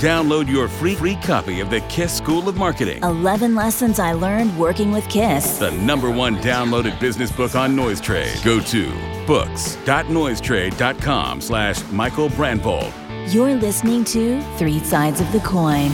Download 0.00 0.48
your 0.50 0.66
free 0.66 0.94
free 0.94 1.16
copy 1.16 1.60
of 1.60 1.68
the 1.68 1.80
Kiss 1.82 2.16
School 2.16 2.48
of 2.48 2.56
Marketing, 2.56 3.02
11 3.02 3.54
lessons 3.54 3.98
I 3.98 4.14
learned 4.14 4.58
working 4.58 4.92
with 4.92 5.06
Kiss. 5.10 5.58
the 5.58 5.72
number 5.72 6.10
one 6.10 6.36
downloaded 6.36 6.98
business 6.98 7.30
book 7.30 7.54
on 7.54 7.76
Noise 7.76 8.00
Trade. 8.00 8.34
Go 8.42 8.60
to 8.60 8.86
books.noisetrade.com 9.26 11.42
slash 11.42 11.86
Michael 11.92 12.30
Brandvold. 12.30 12.94
You're 13.30 13.54
listening 13.54 14.02
to 14.06 14.42
Three 14.56 14.80
Sides 14.80 15.20
of 15.20 15.30
the 15.30 15.38
Coin. 15.38 15.90